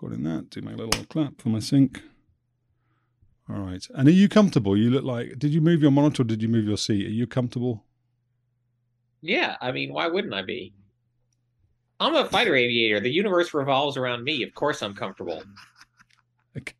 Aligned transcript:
Recording 0.00 0.22
that. 0.22 0.48
Do 0.50 0.60
my 0.62 0.74
little 0.74 1.04
clap 1.06 1.40
for 1.42 1.48
my 1.48 1.58
sync. 1.58 2.00
All 3.50 3.58
right. 3.58 3.84
And 3.94 4.06
are 4.06 4.12
you 4.12 4.28
comfortable? 4.28 4.76
You 4.76 4.90
look 4.90 5.02
like. 5.02 5.40
Did 5.40 5.52
you 5.52 5.60
move 5.60 5.82
your 5.82 5.90
monitor? 5.90 6.22
or 6.22 6.24
Did 6.24 6.40
you 6.40 6.48
move 6.48 6.66
your 6.66 6.76
seat? 6.76 7.04
Are 7.06 7.10
you 7.10 7.26
comfortable? 7.26 7.84
Yeah. 9.22 9.56
I 9.60 9.72
mean, 9.72 9.92
why 9.92 10.06
wouldn't 10.06 10.32
I 10.32 10.42
be? 10.42 10.72
I'm 11.98 12.14
a 12.14 12.26
fighter 12.26 12.54
aviator. 12.54 13.00
The 13.00 13.10
universe 13.10 13.52
revolves 13.52 13.96
around 13.96 14.22
me. 14.22 14.44
Of 14.44 14.54
course, 14.54 14.82
I'm 14.82 14.94
comfortable. 14.94 15.42
Okay. 16.56 16.74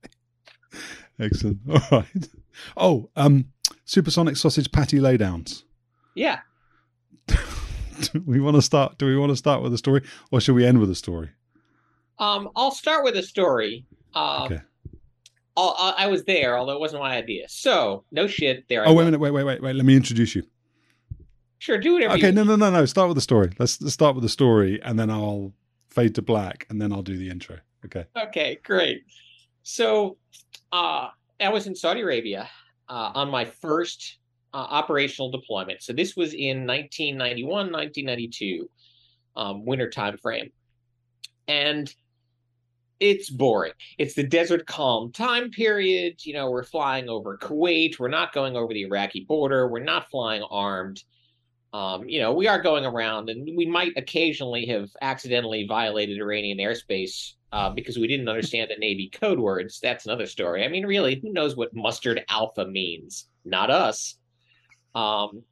Excellent. 1.21 1.59
All 1.71 1.81
right. 1.93 2.29
Oh, 2.77 3.11
um, 3.15 3.45
supersonic 3.85 4.37
sausage 4.37 4.73
patty 4.73 4.99
laydowns. 4.99 5.63
Yeah. 6.17 6.41
do 7.29 8.25
we 8.27 8.41
want 8.41 8.57
to 8.57 8.63
start? 8.63 8.99
Do 8.99 9.07
we 9.07 9.17
want 9.17 9.31
to 9.31 9.37
start 9.37 9.63
with 9.63 9.73
a 9.73 9.79
story, 9.79 10.03
or 10.33 10.41
should 10.41 10.57
we 10.57 10.67
end 10.67 10.81
with 10.81 10.91
a 10.91 10.97
story? 10.97 11.31
Um, 12.19 12.51
I'll 12.57 12.71
start 12.71 13.05
with 13.05 13.17
a 13.17 13.23
story. 13.23 13.85
Uh, 14.15 14.45
Okay. 14.47 14.61
I'll, 15.57 15.95
I 15.99 16.07
was 16.07 16.23
there, 16.25 16.57
although 16.57 16.75
it 16.75 16.81
wasn't 16.81 17.03
my 17.03 17.17
idea. 17.17 17.47
So, 17.49 18.05
no 18.13 18.29
shit. 18.29 18.69
There. 18.69 18.85
I 18.85 18.89
Oh, 18.89 18.93
wait 18.95 19.03
a 19.03 19.05
minute. 19.07 19.19
Wait, 19.19 19.33
wait, 19.33 19.43
wait, 19.43 19.61
wait. 19.61 19.75
Let 19.75 19.85
me 19.85 19.97
introduce 19.97 20.37
you. 20.37 20.45
Sure, 21.59 21.79
do 21.79 21.95
whatever. 21.95 22.15
Okay. 22.15 22.31
No, 22.31 22.45
no, 22.45 22.55
no, 22.55 22.71
no. 22.71 22.85
Start 22.85 23.09
with 23.09 23.17
the 23.17 23.21
story. 23.21 23.51
Let's, 23.59 23.83
let's 23.83 23.93
start 23.95 24.15
with 24.15 24.23
the 24.23 24.29
story, 24.29 24.81
and 24.83 24.97
then 24.97 25.11
I'll 25.11 25.53
fade 25.91 26.15
to 26.15 26.23
black, 26.23 26.65
and 26.71 26.81
then 26.81 26.93
I'll 26.93 27.03
do 27.03 27.17
the 27.17 27.29
intro. 27.29 27.59
Okay. 27.85 28.05
Okay, 28.17 28.59
great. 28.63 29.03
So, 29.65 30.17
uh, 30.71 31.09
I 31.41 31.49
was 31.49 31.67
in 31.67 31.75
Saudi 31.75 32.03
Arabia 32.03 32.49
uh, 32.89 33.11
on 33.15 33.29
my 33.29 33.45
first 33.45 34.19
uh, 34.55 34.59
operational 34.59 35.31
deployment. 35.33 35.83
So 35.83 35.93
this 35.93 36.17
was 36.17 36.35
in 36.35 36.67
1991, 36.67 37.73
1992, 37.73 38.71
um, 39.35 39.65
winter 39.65 39.91
time 39.91 40.17
frame, 40.19 40.51
and 41.49 41.93
it's 43.01 43.31
boring. 43.31 43.73
It's 43.97 44.15
the 44.15 44.25
desert 44.25 44.67
calm 44.67 45.13
time 45.13 45.51
period. 45.51 46.25
You 46.25 46.35
know, 46.35 46.51
we're 46.51 46.65
flying 46.65 47.09
over 47.09 47.39
Kuwait. 47.39 47.99
We're 47.99 48.09
not 48.09 48.33
going 48.33 48.57
over 48.57 48.73
the 48.73 48.83
Iraqi 48.83 49.25
border. 49.25 49.69
We're 49.69 49.81
not 49.85 50.11
flying 50.11 50.43
armed. 50.51 51.03
Um, 51.73 52.09
you 52.09 52.21
know, 52.21 52.33
we 52.33 52.49
are 52.49 52.61
going 52.61 52.87
around, 52.87 53.29
and 53.29 53.45
we 53.57 53.67
might 53.67 53.93
occasionally 53.97 54.67
have 54.67 54.89
accidentally 55.03 55.67
violated 55.67 56.19
Iranian 56.19 56.59
airspace 56.59 57.35
uh, 57.53 57.71
because 57.71 57.99
we 57.99 58.09
didn't 58.09 58.29
understand 58.29 58.71
the 58.71 58.79
Navy 58.79 59.11
code 59.11 59.39
words. 59.39 59.79
That's 59.81 60.07
another 60.07 60.27
story. 60.27 60.65
I 60.65 60.69
mean, 60.69 60.87
really, 60.87 61.21
who 61.21 61.33
knows 61.33 61.57
what 61.57 61.75
mustard 61.75 62.25
alpha 62.29 62.67
means? 62.67 63.27
Not 63.45 63.71
us. 63.71 64.17
Um, 64.95 65.43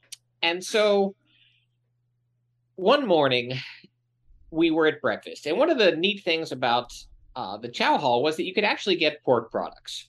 and 0.43 0.65
so 0.65 1.15
one 2.77 3.07
morning 3.07 3.53
we 4.51 4.71
were 4.71 4.87
at 4.87 5.03
breakfast, 5.03 5.47
and 5.47 5.59
one 5.59 5.71
of 5.71 5.79
the 5.79 5.97
neat 5.97 6.25
things 6.25 6.51
about 6.51 6.93
uh, 7.37 7.59
the 7.59 7.69
chow 7.69 7.99
hall 7.99 8.23
was 8.23 8.37
that 8.37 8.45
you 8.45 8.55
could 8.55 8.65
actually 8.65 8.97
get 8.97 9.23
pork 9.23 9.51
products. 9.51 10.09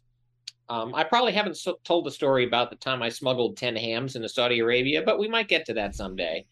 Um, 0.69 0.95
I 0.95 1.03
probably 1.03 1.33
haven't 1.33 1.57
so- 1.57 1.79
told 1.83 2.05
the 2.05 2.11
story 2.11 2.45
about 2.45 2.69
the 2.69 2.77
time 2.77 3.03
I 3.03 3.09
smuggled 3.09 3.57
10 3.57 3.75
hams 3.75 4.15
into 4.15 4.29
Saudi 4.29 4.59
Arabia, 4.59 5.03
but 5.03 5.19
we 5.19 5.27
might 5.27 5.49
get 5.49 5.65
to 5.65 5.73
that 5.73 5.95
someday. 5.95 6.45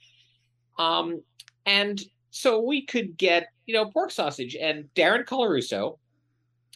Um, 0.77 1.21
and 1.65 2.01
so 2.29 2.61
we 2.61 2.85
could 2.85 3.17
get, 3.17 3.47
you 3.65 3.73
know, 3.73 3.89
pork 3.89 4.11
sausage. 4.11 4.55
And 4.55 4.89
Darren 4.95 5.25
Colarusso, 5.25 5.97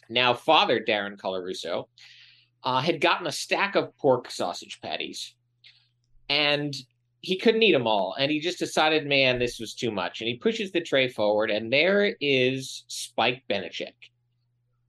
now 0.08 0.32
father 0.32 0.80
Darren 0.80 1.16
Colarusso, 1.16 1.88
uh, 2.64 2.80
had 2.80 3.00
gotten 3.00 3.26
a 3.26 3.32
stack 3.32 3.74
of 3.74 3.96
pork 3.98 4.30
sausage 4.30 4.80
patties. 4.82 5.34
And 6.28 6.74
he 7.20 7.38
couldn't 7.38 7.62
eat 7.62 7.72
them 7.72 7.86
all. 7.86 8.14
And 8.18 8.30
he 8.30 8.40
just 8.40 8.58
decided, 8.58 9.06
man, 9.06 9.38
this 9.38 9.58
was 9.58 9.74
too 9.74 9.90
much. 9.90 10.20
And 10.20 10.28
he 10.28 10.36
pushes 10.36 10.72
the 10.72 10.80
tray 10.80 11.08
forward, 11.08 11.50
and 11.50 11.72
there 11.72 12.16
is 12.20 12.84
Spike 12.88 13.42
Benechek. 13.48 13.92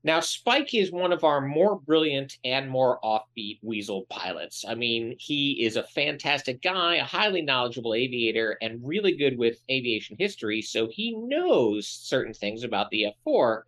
Now, 0.04 0.18
Spike 0.18 0.74
is 0.74 0.90
one 0.90 1.12
of 1.12 1.22
our 1.22 1.40
more 1.40 1.78
brilliant 1.78 2.36
and 2.44 2.68
more 2.68 2.98
offbeat 3.04 3.60
Weasel 3.62 4.06
pilots. 4.10 4.64
I 4.66 4.74
mean, 4.74 5.14
he 5.18 5.64
is 5.64 5.76
a 5.76 5.84
fantastic 5.84 6.60
guy, 6.60 6.96
a 6.96 7.04
highly 7.04 7.40
knowledgeable 7.40 7.94
aviator, 7.94 8.58
and 8.60 8.84
really 8.84 9.16
good 9.16 9.38
with 9.38 9.62
aviation 9.70 10.16
history. 10.18 10.60
So 10.60 10.88
he 10.88 11.14
knows 11.16 11.86
certain 11.86 12.34
things 12.34 12.64
about 12.64 12.90
the 12.90 13.06
F 13.06 13.14
4, 13.22 13.64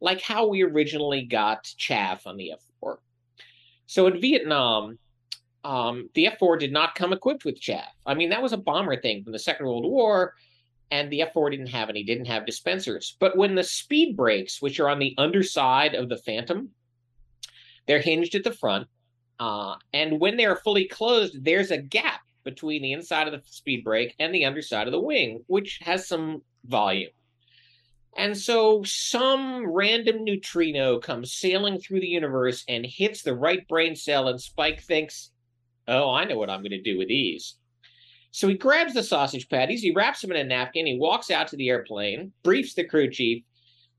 like 0.00 0.22
how 0.22 0.46
we 0.46 0.62
originally 0.62 1.22
got 1.22 1.64
chaff 1.76 2.26
on 2.26 2.38
the 2.38 2.52
F 2.52 2.62
4. 2.80 2.98
So 3.86 4.06
in 4.06 4.22
Vietnam, 4.22 4.98
um, 5.64 6.08
the 6.14 6.26
F 6.26 6.38
4 6.38 6.58
did 6.58 6.72
not 6.72 6.94
come 6.94 7.12
equipped 7.12 7.44
with 7.44 7.60
chaff. 7.60 7.88
I 8.06 8.14
mean, 8.14 8.30
that 8.30 8.42
was 8.42 8.52
a 8.52 8.58
bomber 8.58 9.00
thing 9.00 9.24
from 9.24 9.32
the 9.32 9.38
Second 9.38 9.66
World 9.66 9.84
War 9.84 10.34
and 10.90 11.10
the 11.10 11.20
F4 11.20 11.50
didn't 11.50 11.68
have 11.68 11.88
any, 11.88 12.04
didn't 12.04 12.26
have 12.26 12.46
dispensers. 12.46 13.16
But 13.18 13.36
when 13.36 13.54
the 13.54 13.64
speed 13.64 14.16
brakes, 14.16 14.60
which 14.60 14.78
are 14.80 14.88
on 14.88 14.98
the 14.98 15.14
underside 15.18 15.94
of 15.94 16.08
the 16.08 16.18
Phantom, 16.18 16.70
they're 17.86 18.00
hinged 18.00 18.34
at 18.34 18.44
the 18.44 18.52
front, 18.52 18.86
uh, 19.40 19.74
and 19.92 20.20
when 20.20 20.36
they 20.36 20.44
are 20.44 20.56
fully 20.56 20.86
closed, 20.86 21.44
there's 21.44 21.70
a 21.70 21.82
gap 21.82 22.20
between 22.44 22.82
the 22.82 22.92
inside 22.92 23.26
of 23.26 23.32
the 23.32 23.42
speed 23.46 23.82
brake 23.82 24.14
and 24.18 24.32
the 24.34 24.44
underside 24.44 24.86
of 24.86 24.92
the 24.92 25.00
wing, 25.00 25.42
which 25.48 25.80
has 25.82 26.06
some 26.06 26.42
volume. 26.64 27.10
And 28.16 28.38
so 28.38 28.84
some 28.84 29.66
random 29.66 30.22
neutrino 30.22 31.00
comes 31.00 31.32
sailing 31.32 31.80
through 31.80 32.00
the 32.00 32.06
universe 32.06 32.62
and 32.68 32.86
hits 32.86 33.22
the 33.22 33.34
right 33.34 33.66
brain 33.66 33.96
cell, 33.96 34.28
and 34.28 34.40
Spike 34.40 34.82
thinks, 34.82 35.32
oh, 35.88 36.10
I 36.10 36.24
know 36.24 36.38
what 36.38 36.50
I'm 36.50 36.60
going 36.60 36.70
to 36.70 36.82
do 36.82 36.98
with 36.98 37.08
these. 37.08 37.56
So 38.30 38.48
he 38.48 38.56
grabs 38.56 38.94
the 38.94 39.02
sausage 39.02 39.48
patties, 39.48 39.80
he 39.80 39.92
wraps 39.92 40.20
them 40.20 40.32
in 40.32 40.38
a 40.38 40.44
napkin, 40.44 40.86
he 40.86 40.98
walks 40.98 41.30
out 41.30 41.48
to 41.48 41.56
the 41.56 41.68
airplane, 41.68 42.32
briefs 42.42 42.74
the 42.74 42.84
crew 42.84 43.08
chief, 43.08 43.44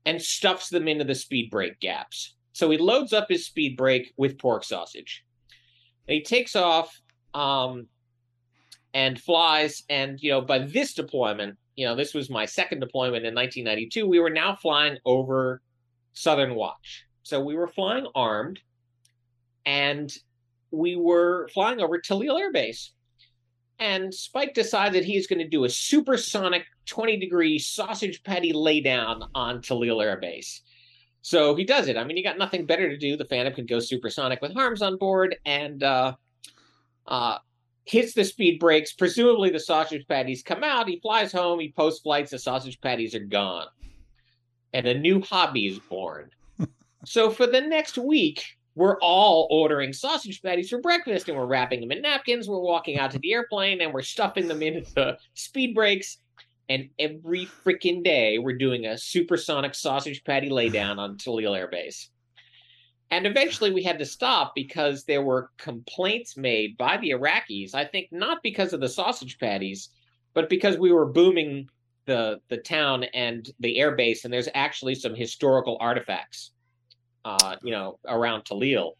and 0.04 0.20
stuffs 0.20 0.68
them 0.68 0.88
into 0.88 1.04
the 1.04 1.14
speed 1.14 1.50
brake 1.50 1.80
gaps. 1.80 2.34
So 2.52 2.70
he 2.70 2.78
loads 2.78 3.12
up 3.12 3.26
his 3.28 3.46
speed 3.46 3.76
brake 3.76 4.12
with 4.16 4.38
pork 4.38 4.64
sausage. 4.64 5.24
And 6.06 6.14
he 6.14 6.22
takes 6.22 6.54
off 6.54 7.00
um, 7.34 7.86
and 8.94 9.20
flies. 9.20 9.82
And, 9.88 10.22
you 10.22 10.30
know, 10.30 10.40
by 10.40 10.60
this 10.60 10.94
deployment, 10.94 11.56
you 11.74 11.86
know, 11.86 11.94
this 11.94 12.14
was 12.14 12.30
my 12.30 12.46
second 12.46 12.80
deployment 12.80 13.26
in 13.26 13.34
1992, 13.34 14.06
we 14.06 14.20
were 14.20 14.30
now 14.30 14.56
flying 14.56 14.98
over 15.04 15.60
Southern 16.14 16.54
Watch. 16.54 17.04
So 17.22 17.42
we 17.42 17.54
were 17.54 17.68
flying 17.68 18.06
armed 18.14 18.60
and 19.66 20.10
we 20.76 20.96
were 20.96 21.48
flying 21.48 21.80
over 21.80 21.98
Tallil 21.98 22.38
Air 22.38 22.52
Base 22.52 22.92
and 23.78 24.12
Spike 24.12 24.54
decides 24.54 24.94
that 24.94 25.04
he's 25.04 25.26
going 25.26 25.38
to 25.38 25.48
do 25.48 25.64
a 25.64 25.68
supersonic 25.68 26.64
20 26.86 27.18
degree 27.18 27.58
sausage 27.58 28.22
patty 28.22 28.52
laydown 28.52 29.28
on 29.34 29.60
Tallil 29.60 30.02
Air 30.02 30.16
Base. 30.16 30.62
So 31.22 31.54
he 31.54 31.64
does 31.64 31.88
it. 31.88 31.96
I 31.96 32.04
mean, 32.04 32.16
he 32.16 32.22
got 32.22 32.38
nothing 32.38 32.66
better 32.66 32.88
to 32.88 32.96
do. 32.96 33.16
The 33.16 33.24
Phantom 33.24 33.52
could 33.52 33.68
go 33.68 33.80
supersonic 33.80 34.40
with 34.40 34.54
harms 34.54 34.80
on 34.80 34.96
board 34.96 35.36
and 35.44 35.82
uh, 35.82 36.14
uh, 37.06 37.38
hits 37.84 38.14
the 38.14 38.24
speed 38.24 38.60
brakes. 38.60 38.92
Presumably, 38.92 39.50
the 39.50 39.60
sausage 39.60 40.06
patties 40.06 40.42
come 40.42 40.62
out. 40.62 40.88
He 40.88 41.00
flies 41.00 41.32
home. 41.32 41.58
He 41.58 41.72
post 41.72 42.02
flights. 42.02 42.30
The 42.30 42.38
sausage 42.38 42.80
patties 42.80 43.14
are 43.14 43.24
gone. 43.24 43.66
And 44.72 44.86
a 44.86 44.98
new 44.98 45.20
hobby 45.20 45.66
is 45.66 45.80
born. 45.80 46.30
so 47.04 47.30
for 47.30 47.46
the 47.46 47.60
next 47.60 47.98
week, 47.98 48.55
we're 48.76 48.98
all 49.00 49.48
ordering 49.50 49.92
sausage 49.92 50.42
patties 50.42 50.68
for 50.68 50.78
breakfast 50.78 51.28
and 51.28 51.36
we're 51.36 51.46
wrapping 51.46 51.80
them 51.80 51.90
in 51.90 52.02
napkins. 52.02 52.46
We're 52.46 52.60
walking 52.60 52.98
out 52.98 53.10
to 53.12 53.18
the 53.18 53.32
airplane 53.32 53.80
and 53.80 53.92
we're 53.92 54.02
stuffing 54.02 54.46
them 54.46 54.62
into 54.62 54.94
the 54.94 55.18
speed 55.34 55.74
brakes. 55.74 56.18
And 56.68 56.90
every 56.98 57.48
freaking 57.64 58.04
day, 58.04 58.38
we're 58.38 58.58
doing 58.58 58.84
a 58.84 58.98
supersonic 58.98 59.74
sausage 59.74 60.22
patty 60.24 60.50
laydown 60.50 60.98
on 60.98 61.16
Tallil 61.16 61.56
Air 61.56 61.68
Base. 61.68 62.10
And 63.10 63.26
eventually 63.26 63.70
we 63.70 63.82
had 63.82 63.98
to 64.00 64.04
stop 64.04 64.52
because 64.54 65.04
there 65.04 65.22
were 65.22 65.50
complaints 65.56 66.36
made 66.36 66.76
by 66.76 66.98
the 66.98 67.10
Iraqis, 67.10 67.74
I 67.74 67.84
think 67.84 68.08
not 68.10 68.42
because 68.42 68.72
of 68.72 68.80
the 68.80 68.88
sausage 68.88 69.38
patties, 69.38 69.88
but 70.34 70.50
because 70.50 70.76
we 70.76 70.92
were 70.92 71.06
booming 71.06 71.68
the 72.04 72.40
the 72.48 72.58
town 72.58 73.04
and 73.14 73.48
the 73.60 73.78
air 73.78 73.94
base, 73.94 74.24
and 74.24 74.34
there's 74.34 74.48
actually 74.54 74.96
some 74.96 75.14
historical 75.14 75.76
artifacts, 75.80 76.50
uh, 77.26 77.56
you 77.62 77.72
know, 77.72 77.98
around 78.06 78.44
Tallil. 78.44 78.92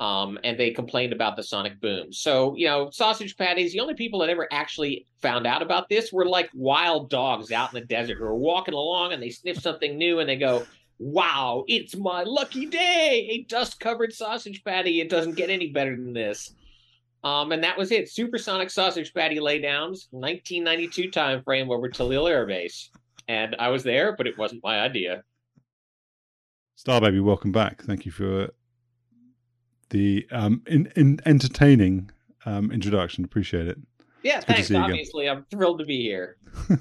Um, 0.00 0.40
and 0.42 0.58
they 0.58 0.72
complained 0.72 1.12
about 1.12 1.36
the 1.36 1.44
sonic 1.44 1.80
boom. 1.80 2.12
So, 2.12 2.56
you 2.56 2.66
know, 2.66 2.90
sausage 2.90 3.36
patties, 3.36 3.72
the 3.72 3.78
only 3.78 3.94
people 3.94 4.18
that 4.18 4.28
ever 4.28 4.48
actually 4.50 5.06
found 5.22 5.46
out 5.46 5.62
about 5.62 5.88
this 5.88 6.12
were 6.12 6.26
like 6.26 6.50
wild 6.52 7.10
dogs 7.10 7.52
out 7.52 7.72
in 7.72 7.80
the 7.80 7.86
desert 7.86 8.18
who 8.18 8.24
are 8.24 8.34
walking 8.34 8.74
along 8.74 9.12
and 9.12 9.22
they 9.22 9.30
sniff 9.30 9.60
something 9.60 9.96
new 9.96 10.18
and 10.18 10.28
they 10.28 10.36
go, 10.36 10.66
Wow, 10.98 11.64
it's 11.68 11.96
my 11.96 12.22
lucky 12.24 12.66
day! 12.66 13.28
A 13.30 13.42
dust 13.44 13.78
covered 13.78 14.12
sausage 14.12 14.62
patty. 14.64 15.00
It 15.00 15.10
doesn't 15.10 15.36
get 15.36 15.50
any 15.50 15.70
better 15.70 15.96
than 15.96 16.12
this. 16.12 16.54
Um, 17.22 17.52
and 17.52 17.62
that 17.64 17.78
was 17.78 17.90
it. 17.90 18.10
Supersonic 18.10 18.70
sausage 18.70 19.12
patty 19.14 19.36
laydowns, 19.36 20.06
1992 20.10 21.10
time 21.10 21.42
frame 21.42 21.70
over 21.70 21.88
Tallil 21.88 22.28
Air 22.28 22.46
Base. 22.46 22.90
And 23.28 23.56
I 23.58 23.68
was 23.68 23.82
there, 23.82 24.14
but 24.16 24.26
it 24.26 24.38
wasn't 24.38 24.62
my 24.62 24.80
idea. 24.80 25.22
Star 26.76 27.00
Baby, 27.00 27.20
welcome 27.20 27.52
back. 27.52 27.82
Thank 27.82 28.04
you 28.04 28.10
for 28.10 28.48
the 29.90 30.26
um, 30.32 30.62
in, 30.66 30.92
in 30.96 31.20
entertaining 31.24 32.10
um, 32.46 32.72
introduction. 32.72 33.24
Appreciate 33.24 33.68
it. 33.68 33.78
Yeah, 34.22 34.38
it's 34.38 34.46
thanks. 34.46 34.70
Obviously, 34.72 35.28
I'm 35.28 35.44
thrilled 35.44 35.78
to 35.78 35.84
be 35.84 36.02
here. 36.02 36.36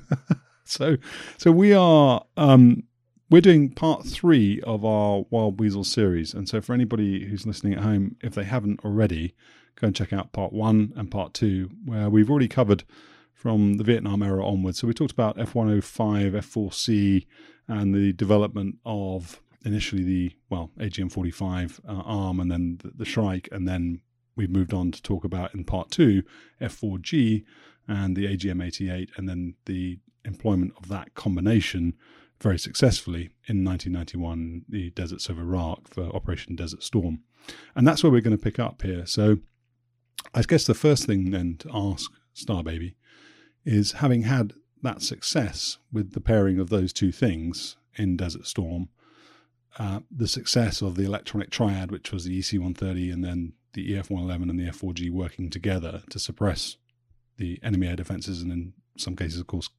so, 0.64 0.98
so 1.38 1.52
we 1.52 1.74
are 1.74 2.26
um, 2.38 2.84
we're 3.30 3.42
doing 3.42 3.70
part 3.70 4.04
three 4.06 4.62
of 4.62 4.84
our 4.84 5.26
Wild 5.30 5.60
Weasel 5.60 5.84
series, 5.84 6.34
and 6.34 6.50
so 6.50 6.60
for 6.60 6.74
anybody 6.74 7.26
who's 7.26 7.46
listening 7.46 7.74
at 7.74 7.82
home, 7.82 8.16
if 8.22 8.34
they 8.34 8.46
haven't 8.46 8.84
already, 8.84 9.36
go 9.76 9.88
and 9.88 9.96
check 9.96 10.12
out 10.12 10.34
part 10.34 10.54
one 10.54 10.92
and 10.96 11.12
part 11.12 11.36
two, 11.36 11.70
where 11.86 12.10
we've 12.10 12.32
already 12.32 12.48
covered 12.48 12.84
from 13.32 13.76
the 13.76 13.84
Vietnam 13.84 14.24
era 14.24 14.44
onwards. 14.44 14.80
So 14.80 14.88
we 14.88 14.94
talked 14.94 15.12
about 15.12 15.38
F105, 15.38 16.32
F4C, 16.32 17.28
and 17.68 17.94
the 17.94 18.12
development 18.14 18.78
of 18.86 19.40
initially 19.66 20.04
the, 20.04 20.32
well, 20.50 20.72
AGM 20.78 21.12
45 21.12 21.82
uh, 21.88 21.92
ARM 21.92 22.40
and 22.40 22.52
then 22.52 22.80
the, 22.82 22.92
the 22.96 23.06
Shrike. 23.06 23.50
And 23.52 23.68
then 23.68 24.02
we've 24.36 24.50
moved 24.50 24.74
on 24.74 24.92
to 24.92 25.02
talk 25.02 25.24
about 25.24 25.54
in 25.54 25.64
part 25.64 25.92
two, 25.92 26.24
F4G 26.62 27.44
and 27.88 28.16
the 28.16 28.26
AGM 28.26 28.66
88, 28.66 29.12
and 29.18 29.28
then 29.28 29.56
the 29.66 30.00
employment 30.26 30.74
of 30.78 30.88
that 30.88 31.16
combination 31.16 31.94
very 32.42 32.60
successfully 32.60 33.30
in 33.48 33.64
1991, 33.64 34.66
the 34.68 34.90
deserts 34.92 35.30
of 35.30 35.40
Iraq 35.40 35.88
for 35.88 36.04
Operation 36.16 36.56
Desert 36.56 36.84
Storm. 36.84 37.20
And 37.76 37.88
that's 37.88 38.04
where 38.04 38.12
we're 38.12 38.22
going 38.22 38.38
to 38.38 38.44
pick 38.44 38.60
up 38.60 38.82
here. 38.82 39.06
So 39.06 39.38
I 40.34 40.42
guess 40.44 40.66
the 40.66 40.74
first 40.74 41.06
thing 41.06 41.32
then 41.32 41.58
to 41.60 41.70
ask 41.74 42.12
Star 42.34 42.64
Baby 42.64 42.96
is 43.66 43.94
having 43.94 44.24
had 44.24 44.54
that 44.82 45.02
success 45.02 45.78
with 45.92 46.14
the 46.14 46.22
pairing 46.22 46.60
of 46.60 46.70
those 46.70 46.92
two 46.92 47.12
things 47.12 47.78
in 47.96 48.18
Desert 48.18 48.46
Storm, 48.46 48.90
the 49.78 50.28
success 50.28 50.82
of 50.82 50.96
the 50.96 51.04
electronic 51.04 51.50
triad, 51.50 51.92
which 51.92 52.12
was 52.12 52.26
the 52.26 52.38
EC 52.38 52.54
130 52.54 53.12
and 53.12 53.24
then 53.24 53.54
the 53.74 53.96
EF 53.96 54.10
111 54.10 54.50
and 54.50 54.60
the 54.60 54.72
F4G 54.72 55.10
working 55.12 55.50
together 55.50 56.04
to 56.10 56.20
suppress 56.20 56.78
the 57.38 57.60
enemy 57.64 57.88
air 57.88 57.96
defenses 57.96 58.42
and 58.42 58.52
in 58.52 58.74
some 58.98 59.16
cases, 59.16 59.40
of 59.40 59.48
course, 59.48 59.70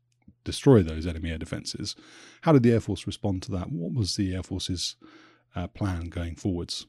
destroy 0.45 0.83
those 0.83 1.07
enemy 1.07 1.31
air 1.31 1.39
defenses. 1.39 1.97
How 2.43 2.53
did 2.53 2.63
the 2.63 2.73
Air 2.73 2.81
Force 2.81 3.07
respond 3.07 3.43
to 3.45 3.53
that? 3.53 3.71
What 3.71 3.95
was 3.95 4.17
the 4.17 4.35
Air 4.35 4.43
Force's 4.43 4.97
uh, 5.57 5.69
plan 5.69 6.09
going 6.09 6.37
forwards? 6.37 6.87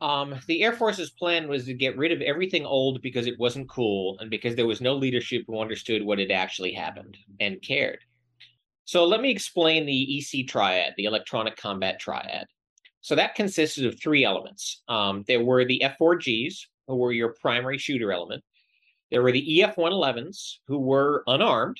Um, 0.00 0.36
the 0.46 0.62
Air 0.62 0.72
Force's 0.72 1.10
plan 1.10 1.48
was 1.48 1.66
to 1.66 1.74
get 1.74 1.98
rid 1.98 2.10
of 2.10 2.22
everything 2.22 2.64
old 2.64 3.02
because 3.02 3.26
it 3.26 3.38
wasn't 3.38 3.68
cool 3.68 4.18
and 4.18 4.30
because 4.30 4.56
there 4.56 4.66
was 4.66 4.80
no 4.80 4.94
leadership 4.94 5.44
who 5.46 5.60
understood 5.60 6.02
what 6.02 6.18
had 6.18 6.30
actually 6.30 6.72
happened 6.72 7.18
and 7.38 7.60
cared. 7.60 7.98
So 8.90 9.06
let 9.06 9.20
me 9.20 9.30
explain 9.30 9.86
the 9.86 10.18
EC 10.18 10.48
triad, 10.48 10.94
the 10.96 11.04
electronic 11.04 11.56
combat 11.56 12.00
triad. 12.00 12.48
So 13.02 13.14
that 13.14 13.36
consisted 13.36 13.86
of 13.86 14.02
three 14.02 14.24
elements. 14.24 14.82
Um, 14.88 15.22
there 15.28 15.44
were 15.44 15.64
the 15.64 15.80
F4Gs, 15.84 16.56
who 16.88 16.96
were 16.96 17.12
your 17.12 17.36
primary 17.40 17.78
shooter 17.78 18.10
element. 18.10 18.42
There 19.12 19.22
were 19.22 19.30
the 19.30 19.62
EF 19.62 19.76
111s, 19.76 20.54
who 20.66 20.80
were 20.80 21.22
unarmed 21.28 21.76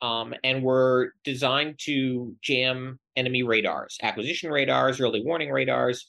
um, 0.00 0.32
and 0.42 0.62
were 0.62 1.12
designed 1.22 1.80
to 1.80 2.34
jam 2.40 2.98
enemy 3.14 3.42
radars, 3.42 3.98
acquisition 4.02 4.50
radars, 4.50 5.02
early 5.02 5.22
warning 5.22 5.50
radars, 5.50 6.06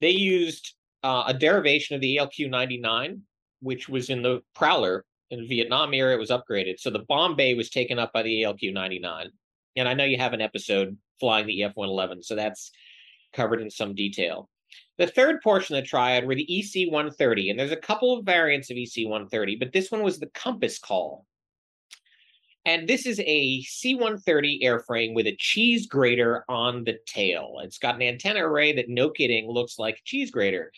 they 0.00 0.08
used 0.08 0.72
uh, 1.02 1.24
a 1.26 1.34
derivation 1.34 1.94
of 1.94 2.00
the 2.00 2.16
ALQ 2.16 2.48
99, 2.48 3.20
which 3.60 3.90
was 3.90 4.08
in 4.08 4.22
the 4.22 4.40
Prowler 4.54 5.04
in 5.28 5.40
the 5.42 5.46
Vietnam 5.46 5.92
era. 5.92 6.14
It 6.14 6.18
was 6.18 6.30
upgraded. 6.30 6.80
So 6.80 6.88
the 6.88 7.00
bomb 7.00 7.36
bay 7.36 7.52
was 7.52 7.68
taken 7.68 7.98
up 7.98 8.14
by 8.14 8.22
the 8.22 8.44
ALQ 8.44 8.72
99. 8.72 9.30
And 9.76 9.88
I 9.88 9.94
know 9.94 10.04
you 10.04 10.18
have 10.18 10.32
an 10.32 10.40
episode 10.40 10.96
flying 11.18 11.46
the 11.46 11.62
EF 11.62 11.72
111, 11.74 12.22
so 12.22 12.34
that's 12.34 12.70
covered 13.32 13.60
in 13.60 13.70
some 13.70 13.94
detail. 13.94 14.48
The 14.98 15.06
third 15.06 15.40
portion 15.42 15.76
of 15.76 15.82
the 15.82 15.88
triad 15.88 16.26
were 16.26 16.34
the 16.34 16.58
EC 16.58 16.90
130, 16.90 17.50
and 17.50 17.58
there's 17.58 17.72
a 17.72 17.76
couple 17.76 18.16
of 18.16 18.24
variants 18.24 18.70
of 18.70 18.76
EC 18.76 19.06
130, 19.06 19.56
but 19.56 19.72
this 19.72 19.90
one 19.90 20.02
was 20.02 20.18
the 20.18 20.30
compass 20.34 20.78
call. 20.78 21.26
And 22.66 22.86
this 22.86 23.06
is 23.06 23.20
a 23.24 23.62
C 23.62 23.94
130 23.94 24.60
airframe 24.62 25.14
with 25.14 25.26
a 25.26 25.36
cheese 25.38 25.86
grater 25.86 26.44
on 26.48 26.84
the 26.84 26.98
tail. 27.06 27.56
It's 27.62 27.78
got 27.78 27.94
an 27.94 28.02
antenna 28.02 28.46
array 28.46 28.74
that, 28.74 28.88
no 28.88 29.08
kidding, 29.08 29.48
looks 29.48 29.78
like 29.78 29.96
a 29.96 30.04
cheese 30.04 30.30
grater. 30.30 30.70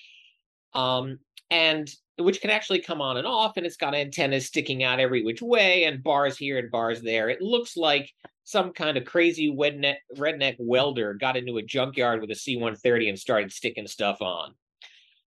Um, 0.74 1.18
and 1.50 1.92
which 2.18 2.40
can 2.40 2.50
actually 2.50 2.80
come 2.80 3.00
on 3.00 3.16
and 3.16 3.26
off, 3.26 3.56
and 3.56 3.66
it's 3.66 3.76
got 3.76 3.94
antennas 3.94 4.46
sticking 4.46 4.84
out 4.84 5.00
every 5.00 5.22
which 5.22 5.42
way 5.42 5.84
and 5.84 6.02
bars 6.02 6.38
here 6.38 6.58
and 6.58 6.70
bars 6.70 7.02
there. 7.02 7.28
It 7.28 7.42
looks 7.42 7.76
like 7.76 8.12
some 8.44 8.72
kind 8.72 8.96
of 8.96 9.04
crazy 9.04 9.50
redneck, 9.50 9.96
redneck 10.16 10.56
welder 10.58 11.14
got 11.14 11.36
into 11.36 11.58
a 11.58 11.62
junkyard 11.62 12.20
with 12.20 12.30
a 12.30 12.34
C 12.34 12.56
130 12.56 13.10
and 13.10 13.18
started 13.18 13.52
sticking 13.52 13.86
stuff 13.86 14.20
on. 14.20 14.54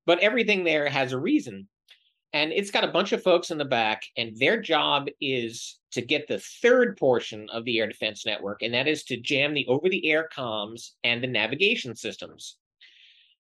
But 0.05 0.19
everything 0.19 0.63
there 0.63 0.89
has 0.89 1.11
a 1.11 1.19
reason. 1.19 1.67
And 2.33 2.51
it's 2.51 2.71
got 2.71 2.83
a 2.83 2.91
bunch 2.91 3.13
of 3.13 3.23
folks 3.23 3.49
in 3.49 3.57
the 3.57 3.63
back, 3.63 4.03
and 4.17 4.35
their 4.37 4.59
job 4.59 5.07
is 5.21 5.79
to 5.91 6.01
get 6.01 6.27
the 6.27 6.41
third 6.61 6.97
portion 6.97 7.47
of 7.49 7.63
the 7.63 7.79
air 7.79 7.87
defense 7.87 8.25
network, 8.25 8.61
and 8.61 8.73
that 8.73 8.89
is 8.89 9.05
to 9.05 9.15
jam 9.15 9.53
the 9.53 9.65
over 9.67 9.87
the 9.87 10.11
air 10.11 10.27
comms 10.35 10.89
and 11.05 11.23
the 11.23 11.27
navigation 11.27 11.95
systems. 11.95 12.57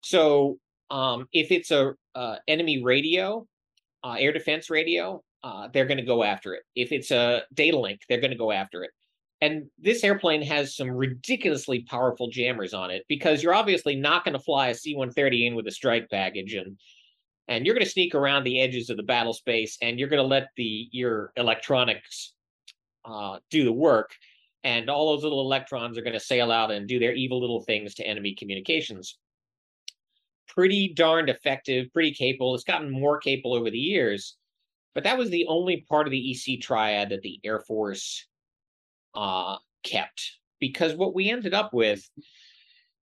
So 0.03 0.59
um, 0.91 1.27
if 1.33 1.51
it's 1.51 1.71
a 1.71 1.95
uh, 2.15 2.37
enemy 2.47 2.83
radio, 2.83 3.47
uh, 4.05 4.17
air 4.19 4.33
defense 4.33 4.69
radio, 4.69 5.23
uh, 5.43 5.69
they're 5.73 5.87
going 5.87 5.97
to 5.97 6.05
go 6.05 6.23
after 6.23 6.55
it. 6.55 6.63
If 6.77 6.93
it's 6.93 7.11
a 7.11 7.45
data 7.55 7.79
link, 7.79 8.01
they're 8.09 8.21
going 8.21 8.31
to 8.31 8.37
go 8.37 8.53
after 8.53 8.85
it. 8.85 8.91
And 9.43 9.65
this 9.77 10.05
airplane 10.05 10.41
has 10.43 10.77
some 10.77 10.89
ridiculously 10.89 11.83
powerful 11.83 12.31
jammers 12.31 12.73
on 12.73 12.93
it 12.93 13.05
because 13.09 13.43
you're 13.43 13.55
obviously 13.55 13.97
not 13.97 14.25
going 14.25 14.35
to 14.35 14.39
fly 14.39 14.69
a 14.69 14.75
C-130 14.75 15.49
in 15.49 15.55
with 15.57 15.67
a 15.67 15.73
strike 15.73 16.09
package 16.09 16.55
and 16.55 16.79
and 17.49 17.67
you're 17.67 17.75
going 17.75 17.85
to 17.85 17.91
sneak 17.91 18.15
around 18.15 18.45
the 18.45 18.61
edges 18.61 18.89
of 18.89 18.97
the 18.97 19.03
battle 19.03 19.33
space 19.33 19.77
and 19.83 19.99
you're 19.99 20.09
going 20.09 20.23
to 20.23 20.27
let 20.27 20.51
the 20.57 20.89
your 20.93 21.33
electronics 21.37 22.35
uh, 23.05 23.39
do 23.51 23.65
the 23.65 23.73
work, 23.73 24.15
and 24.65 24.89
all 24.89 25.13
those 25.13 25.25
little 25.25 25.41
electrons 25.41 25.99
are 25.99 26.03
going 26.03 26.13
to 26.13 26.21
sail 26.21 26.53
out 26.53 26.71
and 26.71 26.87
do 26.87 27.01
their 27.01 27.13
evil 27.13 27.41
little 27.41 27.63
things 27.63 27.95
to 27.95 28.07
enemy 28.07 28.35
communications. 28.35 29.19
Pretty 30.47 30.93
darned 30.95 31.29
effective, 31.29 31.93
pretty 31.93 32.15
capable. 32.15 32.55
It's 32.55 32.63
gotten 32.63 32.91
more 32.91 33.19
capable 33.19 33.55
over 33.55 33.71
the 33.71 33.79
years, 33.79 34.37
but 34.95 35.03
that 35.03 35.19
was 35.19 35.31
the 35.31 35.47
only 35.49 35.85
part 35.89 36.07
of 36.07 36.13
the 36.13 36.31
EC 36.31 36.61
triad 36.61 37.09
that 37.09 37.23
the 37.23 37.41
Air 37.43 37.61
Force 37.61 38.29
uh, 39.15 39.57
kept. 39.83 40.39
Because 40.61 40.95
what 40.95 41.15
we 41.15 41.31
ended 41.31 41.55
up 41.55 41.75
with 41.75 42.09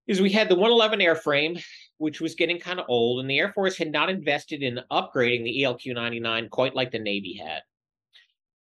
is 0.06 0.20
we 0.20 0.30
had 0.30 0.48
the 0.48 0.56
111 0.56 1.00
airframe, 1.00 1.62
which 1.98 2.20
was 2.20 2.34
getting 2.34 2.58
kind 2.58 2.80
of 2.80 2.86
old, 2.88 3.20
and 3.20 3.30
the 3.30 3.38
Air 3.38 3.52
Force 3.52 3.76
had 3.76 3.92
not 3.92 4.10
invested 4.10 4.62
in 4.62 4.80
upgrading 4.90 5.44
the 5.44 5.62
ALQ 5.62 5.94
99 5.94 6.48
quite 6.48 6.74
like 6.74 6.90
the 6.90 6.98
Navy 6.98 7.34
had. 7.34 7.62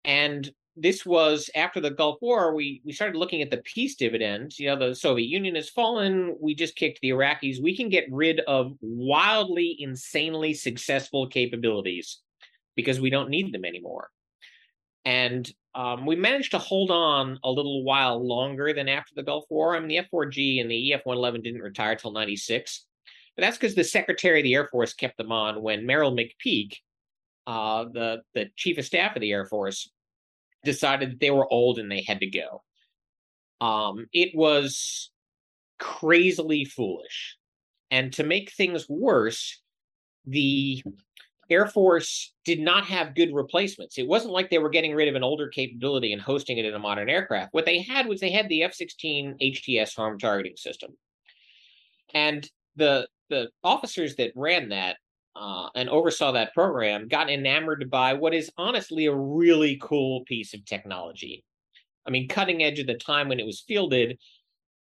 And 0.05 0.49
this 0.77 1.05
was 1.05 1.49
after 1.55 1.81
the 1.81 1.89
Gulf 1.89 2.17
War. 2.21 2.53
We 2.53 2.81
we 2.85 2.93
started 2.93 3.17
looking 3.17 3.41
at 3.41 3.49
the 3.49 3.57
peace 3.57 3.95
dividends. 3.95 4.59
You 4.59 4.67
know, 4.67 4.89
the 4.89 4.95
Soviet 4.95 5.27
Union 5.27 5.55
has 5.55 5.69
fallen. 5.69 6.35
We 6.39 6.55
just 6.55 6.75
kicked 6.75 7.01
the 7.01 7.09
Iraqis. 7.09 7.61
We 7.61 7.75
can 7.75 7.89
get 7.89 8.05
rid 8.11 8.39
of 8.41 8.73
wildly, 8.79 9.75
insanely 9.79 10.53
successful 10.53 11.27
capabilities 11.27 12.19
because 12.75 13.01
we 13.01 13.09
don't 13.09 13.29
need 13.29 13.51
them 13.51 13.65
anymore. 13.65 14.09
And 15.07 15.49
um, 15.73 16.05
we 16.05 16.17
managed 16.17 16.51
to 16.51 16.57
hold 16.57 16.91
on 16.91 17.39
a 17.45 17.49
little 17.49 17.85
while 17.85 18.21
longer 18.21 18.73
than 18.73 18.89
after 18.89 19.15
the 19.15 19.23
Gulf 19.23 19.45
War. 19.49 19.73
I 19.73 19.79
mean, 19.79 19.87
the 19.87 19.99
F-4G 19.99 20.59
and 20.59 20.69
the 20.69 20.91
EF-111 20.93 21.45
didn't 21.45 21.61
retire 21.61 21.95
till 21.95 22.11
'96, 22.11 22.85
But 23.37 23.43
that's 23.43 23.57
because 23.57 23.73
the 23.73 23.85
Secretary 23.85 24.41
of 24.41 24.43
the 24.43 24.53
Air 24.53 24.67
Force 24.67 24.93
kept 24.93 25.15
them 25.17 25.31
on 25.31 25.61
when 25.61 25.85
Merrill 25.85 26.13
McPeak, 26.13 26.73
uh, 27.47 27.85
the 27.85 28.21
the 28.33 28.49
Chief 28.57 28.77
of 28.79 28.85
Staff 28.85 29.15
of 29.15 29.21
the 29.21 29.31
Air 29.31 29.45
Force, 29.45 29.89
decided 30.65 31.11
that 31.11 31.19
they 31.21 31.31
were 31.31 31.51
old 31.53 31.79
and 31.79 31.89
they 31.89 32.03
had 32.05 32.19
to 32.19 32.27
go. 32.27 32.63
Um, 33.61 34.07
it 34.11 34.35
was 34.35 35.09
crazily 35.79 36.65
foolish. 36.65 37.37
And 37.91 38.11
to 38.13 38.25
make 38.25 38.51
things 38.51 38.89
worse, 38.89 39.61
the 40.25 40.83
Air 41.49 41.67
Force 41.67 42.33
did 42.45 42.59
not 42.59 42.85
have 42.85 43.15
good 43.15 43.33
replacements. 43.33 43.97
It 43.97 44.07
wasn't 44.07 44.33
like 44.33 44.49
they 44.49 44.57
were 44.57 44.69
getting 44.69 44.93
rid 44.93 45.07
of 45.07 45.15
an 45.15 45.23
older 45.23 45.47
capability 45.47 46.13
and 46.13 46.21
hosting 46.21 46.57
it 46.57 46.65
in 46.65 46.73
a 46.73 46.79
modern 46.79 47.09
aircraft. 47.09 47.53
What 47.53 47.65
they 47.65 47.81
had 47.81 48.07
was 48.07 48.19
they 48.19 48.31
had 48.31 48.49
the 48.49 48.63
F 48.63 48.73
16 48.73 49.37
HTS 49.41 49.95
harm 49.95 50.19
targeting 50.19 50.57
system. 50.57 50.91
And 52.13 52.49
the 52.75 53.07
the 53.29 53.49
officers 53.63 54.15
that 54.15 54.31
ran 54.35 54.69
that 54.69 54.97
uh, 55.35 55.69
and 55.75 55.89
oversaw 55.89 56.31
that 56.31 56.53
program 56.53 57.07
got 57.07 57.29
enamored 57.29 57.89
by 57.89 58.13
what 58.13 58.33
is 58.33 58.51
honestly 58.57 59.05
a 59.05 59.15
really 59.15 59.77
cool 59.81 60.23
piece 60.25 60.53
of 60.53 60.65
technology. 60.65 61.43
I 62.05 62.09
mean, 62.09 62.27
cutting 62.27 62.63
edge 62.63 62.79
at 62.79 62.87
the 62.87 62.95
time 62.95 63.27
when 63.27 63.39
it 63.39 63.45
was 63.45 63.61
fielded, 63.67 64.17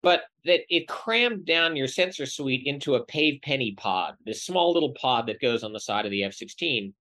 but 0.05 0.25
that 0.45 0.61
it 0.69 0.87
crammed 0.87 1.47
down 1.47 1.77
your 1.77 1.89
sensor 1.89 2.27
suite 2.27 2.67
into 2.67 2.95
a 2.95 3.05
pave 3.07 3.41
penny 3.43 3.73
pod, 3.73 4.15
this 4.27 4.45
small 4.45 4.73
little 4.73 4.93
pod 4.93 5.27
that 5.27 5.41
goes 5.41 5.65
on 5.65 5.73
the 5.73 5.81
side 5.81 6.05
of 6.05 6.11
the 6.11 6.23
F 6.23 6.35
16. 6.35 6.93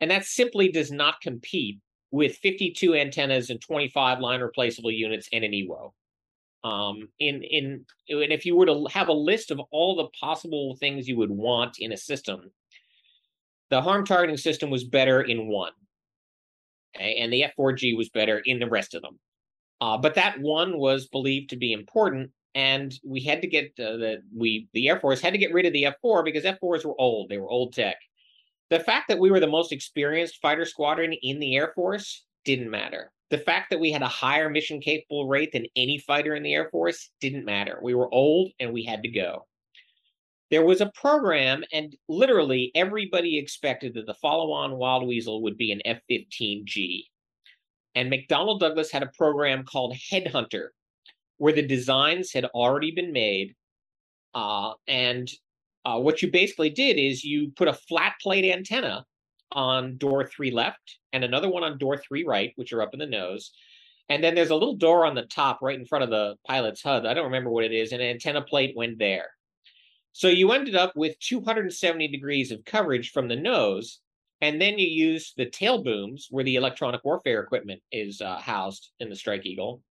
And 0.00 0.10
that 0.10 0.24
simply 0.24 0.72
does 0.72 0.90
not 0.90 1.20
compete 1.20 1.78
with 2.10 2.36
52 2.38 2.94
antennas 2.94 3.50
and 3.50 3.60
25 3.60 4.20
line 4.20 4.40
replaceable 4.40 4.90
units 4.90 5.28
and 5.34 5.44
an 5.44 5.52
EWO. 5.52 5.92
Um, 6.62 7.08
in 7.18 7.42
in 7.42 7.84
and 8.08 8.32
if 8.32 8.44
you 8.44 8.56
were 8.56 8.66
to 8.66 8.86
have 8.90 9.08
a 9.08 9.12
list 9.12 9.50
of 9.50 9.60
all 9.70 9.96
the 9.96 10.08
possible 10.18 10.76
things 10.76 11.08
you 11.08 11.16
would 11.16 11.30
want 11.30 11.78
in 11.78 11.92
a 11.92 11.96
system, 11.96 12.50
the 13.68 13.80
harm 13.80 14.04
targeting 14.04 14.36
system 14.36 14.70
was 14.70 14.84
better 14.84 15.22
in 15.22 15.46
one, 15.46 15.72
okay? 16.96 17.16
and 17.16 17.32
the 17.32 17.44
F4G 17.56 17.96
was 17.96 18.10
better 18.10 18.40
in 18.44 18.58
the 18.58 18.68
rest 18.68 18.94
of 18.94 19.00
them. 19.00 19.18
Uh, 19.80 19.96
but 19.96 20.14
that 20.14 20.40
one 20.40 20.78
was 20.78 21.08
believed 21.08 21.50
to 21.50 21.56
be 21.56 21.72
important, 21.72 22.30
and 22.54 22.92
we 23.04 23.20
had 23.20 23.40
to 23.40 23.46
get 23.46 23.72
uh, 23.78 23.96
the 23.96 24.22
we 24.34 24.68
the 24.72 24.88
Air 24.88 25.00
Force 25.00 25.20
had 25.20 25.32
to 25.32 25.38
get 25.38 25.52
rid 25.52 25.66
of 25.66 25.72
the 25.72 25.84
F4 25.84 26.24
because 26.24 26.44
F4s 26.44 26.84
were 26.84 27.00
old; 27.00 27.28
they 27.28 27.38
were 27.38 27.48
old 27.48 27.72
tech. 27.72 27.96
The 28.70 28.80
fact 28.80 29.08
that 29.08 29.18
we 29.18 29.30
were 29.30 29.40
the 29.40 29.46
most 29.46 29.72
experienced 29.72 30.40
fighter 30.40 30.64
squadron 30.64 31.12
in 31.22 31.40
the 31.40 31.56
Air 31.56 31.72
Force 31.74 32.24
didn't 32.44 32.70
matter. 32.70 33.10
The 33.30 33.38
fact 33.38 33.70
that 33.70 33.80
we 33.80 33.90
had 33.90 34.02
a 34.02 34.08
higher 34.08 34.50
mission 34.50 34.80
capable 34.80 35.28
rate 35.28 35.52
than 35.52 35.66
any 35.76 35.98
fighter 35.98 36.34
in 36.34 36.42
the 36.42 36.54
Air 36.54 36.68
Force 36.70 37.10
didn't 37.20 37.44
matter. 37.44 37.78
We 37.82 37.94
were 37.94 38.12
old 38.12 38.52
and 38.60 38.72
we 38.72 38.84
had 38.84 39.02
to 39.02 39.08
go. 39.08 39.46
There 40.50 40.64
was 40.64 40.80
a 40.80 40.90
program, 40.94 41.62
and 41.72 41.94
literally 42.08 42.72
everybody 42.74 43.38
expected 43.38 43.94
that 43.94 44.06
the 44.06 44.14
follow 44.14 44.50
on 44.50 44.76
Wild 44.76 45.06
Weasel 45.06 45.42
would 45.42 45.56
be 45.56 45.70
an 45.70 45.80
F 45.84 46.00
15G. 46.10 47.04
And 47.94 48.10
McDonnell 48.10 48.60
Douglas 48.60 48.90
had 48.90 49.02
a 49.02 49.10
program 49.16 49.64
called 49.64 49.94
Headhunter, 49.94 50.68
where 51.38 51.52
the 51.52 51.66
designs 51.66 52.32
had 52.32 52.44
already 52.46 52.90
been 52.90 53.12
made. 53.12 53.54
Uh, 54.34 54.74
and 54.86 55.28
uh, 55.84 55.98
what 55.98 56.22
you 56.22 56.30
basically 56.30 56.70
did 56.70 56.98
is 56.98 57.24
you 57.24 57.52
put 57.56 57.68
a 57.68 57.72
flat 57.72 58.14
plate 58.22 58.44
antenna 58.44 59.04
on 59.52 59.96
door 59.96 60.24
three 60.24 60.50
left 60.50 60.98
and 61.12 61.24
another 61.24 61.48
one 61.48 61.64
on 61.64 61.78
door 61.78 61.96
three 61.96 62.24
right, 62.24 62.52
which 62.56 62.72
are 62.72 62.82
up 62.82 62.92
in 62.92 63.00
the 63.00 63.06
nose. 63.06 63.52
And 64.08 64.22
then 64.22 64.34
there's 64.34 64.50
a 64.50 64.54
little 64.54 64.76
door 64.76 65.06
on 65.06 65.14
the 65.14 65.22
top 65.22 65.60
right 65.62 65.78
in 65.78 65.86
front 65.86 66.04
of 66.04 66.10
the 66.10 66.36
pilot's 66.46 66.82
HUD. 66.82 67.06
I 67.06 67.14
don't 67.14 67.24
remember 67.24 67.50
what 67.50 67.64
it 67.64 67.72
is. 67.72 67.92
And 67.92 68.02
an 68.02 68.08
antenna 68.10 68.42
plate 68.42 68.76
went 68.76 68.98
there. 68.98 69.26
So 70.12 70.28
you 70.28 70.50
ended 70.50 70.74
up 70.74 70.96
with 70.96 71.18
270 71.20 72.08
degrees 72.08 72.50
of 72.50 72.64
coverage 72.64 73.12
from 73.12 73.28
the 73.28 73.36
nose. 73.36 74.00
And 74.40 74.60
then 74.60 74.78
you 74.78 74.86
use 74.86 75.34
the 75.36 75.46
tail 75.46 75.82
booms 75.82 76.28
where 76.30 76.44
the 76.44 76.56
electronic 76.56 77.04
warfare 77.04 77.40
equipment 77.40 77.82
is 77.92 78.20
uh, 78.20 78.38
housed 78.38 78.90
in 78.98 79.10
the 79.10 79.16
Strike 79.16 79.44
Eagle. 79.44 79.82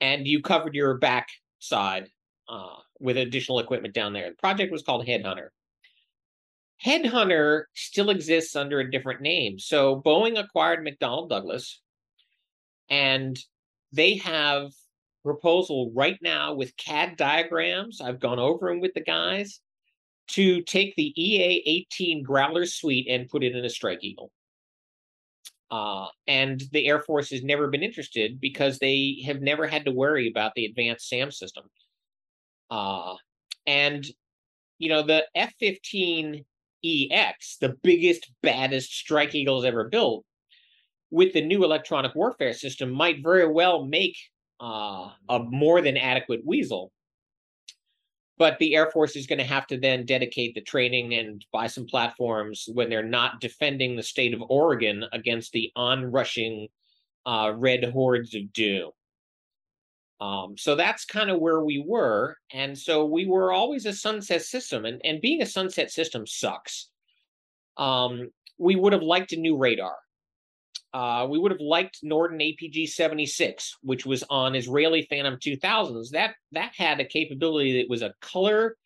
And 0.00 0.26
you 0.26 0.40
covered 0.40 0.74
your 0.74 0.98
back 0.98 1.28
side 1.58 2.08
uh, 2.48 2.76
with 3.00 3.16
additional 3.16 3.58
equipment 3.58 3.94
down 3.94 4.12
there. 4.12 4.30
The 4.30 4.36
project 4.36 4.70
was 4.70 4.82
called 4.82 5.06
Headhunter. 5.06 5.48
Headhunter 6.84 7.64
still 7.74 8.10
exists 8.10 8.54
under 8.54 8.80
a 8.80 8.90
different 8.90 9.20
name. 9.20 9.58
So 9.58 10.00
Boeing 10.00 10.38
acquired 10.38 10.86
McDonnell 10.86 11.28
Douglas, 11.28 11.80
and 12.90 13.38
they 13.92 14.16
have 14.16 14.72
proposal 15.24 15.90
right 15.94 16.18
now 16.20 16.54
with 16.54 16.76
CAD 16.76 17.16
diagrams. 17.16 18.00
I've 18.00 18.20
gone 18.20 18.38
over 18.38 18.68
them 18.68 18.80
with 18.80 18.92
the 18.94 19.00
guys 19.00 19.60
to 20.28 20.62
take 20.62 20.94
the 20.96 21.12
EA 21.20 21.62
18 21.66 22.22
Growler 22.22 22.66
suite 22.66 23.06
and 23.08 23.28
put 23.28 23.44
it 23.44 23.54
in 23.54 23.64
a 23.64 23.70
Strike 23.70 24.02
Eagle. 24.02 24.30
Uh, 25.70 26.06
and 26.26 26.62
the 26.72 26.86
Air 26.86 27.00
Force 27.00 27.30
has 27.30 27.42
never 27.42 27.68
been 27.68 27.82
interested 27.82 28.40
because 28.40 28.78
they 28.78 29.22
have 29.26 29.40
never 29.40 29.66
had 29.66 29.84
to 29.84 29.90
worry 29.90 30.28
about 30.28 30.52
the 30.54 30.66
advanced 30.66 31.08
SAM 31.08 31.30
system. 31.30 31.64
Uh, 32.70 33.14
and, 33.66 34.06
you 34.78 34.88
know, 34.88 35.02
the 35.02 35.24
F 35.34 35.52
15 35.58 36.44
EX, 36.84 37.56
the 37.60 37.76
biggest, 37.82 38.30
baddest 38.42 38.92
Strike 38.92 39.34
Eagles 39.34 39.64
ever 39.64 39.88
built, 39.88 40.24
with 41.10 41.32
the 41.32 41.44
new 41.44 41.64
electronic 41.64 42.14
warfare 42.14 42.52
system, 42.52 42.90
might 42.90 43.22
very 43.22 43.50
well 43.50 43.84
make 43.84 44.16
uh, 44.60 45.08
a 45.28 45.38
more 45.40 45.80
than 45.80 45.96
adequate 45.96 46.44
weasel. 46.44 46.92
But 48.36 48.58
the 48.58 48.74
Air 48.74 48.90
Force 48.90 49.14
is 49.14 49.28
going 49.28 49.38
to 49.38 49.44
have 49.44 49.66
to 49.68 49.78
then 49.78 50.06
dedicate 50.06 50.54
the 50.54 50.60
training 50.60 51.14
and 51.14 51.44
buy 51.52 51.68
some 51.68 51.86
platforms 51.86 52.68
when 52.72 52.90
they're 52.90 53.02
not 53.02 53.40
defending 53.40 53.94
the 53.94 54.02
state 54.02 54.34
of 54.34 54.42
Oregon 54.48 55.04
against 55.12 55.52
the 55.52 55.70
onrushing 55.76 56.68
uh, 57.26 57.52
red 57.54 57.84
hordes 57.84 58.34
of 58.34 58.52
doom. 58.52 58.90
Um, 60.20 60.56
so 60.56 60.74
that's 60.74 61.04
kind 61.04 61.30
of 61.30 61.40
where 61.40 61.62
we 61.62 61.84
were. 61.86 62.36
And 62.52 62.76
so 62.76 63.04
we 63.04 63.26
were 63.26 63.52
always 63.52 63.86
a 63.86 63.92
sunset 63.92 64.42
system, 64.42 64.84
and, 64.84 65.00
and 65.04 65.20
being 65.20 65.42
a 65.42 65.46
sunset 65.46 65.90
system 65.90 66.26
sucks. 66.26 66.88
Um, 67.76 68.30
we 68.58 68.76
would 68.76 68.92
have 68.92 69.02
liked 69.02 69.32
a 69.32 69.36
new 69.36 69.56
radar. 69.56 69.96
Uh, 70.94 71.26
we 71.28 71.40
would 71.40 71.50
have 71.50 71.60
liked 71.60 71.98
Norden 72.04 72.38
APG 72.38 72.88
76, 72.88 73.78
which 73.82 74.06
was 74.06 74.22
on 74.30 74.54
Israeli 74.54 75.02
Phantom 75.10 75.36
2000s. 75.36 76.10
That 76.10 76.36
that 76.52 76.72
had 76.76 77.00
a 77.00 77.04
capability 77.04 77.82
that 77.82 77.90
was 77.90 78.02
a 78.02 78.14
color, 78.20 78.76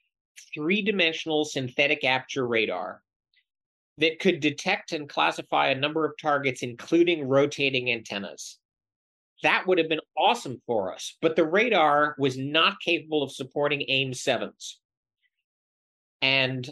three 0.55 0.81
dimensional 0.81 1.45
synthetic 1.45 2.05
aperture 2.05 2.47
radar 2.47 3.03
that 3.99 4.21
could 4.21 4.41
detect 4.41 4.93
and 4.93 5.07
classify 5.07 5.69
a 5.69 5.79
number 5.79 6.07
of 6.07 6.13
targets, 6.19 6.63
including 6.63 7.29
rotating 7.29 7.91
antennas. 7.93 8.59
That 9.43 9.67
would 9.67 9.77
have 9.77 9.91
been 9.91 10.01
awesome 10.17 10.63
for 10.67 10.95
us, 10.95 11.15
but 11.21 11.37
the 11.37 11.47
radar 11.47 12.17
was 12.19 12.39
not 12.39 12.81
capable 12.83 13.23
of 13.23 13.33
supporting 13.33 13.85
AIM 13.87 14.13
7s. 14.13 14.77
And 16.23 16.69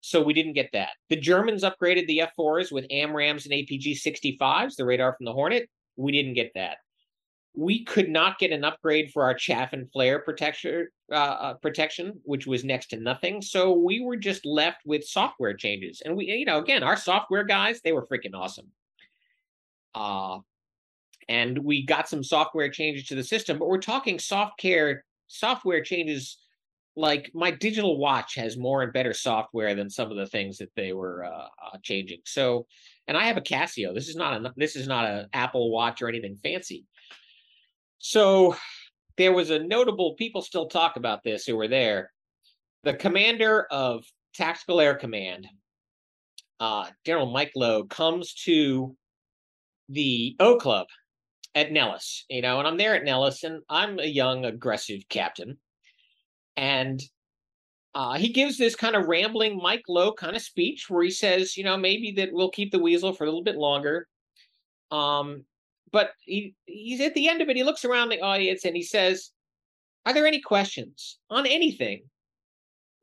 so 0.00 0.22
we 0.22 0.32
didn't 0.32 0.52
get 0.52 0.70
that. 0.72 0.90
The 1.08 1.16
Germans 1.16 1.64
upgraded 1.64 2.06
the 2.06 2.22
F4s 2.38 2.72
with 2.72 2.88
AMRAAMs 2.88 3.44
and 3.44 3.54
APG 3.54 4.00
65s, 4.00 4.76
the 4.76 4.84
radar 4.84 5.14
from 5.16 5.24
the 5.26 5.32
Hornet. 5.32 5.68
We 5.96 6.12
didn't 6.12 6.34
get 6.34 6.52
that. 6.54 6.78
We 7.54 7.84
could 7.84 8.08
not 8.08 8.38
get 8.38 8.52
an 8.52 8.64
upgrade 8.64 9.10
for 9.10 9.24
our 9.24 9.34
chaff 9.34 9.72
and 9.72 9.90
flare 9.90 10.20
protection, 10.20 10.86
uh, 11.10 11.14
uh, 11.14 11.54
protection, 11.54 12.20
which 12.22 12.46
was 12.46 12.62
next 12.62 12.88
to 12.88 12.96
nothing. 13.00 13.42
So 13.42 13.72
we 13.72 14.00
were 14.00 14.16
just 14.16 14.46
left 14.46 14.82
with 14.84 15.04
software 15.04 15.54
changes. 15.54 16.00
And 16.04 16.16
we, 16.16 16.26
you 16.26 16.44
know, 16.44 16.58
again, 16.58 16.84
our 16.84 16.96
software 16.96 17.42
guys, 17.42 17.80
they 17.82 17.92
were 17.92 18.06
freaking 18.06 18.34
awesome. 18.34 18.68
Uh, 19.94 20.38
and 21.28 21.58
we 21.58 21.84
got 21.84 22.08
some 22.08 22.22
software 22.22 22.70
changes 22.70 23.06
to 23.06 23.16
the 23.16 23.24
system, 23.24 23.58
but 23.58 23.68
we're 23.68 23.78
talking 23.78 24.18
software 24.18 25.04
software 25.26 25.82
changes 25.82 26.38
like 26.98 27.30
my 27.32 27.52
digital 27.52 27.96
watch 27.96 28.34
has 28.34 28.56
more 28.56 28.82
and 28.82 28.92
better 28.92 29.14
software 29.14 29.76
than 29.76 29.88
some 29.88 30.10
of 30.10 30.16
the 30.16 30.26
things 30.26 30.58
that 30.58 30.74
they 30.74 30.92
were 30.92 31.24
uh, 31.24 31.46
uh, 31.64 31.78
changing. 31.82 32.18
So, 32.24 32.66
and 33.06 33.16
I 33.16 33.24
have 33.26 33.36
a 33.36 33.40
Casio. 33.40 33.94
This 33.94 34.08
is 34.08 34.16
not 34.16 34.44
a 34.44 34.52
this 34.56 34.74
is 34.74 34.88
not 34.88 35.08
an 35.08 35.28
Apple 35.32 35.70
Watch 35.70 36.02
or 36.02 36.08
anything 36.08 36.36
fancy. 36.42 36.84
So, 38.00 38.56
there 39.16 39.32
was 39.32 39.50
a 39.50 39.60
notable 39.60 40.14
people 40.14 40.42
still 40.42 40.66
talk 40.66 40.96
about 40.96 41.22
this 41.22 41.46
who 41.46 41.56
were 41.56 41.68
there. 41.68 42.10
The 42.82 42.94
commander 42.94 43.66
of 43.70 44.04
Tactical 44.34 44.80
Air 44.80 44.96
Command, 44.96 45.46
uh, 46.58 46.86
General 47.06 47.30
Mike 47.30 47.52
Loh, 47.54 47.84
comes 47.84 48.34
to 48.44 48.96
the 49.88 50.34
O 50.40 50.56
Club 50.56 50.88
at 51.54 51.70
Nellis. 51.70 52.24
You 52.28 52.42
know, 52.42 52.58
and 52.58 52.66
I'm 52.66 52.76
there 52.76 52.96
at 52.96 53.04
Nellis, 53.04 53.44
and 53.44 53.62
I'm 53.68 54.00
a 54.00 54.06
young, 54.06 54.44
aggressive 54.44 55.02
captain 55.08 55.58
and 56.58 57.00
uh, 57.94 58.14
he 58.14 58.30
gives 58.30 58.58
this 58.58 58.74
kind 58.74 58.96
of 58.96 59.06
rambling 59.06 59.58
Mike 59.62 59.84
Loh 59.88 60.12
kind 60.12 60.34
of 60.34 60.42
speech 60.42 60.90
where 60.90 61.04
he 61.04 61.10
says, 61.10 61.56
you 61.56 61.62
know, 61.62 61.76
maybe 61.76 62.12
that 62.16 62.30
we'll 62.32 62.50
keep 62.50 62.72
the 62.72 62.80
weasel 62.80 63.12
for 63.12 63.24
a 63.24 63.26
little 63.28 63.44
bit 63.44 63.56
longer. 63.56 64.08
Um, 64.90 65.44
but 65.92 66.10
he 66.20 66.54
he's 66.66 67.00
at 67.00 67.14
the 67.14 67.28
end 67.28 67.40
of 67.40 67.48
it. 67.48 67.56
He 67.56 67.62
looks 67.62 67.84
around 67.84 68.08
the 68.08 68.20
audience 68.20 68.64
and 68.64 68.74
he 68.74 68.82
says, 68.82 69.30
"Are 70.04 70.12
there 70.12 70.26
any 70.26 70.40
questions 70.40 71.18
on 71.30 71.46
anything?" 71.46 72.02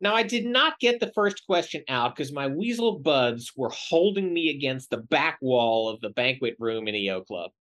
Now, 0.01 0.13
I 0.15 0.24
did 0.24 0.45
not 0.45 0.79
get 0.79 1.00
the 1.00 1.12
first 1.15 1.45
question 1.47 1.81
out 1.88 2.15
because 2.15 2.33
my 2.33 2.47
weasel 2.47 3.00
buds 3.00 3.53
were 3.55 3.71
holding 3.71 4.33
me 4.33 4.50
against 4.50 4.89
the 4.89 4.97
back 4.97 5.38
wall 5.41 5.88
of 5.89 6.01
the 6.01 6.09
banquet 6.09 6.55
room 6.59 6.88
in 6.89 6.95
EO 6.95 7.21
Club. 7.21 7.51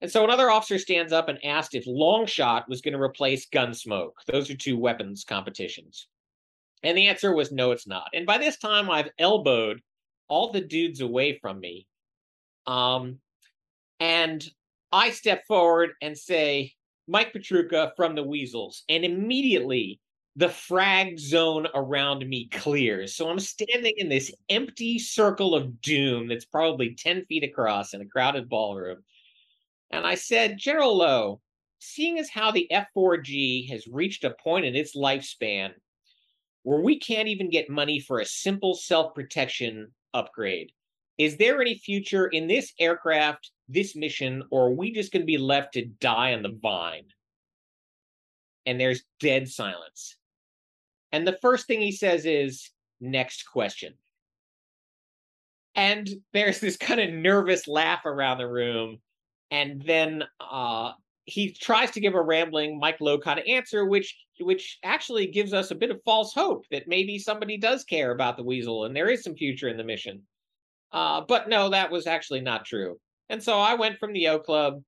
And 0.00 0.10
so 0.10 0.24
another 0.24 0.50
officer 0.50 0.78
stands 0.78 1.12
up 1.12 1.28
and 1.28 1.42
asked 1.44 1.74
if 1.74 1.86
Longshot 1.86 2.68
was 2.68 2.82
going 2.82 2.94
to 2.94 3.00
replace 3.00 3.48
Gunsmoke. 3.48 4.12
Those 4.26 4.50
are 4.50 4.56
two 4.56 4.76
weapons 4.76 5.24
competitions. 5.24 6.08
And 6.82 6.96
the 6.96 7.06
answer 7.06 7.34
was 7.34 7.50
no, 7.50 7.70
it's 7.70 7.86
not. 7.86 8.08
And 8.12 8.26
by 8.26 8.38
this 8.38 8.58
time, 8.58 8.90
I've 8.90 9.10
elbowed 9.18 9.80
all 10.28 10.52
the 10.52 10.60
dudes 10.60 11.00
away 11.00 11.38
from 11.40 11.58
me. 11.60 11.86
Um, 12.66 13.18
and 14.00 14.46
I 14.92 15.10
step 15.10 15.46
forward 15.46 15.92
and 16.02 16.16
say, 16.16 16.74
Mike 17.06 17.32
Pietrucha 17.32 17.92
from 17.96 18.14
the 18.14 18.22
Weasels. 18.22 18.84
And 18.88 19.04
immediately 19.04 20.00
the 20.36 20.48
frag 20.48 21.18
zone 21.18 21.66
around 21.74 22.28
me 22.28 22.48
clears. 22.48 23.14
So 23.14 23.28
I'm 23.28 23.38
standing 23.38 23.94
in 23.96 24.08
this 24.08 24.32
empty 24.48 24.98
circle 24.98 25.54
of 25.54 25.80
doom 25.80 26.28
that's 26.28 26.44
probably 26.44 26.94
10 26.94 27.24
feet 27.26 27.44
across 27.44 27.94
in 27.94 28.00
a 28.00 28.06
crowded 28.06 28.48
ballroom. 28.48 28.98
And 29.94 30.04
I 30.04 30.16
said, 30.16 30.58
General 30.58 30.96
Loh, 30.96 31.40
seeing 31.78 32.18
as 32.18 32.28
how 32.28 32.50
the 32.50 32.68
F4G 32.72 33.70
has 33.70 33.86
reached 33.86 34.24
a 34.24 34.34
point 34.42 34.64
in 34.64 34.74
its 34.74 34.96
lifespan 34.96 35.70
where 36.64 36.80
we 36.80 36.98
can't 36.98 37.28
even 37.28 37.48
get 37.48 37.70
money 37.70 38.00
for 38.00 38.18
a 38.18 38.26
simple 38.26 38.74
self 38.74 39.14
protection 39.14 39.92
upgrade, 40.12 40.72
is 41.16 41.36
there 41.36 41.60
any 41.60 41.78
future 41.78 42.26
in 42.26 42.48
this 42.48 42.72
aircraft, 42.80 43.52
this 43.68 43.94
mission, 43.94 44.42
or 44.50 44.66
are 44.66 44.74
we 44.74 44.90
just 44.90 45.12
going 45.12 45.22
to 45.22 45.26
be 45.26 45.38
left 45.38 45.74
to 45.74 45.84
die 45.84 46.34
on 46.34 46.42
the 46.42 46.58
vine? 46.60 47.06
And 48.66 48.80
there's 48.80 49.04
dead 49.20 49.48
silence. 49.48 50.16
And 51.12 51.24
the 51.24 51.38
first 51.40 51.68
thing 51.68 51.80
he 51.80 51.92
says 51.92 52.26
is, 52.26 52.68
next 53.00 53.44
question. 53.44 53.94
And 55.76 56.08
there's 56.32 56.58
this 56.58 56.76
kind 56.76 57.00
of 57.00 57.10
nervous 57.10 57.68
laugh 57.68 58.04
around 58.06 58.38
the 58.38 58.48
room. 58.48 58.98
And 59.54 59.82
then 59.86 60.24
uh, 60.40 60.92
he 61.24 61.52
tries 61.52 61.90
to 61.92 62.00
give 62.00 62.14
a 62.14 62.22
rambling 62.22 62.78
Mike 62.78 63.00
Loh 63.00 63.18
kind 63.18 63.38
of 63.38 63.46
answer, 63.46 63.84
which 63.84 64.16
which 64.40 64.78
actually 64.82 65.28
gives 65.28 65.52
us 65.52 65.70
a 65.70 65.76
bit 65.76 65.90
of 65.90 66.02
false 66.04 66.34
hope 66.34 66.64
that 66.72 66.88
maybe 66.88 67.18
somebody 67.20 67.56
does 67.56 67.84
care 67.84 68.10
about 68.10 68.36
the 68.36 68.42
weasel 68.42 68.84
and 68.84 68.96
there 68.96 69.08
is 69.08 69.22
some 69.22 69.36
future 69.36 69.68
in 69.68 69.76
the 69.76 69.84
mission. 69.84 70.22
Uh, 70.92 71.20
but 71.20 71.48
no, 71.48 71.70
that 71.70 71.90
was 71.90 72.08
actually 72.08 72.40
not 72.40 72.64
true. 72.64 72.98
And 73.28 73.40
so 73.40 73.60
I 73.60 73.74
went 73.74 73.98
from 73.98 74.12
the 74.12 74.28
O 74.28 74.40
Club, 74.40 74.82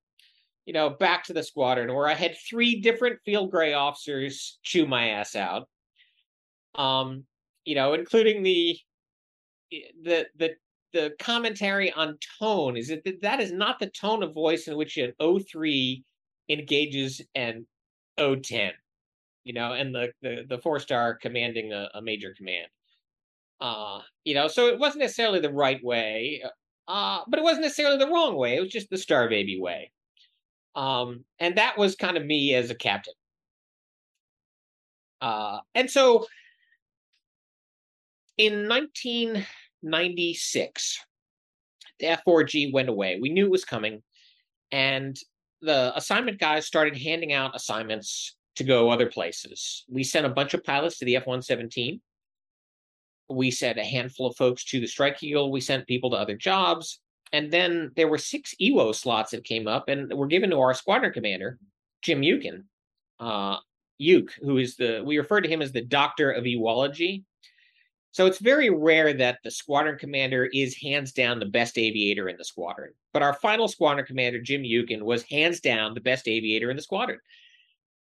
you 0.64 0.72
know, 0.72 0.90
back 0.90 1.22
to 1.24 1.32
the 1.32 1.44
squadron 1.44 1.94
where 1.94 2.08
I 2.08 2.14
had 2.14 2.34
three 2.50 2.80
different 2.80 3.20
field 3.24 3.52
gray 3.52 3.74
officers 3.74 4.58
chew 4.62 4.86
my 4.86 5.10
ass 5.10 5.36
out 5.36 5.68
um, 6.76 7.24
you 7.64 7.74
know, 7.74 7.94
including 7.94 8.42
the 8.42 8.76
the 10.02 10.26
the 10.36 10.54
the 10.96 11.14
commentary 11.18 11.92
on 11.92 12.18
tone 12.40 12.74
is 12.74 12.88
that 12.88 13.20
that 13.20 13.38
is 13.38 13.52
not 13.52 13.78
the 13.78 13.90
tone 13.90 14.22
of 14.22 14.32
voice 14.32 14.66
in 14.66 14.76
which 14.78 14.96
an 14.96 15.12
O3 15.20 16.02
engages 16.48 17.20
an 17.34 17.66
O10, 18.18 18.70
you 19.44 19.52
know, 19.52 19.74
and 19.74 19.94
the 19.94 20.10
the, 20.22 20.46
the 20.48 20.58
four 20.58 20.80
star 20.80 21.14
commanding 21.14 21.74
a, 21.74 21.90
a 21.94 22.00
major 22.00 22.32
command. 22.34 22.68
Uh, 23.60 24.00
you 24.24 24.34
know, 24.34 24.48
so 24.48 24.68
it 24.68 24.78
wasn't 24.78 25.02
necessarily 25.02 25.38
the 25.38 25.52
right 25.52 25.84
way, 25.84 26.42
uh, 26.88 27.20
but 27.28 27.38
it 27.38 27.42
wasn't 27.42 27.62
necessarily 27.62 27.98
the 27.98 28.08
wrong 28.08 28.34
way. 28.34 28.56
It 28.56 28.60
was 28.60 28.72
just 28.72 28.88
the 28.88 28.96
star 28.96 29.28
baby 29.28 29.60
way. 29.60 29.92
Um, 30.74 31.24
and 31.38 31.58
that 31.58 31.76
was 31.76 31.94
kind 31.94 32.16
of 32.16 32.24
me 32.24 32.54
as 32.54 32.70
a 32.70 32.74
captain. 32.74 33.14
Uh, 35.20 35.58
and 35.74 35.90
so 35.90 36.26
in 38.38 38.66
1996, 39.86 40.98
the 42.00 42.06
F4G 42.06 42.72
went 42.72 42.88
away. 42.88 43.18
We 43.20 43.30
knew 43.30 43.46
it 43.46 43.50
was 43.50 43.64
coming, 43.64 44.02
and 44.72 45.16
the 45.62 45.96
assignment 45.96 46.38
guys 46.38 46.66
started 46.66 46.96
handing 46.96 47.32
out 47.32 47.56
assignments 47.56 48.36
to 48.56 48.64
go 48.64 48.90
other 48.90 49.06
places. 49.06 49.84
We 49.88 50.04
sent 50.04 50.26
a 50.26 50.30
bunch 50.30 50.54
of 50.54 50.64
pilots 50.64 50.98
to 50.98 51.04
the 51.04 51.16
F 51.16 51.26
117. 51.26 52.00
We 53.28 53.50
sent 53.50 53.78
a 53.78 53.84
handful 53.84 54.28
of 54.28 54.36
folks 54.36 54.64
to 54.66 54.80
the 54.80 54.86
Strike 54.86 55.22
Eagle. 55.22 55.50
We 55.50 55.60
sent 55.60 55.86
people 55.86 56.10
to 56.10 56.16
other 56.16 56.36
jobs. 56.36 57.00
And 57.32 57.50
then 57.50 57.90
there 57.96 58.08
were 58.08 58.18
six 58.18 58.54
EWO 58.60 58.94
slots 58.94 59.32
that 59.32 59.44
came 59.44 59.66
up 59.66 59.88
and 59.88 60.12
were 60.12 60.28
given 60.28 60.50
to 60.50 60.60
our 60.60 60.74
squadron 60.74 61.12
commander, 61.12 61.58
Jim 62.02 62.22
Euchen. 62.22 62.64
Uh, 63.18 63.56
who 63.98 64.58
is 64.58 64.76
the, 64.76 65.02
we 65.04 65.18
refer 65.18 65.40
to 65.40 65.48
him 65.48 65.62
as 65.62 65.72
the 65.72 65.82
doctor 65.82 66.30
of 66.30 66.44
ewology. 66.44 67.24
So 68.16 68.24
it's 68.24 68.38
very 68.38 68.70
rare 68.70 69.12
that 69.12 69.40
the 69.44 69.50
squadron 69.50 69.98
commander 69.98 70.46
is 70.46 70.74
hands 70.74 71.12
down 71.12 71.38
the 71.38 71.44
best 71.44 71.76
aviator 71.76 72.30
in 72.30 72.38
the 72.38 72.46
squadron. 72.46 72.94
But 73.12 73.20
our 73.20 73.34
final 73.34 73.68
squadron 73.68 74.06
commander, 74.06 74.40
Jim 74.40 74.62
Euchen, 74.62 75.02
was 75.02 75.22
hands 75.24 75.60
down 75.60 75.92
the 75.92 76.00
best 76.00 76.26
aviator 76.26 76.70
in 76.70 76.76
the 76.76 76.82
squadron. 76.82 77.18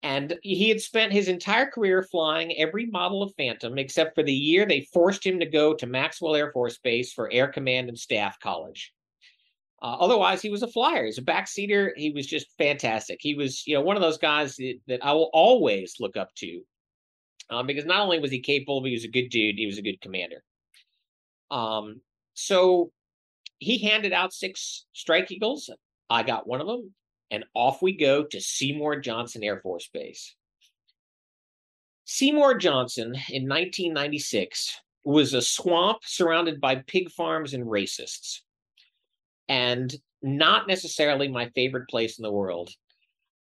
And 0.01 0.35
he 0.41 0.67
had 0.67 0.81
spent 0.81 1.13
his 1.13 1.27
entire 1.27 1.67
career 1.67 2.01
flying 2.01 2.57
every 2.57 2.87
model 2.87 3.21
of 3.21 3.35
Phantom 3.37 3.77
except 3.77 4.15
for 4.15 4.23
the 4.23 4.33
year 4.33 4.65
they 4.65 4.87
forced 4.91 5.23
him 5.23 5.39
to 5.41 5.45
go 5.45 5.75
to 5.75 5.85
Maxwell 5.85 6.35
Air 6.35 6.51
Force 6.53 6.79
Base 6.79 7.13
for 7.13 7.31
Air 7.31 7.49
Command 7.49 7.87
and 7.87 7.99
Staff 7.99 8.39
College. 8.39 8.91
Uh, 9.79 9.95
otherwise, 9.99 10.41
he 10.41 10.49
was 10.49 10.63
a 10.63 10.67
flyer. 10.67 11.05
He's 11.05 11.19
a 11.19 11.21
backseater. 11.21 11.91
He 11.95 12.09
was 12.09 12.25
just 12.25 12.47
fantastic. 12.57 13.19
He 13.21 13.35
was, 13.35 13.61
you 13.67 13.75
know, 13.75 13.81
one 13.81 13.95
of 13.95 14.01
those 14.01 14.17
guys 14.17 14.55
that, 14.55 14.79
that 14.87 15.05
I 15.05 15.13
will 15.13 15.29
always 15.33 15.97
look 15.99 16.17
up 16.17 16.33
to 16.37 16.63
um, 17.49 17.67
because 17.67 17.85
not 17.85 18.01
only 18.01 18.19
was 18.19 18.31
he 18.31 18.39
capable, 18.39 18.81
but 18.81 18.87
he 18.87 18.95
was 18.95 19.05
a 19.05 19.09
good 19.09 19.29
dude. 19.29 19.57
He 19.57 19.65
was 19.65 19.77
a 19.77 19.83
good 19.83 20.01
commander. 20.01 20.43
Um, 21.51 22.01
so 22.33 22.91
he 23.57 23.79
handed 23.79 24.13
out 24.13 24.33
six 24.33 24.85
Strike 24.93 25.31
Eagles. 25.31 25.69
I 26.09 26.23
got 26.23 26.47
one 26.47 26.61
of 26.61 26.67
them, 26.67 26.93
and 27.31 27.45
off 27.53 27.81
we 27.81 27.95
go 27.95 28.23
to 28.23 28.41
Seymour 28.41 28.99
Johnson 28.99 29.43
Air 29.43 29.59
Force 29.59 29.89
Base. 29.93 30.35
Seymour 32.05 32.57
Johnson 32.57 33.07
in 33.29 33.47
1996 33.47 34.81
was 35.03 35.33
a 35.33 35.41
swamp 35.41 35.99
surrounded 36.03 36.59
by 36.59 36.75
pig 36.75 37.11
farms 37.11 37.53
and 37.53 37.65
racists, 37.65 38.39
and 39.47 39.93
not 40.21 40.67
necessarily 40.67 41.27
my 41.27 41.49
favorite 41.49 41.87
place 41.89 42.17
in 42.17 42.23
the 42.23 42.31
world. 42.31 42.71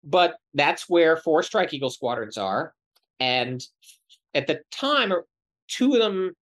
But 0.04 0.36
that's 0.54 0.90
where 0.90 1.18
four 1.18 1.44
Strike 1.44 1.74
Eagle 1.74 1.90
squadrons 1.90 2.38
are. 2.38 2.74
And 3.24 3.66
at 4.34 4.48
the 4.48 4.60
time, 4.70 5.14
er, 5.14 5.26
two 5.70 5.94
of 5.94 6.00
them 6.00 6.34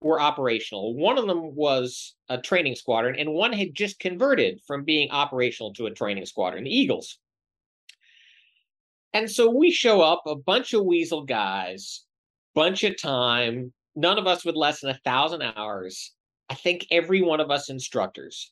were 0.00 0.18
operational. 0.18 0.94
One 0.94 1.18
of 1.18 1.26
them 1.26 1.54
was 1.54 2.14
a 2.30 2.40
training 2.40 2.76
squadron, 2.76 3.16
and 3.18 3.34
one 3.34 3.52
had 3.52 3.74
just 3.74 3.98
converted 3.98 4.58
from 4.66 4.84
being 4.84 5.10
operational 5.10 5.74
to 5.74 5.84
a 5.84 5.90
training 5.90 6.24
squadron, 6.24 6.64
the 6.64 6.74
Eagles. 6.74 7.18
And 9.12 9.30
so 9.30 9.50
we 9.50 9.70
show 9.70 10.00
up, 10.00 10.22
a 10.24 10.34
bunch 10.34 10.72
of 10.72 10.86
weasel 10.86 11.26
guys, 11.26 12.04
bunch 12.54 12.84
of 12.84 12.98
time, 12.98 13.74
none 13.94 14.16
of 14.16 14.26
us 14.26 14.42
with 14.42 14.54
less 14.54 14.80
than 14.80 14.90
a 14.90 15.00
thousand 15.04 15.42
hours. 15.42 16.14
I 16.48 16.54
think 16.54 16.86
every 16.90 17.20
one 17.20 17.40
of 17.40 17.50
us 17.50 17.68
instructors. 17.68 18.50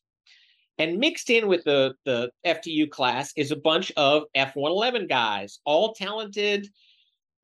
And 0.77 0.98
mixed 0.98 1.31
in 1.31 1.48
with 1.48 1.64
the, 1.64 1.94
the 2.05 2.31
FTU 2.44 2.90
class 2.90 3.33
is 3.35 3.51
a 3.51 3.57
bunch 3.57 3.90
of 3.96 4.24
F 4.35 4.55
111 4.55 5.07
guys, 5.07 5.61
all 5.64 5.94
talented, 5.94 6.68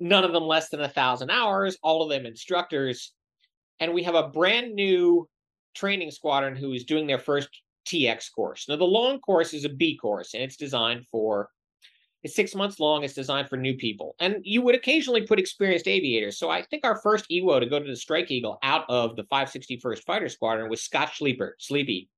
none 0.00 0.24
of 0.24 0.32
them 0.32 0.44
less 0.44 0.68
than 0.68 0.80
a 0.80 0.88
thousand 0.88 1.30
hours, 1.30 1.76
all 1.82 2.02
of 2.02 2.10
them 2.10 2.26
instructors. 2.26 3.12
And 3.80 3.92
we 3.92 4.02
have 4.04 4.14
a 4.14 4.28
brand 4.28 4.74
new 4.74 5.28
training 5.74 6.10
squadron 6.10 6.56
who 6.56 6.72
is 6.72 6.84
doing 6.84 7.06
their 7.06 7.18
first 7.18 7.48
TX 7.86 8.32
course. 8.34 8.66
Now, 8.68 8.76
the 8.76 8.84
long 8.84 9.20
course 9.20 9.52
is 9.52 9.64
a 9.64 9.68
B 9.68 9.96
course, 9.96 10.34
and 10.34 10.42
it's 10.42 10.56
designed 10.56 11.06
for 11.08 11.48
it's 12.22 12.34
six 12.34 12.54
months 12.54 12.80
long. 12.80 13.04
It's 13.04 13.12
designed 13.12 13.50
for 13.50 13.58
new 13.58 13.74
people, 13.74 14.16
and 14.18 14.36
you 14.42 14.62
would 14.62 14.74
occasionally 14.74 15.26
put 15.26 15.38
experienced 15.38 15.86
aviators. 15.86 16.38
So 16.38 16.48
I 16.48 16.62
think 16.62 16.84
our 16.84 16.96
first 16.96 17.26
EWO 17.30 17.60
to 17.60 17.66
go 17.66 17.78
to 17.78 17.86
the 17.86 17.96
Strike 17.96 18.30
Eagle 18.30 18.58
out 18.62 18.86
of 18.88 19.14
the 19.14 19.24
561st 19.24 20.04
Fighter 20.04 20.30
Squadron 20.30 20.70
was 20.70 20.82
Scott 20.82 21.10
Sleeper, 21.14 21.54
Sleepy. 21.58 22.08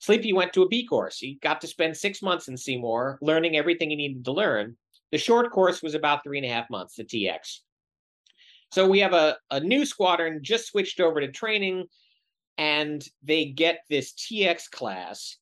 Sleepy 0.00 0.34
went 0.34 0.52
to 0.52 0.62
a 0.62 0.68
B 0.68 0.86
course. 0.86 1.18
He 1.18 1.38
got 1.42 1.62
to 1.62 1.66
spend 1.66 1.96
six 1.96 2.20
months 2.20 2.48
in 2.48 2.58
Seymour 2.58 3.18
learning 3.22 3.56
everything 3.56 3.88
he 3.88 3.96
needed 3.96 4.24
to 4.26 4.32
learn. 4.32 4.76
The 5.12 5.18
short 5.18 5.50
course 5.50 5.82
was 5.82 5.94
about 5.94 6.22
three 6.22 6.38
and 6.38 6.46
a 6.46 6.50
half 6.50 6.68
months, 6.70 6.96
the 6.96 7.04
TX. 7.04 7.60
So 8.70 8.86
we 8.86 9.00
have 9.00 9.14
a, 9.14 9.36
a 9.50 9.60
new 9.60 9.86
squadron 9.86 10.40
just 10.42 10.66
switched 10.66 11.00
over 11.00 11.20
to 11.20 11.32
training, 11.32 11.86
and 12.58 13.02
they 13.22 13.46
get 13.46 13.80
this 13.88 14.12
TX 14.12 14.70
class 14.70 15.38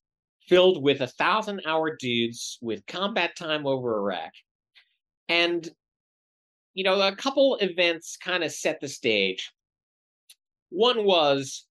filled 0.46 0.82
with 0.82 1.00
a 1.00 1.08
thousand 1.08 1.62
hour 1.66 1.96
dudes 1.96 2.58
with 2.62 2.86
combat 2.86 3.34
time 3.36 3.66
over 3.66 3.98
Iraq. 3.98 4.32
And, 5.28 5.68
you 6.74 6.84
know, 6.84 7.00
a 7.00 7.16
couple 7.16 7.56
events 7.56 8.16
kind 8.16 8.44
of 8.44 8.52
set 8.52 8.80
the 8.80 8.86
stage. 8.86 9.50
One 10.68 11.04
was 11.04 11.66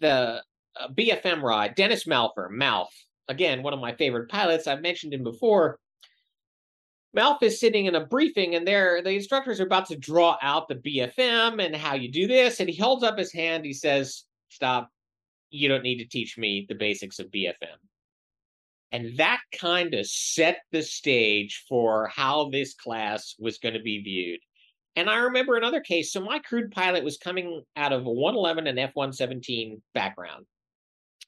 the 0.00 0.40
uh, 0.80 0.88
BFM 0.92 1.42
ride, 1.42 1.74
Dennis 1.74 2.04
Malfer, 2.04 2.48
Malf, 2.50 2.88
again, 3.28 3.62
one 3.62 3.74
of 3.74 3.80
my 3.80 3.94
favorite 3.94 4.30
pilots. 4.30 4.66
I've 4.66 4.82
mentioned 4.82 5.12
him 5.12 5.24
before 5.24 5.78
Malf 7.16 7.42
is 7.42 7.60
sitting 7.60 7.86
in 7.86 7.94
a 7.94 8.04
briefing, 8.04 8.54
and 8.54 8.66
there 8.66 9.02
the 9.02 9.10
instructors 9.10 9.60
are 9.60 9.66
about 9.66 9.86
to 9.86 9.96
draw 9.96 10.36
out 10.42 10.68
the 10.68 10.74
BFM 10.74 11.64
and 11.64 11.74
how 11.74 11.94
you 11.94 12.10
do 12.10 12.26
this. 12.26 12.60
And 12.60 12.68
he 12.68 12.76
holds 12.76 13.04
up 13.04 13.18
his 13.18 13.32
hand. 13.32 13.64
He 13.64 13.72
says, 13.72 14.24
"Stop! 14.48 14.90
You 15.50 15.68
don't 15.68 15.84
need 15.84 15.98
to 15.98 16.08
teach 16.08 16.36
me 16.36 16.66
the 16.68 16.74
basics 16.74 17.18
of 17.18 17.30
BFM." 17.30 17.78
And 18.90 19.16
that 19.18 19.40
kind 19.52 19.92
of 19.94 20.06
set 20.06 20.58
the 20.70 20.82
stage 20.82 21.64
for 21.68 22.06
how 22.14 22.50
this 22.50 22.74
class 22.74 23.34
was 23.38 23.58
going 23.58 23.74
to 23.74 23.82
be 23.82 24.00
viewed. 24.02 24.40
And 24.96 25.10
I 25.10 25.16
remember 25.16 25.56
another 25.56 25.80
case. 25.80 26.12
So 26.12 26.20
my 26.20 26.38
crude 26.38 26.70
pilot 26.70 27.02
was 27.02 27.18
coming 27.18 27.62
out 27.76 27.92
of 27.92 28.06
a 28.06 28.10
111 28.10 28.66
and 28.66 28.78
F117 28.78 29.80
background. 29.94 30.46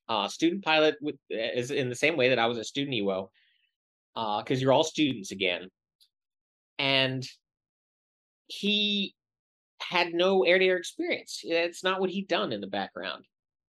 Uh, 0.09 0.29
student 0.29 0.65
pilot 0.65 0.95
with, 1.01 1.17
is 1.29 1.73
in 1.73 1.89
the 1.89 1.97
same 1.97 2.17
way 2.17 2.29
that 2.29 2.39
I 2.39 2.47
was 2.47 2.59
a 2.59 2.65
student 2.65 2.95
EWO, 2.95 3.29
because 4.15 4.59
uh, 4.59 4.61
you're 4.61 4.73
all 4.73 4.85
students 4.85 5.33
again. 5.33 5.69
And 6.79 7.27
he 8.47 9.15
had 9.81 10.15
no 10.15 10.45
air-to-air 10.45 10.77
experience. 10.77 11.41
It's 11.43 11.85
not 11.85 12.01
what 12.01 12.11
he'd 12.11 12.29
done 12.29 12.53
in 12.53 12.61
the 12.61 12.67
background. 12.67 13.25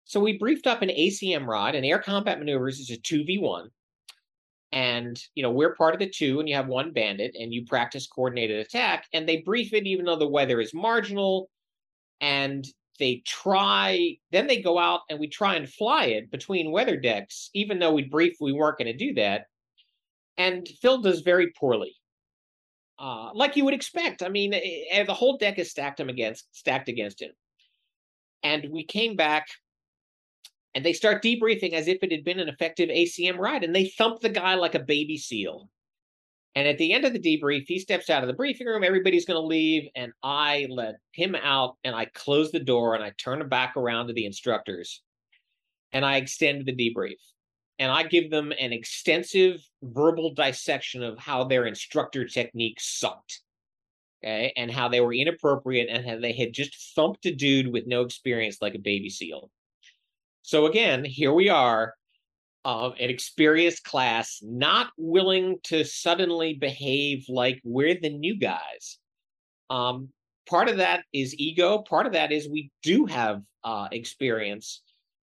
So 0.06 0.20
we 0.20 0.38
briefed 0.38 0.68
up 0.68 0.82
an 0.82 0.90
ACM 0.90 1.46
rod, 1.46 1.76
and 1.76 1.86
air 1.86 2.00
combat 2.00 2.40
maneuvers 2.40 2.80
is 2.80 2.90
a 2.92 2.98
2v1 2.98 3.70
and 4.72 5.22
you 5.34 5.42
know 5.44 5.52
we're 5.52 5.76
part 5.76 5.94
of 5.94 6.00
the 6.00 6.10
two 6.10 6.40
and 6.40 6.50
you 6.50 6.56
have 6.56 6.68
one 6.68 6.92
bandit 6.92 7.36
and 7.40 7.54
you 7.54 7.66
practice 7.66 8.08
coordinated 8.08 8.60
attack 8.60 9.06
and 9.14 9.28
they 9.28 9.38
brief 9.38 9.74
it 9.74 9.88
even 9.88 10.06
though 10.06 10.18
the 10.18 10.28
weather 10.28 10.60
is 10.60 10.74
marginal 10.74 11.50
and 12.20 12.66
they 13.00 13.22
try 13.26 14.16
then 14.32 14.48
they 14.48 14.62
go 14.62 14.78
out 14.78 15.02
and 15.10 15.20
we 15.20 15.28
try 15.28 15.56
and 15.56 15.70
fly 15.70 16.06
it 16.06 16.30
between 16.32 16.72
weather 16.72 16.98
decks 16.98 17.50
even 17.54 17.80
though 17.80 17.94
we 17.94 18.04
brief 18.04 18.36
we 18.42 18.52
weren't 18.52 18.78
going 18.78 18.92
to 18.92 19.06
do 19.06 19.14
that 19.14 19.46
and 20.38 20.68
phil 20.82 21.02
does 21.02 21.22
very 21.22 21.52
poorly 21.58 21.96
uh, 23.00 23.30
like 23.34 23.56
you 23.56 23.66
would 23.66 23.74
expect 23.74 24.24
i 24.24 24.30
mean 24.30 24.54
eh, 24.54 24.84
eh, 24.92 25.04
the 25.04 25.14
whole 25.14 25.38
deck 25.38 25.60
is 25.60 25.70
stacked 25.70 26.00
him 26.00 26.10
against 26.10 26.48
stacked 26.56 26.90
against 26.90 27.22
him 27.22 27.32
and 28.44 28.68
we 28.72 28.84
came 28.84 29.16
back 29.16 29.48
and 30.78 30.86
they 30.86 30.94
start 30.94 31.24
debriefing 31.24 31.74
as 31.74 31.88
if 31.88 32.04
it 32.04 32.12
had 32.12 32.24
been 32.24 32.40
an 32.40 32.50
effective 32.50 32.90
ACM 32.90 33.40
ride, 33.40 33.64
and 33.64 33.76
they 33.76 33.86
thump 33.86 34.20
the 34.20 34.30
guy 34.30 34.54
like 34.54 34.76
a 34.76 34.80
baby 34.80 35.18
seal. 35.18 35.72
And 36.54 36.68
at 36.68 36.78
the 36.78 36.94
end 36.94 37.04
of 37.04 37.14
the 37.14 37.20
debrief, 37.20 37.66
he 37.68 37.80
steps 37.80 38.12
out 38.12 38.24
of 38.24 38.28
the 38.28 38.36
briefing 38.36 38.68
room. 38.68 38.84
Everybody's 38.84 39.26
going 39.26 39.42
to 39.42 39.48
leave, 39.48 39.90
and 39.96 40.12
I 40.22 40.68
let 40.70 40.98
him 41.14 41.34
out, 41.34 41.78
and 41.84 41.96
I 41.96 42.06
close 42.06 42.52
the 42.52 42.60
door, 42.60 42.94
and 42.94 43.04
I 43.04 43.12
turn 43.18 43.50
back 43.50 43.76
around 43.76 44.08
to 44.08 44.14
the 44.14 44.28
instructors, 44.28 45.02
and 45.94 46.06
I 46.06 46.18
extend 46.18 46.68
the 46.68 46.76
debrief, 46.76 47.18
and 47.80 47.92
I 47.92 48.04
give 48.04 48.32
them 48.32 48.52
an 48.60 48.74
extensive 48.74 49.62
verbal 49.84 50.34
dissection 50.34 51.04
of 51.04 51.20
how 51.20 51.44
their 51.44 51.66
instructor 51.66 52.26
techniques 52.26 53.00
sucked, 53.00 53.42
okay, 54.24 54.54
and 54.58 54.72
how 54.72 54.88
they 54.90 55.02
were 55.02 55.13
inappropriate, 55.13 55.90
and 55.90 56.06
how 56.06 56.20
they 56.20 56.34
had 56.34 56.54
just 56.54 56.94
thumped 56.96 57.26
a 57.26 57.34
dude 57.34 57.72
with 57.72 57.86
no 57.88 58.02
experience 58.02 58.58
like 58.62 58.76
a 58.76 58.80
baby 58.80 59.10
seal. 59.10 59.52
So 60.42 60.66
again, 60.66 61.06
here 61.06 61.34
we 61.34 61.50
are, 61.50 61.94
uh, 62.66 62.90
an 63.00 63.10
experienced 63.10 63.84
class, 63.84 64.40
not 64.42 64.88
willing 64.98 65.58
to 65.63 65.86
suddenly 65.86 66.54
behave 66.54 67.26
like 67.30 67.62
we're 67.63 68.00
the 68.00 68.10
new 68.10 68.38
guys. 68.38 68.98
Um, 69.70 70.10
part 70.50 70.70
of 70.70 70.78
that 70.78 71.04
is 71.13 71.36
ego. 71.38 71.80
Part 71.80 72.08
of 72.08 72.13
that 72.13 72.32
is 72.32 72.50
we 72.50 72.72
do 72.84 73.06
have 73.06 73.42
uh, 73.63 73.88
experience. 73.92 74.82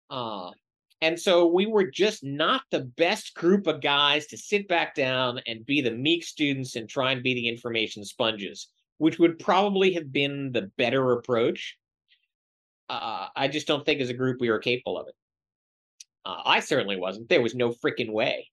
Uh, 0.08 0.50
and 1.00 1.18
so 1.18 1.46
we 1.46 1.66
were 1.66 1.90
just 1.90 2.24
not 2.24 2.62
the 2.70 2.80
best 2.96 3.34
group 3.34 3.66
of 3.66 3.80
guys 3.80 4.26
to 4.28 4.36
sit 4.36 4.68
back 4.68 4.94
down 4.94 5.40
and 5.46 5.64
be 5.64 5.80
the 5.80 5.90
meek 5.90 6.24
students 6.24 6.76
and 6.76 6.88
try 6.88 7.12
and 7.12 7.22
be 7.22 7.34
the 7.34 7.48
information 7.48 8.04
sponges, 8.04 8.68
which 8.98 9.18
would 9.18 9.38
probably 9.38 9.92
have 9.92 10.12
been 10.12 10.52
the 10.52 10.70
better 10.76 11.12
approach 11.12 11.76
uh, 12.88 13.26
I 13.36 13.48
just 13.48 13.66
don't 13.66 13.84
think 13.84 14.00
as 14.00 14.08
a 14.08 14.14
group 14.14 14.40
we 14.40 14.50
were 14.50 14.58
capable 14.58 14.98
of 14.98 15.08
it. 15.08 15.14
Uh, 16.24 16.42
I 16.44 16.60
certainly 16.60 16.96
wasn't. 16.96 17.28
There 17.28 17.42
was 17.42 17.54
no 17.54 17.70
freaking 17.70 18.12
way. 18.12 18.48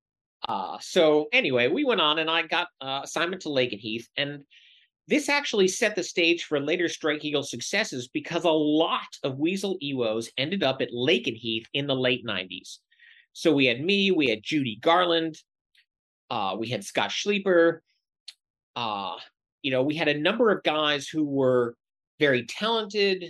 Uh, 0.47 0.77
so 0.81 1.27
anyway, 1.31 1.67
we 1.67 1.83
went 1.83 2.01
on, 2.01 2.19
and 2.19 2.29
I 2.29 2.43
got 2.43 2.67
uh, 2.81 3.01
assignment 3.03 3.43
to 3.43 3.49
Lakenheath. 3.49 4.05
and 4.17 4.43
this 5.07 5.29
actually 5.29 5.67
set 5.67 5.95
the 5.95 6.03
stage 6.03 6.45
for 6.45 6.59
later 6.59 6.87
Strike 6.89 7.23
Eagle 7.23 7.43
successes 7.43 8.07
because 8.07 8.43
a 8.43 8.49
lot 8.49 9.07
of 9.23 9.37
Weasel 9.37 9.77
EWOs 9.81 10.29
ended 10.37 10.63
up 10.63 10.81
at 10.81 10.91
Lakenheath 10.91 11.65
in 11.73 11.87
the 11.87 11.95
late 11.95 12.25
'90s. 12.25 12.79
So 13.33 13.53
we 13.53 13.65
had 13.65 13.81
me, 13.81 14.11
we 14.11 14.29
had 14.29 14.41
Judy 14.43 14.77
Garland, 14.81 15.37
uh, 16.29 16.55
we 16.57 16.69
had 16.69 16.83
Scott 16.83 17.11
Schleeper. 17.11 17.79
Uh, 18.75 19.15
you 19.61 19.71
know, 19.71 19.83
we 19.83 19.95
had 19.95 20.07
a 20.07 20.19
number 20.19 20.49
of 20.51 20.63
guys 20.63 21.07
who 21.07 21.23
were 21.23 21.75
very 22.19 22.45
talented, 22.45 23.25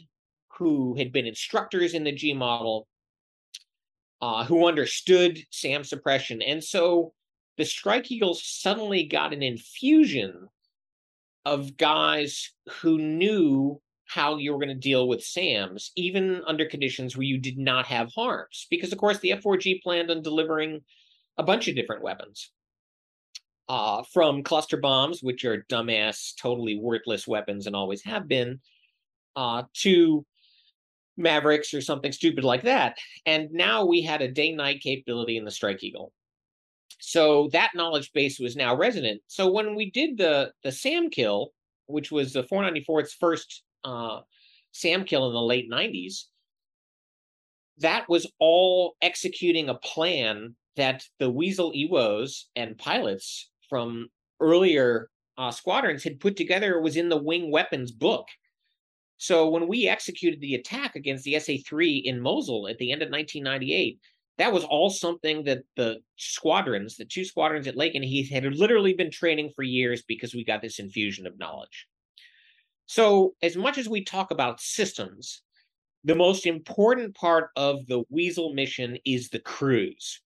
who 0.57 0.95
had 0.95 1.11
been 1.11 1.25
instructors 1.25 1.93
in 1.93 2.03
the 2.03 2.11
G 2.11 2.33
model, 2.33 2.87
uh, 4.21 4.43
who 4.45 4.67
understood 4.67 5.39
SAM 5.49 5.83
suppression. 5.83 6.41
And 6.41 6.63
so 6.63 7.13
the 7.57 7.65
Strike 7.65 8.11
Eagles 8.11 8.43
suddenly 8.45 9.03
got 9.03 9.33
an 9.33 9.43
infusion 9.43 10.47
of 11.45 11.77
guys 11.77 12.51
who 12.81 12.97
knew 12.97 13.81
how 14.07 14.37
you 14.37 14.51
were 14.51 14.59
going 14.59 14.69
to 14.69 14.75
deal 14.75 15.07
with 15.07 15.23
SAMs, 15.23 15.91
even 15.95 16.41
under 16.45 16.65
conditions 16.65 17.15
where 17.15 17.23
you 17.23 17.39
did 17.39 17.57
not 17.57 17.85
have 17.87 18.11
harms. 18.13 18.67
Because, 18.69 18.91
of 18.91 18.97
course, 18.97 19.19
the 19.19 19.31
F4G 19.31 19.81
planned 19.81 20.11
on 20.11 20.21
delivering 20.21 20.81
a 21.37 21.43
bunch 21.43 21.67
of 21.67 21.75
different 21.75 22.03
weapons. 22.03 22.51
Uh, 23.67 24.03
from 24.13 24.43
cluster 24.43 24.77
bombs, 24.77 25.23
which 25.23 25.43
are 25.43 25.65
dumbass, 25.71 26.33
totally 26.39 26.77
worthless 26.77 27.27
weapons 27.27 27.65
and 27.65 27.75
always 27.75 28.03
have 28.03 28.27
been, 28.27 28.59
uh, 29.35 29.63
to 29.73 30.23
Mavericks 31.17 31.73
or 31.73 31.81
something 31.81 32.11
stupid 32.11 32.43
like 32.43 32.63
that. 32.63 32.97
And 33.25 33.51
now 33.51 33.85
we 33.85 34.03
had 34.03 34.21
a 34.21 34.31
day 34.31 34.51
night 34.51 34.81
capability 34.81 35.37
in 35.37 35.45
the 35.45 35.51
Strike 35.51 35.83
Eagle. 35.83 36.11
So 36.99 37.49
that 37.51 37.75
knowledge 37.75 38.11
base 38.13 38.39
was 38.39 38.55
now 38.55 38.75
resonant. 38.75 39.21
So 39.27 39.51
when 39.51 39.75
we 39.75 39.91
did 39.91 40.17
the 40.17 40.51
the 40.63 40.71
SAM 40.71 41.09
kill, 41.09 41.51
which 41.87 42.11
was 42.11 42.33
the 42.33 42.43
494's 42.43 43.13
first 43.13 43.63
uh, 43.83 44.21
SAM 44.71 45.03
kill 45.05 45.27
in 45.27 45.33
the 45.33 45.41
late 45.41 45.69
90s, 45.69 46.23
that 47.79 48.07
was 48.09 48.31
all 48.39 48.95
executing 49.01 49.69
a 49.69 49.75
plan 49.75 50.55
that 50.75 51.03
the 51.19 51.29
Weasel 51.29 51.71
EWOs 51.73 52.45
and 52.55 52.77
pilots 52.77 53.49
from 53.69 54.07
earlier 54.39 55.09
uh, 55.37 55.51
squadrons 55.51 56.03
had 56.03 56.19
put 56.19 56.37
together 56.37 56.79
was 56.79 56.95
in 56.95 57.09
the 57.09 57.21
wing 57.21 57.51
weapons 57.51 57.91
book 57.91 58.27
so 59.17 59.49
when 59.49 59.67
we 59.67 59.87
executed 59.87 60.41
the 60.41 60.55
attack 60.55 60.95
against 60.95 61.23
the 61.23 61.39
SA-3 61.39 62.03
in 62.03 62.19
Mosul 62.19 62.67
at 62.67 62.77
the 62.77 62.91
end 62.91 63.01
of 63.01 63.09
1998, 63.09 63.99
that 64.37 64.51
was 64.51 64.63
all 64.63 64.89
something 64.89 65.43
that 65.45 65.63
the 65.75 65.99
squadrons, 66.17 66.97
the 66.97 67.05
two 67.05 67.23
squadrons 67.23 67.67
at 67.67 67.75
Lakenheath, 67.75 68.29
had 68.29 68.43
literally 68.55 68.93
been 68.93 69.11
training 69.11 69.51
for 69.55 69.63
years 69.63 70.03
because 70.07 70.33
we 70.33 70.43
got 70.43 70.61
this 70.61 70.79
infusion 70.79 71.25
of 71.25 71.39
knowledge. 71.39 71.87
So 72.85 73.35
as 73.41 73.55
much 73.55 73.77
as 73.77 73.87
we 73.87 74.03
talk 74.03 74.31
about 74.31 74.61
systems, 74.61 75.41
the 76.03 76.15
most 76.15 76.45
important 76.45 77.15
part 77.15 77.49
of 77.55 77.87
the 77.87 78.03
Weasel 78.09 78.53
mission 78.53 78.97
is 79.05 79.29
the 79.29 79.39
crews. 79.39 80.21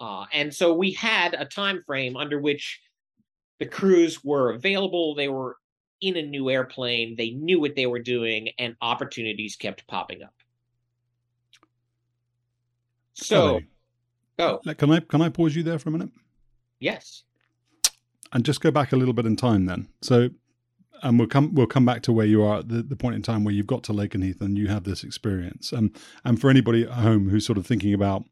Uh, 0.00 0.24
and 0.32 0.52
so 0.52 0.74
we 0.74 0.92
had 0.92 1.34
a 1.34 1.44
time 1.44 1.82
frame 1.86 2.16
under 2.16 2.40
which 2.40 2.80
the 3.58 3.66
crews 3.66 4.24
were 4.24 4.50
available. 4.50 5.14
They 5.14 5.28
were 5.28 5.56
in 6.00 6.16
a 6.16 6.22
new 6.22 6.50
airplane. 6.50 7.14
They 7.16 7.30
knew 7.30 7.60
what 7.60 7.76
they 7.76 7.86
were 7.86 8.00
doing, 8.00 8.48
and 8.58 8.74
opportunities 8.80 9.56
kept 9.56 9.86
popping 9.86 10.22
up. 10.22 10.34
So, 13.20 13.60
oh, 14.38 14.58
can 14.74 14.90
I 14.90 15.00
can 15.00 15.22
I 15.22 15.28
pause 15.28 15.54
you 15.54 15.62
there 15.62 15.78
for 15.78 15.88
a 15.88 15.92
minute? 15.92 16.10
Yes. 16.78 17.24
And 18.32 18.44
just 18.44 18.60
go 18.60 18.70
back 18.70 18.92
a 18.92 18.96
little 18.96 19.14
bit 19.14 19.26
in 19.26 19.36
time 19.36 19.66
then. 19.66 19.88
So, 20.02 20.30
and 21.02 21.18
we'll 21.18 21.28
come 21.28 21.54
we'll 21.54 21.66
come 21.66 21.84
back 21.84 22.02
to 22.02 22.12
where 22.12 22.26
you 22.26 22.42
are 22.42 22.58
at 22.58 22.68
the, 22.68 22.82
the 22.82 22.96
point 22.96 23.16
in 23.16 23.22
time 23.22 23.44
where 23.44 23.54
you've 23.54 23.66
got 23.66 23.82
to 23.84 23.92
Lakenheath 23.92 24.14
and 24.14 24.24
Heath 24.24 24.40
and 24.40 24.58
you 24.58 24.68
have 24.68 24.84
this 24.84 25.04
experience. 25.04 25.72
Um, 25.72 25.92
and 26.24 26.40
for 26.40 26.50
anybody 26.50 26.84
at 26.84 26.90
home 26.90 27.28
who's 27.28 27.46
sort 27.46 27.58
of 27.58 27.66
thinking 27.66 27.94
about 27.94 28.24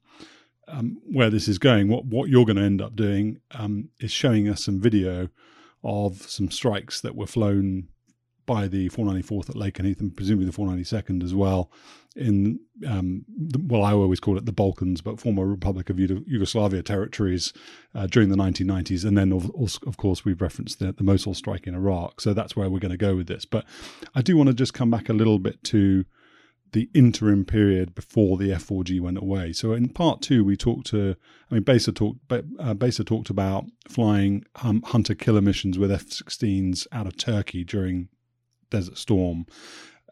um, 0.68 0.98
where 1.10 1.30
this 1.30 1.48
is 1.48 1.58
going, 1.58 1.88
what 1.88 2.04
what 2.04 2.28
you're 2.28 2.44
going 2.44 2.56
to 2.56 2.62
end 2.62 2.80
up 2.80 2.94
doing 2.96 3.40
um, 3.52 3.90
is 4.00 4.12
showing 4.12 4.48
us 4.48 4.64
some 4.64 4.80
video 4.80 5.28
of 5.84 6.22
some 6.22 6.50
strikes 6.50 7.00
that 7.00 7.14
were 7.14 7.26
flown 7.26 7.88
by 8.48 8.66
the 8.66 8.88
494th 8.88 9.50
at 9.50 9.56
Lakenheath 9.56 10.00
and 10.00 10.16
presumably 10.16 10.46
the 10.46 10.56
492nd 10.56 11.22
as 11.22 11.34
well 11.34 11.70
in 12.16 12.58
um, 12.86 13.26
the, 13.28 13.60
well 13.62 13.84
I 13.84 13.92
always 13.92 14.20
call 14.20 14.38
it 14.38 14.46
the 14.46 14.52
Balkans 14.52 15.02
but 15.02 15.20
former 15.20 15.46
Republic 15.46 15.90
of 15.90 16.00
Yugoslavia 16.00 16.82
territories 16.82 17.52
uh, 17.94 18.06
during 18.06 18.30
the 18.30 18.36
1990s 18.36 19.04
and 19.04 19.18
then 19.18 19.34
of, 19.34 19.50
of 19.86 19.96
course 19.98 20.24
we've 20.24 20.40
referenced 20.40 20.78
the, 20.78 20.92
the, 20.92 21.04
Mosul 21.04 21.34
strike 21.34 21.66
in 21.66 21.74
Iraq. 21.74 22.22
So 22.22 22.32
that's 22.32 22.56
where 22.56 22.70
we're 22.70 22.80
going 22.80 22.90
to 22.90 22.96
go 22.96 23.14
with 23.14 23.28
this. 23.28 23.44
But 23.44 23.66
I 24.14 24.22
do 24.22 24.36
want 24.38 24.48
to 24.48 24.54
just 24.54 24.72
come 24.72 24.90
back 24.90 25.10
a 25.10 25.12
little 25.12 25.38
bit 25.38 25.62
to 25.64 26.06
the 26.72 26.88
interim 26.94 27.44
period 27.44 27.94
before 27.94 28.38
the 28.38 28.48
F4G 28.48 28.98
went 29.00 29.18
away. 29.18 29.52
So 29.52 29.74
in 29.74 29.90
part 29.90 30.22
two, 30.22 30.42
we 30.42 30.56
talked 30.56 30.86
to, 30.88 31.16
I 31.50 31.54
mean, 31.54 31.62
Besa 31.64 31.92
talked, 31.92 32.20
uh, 32.30 32.74
Besa 32.74 33.04
talked 33.04 33.30
about 33.30 33.66
flying 33.88 34.44
um, 34.62 34.82
hunter 34.82 35.14
killer 35.14 35.40
missions 35.42 35.78
with 35.78 35.92
F-16s 35.92 36.86
out 36.92 37.06
of 37.06 37.16
Turkey 37.16 37.64
during 37.64 38.08
Desert 38.70 38.98
Storm. 38.98 39.46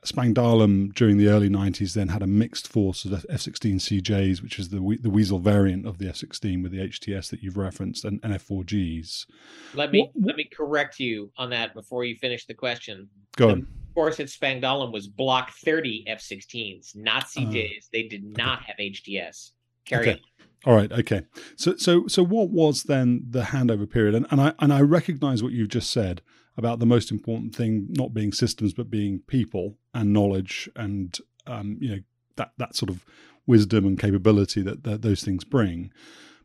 Spangdahlem 0.06 0.94
during 0.94 1.18
the 1.18 1.28
early 1.28 1.48
90s 1.48 1.94
then 1.94 2.08
had 2.08 2.22
a 2.22 2.26
mixed 2.26 2.68
force 2.68 3.04
of 3.04 3.12
F-16 3.28 3.76
CJs, 3.76 4.42
which 4.42 4.58
is 4.58 4.68
the 4.68 4.98
the 5.00 5.10
Weasel 5.10 5.40
variant 5.40 5.86
of 5.86 5.98
the 5.98 6.08
F-16 6.08 6.62
with 6.62 6.72
the 6.72 6.78
HTS 6.78 7.30
that 7.30 7.42
you've 7.42 7.56
referenced, 7.56 8.04
and, 8.04 8.20
and 8.22 8.32
F-4Gs. 8.34 9.26
Let 9.74 9.90
me 9.90 10.10
what, 10.14 10.26
let 10.26 10.36
me 10.36 10.44
correct 10.44 11.00
you 11.00 11.30
on 11.36 11.50
that 11.50 11.74
before 11.74 12.04
you 12.04 12.14
finish 12.16 12.46
the 12.46 12.54
question. 12.54 13.08
Go 13.36 13.50
on 13.50 13.60
The 13.60 13.66
force 13.94 14.20
at 14.20 14.26
Spangdahlem 14.26 14.92
was 14.92 15.08
Block 15.08 15.50
30 15.50 16.04
F-16s, 16.06 16.96
not 16.96 17.24
CJs. 17.24 17.78
Uh, 17.78 17.80
they 17.92 18.04
did 18.04 18.24
not 18.36 18.62
have 18.62 18.76
HTS. 18.78 19.50
Carry 19.84 20.10
okay. 20.10 20.12
on. 20.12 20.18
All 20.64 20.74
right. 20.74 20.90
Okay. 20.90 21.22
So, 21.56 21.76
so, 21.76 22.06
so, 22.06 22.24
what 22.24 22.50
was 22.50 22.84
then 22.84 23.24
the 23.28 23.42
handover 23.42 23.88
period? 23.88 24.14
And, 24.14 24.26
and 24.30 24.40
I 24.40 24.52
and 24.58 24.72
I 24.72 24.80
recognise 24.80 25.42
what 25.42 25.52
you've 25.52 25.68
just 25.68 25.90
said 25.90 26.22
about 26.56 26.78
the 26.78 26.86
most 26.86 27.10
important 27.10 27.54
thing 27.54 27.86
not 27.90 28.14
being 28.14 28.32
systems 28.32 28.72
but 28.72 28.90
being 28.90 29.20
people 29.26 29.76
and 29.92 30.12
knowledge 30.12 30.68
and 30.76 31.18
um, 31.46 31.76
you 31.80 31.88
know 31.88 32.00
that 32.36 32.52
that 32.58 32.74
sort 32.76 32.90
of 32.90 33.04
wisdom 33.46 33.86
and 33.86 33.98
capability 33.98 34.62
that, 34.62 34.84
that 34.84 35.02
those 35.02 35.22
things 35.22 35.44
bring. 35.44 35.90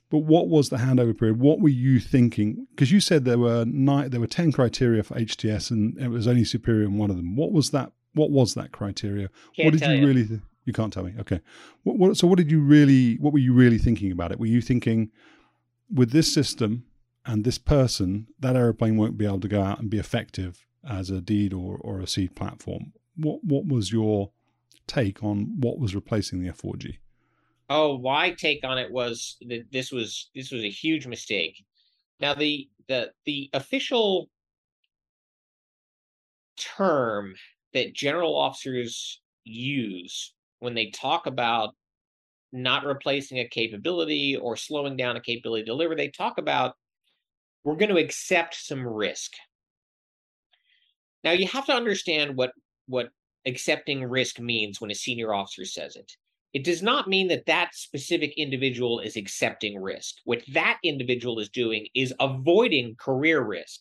But 0.10 0.20
what 0.20 0.50
was 0.50 0.70
the 0.70 0.78
handover 0.78 1.18
period? 1.18 1.40
What 1.40 1.62
were 1.62 1.70
you 1.70 2.00
thinking? 2.00 2.68
Because 2.72 2.92
you 2.92 3.00
said 3.00 3.24
there 3.24 3.40
were 3.40 3.64
nine, 3.66 4.10
there 4.10 4.20
were 4.20 4.28
ten 4.28 4.52
criteria 4.52 5.04
for 5.04 5.16
HTS, 5.16 5.72
and 5.72 5.98
it 5.98 6.10
was 6.10 6.28
only 6.28 6.44
superior 6.44 6.84
in 6.84 6.98
one 6.98 7.10
of 7.10 7.16
them. 7.16 7.36
What 7.36 7.52
was 7.52 7.72
that? 7.72 7.94
What 8.14 8.30
was 8.30 8.54
that 8.56 8.74
criteria? 8.74 9.30
Can't 9.56 9.68
what 9.68 9.80
did 9.80 9.90
you, 9.90 9.96
you, 9.96 10.08
really? 10.08 10.28
Th- 10.28 10.42
you 10.66 10.74
can't 10.74 10.92
tell 10.92 11.04
me. 11.04 11.14
Okay. 11.20 11.40
What, 11.84 11.98
what, 11.98 12.18
so 12.18 12.28
what 12.28 12.38
did 12.38 12.52
you 12.52 12.60
really? 12.60 13.16
What 13.16 13.32
were 13.32 13.40
you 13.40 13.54
really 13.54 13.78
thinking 13.78 14.12
about 14.12 14.34
it? 14.34 14.40
Were 14.40 14.48
you 14.48 14.62
thinking 14.62 15.12
with 15.90 16.12
this 16.12 16.32
system 16.32 16.84
and 17.26 17.44
this 17.44 17.58
person, 17.58 18.28
that 18.40 18.56
aeroplane 18.56 18.98
won't 18.98 19.18
be 19.18 19.26
able 19.26 19.40
to 19.42 19.48
go 19.48 19.62
out 19.62 19.80
and 19.80 19.90
be 19.90 20.00
effective 20.00 20.66
as 20.88 21.10
a 21.10 21.22
deed 21.22 21.54
or, 21.54 21.78
or 21.78 22.00
a 22.00 22.08
seed 22.08 22.36
platform? 22.36 22.94
What 23.16 23.44
What 23.44 23.68
was 23.68 23.92
your 23.92 24.32
take 24.88 25.24
on 25.24 25.60
what 25.60 25.80
was 25.80 25.96
replacing 25.96 26.42
the 26.42 26.50
F4G? 26.52 26.98
Oh, 27.70 28.00
my 28.00 28.32
take 28.32 28.66
on 28.66 28.78
it 28.78 28.92
was 28.92 29.38
that 29.48 29.72
this 29.72 29.92
was 29.92 30.30
this 30.36 30.52
was 30.52 30.64
a 30.64 30.70
huge 30.70 31.08
mistake. 31.08 31.64
Now 32.20 32.34
the 32.34 32.70
the 32.88 33.12
the 33.26 33.50
official 33.54 34.30
term 36.58 37.34
that 37.74 37.94
general 37.94 38.36
officers 38.36 39.22
use 39.44 40.34
when 40.60 40.74
they 40.74 40.90
talk 40.90 41.26
about 41.26 41.76
not 42.52 42.86
replacing 42.86 43.40
a 43.40 43.48
capability 43.48 44.36
or 44.36 44.58
slowing 44.58 44.98
down 44.98 45.16
a 45.16 45.22
capability 45.22 45.64
delivery, 45.64 45.96
they 45.96 46.10
talk 46.10 46.38
about 46.38 46.76
we're 47.64 47.76
going 47.76 47.94
to 47.94 48.02
accept 48.02 48.56
some 48.56 48.86
risk. 48.86 49.32
Now 51.24 51.32
you 51.32 51.48
have 51.48 51.66
to 51.68 51.74
understand 51.74 52.36
what 52.36 52.52
what 52.88 53.10
accepting 53.46 54.04
risk 54.04 54.40
means 54.40 54.82
when 54.82 54.92
a 54.92 54.96
senior 54.96 55.34
officer 55.34 55.66
says 55.66 55.96
it 55.96 56.12
it 56.54 56.64
does 56.66 56.82
not 56.82 57.08
mean 57.08 57.30
that 57.30 57.46
that 57.46 57.74
specific 57.76 58.34
individual 58.38 59.00
is 59.00 59.16
accepting 59.16 59.82
risk. 59.82 60.16
What 60.26 60.44
that 60.52 60.80
individual 60.84 61.40
is 61.40 61.50
doing 61.50 61.88
is 61.96 62.14
avoiding 62.20 62.96
career 62.96 63.42
risk. 63.42 63.80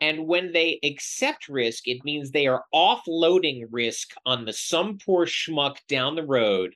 And 0.00 0.26
when 0.26 0.52
they 0.52 0.78
accept 0.84 1.48
risk, 1.48 1.88
it 1.88 2.04
means 2.04 2.30
they 2.30 2.46
are 2.46 2.64
offloading 2.74 3.62
risk 3.70 4.10
on 4.26 4.44
the 4.44 4.52
some 4.52 4.98
poor 4.98 5.26
schmuck 5.26 5.76
down 5.88 6.14
the 6.14 6.26
road 6.26 6.74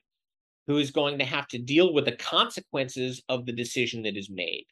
who 0.67 0.77
is 0.77 0.91
going 0.91 1.19
to 1.19 1.25
have 1.25 1.47
to 1.49 1.59
deal 1.59 1.93
with 1.93 2.05
the 2.05 2.15
consequences 2.15 3.21
of 3.29 3.45
the 3.45 3.53
decision 3.53 4.01
that 4.03 4.17
is 4.17 4.29
made. 4.29 4.65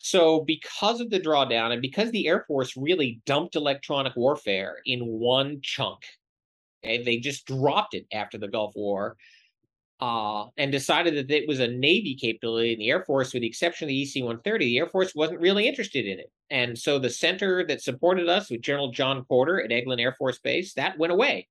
So, 0.00 0.40
because 0.40 1.00
of 1.00 1.10
the 1.10 1.20
drawdown 1.20 1.72
and 1.72 1.82
because 1.82 2.10
the 2.12 2.28
Air 2.28 2.44
Force 2.46 2.76
really 2.76 3.20
dumped 3.26 3.56
electronic 3.56 4.14
warfare 4.14 4.76
in 4.86 5.00
one 5.04 5.60
chunk, 5.60 6.04
Okay, 6.84 7.02
they 7.02 7.18
just 7.18 7.46
dropped 7.46 7.94
it 7.94 8.06
after 8.12 8.38
the 8.38 8.48
Gulf 8.48 8.74
War 8.76 9.16
uh, 10.00 10.46
and 10.56 10.70
decided 10.70 11.14
that 11.14 11.34
it 11.34 11.48
was 11.48 11.60
a 11.60 11.66
Navy 11.66 12.14
capability. 12.14 12.72
And 12.72 12.80
the 12.80 12.90
Air 12.90 13.04
Force, 13.04 13.32
with 13.32 13.42
the 13.42 13.48
exception 13.48 13.86
of 13.86 13.88
the 13.88 14.02
EC 14.02 14.22
130, 14.22 14.64
the 14.64 14.78
Air 14.78 14.86
Force 14.86 15.14
wasn't 15.14 15.40
really 15.40 15.66
interested 15.66 16.06
in 16.06 16.20
it. 16.20 16.30
And 16.50 16.78
so 16.78 16.98
the 16.98 17.10
center 17.10 17.66
that 17.66 17.82
supported 17.82 18.28
us 18.28 18.50
with 18.50 18.62
General 18.62 18.92
John 18.92 19.24
Porter 19.24 19.60
at 19.60 19.70
Eglin 19.70 20.00
Air 20.00 20.12
Force 20.12 20.38
Base, 20.38 20.74
that 20.74 20.98
went 20.98 21.12
away. 21.12 21.48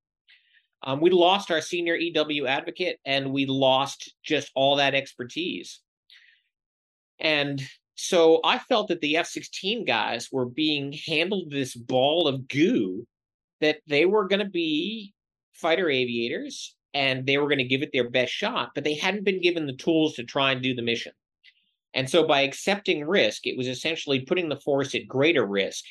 Um, 0.83 1.01
we 1.01 1.09
lost 1.09 1.51
our 1.51 1.61
senior 1.61 1.95
EW 1.95 2.45
advocate 2.45 2.99
and 3.03 3.33
we 3.33 3.47
lost 3.47 4.13
just 4.23 4.51
all 4.55 4.77
that 4.77 4.95
expertise. 4.95 5.81
And 7.19 7.61
so 7.97 8.39
I 8.43 8.59
felt 8.59 8.89
that 8.89 9.01
the 9.01 9.17
F 9.17 9.27
16 9.27 9.83
guys 9.83 10.29
were 10.31 10.45
being 10.45 10.93
handled 11.07 11.49
this 11.49 11.75
ball 11.75 12.27
of 12.27 12.47
goo 12.47 13.07
that 13.59 13.79
they 13.87 14.05
were 14.05 14.27
going 14.27 14.39
to 14.39 14.49
be 14.49 15.13
fighter 15.53 15.89
aviators 15.89 16.75
and 16.93 17.25
they 17.25 17.39
were 17.39 17.47
going 17.47 17.57
to 17.57 17.63
give 17.63 17.81
it 17.81 17.89
their 17.91 18.09
best 18.09 18.31
shot, 18.31 18.69
but 18.75 18.83
they 18.83 18.93
hadn't 18.93 19.25
been 19.25 19.41
given 19.41 19.65
the 19.65 19.75
tools 19.75 20.13
to 20.13 20.23
try 20.23 20.51
and 20.51 20.61
do 20.61 20.75
the 20.75 20.83
mission. 20.83 21.11
And 21.95 22.07
so 22.07 22.27
by 22.27 22.41
accepting 22.41 23.03
risk, 23.03 23.47
it 23.47 23.57
was 23.57 23.67
essentially 23.67 24.19
putting 24.19 24.49
the 24.49 24.59
force 24.59 24.93
at 24.93 25.07
greater 25.07 25.45
risk 25.45 25.83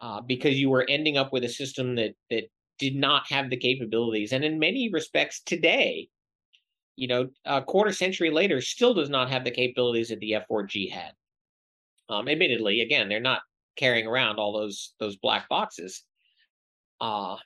uh, 0.00 0.22
because 0.22 0.58
you 0.58 0.70
were 0.70 0.86
ending 0.88 1.18
up 1.18 1.32
with 1.32 1.44
a 1.44 1.48
system 1.48 1.96
that 1.96 2.14
that 2.30 2.44
did 2.78 2.96
not 2.96 3.30
have 3.30 3.50
the 3.50 3.56
capabilities. 3.56 4.32
And 4.32 4.44
in 4.44 4.58
many 4.58 4.88
respects 4.90 5.42
today, 5.42 6.08
you 6.98 7.06
know, 7.06 7.28
a 7.44 7.62
quarter 7.62 7.92
century 7.92 8.30
later, 8.30 8.60
still 8.60 8.92
does 8.92 9.08
not 9.08 9.30
have 9.30 9.44
the 9.44 9.52
capabilities 9.52 10.08
that 10.08 10.18
the 10.18 10.32
F4G 10.32 10.90
had. 10.90 11.12
Um, 12.08 12.28
admittedly, 12.28 12.80
again, 12.80 13.08
they're 13.08 13.20
not 13.20 13.42
carrying 13.76 14.06
around 14.06 14.38
all 14.38 14.52
those 14.52 14.94
those 14.98 15.16
black 15.16 15.48
boxes. 15.48 16.02
Uh, 17.00 17.36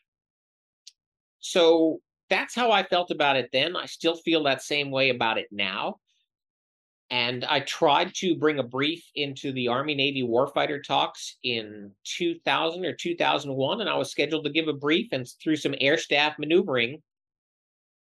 so 1.40 2.00
that's 2.30 2.54
how 2.54 2.70
I 2.70 2.82
felt 2.84 3.10
about 3.10 3.36
it 3.36 3.50
then. 3.52 3.76
I 3.76 3.84
still 3.84 4.16
feel 4.16 4.44
that 4.44 4.62
same 4.62 4.90
way 4.90 5.10
about 5.10 5.36
it 5.36 5.48
now. 5.50 5.96
And 7.10 7.44
I 7.44 7.60
tried 7.60 8.14
to 8.16 8.36
bring 8.36 8.58
a 8.58 8.62
brief 8.62 9.04
into 9.14 9.52
the 9.52 9.68
Army 9.68 9.94
Navy 9.94 10.22
warfighter 10.22 10.82
talks 10.82 11.36
in 11.42 11.90
2000 12.04 12.86
or 12.86 12.94
2001. 12.94 13.80
And 13.82 13.90
I 13.90 13.96
was 13.98 14.10
scheduled 14.10 14.46
to 14.46 14.50
give 14.50 14.68
a 14.68 14.72
brief, 14.72 15.08
and 15.12 15.28
through 15.42 15.56
some 15.56 15.74
air 15.78 15.98
staff 15.98 16.38
maneuvering, 16.38 17.02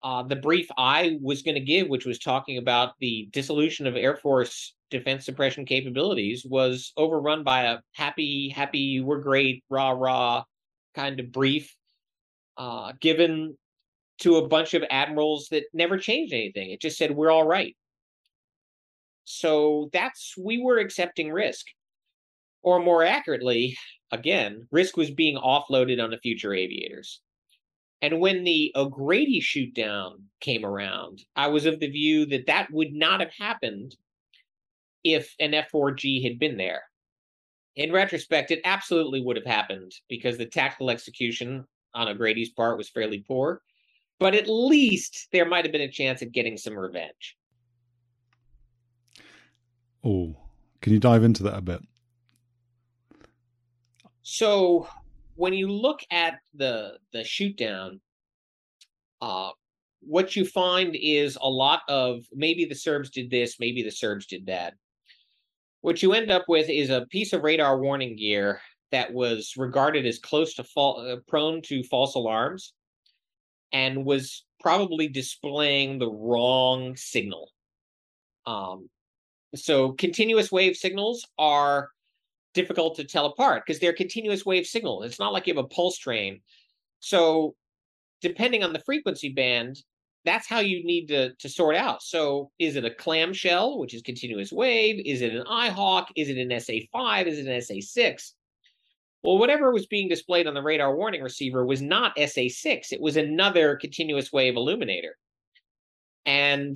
uh, 0.03 0.23
the 0.23 0.35
brief 0.35 0.67
I 0.77 1.17
was 1.21 1.41
going 1.41 1.55
to 1.55 1.61
give, 1.61 1.87
which 1.87 2.05
was 2.05 2.19
talking 2.19 2.57
about 2.57 2.93
the 2.99 3.29
dissolution 3.31 3.87
of 3.87 3.95
Air 3.95 4.15
Force 4.15 4.75
defense 4.89 5.25
suppression 5.25 5.65
capabilities, 5.65 6.45
was 6.47 6.93
overrun 6.97 7.43
by 7.43 7.63
a 7.63 7.79
happy, 7.93 8.49
happy, 8.49 9.01
we're 9.01 9.21
great, 9.21 9.63
rah, 9.69 9.91
rah 9.91 10.43
kind 10.95 11.19
of 11.19 11.31
brief 11.31 11.75
uh, 12.57 12.93
given 13.01 13.57
to 14.19 14.37
a 14.37 14.47
bunch 14.47 14.73
of 14.73 14.83
admirals 14.89 15.47
that 15.51 15.63
never 15.73 15.97
changed 15.97 16.33
anything. 16.33 16.71
It 16.71 16.81
just 16.81 16.97
said, 16.97 17.15
we're 17.15 17.31
all 17.31 17.45
right. 17.45 17.75
So 19.25 19.89
that's, 19.93 20.33
we 20.37 20.61
were 20.61 20.79
accepting 20.79 21.31
risk. 21.31 21.65
Or 22.63 22.79
more 22.79 23.03
accurately, 23.03 23.77
again, 24.11 24.67
risk 24.71 24.97
was 24.97 25.11
being 25.11 25.37
offloaded 25.37 26.03
on 26.03 26.09
the 26.09 26.17
future 26.17 26.53
aviators. 26.53 27.21
And 28.01 28.19
when 28.19 28.43
the 28.43 28.71
O'Grady 28.75 29.39
shoot 29.39 29.73
down 29.73 30.23
came 30.39 30.63
around, 30.65 31.23
I 31.35 31.47
was 31.47 31.65
of 31.65 31.79
the 31.79 31.89
view 31.89 32.25
that 32.27 32.45
that 32.45 32.71
would 32.71 32.93
not 32.93 33.19
have 33.19 33.31
happened 33.37 33.95
if 35.03 35.33
an 35.39 35.51
F4G 35.51 36.23
had 36.23 36.37
been 36.37 36.57
there. 36.57 36.83
In 37.75 37.91
retrospect, 37.91 38.51
it 38.51 38.61
absolutely 38.65 39.21
would 39.21 39.35
have 39.35 39.45
happened 39.45 39.93
because 40.09 40.37
the 40.37 40.45
tactical 40.45 40.89
execution 40.89 41.65
on 41.93 42.07
O'Grady's 42.07 42.49
part 42.49 42.77
was 42.77 42.89
fairly 42.89 43.23
poor, 43.27 43.61
but 44.19 44.35
at 44.35 44.47
least 44.47 45.27
there 45.31 45.45
might 45.45 45.65
have 45.65 45.71
been 45.71 45.81
a 45.81 45.91
chance 45.91 46.21
at 46.21 46.31
getting 46.31 46.57
some 46.57 46.77
revenge. 46.77 47.37
Oh, 50.03 50.35
can 50.81 50.93
you 50.93 50.99
dive 50.99 51.23
into 51.23 51.43
that 51.43 51.57
a 51.57 51.61
bit? 51.61 51.81
So, 54.21 54.87
when 55.37 55.53
you 55.53 55.71
look 55.71 56.01
at 56.11 56.39
the 56.53 56.97
the 57.13 57.23
shoot 57.23 57.55
down, 57.57 58.01
uh, 59.21 59.51
what 60.01 60.35
you 60.35 60.45
find 60.45 60.95
is 60.99 61.37
a 61.39 61.49
lot 61.49 61.81
of 61.87 62.25
maybe 62.33 62.65
the 62.65 62.75
Serbs 62.75 63.09
did 63.09 63.29
this, 63.29 63.59
maybe 63.59 63.83
the 63.83 63.91
Serbs 63.91 64.25
did 64.25 64.47
that. 64.47 64.73
What 65.81 66.01
you 66.01 66.13
end 66.13 66.31
up 66.31 66.45
with 66.47 66.69
is 66.69 66.89
a 66.89 67.05
piece 67.09 67.33
of 67.33 67.43
radar 67.43 67.79
warning 67.79 68.15
gear 68.17 68.59
that 68.91 69.13
was 69.13 69.53
regarded 69.57 70.05
as 70.05 70.19
close 70.19 70.55
to 70.55 70.63
fall, 70.63 71.07
uh, 71.07 71.17
prone 71.27 71.61
to 71.63 71.83
false 71.83 72.15
alarms 72.15 72.73
and 73.71 74.05
was 74.05 74.43
probably 74.59 75.07
displaying 75.07 75.99
the 75.99 76.09
wrong 76.09 76.95
signal. 76.95 77.51
Um, 78.45 78.89
so 79.55 79.91
continuous 79.91 80.51
wave 80.51 80.75
signals 80.75 81.27
are 81.37 81.89
difficult 82.57 82.95
to 82.95 83.03
tell 83.03 83.27
apart 83.27 83.63
because 83.65 83.79
they're 83.79 83.93
continuous 83.93 84.45
wave 84.45 84.65
signals. 84.65 85.05
It's 85.05 85.19
not 85.19 85.31
like 85.31 85.45
you 85.45 85.53
have 85.55 85.63
a 85.63 85.67
pulse 85.67 85.97
train. 85.99 86.41
So 86.99 87.55
depending 88.21 88.63
on 88.63 88.73
the 88.73 88.79
frequency 88.79 89.29
band, 89.29 89.77
that's 90.25 90.47
how 90.47 90.59
you 90.59 90.83
need 90.83 91.05
to, 91.09 91.33
to 91.35 91.47
sort 91.47 91.75
out. 91.75 92.01
So 92.01 92.49
is 92.57 92.75
it 92.75 92.83
a 92.83 92.89
clamshell, 92.89 93.77
which 93.77 93.93
is 93.93 94.01
continuous 94.01 94.51
wave? 94.51 94.99
Is 95.05 95.21
it 95.21 95.35
an 95.35 95.45
IHawk? 95.45 96.07
Is 96.15 96.29
it 96.29 96.39
an 96.39 96.49
SA5? 96.49 97.27
Is 97.27 97.37
it 97.37 97.47
an 97.47 97.59
SA6? 97.61 98.31
Well, 99.23 99.37
whatever 99.37 99.71
was 99.71 99.85
being 99.85 100.09
displayed 100.09 100.47
on 100.47 100.55
the 100.55 100.63
radar 100.63 100.95
warning 100.95 101.21
receiver 101.21 101.63
was 101.63 101.81
not 101.81 102.17
SA6. 102.17 102.91
It 102.91 103.01
was 103.01 103.17
another 103.17 103.75
continuous 103.75 104.33
wave 104.33 104.55
illuminator. 104.55 105.15
And 106.25 106.75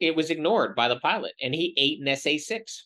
it 0.00 0.16
was 0.16 0.30
ignored 0.30 0.74
by 0.74 0.88
the 0.88 1.00
pilot, 1.00 1.34
and 1.42 1.54
he 1.54 1.74
ate 1.76 2.00
an 2.00 2.06
SA6. 2.06 2.82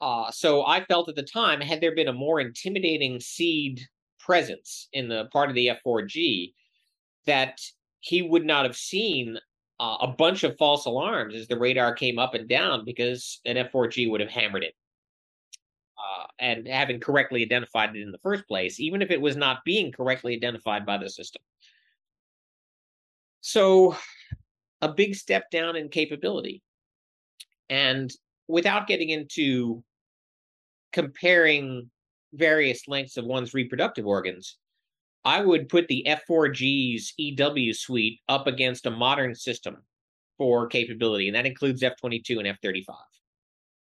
Uh, 0.00 0.30
so 0.30 0.64
I 0.64 0.84
felt 0.84 1.08
at 1.08 1.14
the 1.14 1.22
time, 1.22 1.60
had 1.60 1.80
there 1.80 1.94
been 1.94 2.08
a 2.08 2.12
more 2.12 2.40
intimidating 2.40 3.20
SEAD 3.20 3.80
presence 4.18 4.88
in 4.92 5.08
the 5.08 5.26
part 5.32 5.50
of 5.50 5.54
the 5.54 5.70
F4G, 5.84 6.54
that 7.26 7.60
he 8.00 8.22
would 8.22 8.44
not 8.44 8.64
have 8.64 8.76
seen 8.76 9.38
uh, 9.78 9.96
a 10.00 10.08
bunch 10.08 10.42
of 10.42 10.56
false 10.58 10.86
alarms 10.86 11.34
as 11.34 11.48
the 11.48 11.58
radar 11.58 11.94
came 11.94 12.18
up 12.18 12.34
and 12.34 12.48
down 12.48 12.84
because 12.84 13.40
an 13.44 13.56
F4G 13.56 14.10
would 14.10 14.20
have 14.20 14.30
hammered 14.30 14.62
it. 14.62 14.74
Uh, 15.98 16.26
and 16.38 16.66
having 16.66 16.98
correctly 16.98 17.42
identified 17.42 17.94
it 17.94 18.00
in 18.00 18.10
the 18.10 18.18
first 18.18 18.46
place, 18.48 18.80
even 18.80 19.02
if 19.02 19.10
it 19.10 19.20
was 19.20 19.36
not 19.36 19.64
being 19.66 19.92
correctly 19.92 20.34
identified 20.34 20.86
by 20.86 20.96
the 20.96 21.10
system. 21.10 21.42
So, 23.42 23.96
a 24.80 24.88
big 24.88 25.14
step 25.14 25.50
down 25.50 25.76
in 25.76 25.90
capability. 25.90 26.62
And 27.68 28.10
without 28.48 28.86
getting 28.86 29.10
into 29.10 29.84
comparing 30.92 31.90
various 32.32 32.86
lengths 32.88 33.16
of 33.16 33.24
one's 33.24 33.54
reproductive 33.54 34.06
organs, 34.06 34.56
I 35.24 35.40
would 35.42 35.68
put 35.68 35.88
the 35.88 36.06
F4G's 36.06 37.12
EW 37.18 37.74
suite 37.74 38.20
up 38.28 38.46
against 38.46 38.86
a 38.86 38.90
modern 38.90 39.34
system 39.34 39.76
for 40.38 40.66
capability, 40.66 41.28
and 41.28 41.36
that 41.36 41.46
includes 41.46 41.82
F22 41.82 42.38
and 42.38 42.58
F35 42.58 42.94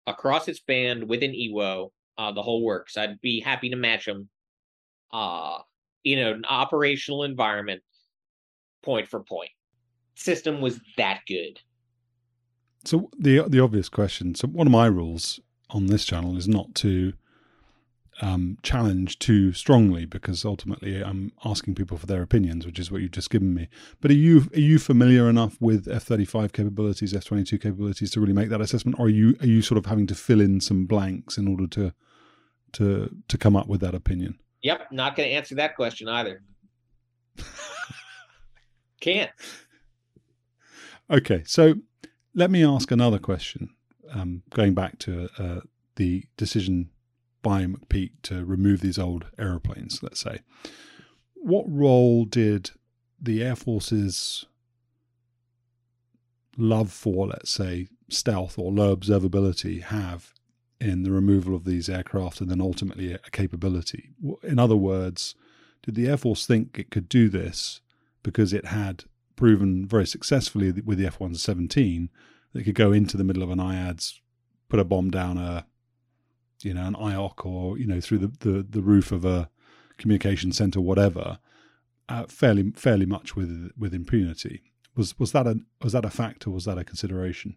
across 0.06 0.48
its 0.48 0.60
band 0.60 1.08
with 1.08 1.22
an 1.22 1.32
EWO, 1.32 1.90
uh, 2.18 2.32
the 2.32 2.42
whole 2.42 2.62
works. 2.62 2.96
I'd 2.96 3.20
be 3.20 3.40
happy 3.40 3.70
to 3.70 3.76
match 3.76 4.04
them, 4.04 4.28
uh, 5.12 5.58
in 6.04 6.18
an 6.18 6.44
operational 6.44 7.24
environment, 7.24 7.82
point 8.82 9.08
for 9.08 9.20
point. 9.20 9.50
System 10.14 10.60
was 10.60 10.78
that 10.96 11.22
good. 11.26 11.58
So 12.84 13.10
the 13.18 13.40
the 13.48 13.60
obvious 13.60 13.88
question. 13.88 14.34
So 14.34 14.46
one 14.48 14.66
of 14.66 14.70
my 14.70 14.86
rules 14.86 15.40
on 15.74 15.86
this 15.86 16.04
channel 16.04 16.36
is 16.36 16.48
not 16.48 16.74
to 16.76 17.12
um, 18.22 18.58
challenge 18.62 19.18
too 19.18 19.52
strongly 19.52 20.04
because 20.04 20.44
ultimately 20.44 21.02
I'm 21.02 21.32
asking 21.44 21.74
people 21.74 21.98
for 21.98 22.06
their 22.06 22.22
opinions, 22.22 22.64
which 22.64 22.78
is 22.78 22.90
what 22.90 23.00
you've 23.02 23.10
just 23.10 23.30
given 23.30 23.52
me. 23.54 23.68
But 24.00 24.12
are 24.12 24.14
you 24.14 24.48
are 24.54 24.60
you 24.60 24.78
familiar 24.78 25.28
enough 25.28 25.60
with 25.60 25.88
F 25.88 26.04
thirty 26.04 26.24
five 26.24 26.52
capabilities, 26.52 27.12
F 27.12 27.24
twenty 27.24 27.44
two 27.44 27.58
capabilities 27.58 28.12
to 28.12 28.20
really 28.20 28.32
make 28.32 28.50
that 28.50 28.60
assessment, 28.60 28.98
or 28.98 29.06
are 29.06 29.10
you 29.10 29.36
are 29.40 29.46
you 29.46 29.62
sort 29.62 29.78
of 29.78 29.86
having 29.86 30.06
to 30.06 30.14
fill 30.14 30.40
in 30.40 30.60
some 30.60 30.86
blanks 30.86 31.36
in 31.36 31.48
order 31.48 31.66
to 31.66 31.92
to 32.72 33.14
to 33.26 33.38
come 33.38 33.56
up 33.56 33.66
with 33.66 33.80
that 33.80 33.94
opinion? 33.94 34.38
Yep, 34.62 34.92
not 34.92 35.16
going 35.16 35.28
to 35.28 35.34
answer 35.34 35.56
that 35.56 35.76
question 35.76 36.08
either. 36.08 36.42
Can't. 39.00 39.30
Okay, 41.10 41.42
so 41.44 41.74
let 42.34 42.50
me 42.50 42.64
ask 42.64 42.90
another 42.90 43.18
question. 43.18 43.68
Um, 44.14 44.42
going 44.50 44.74
back 44.74 44.98
to 45.00 45.28
uh, 45.38 45.60
the 45.96 46.24
decision 46.36 46.90
by 47.42 47.66
McPeak 47.66 48.12
to 48.22 48.44
remove 48.44 48.80
these 48.80 48.98
old 48.98 49.26
aeroplanes, 49.38 50.02
let's 50.02 50.20
say. 50.20 50.38
What 51.34 51.66
role 51.68 52.24
did 52.24 52.70
the 53.20 53.44
Air 53.44 53.54
Force's 53.54 54.46
love 56.56 56.90
for, 56.90 57.26
let's 57.28 57.50
say, 57.50 57.88
stealth 58.08 58.58
or 58.58 58.72
low 58.72 58.96
observability 58.96 59.82
have 59.82 60.32
in 60.80 61.02
the 61.02 61.12
removal 61.12 61.54
of 61.54 61.64
these 61.64 61.88
aircraft 61.88 62.40
and 62.40 62.50
then 62.50 62.60
ultimately 62.60 63.12
a 63.12 63.18
capability? 63.30 64.10
In 64.42 64.58
other 64.58 64.76
words, 64.76 65.34
did 65.82 65.94
the 65.94 66.08
Air 66.08 66.16
Force 66.16 66.46
think 66.46 66.78
it 66.78 66.90
could 66.90 67.08
do 67.08 67.28
this 67.28 67.80
because 68.22 68.52
it 68.52 68.66
had 68.66 69.04
proven 69.36 69.86
very 69.86 70.06
successfully 70.06 70.72
with 70.72 70.98
the 70.98 71.06
F 71.06 71.20
117 71.20 72.08
that 72.54 72.64
could 72.64 72.74
go 72.74 72.92
into 72.92 73.18
the 73.18 73.24
middle 73.24 73.42
of 73.42 73.50
an 73.50 73.58
IADS, 73.58 74.14
put 74.68 74.80
a 74.80 74.84
bomb 74.84 75.10
down 75.10 75.36
a 75.36 75.66
you 76.64 76.74
know, 76.74 76.86
an 76.86 76.94
IOC 76.94 77.44
or, 77.46 77.78
you 77.78 77.86
know, 77.86 78.00
through 78.00 78.18
the, 78.18 78.32
the, 78.40 78.66
the 78.68 78.82
roof 78.82 79.12
of 79.12 79.24
a 79.24 79.50
communication 79.98 80.50
center, 80.50 80.80
whatever, 80.80 81.38
uh, 82.08 82.24
fairly 82.26 82.70
fairly 82.74 83.06
much 83.06 83.36
with 83.36 83.70
with 83.78 83.94
impunity. 83.94 84.62
Was 84.96 85.18
was 85.18 85.32
that 85.32 85.46
a 85.46 85.56
was 85.82 85.92
that 85.92 86.04
a 86.04 86.10
factor? 86.10 86.50
Was 86.50 86.64
that 86.64 86.78
a 86.78 86.84
consideration? 86.84 87.56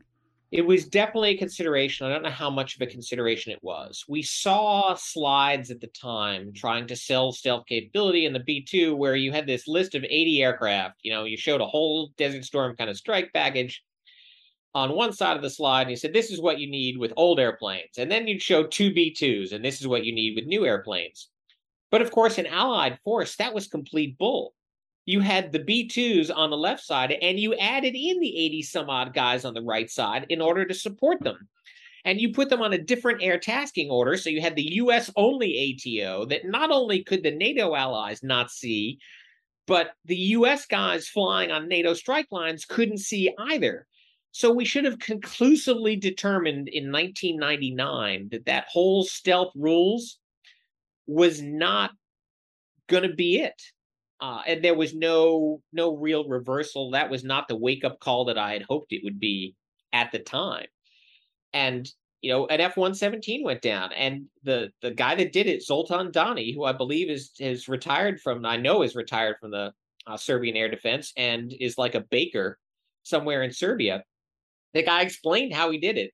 It 0.50 0.66
was 0.66 0.88
definitely 0.88 1.32
a 1.32 1.38
consideration. 1.38 2.08
I 2.08 2.10
don't 2.10 2.24
know 2.24 2.30
how 2.30 2.50
much 2.50 2.76
of 2.76 2.82
a 2.82 2.86
consideration 2.90 3.52
it 3.52 3.62
was. 3.62 4.06
We 4.08 4.22
saw 4.22 4.96
slides 4.96 5.72
at 5.72 5.82
the 5.82 5.88
time 5.88 6.54
trying 6.54 6.88
to 6.88 6.96
sell 6.96 7.34
stealth 7.34 7.66
capability 7.66 8.26
in 8.26 8.32
the 8.32 8.40
B 8.40 8.64
2 8.64 8.96
where 8.96 9.18
you 9.18 9.34
had 9.34 9.46
this 9.46 9.68
list 9.68 9.94
of 9.94 10.06
80 10.06 10.42
aircraft. 10.42 11.02
You 11.04 11.12
know, 11.12 11.26
you 11.26 11.36
showed 11.36 11.60
a 11.60 11.68
whole 11.68 12.14
Desert 12.16 12.46
Storm 12.46 12.78
kind 12.78 12.90
of 12.90 12.96
strike 12.96 13.34
package 13.34 13.84
on 14.78 14.96
one 14.96 15.12
side 15.12 15.36
of 15.36 15.42
the 15.42 15.50
slide 15.50 15.82
and 15.82 15.90
you 15.90 15.96
said 15.96 16.14
this 16.14 16.30
is 16.30 16.40
what 16.40 16.60
you 16.60 16.70
need 16.70 17.00
with 17.00 17.12
old 17.18 17.40
airplanes. 17.40 17.98
And 17.98 18.12
then 18.12 18.28
you'd 18.28 18.44
show 18.44 18.64
two 18.64 18.92
b2s 18.92 19.52
and 19.52 19.66
this 19.66 19.82
is 19.82 19.88
what 19.88 20.06
you 20.06 20.14
need 20.14 20.36
with 20.36 20.46
new 20.46 20.68
airplanes. 20.68 21.30
But 21.90 22.04
of 22.04 22.12
course 22.12 22.38
in 22.38 22.46
allied 22.46 23.00
force 23.04 23.36
that 23.38 23.56
was 23.56 23.68
complete 23.68 24.20
bull. 24.20 24.54
You 25.06 25.22
had 25.22 25.52
the 25.52 25.62
b2s 25.62 26.30
on 26.34 26.52
the 26.52 26.58
left 26.58 26.84
side 26.84 27.12
and 27.12 27.40
you 27.40 27.56
added 27.56 27.96
in 27.96 28.20
the 28.20 28.38
80 28.38 28.62
some 28.62 28.88
odd 28.88 29.16
guys 29.16 29.46
on 29.46 29.56
the 29.56 29.64
right 29.64 29.90
side 29.90 30.28
in 30.30 30.42
order 30.42 30.64
to 30.64 30.76
support 30.76 31.24
them. 31.24 31.50
And 32.06 32.22
you 32.22 32.32
put 32.32 32.50
them 32.50 32.62
on 32.62 32.72
a 32.72 32.78
different 32.78 33.24
air 33.24 33.40
tasking 33.40 33.90
order 33.90 34.16
so 34.16 34.30
you 34.30 34.42
had 34.42 34.56
the 34.56 34.62
us 34.62 35.10
only 35.16 35.74
ato 35.74 36.26
that 36.26 36.46
not 36.46 36.70
only 36.70 37.04
could 37.04 37.24
the 37.24 37.32
nato 37.32 37.74
allies 37.74 38.22
not 38.22 38.52
see 38.52 39.00
but 39.66 39.94
the 40.06 40.18
us 40.18 40.68
guys 40.68 41.08
flying 41.08 41.50
on 41.50 41.68
nato 41.68 41.96
strike 41.96 42.28
lines 42.30 42.64
couldn't 42.64 43.00
see 43.00 43.34
either 43.50 43.87
so 44.38 44.52
we 44.52 44.66
should 44.66 44.86
have 44.86 45.00
conclusively 45.00 45.96
determined 45.96 46.68
in 46.68 46.92
1999 46.92 48.30
that 48.30 48.46
that 48.46 48.68
whole 48.70 49.04
stealth 49.04 49.52
rules 49.56 50.20
was 51.08 51.42
not 51.42 51.90
going 52.88 53.02
to 53.02 53.16
be 53.16 53.40
it. 53.40 53.60
Uh, 54.22 54.44
and 54.46 54.64
there 54.64 54.76
was 54.76 54.94
no 54.94 55.60
no 55.74 55.96
real 55.96 56.28
reversal. 56.28 56.92
That 56.92 57.10
was 57.10 57.24
not 57.24 57.48
the 57.48 57.56
wake 57.56 57.84
up 57.84 58.00
call 58.00 58.26
that 58.26 58.38
I 58.38 58.54
had 58.54 58.62
hoped 58.62 58.94
it 58.94 59.04
would 59.04 59.20
be 59.20 59.56
at 59.92 60.12
the 60.12 60.20
time. 60.20 60.68
And 61.52 61.90
you 62.22 62.32
know, 62.32 62.46
an 62.46 62.62
F 62.62 62.78
one 62.78 62.94
seventeen 62.94 63.44
went 63.44 63.64
down, 63.64 63.92
and 63.94 64.26
the 64.44 64.72
the 64.84 64.92
guy 64.92 65.16
that 65.16 65.34
did 65.34 65.48
it, 65.48 65.64
Zoltan 65.64 66.12
Dani, 66.12 66.54
who 66.54 66.64
I 66.64 66.74
believe 66.74 67.10
is 67.10 67.32
is 67.40 67.68
retired 67.68 68.22
from, 68.22 68.46
I 68.46 68.58
know 68.58 68.84
is 68.84 68.96
retired 68.96 69.38
from 69.42 69.50
the 69.50 69.74
uh, 70.06 70.18
Serbian 70.18 70.56
air 70.56 70.70
defense, 70.70 71.12
and 71.18 71.52
is 71.60 71.80
like 71.80 71.96
a 71.96 72.02
baker 72.02 72.60
somewhere 73.02 73.42
in 73.42 73.52
Serbia 73.52 74.04
the 74.78 74.84
guy 74.84 75.02
explained 75.02 75.56
how 75.56 75.72
he 75.72 75.80
did 75.80 75.98
it. 75.98 76.14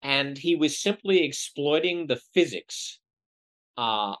And 0.00 0.38
he 0.38 0.54
was 0.54 0.80
simply 0.80 1.24
exploiting 1.24 2.06
the 2.06 2.20
physics. 2.32 3.00
Uh, 3.76 4.14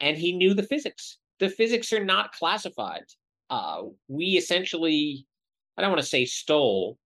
and 0.00 0.16
he 0.16 0.32
knew 0.32 0.54
the 0.54 0.62
physics. 0.62 1.18
The 1.38 1.50
physics 1.50 1.92
are 1.92 2.02
not 2.02 2.32
classified. 2.32 3.04
Uh, 3.50 3.82
we 4.08 4.38
essentially, 4.38 5.26
I 5.76 5.82
don't 5.82 5.90
want 5.90 6.02
to 6.02 6.08
say 6.08 6.24
stole, 6.24 6.96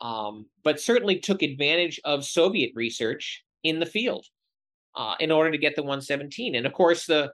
um, 0.00 0.46
but 0.64 0.80
certainly 0.80 1.20
took 1.20 1.42
advantage 1.42 2.00
of 2.04 2.24
Soviet 2.24 2.72
research 2.74 3.44
in 3.62 3.78
the 3.78 3.86
field 3.86 4.26
uh, 4.96 5.14
in 5.20 5.30
order 5.30 5.52
to 5.52 5.58
get 5.58 5.76
the 5.76 5.82
117. 5.82 6.56
And 6.56 6.66
of 6.66 6.72
course, 6.72 7.06
the 7.06 7.32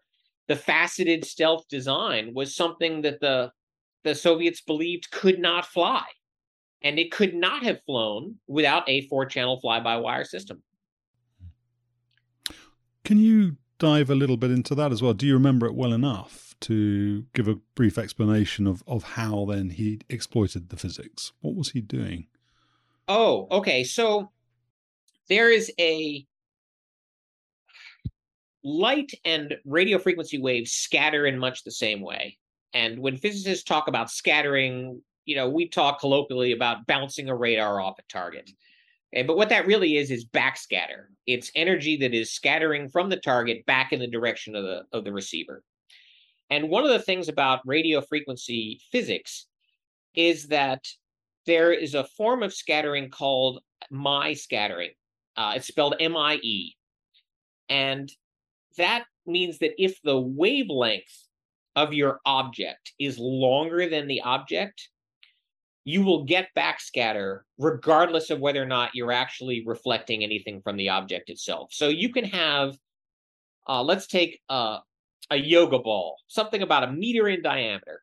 the 0.48 0.56
faceted 0.56 1.26
stealth 1.26 1.66
design 1.68 2.32
was 2.34 2.54
something 2.54 3.02
that 3.02 3.20
the 3.20 3.52
the 4.04 4.14
Soviets 4.14 4.60
believed 4.60 5.10
could 5.10 5.38
not 5.38 5.66
fly 5.66 6.04
and 6.82 6.98
it 6.98 7.10
could 7.10 7.34
not 7.34 7.62
have 7.62 7.82
flown 7.84 8.36
without 8.46 8.88
a 8.88 9.06
four 9.08 9.26
channel 9.26 9.60
fly 9.60 9.80
by 9.80 9.96
wire 9.96 10.24
system. 10.24 10.62
Can 13.04 13.18
you 13.18 13.56
dive 13.78 14.10
a 14.10 14.14
little 14.14 14.36
bit 14.36 14.50
into 14.50 14.74
that 14.74 14.92
as 14.92 15.02
well? 15.02 15.14
Do 15.14 15.26
you 15.26 15.34
remember 15.34 15.66
it 15.66 15.74
well 15.74 15.92
enough 15.92 16.54
to 16.60 17.24
give 17.34 17.48
a 17.48 17.56
brief 17.74 17.96
explanation 17.96 18.66
of, 18.66 18.82
of 18.86 19.02
how 19.02 19.46
then 19.46 19.70
he 19.70 20.00
exploited 20.08 20.68
the 20.68 20.76
physics? 20.76 21.32
What 21.40 21.54
was 21.54 21.70
he 21.70 21.80
doing? 21.80 22.26
Oh, 23.06 23.46
okay. 23.50 23.84
So 23.84 24.30
there 25.28 25.50
is 25.50 25.72
a 25.80 26.26
light 28.64 29.12
and 29.24 29.54
radio 29.64 29.98
frequency 29.98 30.38
waves 30.38 30.72
scatter 30.72 31.26
in 31.26 31.38
much 31.38 31.64
the 31.64 31.70
same 31.70 32.00
way. 32.00 32.36
And 32.74 32.98
when 32.98 33.16
physicists 33.16 33.64
talk 33.64 33.88
about 33.88 34.10
scattering, 34.10 35.00
you 35.28 35.36
know, 35.36 35.46
we 35.46 35.68
talk 35.68 36.00
colloquially 36.00 36.52
about 36.52 36.86
bouncing 36.86 37.28
a 37.28 37.36
radar 37.36 37.82
off 37.82 37.98
a 37.98 38.02
target. 38.10 38.50
Okay, 39.14 39.24
but 39.24 39.36
what 39.36 39.50
that 39.50 39.66
really 39.66 39.98
is 39.98 40.10
is 40.10 40.24
backscatter. 40.24 41.08
It's 41.26 41.52
energy 41.54 41.98
that 41.98 42.14
is 42.14 42.32
scattering 42.32 42.88
from 42.88 43.10
the 43.10 43.18
target 43.18 43.66
back 43.66 43.92
in 43.92 44.00
the 44.00 44.06
direction 44.06 44.56
of 44.56 44.64
the 44.64 44.84
of 44.90 45.04
the 45.04 45.12
receiver. 45.12 45.62
And 46.48 46.70
one 46.70 46.82
of 46.82 46.88
the 46.88 46.98
things 46.98 47.28
about 47.28 47.60
radio 47.66 48.00
frequency 48.00 48.80
physics 48.90 49.48
is 50.14 50.46
that 50.46 50.86
there 51.44 51.74
is 51.74 51.94
a 51.94 52.08
form 52.16 52.42
of 52.42 52.54
scattering 52.54 53.10
called 53.10 53.60
Mie 53.90 54.32
scattering. 54.32 54.92
Uh, 55.36 55.52
it's 55.56 55.68
spelled 55.68 55.94
M 56.00 56.16
I 56.16 56.36
E. 56.36 56.74
And 57.68 58.10
that 58.78 59.04
means 59.26 59.58
that 59.58 59.72
if 59.76 60.00
the 60.02 60.18
wavelength 60.18 61.28
of 61.76 61.92
your 61.92 62.20
object 62.24 62.94
is 62.98 63.18
longer 63.18 63.90
than 63.90 64.06
the 64.06 64.22
object, 64.22 64.88
you 65.88 66.02
will 66.02 66.24
get 66.24 66.50
backscatter 66.54 67.40
regardless 67.56 68.28
of 68.28 68.40
whether 68.40 68.62
or 68.62 68.66
not 68.66 68.94
you're 68.94 69.10
actually 69.10 69.64
reflecting 69.64 70.22
anything 70.22 70.60
from 70.60 70.76
the 70.76 70.90
object 70.90 71.30
itself. 71.30 71.70
So 71.72 71.88
you 71.88 72.12
can 72.12 72.24
have, 72.24 72.76
uh, 73.66 73.82
let's 73.82 74.06
take 74.06 74.38
a, 74.50 74.80
a 75.30 75.36
yoga 75.36 75.78
ball, 75.78 76.16
something 76.26 76.60
about 76.60 76.84
a 76.84 76.92
meter 76.92 77.26
in 77.26 77.40
diameter, 77.40 78.02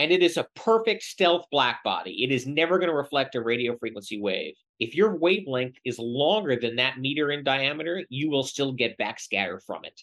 and 0.00 0.10
it 0.10 0.24
is 0.24 0.38
a 0.38 0.48
perfect 0.56 1.04
stealth 1.04 1.44
black 1.52 1.84
body. 1.84 2.24
It 2.24 2.32
is 2.32 2.48
never 2.48 2.80
going 2.80 2.90
to 2.90 2.96
reflect 2.96 3.36
a 3.36 3.40
radio 3.40 3.78
frequency 3.78 4.20
wave. 4.20 4.56
If 4.80 4.96
your 4.96 5.14
wavelength 5.14 5.76
is 5.84 6.00
longer 6.00 6.56
than 6.56 6.74
that 6.76 6.98
meter 6.98 7.30
in 7.30 7.44
diameter, 7.44 8.04
you 8.08 8.28
will 8.28 8.42
still 8.42 8.72
get 8.72 8.98
backscatter 8.98 9.62
from 9.64 9.84
it. 9.84 10.00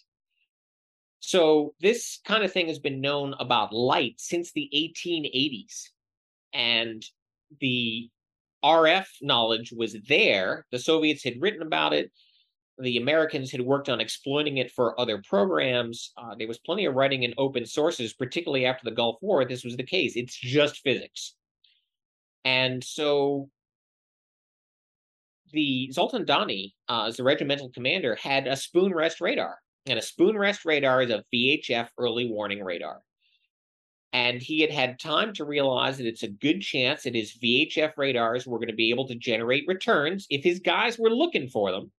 So 1.20 1.74
this 1.78 2.20
kind 2.24 2.42
of 2.42 2.54
thing 2.54 2.68
has 2.68 2.78
been 2.78 3.02
known 3.02 3.34
about 3.38 3.74
light 3.74 4.14
since 4.16 4.50
the 4.52 4.70
1880s. 4.74 5.90
And 6.52 7.04
the 7.60 8.08
RF 8.64 9.06
knowledge 9.22 9.72
was 9.72 9.96
there. 10.08 10.66
The 10.72 10.78
Soviets 10.78 11.22
had 11.24 11.40
written 11.40 11.62
about 11.62 11.92
it. 11.92 12.10
The 12.78 12.96
Americans 12.96 13.50
had 13.50 13.60
worked 13.60 13.88
on 13.88 14.00
exploiting 14.00 14.58
it 14.58 14.70
for 14.70 14.98
other 15.00 15.22
programs. 15.28 16.12
Uh, 16.16 16.34
there 16.36 16.46
was 16.46 16.58
plenty 16.58 16.84
of 16.84 16.94
writing 16.94 17.24
in 17.24 17.34
open 17.36 17.66
sources, 17.66 18.14
particularly 18.14 18.66
after 18.66 18.84
the 18.84 18.94
Gulf 18.94 19.16
War. 19.20 19.44
This 19.44 19.64
was 19.64 19.76
the 19.76 19.82
case. 19.82 20.14
It's 20.14 20.36
just 20.36 20.78
physics. 20.78 21.34
And 22.44 22.82
so 22.82 23.50
the 25.52 25.90
Zoltan 25.92 26.24
Dani, 26.24 26.74
uh, 26.88 27.06
as 27.06 27.16
the 27.16 27.24
regimental 27.24 27.70
commander, 27.70 28.14
had 28.14 28.46
a 28.46 28.56
spoon 28.56 28.94
rest 28.94 29.20
radar. 29.20 29.58
And 29.86 29.98
a 29.98 30.02
spoon 30.02 30.36
rest 30.36 30.64
radar 30.64 31.02
is 31.02 31.10
a 31.10 31.24
VHF 31.34 31.88
early 31.98 32.28
warning 32.28 32.62
radar. 32.62 33.00
And 34.12 34.40
he 34.40 34.60
had 34.60 34.70
had 34.70 34.98
time 34.98 35.34
to 35.34 35.44
realize 35.44 35.98
that 35.98 36.06
it's 36.06 36.22
a 36.22 36.28
good 36.28 36.60
chance 36.60 37.02
that 37.02 37.14
his 37.14 37.36
VHF 37.42 37.92
radars 37.96 38.46
were 38.46 38.58
going 38.58 38.68
to 38.68 38.74
be 38.74 38.90
able 38.90 39.06
to 39.08 39.14
generate 39.14 39.64
returns 39.66 40.26
if 40.30 40.42
his 40.42 40.60
guys 40.60 40.98
were 40.98 41.10
looking 41.10 41.48
for 41.48 41.70
them. 41.70 41.92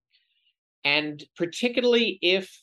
And 0.84 1.22
particularly 1.36 2.18
if 2.20 2.62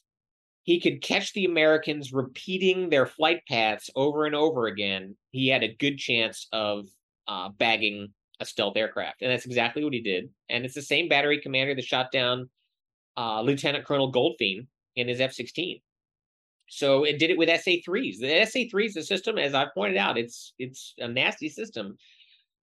he 0.63 0.81
could 0.81 1.01
catch 1.01 1.31
the 1.31 1.45
Americans 1.45 2.11
repeating 2.11 2.89
their 2.89 3.05
flight 3.05 3.41
paths 3.47 3.89
over 3.95 4.25
and 4.25 4.35
over 4.35 4.67
again, 4.67 5.15
he 5.31 5.47
had 5.47 5.63
a 5.63 5.73
good 5.75 5.97
chance 5.97 6.47
of 6.51 6.87
uh, 7.27 7.49
bagging 7.57 8.09
a 8.41 8.45
stealth 8.45 8.75
aircraft. 8.75 9.21
And 9.21 9.31
that's 9.31 9.45
exactly 9.45 9.83
what 9.83 9.93
he 9.93 10.01
did. 10.01 10.29
And 10.49 10.65
it's 10.65 10.75
the 10.75 10.81
same 10.81 11.07
battery 11.07 11.39
commander 11.39 11.73
that 11.73 11.85
shot 11.85 12.11
down 12.11 12.49
uh, 13.15 13.41
Lieutenant 13.41 13.85
Colonel 13.85 14.11
Goldfein 14.11 14.67
in 14.95 15.07
his 15.07 15.21
F 15.21 15.33
16. 15.33 15.79
So 16.67 17.03
it 17.03 17.19
did 17.19 17.29
it 17.29 17.37
with 17.37 17.49
SA3s. 17.49 18.19
The 18.19 18.27
SA3 18.27 18.85
is 18.85 18.97
a 18.97 19.03
system, 19.03 19.37
as 19.37 19.53
I 19.53 19.67
pointed 19.73 19.97
out, 19.97 20.17
it's 20.17 20.53
it's 20.59 20.93
a 20.97 21.07
nasty 21.07 21.49
system. 21.49 21.97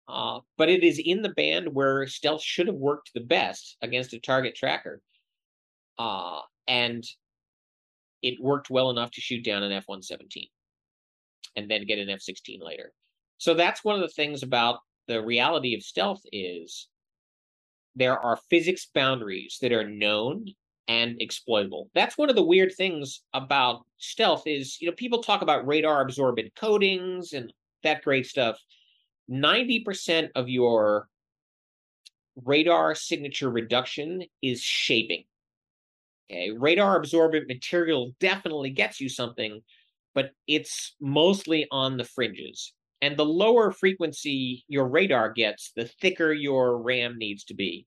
Uh, 0.08 0.40
but 0.58 0.68
it 0.68 0.82
is 0.82 1.00
in 1.02 1.22
the 1.22 1.30
band 1.30 1.72
where 1.72 2.06
stealth 2.06 2.42
should 2.42 2.66
have 2.66 2.76
worked 2.76 3.12
the 3.14 3.20
best 3.20 3.76
against 3.82 4.12
a 4.12 4.20
target 4.20 4.54
tracker. 4.54 5.00
Uh, 5.98 6.40
and 6.66 7.04
it 8.22 8.40
worked 8.40 8.70
well 8.70 8.90
enough 8.90 9.10
to 9.12 9.20
shoot 9.20 9.44
down 9.44 9.62
an 9.62 9.72
F 9.72 9.84
117 9.86 10.46
and 11.56 11.70
then 11.70 11.86
get 11.86 11.98
an 11.98 12.10
F 12.10 12.20
16 12.20 12.60
later. 12.60 12.92
So 13.38 13.54
that's 13.54 13.84
one 13.84 13.94
of 13.94 14.02
the 14.02 14.08
things 14.08 14.42
about 14.42 14.80
the 15.08 15.22
reality 15.22 15.74
of 15.74 15.82
stealth 15.82 16.22
is 16.32 16.88
there 17.94 18.18
are 18.18 18.38
physics 18.50 18.86
boundaries 18.92 19.58
that 19.60 19.72
are 19.72 19.88
known 19.88 20.46
and 20.88 21.20
exploitable. 21.20 21.90
That's 21.94 22.18
one 22.18 22.30
of 22.30 22.36
the 22.36 22.44
weird 22.44 22.72
things 22.76 23.22
about 23.34 23.86
stealth 23.98 24.42
is, 24.46 24.80
you 24.80 24.88
know, 24.88 24.94
people 24.94 25.22
talk 25.22 25.42
about 25.42 25.66
radar 25.66 26.02
absorbent 26.02 26.54
coatings 26.54 27.32
and 27.32 27.52
that 27.82 28.02
great 28.02 28.26
stuff. 28.26 28.58
90% 29.30 30.28
of 30.34 30.48
your 30.48 31.08
radar 32.44 32.94
signature 32.94 33.50
reduction 33.50 34.22
is 34.42 34.60
shaping. 34.60 35.24
Okay, 36.30 36.50
radar 36.50 36.96
absorbent 36.96 37.46
material 37.48 38.12
definitely 38.20 38.70
gets 38.70 39.00
you 39.00 39.08
something, 39.08 39.60
but 40.14 40.30
it's 40.46 40.94
mostly 41.00 41.66
on 41.70 41.96
the 41.96 42.04
fringes. 42.04 42.72
And 43.02 43.16
the 43.16 43.24
lower 43.24 43.72
frequency 43.72 44.64
your 44.68 44.88
radar 44.88 45.32
gets, 45.32 45.72
the 45.74 45.86
thicker 46.00 46.32
your 46.32 46.80
RAM 46.80 47.18
needs 47.18 47.44
to 47.44 47.54
be. 47.54 47.86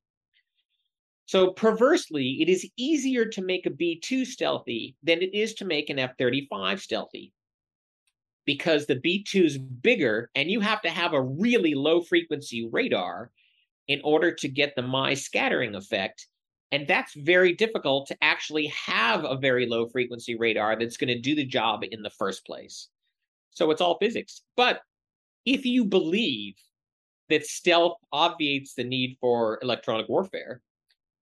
So 1.25 1.51
perversely, 1.51 2.37
it 2.41 2.49
is 2.49 2.69
easier 2.77 3.25
to 3.25 3.41
make 3.41 3.65
a 3.65 3.71
B2 3.71 4.25
stealthy 4.25 4.95
than 5.01 5.21
it 5.21 5.33
is 5.33 5.55
to 5.55 5.65
make 5.65 5.89
an 5.89 5.97
F35 5.97 6.79
stealthy 6.79 7.33
because 8.45 8.85
the 8.85 8.97
B2 8.97 9.43
is 9.43 9.57
bigger 9.57 10.29
and 10.35 10.51
you 10.51 10.59
have 10.59 10.81
to 10.83 10.89
have 10.89 11.13
a 11.13 11.21
really 11.21 11.73
low 11.73 12.01
frequency 12.01 12.69
radar 12.71 13.31
in 13.87 14.01
order 14.03 14.31
to 14.33 14.47
get 14.47 14.75
the 14.75 14.83
Mie 14.83 15.15
scattering 15.15 15.73
effect. 15.73 16.27
And 16.71 16.87
that's 16.87 17.13
very 17.15 17.53
difficult 17.53 18.07
to 18.07 18.17
actually 18.21 18.67
have 18.67 19.23
a 19.23 19.37
very 19.37 19.67
low 19.67 19.87
frequency 19.87 20.35
radar 20.35 20.77
that's 20.77 20.97
going 20.97 21.07
to 21.07 21.19
do 21.19 21.35
the 21.35 21.45
job 21.45 21.83
in 21.89 22.03
the 22.03 22.09
first 22.09 22.45
place. 22.45 22.89
So 23.49 23.71
it's 23.71 23.81
all 23.81 23.97
physics. 23.97 24.41
But 24.55 24.81
if 25.45 25.65
you 25.65 25.85
believe 25.85 26.55
that 27.29 27.45
stealth 27.45 27.97
obviates 28.11 28.73
the 28.73 28.83
need 28.83 29.17
for 29.19 29.57
electronic 29.61 30.07
warfare, 30.09 30.61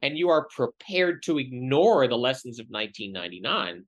and 0.03 0.19
you 0.19 0.29
are 0.29 0.47
prepared 0.55 1.23
to 1.25 1.39
ignore 1.39 2.07
the 2.07 2.17
lessons 2.17 2.59
of 2.59 2.67
1999, 2.69 3.85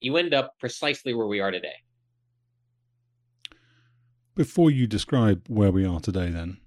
you 0.00 0.16
end 0.16 0.34
up 0.34 0.52
precisely 0.60 1.14
where 1.14 1.26
we 1.26 1.40
are 1.40 1.50
today. 1.50 1.74
Before 4.34 4.70
you 4.70 4.86
describe 4.86 5.44
where 5.48 5.70
we 5.70 5.86
are 5.86 6.00
today, 6.00 6.30
then, 6.30 6.58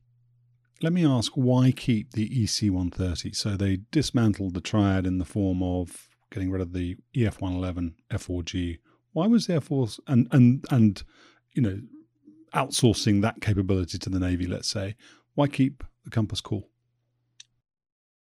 let 0.81 0.93
me 0.93 1.05
ask 1.05 1.33
why 1.33 1.71
keep 1.71 2.11
the 2.13 2.25
EC 2.25 2.71
130? 2.71 3.33
So 3.33 3.57
they 3.57 3.79
dismantled 3.91 4.53
the 4.53 4.61
triad 4.61 5.05
in 5.05 5.17
the 5.17 5.25
form 5.25 5.61
of 5.63 6.07
getting 6.31 6.51
rid 6.51 6.61
of 6.61 6.73
the 6.73 6.97
EF 7.15 7.41
111, 7.41 7.95
F4G. 8.11 8.77
Why 9.13 9.27
was 9.27 9.47
the 9.47 9.55
Air 9.55 9.61
Force 9.61 9.99
and, 10.07 10.27
and, 10.31 10.65
and, 10.69 11.03
you 11.53 11.61
know, 11.61 11.79
outsourcing 12.53 13.21
that 13.21 13.41
capability 13.41 13.97
to 13.97 14.09
the 14.09 14.19
Navy, 14.19 14.45
let's 14.45 14.69
say? 14.69 14.95
Why 15.33 15.47
keep 15.47 15.83
the 16.03 16.09
Compass 16.09 16.41
Call? 16.41 16.69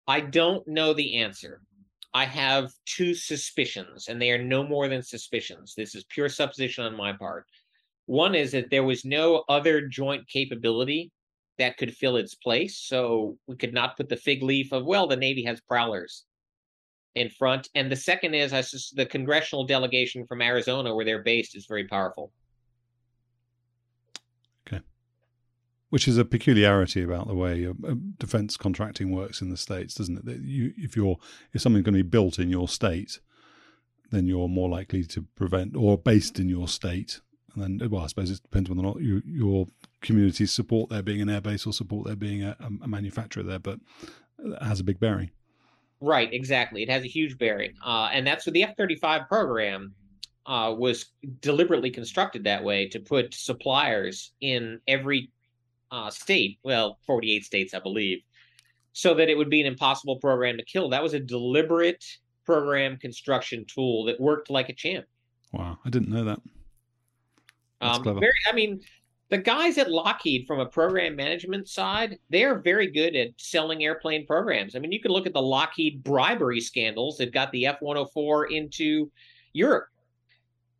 I 0.08 0.22
don't 0.22 0.66
know 0.68 0.94
the 0.94 1.18
answer. 1.18 1.62
I 2.14 2.26
have 2.26 2.72
two 2.86 3.14
suspicions, 3.14 4.08
and 4.08 4.22
they 4.22 4.32
are 4.32 4.44
no 4.44 4.64
more 4.64 4.88
than 4.88 5.04
suspicions. 5.04 5.74
This 5.76 5.94
is 5.94 6.06
pure 6.06 6.30
supposition 6.30 6.86
on 6.86 6.96
my 6.96 7.14
part. 7.14 7.46
One 8.06 8.34
is 8.34 8.52
that 8.54 8.70
there 8.70 8.86
was 8.86 9.04
no 9.04 9.44
other 9.50 9.88
joint 9.88 10.28
capability 10.28 11.12
that 11.58 11.78
could 11.78 11.94
fill 11.94 12.16
its 12.18 12.36
place. 12.36 12.78
So 12.78 13.38
we 13.48 13.56
could 13.58 13.74
not 13.74 13.98
put 13.98 14.10
the 14.10 14.16
fig 14.16 14.44
leaf 14.44 14.72
of, 14.72 14.86
well, 14.86 15.08
the 15.08 15.18
Navy 15.18 15.44
has 15.44 15.60
prowlers 15.62 16.24
in 17.16 17.30
front. 17.30 17.68
And 17.76 17.92
the 17.92 17.96
second 17.96 18.34
is 18.34 18.54
I 18.54 18.64
the 18.96 19.06
congressional 19.06 19.66
delegation 19.66 20.26
from 20.26 20.42
Arizona, 20.42 20.96
where 20.96 21.06
they're 21.06 21.24
based, 21.24 21.56
is 21.56 21.66
very 21.66 21.88
powerful. 21.88 22.32
Which 25.90 26.08
is 26.08 26.18
a 26.18 26.26
peculiarity 26.26 27.02
about 27.02 27.28
the 27.28 27.36
way 27.36 27.66
uh, 27.66 27.94
defense 28.18 28.58
contracting 28.58 29.12
works 29.12 29.42
in 29.42 29.50
the 29.50 29.58
states, 29.58 29.96
doesn't 29.96 30.18
it? 30.18 30.26
That 30.26 30.40
you, 30.42 30.74
if 30.78 30.96
you're 30.96 31.18
if 31.54 31.62
something's 31.62 31.86
going 31.86 31.98
to 31.98 32.04
be 32.04 32.10
built 32.10 32.40
in 32.40 32.50
your 32.50 32.68
state, 32.68 33.20
then 34.12 34.26
you're 34.26 34.50
more 34.50 34.70
likely 34.70 35.04
to 35.04 35.22
prevent 35.36 35.76
or 35.76 35.98
based 35.98 36.40
in 36.40 36.50
your 36.50 36.68
state. 36.68 37.22
And 37.54 37.80
then, 37.80 37.90
well, 37.90 38.04
I 38.04 38.08
suppose 38.08 38.30
it 38.30 38.44
depends 38.44 38.70
whether 38.70 38.82
or 38.82 38.84
not 38.84 39.02
you, 39.02 39.22
your 39.26 39.66
communities 40.02 40.52
support 40.52 40.90
there 40.90 41.02
being 41.02 41.22
an 41.22 41.28
airbase 41.28 41.66
or 41.66 41.74
support 41.74 42.06
there 42.06 42.16
being 42.16 42.44
a, 42.44 42.56
a 42.84 42.88
manufacturer 42.88 43.44
there, 43.44 43.58
but 43.58 43.80
it 44.40 44.62
has 44.62 44.80
a 44.80 44.84
big 44.84 45.00
bearing. 45.00 45.32
Right, 46.00 46.32
exactly. 46.32 46.84
It 46.84 46.90
has 46.90 47.04
a 47.04 47.08
huge 47.08 47.40
bearing, 47.40 47.74
uh, 47.84 48.10
and 48.14 48.28
that's 48.28 48.46
what 48.46 48.54
the 48.54 48.62
F 48.62 48.78
thirty 48.78 48.96
five 48.96 49.28
program 49.28 49.96
uh, 50.46 50.76
was 50.78 51.08
deliberately 51.42 51.90
constructed 51.90 52.44
that 52.44 52.64
way 52.64 52.88
to 52.90 53.00
put 53.00 53.34
suppliers 53.34 54.34
in 54.40 54.80
every 54.88 55.32
uh, 55.92 56.10
state, 56.10 56.60
well, 56.64 57.00
48 57.06 57.46
states, 57.46 57.74
I 57.74 57.80
believe, 57.80 58.20
so 58.94 59.14
that 59.14 59.30
it 59.30 59.38
would 59.38 59.50
be 59.50 59.62
an 59.62 59.68
impossible 59.68 60.18
program 60.18 60.58
to 60.58 60.64
kill. 60.64 60.90
That 60.90 61.04
was 61.04 61.14
a 61.14 61.20
deliberate 61.20 62.04
program 62.46 62.98
construction 62.98 63.66
tool 63.66 64.06
that 64.06 64.20
worked 64.20 64.50
like 64.50 64.70
a 64.70 64.74
champ. 64.74 65.06
Wow, 65.52 65.78
I 65.86 65.90
didn't 65.90 66.10
know 66.10 66.24
that. 66.26 66.40
That's 67.82 67.98
um, 67.98 68.04
clever. 68.04 68.20
Very, 68.20 68.34
I 68.50 68.54
mean, 68.54 68.82
the 69.30 69.38
guys 69.38 69.78
at 69.78 69.92
Lockheed 69.92 70.48
from 70.48 70.60
a 70.60 70.66
program 70.66 71.16
management 71.16 71.68
side, 71.68 72.18
they're 72.30 72.60
very 72.60 72.90
good 72.90 73.16
at 73.16 73.30
selling 73.38 73.84
airplane 73.84 74.26
programs. 74.26 74.76
I 74.76 74.80
mean, 74.80 74.92
you 74.92 75.02
can 75.02 75.12
look 75.12 75.28
at 75.28 75.34
the 75.34 75.42
Lockheed 75.42 76.04
bribery 76.04 76.62
scandals 76.62 77.18
that 77.18 77.34
got 77.34 77.52
the 77.52 77.66
F 77.66 77.82
104 77.82 78.48
into 78.48 79.12
Europe 79.54 79.88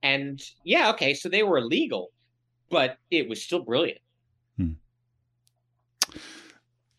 And 0.04 0.42
yeah, 0.64 0.90
okay, 0.92 1.14
so 1.14 1.28
they 1.28 1.44
were 1.44 1.58
illegal, 1.58 2.12
but 2.70 2.98
it 3.12 3.28
was 3.28 3.42
still 3.42 3.64
brilliant. 3.64 4.00
Hmm. 4.58 4.72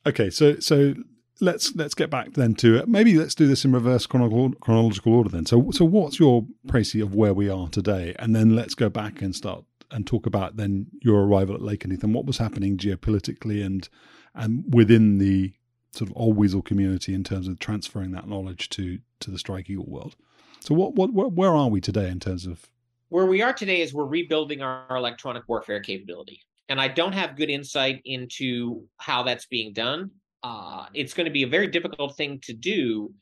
Okay, 0.09 0.31
so 0.31 0.59
so 0.59 0.95
let's 1.39 1.77
let's 1.77 1.95
get 1.95 2.09
back 2.09 2.33
then 2.33 2.55
to 2.55 2.79
it. 2.79 2.89
Maybe 2.89 3.15
let's 3.19 3.35
do 3.35 3.47
this 3.47 3.65
in 3.67 3.73
reverse 3.73 4.07
chronological 4.07 4.53
chronological 4.59 5.15
order 5.15 5.29
then. 5.29 5.45
So 5.45 5.71
so 5.71 5.85
what's 5.85 6.19
your 6.19 6.47
précis 6.67 7.03
of 7.03 7.15
where 7.15 7.35
we 7.35 7.51
are 7.51 7.69
today, 7.69 8.15
and 8.19 8.35
then 8.35 8.57
let's 8.57 8.75
go 8.75 8.89
back 8.89 9.21
and 9.21 9.37
start 9.37 9.65
and 9.91 10.07
talk 10.07 10.25
about 10.25 10.57
then 10.57 10.87
your 11.03 11.25
arrival 11.25 11.55
at 11.55 11.61
Lakenheath 11.61 12.03
and 12.03 12.15
what 12.15 12.25
was 12.25 12.39
happening 12.39 12.79
geopolitically 12.79 13.65
and 13.65 13.89
and 14.35 14.65
within 14.73 15.19
the 15.19 15.53
sort 15.93 16.11
of 16.11 16.17
old 16.17 16.37
Weasel 16.37 16.63
community 16.63 17.13
in 17.13 17.23
terms 17.23 17.47
of 17.47 17.59
transferring 17.59 18.13
that 18.13 18.27
knowledge 18.27 18.71
to 18.71 18.99
to 19.21 19.31
the 19.31 19.39
Strike 19.39 19.69
Eagle 19.69 19.87
world. 19.87 20.17
So 20.61 20.75
what 20.75 20.95
what 20.95 21.13
where 21.13 21.55
are 21.55 21.69
we 21.69 21.83
today 21.83 22.09
in 22.09 22.19
terms 22.19 22.47
of 22.47 22.71
where 23.11 23.27
we 23.27 23.43
are 23.43 23.53
today 23.53 23.83
is 23.83 23.93
we're 23.93 24.07
rebuilding 24.07 24.63
our 24.63 24.97
electronic 24.97 25.45
warfare 25.49 25.81
capability. 25.81 26.41
And 26.69 26.81
I 26.81 26.89
don't 26.89 27.13
have 27.13 27.37
good 27.37 27.51
insight 27.51 28.03
into 28.05 28.85
how 28.99 29.23
that's 29.23 29.47
being 29.47 29.73
done. 29.73 30.11
Uh, 30.43 30.87
it's 30.95 31.15
going 31.15 31.25
to 31.25 31.33
be 31.33 31.43
a 31.43 31.49
very 31.49 31.67
difficult 31.67 32.17
thing 32.17 32.41
to 32.45 32.53
do 32.53 33.13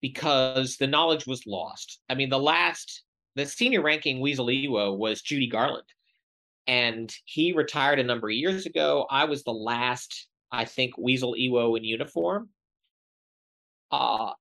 because 0.00 0.76
the 0.76 0.86
knowledge 0.86 1.26
was 1.26 1.46
lost. 1.46 2.00
I 2.08 2.14
mean, 2.14 2.28
the 2.28 2.38
last, 2.38 3.02
the 3.36 3.46
senior 3.46 3.82
ranking 3.82 4.20
Weasel 4.20 4.46
EWO 4.46 4.96
was 4.96 5.22
Judy 5.22 5.48
Garland, 5.48 5.86
and 6.66 7.12
he 7.24 7.52
retired 7.52 7.98
a 7.98 8.04
number 8.04 8.28
of 8.28 8.34
years 8.34 8.66
ago. 8.66 9.06
I 9.10 9.24
was 9.24 9.44
the 9.44 9.52
last, 9.52 10.28
I 10.52 10.64
think, 10.64 10.98
Weasel 10.98 11.34
EWO 11.34 11.76
in 11.76 11.84
uniform. 11.84 12.48
Uh, 13.90 14.32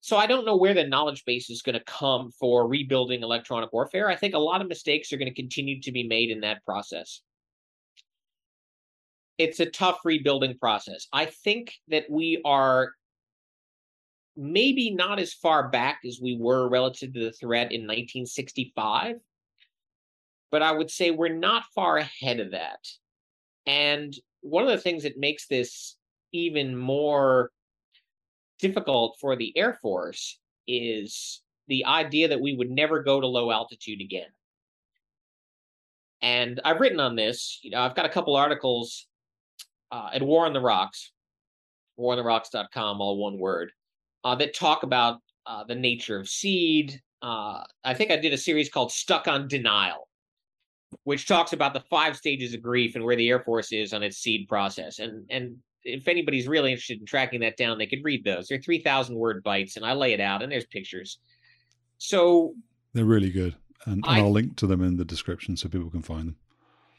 so 0.00 0.16
I 0.16 0.26
don't 0.26 0.44
know 0.44 0.56
where 0.56 0.74
the 0.74 0.84
knowledge 0.84 1.24
base 1.24 1.48
is 1.48 1.62
going 1.62 1.78
to 1.78 1.84
come 1.84 2.32
for 2.32 2.66
rebuilding 2.66 3.22
electronic 3.22 3.72
warfare. 3.72 4.10
I 4.10 4.16
think 4.16 4.34
a 4.34 4.38
lot 4.38 4.60
of 4.60 4.66
mistakes 4.66 5.12
are 5.12 5.16
going 5.16 5.32
to 5.32 5.34
continue 5.34 5.80
to 5.80 5.92
be 5.92 6.02
made 6.02 6.30
in 6.30 6.40
that 6.40 6.64
process. 6.64 7.20
It's 9.38 9.60
a 9.60 9.66
tough 9.66 10.00
rebuilding 10.04 10.58
process. 10.58 11.08
I 11.12 11.26
think 11.26 11.74
that 11.88 12.04
we 12.10 12.40
are 12.44 12.92
maybe 14.36 14.90
not 14.90 15.18
as 15.18 15.32
far 15.32 15.68
back 15.68 16.00
as 16.06 16.20
we 16.22 16.36
were 16.38 16.68
relative 16.68 17.12
to 17.14 17.24
the 17.24 17.32
threat 17.32 17.72
in 17.72 17.82
1965, 17.82 19.16
but 20.50 20.62
I 20.62 20.72
would 20.72 20.90
say 20.90 21.10
we're 21.10 21.28
not 21.34 21.64
far 21.74 21.98
ahead 21.98 22.40
of 22.40 22.52
that. 22.52 22.86
And 23.66 24.14
one 24.40 24.64
of 24.64 24.70
the 24.70 24.78
things 24.78 25.02
that 25.04 25.18
makes 25.18 25.46
this 25.46 25.96
even 26.32 26.76
more 26.76 27.50
difficult 28.58 29.16
for 29.20 29.36
the 29.36 29.56
Air 29.56 29.78
Force 29.82 30.38
is 30.66 31.42
the 31.68 31.84
idea 31.84 32.28
that 32.28 32.40
we 32.40 32.54
would 32.54 32.70
never 32.70 33.02
go 33.02 33.20
to 33.20 33.26
low 33.26 33.50
altitude 33.50 34.00
again. 34.00 34.28
And 36.20 36.60
I've 36.64 36.80
written 36.80 37.00
on 37.00 37.16
this. 37.16 37.58
You 37.62 37.70
know, 37.70 37.80
I've 37.80 37.96
got 37.96 38.06
a 38.06 38.10
couple 38.10 38.36
articles 38.36 39.06
uh, 39.92 40.08
at 40.12 40.22
War 40.22 40.46
on 40.46 40.54
the 40.54 40.60
Rocks, 40.60 41.12
warontherocks.com, 41.98 43.00
all 43.00 43.18
one 43.18 43.38
word, 43.38 43.70
uh, 44.24 44.34
that 44.36 44.54
talk 44.54 44.82
about 44.82 45.20
uh, 45.46 45.62
the 45.64 45.74
nature 45.74 46.18
of 46.18 46.28
SEAD. 46.28 47.00
Uh, 47.20 47.62
I 47.84 47.94
think 47.94 48.10
I 48.10 48.16
did 48.16 48.32
a 48.32 48.38
series 48.38 48.68
called 48.68 48.90
Stuck 48.90 49.28
on 49.28 49.46
Denial, 49.46 50.08
which 51.04 51.28
talks 51.28 51.52
about 51.52 51.74
the 51.74 51.84
five 51.90 52.16
stages 52.16 52.54
of 52.54 52.62
grief 52.62 52.96
and 52.96 53.04
where 53.04 53.14
the 53.14 53.28
Air 53.28 53.40
Force 53.40 53.70
is 53.70 53.92
on 53.92 54.02
its 54.02 54.18
SEAD 54.18 54.48
process. 54.48 54.98
And 54.98 55.24
and 55.30 55.56
if 55.84 56.08
anybody's 56.08 56.48
really 56.48 56.70
interested 56.70 57.00
in 57.00 57.06
tracking 57.06 57.40
that 57.40 57.56
down, 57.56 57.76
they 57.76 57.86
could 57.86 58.04
read 58.04 58.24
those. 58.24 58.48
They're 58.48 58.60
3,000 58.62 59.16
word 59.16 59.42
bites, 59.42 59.76
and 59.76 59.84
I 59.84 59.92
lay 59.92 60.12
it 60.12 60.20
out, 60.20 60.42
and 60.42 60.50
there's 60.50 60.66
pictures. 60.66 61.18
So 61.98 62.54
they're 62.94 63.04
really 63.04 63.30
good. 63.30 63.56
And, 63.84 63.94
and 63.94 64.06
I, 64.06 64.18
I'll 64.18 64.30
link 64.30 64.56
to 64.56 64.66
them 64.68 64.82
in 64.82 64.96
the 64.96 65.04
description 65.04 65.56
so 65.56 65.68
people 65.68 65.90
can 65.90 66.02
find 66.02 66.28
them. 66.28 66.36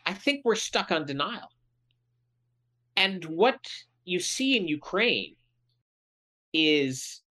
I 0.05 0.13
think 0.13 0.41
we're 0.43 0.55
stuck 0.55 0.91
on 0.91 1.05
denial. 1.05 1.49
And 2.95 3.23
what 3.25 3.59
you 4.05 4.19
see 4.19 4.57
in 4.57 4.67
Ukraine 4.67 5.35
is 6.53 7.21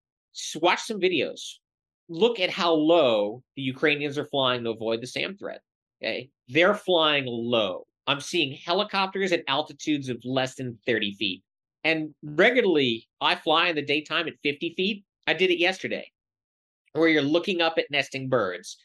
watch 0.61 0.83
some 0.83 1.01
videos. 1.01 1.41
Look 2.09 2.41
at 2.41 2.51
how 2.51 2.73
low 2.73 3.43
the 3.57 3.63
Ukrainians 3.63 4.19
are 4.19 4.25
flying 4.25 4.65
to 4.65 4.71
avoid 4.71 5.01
the 5.01 5.07
SAM 5.07 5.37
threat. 5.37 5.61
Okay. 6.03 6.31
They're 6.49 6.75
flying 6.75 7.25
low. 7.27 7.87
I'm 8.07 8.21
seeing 8.21 8.57
helicopters 8.57 9.31
at 9.33 9.45
altitudes 9.47 10.09
of 10.09 10.19
less 10.25 10.57
than 10.57 10.79
30 10.85 11.15
feet. 11.15 11.43
And 11.85 12.15
regularly, 12.23 13.09
I 13.21 13.37
fly 13.37 13.69
in 13.69 13.77
the 13.77 13.83
daytime 13.83 14.27
at 14.27 14.35
50 14.43 14.75
feet. 14.77 15.05
I 15.27 15.35
did 15.35 15.51
it 15.51 15.59
yesterday, 15.59 16.11
where 16.93 17.09
you're 17.09 17.23
looking 17.23 17.61
up 17.61 17.79
at 17.79 17.91
nesting 17.91 18.29
birds. 18.29 18.77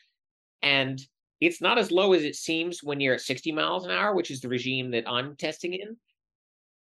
And 0.61 1.01
it's 1.41 1.61
not 1.61 1.77
as 1.77 1.91
low 1.91 2.13
as 2.13 2.23
it 2.23 2.35
seems 2.35 2.83
when 2.83 2.99
you're 2.99 3.15
at 3.15 3.21
60 3.21 3.51
miles 3.51 3.85
an 3.85 3.91
hour, 3.91 4.13
which 4.15 4.31
is 4.31 4.41
the 4.41 4.49
regime 4.49 4.91
that 4.91 5.09
I'm 5.09 5.35
testing 5.35 5.73
in. 5.73 5.97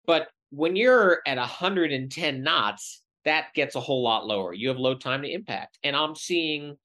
But 0.07 0.29
when 0.51 0.77
you're 0.77 1.21
at 1.27 1.37
110 1.37 2.43
knots, 2.43 3.03
that 3.25 3.53
gets 3.55 3.75
a 3.75 3.81
whole 3.81 4.03
lot 4.03 4.27
lower. 4.27 4.55
You 4.55 4.69
have 4.69 4.79
low 4.79 4.95
time 4.95 5.23
to 5.23 5.29
impact. 5.31 5.79
And 5.83 5.97
I'm 5.97 6.15
seeing 6.15 6.77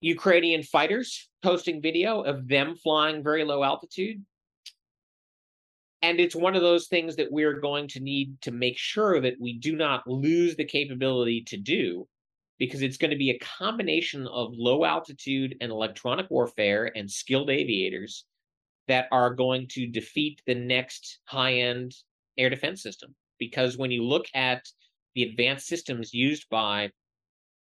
Ukrainian 0.00 0.62
fighters 0.62 1.28
posting 1.42 1.80
video 1.80 2.22
of 2.22 2.48
them 2.48 2.74
flying 2.74 3.22
very 3.22 3.44
low 3.44 3.62
altitude. 3.62 4.24
And 6.02 6.20
it's 6.20 6.36
one 6.36 6.54
of 6.54 6.62
those 6.62 6.88
things 6.88 7.16
that 7.16 7.32
we're 7.32 7.60
going 7.60 7.88
to 7.88 8.00
need 8.00 8.40
to 8.42 8.50
make 8.50 8.78
sure 8.78 9.20
that 9.20 9.40
we 9.40 9.58
do 9.58 9.76
not 9.76 10.06
lose 10.06 10.56
the 10.56 10.64
capability 10.64 11.42
to 11.44 11.56
do, 11.56 12.06
because 12.58 12.82
it's 12.82 12.98
going 12.98 13.12
to 13.12 13.16
be 13.16 13.30
a 13.30 13.38
combination 13.38 14.26
of 14.26 14.52
low 14.54 14.84
altitude 14.84 15.56
and 15.60 15.72
electronic 15.72 16.30
warfare 16.30 16.90
and 16.94 17.10
skilled 17.10 17.48
aviators 17.48 18.24
that 18.88 19.08
are 19.10 19.34
going 19.34 19.66
to 19.68 19.86
defeat 19.86 20.42
the 20.46 20.54
next 20.54 21.18
high 21.24 21.54
end 21.54 21.94
air 22.38 22.50
defense 22.50 22.82
system. 22.82 23.14
Because 23.38 23.76
when 23.76 23.90
you 23.90 24.02
look 24.04 24.26
at 24.34 24.66
the 25.14 25.24
advanced 25.24 25.66
systems 25.66 26.14
used 26.14 26.48
by 26.50 26.90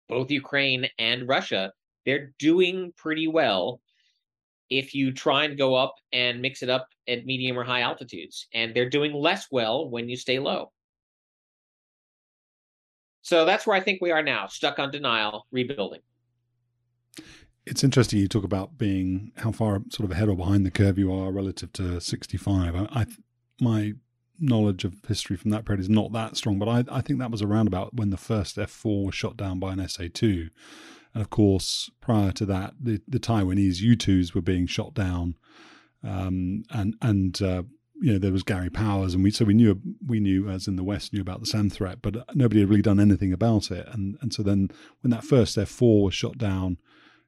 both 0.08 0.30
Ukraine 0.30 0.88
and 0.98 1.28
Russia, 1.28 1.72
they're 2.04 2.32
doing 2.38 2.92
pretty 2.96 3.28
well 3.28 3.80
if 4.70 4.94
you 4.94 5.12
try 5.12 5.44
and 5.44 5.58
go 5.58 5.74
up 5.74 5.94
and 6.12 6.40
mix 6.40 6.62
it 6.62 6.70
up 6.70 6.88
at 7.06 7.26
medium 7.26 7.58
or 7.58 7.64
high 7.64 7.82
altitudes. 7.82 8.48
And 8.54 8.74
they're 8.74 8.90
doing 8.90 9.12
less 9.12 9.46
well 9.50 9.88
when 9.88 10.08
you 10.08 10.16
stay 10.16 10.38
low. 10.38 10.72
So 13.22 13.44
that's 13.44 13.66
where 13.66 13.76
I 13.76 13.80
think 13.80 14.00
we 14.00 14.10
are 14.10 14.22
now, 14.22 14.48
stuck 14.48 14.78
on 14.78 14.90
denial, 14.90 15.46
rebuilding. 15.52 16.00
It's 17.64 17.84
interesting 17.84 18.18
you 18.18 18.28
talk 18.28 18.44
about 18.44 18.76
being 18.76 19.32
how 19.36 19.52
far 19.52 19.82
sort 19.88 20.04
of 20.04 20.10
ahead 20.10 20.28
or 20.28 20.36
behind 20.36 20.66
the 20.66 20.70
curve 20.70 20.98
you 20.98 21.12
are 21.12 21.30
relative 21.30 21.72
to 21.74 22.00
65. 22.00 22.74
I, 22.74 22.88
I 22.92 23.06
my 23.60 23.92
knowledge 24.42 24.84
of 24.84 24.96
history 25.06 25.36
from 25.36 25.50
that 25.52 25.64
period 25.64 25.80
is 25.80 25.88
not 25.88 26.12
that 26.12 26.36
strong, 26.36 26.58
but 26.58 26.68
I, 26.68 26.84
I 26.90 27.00
think 27.00 27.20
that 27.20 27.30
was 27.30 27.42
around 27.42 27.68
about 27.68 27.94
when 27.94 28.10
the 28.10 28.16
first 28.16 28.56
F4 28.56 29.06
was 29.06 29.14
shot 29.14 29.36
down 29.36 29.60
by 29.60 29.72
an 29.72 29.88
SA 29.88 30.04
2. 30.12 30.48
And 31.14 31.22
of 31.22 31.30
course, 31.30 31.90
prior 32.00 32.32
to 32.32 32.46
that, 32.46 32.74
the, 32.80 33.00
the 33.06 33.20
Taiwanese 33.20 33.80
U-2s 33.80 34.34
were 34.34 34.40
being 34.40 34.66
shot 34.66 34.94
down, 34.94 35.36
um, 36.02 36.64
and 36.70 36.96
and 37.02 37.40
uh, 37.42 37.62
you 38.00 38.14
know 38.14 38.18
there 38.18 38.32
was 38.32 38.42
Gary 38.42 38.70
Powers, 38.70 39.14
and 39.14 39.22
we 39.22 39.30
so 39.30 39.44
we 39.44 39.54
knew 39.54 39.78
we 40.04 40.20
knew 40.20 40.48
as 40.48 40.66
in 40.66 40.76
the 40.76 40.82
West 40.82 41.12
knew 41.12 41.20
about 41.20 41.40
the 41.40 41.46
SAM 41.46 41.68
threat, 41.68 42.00
but 42.00 42.34
nobody 42.34 42.60
had 42.60 42.70
really 42.70 42.82
done 42.82 42.98
anything 42.98 43.32
about 43.32 43.70
it. 43.70 43.86
And 43.92 44.16
and 44.22 44.32
so 44.32 44.42
then 44.42 44.70
when 45.02 45.10
that 45.10 45.22
first 45.22 45.58
F4 45.58 46.04
was 46.04 46.14
shot 46.14 46.38
down 46.38 46.78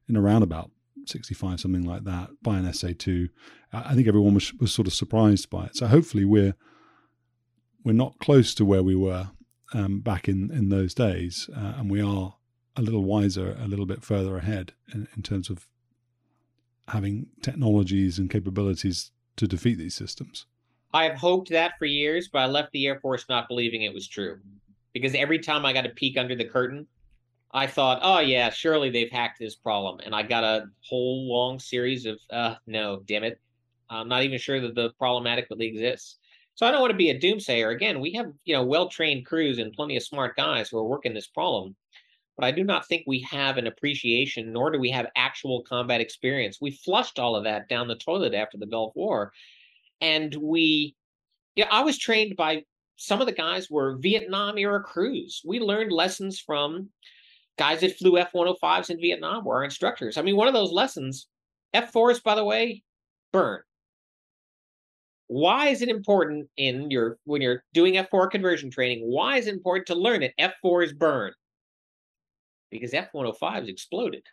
in 0.07 0.17
around 0.17 0.43
about 0.43 0.71
65, 1.05 1.59
something 1.59 1.83
like 1.83 2.03
that, 2.03 2.29
by 2.41 2.57
an 2.57 2.65
SA2, 2.65 3.29
I 3.73 3.93
think 3.93 4.07
everyone 4.07 4.33
was 4.33 4.53
was 4.53 4.71
sort 4.71 4.87
of 4.87 4.93
surprised 4.93 5.49
by 5.49 5.65
it. 5.65 5.75
So 5.75 5.87
hopefully 5.87 6.25
we're 6.25 6.55
we're 7.83 7.93
not 7.93 8.19
close 8.19 8.53
to 8.55 8.65
where 8.65 8.83
we 8.83 8.95
were 8.95 9.29
um, 9.73 9.99
back 9.99 10.27
in 10.27 10.51
in 10.51 10.69
those 10.69 10.93
days, 10.93 11.49
uh, 11.55 11.73
and 11.77 11.89
we 11.89 12.01
are 12.01 12.35
a 12.75 12.81
little 12.81 13.03
wiser, 13.03 13.57
a 13.59 13.67
little 13.67 13.85
bit 13.85 14.03
further 14.03 14.37
ahead 14.37 14.73
in, 14.93 15.07
in 15.15 15.23
terms 15.23 15.49
of 15.49 15.67
having 16.89 17.27
technologies 17.41 18.19
and 18.19 18.29
capabilities 18.29 19.11
to 19.37 19.47
defeat 19.47 19.77
these 19.77 19.95
systems. 19.95 20.45
I 20.93 21.05
have 21.05 21.15
hoped 21.15 21.49
that 21.49 21.73
for 21.77 21.85
years, 21.85 22.29
but 22.31 22.39
I 22.39 22.45
left 22.45 22.71
the 22.71 22.85
Air 22.87 22.99
Force 22.99 23.25
not 23.27 23.47
believing 23.47 23.81
it 23.81 23.93
was 23.93 24.07
true. 24.07 24.39
Because 24.93 25.13
every 25.13 25.39
time 25.39 25.65
I 25.65 25.73
got 25.73 25.85
a 25.85 25.89
peek 25.89 26.17
under 26.17 26.35
the 26.35 26.45
curtain, 26.45 26.87
I 27.55 27.65
thought, 27.67 27.99
oh, 28.03 28.19
yeah, 28.19 28.51
surely 28.51 28.91
they've 28.91 29.11
hacked 29.11 29.39
this 29.39 29.55
problem. 29.55 29.99
And 30.05 30.13
I 30.13 30.21
got 30.21 30.43
a 30.43 30.67
whole 30.87 31.27
long 31.27 31.57
series 31.57 32.05
of, 32.05 32.19
uh, 32.29 32.55
no, 32.67 33.01
damn 33.07 33.23
it. 33.23 33.39
I'm 33.89 34.09
not 34.09 34.23
even 34.23 34.37
sure 34.37 34.59
that 34.61 34.75
the 34.75 34.91
problem 34.99 35.25
adequately 35.25 35.67
exists. 35.67 36.17
So 36.53 36.67
I 36.67 36.71
don't 36.71 36.81
want 36.81 36.91
to 36.91 36.97
be 36.97 37.09
a 37.09 37.19
doomsayer. 37.19 37.73
Again, 37.73 37.99
we 37.99 38.13
have, 38.13 38.27
you 38.43 38.55
know, 38.55 38.63
well-trained 38.63 39.25
crews 39.25 39.57
and 39.57 39.73
plenty 39.73 39.97
of 39.97 40.03
smart 40.03 40.35
guys 40.35 40.69
who 40.69 40.77
are 40.77 40.87
working 40.87 41.13
this 41.13 41.27
problem 41.27 41.75
but 42.35 42.45
I 42.45 42.51
do 42.51 42.63
not 42.63 42.87
think 42.87 43.03
we 43.05 43.21
have 43.21 43.57
an 43.57 43.67
appreciation, 43.67 44.51
nor 44.51 44.71
do 44.71 44.79
we 44.79 44.89
have 44.91 45.07
actual 45.15 45.63
combat 45.63 46.01
experience. 46.01 46.59
We 46.59 46.71
flushed 46.71 47.17
all 47.17 47.35
of 47.35 47.45
that 47.45 47.69
down 47.69 47.87
the 47.87 47.95
toilet 47.95 48.33
after 48.33 48.57
the 48.57 48.65
Gulf 48.65 48.93
War. 48.95 49.31
And 50.01 50.35
we, 50.35 50.95
yeah, 51.55 51.67
I 51.71 51.83
was 51.83 51.97
trained 51.97 52.35
by 52.35 52.63
some 52.97 53.21
of 53.21 53.27
the 53.27 53.33
guys 53.33 53.69
were 53.69 53.97
Vietnam 53.97 54.57
era 54.57 54.81
crews. 54.81 55.41
We 55.45 55.59
learned 55.59 55.91
lessons 55.91 56.39
from 56.39 56.89
guys 57.57 57.81
that 57.81 57.97
flew 57.97 58.17
F-105s 58.17 58.89
in 58.89 58.99
Vietnam 58.99 59.45
were 59.45 59.55
our 59.55 59.63
instructors. 59.63 60.17
I 60.17 60.21
mean, 60.21 60.35
one 60.35 60.47
of 60.47 60.53
those 60.53 60.71
lessons, 60.71 61.27
F-4s, 61.73 62.21
by 62.23 62.35
the 62.35 62.43
way, 62.43 62.83
burn. 63.31 63.61
Why 65.27 65.69
is 65.69 65.81
it 65.81 65.89
important 65.89 66.47
in 66.57 66.91
your 66.91 67.17
when 67.23 67.41
you're 67.41 67.63
doing 67.73 67.95
F4 67.95 68.29
conversion 68.29 68.69
training? 68.69 68.99
Why 69.01 69.37
is 69.37 69.47
it 69.47 69.55
important 69.55 69.87
to 69.87 69.95
learn 69.95 70.21
that 70.21 70.53
F4s 70.63 70.95
burn? 70.95 71.31
Because 72.69 72.93
F-105s 72.93 73.67
exploded. 73.67 74.23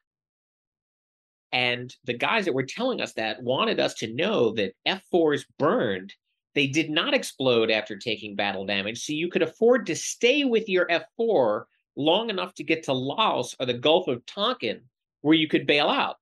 And 1.50 1.94
the 2.04 2.16
guys 2.16 2.44
that 2.44 2.54
were 2.54 2.64
telling 2.64 3.00
us 3.00 3.14
that 3.14 3.42
wanted 3.42 3.80
us 3.80 3.94
to 3.94 4.12
know 4.12 4.52
that 4.52 4.74
F4s 4.86 5.44
burned. 5.58 6.12
They 6.54 6.66
did 6.66 6.90
not 6.90 7.14
explode 7.14 7.70
after 7.70 7.96
taking 7.96 8.36
battle 8.36 8.66
damage. 8.66 9.02
So 9.02 9.14
you 9.14 9.30
could 9.30 9.42
afford 9.42 9.86
to 9.86 9.96
stay 9.96 10.44
with 10.44 10.68
your 10.68 10.86
F4 10.88 11.64
long 11.96 12.30
enough 12.30 12.54
to 12.54 12.64
get 12.64 12.84
to 12.84 12.92
Laos 12.92 13.54
or 13.58 13.66
the 13.66 13.74
Gulf 13.74 14.08
of 14.08 14.24
Tonkin 14.26 14.80
where 15.20 15.36
you 15.36 15.48
could 15.48 15.66
bail 15.66 15.88
out, 15.88 16.16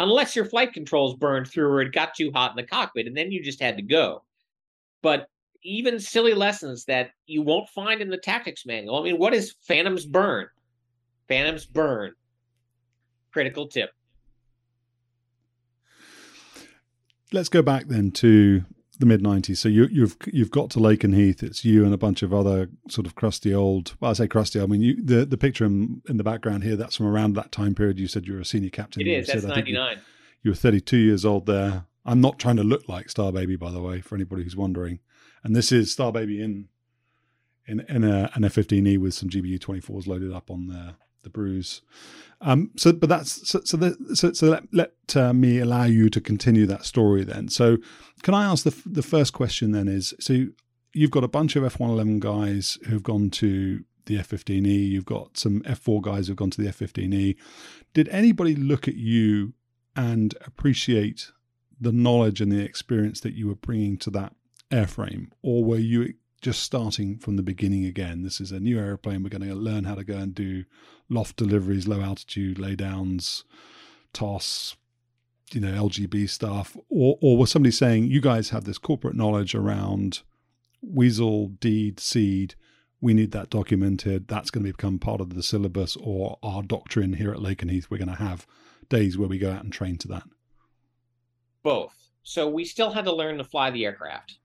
unless 0.00 0.34
your 0.34 0.44
flight 0.44 0.72
controls 0.72 1.14
burned 1.14 1.46
through 1.46 1.68
or 1.68 1.82
it 1.82 1.92
got 1.92 2.14
too 2.14 2.30
hot 2.32 2.50
in 2.50 2.56
the 2.56 2.62
cockpit, 2.62 3.06
and 3.06 3.16
then 3.16 3.30
you 3.30 3.42
just 3.42 3.60
had 3.60 3.76
to 3.76 3.82
go. 3.82 4.24
But 5.02 5.28
even 5.62 5.98
silly 5.98 6.34
lessons 6.34 6.84
that 6.86 7.10
you 7.26 7.42
won't 7.42 7.68
find 7.68 8.00
in 8.00 8.08
the 8.08 8.16
tactics 8.16 8.64
manual. 8.66 8.98
I 8.98 9.02
mean, 9.02 9.18
what 9.18 9.34
is 9.34 9.54
Phantoms 9.62 10.06
burn? 10.06 10.46
Phantoms 11.28 11.66
burn. 11.66 12.12
Critical 13.32 13.68
tip. 13.68 13.90
Let's 17.32 17.48
go 17.48 17.60
back 17.60 17.88
then 17.88 18.12
to 18.12 18.64
the 18.98 19.06
mid 19.06 19.22
'90s. 19.22 19.58
So 19.58 19.68
you, 19.68 19.88
you've 19.90 20.16
you've 20.26 20.50
got 20.50 20.70
to 20.70 20.78
Lakenheath. 20.78 21.42
It's 21.42 21.64
you 21.64 21.84
and 21.84 21.92
a 21.92 21.98
bunch 21.98 22.22
of 22.22 22.32
other 22.32 22.68
sort 22.88 23.06
of 23.06 23.14
crusty 23.14 23.54
old. 23.54 23.94
Well, 24.00 24.10
I 24.10 24.14
say 24.14 24.28
crusty. 24.28 24.60
I 24.60 24.66
mean, 24.66 24.80
you, 24.80 25.02
the 25.02 25.24
the 25.24 25.36
picture 25.36 25.64
in, 25.64 26.02
in, 26.08 26.16
the 26.16 26.24
background 26.24 26.64
here. 26.64 26.76
That's 26.76 26.96
from 26.96 27.06
around 27.06 27.34
that 27.34 27.52
time 27.52 27.74
period. 27.74 27.98
You 27.98 28.08
said 28.08 28.26
you 28.26 28.34
were 28.34 28.40
a 28.40 28.44
senior 28.44 28.70
captain. 28.70 29.02
It 29.02 29.08
is. 29.08 29.26
That's 29.26 29.44
'99. 29.44 29.96
You, 29.96 30.02
you, 30.42 30.50
were 30.50 30.56
32 30.56 30.96
years 30.96 31.24
old 31.24 31.46
there. 31.46 31.86
I'm 32.04 32.20
not 32.20 32.38
trying 32.38 32.56
to 32.56 32.64
look 32.64 32.88
like 32.88 33.10
Star 33.10 33.32
Baby, 33.32 33.56
by 33.56 33.70
the 33.70 33.80
way, 33.80 34.00
for 34.00 34.14
anybody 34.14 34.44
who's 34.44 34.56
wondering. 34.56 35.00
And 35.42 35.54
this 35.56 35.72
is 35.72 35.92
Star 35.92 36.12
Baby 36.12 36.42
in 36.42 36.68
in 37.66 37.80
in 37.88 38.04
a, 38.04 38.30
an 38.34 38.44
F-15E 38.44 38.98
with 38.98 39.14
some 39.14 39.28
GBU 39.28 39.58
24s 39.58 40.06
loaded 40.06 40.32
up 40.32 40.50
on 40.50 40.68
the 40.68 40.94
the 41.26 41.30
bruise. 41.30 41.82
Um, 42.40 42.70
so, 42.76 42.92
but 42.92 43.08
that's 43.08 43.48
so. 43.48 43.60
So, 43.64 43.76
the, 43.76 44.14
so, 44.14 44.32
so 44.32 44.46
let, 44.46 44.62
let 44.72 45.16
uh, 45.16 45.32
me 45.32 45.58
allow 45.58 45.84
you 45.84 46.08
to 46.10 46.20
continue 46.20 46.66
that 46.66 46.84
story 46.84 47.24
then. 47.24 47.48
So, 47.48 47.78
can 48.22 48.34
I 48.34 48.44
ask 48.44 48.64
the 48.64 48.74
the 48.86 49.02
first 49.02 49.32
question 49.32 49.72
then? 49.72 49.88
Is 49.88 50.14
so 50.20 50.46
you've 50.92 51.10
got 51.10 51.24
a 51.24 51.28
bunch 51.28 51.56
of 51.56 51.64
F111 51.64 52.20
guys 52.20 52.78
who've 52.86 53.02
gone 53.02 53.30
to 53.30 53.84
the 54.06 54.16
F15E. 54.16 54.88
You've 54.88 55.04
got 55.04 55.36
some 55.36 55.60
F4 55.62 56.00
guys 56.00 56.28
who've 56.28 56.36
gone 56.36 56.50
to 56.50 56.62
the 56.62 56.68
F15E. 56.68 57.36
Did 57.92 58.08
anybody 58.08 58.54
look 58.54 58.86
at 58.86 58.94
you 58.94 59.54
and 59.96 60.34
appreciate 60.46 61.32
the 61.80 61.92
knowledge 61.92 62.40
and 62.40 62.52
the 62.52 62.62
experience 62.62 63.20
that 63.20 63.34
you 63.34 63.48
were 63.48 63.56
bringing 63.56 63.96
to 63.98 64.10
that 64.10 64.34
airframe, 64.70 65.28
or 65.42 65.64
were 65.64 65.78
you 65.78 66.14
just 66.46 66.62
starting 66.62 67.18
from 67.18 67.36
the 67.36 67.42
beginning 67.42 67.84
again. 67.84 68.22
This 68.22 68.40
is 68.40 68.52
a 68.52 68.60
new 68.60 68.78
aeroplane. 68.78 69.22
We're 69.22 69.30
going 69.30 69.48
to 69.48 69.54
learn 69.54 69.84
how 69.84 69.94
to 69.94 70.04
go 70.04 70.16
and 70.16 70.34
do 70.34 70.64
loft 71.08 71.36
deliveries, 71.36 71.86
low 71.86 72.00
altitude 72.00 72.58
laydowns, 72.58 73.44
toss, 74.12 74.76
you 75.52 75.60
know, 75.60 75.88
LGB 75.88 76.28
stuff. 76.28 76.76
Or, 76.88 77.18
or 77.20 77.36
was 77.36 77.50
somebody 77.50 77.72
saying, 77.72 78.06
you 78.06 78.20
guys 78.20 78.50
have 78.50 78.64
this 78.64 78.78
corporate 78.78 79.16
knowledge 79.16 79.54
around 79.54 80.22
Weasel, 80.82 81.48
DEAD, 81.48 82.00
SEAD. 82.00 82.54
We 83.00 83.14
need 83.14 83.32
that 83.32 83.50
documented. 83.50 84.28
That's 84.28 84.50
going 84.50 84.64
to 84.64 84.72
become 84.72 84.98
part 84.98 85.20
of 85.20 85.34
the 85.34 85.42
syllabus 85.42 85.96
or 86.00 86.38
our 86.42 86.62
doctrine 86.62 87.14
here 87.14 87.32
at 87.32 87.38
Lakenheath. 87.38 87.90
We're 87.90 87.98
going 87.98 88.08
to 88.08 88.14
have 88.14 88.46
days 88.88 89.18
where 89.18 89.28
we 89.28 89.38
go 89.38 89.52
out 89.52 89.64
and 89.64 89.72
train 89.72 89.98
to 89.98 90.08
that. 90.08 90.24
Both. 91.62 91.94
So 92.22 92.48
we 92.48 92.64
still 92.64 92.90
had 92.90 93.04
to 93.04 93.14
learn 93.14 93.38
to 93.38 93.44
fly 93.44 93.70
the 93.70 93.84
aircraft 93.84 94.38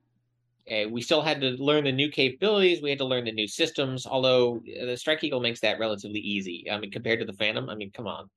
uh, 0.69 0.87
we 0.89 1.01
still 1.01 1.21
had 1.21 1.41
to 1.41 1.51
learn 1.51 1.85
the 1.85 1.91
new 1.91 2.09
capabilities. 2.09 2.81
We 2.81 2.89
had 2.89 2.99
to 2.99 3.05
learn 3.05 3.25
the 3.25 3.31
new 3.31 3.47
systems. 3.47 4.05
Although 4.05 4.57
uh, 4.57 4.85
the 4.85 4.97
Strike 4.97 5.23
Eagle 5.23 5.39
makes 5.39 5.59
that 5.61 5.79
relatively 5.79 6.19
easy. 6.19 6.67
I 6.71 6.77
mean, 6.77 6.91
compared 6.91 7.19
to 7.19 7.25
the 7.25 7.33
Phantom, 7.33 7.69
I 7.69 7.75
mean, 7.75 7.91
come 7.91 8.07
on. 8.07 8.29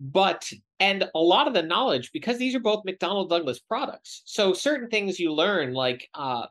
But 0.00 0.50
and 0.78 1.08
a 1.14 1.18
lot 1.18 1.48
of 1.48 1.54
the 1.54 1.62
knowledge 1.62 2.12
because 2.12 2.38
these 2.38 2.54
are 2.54 2.60
both 2.60 2.84
McDonnell 2.84 3.28
Douglas 3.28 3.58
products. 3.58 4.22
So 4.26 4.52
certain 4.52 4.88
things 4.88 5.18
you 5.18 5.32
learn, 5.32 5.72
like 5.72 6.08
uh, 6.14 6.46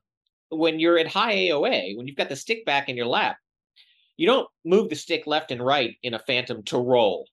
when 0.50 0.80
you're 0.80 0.98
at 0.98 1.08
high 1.08 1.36
AOA, 1.36 1.96
when 1.96 2.08
you've 2.08 2.18
got 2.18 2.30
the 2.30 2.36
stick 2.36 2.66
back 2.66 2.90
in 2.90 2.98
your 2.98 3.06
lap, 3.06 3.38
you 4.18 4.28
don't 4.28 4.48
move 4.64 4.90
the 4.90 4.96
stick 4.96 5.28
left 5.28 5.52
and 5.52 5.64
right 5.64 5.96
in 6.02 6.14
a 6.14 6.20
Phantom 6.20 6.64
to 6.64 6.78
roll. 6.78 7.28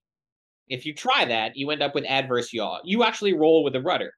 If 0.67 0.85
you 0.85 0.93
try 0.93 1.25
that, 1.25 1.55
you 1.55 1.69
end 1.71 1.81
up 1.81 1.95
with 1.95 2.05
adverse 2.05 2.53
yaw. 2.53 2.79
You 2.83 3.03
actually 3.03 3.33
roll 3.33 3.63
with 3.63 3.75
a 3.75 3.81
rudder. 3.81 4.13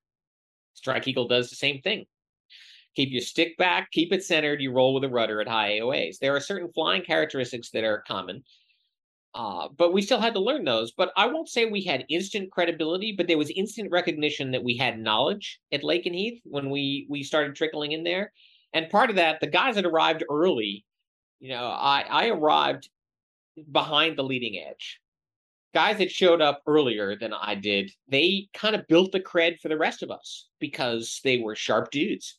Strike 0.73 1.07
Eagle 1.07 1.27
does 1.27 1.49
the 1.49 1.55
same 1.55 1.81
thing 1.81 2.05
keep 2.95 3.11
your 3.11 3.21
stick 3.21 3.57
back, 3.57 3.91
keep 3.91 4.13
it 4.13 4.23
centered, 4.23 4.61
you 4.61 4.71
roll 4.71 4.93
with 4.93 5.03
a 5.03 5.09
rudder 5.09 5.41
at 5.41 5.47
high 5.47 5.79
AOAs. 5.79 6.17
There 6.19 6.35
are 6.35 6.39
certain 6.39 6.71
flying 6.71 7.03
characteristics 7.03 7.69
that 7.71 7.83
are 7.83 8.03
common, 8.07 8.43
uh, 9.33 9.67
but 9.77 9.93
we 9.93 10.01
still 10.01 10.21
had 10.21 10.33
to 10.33 10.39
learn 10.39 10.63
those. 10.63 10.93
But 10.93 11.11
I 11.17 11.27
won't 11.27 11.49
say 11.49 11.65
we 11.65 11.83
had 11.83 12.05
instant 12.09 12.51
credibility, 12.51 13.11
but 13.11 13.27
there 13.27 13.37
was 13.37 13.49
instant 13.51 13.91
recognition 13.91 14.51
that 14.51 14.63
we 14.63 14.77
had 14.77 14.97
knowledge 14.97 15.59
at 15.71 15.83
Lakenheath 15.83 16.39
when 16.45 16.69
we 16.69 17.05
we 17.09 17.21
started 17.21 17.55
trickling 17.55 17.91
in 17.91 18.03
there. 18.03 18.31
And 18.73 18.89
part 18.89 19.09
of 19.09 19.17
that, 19.17 19.41
the 19.41 19.47
guys 19.47 19.75
that 19.75 19.85
arrived 19.85 20.23
early, 20.29 20.85
you 21.39 21.49
know, 21.49 21.65
I, 21.65 22.05
I 22.09 22.27
arrived 22.29 22.89
behind 23.71 24.17
the 24.17 24.23
leading 24.23 24.61
edge. 24.65 24.99
Guys 25.73 25.97
that 25.97 26.11
showed 26.11 26.41
up 26.41 26.61
earlier 26.65 27.17
than 27.17 27.33
I 27.33 27.55
did, 27.55 27.91
they 28.07 28.47
kind 28.53 28.75
of 28.75 28.87
built 28.87 29.11
the 29.11 29.19
cred 29.19 29.59
for 29.59 29.67
the 29.67 29.77
rest 29.77 30.03
of 30.03 30.11
us 30.11 30.47
because 30.59 31.19
they 31.23 31.39
were 31.39 31.55
sharp 31.55 31.91
dudes 31.91 32.37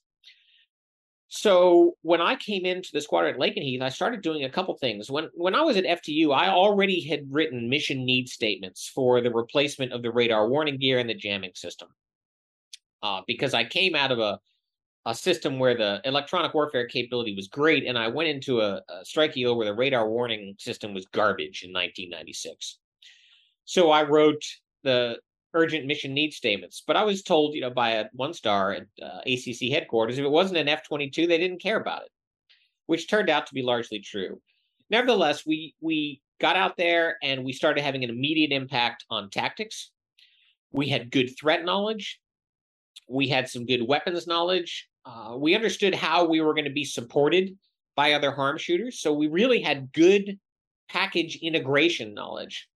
so 1.29 1.97
when 2.03 2.20
I 2.20 2.37
came 2.37 2.64
into 2.64 2.91
the 2.93 3.01
squadron 3.01 3.35
at 3.35 3.41
Lakenheath, 3.41 3.83
I 3.83 3.89
started 3.89 4.22
doing 4.22 4.45
a 4.45 4.51
couple 4.51 4.77
things. 4.77 5.11
When 5.11 5.29
when 5.35 5.55
I 5.55 5.62
was 5.62 5.77
at 5.77 5.85
FTU, 5.85 6.33
I 6.33 6.49
already 6.49 7.01
had 7.03 7.27
written 7.31 7.68
mission 7.68 8.05
need 8.05 8.29
statements 8.29 8.91
for 8.95 9.20
the 9.20 9.33
replacement 9.33 9.93
of 9.93 10.03
the 10.03 10.12
radar 10.12 10.49
warning 10.49 10.79
gear 10.79 10.99
and 10.99 11.11
the 11.11 11.14
jamming 11.14 11.53
system. 11.55 11.89
Uh, 13.03 13.22
because 13.27 13.55
I 13.55 13.64
came 13.64 13.95
out 13.95 14.12
of 14.12 14.18
a 14.18 14.39
a 15.05 15.14
system 15.14 15.61
where 15.61 15.77
the 15.77 16.01
electronic 16.05 16.53
warfare 16.53 16.87
capability 16.87 17.35
was 17.35 17.47
great, 17.47 17.87
and 17.87 17.97
I 17.97 18.09
went 18.09 18.29
into 18.29 18.61
a, 18.61 18.83
a 18.89 19.05
strike 19.05 19.37
EO 19.37 19.55
where 19.55 19.66
the 19.66 19.74
radar 19.74 20.09
warning 20.09 20.57
system 20.59 20.95
was 20.95 21.07
garbage 21.07 21.62
in 21.62 21.72
1996. 21.72 22.79
So 23.64 23.91
I 23.91 24.03
wrote 24.03 24.43
the 24.83 25.18
urgent 25.55 25.86
mission 25.86 26.12
need 26.12 26.32
statements. 26.32 26.82
But 26.86 26.97
I 26.97 27.05
was 27.05 27.22
told, 27.22 27.55
you 27.55 27.61
know, 27.61 27.70
by 27.70 27.90
a 27.90 28.07
one 28.12 28.34
star 28.34 28.72
at 28.72 28.86
uh, 29.03 29.20
ACC 29.26 29.70
headquarters, 29.70 30.18
if 30.18 30.24
it 30.24 30.30
wasn't 30.30 30.59
an 30.59 30.68
F 30.68 30.86
22, 30.86 31.26
they 31.26 31.38
didn't 31.38 31.62
care 31.62 31.80
about 31.80 32.03
it, 32.03 32.11
which 32.86 33.09
turned 33.09 33.30
out 33.30 33.47
to 33.47 33.55
be 33.55 33.62
largely 33.62 34.01
true. 34.01 34.40
Nevertheless, 34.90 35.47
we, 35.47 35.74
we 35.80 36.20
got 36.40 36.57
out 36.57 36.76
there 36.76 37.16
and 37.22 37.44
we 37.44 37.53
started 37.53 37.82
having 37.82 38.05
an 38.05 38.11
immediate 38.11 38.53
impact 38.53 39.05
on 39.11 39.30
tactics. 39.30 39.90
We 40.72 40.88
had 40.88 41.11
good 41.11 41.30
threat 41.38 41.64
knowledge. 41.64 42.20
We 43.09 43.28
had 43.28 43.49
some 43.49 43.66
good 43.66 43.86
weapons 43.86 44.26
knowledge. 44.26 44.88
Uh, 45.05 45.36
we 45.38 45.55
understood 45.55 45.94
how 45.94 46.26
we 46.26 46.40
were 46.40 46.55
going 46.55 46.64
to 46.64 46.70
be 46.70 46.84
supported 46.84 47.57
by 47.94 48.12
other 48.12 48.30
harm 48.32 48.59
shooters. 48.59 49.01
So 49.01 49.12
we 49.14 49.28
really 49.28 49.62
had 49.62 49.92
good 49.92 50.38
package 50.88 51.36
integration 51.36 52.14
knowledge. 52.14 52.68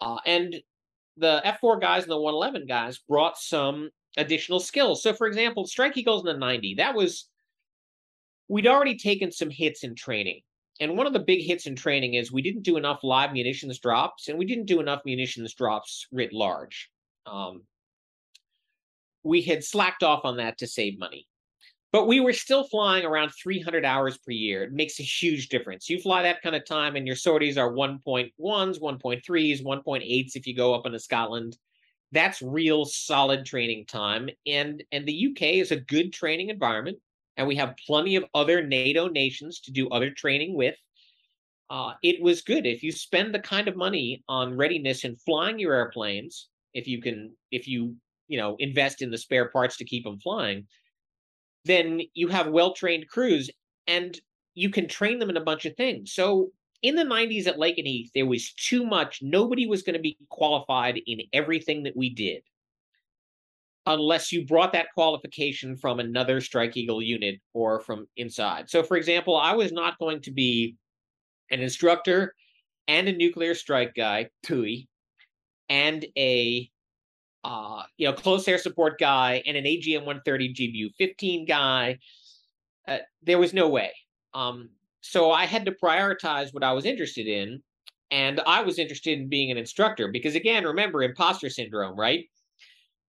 Uh, 0.00 0.18
and 0.26 0.56
the 1.16 1.42
F4 1.44 1.80
guys 1.80 2.02
and 2.02 2.12
the 2.12 2.20
111 2.20 2.66
guys 2.66 2.98
brought 3.08 3.38
some 3.38 3.90
additional 4.16 4.60
skills. 4.60 5.02
So, 5.02 5.12
for 5.12 5.26
example, 5.26 5.66
Strike 5.66 5.96
Eagles 5.96 6.22
in 6.22 6.26
the 6.26 6.38
90, 6.38 6.74
that 6.76 6.94
was, 6.94 7.28
we'd 8.48 8.66
already 8.66 8.96
taken 8.96 9.30
some 9.30 9.50
hits 9.50 9.84
in 9.84 9.94
training. 9.94 10.40
And 10.80 10.96
one 10.96 11.06
of 11.06 11.12
the 11.12 11.20
big 11.20 11.42
hits 11.42 11.66
in 11.66 11.76
training 11.76 12.14
is 12.14 12.32
we 12.32 12.42
didn't 12.42 12.62
do 12.62 12.76
enough 12.76 13.04
live 13.04 13.32
munitions 13.32 13.78
drops, 13.78 14.28
and 14.28 14.38
we 14.38 14.46
didn't 14.46 14.66
do 14.66 14.80
enough 14.80 15.02
munitions 15.04 15.54
drops 15.54 16.06
writ 16.10 16.32
large. 16.32 16.90
Um, 17.26 17.62
we 19.22 19.42
had 19.42 19.62
slacked 19.62 20.02
off 20.02 20.24
on 20.24 20.38
that 20.38 20.58
to 20.58 20.66
save 20.66 20.98
money 20.98 21.26
but 21.92 22.06
we 22.06 22.20
were 22.20 22.32
still 22.32 22.64
flying 22.64 23.04
around 23.04 23.30
300 23.30 23.84
hours 23.84 24.16
per 24.16 24.32
year. 24.32 24.64
It 24.64 24.72
makes 24.72 24.98
a 24.98 25.02
huge 25.02 25.48
difference. 25.48 25.90
You 25.90 26.00
fly 26.00 26.22
that 26.22 26.42
kind 26.42 26.56
of 26.56 26.64
time, 26.64 26.96
and 26.96 27.06
your 27.06 27.16
sorties 27.16 27.58
are 27.58 27.70
1.1s, 27.70 28.80
1.3s, 28.80 29.62
1.8s 29.62 30.34
if 30.34 30.46
you 30.46 30.56
go 30.56 30.74
up 30.74 30.86
into 30.86 30.98
Scotland. 30.98 31.56
That's 32.10 32.42
real 32.42 32.86
solid 32.86 33.44
training 33.44 33.86
time. 33.86 34.30
And 34.46 34.82
and 34.90 35.06
the 35.06 35.28
UK 35.30 35.42
is 35.60 35.70
a 35.70 35.80
good 35.80 36.12
training 36.12 36.48
environment, 36.48 36.98
and 37.36 37.46
we 37.46 37.56
have 37.56 37.76
plenty 37.86 38.16
of 38.16 38.24
other 38.34 38.66
NATO 38.66 39.08
nations 39.08 39.60
to 39.60 39.70
do 39.70 39.88
other 39.90 40.10
training 40.10 40.54
with. 40.54 40.76
Uh, 41.70 41.94
it 42.02 42.20
was 42.20 42.42
good 42.42 42.66
if 42.66 42.82
you 42.82 42.92
spend 42.92 43.34
the 43.34 43.38
kind 43.38 43.68
of 43.68 43.76
money 43.76 44.22
on 44.28 44.56
readiness 44.56 45.04
and 45.04 45.20
flying 45.22 45.58
your 45.58 45.74
airplanes. 45.74 46.48
If 46.74 46.86
you 46.86 47.02
can, 47.02 47.36
if 47.50 47.68
you 47.68 47.96
you 48.28 48.38
know 48.38 48.56
invest 48.58 49.02
in 49.02 49.10
the 49.10 49.18
spare 49.18 49.50
parts 49.50 49.76
to 49.76 49.84
keep 49.84 50.04
them 50.04 50.18
flying 50.18 50.66
then 51.64 52.00
you 52.14 52.28
have 52.28 52.48
well 52.48 52.72
trained 52.72 53.08
crews 53.08 53.50
and 53.86 54.20
you 54.54 54.70
can 54.70 54.88
train 54.88 55.18
them 55.18 55.30
in 55.30 55.36
a 55.36 55.44
bunch 55.44 55.64
of 55.64 55.76
things. 55.76 56.12
So 56.12 56.50
in 56.82 56.96
the 56.96 57.04
90s 57.04 57.46
at 57.46 57.58
Lake 57.58 57.76
Lakenheath, 57.76 58.10
there 58.14 58.26
was 58.26 58.52
too 58.52 58.84
much. 58.84 59.20
Nobody 59.22 59.66
was 59.66 59.82
going 59.82 59.94
to 59.94 60.02
be 60.02 60.18
qualified 60.28 61.00
in 61.06 61.20
everything 61.32 61.84
that 61.84 61.96
we 61.96 62.10
did 62.10 62.42
unless 63.86 64.30
you 64.30 64.46
brought 64.46 64.72
that 64.72 64.92
qualification 64.94 65.76
from 65.76 65.98
another 65.98 66.40
Strike 66.40 66.76
Eagle 66.76 67.02
unit 67.02 67.40
or 67.52 67.80
from 67.80 68.06
inside. 68.16 68.70
So, 68.70 68.82
for 68.82 68.96
example, 68.96 69.36
I 69.36 69.54
was 69.54 69.72
not 69.72 69.98
going 69.98 70.20
to 70.22 70.30
be 70.30 70.76
an 71.50 71.60
instructor 71.60 72.34
and 72.88 73.08
a 73.08 73.12
nuclear 73.12 73.54
strike 73.54 73.94
guy, 73.94 74.28
TUI, 74.42 74.88
and 75.68 76.04
a 76.16 76.70
uh, 77.44 77.82
you 77.96 78.06
know 78.06 78.12
close 78.12 78.46
air 78.46 78.58
support 78.58 78.98
guy 78.98 79.42
and 79.46 79.56
an 79.56 79.64
AGM 79.64 80.04
130 80.04 80.54
GBU 80.54 80.94
15 80.96 81.46
guy. 81.46 81.98
Uh, 82.86 82.98
there 83.22 83.38
was 83.38 83.54
no 83.54 83.68
way. 83.68 83.92
Um, 84.34 84.70
so 85.00 85.30
I 85.30 85.46
had 85.46 85.64
to 85.66 85.72
prioritize 85.72 86.54
what 86.54 86.64
I 86.64 86.72
was 86.72 86.84
interested 86.84 87.26
in, 87.26 87.62
and 88.10 88.40
I 88.46 88.62
was 88.62 88.78
interested 88.78 89.18
in 89.18 89.28
being 89.28 89.50
an 89.50 89.58
instructor 89.58 90.08
because, 90.08 90.34
again, 90.34 90.64
remember 90.64 91.02
imposter 91.02 91.50
syndrome, 91.50 91.98
right? 91.98 92.26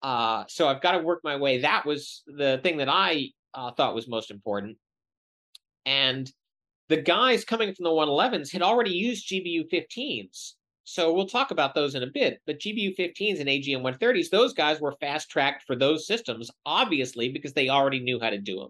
Uh, 0.03 0.45
so 0.49 0.69
I've 0.69 0.81
got 0.81 0.93
to 0.93 0.99
work 0.99 1.21
my 1.23 1.37
way. 1.37 1.61
That 1.61 1.87
was 1.87 2.23
the 2.27 2.61
thing 2.63 2.79
that 2.79 2.89
I 2.89 3.31
uh, 3.55 3.73
thought 3.73 3.95
was 3.95 4.09
most 4.09 4.31
important. 4.31 4.77
And 5.85 6.31
the 6.89 6.97
guys 6.97 7.45
coming 7.45 7.75
from 7.75 7.85
the 7.85 7.91
111s 7.91 8.53
had 8.53 8.63
already 8.63 8.93
used 8.93 9.29
GBU 9.29 9.71
15s. 9.73 10.53
So 10.89 11.13
we'll 11.13 11.27
talk 11.27 11.51
about 11.51 11.75
those 11.75 11.97
in 11.97 12.05
a 12.05 12.07
bit. 12.07 12.41
But 12.47 12.61
GBU 12.61 12.95
15s 12.95 13.41
and 13.41 13.49
AGM 13.49 13.83
130s, 13.83 14.31
those 14.31 14.55
guys 14.55 14.81
were 14.81 14.95
fast 15.01 15.29
tracked 15.29 15.65
for 15.67 15.75
those 15.75 16.07
systems, 16.07 16.49
obviously, 16.65 17.29
because 17.29 17.53
they 17.53 17.69
already 17.69 17.99
knew 17.99 18.21
how 18.21 18.31
to 18.31 18.39
do 18.39 18.61
them. 18.61 18.69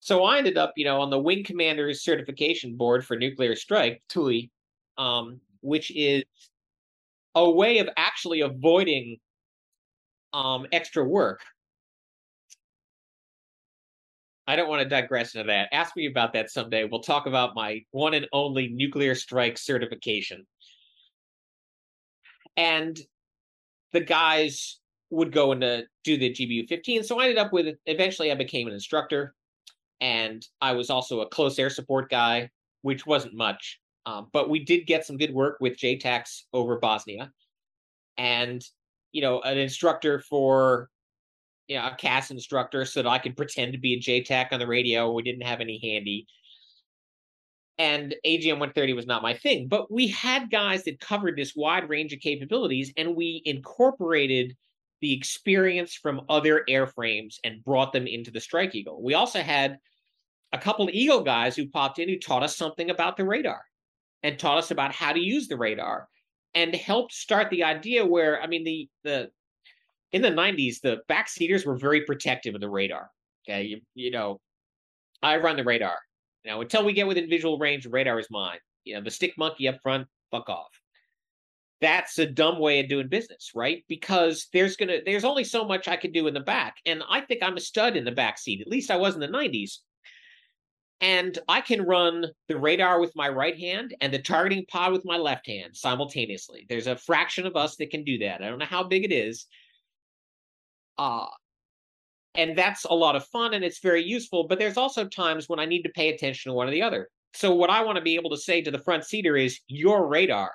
So 0.00 0.24
I 0.24 0.38
ended 0.38 0.56
up, 0.56 0.72
you 0.74 0.86
know, 0.86 1.02
on 1.02 1.10
the 1.10 1.18
Wing 1.18 1.44
Commander's 1.44 2.02
certification 2.02 2.78
board 2.78 3.04
for 3.04 3.14
nuclear 3.14 3.54
strike, 3.56 4.02
TUI, 4.08 4.50
um, 4.96 5.38
which 5.60 5.94
is 5.94 6.24
a 7.34 7.50
way 7.50 7.78
of 7.78 7.90
actually 7.98 8.40
avoiding 8.40 9.18
um, 10.32 10.66
extra 10.72 11.04
work. 11.04 11.42
I 14.46 14.56
don't 14.56 14.70
want 14.70 14.82
to 14.82 14.88
digress 14.88 15.34
into 15.34 15.46
that. 15.48 15.68
Ask 15.72 15.94
me 15.94 16.06
about 16.06 16.32
that 16.32 16.50
someday. 16.50 16.84
We'll 16.84 17.02
talk 17.02 17.26
about 17.26 17.54
my 17.54 17.82
one 17.90 18.14
and 18.14 18.26
only 18.32 18.68
nuclear 18.68 19.14
strike 19.14 19.58
certification. 19.58 20.46
And 22.58 23.00
the 23.92 24.00
guys 24.00 24.80
would 25.10 25.32
go 25.32 25.52
into 25.52 25.84
do 26.04 26.18
the 26.18 26.30
GBU 26.30 26.68
15. 26.68 27.04
So 27.04 27.18
I 27.18 27.24
ended 27.24 27.38
up 27.38 27.52
with 27.52 27.74
eventually 27.86 28.30
I 28.30 28.34
became 28.34 28.66
an 28.66 28.74
instructor 28.74 29.34
and 30.00 30.46
I 30.60 30.72
was 30.72 30.90
also 30.90 31.20
a 31.20 31.28
close 31.28 31.58
air 31.58 31.70
support 31.70 32.10
guy, 32.10 32.50
which 32.82 33.06
wasn't 33.06 33.34
much. 33.34 33.80
Um, 34.06 34.28
but 34.32 34.50
we 34.50 34.64
did 34.64 34.86
get 34.86 35.06
some 35.06 35.16
good 35.16 35.32
work 35.32 35.58
with 35.60 35.76
JTACs 35.76 36.42
over 36.52 36.78
Bosnia. 36.78 37.30
And 38.18 38.62
you 39.12 39.22
know, 39.22 39.40
an 39.40 39.56
instructor 39.56 40.20
for 40.20 40.90
you 41.68 41.76
know, 41.76 41.86
a 41.86 41.94
CAS 41.96 42.30
instructor 42.30 42.84
so 42.84 43.02
that 43.02 43.08
I 43.08 43.18
could 43.18 43.36
pretend 43.36 43.72
to 43.72 43.78
be 43.78 43.94
a 43.94 44.00
JTAC 44.00 44.52
on 44.52 44.58
the 44.58 44.66
radio. 44.66 45.12
We 45.12 45.22
didn't 45.22 45.46
have 45.46 45.60
any 45.60 45.78
handy. 45.78 46.26
And 47.78 48.16
AGM 48.26 48.58
130 48.58 48.92
was 48.94 49.06
not 49.06 49.22
my 49.22 49.34
thing, 49.34 49.68
but 49.68 49.90
we 49.90 50.08
had 50.08 50.50
guys 50.50 50.82
that 50.84 50.98
covered 50.98 51.36
this 51.36 51.54
wide 51.54 51.88
range 51.88 52.12
of 52.12 52.20
capabilities 52.20 52.92
and 52.96 53.14
we 53.14 53.40
incorporated 53.44 54.56
the 55.00 55.12
experience 55.12 55.94
from 55.94 56.22
other 56.28 56.64
airframes 56.68 57.36
and 57.44 57.62
brought 57.64 57.92
them 57.92 58.06
into 58.06 58.32
the 58.32 58.40
Strike 58.40 58.74
Eagle. 58.74 59.00
We 59.00 59.14
also 59.14 59.40
had 59.40 59.78
a 60.52 60.58
couple 60.58 60.88
of 60.88 60.94
Eagle 60.94 61.22
guys 61.22 61.54
who 61.54 61.68
popped 61.68 61.98
in 61.98 62.08
who 62.08 62.18
taught 62.18 62.42
us 62.42 62.56
something 62.56 62.90
about 62.90 63.16
the 63.16 63.24
radar 63.24 63.62
and 64.22 64.38
taught 64.38 64.58
us 64.58 64.70
about 64.70 64.92
how 64.92 65.12
to 65.12 65.20
use 65.20 65.46
the 65.46 65.56
radar 65.56 66.08
and 66.54 66.74
helped 66.74 67.12
start 67.12 67.50
the 67.50 67.64
idea 67.64 68.04
where 68.04 68.42
I 68.42 68.46
mean 68.46 68.64
the 68.64 68.88
the 69.04 69.30
in 70.12 70.22
the 70.22 70.30
90s 70.30 70.80
the 70.80 70.98
backseaters 71.08 71.66
were 71.66 71.76
very 71.76 72.04
protective 72.04 72.54
of 72.54 72.60
the 72.60 72.70
radar. 72.70 73.10
Okay, 73.48 73.64
you, 73.64 73.80
you 73.94 74.10
know, 74.10 74.40
I 75.22 75.36
run 75.38 75.56
the 75.56 75.64
radar. 75.64 75.96
Now 76.48 76.62
until 76.62 76.84
we 76.84 76.94
get 76.94 77.06
within 77.06 77.28
visual 77.28 77.58
range, 77.58 77.86
radar 77.86 78.18
is 78.18 78.30
mine. 78.30 78.58
You 78.84 78.94
know, 78.94 79.02
the 79.02 79.10
stick 79.10 79.34
monkey 79.36 79.68
up 79.68 79.80
front, 79.82 80.08
fuck 80.30 80.48
off. 80.48 80.80
That's 81.82 82.18
a 82.18 82.26
dumb 82.26 82.58
way 82.58 82.80
of 82.80 82.88
doing 82.88 83.08
business, 83.08 83.52
right? 83.54 83.84
Because 83.86 84.48
there's 84.52 84.74
gonna 84.74 84.98
there's 85.04 85.24
only 85.24 85.44
so 85.44 85.64
much 85.64 85.86
I 85.86 85.96
can 85.96 86.10
do 86.10 86.26
in 86.26 86.34
the 86.34 86.40
back, 86.40 86.76
and 86.86 87.02
I 87.08 87.20
think 87.20 87.42
I'm 87.42 87.58
a 87.58 87.60
stud 87.60 87.96
in 87.96 88.04
the 88.04 88.12
back 88.12 88.38
seat. 88.38 88.62
At 88.62 88.66
least 88.66 88.90
I 88.90 88.96
was 88.96 89.14
in 89.14 89.20
the 89.20 89.28
90s. 89.28 89.78
And 91.00 91.38
I 91.46 91.60
can 91.60 91.82
run 91.82 92.26
the 92.48 92.58
radar 92.58 92.98
with 92.98 93.14
my 93.14 93.28
right 93.28 93.56
hand 93.56 93.94
and 94.00 94.12
the 94.12 94.18
targeting 94.18 94.66
pod 94.66 94.92
with 94.92 95.04
my 95.04 95.16
left 95.16 95.46
hand 95.46 95.76
simultaneously. 95.76 96.66
There's 96.68 96.88
a 96.88 96.96
fraction 96.96 97.46
of 97.46 97.54
us 97.54 97.76
that 97.76 97.90
can 97.90 98.02
do 98.02 98.18
that. 98.18 98.42
I 98.42 98.48
don't 98.48 98.58
know 98.58 98.64
how 98.64 98.82
big 98.82 99.04
it 99.04 99.12
is. 99.12 99.46
Uh, 100.96 101.28
and 102.34 102.56
that's 102.56 102.84
a 102.84 102.94
lot 102.94 103.16
of 103.16 103.26
fun 103.26 103.54
and 103.54 103.64
it's 103.64 103.80
very 103.80 104.02
useful. 104.02 104.46
But 104.46 104.58
there's 104.58 104.76
also 104.76 105.06
times 105.06 105.48
when 105.48 105.58
I 105.58 105.66
need 105.66 105.82
to 105.82 105.90
pay 105.90 106.10
attention 106.10 106.50
to 106.50 106.54
one 106.54 106.68
or 106.68 106.70
the 106.70 106.82
other. 106.82 107.08
So, 107.34 107.54
what 107.54 107.70
I 107.70 107.84
want 107.84 107.96
to 107.96 108.02
be 108.02 108.14
able 108.14 108.30
to 108.30 108.36
say 108.36 108.62
to 108.62 108.70
the 108.70 108.78
front 108.78 109.04
seater 109.04 109.36
is 109.36 109.60
your 109.66 110.06
radar. 110.06 110.52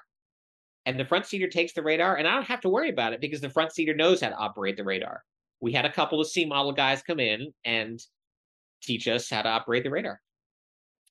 And 0.85 0.99
the 0.99 1.05
front 1.05 1.25
seater 1.25 1.47
takes 1.47 1.73
the 1.73 1.83
radar, 1.83 2.17
and 2.17 2.27
I 2.27 2.33
don't 2.33 2.47
have 2.47 2.61
to 2.61 2.69
worry 2.69 2.89
about 2.89 3.13
it 3.13 3.21
because 3.21 3.39
the 3.39 3.49
front 3.49 3.71
seater 3.71 3.93
knows 3.93 4.19
how 4.19 4.29
to 4.29 4.35
operate 4.35 4.75
the 4.75 4.83
radar. 4.83 5.23
We 5.61 5.71
had 5.71 5.85
a 5.85 5.91
couple 5.91 6.19
of 6.19 6.27
C 6.27 6.45
model 6.45 6.73
guys 6.73 7.01
come 7.01 7.21
in 7.21 7.53
and 7.63 8.01
teach 8.81 9.07
us 9.07 9.29
how 9.29 9.43
to 9.43 9.49
operate 9.49 9.83
the 9.83 9.91
radar. 9.91 10.19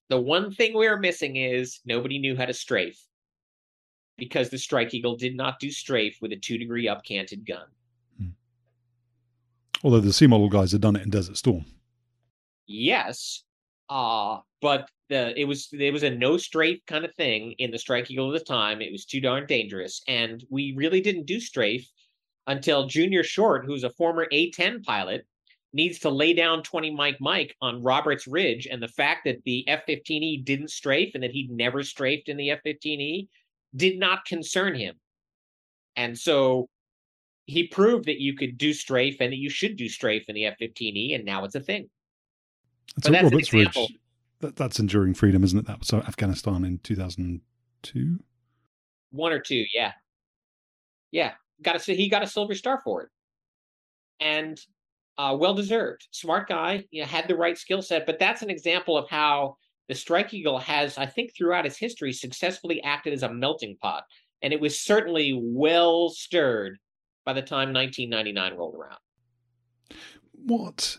The 0.09 0.21
one 0.21 0.51
thing 0.51 0.77
we 0.77 0.87
were 0.87 0.99
missing 0.99 1.37
is 1.37 1.79
nobody 1.85 2.19
knew 2.19 2.35
how 2.35 2.45
to 2.45 2.53
strafe 2.53 3.01
because 4.17 4.49
the 4.49 4.59
Strike 4.59 4.93
Eagle 4.93 5.15
did 5.15 5.35
not 5.35 5.59
do 5.59 5.71
strafe 5.71 6.19
with 6.21 6.31
a 6.33 6.37
two 6.37 6.59
degree 6.59 6.87
up 6.87 7.03
canted 7.03 7.47
gun. 7.47 7.65
Although 9.83 9.99
the 9.99 10.13
C 10.13 10.27
model 10.27 10.49
guys 10.49 10.71
had 10.71 10.81
done 10.81 10.95
it 10.95 11.03
in 11.03 11.09
Desert 11.09 11.37
Storm. 11.37 11.65
Yes. 12.65 13.43
Uh, 13.89 14.39
but 14.61 14.89
the 15.09 15.39
it 15.39 15.45
was 15.45 15.69
it 15.73 15.91
was 15.91 16.03
a 16.03 16.09
no 16.09 16.37
strafe 16.37 16.79
kind 16.87 17.03
of 17.03 17.13
thing 17.15 17.53
in 17.59 17.69
the 17.69 17.77
Strike 17.77 18.09
Eagle 18.09 18.33
of 18.33 18.39
the 18.39 18.45
time. 18.45 18.81
It 18.81 18.91
was 18.91 19.05
too 19.05 19.19
darn 19.19 19.45
dangerous. 19.45 20.01
And 20.07 20.43
we 20.49 20.73
really 20.75 21.01
didn't 21.01 21.25
do 21.25 21.39
strafe 21.39 21.87
until 22.47 22.87
Junior 22.87 23.23
Short, 23.23 23.65
who's 23.65 23.83
a 23.83 23.89
former 23.91 24.27
A 24.31 24.51
10 24.51 24.83
pilot, 24.83 25.25
needs 25.73 25.99
to 25.99 26.09
lay 26.09 26.33
down 26.33 26.63
20 26.63 26.91
Mike 26.91 27.17
Mike 27.19 27.55
on 27.61 27.83
Roberts 27.83 28.27
Ridge. 28.27 28.67
And 28.71 28.81
the 28.81 28.87
fact 28.87 29.25
that 29.25 29.43
the 29.43 29.67
F 29.67 29.81
15E 29.87 30.45
didn't 30.45 30.71
strafe 30.71 31.13
and 31.13 31.23
that 31.23 31.31
he'd 31.31 31.51
never 31.51 31.83
strafed 31.83 32.29
in 32.29 32.37
the 32.37 32.51
F 32.51 32.59
15E 32.65 33.27
did 33.75 33.99
not 33.99 34.25
concern 34.25 34.75
him. 34.75 34.95
And 35.95 36.17
so 36.17 36.69
he 37.45 37.67
proved 37.67 38.05
that 38.05 38.19
you 38.19 38.35
could 38.35 38.57
do 38.57 38.73
strafe 38.73 39.17
and 39.19 39.31
that 39.31 39.37
you 39.37 39.49
should 39.49 39.75
do 39.75 39.89
strafe 39.89 40.25
in 40.29 40.35
the 40.35 40.45
F 40.45 40.55
15E. 40.61 41.15
And 41.15 41.25
now 41.25 41.43
it's 41.43 41.55
a 41.55 41.59
thing. 41.59 41.89
That's, 42.95 43.09
that's 43.09 43.23
Roberts 43.23 43.53
Ridge. 43.53 43.77
That, 44.39 44.55
that's 44.55 44.79
Enduring 44.79 45.13
Freedom, 45.13 45.43
isn't 45.43 45.57
it? 45.57 45.65
That 45.65 45.79
was 45.79 45.93
Afghanistan 45.93 46.63
in 46.63 46.79
2002. 46.79 48.19
One 49.11 49.31
or 49.31 49.39
two, 49.39 49.65
yeah. 49.73 49.91
Yeah. 51.11 51.33
Got 51.61 51.87
a, 51.87 51.93
he 51.93 52.09
got 52.09 52.23
a 52.23 52.27
silver 52.27 52.55
star 52.55 52.81
for 52.83 53.03
it. 53.03 53.09
And 54.19 54.59
uh, 55.17 55.35
well 55.37 55.53
deserved. 55.53 56.07
Smart 56.11 56.47
guy, 56.47 56.85
you 56.91 57.01
know, 57.01 57.07
had 57.07 57.27
the 57.27 57.35
right 57.35 57.57
skill 57.57 57.81
set. 57.81 58.05
But 58.05 58.19
that's 58.19 58.41
an 58.41 58.49
example 58.49 58.97
of 58.97 59.09
how 59.09 59.57
the 59.89 59.95
Strike 59.95 60.33
Eagle 60.33 60.59
has, 60.59 60.97
I 60.97 61.05
think, 61.05 61.35
throughout 61.35 61.65
its 61.65 61.77
history, 61.77 62.13
successfully 62.13 62.81
acted 62.83 63.13
as 63.13 63.23
a 63.23 63.33
melting 63.33 63.77
pot. 63.81 64.03
And 64.41 64.53
it 64.53 64.59
was 64.59 64.79
certainly 64.79 65.39
well 65.41 66.09
stirred 66.09 66.79
by 67.25 67.33
the 67.33 67.41
time 67.41 67.73
1999 67.73 68.57
rolled 68.57 68.75
around. 68.75 68.99
What? 70.33 70.97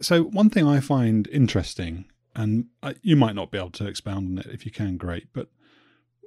So, 0.00 0.24
one 0.24 0.50
thing 0.50 0.66
I 0.66 0.80
find 0.80 1.28
interesting, 1.28 2.06
and 2.34 2.66
you 3.02 3.16
might 3.16 3.34
not 3.34 3.50
be 3.50 3.58
able 3.58 3.70
to 3.70 3.86
expound 3.86 4.38
on 4.38 4.44
it 4.44 4.52
if 4.52 4.64
you 4.64 4.72
can, 4.72 4.96
great, 4.96 5.28
but 5.32 5.48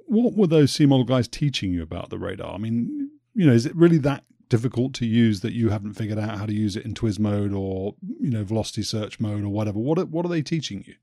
what 0.06 0.34
were 0.34 0.46
those 0.46 0.72
C 0.72 0.86
model 0.86 1.04
guys 1.04 1.28
teaching 1.28 1.72
you 1.72 1.82
about 1.82 2.10
the 2.10 2.18
radar? 2.18 2.54
I 2.54 2.58
mean, 2.58 3.10
you 3.34 3.46
know, 3.46 3.52
is 3.52 3.66
it 3.66 3.74
really 3.74 3.98
that 3.98 4.24
difficult 4.48 4.94
to 4.94 5.06
use 5.06 5.40
that 5.40 5.52
you 5.52 5.70
haven't 5.70 5.94
figured 5.94 6.18
out 6.18 6.38
how 6.38 6.46
to 6.46 6.52
use 6.52 6.76
it 6.76 6.84
in 6.84 6.94
TWS 6.94 7.18
mode 7.18 7.52
or 7.52 7.94
you 8.20 8.30
know 8.30 8.44
velocity 8.44 8.82
search 8.82 9.20
mode 9.20 9.42
or 9.44 9.48
whatever? 9.48 9.78
What 9.78 9.98
are, 9.98 10.06
what 10.06 10.24
are 10.24 10.28
they 10.28 10.42
teaching 10.42 10.84
you? 10.86 10.94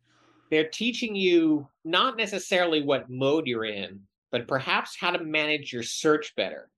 They're 0.50 0.70
teaching 0.70 1.16
you 1.16 1.68
not 1.84 2.18
necessarily 2.18 2.82
what 2.82 3.10
mode 3.10 3.48
you're 3.48 3.66
in, 3.66 4.02
but 4.32 4.48
perhaps 4.48 4.96
how 4.96 5.12
to 5.12 5.24
manage 5.24 5.74
your 5.74 5.84
search 5.84 6.36
better, 6.36 6.70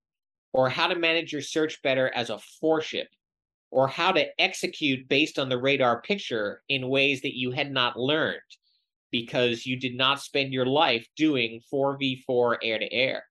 or 0.56 0.70
how 0.70 0.88
to 0.88 0.95
manage 0.95 1.34
your 1.34 1.41
search 1.41 1.82
better 1.82 2.10
as 2.16 2.30
a 2.30 2.39
four-ship, 2.62 3.10
or 3.72 3.89
how 3.89 4.14
to 4.14 4.26
execute 4.39 5.10
based 5.10 5.38
on 5.38 5.49
the 5.49 5.58
radar 5.58 6.01
picture 6.01 6.62
in 6.70 6.88
ways 6.88 7.22
that 7.22 7.38
you 7.38 7.51
had 7.51 7.70
not 7.70 7.99
learned 7.99 8.39
because 9.12 9.66
you 9.66 9.78
did 9.78 9.97
not 9.97 10.22
spend 10.22 10.53
your 10.53 10.66
life 10.66 11.06
doing 11.18 11.60
4v4 11.74 12.56
air 12.64 12.80
to 12.80 12.93
air. 12.93 13.26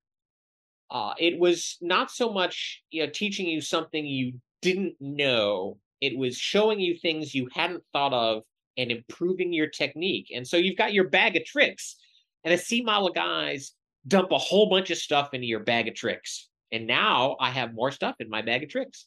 Uh, 0.91 1.14
it 1.18 1.39
was 1.39 1.79
not 1.81 2.11
so 2.11 2.31
much 2.31 2.83
you 2.91 3.03
know 3.03 3.11
teaching 3.11 3.47
you 3.47 3.62
something 3.62 4.05
you 4.05 4.35
didn't 4.61 4.95
know. 5.01 5.79
It 6.03 6.18
was 6.18 6.37
showing 6.37 6.79
you 6.79 6.99
things 6.99 7.35
you 7.35 7.49
hadn't 7.55 7.85
thought 7.95 8.12
of 8.12 8.43
and 8.77 8.91
improving 8.91 9.51
your 9.51 9.68
technique. 9.68 10.31
And 10.35 10.47
so 10.47 10.59
you've 10.59 10.77
got 10.77 10.93
your 10.93 11.09
bag 11.09 11.37
of 11.37 11.47
tricks. 11.47 11.97
and 12.45 12.53
a 12.53 12.59
C 12.59 12.83
model 12.83 13.09
guys 13.09 13.72
dump 14.07 14.31
a 14.31 14.37
whole 14.39 14.68
bunch 14.68 14.91
of 14.91 14.99
stuff 14.99 15.33
into 15.33 15.47
your 15.47 15.61
bag 15.61 15.89
of 15.89 15.95
tricks. 15.95 16.51
And 16.73 16.87
now 16.87 17.37
I 17.41 17.51
have 17.51 17.75
more 17.75 17.91
stuff 17.91 18.17
in 18.21 18.29
my 18.29 18.43
bag 18.43 18.62
of 18.62 18.69
tricks. 18.69 19.07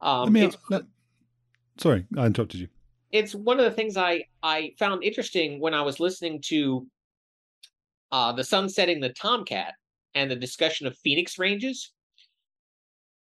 Um, 0.00 0.32
me, 0.32 0.50
let, 0.70 0.82
sorry, 1.78 2.06
I 2.16 2.26
interrupted 2.26 2.60
you. 2.60 2.68
It's 3.10 3.34
one 3.34 3.58
of 3.58 3.64
the 3.64 3.70
things 3.70 3.96
I, 3.96 4.24
I 4.42 4.72
found 4.78 5.02
interesting 5.02 5.60
when 5.60 5.72
I 5.74 5.82
was 5.82 6.00
listening 6.00 6.40
to 6.46 6.86
uh, 8.12 8.32
the 8.32 8.44
sun 8.44 8.68
setting 8.68 9.00
the 9.00 9.10
Tomcat 9.10 9.74
and 10.14 10.30
the 10.30 10.36
discussion 10.36 10.86
of 10.86 10.96
Phoenix 10.98 11.38
ranges 11.38 11.92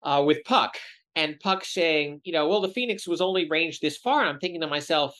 uh, 0.03 0.23
with 0.25 0.43
Puck. 0.45 0.77
And 1.15 1.39
Puck 1.39 1.65
saying, 1.65 2.21
you 2.23 2.31
know, 2.31 2.47
well, 2.47 2.61
the 2.61 2.69
Phoenix 2.69 3.07
was 3.07 3.21
only 3.21 3.49
ranged 3.49 3.81
this 3.81 3.97
far. 3.97 4.21
And 4.21 4.29
I'm 4.29 4.39
thinking 4.39 4.61
to 4.61 4.67
myself, 4.67 5.15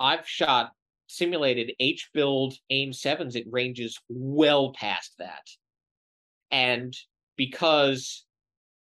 I've 0.00 0.28
shot 0.28 0.72
simulated 1.06 1.72
H 1.80 2.10
build 2.12 2.54
AIM 2.70 2.90
7s 2.90 3.34
it 3.34 3.46
ranges 3.50 3.98
well 4.08 4.72
past 4.72 5.14
that. 5.18 5.48
And 6.50 6.96
because 7.36 8.24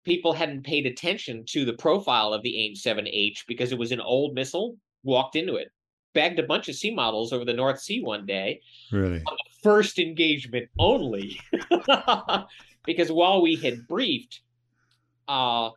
people 0.03 0.33
hadn't 0.33 0.63
paid 0.63 0.85
attention 0.85 1.43
to 1.49 1.65
the 1.65 1.73
profile 1.73 2.33
of 2.33 2.41
the 2.41 2.57
AIM 2.57 2.73
7H 2.73 3.45
because 3.47 3.71
it 3.71 3.77
was 3.77 3.91
an 3.91 4.01
old 4.01 4.33
missile, 4.33 4.77
walked 5.03 5.35
into 5.35 5.55
it, 5.55 5.69
bagged 6.13 6.39
a 6.39 6.43
bunch 6.43 6.69
of 6.69 6.75
C 6.75 6.93
models 6.93 7.33
over 7.33 7.45
the 7.45 7.53
North 7.53 7.79
Sea 7.79 8.01
one 8.01 8.25
day. 8.25 8.61
Really? 8.91 9.23
first 9.61 9.99
engagement 9.99 10.69
only. 10.79 11.39
because 12.85 13.11
while 13.11 13.41
we 13.41 13.55
had 13.55 13.87
briefed 13.87 14.41
uh, 15.27 15.69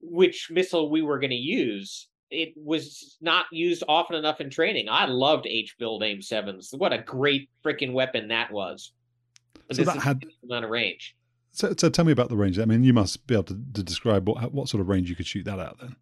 which 0.00 0.48
missile 0.50 0.90
we 0.90 1.02
were 1.02 1.18
going 1.18 1.30
to 1.30 1.36
use, 1.36 2.08
it 2.30 2.52
was 2.56 3.16
not 3.20 3.46
used 3.52 3.82
often 3.88 4.16
enough 4.16 4.40
in 4.40 4.50
training. 4.50 4.88
I 4.88 5.06
loved 5.06 5.46
H 5.46 5.76
build 5.78 6.02
AIM 6.02 6.22
sevens. 6.22 6.72
What 6.76 6.92
a 6.92 6.98
great 6.98 7.48
freaking 7.64 7.92
weapon 7.92 8.28
that 8.28 8.50
was. 8.50 8.92
But 9.68 9.76
so 9.76 9.84
that 9.84 9.98
had 9.98 10.24
amount 10.42 10.64
of 10.64 10.70
range. 10.70 11.16
So, 11.52 11.72
so 11.76 11.88
tell 11.88 12.04
me 12.04 12.12
about 12.12 12.28
the 12.28 12.36
range. 12.36 12.58
I 12.58 12.64
mean, 12.64 12.82
you 12.82 12.92
must 12.92 13.26
be 13.26 13.34
able 13.34 13.44
to, 13.44 13.60
to 13.74 13.82
describe 13.82 14.28
what 14.28 14.52
what 14.52 14.68
sort 14.68 14.80
of 14.80 14.88
range 14.88 15.08
you 15.08 15.16
could 15.16 15.26
shoot 15.26 15.44
that 15.44 15.60
out 15.60 15.78
then. 15.80 15.96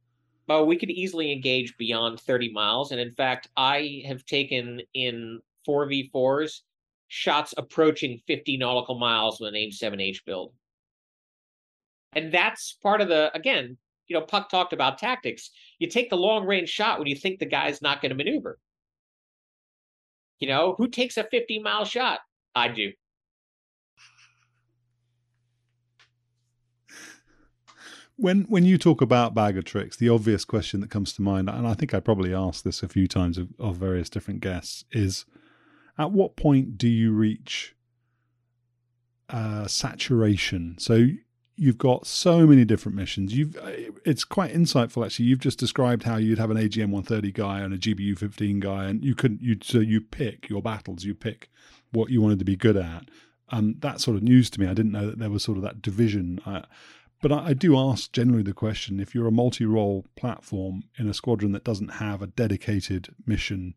Well, 0.49 0.67
we 0.67 0.77
could 0.77 0.91
easily 0.91 1.33
engage 1.33 1.77
beyond 1.77 2.21
30 2.21 2.53
miles, 2.53 2.91
and 2.91 3.01
in 3.01 3.13
fact, 3.13 3.49
I 3.57 4.03
have 4.07 4.25
taken 4.27 4.81
in 4.93 5.41
4v4s 5.69 6.61
shots 7.09 7.55
approaching 7.57 8.21
50 8.27 8.57
nautical 8.57 8.99
miles 8.99 9.39
with 9.39 9.49
an 9.49 9.57
AIM 9.57 9.71
7H 9.71 10.25
build. 10.25 10.53
And 12.15 12.33
that's 12.33 12.73
part 12.83 13.01
of 13.01 13.09
the 13.09 13.31
again, 13.35 13.77
you 14.09 14.19
know, 14.19 14.25
Puck 14.25 14.49
talked 14.49 14.73
about 14.73 14.99
tactics. 14.99 15.51
You 15.79 15.89
take 15.89 16.11
the 16.11 16.17
long 16.17 16.47
range 16.47 16.69
shot 16.69 16.99
when 16.99 17.09
you 17.09 17.17
think 17.17 17.39
the 17.39 17.47
guy's 17.47 17.83
not 17.83 18.01
going 18.01 18.11
to 18.11 18.17
maneuver. 18.17 18.59
You 20.41 20.49
know, 20.49 20.75
who 20.77 20.89
takes 20.89 21.17
a 21.17 21.25
50 21.25 21.61
mile 21.61 21.85
shot? 21.85 22.21
I 22.55 22.69
do. 22.69 22.93
When 28.17 28.43
when 28.43 28.65
you 28.65 28.79
talk 28.79 29.01
about 29.01 29.35
bag 29.35 29.57
of 29.57 29.65
tricks, 29.65 29.97
the 29.97 30.09
obvious 30.09 30.45
question 30.45 30.81
that 30.81 30.91
comes 30.91 31.13
to 31.15 31.23
mind, 31.23 31.49
and 31.49 31.67
I 31.67 31.75
think 31.75 31.95
I 31.95 32.01
probably 32.01 32.35
asked 32.35 32.65
this 32.65 32.83
a 32.83 32.89
few 32.89 33.09
times 33.09 33.39
of, 33.39 33.49
of 33.59 33.77
various 33.77 34.11
different 34.11 34.41
guests, 34.41 34.85
is 34.93 35.25
at 35.99 36.13
what 36.13 36.37
point 36.37 36.79
do 36.79 36.89
you 36.89 37.13
reach 37.13 37.75
uh, 39.29 39.67
saturation? 39.67 40.77
So 40.79 41.07
you've 41.57 41.79
got 41.79 42.07
so 42.07 42.47
many 42.47 42.65
different 42.65 42.97
missions. 42.97 43.35
You've 43.35 43.57
uh, 43.57 43.71
it's 44.05 44.25
quite 44.25 44.53
insightful 44.53 45.05
actually. 45.05 45.27
You've 45.27 45.41
just 45.41 45.59
described 45.59 46.03
how 46.03 46.17
you'd 46.17 46.39
have 46.39 46.51
an 46.51 46.57
AGM 46.57 46.91
130 46.91 47.33
guy 47.33 47.61
and 47.61 47.75
a 47.75 47.79
GBU 47.79 48.19
15 48.19 48.61
guy, 48.61 48.87
and 48.87 49.05
you 49.05 49.15
couldn't 49.15 49.43
you 49.43 49.57
so 49.63 49.79
you 49.79 50.01
pick 50.01 50.49
your 50.49 50.63
battles. 50.63 51.05
You 51.05 51.15
pick 51.15 51.51
what 51.93 52.11
you 52.11 52.21
wanted 52.21 52.39
to 52.41 52.45
be 52.45 52.57
good 52.57 52.77
at. 52.77 53.09
Um, 53.51 53.77
that's 53.81 54.05
sort 54.05 54.17
of 54.17 54.23
news 54.23 54.49
to 54.51 54.61
me. 54.61 54.67
I 54.67 54.75
didn't 54.75 54.93
know 54.93 55.07
that 55.07 55.19
there 55.19 55.31
was 55.31 55.45
sort 55.45 55.59
of 55.59 55.65
that 55.65 55.83
division. 55.83 56.41
But 57.23 57.33
I, 57.33 57.47
I 57.49 57.53
do 57.55 57.79
ask 57.79 58.13
generally 58.13 58.43
the 58.43 58.53
question: 58.53 59.01
if 59.01 59.15
you're 59.15 59.27
a 59.27 59.33
multi-role 59.33 60.05
platform 60.17 60.85
in 60.99 61.09
a 61.09 61.15
squadron 61.15 61.53
that 61.53 61.65
doesn't 61.65 61.95
have 61.95 62.21
a 62.21 62.27
dedicated 62.27 63.15
mission 63.27 63.75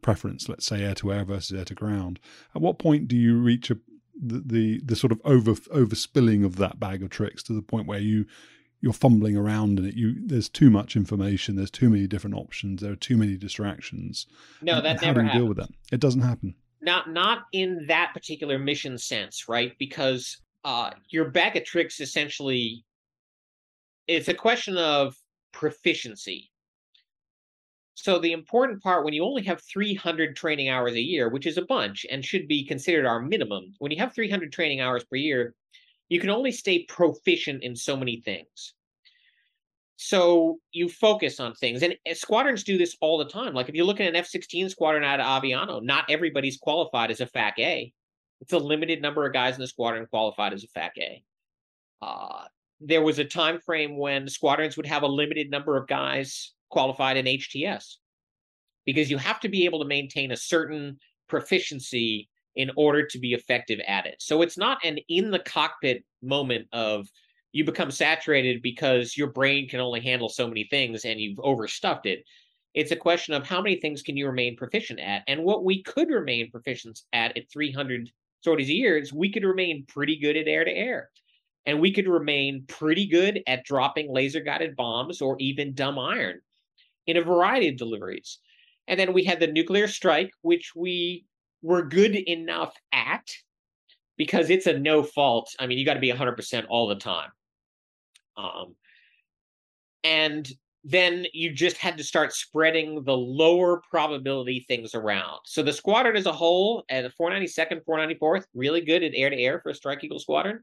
preference, 0.00 0.48
let's 0.48 0.64
say 0.64 0.82
air 0.82 0.94
to 0.94 1.12
air 1.12 1.24
versus 1.24 1.58
air 1.58 1.66
to 1.66 1.74
ground, 1.74 2.18
at 2.54 2.62
what 2.62 2.78
point 2.78 3.06
do 3.06 3.16
you 3.16 3.36
reach 3.36 3.70
a 3.70 3.76
the, 4.20 4.42
the 4.44 4.80
the 4.84 4.96
sort 4.96 5.12
of 5.12 5.20
over 5.24 5.52
overspilling 5.52 6.44
of 6.44 6.56
that 6.56 6.80
bag 6.80 7.02
of 7.02 7.10
tricks 7.10 7.42
to 7.44 7.52
the 7.52 7.62
point 7.62 7.86
where 7.86 8.00
you 8.00 8.26
you're 8.80 8.92
fumbling 8.92 9.36
around 9.36 9.78
in 9.78 9.86
it. 9.86 9.94
You 9.94 10.14
there's 10.24 10.48
too 10.48 10.70
much 10.70 10.96
information. 10.96 11.56
There's 11.56 11.70
too 11.70 11.90
many 11.90 12.06
different 12.06 12.36
options. 12.36 12.80
There 12.80 12.92
are 12.92 12.96
too 12.96 13.16
many 13.16 13.36
distractions. 13.36 14.26
No, 14.62 14.80
that 14.80 14.86
and 14.86 15.02
never 15.02 15.06
how 15.06 15.12
do 15.12 15.20
you 15.20 15.26
happens. 15.26 15.40
deal 15.40 15.48
with 15.48 15.56
that? 15.58 15.70
It 15.92 16.00
doesn't 16.00 16.22
happen. 16.22 16.54
Not 16.80 17.10
not 17.10 17.46
in 17.52 17.86
that 17.88 18.12
particular 18.14 18.58
mission 18.58 18.98
sense, 18.98 19.48
right? 19.48 19.76
Because 19.78 20.38
uh, 20.64 20.90
your 21.10 21.30
bag 21.30 21.56
of 21.56 21.64
tricks 21.64 22.00
essentially 22.00 22.84
it's 24.08 24.28
a 24.28 24.34
question 24.34 24.76
of 24.78 25.14
proficiency. 25.52 26.50
So 27.94 28.18
the 28.18 28.32
important 28.32 28.82
part 28.82 29.04
when 29.04 29.12
you 29.12 29.24
only 29.24 29.42
have 29.42 29.60
300 29.62 30.34
training 30.34 30.68
hours 30.68 30.94
a 30.94 31.00
year, 31.00 31.28
which 31.28 31.46
is 31.46 31.58
a 31.58 31.66
bunch 31.66 32.06
and 32.10 32.24
should 32.24 32.48
be 32.48 32.64
considered 32.64 33.06
our 33.06 33.20
minimum, 33.20 33.74
when 33.78 33.92
you 33.92 33.98
have 33.98 34.14
300 34.14 34.52
training 34.52 34.80
hours 34.80 35.04
per 35.04 35.16
year, 35.16 35.54
you 36.08 36.20
can 36.20 36.30
only 36.30 36.52
stay 36.52 36.84
proficient 36.84 37.62
in 37.62 37.76
so 37.76 37.96
many 37.96 38.22
things. 38.24 38.74
So 39.96 40.58
you 40.70 40.88
focus 40.88 41.40
on 41.40 41.54
things, 41.54 41.82
and 41.82 41.96
eh, 42.06 42.14
squadrons 42.14 42.62
do 42.62 42.78
this 42.78 42.96
all 43.00 43.18
the 43.18 43.24
time. 43.24 43.52
Like 43.52 43.68
if 43.68 43.74
you 43.74 43.84
look 43.84 44.00
at 44.00 44.06
an 44.06 44.14
F-16 44.14 44.70
squadron 44.70 45.02
out 45.02 45.18
of 45.18 45.26
Aviano, 45.26 45.82
not 45.82 46.04
everybody's 46.08 46.56
qualified 46.56 47.10
as 47.10 47.20
a 47.20 47.26
FAC 47.26 47.58
A. 47.58 47.92
It's 48.40 48.52
a 48.52 48.58
limited 48.58 49.02
number 49.02 49.26
of 49.26 49.32
guys 49.32 49.54
in 49.54 49.60
the 49.60 49.66
squadron 49.66 50.06
qualified 50.06 50.52
as 50.52 50.64
a 50.64 50.68
FAC 50.68 50.92
A. 50.98 51.22
Uh, 52.00 52.44
there 52.80 53.02
was 53.02 53.18
a 53.18 53.24
time 53.24 53.60
frame 53.60 53.96
when 53.98 54.28
squadrons 54.28 54.76
would 54.76 54.86
have 54.86 55.02
a 55.02 55.08
limited 55.08 55.50
number 55.50 55.76
of 55.76 55.88
guys 55.88 56.52
qualified 56.70 57.16
in 57.16 57.26
HTS 57.26 57.96
because 58.86 59.10
you 59.10 59.18
have 59.18 59.40
to 59.40 59.48
be 59.48 59.64
able 59.64 59.80
to 59.80 59.84
maintain 59.84 60.30
a 60.30 60.36
certain 60.36 60.98
proficiency 61.28 62.28
in 62.56 62.70
order 62.76 63.06
to 63.06 63.18
be 63.18 63.34
effective 63.34 63.80
at 63.86 64.06
it. 64.06 64.16
So 64.18 64.42
it's 64.42 64.58
not 64.58 64.84
an 64.84 64.98
in 65.08 65.30
the 65.30 65.38
cockpit 65.38 66.04
moment 66.22 66.66
of 66.72 67.08
you 67.52 67.64
become 67.64 67.90
saturated 67.90 68.62
because 68.62 69.16
your 69.16 69.28
brain 69.28 69.68
can 69.68 69.80
only 69.80 70.00
handle 70.00 70.28
so 70.28 70.46
many 70.46 70.64
things 70.64 71.04
and 71.04 71.20
you've 71.20 71.40
overstuffed 71.40 72.06
it. 72.06 72.24
It's 72.74 72.92
a 72.92 72.96
question 72.96 73.34
of 73.34 73.46
how 73.46 73.62
many 73.62 73.76
things 73.76 74.02
can 74.02 74.16
you 74.16 74.26
remain 74.26 74.56
proficient 74.56 75.00
at. 75.00 75.22
And 75.26 75.42
what 75.42 75.64
we 75.64 75.82
could 75.82 76.10
remain 76.10 76.50
proficient 76.50 77.00
at 77.12 77.36
at 77.36 77.50
300 77.50 78.10
sorties 78.40 78.68
a 78.68 78.74
year 78.74 78.96
is 78.98 79.12
we 79.12 79.32
could 79.32 79.44
remain 79.44 79.84
pretty 79.88 80.18
good 80.18 80.36
at 80.36 80.48
air 80.48 80.64
to 80.64 80.70
air. 80.70 81.10
And 81.66 81.80
we 81.80 81.92
could 81.92 82.08
remain 82.08 82.64
pretty 82.66 83.06
good 83.06 83.42
at 83.46 83.64
dropping 83.64 84.12
laser 84.12 84.40
guided 84.40 84.74
bombs 84.74 85.20
or 85.20 85.36
even 85.38 85.74
dumb 85.74 85.98
iron 85.98 86.40
in 87.06 87.16
a 87.16 87.22
variety 87.22 87.68
of 87.68 87.76
deliveries. 87.76 88.38
And 88.86 88.98
then 88.98 89.12
we 89.12 89.24
had 89.24 89.38
the 89.38 89.48
nuclear 89.48 89.86
strike, 89.86 90.30
which 90.40 90.72
we 90.74 91.26
were 91.62 91.82
good 91.82 92.16
enough 92.16 92.74
at 92.92 93.28
because 94.16 94.50
it's 94.50 94.66
a 94.66 94.78
no 94.78 95.02
fault. 95.02 95.54
I 95.58 95.66
mean, 95.66 95.78
you 95.78 95.84
got 95.84 95.94
to 95.94 96.00
be 96.00 96.12
100% 96.12 96.64
all 96.68 96.88
the 96.88 96.96
time. 96.96 97.30
Um, 98.36 98.74
and 100.04 100.48
then 100.84 101.26
you 101.32 101.52
just 101.52 101.76
had 101.76 101.98
to 101.98 102.04
start 102.04 102.32
spreading 102.32 103.02
the 103.04 103.16
lower 103.16 103.82
probability 103.90 104.64
things 104.68 104.94
around. 104.94 105.40
So 105.44 105.62
the 105.62 105.72
squadron 105.72 106.16
as 106.16 106.26
a 106.26 106.32
whole, 106.32 106.84
at 106.88 107.02
the 107.02 107.10
492nd, 107.20 107.84
494th, 107.84 108.44
really 108.54 108.80
good 108.80 109.02
at 109.02 109.12
air 109.14 109.30
to 109.30 109.36
air 109.36 109.60
for 109.60 109.70
a 109.70 109.74
Strike 109.74 110.04
Eagle 110.04 110.18
squadron, 110.18 110.60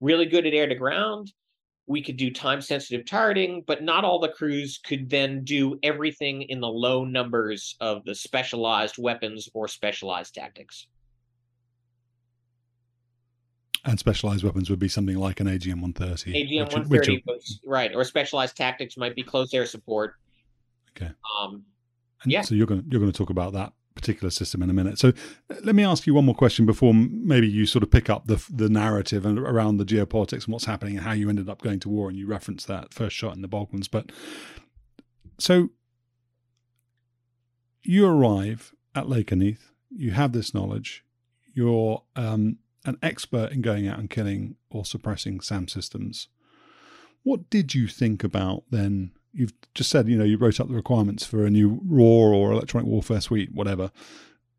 really 0.00 0.26
good 0.26 0.46
at 0.46 0.54
air 0.54 0.68
to 0.68 0.74
ground, 0.74 1.32
we 1.88 2.02
could 2.02 2.18
do 2.18 2.30
time 2.30 2.60
sensitive 2.60 3.06
targeting, 3.06 3.64
but 3.66 3.82
not 3.82 4.04
all 4.04 4.20
the 4.20 4.28
crews 4.28 4.78
could 4.84 5.08
then 5.08 5.42
do 5.42 5.78
everything 5.82 6.42
in 6.42 6.60
the 6.60 6.68
low 6.68 7.04
numbers 7.04 7.76
of 7.80 8.04
the 8.04 8.14
specialized 8.14 8.96
weapons 8.98 9.48
or 9.54 9.66
specialized 9.66 10.34
tactics. 10.34 10.86
And 13.88 13.98
specialized 13.98 14.44
weapons 14.44 14.68
would 14.68 14.78
be 14.78 14.88
something 14.88 15.16
like 15.16 15.40
an 15.40 15.46
AGM 15.46 15.80
130. 15.80 16.32
AGM 16.34 16.72
130, 16.72 17.24
was, 17.26 17.58
right. 17.64 17.90
Or 17.94 18.04
specialized 18.04 18.54
tactics 18.54 18.98
might 18.98 19.16
be 19.16 19.22
close 19.22 19.54
air 19.54 19.64
support. 19.64 20.16
Okay. 20.94 21.10
Um, 21.40 21.64
and 22.22 22.30
yeah. 22.30 22.42
So 22.42 22.54
you're 22.54 22.66
going 22.66 22.82
to, 22.82 22.88
you're 22.90 23.00
going 23.00 23.10
to 23.10 23.16
talk 23.16 23.30
about 23.30 23.54
that 23.54 23.72
particular 23.94 24.28
system 24.28 24.62
in 24.62 24.68
a 24.68 24.74
minute. 24.74 24.98
So 24.98 25.14
let 25.62 25.74
me 25.74 25.84
ask 25.84 26.06
you 26.06 26.12
one 26.12 26.26
more 26.26 26.34
question 26.34 26.66
before 26.66 26.92
maybe 26.92 27.48
you 27.48 27.64
sort 27.64 27.82
of 27.82 27.90
pick 27.90 28.10
up 28.10 28.26
the 28.26 28.44
the 28.50 28.68
narrative 28.68 29.24
and 29.24 29.38
around 29.38 29.78
the 29.78 29.86
geopolitics 29.86 30.44
and 30.44 30.48
what's 30.48 30.66
happening 30.66 30.98
and 30.98 31.06
how 31.06 31.12
you 31.12 31.30
ended 31.30 31.48
up 31.48 31.62
going 31.62 31.80
to 31.80 31.88
war. 31.88 32.10
And 32.10 32.18
you 32.18 32.26
referenced 32.26 32.66
that 32.66 32.92
first 32.92 33.16
shot 33.16 33.36
in 33.36 33.40
the 33.40 33.48
Balkans, 33.48 33.88
but 33.88 34.12
so 35.38 35.70
you 37.82 38.06
arrive 38.06 38.74
at 38.94 39.06
Lakenheath, 39.06 39.70
you 39.90 40.10
have 40.10 40.32
this 40.32 40.52
knowledge, 40.52 41.04
you're 41.54 42.02
um, 42.16 42.58
an 42.88 42.98
expert 43.02 43.52
in 43.52 43.62
going 43.62 43.86
out 43.86 43.98
and 43.98 44.10
killing 44.10 44.56
or 44.70 44.84
suppressing 44.84 45.40
SAM 45.40 45.68
systems. 45.68 46.28
What 47.22 47.50
did 47.50 47.74
you 47.74 47.86
think 47.86 48.24
about 48.24 48.64
then 48.70 49.12
you've 49.32 49.52
just 49.74 49.90
said, 49.90 50.08
you 50.08 50.16
know, 50.16 50.24
you 50.24 50.36
wrote 50.36 50.58
up 50.60 50.68
the 50.68 50.74
requirements 50.74 51.24
for 51.24 51.44
a 51.44 51.50
new 51.50 51.80
RAW 51.84 52.34
or 52.34 52.52
electronic 52.52 52.88
warfare 52.88 53.20
suite, 53.20 53.54
whatever. 53.54 53.90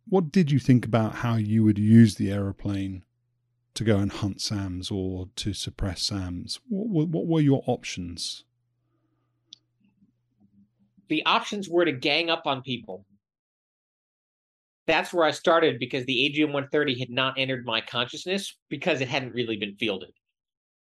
what 0.07 0.31
did 0.31 0.51
you 0.51 0.57
think 0.57 0.85
about 0.85 1.15
how 1.15 1.35
you 1.35 1.63
would 1.63 1.77
use 1.77 2.15
the 2.15 2.31
aeroplane 2.31 3.03
to 3.75 3.83
go 3.83 3.97
and 3.97 4.11
hunt 4.11 4.41
SAMs 4.41 4.89
or 4.89 5.29
to 5.35 5.53
suppress 5.53 6.01
SAMs? 6.01 6.59
What, 6.67 7.09
what 7.09 7.27
were 7.27 7.41
your 7.41 7.63
options? 7.67 8.43
The 11.09 11.25
options 11.25 11.69
were 11.69 11.85
to 11.85 11.91
gang 11.91 12.29
up 12.29 12.43
on 12.45 12.61
people. 12.61 13.05
That's 14.89 15.13
where 15.13 15.23
I 15.23 15.29
started 15.29 15.77
because 15.77 16.03
the 16.05 16.33
AGM 16.33 16.47
130 16.47 16.97
had 16.97 17.11
not 17.11 17.35
entered 17.37 17.63
my 17.63 17.79
consciousness 17.79 18.57
because 18.69 19.01
it 19.01 19.07
hadn't 19.07 19.35
really 19.35 19.55
been 19.55 19.75
fielded. 19.75 20.09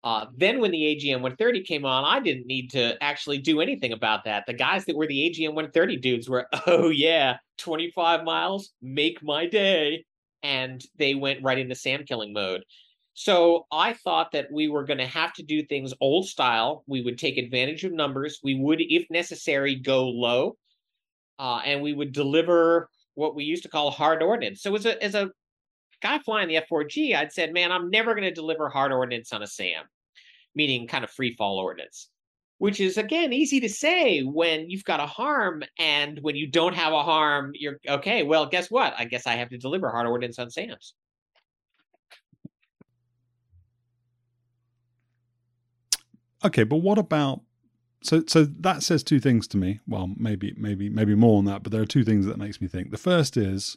Uh, 0.05 0.26
then 0.36 0.61
when 0.61 0.70
the 0.70 0.82
AGM 0.82 1.22
130 1.22 1.62
came 1.62 1.86
on, 1.86 2.05
I 2.05 2.20
didn't 2.20 2.47
need 2.47 2.72
to 2.72 3.03
actually 3.03 3.38
do 3.38 3.62
anything 3.62 3.92
about 3.92 4.24
that. 4.24 4.44
The 4.47 4.53
guys 4.53 4.84
that 4.84 4.97
were 4.97 5.07
the 5.07 5.30
AGM 5.30 5.55
130 5.55 5.97
dudes 5.97 6.28
were, 6.28 6.47
oh 6.66 6.90
yeah, 6.90 7.38
25 7.57 8.22
miles, 8.22 8.74
make 8.82 9.22
my 9.22 9.47
day. 9.47 10.05
And 10.42 10.84
they 10.99 11.14
went 11.14 11.42
right 11.42 11.59
into 11.59 11.74
SAM 11.74 12.05
killing 12.05 12.34
mode. 12.34 12.64
So 13.14 13.64
I 13.72 13.94
thought 13.94 14.32
that 14.32 14.53
we 14.53 14.68
were 14.68 14.84
going 14.84 14.99
to 14.99 15.07
have 15.07 15.32
to 15.32 15.42
do 15.42 15.64
things 15.64 15.94
old 16.03 16.28
style. 16.28 16.84
We 16.86 17.01
would 17.01 17.16
take 17.16 17.38
advantage 17.38 17.82
of 17.84 17.94
numbers. 17.94 18.40
We 18.44 18.57
would, 18.57 18.82
if 18.82 19.07
necessary, 19.09 19.74
go 19.74 20.07
low. 20.07 20.59
Uh, 21.38 21.62
and 21.64 21.80
we 21.80 21.94
would 21.94 22.12
deliver 22.12 22.90
what 23.16 23.34
we 23.34 23.44
used 23.44 23.64
to 23.64 23.68
call 23.68 23.90
hard 23.90 24.22
ordnance. 24.22 24.62
So 24.62 24.74
as 24.76 24.86
a, 24.86 25.02
as 25.02 25.14
a 25.14 25.30
guy 26.00 26.20
flying 26.20 26.48
the 26.48 26.60
F4G, 26.70 27.16
I'd 27.16 27.32
said, 27.32 27.52
man, 27.52 27.72
I'm 27.72 27.90
never 27.90 28.14
going 28.14 28.24
to 28.24 28.30
deliver 28.30 28.68
hard 28.68 28.92
ordnance 28.92 29.32
on 29.32 29.42
a 29.42 29.46
SAM 29.46 29.84
meaning 30.56 30.88
kind 30.88 31.04
of 31.04 31.10
free 31.10 31.36
fall 31.36 31.58
ordnance, 31.58 32.08
which 32.58 32.80
is 32.80 32.96
again 32.96 33.32
easy 33.32 33.60
to 33.60 33.68
say 33.68 34.22
when 34.22 34.68
you've 34.68 34.84
got 34.84 34.98
a 34.98 35.06
harm 35.06 35.62
and 35.78 36.18
when 36.22 36.34
you 36.34 36.48
don't 36.48 36.74
have 36.74 36.92
a 36.92 37.02
harm, 37.02 37.52
you're 37.54 37.78
okay. 37.88 38.24
Well, 38.24 38.46
guess 38.46 38.70
what? 38.70 38.94
I 38.98 39.04
guess 39.04 39.26
I 39.26 39.34
have 39.34 39.50
to 39.50 39.58
deliver 39.58 39.90
hard 39.90 40.08
ordnance 40.08 40.38
on 40.40 40.50
SAMs. 40.50 40.94
Okay, 46.44 46.64
but 46.64 46.76
what 46.76 46.98
about 46.98 47.42
so 48.07 48.22
so 48.26 48.44
that 48.44 48.82
says 48.82 49.02
two 49.02 49.20
things 49.20 49.46
to 49.48 49.57
me. 49.57 49.80
Well, 49.86 50.11
maybe 50.16 50.54
maybe 50.57 50.88
maybe 50.88 51.14
more 51.14 51.38
on 51.38 51.44
that, 51.46 51.62
but 51.62 51.72
there 51.72 51.82
are 51.82 51.86
two 51.86 52.04
things 52.04 52.26
that 52.26 52.38
makes 52.38 52.61
me 52.61 52.68
think. 52.68 52.90
The 52.90 52.96
first 52.96 53.36
is 53.36 53.76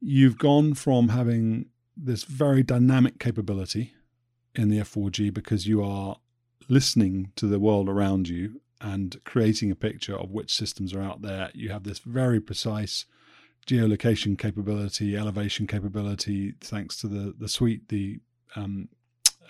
you've 0.00 0.38
gone 0.38 0.74
from 0.74 1.08
having 1.08 1.66
this 1.96 2.24
very 2.24 2.62
dynamic 2.62 3.18
capability 3.18 3.94
in 4.54 4.68
the 4.68 4.78
F4G 4.78 5.32
because 5.32 5.66
you 5.66 5.82
are 5.82 6.16
listening 6.68 7.30
to 7.36 7.46
the 7.46 7.60
world 7.60 7.88
around 7.88 8.28
you 8.28 8.60
and 8.80 9.22
creating 9.24 9.70
a 9.70 9.76
picture 9.76 10.16
of 10.16 10.30
which 10.30 10.54
systems 10.54 10.92
are 10.92 11.00
out 11.00 11.22
there. 11.22 11.50
You 11.54 11.70
have 11.70 11.84
this 11.84 12.00
very 12.00 12.40
precise 12.40 13.06
geolocation 13.66 14.38
capability, 14.38 15.16
elevation 15.16 15.66
capability, 15.66 16.54
thanks 16.60 16.96
to 16.98 17.08
the 17.08 17.34
the 17.38 17.48
suite, 17.48 17.88
the 17.88 18.20
um, 18.56 18.88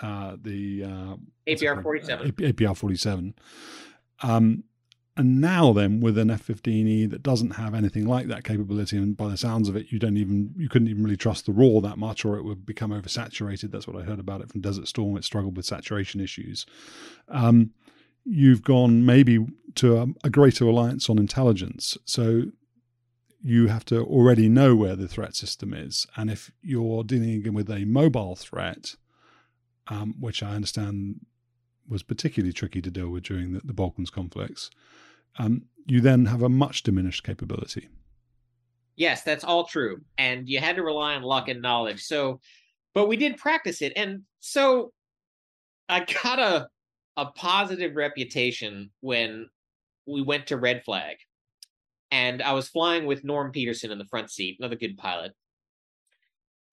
uh, 0.00 0.36
the 0.40 0.84
uh, 0.84 1.16
APR 1.46 1.82
forty 1.82 2.04
seven, 2.04 2.32
APR 2.32 2.76
forty 2.76 2.96
seven. 2.96 3.34
Um, 4.22 4.64
and 5.16 5.40
now 5.40 5.72
then 5.72 6.00
with 6.00 6.18
an 6.18 6.28
F15E 6.28 7.08
that 7.10 7.22
doesn't 7.22 7.52
have 7.52 7.72
anything 7.72 8.04
like 8.06 8.26
that 8.26 8.42
capability, 8.42 8.96
and 8.96 9.16
by 9.16 9.28
the 9.28 9.36
sounds 9.36 9.68
of 9.68 9.76
it, 9.76 9.92
you 9.92 9.98
don't 9.98 10.16
even 10.16 10.52
you 10.56 10.68
couldn't 10.68 10.88
even 10.88 11.04
really 11.04 11.16
trust 11.16 11.46
the 11.46 11.52
RWR 11.52 11.82
that 11.82 11.98
much, 11.98 12.24
or 12.24 12.36
it 12.36 12.44
would 12.44 12.66
become 12.66 12.90
oversaturated. 12.90 13.70
That's 13.70 13.86
what 13.86 14.00
I 14.00 14.04
heard 14.04 14.18
about 14.18 14.40
it 14.40 14.50
from 14.50 14.60
Desert 14.60 14.88
Storm. 14.88 15.16
It 15.16 15.24
struggled 15.24 15.56
with 15.56 15.66
saturation 15.66 16.20
issues. 16.20 16.66
Um, 17.28 17.70
you've 18.24 18.62
gone 18.62 19.06
maybe 19.06 19.46
to 19.76 19.98
a, 19.98 20.06
a 20.24 20.30
greater 20.30 20.64
reliance 20.64 21.08
on 21.08 21.18
intelligence. 21.18 21.96
So 22.04 22.44
you 23.40 23.68
have 23.68 23.84
to 23.84 24.02
already 24.02 24.48
know 24.48 24.74
where 24.74 24.96
the 24.96 25.06
threat 25.06 25.36
system 25.36 25.72
is, 25.74 26.08
and 26.16 26.28
if 26.28 26.50
you're 26.60 27.04
dealing 27.04 27.30
again 27.30 27.54
with 27.54 27.70
a 27.70 27.84
mobile 27.84 28.34
threat, 28.34 28.96
um, 29.88 30.14
which 30.20 30.42
I 30.42 30.54
understand 30.54 31.20
was 31.88 32.02
particularly 32.02 32.52
tricky 32.52 32.80
to 32.80 32.90
deal 32.90 33.08
with 33.08 33.24
during 33.24 33.52
the, 33.52 33.60
the 33.64 33.72
Balkans 33.72 34.10
conflicts, 34.10 34.70
um, 35.38 35.64
you 35.86 36.00
then 36.00 36.26
have 36.26 36.42
a 36.42 36.48
much 36.48 36.82
diminished 36.82 37.24
capability. 37.24 37.88
Yes, 38.96 39.22
that's 39.22 39.44
all 39.44 39.64
true. 39.64 40.00
And 40.18 40.48
you 40.48 40.60
had 40.60 40.76
to 40.76 40.82
rely 40.82 41.14
on 41.14 41.22
luck 41.22 41.48
and 41.48 41.60
knowledge. 41.60 42.02
So, 42.02 42.40
but 42.94 43.08
we 43.08 43.16
did 43.16 43.36
practice 43.36 43.82
it. 43.82 43.92
And 43.96 44.22
so 44.40 44.92
I 45.88 46.06
got 46.22 46.38
a, 46.38 46.68
a 47.16 47.26
positive 47.26 47.96
reputation 47.96 48.90
when 49.00 49.48
we 50.06 50.22
went 50.22 50.46
to 50.48 50.56
Red 50.56 50.84
Flag. 50.84 51.16
And 52.10 52.40
I 52.40 52.52
was 52.52 52.68
flying 52.68 53.06
with 53.06 53.24
Norm 53.24 53.50
Peterson 53.50 53.90
in 53.90 53.98
the 53.98 54.06
front 54.06 54.30
seat, 54.30 54.56
another 54.60 54.76
good 54.76 54.96
pilot. 54.96 55.32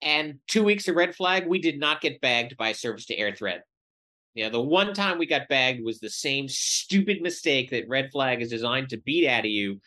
And 0.02 0.40
two 0.48 0.64
weeks 0.64 0.88
of 0.88 0.96
Red 0.96 1.14
Flag, 1.14 1.46
we 1.46 1.60
did 1.60 1.78
not 1.78 2.00
get 2.00 2.20
bagged 2.20 2.56
by 2.56 2.72
surface 2.72 3.06
to 3.06 3.16
air 3.16 3.34
threat. 3.34 3.62
Yeah, 4.34 4.48
the 4.48 4.60
one 4.60 4.94
time 4.94 5.18
we 5.18 5.26
got 5.26 5.48
bagged 5.48 5.84
was 5.84 6.00
the 6.00 6.10
same 6.10 6.48
stupid 6.48 7.20
mistake 7.20 7.70
that 7.70 7.88
Red 7.88 8.10
Flag 8.10 8.42
is 8.42 8.50
designed 8.50 8.88
to 8.88 8.96
beat 8.96 9.28
out 9.28 9.44
of 9.44 9.50
you, 9.50 9.80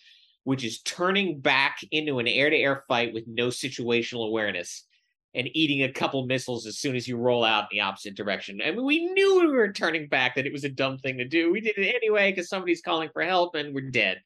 which 0.43 0.63
is 0.63 0.81
turning 0.81 1.39
back 1.39 1.79
into 1.91 2.19
an 2.19 2.27
air 2.27 2.49
to 2.49 2.55
air 2.55 2.83
fight 2.87 3.13
with 3.13 3.25
no 3.27 3.47
situational 3.47 4.27
awareness 4.27 4.85
and 5.33 5.49
eating 5.53 5.83
a 5.83 5.91
couple 5.91 6.25
missiles 6.25 6.65
as 6.65 6.77
soon 6.77 6.95
as 6.95 7.07
you 7.07 7.17
roll 7.17 7.43
out 7.43 7.63
in 7.63 7.77
the 7.77 7.81
opposite 7.81 8.15
direction. 8.15 8.61
I 8.63 8.71
mean, 8.71 8.85
we 8.85 9.05
knew 9.05 9.41
we 9.41 9.47
were 9.47 9.73
turning 9.73 10.07
back, 10.07 10.35
that 10.35 10.45
it 10.45 10.53
was 10.53 10.63
a 10.63 10.69
dumb 10.69 10.97
thing 10.97 11.17
to 11.17 11.27
do. 11.27 11.51
We 11.51 11.59
did 11.59 11.77
it 11.77 11.93
anyway 11.93 12.31
because 12.31 12.47
somebody's 12.47 12.81
calling 12.81 13.09
for 13.11 13.21
help 13.21 13.55
and 13.55 13.75
we're 13.75 13.89
dead. 13.89 14.21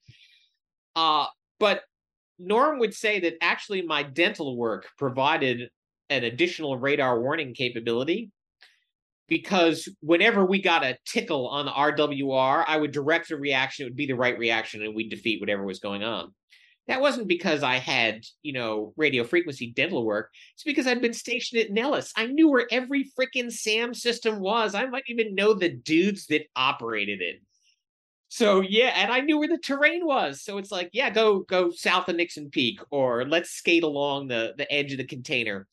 Uh, 0.96 1.26
but 1.60 1.82
Norm 2.38 2.78
would 2.80 2.94
say 2.94 3.22
that 3.22 3.36
actually 3.42 3.82
my 3.82 4.04
dental 4.04 4.56
work 4.56 4.88
provided 4.98 5.70
an 6.10 6.24
additional 6.24 6.78
radar 6.78 7.20
warning 7.20 7.54
capability 7.54 8.32
because 9.30 9.88
whenever 10.02 10.44
we 10.44 10.62
got 10.62 10.84
a 10.84 10.98
tickle 11.06 11.48
on 11.48 11.66
the 11.66 11.72
RWR, 11.72 12.66
I 12.68 12.78
would 12.78 12.92
direct 12.92 13.32
a 13.32 13.38
reaction. 13.38 13.86
It 13.86 13.90
would 13.90 13.96
be 13.96 14.08
the 14.08 14.14
right 14.14 14.38
reaction, 14.38 14.84
and 14.84 14.96
we'd 14.96 15.10
defeat 15.10 15.40
whatever 15.40 15.64
was 15.64 15.80
going 15.80 16.04
on. 16.04 16.34
That 16.88 17.02
wasn't 17.02 17.28
because 17.28 17.62
I 17.62 17.76
had, 17.76 18.24
you 18.42 18.52
know, 18.52 18.94
radio 18.98 19.24
frequency 19.24 19.72
dental 19.72 20.04
work. 20.04 20.32
It's 20.56 20.64
because 20.64 20.88
I'd 20.88 21.04
been 21.04 21.14
stationed 21.14 21.62
at 21.62 21.72
Nellis. 21.72 22.12
I 22.18 22.26
knew 22.26 22.50
where 22.50 22.68
every 22.72 23.12
freaking 23.18 23.52
SAM 23.52 23.94
system 23.94 24.40
was. 24.40 24.74
I 24.74 24.88
might 24.88 25.04
even 25.08 25.36
know 25.36 25.54
the 25.54 25.70
dudes 25.70 26.26
that 26.28 26.48
operated 26.56 27.22
it. 27.22 27.42
So 28.30 28.62
yeah, 28.62 28.94
and 28.96 29.12
I 29.12 29.22
knew 29.22 29.38
where 29.38 29.48
the 29.48 29.60
terrain 29.60 30.04
was. 30.04 30.44
So 30.44 30.58
it's 30.58 30.72
like, 30.72 30.90
yeah, 30.94 31.12
go 31.12 31.40
go 31.42 31.70
south 31.70 32.10
of 32.10 32.16
Nixon 32.16 32.50
Peak, 32.50 32.80
or 32.90 33.26
let's 33.26 33.52
skate 33.52 33.84
along 33.84 34.28
the 34.28 34.54
the 34.58 34.72
edge 34.72 34.92
of 34.92 34.98
the 34.98 35.06
container 35.06 35.68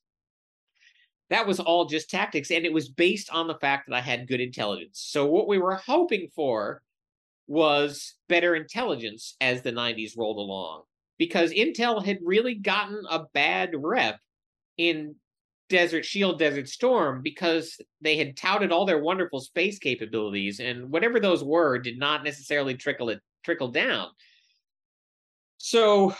that 1.31 1.47
was 1.47 1.61
all 1.61 1.87
just 1.87 2.11
tactics 2.11 2.51
and 2.51 2.65
it 2.65 2.73
was 2.73 2.89
based 2.89 3.31
on 3.31 3.47
the 3.47 3.59
fact 3.59 3.89
that 3.89 3.97
i 3.97 4.01
had 4.01 4.29
good 4.29 4.41
intelligence. 4.41 5.05
So 5.09 5.27
what 5.27 5.49
we 5.49 5.59
were 5.59 5.75
hoping 5.75 6.29
for 6.35 6.83
was 7.47 8.15
better 8.29 8.55
intelligence 8.55 9.37
as 9.41 9.63
the 9.63 9.73
90s 9.73 10.17
rolled 10.17 10.39
along 10.39 10.83
because 11.19 11.53
intel 11.53 12.05
had 12.05 12.19
really 12.23 12.55
gotten 12.55 13.03
a 13.09 13.25
bad 13.33 13.71
rep 13.75 14.19
in 14.77 15.15
desert 15.69 16.05
shield 16.05 16.39
desert 16.39 16.69
storm 16.69 17.23
because 17.23 17.81
they 18.01 18.17
had 18.17 18.37
touted 18.37 18.71
all 18.71 18.87
their 18.87 19.03
wonderful 19.03 19.41
space 19.41 19.79
capabilities 19.79 20.61
and 20.61 20.91
whatever 20.91 21.19
those 21.19 21.43
were 21.43 21.79
did 21.79 21.99
not 21.99 22.25
necessarily 22.25 22.75
trickle 22.75 23.09
it 23.09 23.21
trickle 23.45 23.69
down. 23.69 24.09
So 25.59 26.15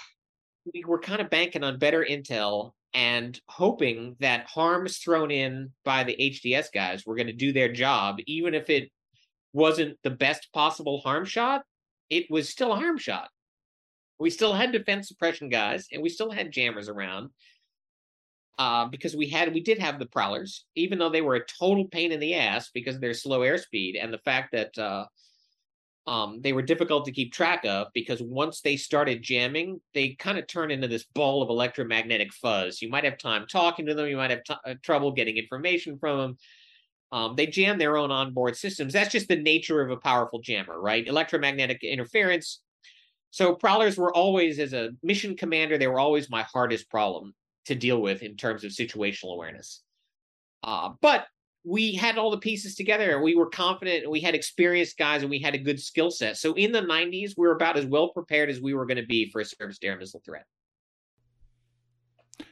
we 0.73 0.85
were 0.85 0.99
kind 0.99 1.21
of 1.21 1.31
banking 1.31 1.63
on 1.63 1.79
better 1.79 2.05
intel 2.09 2.73
and 2.97 3.39
hoping 3.47 4.17
that 4.21 4.47
harms 4.47 4.97
thrown 4.97 5.31
in 5.31 5.71
by 5.85 6.03
the 6.03 6.17
HTS 6.19 6.73
guys 6.73 7.05
were 7.05 7.15
going 7.15 7.27
to 7.27 7.33
do 7.35 7.53
their 7.53 7.71
job, 7.71 8.17
even 8.27 8.55
if 8.55 8.71
it 8.71 8.91
wasn't 9.53 9.99
the 10.03 10.11
best 10.11 10.49
possible 10.55 11.01
harm 11.01 11.27
shot, 11.27 11.63
it 12.09 12.25
was 12.31 12.49
still 12.49 12.73
a 12.73 12.77
harm 12.77 12.97
shot. 12.97 13.29
We 14.19 14.31
still 14.31 14.55
had 14.55 14.73
defense 14.73 15.09
suppression 15.09 15.51
guys, 15.51 15.89
and 15.93 16.03
we 16.03 16.09
still 16.09 16.31
had 16.31 16.51
jammers 16.51 16.89
around. 16.89 17.31
Uh, 18.59 18.87
because 18.87 19.15
we 19.15 19.29
had 19.29 19.53
we 19.53 19.61
did 19.61 19.79
have 19.79 19.99
the 19.99 20.07
prowlers, 20.07 20.65
even 20.75 20.99
though 20.99 21.11
they 21.11 21.21
were 21.21 21.35
a 21.35 21.45
total 21.61 21.85
pain 21.89 22.11
in 22.11 22.21
the 22.21 22.35
ass 22.35 22.71
because 22.73 22.95
of 22.95 23.03
their 23.03 23.13
slow 23.13 23.41
airspeed 23.41 24.03
and 24.03 24.11
the 24.11 24.19
fact 24.25 24.53
that 24.53 24.79
uh, 24.79 25.05
um, 26.07 26.41
they 26.41 26.53
were 26.53 26.63
difficult 26.63 27.05
to 27.05 27.13
keep 27.13 27.33
track 27.33 27.65
of 27.65 27.89
because 27.93 28.23
once 28.23 28.61
they 28.61 28.77
started 28.77 29.23
jamming, 29.23 29.81
they 29.93 30.11
kind 30.11 30.39
of 30.39 30.47
turn 30.47 30.71
into 30.71 30.87
this 30.87 31.05
ball 31.15 31.43
of 31.43 31.49
electromagnetic 31.49 32.33
fuzz. 32.33 32.81
You 32.81 32.89
might 32.89 33.05
have 33.05 33.19
time 33.19 33.47
talking 33.51 33.87
to 33.87 33.95
them, 33.95 34.07
you 34.07 34.17
might 34.17 34.31
have 34.31 34.45
t- 34.45 34.55
uh, 34.65 34.75
trouble 34.83 35.11
getting 35.11 35.37
information 35.37 35.99
from 35.99 36.19
them. 36.19 36.37
Um, 37.13 37.35
they 37.37 37.47
jam 37.47 37.79
their 37.79 37.97
own 37.97 38.11
onboard 38.11 38.57
systems. 38.57 38.93
That's 38.93 39.13
just 39.13 39.29
the 39.29 39.37
nature 39.37 39.81
of 39.81 39.91
a 39.91 39.97
powerful 39.97 40.41
jammer, 40.41 40.81
right? 40.81 41.07
Electromagnetic 41.07 41.83
interference. 41.83 42.61
So 43.31 43.55
prowlers 43.55 43.97
were 43.97 44.15
always, 44.15 44.59
as 44.59 44.73
a 44.73 44.91
mission 45.03 45.37
commander, 45.37 45.77
they 45.77 45.89
were 45.89 46.01
always 46.01 46.31
my 46.31 46.43
hardest 46.43 46.89
problem 46.89 47.35
to 47.67 47.75
deal 47.75 48.01
with 48.01 48.23
in 48.23 48.37
terms 48.37 48.65
of 48.65 48.71
situational 48.71 49.35
awareness. 49.35 49.83
Uh, 50.63 50.91
but 51.01 51.27
we 51.67 51.93
had 51.93 52.17
all 52.17 52.31
the 52.31 52.39
pieces 52.39 52.77
together 52.77 53.15
and 53.15 53.23
we 53.25 53.35
were 53.35 53.51
confident 53.51 54.05
and 54.05 54.13
we 54.13 54.21
had 54.21 54.37
experienced 54.37 54.97
guys 54.97 55.23
and 55.23 55.31
we 55.31 55.41
had 55.41 55.55
a 55.55 55.59
good 55.59 55.81
skill 55.81 56.13
set. 56.13 56.37
So 56.37 56.55
in 56.55 56.71
the 56.71 56.81
90s, 56.81 57.33
we 57.37 57.47
were 57.47 57.57
about 57.57 57.77
as 57.77 57.85
well 57.85 58.11
prepared 58.11 58.49
as 58.49 58.61
we 58.61 58.73
were 58.73 58.87
going 58.87 58.99
to 58.99 59.07
be 59.07 59.29
for 59.31 59.41
a 59.41 59.45
surface 59.45 59.79
to 59.81 59.89
air 59.89 59.99
missile 59.99 60.23
threat. 60.25 60.45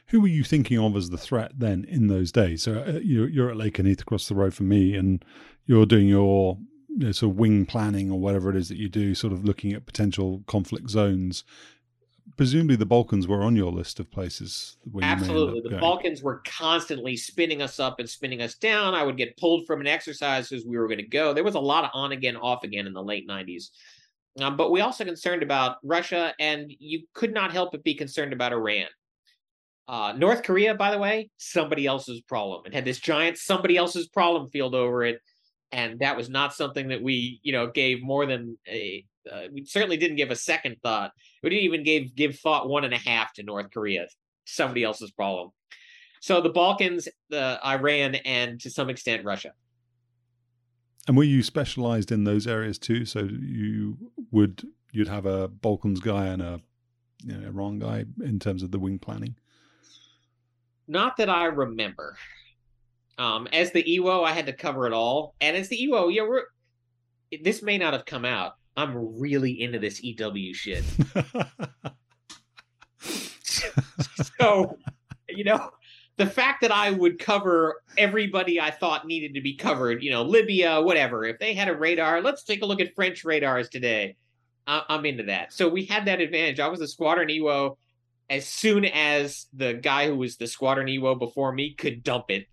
who 0.07 0.19
were 0.19 0.27
you 0.27 0.43
thinking 0.43 0.77
of 0.77 0.95
as 0.97 1.09
the 1.09 1.17
threat 1.17 1.53
then 1.57 1.85
in 1.85 2.07
those 2.07 2.31
days? 2.31 2.63
So 2.63 2.83
uh, 2.85 2.99
you're, 3.01 3.49
at 3.49 3.57
Lakenheath 3.57 4.01
across 4.01 4.27
the 4.27 4.35
road 4.35 4.53
from 4.53 4.67
me, 4.67 4.95
and 4.95 5.23
you're 5.65 5.85
doing 5.85 6.09
your 6.09 6.57
you 6.89 7.05
know, 7.05 7.11
sort 7.13 7.31
of 7.31 7.37
wing 7.37 7.65
planning 7.65 8.11
or 8.11 8.19
whatever 8.19 8.49
it 8.49 8.55
is 8.55 8.67
that 8.67 8.77
you 8.77 8.89
do, 8.89 9.15
sort 9.15 9.31
of 9.31 9.45
looking 9.45 9.71
at 9.71 9.85
potential 9.85 10.43
conflict 10.47 10.89
zones. 10.89 11.43
Presumably, 12.37 12.75
the 12.75 12.85
Balkans 12.85 13.27
were 13.27 13.43
on 13.43 13.55
your 13.55 13.71
list 13.71 13.99
of 13.99 14.11
places. 14.11 14.77
Absolutely, 15.01 15.61
the 15.61 15.69
going. 15.69 15.79
Balkans 15.79 16.23
were 16.23 16.41
constantly 16.45 17.15
spinning 17.15 17.61
us 17.61 17.79
up 17.79 17.99
and 17.99 18.09
spinning 18.09 18.41
us 18.41 18.55
down. 18.55 18.93
I 18.93 19.03
would 19.03 19.15
get 19.15 19.37
pulled 19.37 19.65
from 19.67 19.79
an 19.79 19.87
exercise 19.87 20.51
as 20.51 20.65
we 20.65 20.77
were 20.77 20.87
going 20.87 20.97
to 20.97 21.07
go. 21.07 21.33
There 21.33 21.43
was 21.43 21.55
a 21.55 21.59
lot 21.59 21.83
of 21.83 21.91
on 21.93 22.11
again, 22.11 22.35
off 22.35 22.63
again 22.63 22.87
in 22.87 22.93
the 22.93 23.03
late 23.03 23.27
'90s. 23.27 23.69
Um, 24.41 24.57
but 24.57 24.71
we 24.71 24.81
also 24.81 25.05
concerned 25.05 25.43
about 25.43 25.77
Russia, 25.83 26.33
and 26.39 26.71
you 26.79 27.03
could 27.13 27.33
not 27.33 27.53
help 27.53 27.71
but 27.71 27.83
be 27.83 27.93
concerned 27.93 28.33
about 28.33 28.51
Iran. 28.51 28.87
Uh, 29.87 30.13
North 30.17 30.43
Korea, 30.43 30.73
by 30.73 30.91
the 30.91 30.97
way, 30.97 31.29
somebody 31.37 31.85
else's 31.85 32.21
problem. 32.21 32.63
It 32.65 32.73
had 32.73 32.85
this 32.85 32.99
giant 32.99 33.37
somebody 33.37 33.77
else's 33.77 34.07
problem 34.07 34.49
field 34.49 34.73
over 34.73 35.03
it, 35.03 35.21
and 35.71 35.99
that 35.99 36.17
was 36.17 36.27
not 36.27 36.53
something 36.53 36.89
that 36.89 37.01
we, 37.01 37.39
you 37.43 37.53
know, 37.53 37.67
gave 37.67 38.01
more 38.01 38.25
than 38.25 38.57
a. 38.67 39.05
Uh, 39.31 39.43
we 39.51 39.65
certainly 39.65 39.97
didn't 39.97 40.17
give 40.17 40.31
a 40.31 40.35
second 40.35 40.77
thought. 40.83 41.11
We 41.43 41.49
didn't 41.49 41.63
even 41.63 41.83
give 41.83 42.15
give 42.15 42.39
thought 42.39 42.69
one 42.69 42.83
and 42.83 42.93
a 42.93 42.97
half 42.97 43.33
to 43.33 43.43
North 43.43 43.71
Korea. 43.71 44.07
Somebody 44.45 44.83
else's 44.83 45.11
problem. 45.11 45.49
So 46.21 46.41
the 46.41 46.49
Balkans, 46.49 47.07
the 47.29 47.59
Iran, 47.63 48.15
and 48.15 48.59
to 48.61 48.69
some 48.69 48.89
extent 48.89 49.25
Russia. 49.25 49.53
And 51.07 51.15
were 51.15 51.23
you 51.23 51.43
specialized 51.43 52.11
in 52.11 52.23
those 52.23 52.47
areas 52.47 52.79
too? 52.79 53.05
So 53.05 53.27
you 53.31 53.97
would 54.31 54.67
you'd 54.91 55.07
have 55.07 55.25
a 55.25 55.47
Balkans 55.47 55.99
guy 55.99 56.27
and 56.27 56.41
a 56.41 56.61
you 57.23 57.37
know, 57.37 57.47
Iran 57.47 57.79
guy 57.79 58.05
in 58.23 58.39
terms 58.39 58.63
of 58.63 58.71
the 58.71 58.79
wing 58.79 58.99
planning. 58.99 59.35
Not 60.87 61.17
that 61.17 61.29
I 61.29 61.45
remember. 61.45 62.17
Um, 63.17 63.47
as 63.53 63.71
the 63.71 63.83
EWO, 63.83 64.23
I 64.23 64.33
had 64.33 64.45
to 64.47 64.53
cover 64.53 64.87
it 64.87 64.93
all, 64.93 65.35
and 65.39 65.55
as 65.55 65.69
the 65.69 65.77
EWO, 65.77 66.13
yeah, 66.13 66.23
we're 66.23 66.43
this 67.41 67.61
may 67.61 67.77
not 67.77 67.93
have 67.93 68.05
come 68.05 68.25
out. 68.25 68.53
I'm 68.77 69.19
really 69.19 69.61
into 69.61 69.79
this 69.79 70.03
EW 70.03 70.53
shit. 70.53 70.83
so, 74.39 74.77
you 75.29 75.43
know, 75.43 75.71
the 76.17 76.25
fact 76.25 76.61
that 76.61 76.71
I 76.71 76.91
would 76.91 77.19
cover 77.19 77.81
everybody 77.97 78.59
I 78.59 78.71
thought 78.71 79.05
needed 79.05 79.33
to 79.33 79.41
be 79.41 79.55
covered, 79.55 80.01
you 80.01 80.11
know, 80.11 80.23
Libya, 80.23 80.81
whatever. 80.81 81.25
If 81.25 81.39
they 81.39 81.53
had 81.53 81.67
a 81.67 81.75
radar, 81.75 82.21
let's 82.21 82.43
take 82.43 82.61
a 82.61 82.65
look 82.65 82.79
at 82.79 82.95
French 82.95 83.25
radars 83.25 83.69
today. 83.69 84.15
I'm 84.67 85.05
into 85.05 85.23
that. 85.23 85.53
So 85.53 85.69
we 85.69 85.85
had 85.85 86.05
that 86.05 86.21
advantage. 86.21 86.59
I 86.59 86.67
was 86.67 86.79
the 86.79 86.87
squadron 86.87 87.29
EWO 87.29 87.77
as 88.29 88.47
soon 88.47 88.85
as 88.85 89.45
the 89.53 89.73
guy 89.73 90.07
who 90.07 90.15
was 90.15 90.37
the 90.37 90.47
squadron 90.47 90.87
EWO 90.87 91.19
before 91.19 91.51
me 91.51 91.73
could 91.73 92.01
dump 92.01 92.25
it. 92.29 92.47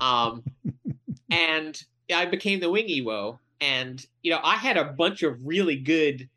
Um, 0.00 0.42
and 1.30 1.80
I 2.14 2.24
became 2.24 2.60
the 2.60 2.70
wing 2.70 2.88
EWO. 2.88 3.38
And, 3.60 4.04
you 4.22 4.30
know, 4.30 4.40
I 4.42 4.56
had 4.56 4.76
a 4.76 4.84
bunch 4.84 5.22
of 5.22 5.36
really 5.44 5.76
good 5.76 6.28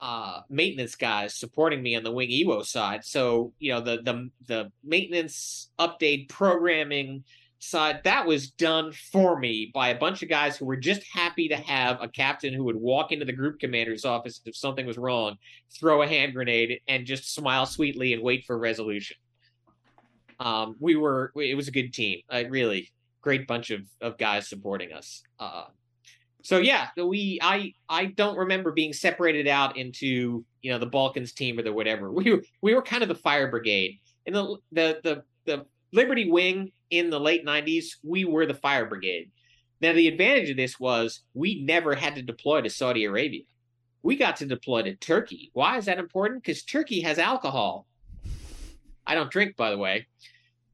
uh, 0.00 0.40
maintenance 0.48 0.94
guys 0.94 1.34
supporting 1.34 1.82
me 1.82 1.96
on 1.96 2.04
the 2.04 2.12
wing 2.12 2.30
EWO 2.30 2.64
side. 2.64 3.04
So, 3.04 3.52
you 3.58 3.72
know, 3.72 3.80
the 3.80 4.02
the 4.02 4.30
the 4.46 4.72
maintenance 4.82 5.70
update 5.78 6.28
programming 6.28 7.24
side 7.64 8.00
that 8.04 8.26
was 8.26 8.50
done 8.50 8.92
for 8.92 9.38
me 9.38 9.70
by 9.72 9.88
a 9.88 9.98
bunch 9.98 10.22
of 10.22 10.28
guys 10.28 10.56
who 10.56 10.66
were 10.66 10.76
just 10.76 11.02
happy 11.10 11.48
to 11.48 11.56
have 11.56 12.00
a 12.02 12.08
captain 12.08 12.52
who 12.52 12.64
would 12.64 12.76
walk 12.76 13.10
into 13.10 13.24
the 13.24 13.32
group 13.32 13.58
commander's 13.58 14.04
office 14.04 14.40
if 14.44 14.54
something 14.54 14.86
was 14.86 14.98
wrong, 14.98 15.36
throw 15.78 16.02
a 16.02 16.06
hand 16.06 16.34
grenade, 16.34 16.80
and 16.88 17.06
just 17.06 17.34
smile 17.34 17.66
sweetly 17.66 18.12
and 18.12 18.22
wait 18.22 18.44
for 18.44 18.58
resolution. 18.58 19.16
Um, 20.38 20.76
we 20.78 20.96
were 20.96 21.32
it 21.36 21.56
was 21.56 21.68
a 21.68 21.72
good 21.72 21.92
team. 21.92 22.20
A 22.30 22.44
really 22.44 22.90
great 23.22 23.46
bunch 23.46 23.70
of 23.70 23.82
of 24.00 24.18
guys 24.18 24.48
supporting 24.48 24.92
us. 24.92 25.22
Uh, 25.38 25.64
so 26.44 26.58
yeah, 26.58 26.88
we 27.02 27.38
I 27.40 27.72
I 27.88 28.04
don't 28.04 28.36
remember 28.36 28.70
being 28.70 28.92
separated 28.92 29.48
out 29.48 29.78
into 29.78 30.44
you 30.60 30.70
know 30.70 30.78
the 30.78 30.84
Balkans 30.84 31.32
team 31.32 31.58
or 31.58 31.62
the 31.62 31.72
whatever. 31.72 32.12
We 32.12 32.30
were 32.30 32.42
we 32.60 32.74
were 32.74 32.82
kind 32.82 33.02
of 33.02 33.08
the 33.08 33.14
fire 33.14 33.50
brigade 33.50 33.98
in 34.26 34.34
the 34.34 34.58
the 34.70 35.00
the 35.02 35.22
the 35.46 35.66
Liberty 35.94 36.30
Wing 36.30 36.70
in 36.90 37.08
the 37.08 37.18
late 37.18 37.46
'90s. 37.46 37.86
We 38.02 38.26
were 38.26 38.44
the 38.44 38.52
fire 38.52 38.84
brigade. 38.84 39.30
Now 39.80 39.94
the 39.94 40.06
advantage 40.06 40.50
of 40.50 40.58
this 40.58 40.78
was 40.78 41.22
we 41.32 41.62
never 41.62 41.94
had 41.94 42.14
to 42.16 42.22
deploy 42.22 42.60
to 42.60 42.68
Saudi 42.68 43.04
Arabia. 43.04 43.44
We 44.02 44.16
got 44.16 44.36
to 44.36 44.46
deploy 44.46 44.82
to 44.82 44.96
Turkey. 44.96 45.50
Why 45.54 45.78
is 45.78 45.86
that 45.86 45.98
important? 45.98 46.42
Because 46.42 46.62
Turkey 46.62 47.00
has 47.00 47.18
alcohol. 47.18 47.86
I 49.06 49.14
don't 49.14 49.30
drink, 49.30 49.56
by 49.56 49.70
the 49.70 49.78
way, 49.78 50.08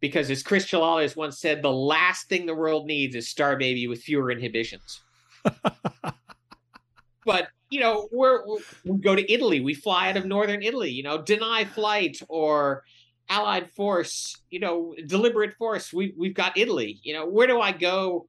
because 0.00 0.30
as 0.30 0.42
Chris 0.42 0.66
Chalalis 0.66 1.14
once 1.14 1.38
said, 1.38 1.62
the 1.62 1.72
last 1.72 2.28
thing 2.28 2.46
the 2.46 2.56
world 2.56 2.86
needs 2.86 3.14
is 3.14 3.28
Star 3.28 3.56
Baby 3.56 3.86
with 3.86 4.02
fewer 4.02 4.32
inhibitions. 4.32 5.00
but 7.24 7.48
you 7.70 7.80
know, 7.80 8.08
we're, 8.10 8.42
we 8.84 8.98
go 8.98 9.14
to 9.14 9.32
Italy. 9.32 9.60
We 9.60 9.74
fly 9.74 10.10
out 10.10 10.16
of 10.16 10.26
northern 10.26 10.62
Italy. 10.62 10.90
You 10.90 11.04
know, 11.04 11.22
deny 11.22 11.64
flight 11.64 12.20
or 12.28 12.82
Allied 13.28 13.70
force. 13.70 14.36
You 14.50 14.58
know, 14.60 14.94
deliberate 15.06 15.54
force. 15.54 15.92
We 15.92 16.12
we've 16.16 16.34
got 16.34 16.58
Italy. 16.58 16.98
You 17.02 17.14
know, 17.14 17.26
where 17.26 17.46
do 17.46 17.60
I 17.60 17.72
go? 17.72 18.26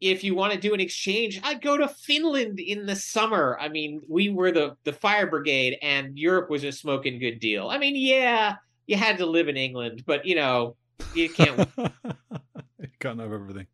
If 0.00 0.24
you 0.24 0.34
want 0.34 0.52
to 0.52 0.58
do 0.58 0.74
an 0.74 0.80
exchange, 0.80 1.40
I 1.42 1.54
go 1.54 1.78
to 1.78 1.88
Finland 1.88 2.60
in 2.60 2.84
the 2.84 2.96
summer. 2.96 3.56
I 3.58 3.68
mean, 3.68 4.02
we 4.08 4.28
were 4.28 4.52
the 4.52 4.76
the 4.84 4.92
fire 4.92 5.28
brigade, 5.28 5.78
and 5.80 6.18
Europe 6.18 6.50
was 6.50 6.64
a 6.64 6.72
smoking 6.72 7.18
good 7.18 7.38
deal. 7.38 7.68
I 7.68 7.78
mean, 7.78 7.94
yeah, 7.96 8.56
you 8.86 8.96
had 8.96 9.18
to 9.18 9.26
live 9.26 9.48
in 9.48 9.56
England, 9.56 10.02
but 10.06 10.26
you 10.26 10.34
know, 10.34 10.76
you 11.14 11.30
can't. 11.30 11.68
you 11.78 12.88
can't 12.98 13.20
have 13.20 13.32
everything. 13.32 13.66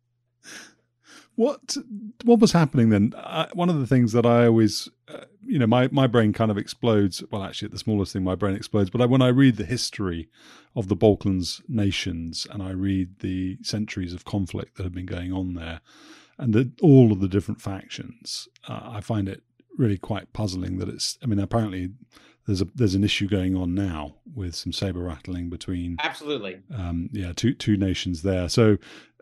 What 1.35 1.77
what 2.23 2.39
was 2.39 2.51
happening 2.51 2.89
then? 2.89 3.13
Uh, 3.15 3.47
one 3.53 3.69
of 3.69 3.79
the 3.79 3.87
things 3.87 4.11
that 4.11 4.25
I 4.25 4.45
always, 4.45 4.89
uh, 5.07 5.25
you 5.45 5.57
know, 5.57 5.67
my, 5.67 5.89
my 5.91 6.05
brain 6.05 6.31
kind 6.31 6.51
of 6.51 6.57
explodes. 6.57 7.23
Well, 7.31 7.43
actually, 7.43 7.67
at 7.67 7.71
the 7.71 7.79
smallest 7.79 8.13
thing, 8.13 8.23
my 8.23 8.35
brain 8.35 8.55
explodes. 8.55 8.89
But 8.89 9.01
I, 9.01 9.05
when 9.05 9.21
I 9.21 9.29
read 9.29 9.57
the 9.57 9.65
history 9.65 10.29
of 10.75 10.89
the 10.89 10.95
Balkans 10.95 11.61
nations 11.67 12.45
and 12.51 12.61
I 12.61 12.71
read 12.71 13.19
the 13.19 13.57
centuries 13.63 14.13
of 14.13 14.25
conflict 14.25 14.77
that 14.77 14.83
have 14.83 14.93
been 14.93 15.07
going 15.07 15.33
on 15.33 15.55
there, 15.55 15.81
and 16.37 16.53
the, 16.53 16.71
all 16.81 17.11
of 17.11 17.19
the 17.19 17.27
different 17.27 17.61
factions, 17.61 18.47
uh, 18.67 18.81
I 18.83 19.01
find 19.01 19.27
it 19.27 19.41
really 19.77 19.97
quite 19.97 20.33
puzzling 20.33 20.77
that 20.77 20.89
it's. 20.89 21.17
I 21.23 21.25
mean, 21.25 21.39
apparently 21.39 21.89
there's 22.45 22.61
a 22.61 22.67
there's 22.75 22.95
an 22.95 23.03
issue 23.03 23.27
going 23.27 23.55
on 23.55 23.73
now 23.73 24.15
with 24.35 24.55
some 24.55 24.73
saber 24.73 24.99
rattling 24.99 25.49
between 25.49 25.97
absolutely 25.99 26.59
um, 26.75 27.09
yeah 27.11 27.31
two 27.33 27.53
two 27.53 27.77
nations 27.77 28.21
there. 28.21 28.49
So 28.49 28.77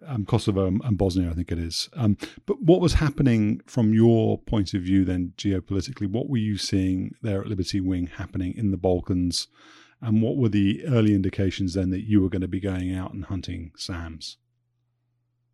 um, 0.07 0.25
Kosovo 0.25 0.67
and 0.67 0.97
Bosnia, 0.97 1.29
I 1.29 1.33
think 1.33 1.51
it 1.51 1.59
is. 1.59 1.89
Um, 1.93 2.17
but 2.45 2.61
what 2.61 2.81
was 2.81 2.93
happening 2.93 3.61
from 3.65 3.93
your 3.93 4.37
point 4.39 4.73
of 4.73 4.81
view 4.81 5.05
then 5.05 5.33
geopolitically? 5.37 6.09
What 6.09 6.29
were 6.29 6.37
you 6.37 6.57
seeing 6.57 7.15
there 7.21 7.41
at 7.41 7.47
Liberty 7.47 7.79
Wing 7.79 8.07
happening 8.07 8.55
in 8.55 8.71
the 8.71 8.77
Balkans? 8.77 9.47
And 10.01 10.21
what 10.21 10.37
were 10.37 10.49
the 10.49 10.83
early 10.85 11.13
indications 11.13 11.75
then 11.75 11.91
that 11.91 12.07
you 12.07 12.21
were 12.21 12.29
going 12.29 12.41
to 12.41 12.47
be 12.47 12.59
going 12.59 12.93
out 12.93 13.13
and 13.13 13.25
hunting 13.25 13.71
SAMs? 13.75 14.37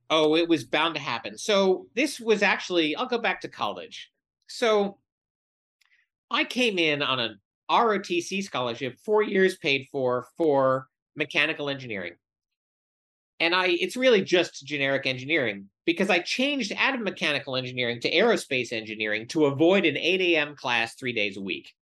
Oh, 0.10 0.36
it 0.36 0.48
was 0.48 0.64
bound 0.64 0.96
to 0.96 1.02
happen. 1.02 1.38
So 1.38 1.88
this 1.94 2.20
was 2.20 2.42
actually, 2.42 2.96
I'll 2.96 3.08
go 3.08 3.18
back 3.18 3.42
to 3.42 3.50
college. 3.50 4.10
So 4.48 5.00
I 6.32 6.46
came 6.46 6.80
in 6.80 7.02
on 7.02 7.20
a 7.20 7.36
ROTC 7.70 8.44
scholarship, 8.44 8.98
four 9.04 9.22
years 9.22 9.58
paid 9.58 9.88
for 9.92 10.28
for 10.38 10.88
mechanical 11.16 11.70
engineering. 11.70 12.14
And 13.40 13.54
I 13.54 13.68
it's 13.68 13.96
really 13.96 14.24
just 14.24 14.66
generic 14.66 15.06
engineering 15.06 15.70
because 15.86 16.10
I 16.10 16.20
changed 16.20 16.74
out 16.78 16.96
of 16.96 17.02
mechanical 17.02 17.56
engineering 17.56 18.00
to 18.02 18.12
aerospace 18.12 18.74
engineering 18.74 19.28
to 19.28 19.46
avoid 19.46 19.86
an 19.86 19.98
8 19.98 20.22
a.m. 20.22 20.56
class 20.56 20.96
three 20.96 21.14
days 21.14 21.38
a 21.38 21.42
week. 21.42 21.74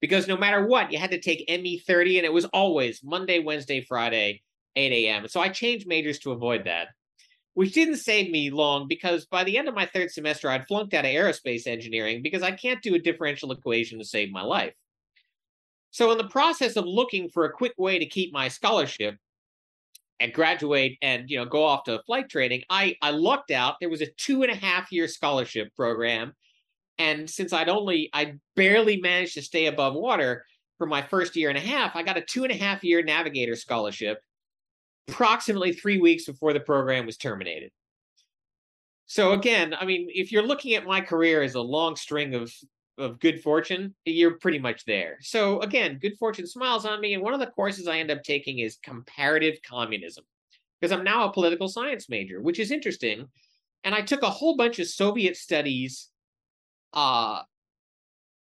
Because 0.00 0.26
no 0.26 0.36
matter 0.36 0.66
what, 0.66 0.92
you 0.92 0.98
had 0.98 1.12
to 1.12 1.20
take 1.20 1.48
ME 1.48 1.78
30 1.78 2.18
and 2.18 2.26
it 2.26 2.32
was 2.32 2.44
always 2.46 3.02
Monday, 3.02 3.38
Wednesday, 3.38 3.80
Friday, 3.80 4.42
8 4.76 4.92
a.m. 4.92 5.28
So 5.28 5.40
I 5.40 5.48
changed 5.48 5.86
majors 5.86 6.18
to 6.20 6.32
avoid 6.32 6.64
that, 6.64 6.88
which 7.54 7.72
didn't 7.72 7.96
save 7.96 8.30
me 8.30 8.50
long 8.50 8.88
because 8.88 9.26
by 9.26 9.44
the 9.44 9.56
end 9.56 9.68
of 9.68 9.74
my 9.74 9.86
third 9.86 10.10
semester, 10.10 10.50
I'd 10.50 10.66
flunked 10.66 10.94
out 10.94 11.04
of 11.04 11.10
aerospace 11.10 11.66
engineering 11.66 12.22
because 12.22 12.42
I 12.42 12.50
can't 12.50 12.82
do 12.82 12.94
a 12.94 12.98
differential 12.98 13.52
equation 13.52 13.98
to 13.98 14.04
save 14.04 14.30
my 14.30 14.42
life. 14.42 14.74
So, 15.90 16.10
in 16.10 16.18
the 16.18 16.28
process 16.28 16.76
of 16.76 16.86
looking 16.86 17.28
for 17.28 17.44
a 17.44 17.52
quick 17.52 17.74
way 17.78 18.00
to 18.00 18.06
keep 18.06 18.32
my 18.32 18.48
scholarship 18.48 19.16
and 20.20 20.32
graduate 20.32 20.98
and 21.02 21.28
you 21.28 21.36
know 21.36 21.44
go 21.44 21.64
off 21.64 21.84
to 21.84 22.00
flight 22.06 22.28
training, 22.28 22.62
I 22.70 22.96
I 23.02 23.10
lucked 23.10 23.50
out. 23.50 23.76
There 23.80 23.90
was 23.90 24.00
a 24.00 24.10
two 24.16 24.42
and 24.42 24.52
a 24.52 24.54
half 24.54 24.92
year 24.92 25.08
scholarship 25.08 25.74
program, 25.76 26.32
and 26.98 27.28
since 27.28 27.52
I'd 27.52 27.68
only 27.68 28.10
I 28.12 28.34
barely 28.56 29.00
managed 29.00 29.34
to 29.34 29.42
stay 29.42 29.66
above 29.66 29.94
water 29.94 30.44
for 30.78 30.86
my 30.86 31.02
first 31.02 31.36
year 31.36 31.48
and 31.48 31.58
a 31.58 31.60
half, 31.60 31.96
I 31.96 32.02
got 32.02 32.16
a 32.16 32.22
two 32.22 32.44
and 32.44 32.52
a 32.52 32.56
half 32.56 32.82
year 32.84 33.02
navigator 33.02 33.56
scholarship, 33.56 34.18
approximately 35.08 35.72
three 35.72 35.98
weeks 35.98 36.24
before 36.24 36.52
the 36.52 36.60
program 36.60 37.06
was 37.06 37.16
terminated. 37.16 37.70
So 39.06 39.32
again, 39.32 39.74
I 39.78 39.84
mean, 39.84 40.08
if 40.10 40.32
you're 40.32 40.46
looking 40.46 40.74
at 40.74 40.86
my 40.86 41.00
career 41.00 41.42
as 41.42 41.54
a 41.54 41.60
long 41.60 41.94
string 41.94 42.34
of 42.34 42.52
of 42.98 43.20
good 43.20 43.42
fortune, 43.42 43.94
you're 44.04 44.38
pretty 44.38 44.58
much 44.58 44.84
there. 44.84 45.18
So 45.20 45.60
again, 45.60 45.98
good 45.98 46.16
fortune 46.18 46.46
smiles 46.46 46.86
on 46.86 47.00
me, 47.00 47.14
and 47.14 47.22
one 47.22 47.34
of 47.34 47.40
the 47.40 47.46
courses 47.46 47.88
I 47.88 47.98
end 47.98 48.10
up 48.10 48.22
taking 48.22 48.58
is 48.58 48.78
comparative 48.82 49.58
communism 49.68 50.24
because 50.80 50.92
I'm 50.92 51.04
now 51.04 51.24
a 51.24 51.32
political 51.32 51.68
science 51.68 52.08
major, 52.08 52.40
which 52.40 52.58
is 52.58 52.70
interesting. 52.70 53.26
And 53.84 53.94
I 53.94 54.00
took 54.00 54.22
a 54.22 54.30
whole 54.30 54.56
bunch 54.56 54.78
of 54.78 54.86
Soviet 54.86 55.36
studies 55.36 56.08
uh, 56.92 57.42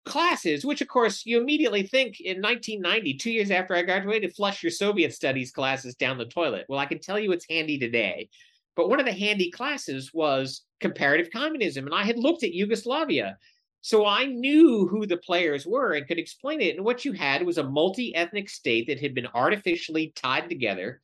classes, 0.06 0.65
which 0.65 0.82
of 0.82 0.88
course 0.88 1.26
you 1.26 1.40
immediately 1.40 1.84
think 1.84 2.19
in 2.19 2.41
1990, 2.41 3.15
two 3.15 3.32
years 3.32 3.52
after 3.52 3.76
I 3.76 3.84
graduated, 3.84 4.36
flush 4.36 4.64
your 4.64 4.72
Soviet 4.72 5.14
studies 5.14 5.52
classes 5.52 5.95
down 5.95 6.18
the 6.18 6.26
toilet. 6.26 6.65
Well, 6.68 6.80
I 6.80 6.86
can 6.86 6.99
tell 6.99 7.19
you 7.19 7.32
it's 7.32 7.45
handy 7.49 7.78
today. 7.78 8.30
But 8.76 8.90
one 8.90 8.99
of 8.99 9.06
the 9.06 9.11
handy 9.11 9.52
classes 9.52 10.11
was 10.14 10.64
comparative 10.80 11.30
communism, 11.32 11.86
and 11.86 11.94
I 11.94 12.03
had 12.03 12.18
looked 12.18 12.44
at 12.44 12.53
Yugoslavia. 12.53 13.38
So 13.81 14.05
I 14.05 14.25
knew 14.25 14.87
who 14.87 15.07
the 15.07 15.17
players 15.17 15.65
were 15.65 15.93
and 15.93 16.07
could 16.07 16.19
explain 16.19 16.61
it. 16.61 16.75
And 16.75 16.85
what 16.85 17.03
you 17.03 17.13
had 17.13 17.43
was 17.45 17.57
a 17.57 17.63
multi 17.63 18.15
ethnic 18.15 18.49
state 18.49 18.87
that 18.87 19.01
had 19.01 19.15
been 19.15 19.27
artificially 19.33 20.13
tied 20.15 20.49
together 20.49 21.01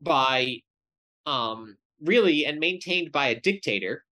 by 0.00 0.62
um, 1.26 1.76
really 2.00 2.46
and 2.46 2.58
maintained 2.58 3.12
by 3.12 3.28
a 3.28 3.40
dictator, 3.40 4.04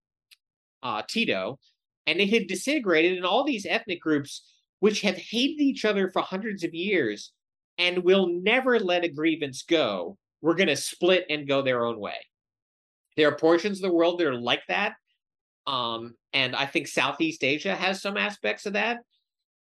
uh, 0.83 1.01
Tito, 1.07 1.59
and 2.05 2.19
it 2.19 2.29
had 2.29 2.47
disintegrated, 2.47 3.17
and 3.17 3.25
all 3.25 3.43
these 3.43 3.65
ethnic 3.65 3.99
groups, 3.99 4.43
which 4.79 5.01
have 5.01 5.17
hated 5.17 5.59
each 5.59 5.83
other 5.83 6.11
for 6.11 6.21
hundreds 6.21 6.63
of 6.63 6.75
years 6.75 7.31
and 7.79 8.03
will 8.03 8.27
never 8.27 8.79
let 8.79 9.03
a 9.03 9.09
grievance 9.09 9.63
go, 9.63 10.17
were 10.41 10.55
going 10.55 10.67
to 10.67 10.75
split 10.75 11.25
and 11.29 11.47
go 11.47 11.61
their 11.61 11.83
own 11.85 11.99
way. 11.99 12.15
There 13.15 13.27
are 13.27 13.35
portions 13.35 13.79
of 13.79 13.89
the 13.89 13.95
world 13.95 14.19
that 14.19 14.27
are 14.27 14.39
like 14.39 14.61
that. 14.67 14.93
Um, 15.65 16.15
and 16.37 16.55
I 16.55 16.67
think 16.67 16.87
Southeast 16.87 17.43
Asia 17.43 17.75
has 17.75 17.99
some 17.99 18.15
aspects 18.15 18.67
of 18.67 18.73
that. 18.73 18.99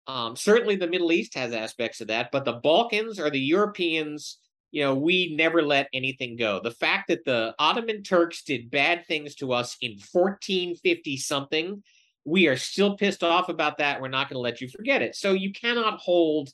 Um, 0.07 0.35
certainly 0.35 0.75
the 0.75 0.87
Middle 0.87 1.11
East 1.11 1.35
has 1.35 1.53
aspects 1.53 2.01
of 2.01 2.07
that, 2.07 2.29
but 2.31 2.45
the 2.45 2.53
Balkans 2.53 3.19
or 3.19 3.29
the 3.29 3.39
Europeans, 3.39 4.39
you 4.71 4.81
know, 4.81 4.95
we 4.95 5.35
never 5.35 5.61
let 5.61 5.87
anything 5.93 6.35
go. 6.35 6.59
The 6.61 6.71
fact 6.71 7.09
that 7.09 7.25
the 7.25 7.53
Ottoman 7.59 8.01
Turks 8.01 8.43
did 8.43 8.71
bad 8.71 9.05
things 9.05 9.35
to 9.35 9.53
us 9.53 9.77
in 9.81 9.91
1450 10.11 11.17
something 11.17 11.83
we 12.25 12.47
are 12.47 12.55
still 12.55 12.95
pissed 12.95 13.23
off 13.23 13.49
about 13.49 13.77
that. 13.77 14.01
We're 14.01 14.07
not 14.07 14.29
going 14.29 14.35
to 14.37 14.39
let 14.39 14.61
you 14.61 14.69
forget 14.69 15.01
it. 15.01 15.15
So 15.15 15.33
you 15.33 15.51
cannot 15.51 15.99
hold 15.99 16.49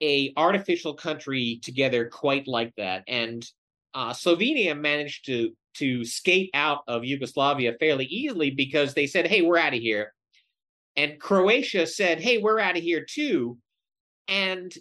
a 0.00 0.32
artificial 0.36 0.94
country 0.94 1.58
together 1.62 2.06
quite 2.06 2.46
like 2.46 2.72
that. 2.76 3.02
And 3.08 3.44
uh, 3.92 4.12
Slovenia 4.12 4.78
managed 4.78 5.26
to 5.26 5.52
to 5.74 6.04
skate 6.04 6.50
out 6.54 6.80
of 6.88 7.04
Yugoslavia 7.04 7.74
fairly 7.78 8.06
easily 8.06 8.50
because 8.50 8.94
they 8.94 9.06
said, 9.06 9.26
"Hey, 9.26 9.42
we're 9.42 9.58
out 9.58 9.74
of 9.74 9.80
here," 9.80 10.14
and 10.96 11.20
Croatia 11.20 11.86
said, 11.86 12.20
"Hey, 12.20 12.38
we're 12.38 12.60
out 12.60 12.76
of 12.76 12.82
here 12.82 13.04
too," 13.04 13.58
and 14.26 14.72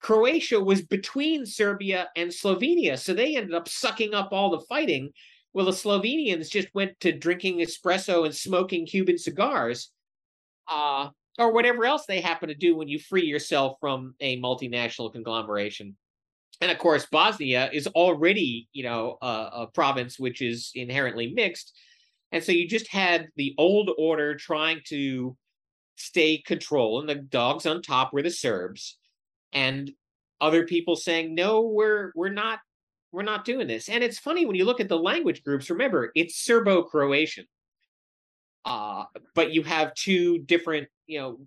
Croatia 0.00 0.58
was 0.60 0.82
between 0.82 1.44
Serbia 1.46 2.10
and 2.16 2.30
Slovenia, 2.30 2.98
so 2.98 3.12
they 3.12 3.36
ended 3.36 3.54
up 3.54 3.68
sucking 3.68 4.14
up 4.14 4.32
all 4.32 4.50
the 4.50 4.60
fighting. 4.60 5.12
Well, 5.52 5.66
the 5.66 5.72
Slovenians 5.72 6.48
just 6.48 6.68
went 6.74 6.98
to 7.00 7.12
drinking 7.12 7.58
espresso 7.58 8.24
and 8.24 8.34
smoking 8.34 8.86
Cuban 8.86 9.18
cigars, 9.18 9.90
uh, 10.68 11.10
or 11.38 11.52
whatever 11.52 11.84
else 11.84 12.06
they 12.06 12.20
happen 12.20 12.48
to 12.48 12.54
do 12.54 12.76
when 12.76 12.88
you 12.88 12.98
free 12.98 13.26
yourself 13.26 13.76
from 13.80 14.14
a 14.20 14.40
multinational 14.40 15.12
conglomeration. 15.12 15.96
And 16.60 16.70
of 16.70 16.78
course, 16.78 17.06
Bosnia 17.06 17.70
is 17.72 17.86
already, 17.88 18.68
you 18.72 18.82
know, 18.82 19.16
a, 19.22 19.66
province 19.72 20.18
which 20.18 20.42
is 20.42 20.70
inherently 20.74 21.32
mixed, 21.32 21.72
and 22.32 22.44
so 22.44 22.52
you 22.52 22.68
just 22.68 22.88
had 22.88 23.28
the 23.36 23.54
old 23.56 23.90
order 23.96 24.34
trying 24.34 24.80
to 24.88 25.36
stay 25.96 26.38
control, 26.38 27.00
and 27.00 27.08
the 27.08 27.14
dogs 27.14 27.66
on 27.66 27.82
top 27.82 28.12
were 28.12 28.22
the 28.22 28.30
Serbs, 28.30 28.98
and 29.52 29.90
other 30.40 30.66
people 30.66 30.96
saying, 30.96 31.34
"No, 31.34 31.62
we're 31.62 32.12
we're 32.14 32.28
not 32.28 32.60
we're 33.12 33.22
not 33.22 33.44
doing 33.44 33.66
this. 33.66 33.88
And 33.88 34.04
it's 34.04 34.18
funny 34.18 34.46
when 34.46 34.56
you 34.56 34.64
look 34.64 34.80
at 34.80 34.88
the 34.88 34.98
language 34.98 35.42
groups, 35.42 35.70
remember, 35.70 36.12
it's 36.14 36.36
Serbo 36.36 36.82
Croatian. 36.82 37.46
Uh, 38.64 39.04
but 39.34 39.52
you 39.52 39.62
have 39.62 39.94
two 39.94 40.38
different, 40.40 40.86
you 41.06 41.18
know, 41.18 41.40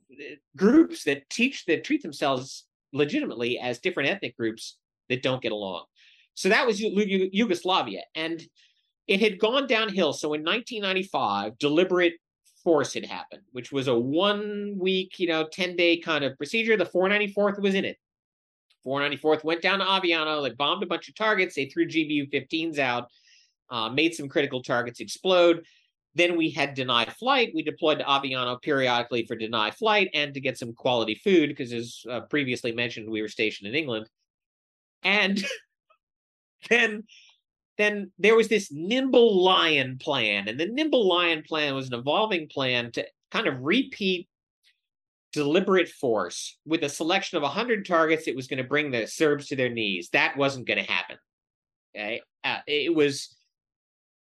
groups 0.58 1.04
that 1.04 1.30
teach 1.30 1.66
that 1.66 1.84
treat 1.84 2.02
themselves 2.02 2.66
legitimately 2.92 3.60
as 3.60 3.80
different 3.80 4.10
ethnic 4.10 4.36
groups 4.36 4.78
that 5.10 5.22
don't 5.22 5.42
get 5.42 5.52
along. 5.52 5.86
So 6.36 6.50
that 6.50 6.66
was 6.66 6.80
Yugoslavia. 6.80 8.02
And 8.16 8.42
it 9.08 9.20
had 9.20 9.40
gone 9.40 9.68
downhill. 9.68 10.14
So 10.14 10.34
in 10.34 10.44
1995, 10.44 11.58
deliberate 11.60 12.14
force 12.64 12.94
had 12.94 13.06
happened, 13.06 13.44
which 13.52 13.72
was 13.72 13.88
a 13.88 13.98
one 13.98 14.78
week, 14.80 15.20
you 15.20 15.28
know, 15.28 15.48
10 15.52 15.76
day 15.76 15.98
kind 15.98 16.24
of 16.24 16.38
procedure. 16.38 16.78
The 16.78 16.86
494th 16.86 17.60
was 17.60 17.76
in 17.76 17.86
it. 17.86 17.98
494th 18.86 19.44
went 19.44 19.62
down 19.62 19.80
to 19.80 19.86
Aviano. 19.86 20.44
They 20.44 20.54
bombed 20.56 20.84
a 20.84 20.88
bunch 20.88 21.08
of 21.08 21.16
targets. 21.16 21.56
They 21.56 21.66
threw 21.66 21.88
GBU 21.88 22.32
15s 22.32 22.80
out, 22.80 23.10
uh, 23.70 23.90
made 23.90 24.14
some 24.14 24.28
critical 24.28 24.62
targets 24.62 25.00
explode. 25.00 25.66
Then 26.16 26.38
we 26.38 26.50
had 26.52 26.74
deny 26.74 27.06
flight. 27.06 27.52
We 27.56 27.64
deployed 27.64 28.00
to 28.00 28.06
Aviano 28.06 28.62
periodically 28.62 29.26
for 29.26 29.36
deny 29.36 29.72
flight 29.72 30.10
and 30.14 30.34
to 30.34 30.42
get 30.42 30.58
some 30.58 30.74
quality 30.74 31.16
food 31.16 31.50
because, 31.50 31.74
as 31.74 32.04
uh, 32.10 32.22
previously 32.22 32.72
mentioned, 32.72 33.10
we 33.10 33.22
were 33.22 33.28
stationed 33.28 33.68
in 33.68 33.76
England. 33.76 34.08
And 35.04 35.44
then, 36.70 37.04
then 37.78 38.12
there 38.20 38.36
was 38.36 38.48
this 38.48 38.72
nimble 38.72 39.44
lion 39.44 39.98
plan, 40.00 40.48
and 40.48 40.60
the 40.60 40.68
nimble 40.68 41.08
lion 41.08 41.44
plan 41.48 41.76
was 41.76 41.88
an 41.88 42.00
evolving 42.00 42.48
plan 42.48 42.92
to 42.94 43.06
kind 43.32 43.48
of 43.48 43.62
repeat 43.62 44.28
deliberate 45.32 45.90
force 45.90 46.60
with 46.64 46.84
a 46.84 46.90
selection 46.90 47.38
of 47.38 47.42
100 47.42 47.88
targets 47.88 48.28
it 48.28 48.36
was 48.36 48.46
going 48.46 48.62
to 48.62 48.64
bring 48.64 48.92
the 48.92 49.08
serbs 49.08 49.48
to 49.48 49.56
their 49.56 49.70
knees. 49.70 50.10
That 50.14 50.38
wasn't 50.38 50.68
going 50.68 50.84
to 50.84 50.92
happen 50.92 51.18
okay? 51.96 52.22
Uh, 52.44 52.60
it 52.68 52.94
was 52.94 53.36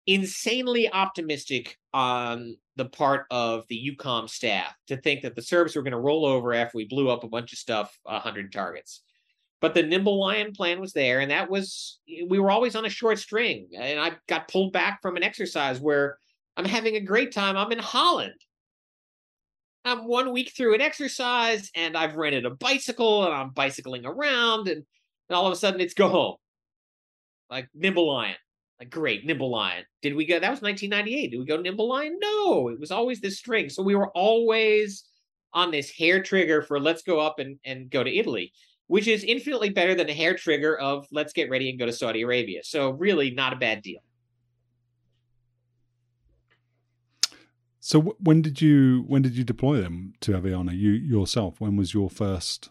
insanely 0.07 0.91
optimistic 0.91 1.77
on 1.93 2.55
the 2.75 2.85
part 2.85 3.25
of 3.29 3.65
the 3.69 3.95
EUCOM 3.95 4.29
staff 4.29 4.73
to 4.87 4.97
think 4.97 5.21
that 5.21 5.35
the 5.35 5.41
serbs 5.41 5.75
were 5.75 5.83
going 5.83 5.91
to 5.91 5.99
roll 5.99 6.25
over 6.25 6.53
after 6.53 6.77
we 6.77 6.85
blew 6.85 7.09
up 7.09 7.23
a 7.23 7.29
bunch 7.29 7.53
of 7.53 7.59
stuff 7.59 7.97
100 8.03 8.51
targets 8.51 9.03
but 9.61 9.73
the 9.73 9.83
nimble 9.83 10.19
lion 10.19 10.51
plan 10.51 10.81
was 10.81 10.91
there 10.93 11.19
and 11.19 11.31
that 11.31 11.49
was 11.49 11.99
we 12.27 12.39
were 12.39 12.51
always 12.51 12.75
on 12.75 12.85
a 12.85 12.89
short 12.89 13.17
string 13.17 13.67
and 13.77 13.99
i 13.99 14.11
got 14.27 14.47
pulled 14.47 14.73
back 14.73 15.01
from 15.01 15.15
an 15.15 15.23
exercise 15.23 15.79
where 15.79 16.17
i'm 16.57 16.65
having 16.65 16.95
a 16.95 17.01
great 17.01 17.31
time 17.31 17.55
i'm 17.55 17.71
in 17.71 17.79
holland 17.79 18.33
I'm 19.83 20.07
one 20.07 20.31
week 20.31 20.53
through 20.55 20.75
an 20.75 20.81
exercise 20.81 21.71
and 21.75 21.97
I've 21.97 22.15
rented 22.15 22.45
a 22.45 22.51
bicycle 22.51 23.25
and 23.25 23.33
I'm 23.33 23.49
bicycling 23.49 24.05
around 24.05 24.67
and, 24.67 24.83
and 25.29 25.35
all 25.35 25.47
of 25.47 25.53
a 25.53 25.55
sudden 25.55 25.81
it's 25.81 25.93
go 25.93 26.07
home. 26.07 26.35
Like 27.49 27.67
Nimble 27.73 28.07
Lion. 28.07 28.35
Like 28.79 28.89
great, 28.89 29.25
Nimble 29.25 29.51
Lion. 29.51 29.83
Did 30.01 30.15
we 30.15 30.25
go 30.25 30.39
that 30.39 30.49
was 30.49 30.61
1998. 30.61 31.31
Did 31.31 31.39
we 31.39 31.45
go 31.45 31.57
Nimble 31.57 31.89
Lion? 31.89 32.17
No, 32.21 32.69
it 32.69 32.79
was 32.79 32.91
always 32.91 33.21
this 33.21 33.37
string. 33.37 33.69
So 33.69 33.83
we 33.83 33.95
were 33.95 34.11
always 34.11 35.03
on 35.53 35.71
this 35.71 35.91
hair 35.91 36.21
trigger 36.21 36.61
for 36.61 36.79
let's 36.79 37.01
go 37.01 37.19
up 37.19 37.39
and, 37.39 37.57
and 37.65 37.89
go 37.89 38.03
to 38.03 38.15
Italy, 38.15 38.53
which 38.91 39.07
is 39.07 39.23
infinitely 39.23 39.69
better 39.69 39.95
than 39.95 40.09
a 40.09 40.13
hair 40.13 40.35
trigger 40.35 40.77
of 40.77 41.07
let's 41.13 41.31
get 41.31 41.49
ready 41.49 41.69
and 41.69 41.79
go 41.79 41.85
to 41.85 41.93
Saudi 41.93 42.23
Arabia. 42.23 42.59
So 42.61 42.89
really 42.89 43.31
not 43.31 43.53
a 43.53 43.55
bad 43.55 43.81
deal. 43.81 44.01
So 47.79 48.01
when 48.19 48.41
did 48.41 48.61
you 48.61 49.05
when 49.07 49.21
did 49.21 49.37
you 49.37 49.45
deploy 49.45 49.79
them 49.79 50.11
to 50.19 50.33
Aviano? 50.33 50.77
You 50.77 50.89
yourself? 50.89 51.61
When 51.61 51.77
was 51.77 51.93
your 51.93 52.09
first? 52.09 52.69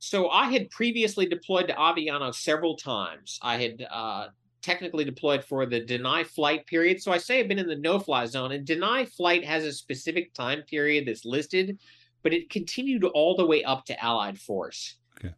So 0.00 0.28
I 0.28 0.50
had 0.50 0.68
previously 0.68 1.24
deployed 1.24 1.68
to 1.68 1.74
Aviano 1.74 2.34
several 2.34 2.76
times. 2.76 3.38
I 3.40 3.56
had 3.56 3.86
uh, 3.90 4.26
technically 4.60 5.06
deployed 5.06 5.44
for 5.44 5.64
the 5.64 5.80
deny 5.80 6.24
flight 6.24 6.66
period. 6.66 7.02
So 7.02 7.10
I 7.10 7.16
say 7.16 7.40
I've 7.40 7.48
been 7.48 7.58
in 7.58 7.68
the 7.68 7.74
no 7.74 7.98
fly 7.98 8.26
zone, 8.26 8.52
and 8.52 8.66
deny 8.66 9.06
flight 9.06 9.46
has 9.46 9.64
a 9.64 9.72
specific 9.72 10.34
time 10.34 10.62
period 10.68 11.06
that's 11.06 11.24
listed, 11.24 11.78
but 12.22 12.32
it 12.32 12.50
continued 12.50 13.04
all 13.04 13.36
the 13.36 13.46
way 13.46 13.62
up 13.64 13.84
to 13.86 14.04
Allied 14.04 14.38
force. 14.38 14.96
Okay. 15.18 15.34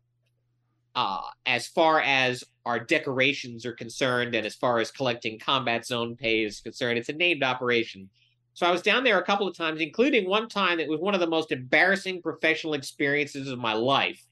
Uh, 0.94 1.22
as 1.46 1.66
far 1.66 2.00
as 2.00 2.44
our 2.64 2.78
decorations 2.78 3.64
are 3.64 3.72
concerned, 3.72 4.34
and 4.34 4.46
as 4.46 4.54
far 4.54 4.78
as 4.78 4.90
collecting 4.90 5.38
combat 5.38 5.86
zone 5.86 6.16
pay 6.16 6.42
is 6.44 6.60
concerned, 6.60 6.98
it's 6.98 7.08
a 7.08 7.12
named 7.12 7.42
operation. 7.42 8.08
So 8.54 8.66
I 8.66 8.70
was 8.72 8.82
down 8.82 9.04
there 9.04 9.18
a 9.18 9.24
couple 9.24 9.46
of 9.46 9.56
times, 9.56 9.80
including 9.80 10.28
one 10.28 10.48
time 10.48 10.78
that 10.78 10.88
was 10.88 11.00
one 11.00 11.14
of 11.14 11.20
the 11.20 11.28
most 11.28 11.52
embarrassing 11.52 12.22
professional 12.22 12.74
experiences 12.74 13.48
of 13.48 13.58
my 13.58 13.72
life. 13.72 14.24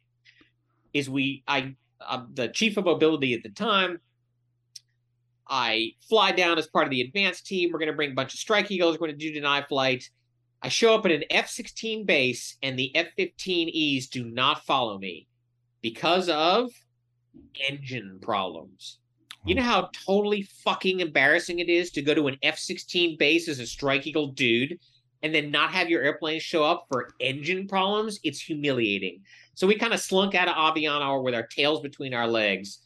Is 0.93 1.09
we 1.09 1.45
I 1.47 1.77
I'm 2.01 2.29
the 2.35 2.49
chief 2.49 2.77
of 2.77 2.85
mobility 2.85 3.35
at 3.35 3.43
the 3.43 3.51
time. 3.51 4.01
I 5.49 5.93
fly 6.09 6.33
down 6.33 6.59
as 6.59 6.67
part 6.67 6.87
of 6.87 6.91
the 6.91 7.03
advanced 7.03 7.47
team. 7.47 7.71
We're 7.73 7.79
going 7.79 7.91
to 7.91 7.97
bring 7.97 8.11
a 8.11 8.15
bunch 8.15 8.35
of 8.35 8.41
strike 8.41 8.71
eagles. 8.71 8.95
We're 8.95 9.07
going 9.07 9.19
to 9.19 9.27
do 9.27 9.33
deny 9.33 9.63
flight. 9.63 10.11
I 10.63 10.69
show 10.69 10.95
up 10.95 11.05
at 11.05 11.13
an 11.13 11.25
F 11.31 11.49
16 11.49 12.05
base, 12.05 12.57
and 12.63 12.79
the 12.79 12.95
F 12.97 13.09
15Es 13.19 14.09
do 14.09 14.25
not 14.25 14.65
follow 14.65 14.99
me 14.99 15.29
because 15.83 16.29
of 16.29 16.71
engine 17.69 18.19
problems. 18.21 18.99
You 19.45 19.55
know 19.55 19.63
how 19.63 19.91
totally 20.07 20.43
fucking 20.65 21.01
embarrassing 21.01 21.61
it 21.61 21.69
is 21.69 21.91
to 21.93 22.03
go 22.03 22.15
to 22.15 22.27
an 22.27 22.37
F 22.43 22.59
16 22.59 23.17
base 23.17 23.49
as 23.49 23.61
a 23.61 23.67
Strike 23.67 24.07
Eagle 24.07 24.29
dude 24.29 24.79
and 25.23 25.35
then 25.35 25.51
not 25.51 25.71
have 25.71 25.89
your 25.89 26.03
airplane 26.03 26.41
show 26.41 26.65
up 26.65 26.87
for 26.91 27.11
engine 27.21 27.69
problems, 27.69 28.19
it's 28.25 28.41
humiliating. 28.41 29.23
So 29.55 29.67
we 29.67 29.77
kind 29.77 29.95
of 29.95 30.01
slunk 30.01 30.35
out 30.35 30.49
of 30.49 30.55
Aviano 30.57 31.23
with 31.23 31.35
our 31.35 31.47
tails 31.47 31.81
between 31.81 32.13
our 32.13 32.27
legs. 32.27 32.81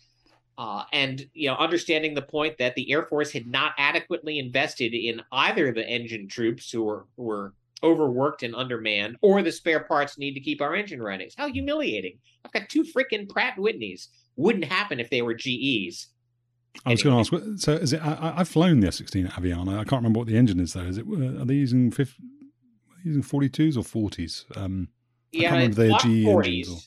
Uh, 0.59 0.85
and 0.93 1.25
you 1.33 1.49
know, 1.49 1.57
understanding 1.57 2.13
the 2.13 2.23
point 2.23 2.59
that 2.59 2.75
the 2.75 2.93
Air 2.93 3.07
Force 3.07 3.33
had 3.33 3.47
not 3.47 3.73
adequately 3.79 4.39
invested 4.39 4.93
in 4.93 5.23
either 5.33 5.73
the 5.73 5.89
engine 5.89 6.29
troops 6.29 6.71
who 6.71 6.83
were 6.83 7.07
who 7.17 7.23
were 7.23 7.55
overworked 7.82 8.43
and 8.43 8.55
undermanned, 8.55 9.16
or 9.23 9.43
the 9.43 9.52
spare 9.52 9.81
parts 9.81 10.19
need 10.19 10.35
to 10.35 10.40
keep 10.40 10.61
our 10.61 10.74
engine 10.74 11.02
running. 11.02 11.27
It's 11.27 11.36
how 11.36 11.48
humiliating! 11.48 12.19
I've 12.44 12.52
got 12.52 12.69
two 12.69 12.85
freaking 12.85 13.28
Pratt 13.28 13.57
Whitneys. 13.57 14.09
Wouldn't 14.36 14.65
happen 14.65 15.01
if 15.01 15.11
they 15.11 15.23
were 15.23 15.35
GEs. 15.35 16.09
I 16.86 16.90
was 16.90 17.02
going 17.02 17.24
to 17.24 17.36
ask. 17.36 17.62
So, 17.62 17.73
is 17.73 17.93
it? 17.93 18.01
I, 18.02 18.32
have 18.39 18.48
flown 18.48 18.81
the 18.81 18.86
F-16 18.89 19.32
Aviano. 19.32 19.73
I 19.73 19.85
can't 19.85 20.02
remember 20.02 20.19
what 20.19 20.28
the 20.28 20.36
engine 20.36 20.61
is 20.61 20.73
though. 20.73 20.81
Is 20.81 20.98
it? 20.98 21.07
Uh, 21.07 21.43
are 21.43 21.44
they 21.44 21.55
using 21.55 21.90
fifth, 21.90 22.15
using 23.05 23.23
42s 23.23 23.77
or 23.77 24.09
40s? 24.09 24.44
Um, 24.57 24.89
yeah, 25.32 25.48
I 25.48 25.66
can't 25.66 25.77
remember 25.77 25.98
GE 25.98 26.27
40s. 26.27 26.47
engines. 26.47 26.69
Or... 26.69 26.78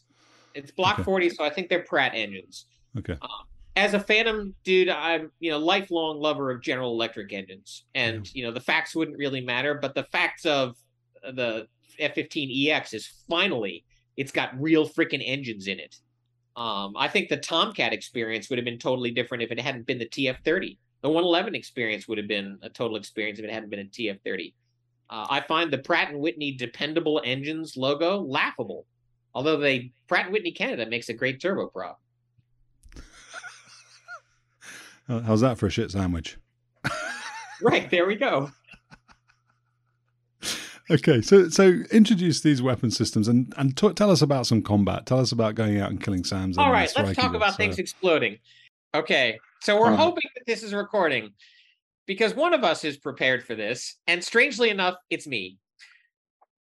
It's 0.55 0.71
block 0.71 0.95
okay. 0.95 1.03
40, 1.03 1.29
so 1.31 1.43
I 1.43 1.49
think 1.49 1.69
they're 1.69 1.83
Pratt 1.83 2.13
engines. 2.13 2.65
Okay. 2.97 3.17
Uh, 3.21 3.27
as 3.75 3.93
a 3.93 3.99
Phantom 3.99 4.53
dude, 4.63 4.89
I'm 4.89 5.31
you 5.39 5.51
know 5.51 5.57
lifelong 5.57 6.19
lover 6.19 6.51
of 6.51 6.61
General 6.61 6.91
Electric 6.91 7.33
engines, 7.33 7.85
and 7.95 8.27
yeah. 8.27 8.31
you 8.39 8.45
know 8.45 8.53
the 8.53 8.61
facts 8.61 8.95
wouldn't 8.95 9.17
really 9.17 9.41
matter, 9.41 9.73
but 9.75 9.95
the 9.95 10.03
facts 10.03 10.45
of 10.45 10.75
the 11.31 11.67
F-15EX 11.99 12.93
is 12.93 13.07
finally 13.29 13.85
it's 14.17 14.31
got 14.31 14.59
real 14.59 14.87
freaking 14.87 15.23
engines 15.25 15.67
in 15.67 15.79
it. 15.79 15.95
Um, 16.55 16.93
I 16.95 17.07
think 17.07 17.29
the 17.29 17.37
Tomcat 17.37 17.93
experience 17.93 18.49
would 18.49 18.59
have 18.59 18.65
been 18.65 18.77
totally 18.77 19.11
different 19.11 19.43
if 19.43 19.51
it 19.51 19.59
hadn't 19.59 19.87
been 19.87 19.97
the 19.97 20.05
TF30. 20.07 20.77
The 21.01 21.09
111 21.09 21.55
experience 21.55 22.07
would 22.07 22.17
have 22.17 22.27
been 22.27 22.59
a 22.61 22.69
total 22.69 22.95
experience 22.95 23.39
if 23.39 23.45
it 23.45 23.51
hadn't 23.51 23.69
been 23.69 23.79
a 23.79 23.85
TF30. 23.85 24.53
Uh, 25.09 25.27
I 25.29 25.41
find 25.41 25.71
the 25.71 25.79
Pratt 25.79 26.09
and 26.09 26.19
Whitney 26.19 26.53
dependable 26.53 27.21
engines 27.25 27.75
logo 27.75 28.21
laughable, 28.21 28.85
although 29.33 29.57
they 29.57 29.91
Pratt 30.07 30.25
and 30.25 30.33
Whitney 30.33 30.51
Canada 30.51 30.85
makes 30.85 31.09
a 31.09 31.13
great 31.13 31.41
turboprop. 31.41 31.95
How's 35.07 35.41
that 35.41 35.57
for 35.57 35.67
a 35.67 35.69
shit 35.69 35.91
sandwich? 35.91 36.37
right 37.61 37.89
there 37.89 38.05
we 38.05 38.15
go. 38.15 38.51
Okay, 40.89 41.21
so 41.21 41.49
so 41.49 41.81
introduce 41.91 42.41
these 42.41 42.61
weapon 42.61 42.91
systems 42.91 43.27
and 43.27 43.53
and 43.57 43.75
t- 43.77 43.93
tell 43.93 44.11
us 44.11 44.21
about 44.21 44.47
some 44.47 44.61
combat. 44.61 45.05
Tell 45.05 45.19
us 45.19 45.31
about 45.31 45.55
going 45.55 45.79
out 45.79 45.89
and 45.89 46.01
killing 46.01 46.23
Sams. 46.23 46.57
All 46.57 46.71
right, 46.71 46.91
let's 46.95 47.15
talk 47.15 47.33
about 47.33 47.51
so. 47.51 47.57
things 47.57 47.79
exploding. 47.79 48.37
Okay, 48.95 49.39
so 49.61 49.79
we're 49.79 49.95
hoping 49.95 50.29
that 50.35 50.45
this 50.45 50.61
is 50.63 50.73
recording 50.73 51.31
because 52.05 52.35
one 52.35 52.53
of 52.53 52.63
us 52.63 52.83
is 52.83 52.97
prepared 52.97 53.43
for 53.43 53.55
this, 53.55 53.97
and 54.07 54.23
strangely 54.23 54.69
enough, 54.69 54.95
it's 55.09 55.27
me. 55.27 55.57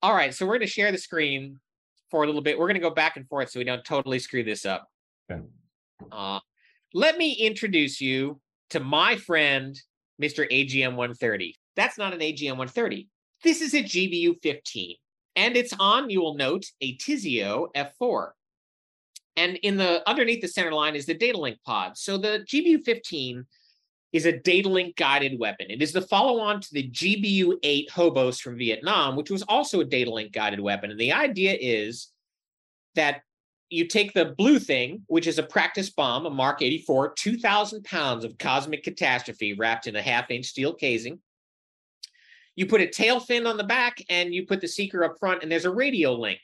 All 0.02 0.14
right, 0.14 0.34
so 0.34 0.46
we're 0.46 0.54
going 0.58 0.66
to 0.66 0.72
share 0.72 0.90
the 0.90 0.98
screen 0.98 1.60
for 2.10 2.24
a 2.24 2.26
little 2.26 2.42
bit. 2.42 2.58
We're 2.58 2.66
going 2.66 2.74
to 2.74 2.80
go 2.80 2.90
back 2.90 3.16
and 3.16 3.28
forth 3.28 3.50
so 3.50 3.58
we 3.58 3.64
don't 3.64 3.84
totally 3.84 4.18
screw 4.18 4.42
this 4.44 4.66
up. 4.66 4.88
Okay. 5.30 5.42
Uh, 6.10 6.40
let 6.94 7.16
me 7.16 7.32
introduce 7.32 8.00
you 8.00 8.40
to 8.70 8.80
my 8.80 9.16
friend, 9.16 9.80
Mr. 10.20 10.50
AGM 10.50 10.90
130. 10.90 11.56
That's 11.76 11.98
not 11.98 12.12
an 12.12 12.20
AGM 12.20 12.50
130. 12.50 13.08
This 13.42 13.60
is 13.60 13.74
a 13.74 13.82
GBU 13.82 14.40
15, 14.40 14.96
and 15.34 15.56
it's 15.56 15.74
on, 15.78 16.10
you 16.10 16.20
will 16.20 16.36
note, 16.36 16.64
a 16.80 16.96
Tizio 16.96 17.68
F4. 17.74 18.30
And 19.36 19.56
in 19.56 19.76
the 19.76 20.08
underneath 20.08 20.42
the 20.42 20.48
center 20.48 20.72
line 20.72 20.94
is 20.94 21.06
the 21.06 21.14
data 21.14 21.38
link 21.38 21.58
pod. 21.66 21.96
So 21.96 22.18
the 22.18 22.44
GBU 22.46 22.84
15 22.84 23.44
is 24.12 24.26
a 24.26 24.38
data 24.38 24.68
link 24.68 24.94
guided 24.94 25.40
weapon. 25.40 25.70
It 25.70 25.82
is 25.82 25.92
the 25.92 26.02
follow 26.02 26.38
on 26.38 26.60
to 26.60 26.68
the 26.72 26.88
GBU 26.88 27.56
8 27.62 27.90
Hobos 27.90 28.38
from 28.38 28.58
Vietnam, 28.58 29.16
which 29.16 29.30
was 29.30 29.42
also 29.42 29.80
a 29.80 29.84
data 29.84 30.10
link 30.10 30.32
guided 30.32 30.60
weapon. 30.60 30.90
And 30.90 31.00
the 31.00 31.12
idea 31.12 31.56
is 31.58 32.08
that 32.94 33.22
you 33.70 33.88
take 33.88 34.12
the 34.12 34.34
blue 34.36 34.58
thing, 34.58 35.02
which 35.06 35.26
is 35.26 35.38
a 35.38 35.42
practice 35.42 35.88
bomb, 35.88 36.26
a 36.26 36.30
Mark 36.30 36.60
84, 36.60 37.14
2,000 37.14 37.84
pounds 37.84 38.24
of 38.24 38.36
cosmic 38.36 38.84
catastrophe 38.84 39.54
wrapped 39.54 39.86
in 39.86 39.96
a 39.96 40.02
half 40.02 40.30
inch 40.30 40.44
steel 40.44 40.74
casing. 40.74 41.18
You 42.54 42.66
put 42.66 42.80
a 42.80 42.86
tail 42.86 43.18
fin 43.18 43.46
on 43.46 43.56
the 43.56 43.64
back 43.64 44.02
and 44.10 44.34
you 44.34 44.46
put 44.46 44.60
the 44.60 44.68
seeker 44.68 45.04
up 45.04 45.18
front, 45.18 45.42
and 45.42 45.50
there's 45.50 45.64
a 45.64 45.72
radio 45.72 46.12
link. 46.12 46.40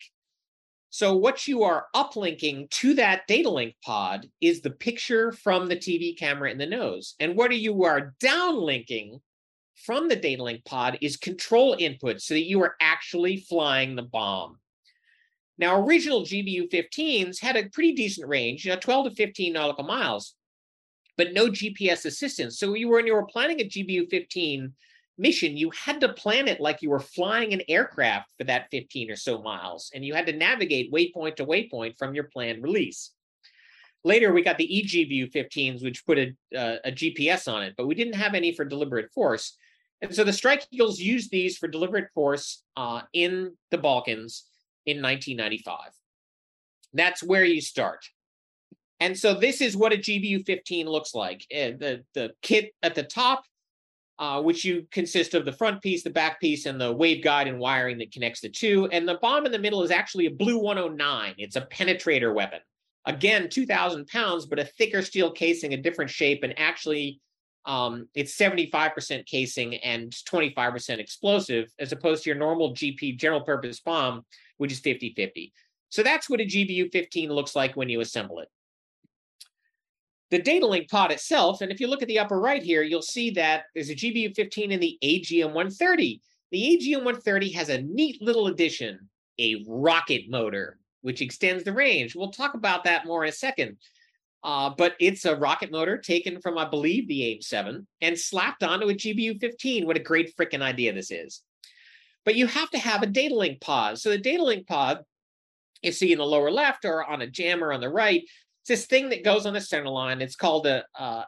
So, 0.91 1.15
what 1.15 1.47
you 1.47 1.65
are 1.65 1.87
uplinking 1.95 2.71
to 2.71 2.95
that 2.95 3.27
data 3.27 3.51
link 3.51 3.75
pod 3.85 4.27
is 4.41 4.63
the 4.63 4.71
picture 4.71 5.33
from 5.33 5.69
the 5.69 5.77
TV 5.77 6.17
camera 6.19 6.51
in 6.51 6.57
the 6.57 6.67
nose. 6.67 7.15
And 7.21 7.37
what 7.37 7.55
you 7.55 7.85
are 7.85 8.15
downlinking 8.23 9.21
from 9.85 10.09
the 10.09 10.17
data 10.17 10.43
link 10.43 10.65
pod 10.65 10.99
is 11.03 11.17
control 11.17 11.77
input 11.79 12.23
so 12.23 12.35
that 12.35 12.49
you 12.49 12.63
are 12.63 12.75
actually 12.81 13.37
flying 13.37 13.97
the 13.97 14.03
bomb. 14.03 14.59
Now, 15.59 15.85
original 15.85 16.23
GBU 16.23 16.71
15s 16.71 17.41
had 17.41 17.57
a 17.57 17.69
pretty 17.69 17.93
decent 17.93 18.29
range, 18.29 18.65
you 18.65 18.73
know, 18.73 18.79
12 18.79 19.11
to 19.11 19.15
15 19.15 19.53
nautical 19.53 19.85
miles, 19.85 20.35
but 21.17 21.33
no 21.33 21.49
GPS 21.49 22.07
assistance. 22.07 22.59
So 22.59 22.75
you 22.75 22.89
were, 22.89 22.97
when 22.97 23.07
you 23.07 23.15
were 23.15 23.27
planning 23.27 23.61
a 23.61 23.65
GBU 23.65 24.09
15 24.09 24.73
mission, 25.19 25.57
you 25.57 25.71
had 25.71 26.01
to 26.01 26.13
plan 26.13 26.49
it 26.49 26.61
like 26.61 26.83
you 26.83 26.91
were 26.91 27.01
flying 27.01 27.53
an 27.53 27.63
aircraft 27.69 28.31
for 28.39 28.45
that 28.45 28.69
15 28.71 29.11
or 29.11 29.17
so 29.17 29.43
miles, 29.43 29.91
and 29.95 30.05
you 30.05 30.15
had 30.15 30.27
to 30.27 30.33
navigate 30.33 30.93
waypoint 30.93 31.37
to 31.37 31.47
waypoint 31.47 31.99
from 31.99 32.15
your 32.15 32.25
planned 32.25 32.63
release. 32.63 33.13
Later, 34.05 34.33
we 34.33 34.43
got 34.43 34.59
the 34.59 34.67
eGBU 34.67 35.33
15s, 35.33 35.83
which 35.83 36.07
put 36.07 36.19
a, 36.19 36.29
uh, 36.57 36.77
a 36.85 36.93
GPS 36.93 37.53
on 37.53 37.63
it, 37.63 37.75
but 37.77 37.87
we 37.87 37.95
didn't 37.95 38.15
have 38.15 38.35
any 38.35 38.55
for 38.55 38.65
deliberate 38.65 39.13
force. 39.13 39.57
And 40.01 40.15
so 40.15 40.23
the 40.23 40.33
Strike 40.33 40.65
Eagles 40.71 41.01
used 41.01 41.31
these 41.31 41.59
for 41.59 41.67
deliberate 41.67 42.09
force 42.15 42.63
uh, 42.77 43.03
in 43.13 43.57
the 43.71 43.79
Balkans 43.79 44.45
in 44.87 45.03
1995. 45.03 45.91
That's 46.95 47.23
where 47.23 47.45
you 47.45 47.61
start. 47.61 48.07
And 49.01 49.17
so 49.17 49.35
this 49.35 49.61
is 49.61 49.77
what 49.77 49.93
a 49.93 49.97
GBU 49.97 50.47
15 50.47 50.89
looks 50.89 51.15
like. 51.15 51.45
Uh, 51.53 51.75
the, 51.79 52.05
the 52.15 52.33
kit 52.43 52.73
at 52.83 52.95
the 52.95 53.03
top, 53.03 53.45
uh, 54.19 54.43
which 54.43 54.65
you 54.65 54.87
consist 54.91 55.35
of 55.35 55.45
the 55.45 55.53
front 55.53 55.81
piece, 55.81 56.03
the 56.03 56.11
back 56.11 56.41
piece, 56.41 56.67
and 56.67 56.81
the 56.81 56.95
waveguide 56.95 57.49
and 57.49 57.59
wiring 57.59 57.99
that 57.99 58.13
connects 58.13 58.41
the 58.41 58.49
two. 58.49 58.89
And 58.91 59.09
the 59.09 59.19
bomb 59.23 59.47
in 59.47 59.53
the 59.53 59.59
middle 59.59 59.83
is 59.83 59.91
actually 59.91 60.27
a 60.27 60.31
BLU 60.31 60.59
109. 60.59 61.35
It's 61.39 61.57
a 61.57 61.63
penetrator 61.63 62.35
weapon. 62.35 62.61
Again, 63.07 63.49
2,000 63.49 64.07
pounds, 64.09 64.47
but 64.47 64.59
a 64.59 64.65
thicker 64.65 65.03
steel 65.03 65.31
casing, 65.31 65.73
a 65.73 65.77
different 65.77 66.11
shape, 66.11 66.43
and 66.43 66.59
actually 66.59 67.21
um, 67.65 68.09
it's 68.15 68.37
75% 68.37 69.27
casing 69.27 69.77
and 69.77 70.11
25% 70.11 70.99
explosive, 70.99 71.73
as 71.79 71.93
opposed 71.93 72.25
to 72.25 72.31
your 72.31 72.39
normal 72.39 72.75
GP 72.75 73.19
general 73.19 73.43
purpose 73.43 73.81
bomb, 73.81 74.25
which 74.57 74.73
is 74.73 74.81
50 74.81 75.15
50. 75.15 75.53
So 75.91 76.03
that's 76.03 76.29
what 76.29 76.41
a 76.41 76.45
GBU 76.45 76.91
15 76.93 77.31
looks 77.31 77.55
like 77.55 77.77
when 77.77 77.89
you 77.89 78.01
assemble 78.01 78.41
it. 78.41 78.49
The 80.31 80.39
data 80.39 80.67
link 80.67 80.91
pod 80.91 81.11
itself, 81.11 81.63
and 81.63 81.73
if 81.73 81.81
you 81.81 81.87
look 81.87 82.03
at 82.03 82.09
the 82.09 82.19
upper 82.19 82.39
right 82.39 82.63
here, 82.63 82.83
you'll 82.83 83.01
see 83.01 83.31
that 83.31 83.65
there's 83.75 83.91
a 83.91 83.95
GBU 83.95 84.35
15 84.35 84.73
and 84.73 84.83
the 84.83 84.99
AGM 85.03 85.47
130. 85.47 86.21
The 86.51 86.59
AGM 86.59 86.99
130 86.99 87.53
has 87.53 87.69
a 87.71 87.83
neat 87.83 88.21
little 88.21 88.49
addition 88.49 89.09
a 89.41 89.65
rocket 89.67 90.29
motor, 90.29 90.79
which 91.03 91.23
extends 91.23 91.65
the 91.65 91.73
range. 91.73 92.15
We'll 92.15 92.33
talk 92.33 92.55
about 92.55 92.85
that 92.85 93.07
more 93.07 93.23
in 93.25 93.29
a 93.29 93.33
second. 93.33 93.77
Uh, 94.45 94.71
but 94.77 94.95
it's 95.01 95.25
a 95.25 95.37
rocket 95.37 95.71
motor 95.71 95.99
taken 95.99 96.41
from, 96.41 96.59
I 96.59 96.69
believe, 96.69 97.09
the 97.09 97.25
AIM 97.25 97.43
7 97.43 97.87
and 98.01 98.19
slapped 98.19 98.63
onto 98.63 98.89
a 98.89 98.95
GBU 98.95 99.41
15. 99.41 99.87
What 99.87 99.97
a 99.97 100.01
great 100.01 100.37
freaking 100.37 100.63
idea 100.63 100.93
this 100.93 101.11
is. 101.11 101.43
But 102.25 102.37
you 102.37 102.47
have 102.47 102.71
to 102.71 102.79
have 102.79 103.03
a 103.03 103.07
data 103.07 103.35
link 103.35 103.61
pod. 103.61 103.99
So 103.99 104.11
the 104.11 104.19
data 104.19 104.45
link 104.45 104.67
pod 104.67 105.05
you 105.83 105.93
see 105.93 106.13
in 106.13 106.19
the 106.19 106.27
lower 106.27 106.51
left 106.51 106.85
or 106.85 107.05
on 107.05 107.23
a 107.23 107.27
jammer 107.27 107.73
on 107.73 107.81
the 107.81 107.89
right, 107.89 108.23
this 108.69 108.87
thing 108.87 109.09
that 109.09 109.25
goes 109.25 109.47
on 109.47 109.55
the 109.55 109.61
center 109.61 109.89
line. 109.89 110.21
It's 110.21 110.37
called 110.37 110.67
a 110.67 110.85
uh, 110.99 111.25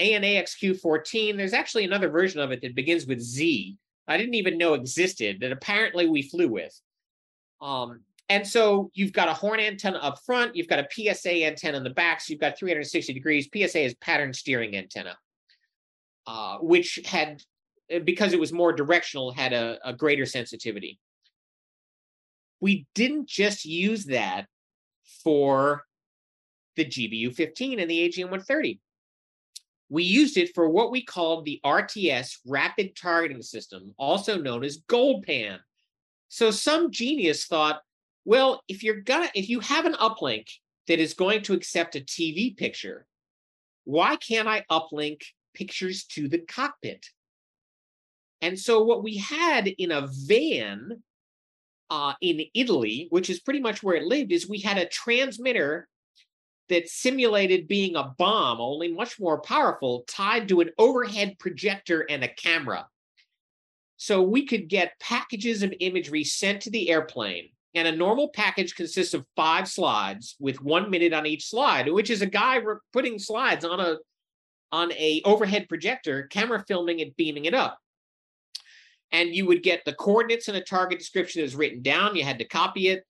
ANAXQ14. 0.00 1.36
There's 1.36 1.52
actually 1.52 1.84
another 1.84 2.08
version 2.08 2.40
of 2.40 2.52
it 2.52 2.62
that 2.62 2.74
begins 2.74 3.06
with 3.06 3.20
Z. 3.20 3.76
I 4.06 4.16
didn't 4.16 4.34
even 4.34 4.56
know 4.56 4.74
existed 4.74 5.40
that 5.40 5.52
apparently 5.52 6.08
we 6.08 6.22
flew 6.22 6.48
with. 6.48 6.78
Um, 7.60 8.00
and 8.30 8.46
so 8.46 8.90
you've 8.94 9.12
got 9.12 9.28
a 9.28 9.34
horn 9.34 9.60
antenna 9.60 9.98
up 9.98 10.18
front, 10.24 10.54
you've 10.54 10.68
got 10.68 10.78
a 10.78 10.88
PSA 10.90 11.44
antenna 11.44 11.78
in 11.78 11.84
the 11.84 11.90
back, 11.90 12.20
so 12.20 12.32
you've 12.32 12.40
got 12.40 12.58
360 12.58 13.12
degrees. 13.12 13.48
PSA 13.52 13.80
is 13.80 13.94
pattern 13.94 14.32
steering 14.32 14.76
antenna, 14.76 15.16
uh, 16.26 16.58
which 16.58 17.00
had 17.06 17.42
uh, 17.94 18.00
because 18.00 18.32
it 18.32 18.40
was 18.40 18.52
more 18.52 18.72
directional, 18.72 19.32
had 19.32 19.52
a, 19.52 19.78
a 19.84 19.92
greater 19.94 20.26
sensitivity. 20.26 20.98
We 22.60 22.86
didn't 22.94 23.28
just 23.28 23.64
use 23.64 24.06
that 24.06 24.46
for 25.24 25.84
the 26.78 26.86
GBU 26.86 27.34
15 27.34 27.80
and 27.80 27.90
the 27.90 28.08
AGM 28.08 28.30
130. 28.30 28.80
We 29.90 30.02
used 30.04 30.36
it 30.36 30.54
for 30.54 30.68
what 30.68 30.90
we 30.90 31.02
called 31.02 31.44
the 31.44 31.60
RTS 31.64 32.38
Rapid 32.46 32.96
Targeting 32.96 33.42
System, 33.42 33.94
also 33.98 34.38
known 34.38 34.64
as 34.64 34.82
GoldPan. 34.88 35.58
So 36.28 36.50
some 36.50 36.90
genius 36.90 37.46
thought, 37.46 37.80
well, 38.24 38.62
if 38.68 38.82
you're 38.82 39.00
gonna 39.00 39.30
if 39.34 39.48
you 39.48 39.60
have 39.60 39.86
an 39.86 39.94
uplink 39.94 40.46
that 40.86 40.98
is 40.98 41.14
going 41.14 41.42
to 41.42 41.54
accept 41.54 41.96
a 41.96 42.00
TV 42.00 42.56
picture, 42.56 43.06
why 43.84 44.16
can't 44.16 44.48
I 44.48 44.64
uplink 44.70 45.22
pictures 45.54 46.04
to 46.04 46.28
the 46.28 46.38
cockpit? 46.38 47.06
And 48.42 48.58
so 48.58 48.84
what 48.84 49.02
we 49.02 49.16
had 49.16 49.66
in 49.66 49.90
a 49.90 50.06
van 50.06 51.02
uh, 51.90 52.12
in 52.20 52.42
Italy, 52.54 53.08
which 53.10 53.30
is 53.30 53.40
pretty 53.40 53.60
much 53.60 53.82
where 53.82 53.96
it 53.96 54.04
lived, 54.04 54.32
is 54.32 54.46
we 54.48 54.60
had 54.60 54.76
a 54.76 54.86
transmitter 54.86 55.88
that 56.68 56.88
simulated 56.88 57.68
being 57.68 57.96
a 57.96 58.14
bomb, 58.18 58.60
only 58.60 58.92
much 58.92 59.18
more 59.18 59.40
powerful, 59.40 60.04
tied 60.06 60.48
to 60.48 60.60
an 60.60 60.70
overhead 60.78 61.38
projector 61.38 62.06
and 62.10 62.22
a 62.22 62.28
camera. 62.28 62.86
So 63.96 64.22
we 64.22 64.46
could 64.46 64.68
get 64.68 64.98
packages 65.00 65.62
of 65.62 65.74
imagery 65.80 66.24
sent 66.24 66.62
to 66.62 66.70
the 66.70 66.90
airplane. 66.90 67.48
And 67.74 67.86
a 67.86 67.92
normal 67.92 68.28
package 68.28 68.74
consists 68.74 69.14
of 69.14 69.26
five 69.36 69.68
slides 69.68 70.36
with 70.40 70.62
one 70.62 70.90
minute 70.90 71.12
on 71.12 71.26
each 71.26 71.48
slide, 71.48 71.90
which 71.92 72.10
is 72.10 72.22
a 72.22 72.26
guy 72.26 72.60
putting 72.92 73.18
slides 73.18 73.64
on 73.64 73.80
a 73.80 73.96
on 74.70 74.92
a 74.92 75.22
overhead 75.24 75.68
projector, 75.68 76.24
camera 76.24 76.62
filming 76.66 77.00
it, 77.00 77.16
beaming 77.16 77.46
it 77.46 77.54
up. 77.54 77.78
And 79.12 79.34
you 79.34 79.46
would 79.46 79.62
get 79.62 79.84
the 79.84 79.94
coordinates 79.94 80.48
and 80.48 80.56
a 80.56 80.62
target 80.62 80.98
description 80.98 81.42
is 81.42 81.56
written 81.56 81.82
down. 81.82 82.16
You 82.16 82.24
had 82.24 82.38
to 82.38 82.44
copy 82.44 82.88
it. 82.88 83.04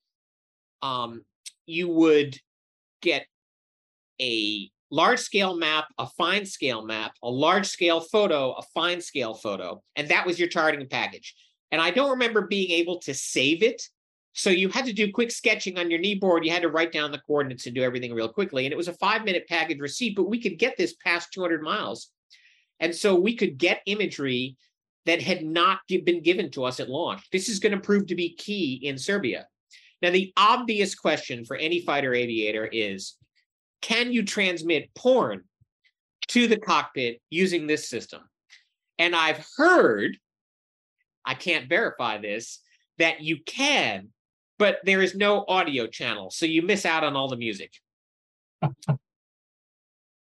Um, 0.81 1.23
you 1.65 1.89
would 1.89 2.37
get 3.01 3.25
a 4.21 4.69
large 4.91 5.19
scale 5.19 5.55
map, 5.55 5.85
a 5.97 6.07
fine 6.07 6.45
scale 6.45 6.83
map, 6.83 7.13
a 7.23 7.29
large 7.29 7.67
scale 7.67 7.99
photo, 7.99 8.53
a 8.53 8.61
fine 8.73 9.01
scale 9.01 9.33
photo, 9.33 9.81
and 9.95 10.09
that 10.09 10.25
was 10.25 10.39
your 10.39 10.49
targeting 10.49 10.87
package. 10.87 11.35
And 11.71 11.81
I 11.81 11.91
don't 11.91 12.11
remember 12.11 12.47
being 12.47 12.71
able 12.71 12.99
to 13.01 13.13
save 13.13 13.61
it. 13.61 13.81
So 14.33 14.49
you 14.49 14.69
had 14.69 14.85
to 14.85 14.93
do 14.93 15.11
quick 15.11 15.31
sketching 15.31 15.77
on 15.77 15.91
your 15.91 15.99
knee 15.99 16.15
board. 16.15 16.45
You 16.45 16.51
had 16.51 16.61
to 16.61 16.69
write 16.69 16.91
down 16.91 17.11
the 17.11 17.21
coordinates 17.27 17.65
and 17.65 17.75
do 17.75 17.83
everything 17.83 18.13
real 18.13 18.29
quickly. 18.29 18.65
And 18.65 18.73
it 18.73 18.77
was 18.77 18.87
a 18.87 18.93
five 18.93 19.23
minute 19.25 19.47
package 19.47 19.79
receipt, 19.79 20.15
but 20.15 20.29
we 20.29 20.41
could 20.41 20.57
get 20.57 20.77
this 20.77 20.95
past 21.03 21.33
200 21.33 21.61
miles. 21.61 22.11
And 22.79 22.95
so 22.95 23.15
we 23.15 23.35
could 23.35 23.57
get 23.57 23.81
imagery 23.85 24.55
that 25.05 25.21
had 25.21 25.43
not 25.43 25.79
been 25.87 26.21
given 26.21 26.51
to 26.51 26.63
us 26.63 26.79
at 26.79 26.89
launch. 26.89 27.29
This 27.31 27.49
is 27.49 27.59
going 27.59 27.71
to 27.73 27.79
prove 27.79 28.07
to 28.07 28.15
be 28.15 28.35
key 28.35 28.79
in 28.83 28.97
Serbia. 28.97 29.47
Now, 30.01 30.11
the 30.11 30.31
obvious 30.37 30.95
question 30.95 31.43
for 31.43 31.57
any 31.57 31.81
fighter 31.81 32.13
aviator 32.13 32.65
is 32.71 33.15
can 33.81 34.11
you 34.11 34.23
transmit 34.23 34.93
porn 34.95 35.43
to 36.29 36.47
the 36.47 36.57
cockpit 36.57 37.21
using 37.29 37.67
this 37.67 37.89
system? 37.89 38.21
And 38.97 39.15
I've 39.15 39.45
heard, 39.57 40.17
I 41.25 41.33
can't 41.33 41.69
verify 41.69 42.17
this, 42.17 42.59
that 42.97 43.21
you 43.21 43.37
can, 43.45 44.09
but 44.57 44.79
there 44.83 45.01
is 45.01 45.15
no 45.15 45.45
audio 45.47 45.87
channel. 45.87 46.29
So 46.31 46.45
you 46.45 46.61
miss 46.61 46.85
out 46.85 47.03
on 47.03 47.15
all 47.15 47.29
the 47.29 47.37
music. 47.37 47.71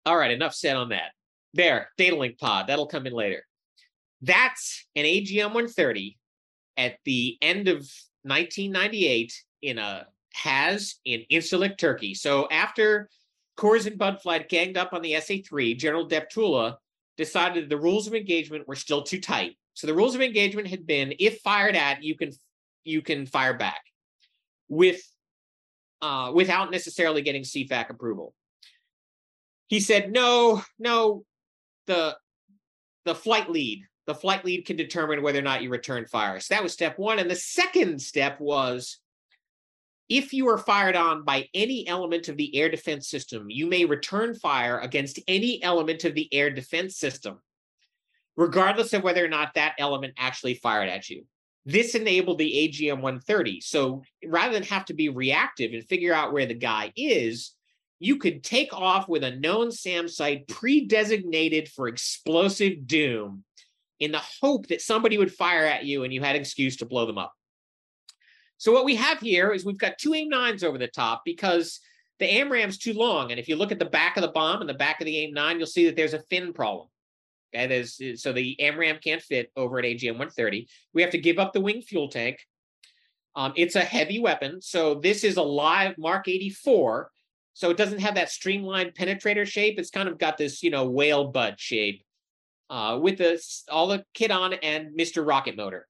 all 0.06 0.18
right, 0.18 0.32
enough 0.32 0.56
said 0.56 0.76
on 0.76 0.90
that. 0.90 1.12
There, 1.54 1.90
data 1.98 2.16
link 2.16 2.40
pod, 2.40 2.68
that'll 2.68 2.88
come 2.88 3.06
in 3.06 3.14
later. 3.14 3.46
That's 4.22 4.88
an 4.96 5.04
AGM 5.04 5.54
130 5.54 6.18
at 6.78 6.98
the 7.06 7.38
end 7.42 7.68
of 7.68 7.78
1998 8.24 9.34
in 9.62 9.78
a 9.78 10.08
has 10.34 10.96
in 11.06 11.24
Incirlik, 11.32 11.78
Turkey. 11.78 12.16
So 12.16 12.48
after 12.50 13.10
Coors 13.58 13.86
and 13.86 13.98
Bud 13.98 14.20
ganged 14.50 14.78
up 14.78 14.94
on 14.94 15.02
the 15.02 15.14
SA-3, 15.20 15.78
General 15.78 16.08
Deptula 16.08 16.78
decided 17.18 17.70
the 17.70 17.78
rules 17.78 18.08
of 18.08 18.16
engagement 18.16 18.68
were 18.68 18.76
still 18.76 19.04
too 19.04 19.20
tight. 19.20 19.58
So 19.76 19.88
the 19.88 19.94
rules 19.94 20.16
of 20.16 20.22
engagement 20.22 20.68
had 20.68 20.86
been 20.86 21.14
if 21.20 21.40
fired 21.42 21.76
at, 21.76 22.04
you 22.04 22.16
can 22.16 22.32
you 22.84 23.02
can 23.02 23.26
fire 23.26 23.54
back 23.54 23.82
with 24.68 25.02
uh, 26.02 26.32
without 26.34 26.72
necessarily 26.72 27.22
getting 27.22 27.44
CFAC 27.44 27.90
approval. 27.90 28.34
He 29.68 29.80
said, 29.80 30.12
no, 30.12 30.62
no, 30.78 31.24
the 31.88 32.18
the 33.06 33.16
flight 33.16 33.50
lead, 33.50 33.84
the 34.06 34.16
flight 34.16 34.46
lead 34.46 34.66
can 34.66 34.76
determine 34.76 35.22
whether 35.22 35.40
or 35.40 35.44
not 35.44 35.62
you 35.62 35.70
return 35.70 36.06
fire. 36.06 36.40
So 36.40 36.54
that 36.54 36.64
was 36.64 36.74
step 36.74 36.98
one. 36.98 37.20
And 37.20 37.30
the 37.30 37.36
second 37.36 38.02
step 38.02 38.40
was 38.40 39.00
if 40.14 40.31
you 40.31 40.48
are 40.48 40.60
fired 40.60 40.95
on 40.95 41.23
by 41.23 41.49
any 41.56 41.88
element 41.88 42.30
of 42.30 42.38
the 42.38 42.56
air 42.56 42.69
defense 42.69 43.10
system, 43.10 43.49
you 43.49 43.65
may 43.65 43.84
return 43.84 44.35
fire 44.35 44.77
against 44.77 45.19
any 45.27 45.61
element 45.64 46.03
of 46.03 46.14
the 46.14 46.31
air 46.31 46.52
defense 46.52 46.98
system, 46.98 47.40
regardless 48.38 48.94
of 48.94 49.02
whether 49.02 49.26
or 49.26 49.27
not 49.27 49.56
that 49.56 49.73
element 49.80 50.14
actually 50.19 50.53
fired 50.53 50.88
at 50.88 51.10
you. 51.10 51.26
This 51.65 51.95
enabled 51.95 52.38
the 52.38 52.69
AGM 52.72 53.02
130. 53.02 53.61
So 53.61 54.03
rather 54.23 54.53
than 54.53 54.61
have 54.61 54.85
to 54.85 54.94
be 54.94 55.10
reactive 55.10 55.73
and 55.73 55.84
figure 55.84 56.14
out 56.14 56.31
where 56.31 56.45
the 56.45 56.53
guy 56.53 56.94
is, 56.95 57.56
you 57.99 58.18
could 58.18 58.44
take 58.44 58.72
off 58.72 59.10
with 59.10 59.23
a 59.23 59.35
known 59.38 59.72
SAM 59.72 60.07
site 60.07 60.48
pre 60.48 60.85
designated 60.85 61.69
for 61.69 61.88
explosive 61.88 62.85
doom 62.85 63.44
in 63.99 64.11
the 64.11 64.22
hope 64.41 64.68
that 64.68 64.81
somebody 64.81 65.18
would 65.18 65.34
fire 65.34 65.65
at 65.65 65.85
you 65.85 66.03
and 66.03 66.14
you 66.14 66.22
had 66.22 66.35
an 66.35 66.41
excuse 66.41 66.77
to 66.77 66.85
blow 66.85 67.07
them 67.07 67.18
up. 67.18 67.34
So 68.64 68.72
what 68.72 68.85
we 68.85 68.95
have 68.95 69.19
here 69.19 69.52
is 69.52 69.65
we've 69.65 69.77
got 69.77 69.98
two 69.98 70.14
AIM-9s 70.14 70.64
over 70.64 70.77
the 70.77 70.88
top 70.88 71.23
because 71.26 71.81
the 72.19 72.26
AMRAAM's 72.26 72.77
too 72.77 72.94
long. 72.94 73.31
And 73.31 73.38
if 73.38 73.49
you 73.49 73.57
look 73.57 73.73
at 73.73 73.80
the 73.80 73.84
back 73.84 74.15
of 74.15 74.22
the 74.22 74.31
bomb 74.31 74.61
and 74.61 74.69
the 74.69 74.73
back 74.73 75.02
of 75.02 75.06
the 75.06 75.18
AIM-9, 75.18 75.57
you'll 75.57 75.68
see 75.68 75.85
that 75.88 75.98
there's 75.98 76.14
a 76.14 76.23
fin 76.30 76.53
problem. 76.53 76.88
Okay, 77.53 77.68
there's 77.68 77.99
so 78.22 78.31
the 78.31 78.56
AMRAM 78.61 79.03
can't 79.03 79.22
fit 79.22 79.52
over 79.57 79.80
an 79.80 79.84
AGM 79.84 80.11
130. 80.11 80.69
We 80.94 81.02
have 81.02 81.11
to 81.11 81.18
give 81.18 81.40
up 81.40 81.52
the 81.52 81.60
wing 81.60 81.81
fuel 81.81 82.07
tank. 82.07 82.40
Um, 83.35 83.52
it's 83.57 83.76
a 83.76 83.81
heavy 83.81 84.22
weapon, 84.22 84.61
so 84.61 84.95
this 84.95 85.26
is 85.26 85.35
a 85.35 85.44
live 85.44 85.98
Mark 85.98 86.30
84. 86.30 87.11
So 87.56 87.69
it 87.69 87.76
doesn't 87.76 87.99
have 87.99 88.15
that 88.15 88.30
streamlined 88.30 88.94
penetrator 88.94 89.45
shape. 89.45 89.77
It's 89.77 89.90
kind 89.90 90.07
of 90.07 90.18
got 90.18 90.38
this, 90.38 90.64
you 90.64 90.69
know, 90.69 90.90
whale 90.90 91.26
butt 91.26 91.60
shape 91.60 92.02
uh, 92.69 92.98
with 93.02 93.18
the 93.18 93.44
all 93.69 93.88
the 93.88 94.06
kit 94.14 94.31
on 94.31 94.53
and 94.53 94.98
Mr. 94.98 95.27
Rocket 95.27 95.57
motor. 95.57 95.85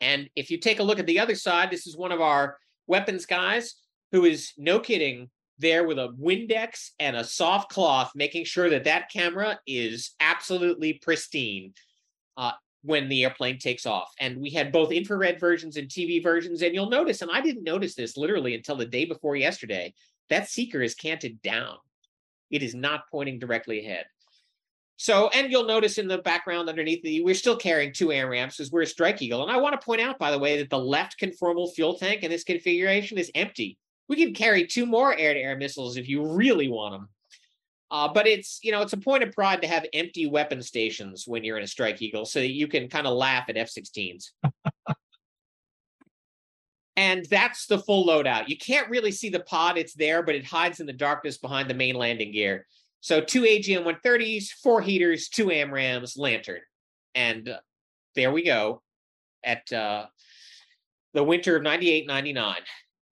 And 0.00 0.28
if 0.36 0.50
you 0.50 0.58
take 0.58 0.80
a 0.80 0.82
look 0.84 0.98
at 0.98 1.06
the 1.06 1.18
other 1.18 1.34
side, 1.34 1.70
this 1.70 1.86
is 1.86 1.96
one 1.96 2.12
of 2.12 2.20
our 2.20 2.56
weapons 2.86 3.26
guys 3.26 3.74
who 4.12 4.24
is 4.24 4.52
no 4.56 4.80
kidding 4.80 5.30
there 5.58 5.86
with 5.86 5.98
a 5.98 6.08
Windex 6.18 6.90
and 6.98 7.16
a 7.16 7.24
soft 7.24 7.70
cloth, 7.70 8.12
making 8.14 8.44
sure 8.44 8.70
that 8.70 8.84
that 8.84 9.10
camera 9.10 9.60
is 9.66 10.14
absolutely 10.20 10.94
pristine 10.94 11.74
uh, 12.36 12.52
when 12.82 13.08
the 13.08 13.24
airplane 13.24 13.58
takes 13.58 13.84
off. 13.84 14.10
And 14.18 14.40
we 14.40 14.50
had 14.50 14.72
both 14.72 14.90
infrared 14.90 15.38
versions 15.38 15.76
and 15.76 15.88
TV 15.88 16.22
versions. 16.22 16.62
And 16.62 16.74
you'll 16.74 16.88
notice, 16.88 17.20
and 17.20 17.30
I 17.30 17.42
didn't 17.42 17.64
notice 17.64 17.94
this 17.94 18.16
literally 18.16 18.54
until 18.54 18.76
the 18.76 18.86
day 18.86 19.04
before 19.04 19.36
yesterday, 19.36 19.92
that 20.30 20.48
seeker 20.48 20.80
is 20.80 20.94
canted 20.94 21.42
down. 21.42 21.76
It 22.50 22.62
is 22.62 22.74
not 22.74 23.04
pointing 23.10 23.38
directly 23.38 23.84
ahead. 23.84 24.06
So, 25.00 25.30
and 25.30 25.50
you'll 25.50 25.64
notice 25.64 25.96
in 25.96 26.08
the 26.08 26.18
background 26.18 26.68
underneath 26.68 27.02
the, 27.02 27.22
we're 27.22 27.34
still 27.34 27.56
carrying 27.56 27.90
two 27.90 28.08
AMRAAMs 28.08 28.58
because 28.58 28.70
we're 28.70 28.82
a 28.82 28.86
Strike 28.86 29.22
Eagle. 29.22 29.42
And 29.42 29.50
I 29.50 29.56
want 29.56 29.72
to 29.72 29.82
point 29.82 30.02
out, 30.02 30.18
by 30.18 30.30
the 30.30 30.38
way, 30.38 30.58
that 30.58 30.68
the 30.68 30.78
left 30.78 31.18
conformal 31.18 31.72
fuel 31.72 31.94
tank 31.94 32.22
in 32.22 32.30
this 32.30 32.44
configuration 32.44 33.16
is 33.16 33.30
empty. 33.34 33.78
We 34.10 34.16
can 34.16 34.34
carry 34.34 34.66
two 34.66 34.84
more 34.84 35.16
air-to-air 35.16 35.56
missiles 35.56 35.96
if 35.96 36.06
you 36.06 36.30
really 36.30 36.68
want 36.68 36.92
them. 36.92 37.08
Uh, 37.90 38.12
but 38.12 38.26
it's 38.26 38.60
you 38.62 38.72
know 38.72 38.82
it's 38.82 38.92
a 38.92 38.98
point 38.98 39.22
of 39.22 39.32
pride 39.32 39.62
to 39.62 39.68
have 39.68 39.86
empty 39.94 40.26
weapon 40.26 40.62
stations 40.62 41.24
when 41.26 41.44
you're 41.44 41.56
in 41.56 41.64
a 41.64 41.66
Strike 41.66 42.02
Eagle, 42.02 42.26
so 42.26 42.38
that 42.38 42.52
you 42.52 42.68
can 42.68 42.86
kind 42.86 43.06
of 43.06 43.14
laugh 43.14 43.46
at 43.48 43.56
F-16s. 43.56 44.32
and 46.96 47.24
that's 47.30 47.64
the 47.66 47.78
full 47.78 48.06
loadout. 48.06 48.48
You 48.48 48.58
can't 48.58 48.90
really 48.90 49.12
see 49.12 49.30
the 49.30 49.40
pod; 49.40 49.78
it's 49.78 49.94
there, 49.94 50.22
but 50.22 50.34
it 50.34 50.44
hides 50.44 50.78
in 50.78 50.86
the 50.86 50.92
darkness 50.92 51.38
behind 51.38 51.70
the 51.70 51.74
main 51.74 51.94
landing 51.94 52.32
gear. 52.32 52.66
So 53.00 53.20
two 53.20 53.42
AGM 53.42 53.84
130s, 53.84 54.48
four 54.62 54.80
heaters, 54.80 55.28
two 55.28 55.46
AMRAAMs, 55.46 56.18
LANTIRN. 56.18 56.60
And 57.14 57.48
uh, 57.48 57.58
there 58.14 58.30
we 58.30 58.44
go 58.44 58.82
at 59.44 59.72
uh, 59.72 60.06
the 61.14 61.24
winter 61.24 61.56
of 61.56 61.62
98 61.62 62.06
99. 62.06 62.56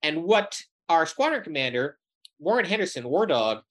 And 0.03 0.25
what 0.25 0.61
our 0.89 1.07
squadron 1.07 1.43
commander, 1.43 1.99
Warren 2.39 2.65
Henderson, 2.65 3.09
War 3.09 3.27
Dog, 3.27 3.63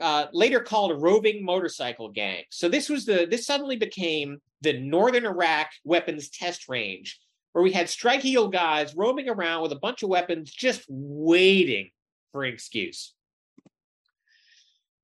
uh, 0.00 0.26
later 0.32 0.60
called 0.60 0.90
a 0.90 0.96
roving 0.96 1.44
motorcycle 1.44 2.08
gang. 2.08 2.42
So 2.50 2.68
this 2.68 2.88
was 2.88 3.06
the 3.06 3.26
this 3.30 3.46
suddenly 3.46 3.76
became 3.76 4.40
the 4.60 4.78
northern 4.78 5.24
Iraq 5.24 5.68
weapons 5.84 6.28
test 6.28 6.68
range, 6.68 7.20
where 7.52 7.62
we 7.62 7.72
had 7.72 7.88
strike 7.88 8.24
eagle 8.24 8.48
guys 8.48 8.96
roaming 8.96 9.28
around 9.28 9.62
with 9.62 9.72
a 9.72 9.76
bunch 9.78 10.02
of 10.02 10.08
weapons, 10.08 10.50
just 10.50 10.84
waiting 10.88 11.90
for 12.32 12.42
an 12.42 12.52
excuse. 12.52 13.14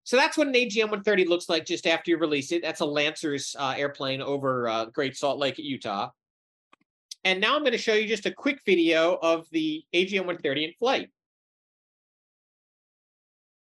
So 0.09 0.17
that's 0.17 0.39
what 0.39 0.47
an 0.47 0.55
AGM 0.55 0.85
130 0.85 1.27
looks 1.27 1.51
like 1.51 1.67
just 1.67 1.87
after 1.87 2.11
you 2.11 2.17
release 2.17 2.51
it. 2.51 2.63
That's 2.63 2.81
a 2.81 2.87
Lancer's 2.87 3.55
uh, 3.59 3.75
airplane 3.77 4.23
over 4.23 4.67
uh, 4.67 4.87
Great 4.87 5.19
Salt 5.19 5.39
Lake, 5.39 5.59
Utah. 5.59 6.09
And 7.25 7.43
now 7.43 7.55
I'm 7.55 7.61
going 7.61 7.73
to 7.73 7.77
show 7.77 7.93
you 7.93 8.09
just 8.09 8.25
a 8.25 8.31
quick 8.31 8.59
video 8.65 9.19
of 9.21 9.47
the 9.51 9.85
AGM 9.95 10.21
130 10.21 10.65
in 10.65 10.73
flight. 10.79 11.11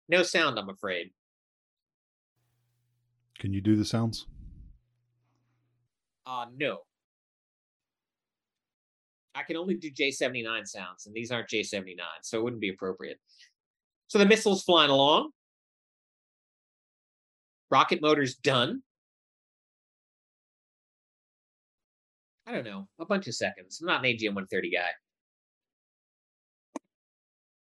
No 0.09 0.23
sound, 0.23 0.59
I'm 0.59 0.71
afraid. 0.71 1.11
Can 3.39 3.53
you 3.53 3.61
do 3.61 3.77
the 3.77 3.85
sounds? 3.85 4.27
Uh, 6.25 6.47
no. 6.57 6.79
I 9.35 9.43
can 9.43 9.59
only 9.59 9.75
do 9.75 9.91
J79 9.91 10.67
sounds, 10.67 11.05
and 11.05 11.15
these 11.15 11.31
aren't 11.31 11.51
J79, 11.51 11.99
so 12.23 12.39
it 12.39 12.43
wouldn't 12.43 12.63
be 12.63 12.71
appropriate. 12.71 13.21
So 14.07 14.17
the 14.17 14.25
missile's 14.25 14.63
flying 14.63 14.91
along. 14.91 15.33
Rocket 17.73 18.03
motor's 18.03 18.35
done. 18.35 18.83
I 22.47 22.53
don't 22.53 22.65
know, 22.65 22.87
a 23.01 23.07
bunch 23.07 23.29
of 23.29 23.35
seconds. 23.35 23.81
I'm 23.81 23.87
not 23.87 24.05
an 24.05 24.11
AGM 24.11 24.35
130 24.35 24.71
guy. 24.71 24.91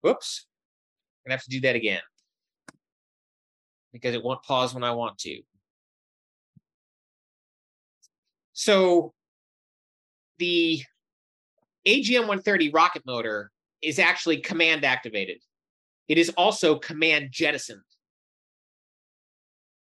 Whoops. 0.01 0.45
I'm 1.25 1.29
gonna 1.29 1.37
have 1.37 1.43
to 1.45 1.49
do 1.49 1.61
that 1.61 1.77
again. 1.77 2.01
Because 3.93 4.13
it 4.13 4.21
won't 4.21 4.43
pause 4.43 4.73
when 4.73 4.83
I 4.83 4.91
want 4.91 5.17
to. 5.19 5.41
So 8.51 9.13
the 10.37 10.81
AGM 11.87 12.27
130 12.27 12.71
rocket 12.71 13.03
motor 13.05 13.51
is 13.81 13.99
actually 13.99 14.41
command 14.41 14.83
activated. 14.83 15.37
It 16.09 16.17
is 16.17 16.27
also 16.31 16.77
command 16.77 17.29
jettisoned. 17.31 17.79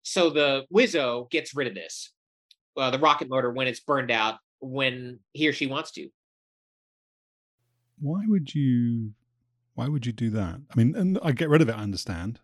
So 0.07 0.31
the 0.31 0.67
Wizzo 0.73 1.29
gets 1.31 1.57
rid 1.57 1.67
of 1.67 1.75
this, 1.75 2.13
uh, 2.77 2.93
the 2.93 2.99
rocket 3.01 3.29
motor, 3.29 3.51
when 3.51 3.67
it's 3.67 3.81
burned 3.81 4.13
out, 4.13 4.37
when 4.61 5.19
he 5.33 5.49
or 5.49 5.53
she 5.53 5.67
wants 5.67 5.91
to. 5.93 6.09
Why 7.99 8.23
would 8.29 8.55
you? 8.55 9.15
Why 9.75 9.89
would 9.89 10.07
you 10.07 10.13
do 10.13 10.31
that? 10.31 10.61
I 10.71 10.77
mean, 10.77 10.95
and 10.95 11.19
I 11.25 11.33
get 11.33 11.49
rid 11.49 11.61
of 11.61 11.69
it. 11.69 11.75
I 11.75 11.83
understand, 11.83 12.39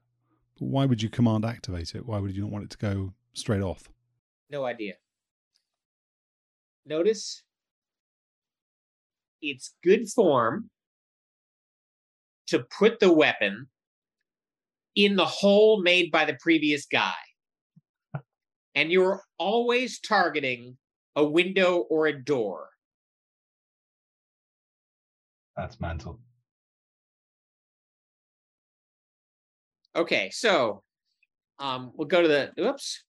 but 0.58 0.66
why 0.66 0.86
would 0.86 1.04
you 1.04 1.08
command 1.08 1.44
activate 1.44 1.94
it? 1.94 2.04
Why 2.04 2.18
would 2.18 2.34
you 2.34 2.42
not 2.42 2.50
want 2.50 2.64
it 2.64 2.70
to 2.70 2.78
go 2.78 3.12
straight 3.32 3.62
off? 3.62 3.88
No 4.50 4.64
idea. 4.64 4.94
Notice 6.84 7.44
it's 9.40 9.76
good 9.84 10.08
form 10.08 10.68
to 12.48 12.66
put 12.76 12.98
the 12.98 13.12
weapon 13.12 13.68
in 14.96 15.14
the 15.14 15.26
hole 15.26 15.80
made 15.80 16.10
by 16.10 16.24
the 16.24 16.36
previous 16.40 16.86
guy. 16.86 17.14
And 18.74 18.90
you're 18.90 19.22
always 19.38 20.00
targeting 20.00 20.76
a 21.14 21.24
window 21.24 21.78
or 21.90 22.06
a 22.06 22.24
door. 22.24 22.70
That's 25.56 25.80
mental. 25.80 26.18
Okay, 29.94 30.30
so 30.30 30.82
um, 31.58 31.92
we'll 31.94 32.08
go 32.08 32.22
to 32.22 32.28
the 32.28 32.52
oops. 32.58 33.04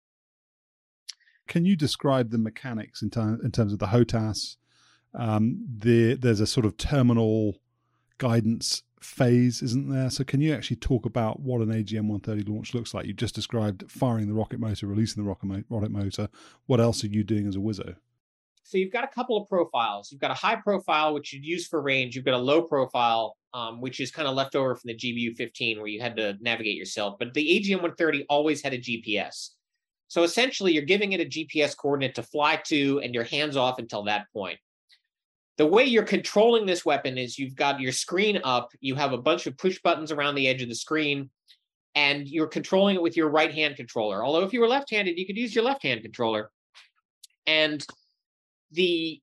Can 1.48 1.66
you 1.66 1.76
describe 1.76 2.32
the 2.32 2.38
mechanics 2.38 3.02
in, 3.02 3.10
time, 3.10 3.40
in 3.44 3.52
terms 3.52 3.74
of 3.74 3.80
the 3.80 3.88
HOTAS? 3.88 4.58
Um, 5.14 5.66
the, 5.78 6.16
there's 6.16 6.40
a 6.40 6.48
sort 6.48 6.66
of 6.66 6.76
terminal 6.78 7.60
guidance 8.18 8.84
phase, 9.04 9.62
isn't 9.62 9.90
there? 9.90 10.10
So, 10.10 10.24
can 10.24 10.42
you 10.42 10.54
actually 10.54 10.78
talk 10.78 11.06
about 11.06 11.40
what 11.40 11.62
an 11.62 11.70
AGM 11.70 12.08
130 12.08 12.44
launch 12.52 12.74
looks 12.74 12.94
like? 12.94 13.06
You 13.06 13.14
just 13.14 13.36
described 13.36 13.90
firing 13.90 14.28
the 14.28 14.34
rocket 14.34 14.60
motor, 14.60 14.88
releasing 14.88 15.24
the 15.24 15.30
rocket, 15.30 15.92
motor. 15.92 16.30
What 16.66 16.80
else 16.80 17.04
are 17.04 17.08
you 17.08 17.24
doing 17.24 17.48
as 17.48 17.56
a 17.56 17.60
Wizzo? 17.60 17.96
So, 18.64 18.78
you've 18.78 18.92
got 18.92 19.04
a 19.04 19.08
couple 19.08 19.38
of 19.38 19.48
profiles. 19.48 20.12
You've 20.12 20.22
got 20.22 20.32
a 20.32 20.36
high 20.36 20.56
profile, 20.56 21.14
which 21.14 21.34
you'd 21.34 21.46
use 21.46 21.68
for 21.68 21.82
range. 21.82 22.16
You've 22.16 22.26
got 22.26 22.34
a 22.34 22.38
low 22.38 22.62
profile, 22.62 23.36
um, 23.54 23.82
which 23.82 24.00
is 24.00 24.12
kind 24.12 24.28
of 24.28 24.36
left 24.36 24.56
over 24.56 24.76
from 24.76 24.88
the 24.88 24.96
GBU 24.96 25.36
15, 25.36 25.78
where 25.78 25.88
you 25.88 26.02
had 26.02 26.16
to 26.18 26.38
navigate 26.42 26.76
yourself. 26.76 27.16
But 27.20 27.34
the 27.34 27.46
AGM 27.46 27.82
130 27.82 28.26
always 28.30 28.62
had 28.62 28.74
a 28.74 28.78
GPS. 28.78 29.50
So, 30.08 30.24
essentially, 30.24 30.74
you're 30.74 30.84
giving 30.84 31.14
it 31.14 31.22
a 31.22 31.26
GPS 31.26 31.76
coordinate 31.76 32.16
to 32.16 32.24
fly 32.24 32.62
to, 32.68 33.00
and 33.04 33.14
you're 33.14 33.24
hands 33.24 33.58
off 33.58 33.80
until 33.80 34.04
that 34.04 34.26
point 34.34 34.60
the 35.58 35.66
way 35.66 35.84
you're 35.84 36.04
controlling 36.04 36.66
this 36.66 36.84
weapon 36.84 37.18
is 37.18 37.38
you've 37.38 37.56
got 37.56 37.80
your 37.80 37.92
screen 37.92 38.40
up, 38.44 38.72
you 38.80 38.96
have 38.96 39.14
a 39.14 39.18
bunch 39.18 39.46
of 39.46 39.58
push 39.58 39.80
buttons 39.84 40.12
around 40.12 40.36
the 40.36 40.48
edge 40.48 40.62
of 40.62 40.70
the 40.70 40.76
screen, 40.76 41.30
and 41.96 42.28
you're 42.28 42.48
controlling 42.48 42.96
it 42.96 43.02
with 43.02 43.16
your 43.16 43.30
right 43.30 43.54
hand 43.54 43.76
controller. 43.76 44.24
Although, 44.26 44.44
if 44.44 44.54
you 44.54 44.62
were 44.62 44.68
left 44.68 44.90
handed, 44.90 45.18
you 45.18 45.28
could 45.28 45.38
use 45.38 45.54
your 45.54 45.64
left 45.64 45.84
hand 45.84 46.02
controller. 46.02 46.50
And 47.46 47.86
the 48.72 49.22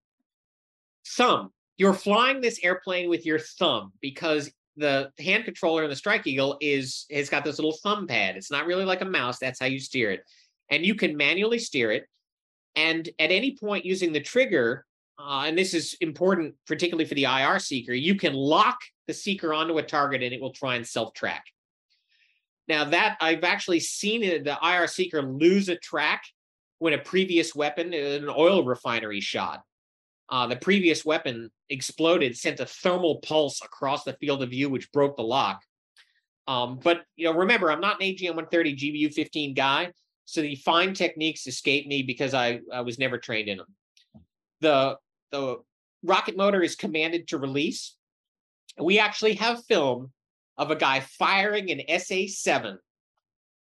thumb, 1.16 1.50
you're 1.78 1.94
flying 1.94 2.40
this 2.40 2.60
airplane 2.62 3.08
with 3.08 3.26
your 3.26 3.40
thumb 3.40 3.92
because 4.00 4.52
the 4.76 5.10
hand 5.18 5.44
controller 5.44 5.82
in 5.82 5.90
the 5.90 5.96
Strike 5.96 6.26
Eagle 6.26 6.58
is 6.60 7.06
has 7.10 7.28
got 7.28 7.44
this 7.44 7.58
little 7.58 7.76
thumb 7.82 8.06
pad. 8.06 8.36
It's 8.36 8.52
not 8.52 8.66
really 8.66 8.84
like 8.84 9.00
a 9.00 9.06
mouse. 9.06 9.38
That's 9.40 9.58
how 9.58 9.66
you 9.66 9.80
steer 9.80 10.12
it, 10.12 10.22
and 10.70 10.86
you 10.86 10.94
can 10.94 11.16
manually 11.16 11.58
steer 11.58 11.90
it. 11.90 12.04
And 12.76 13.08
at 13.18 13.32
any 13.32 13.56
point 13.56 13.84
using 13.84 14.12
the 14.12 14.20
trigger, 14.20 14.86
uh, 15.20 15.44
and 15.46 15.58
this 15.58 15.74
is 15.74 15.96
important, 16.00 16.54
particularly 16.66 17.04
for 17.04 17.14
the 17.14 17.24
IR 17.24 17.58
seeker, 17.58 17.92
you 17.92 18.14
can 18.14 18.32
lock 18.34 18.78
the 19.06 19.14
seeker 19.14 19.52
onto 19.52 19.78
a 19.78 19.82
target 19.82 20.22
and 20.22 20.32
it 20.32 20.40
will 20.40 20.52
try 20.52 20.76
and 20.76 20.86
self 20.86 21.12
track. 21.12 21.44
Now, 22.68 22.84
that 22.84 23.16
I've 23.20 23.44
actually 23.44 23.80
seen 23.80 24.20
the 24.20 24.58
IR 24.62 24.86
seeker 24.86 25.22
lose 25.22 25.68
a 25.68 25.76
track 25.76 26.24
when 26.78 26.92
a 26.92 26.98
previous 26.98 27.54
weapon, 27.54 27.92
an 27.92 28.28
oil 28.28 28.64
refinery 28.64 29.20
shot. 29.20 29.62
Uh, 30.28 30.46
the 30.46 30.56
previous 30.56 31.04
weapon 31.04 31.50
exploded, 31.68 32.36
sent 32.36 32.60
a 32.60 32.66
thermal 32.66 33.16
pulse 33.16 33.60
across 33.62 34.04
the 34.04 34.12
field 34.14 34.42
of 34.42 34.50
view, 34.50 34.70
which 34.70 34.92
broke 34.92 35.16
the 35.16 35.22
lock. 35.22 35.62
Um, 36.46 36.78
but 36.82 37.02
you 37.16 37.24
know, 37.26 37.36
remember, 37.36 37.70
I'm 37.70 37.80
not 37.80 38.00
an 38.00 38.06
AGM 38.06 38.36
130 38.36 38.76
GBU 38.76 39.12
15 39.12 39.54
guy, 39.54 39.92
so 40.24 40.40
the 40.40 40.54
fine 40.54 40.94
techniques 40.94 41.46
escape 41.46 41.88
me 41.88 42.02
because 42.02 42.34
I, 42.34 42.60
I 42.72 42.82
was 42.82 42.98
never 42.98 43.18
trained 43.18 43.48
in 43.48 43.58
them. 43.58 43.66
The 44.60 44.96
the 45.30 45.58
rocket 46.02 46.36
motor 46.36 46.62
is 46.62 46.76
commanded 46.76 47.28
to 47.28 47.38
release. 47.38 47.96
We 48.78 48.98
actually 48.98 49.34
have 49.34 49.64
film 49.64 50.12
of 50.56 50.70
a 50.70 50.76
guy 50.76 51.00
firing 51.00 51.70
an 51.70 52.00
SA 52.00 52.26
7 52.28 52.78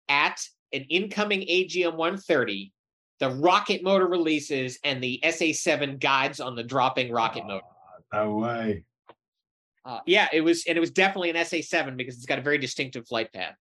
at 0.09 0.41
an 0.73 0.85
incoming 0.89 1.41
AGM 1.41 1.95
130. 1.95 2.71
The 3.19 3.29
rocket 3.31 3.83
motor 3.83 4.07
releases 4.07 4.79
and 4.83 5.03
the 5.03 5.21
SA 5.31 5.53
7 5.53 5.97
guides 5.97 6.39
on 6.39 6.55
the 6.55 6.63
dropping 6.63 7.11
rocket 7.11 7.45
motor. 7.45 7.65
No 8.13 8.35
way. 8.35 8.83
Uh, 9.85 9.99
yeah, 10.05 10.27
it 10.33 10.41
was, 10.41 10.65
and 10.67 10.77
it 10.77 10.81
was 10.81 10.91
definitely 10.91 11.29
an 11.29 11.45
SA 11.45 11.57
7 11.61 11.95
because 11.95 12.15
it's 12.15 12.25
got 12.25 12.39
a 12.39 12.41
very 12.41 12.57
distinctive 12.57 13.07
flight 13.07 13.31
path. 13.31 13.55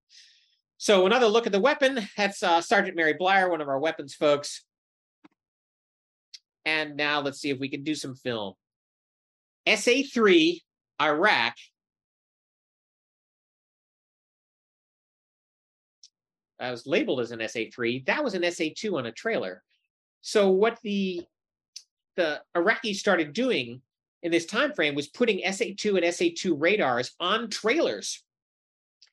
So, 0.78 1.06
another 1.06 1.26
look 1.26 1.46
at 1.46 1.52
the 1.52 1.60
weapon. 1.60 2.06
That's 2.16 2.42
uh, 2.42 2.60
Sergeant 2.60 2.96
Mary 2.96 3.14
Blyer, 3.14 3.48
one 3.50 3.60
of 3.60 3.68
our 3.68 3.78
weapons 3.78 4.14
folks. 4.14 4.62
And 6.66 6.96
now 6.96 7.20
let's 7.20 7.40
see 7.40 7.50
if 7.50 7.60
we 7.60 7.68
can 7.68 7.84
do 7.84 7.94
some 7.94 8.16
film. 8.16 8.54
SA3, 9.68 10.60
Iraq. 11.00 11.54
I 16.58 16.70
was 16.70 16.86
labeled 16.86 17.20
as 17.20 17.30
an 17.30 17.38
SA3. 17.38 18.04
That 18.06 18.24
was 18.24 18.34
an 18.34 18.42
SA2 18.42 18.98
on 18.98 19.06
a 19.06 19.12
trailer. 19.12 19.62
So 20.22 20.50
what 20.50 20.78
the 20.82 21.22
the 22.16 22.40
Iraqis 22.56 22.96
started 22.96 23.34
doing 23.34 23.82
in 24.22 24.32
this 24.32 24.46
time 24.46 24.72
frame 24.72 24.94
was 24.94 25.06
putting 25.06 25.44
SA2 25.44 25.96
and 25.96 26.06
SA2 26.06 26.56
radars 26.58 27.14
on 27.20 27.50
trailers 27.50 28.24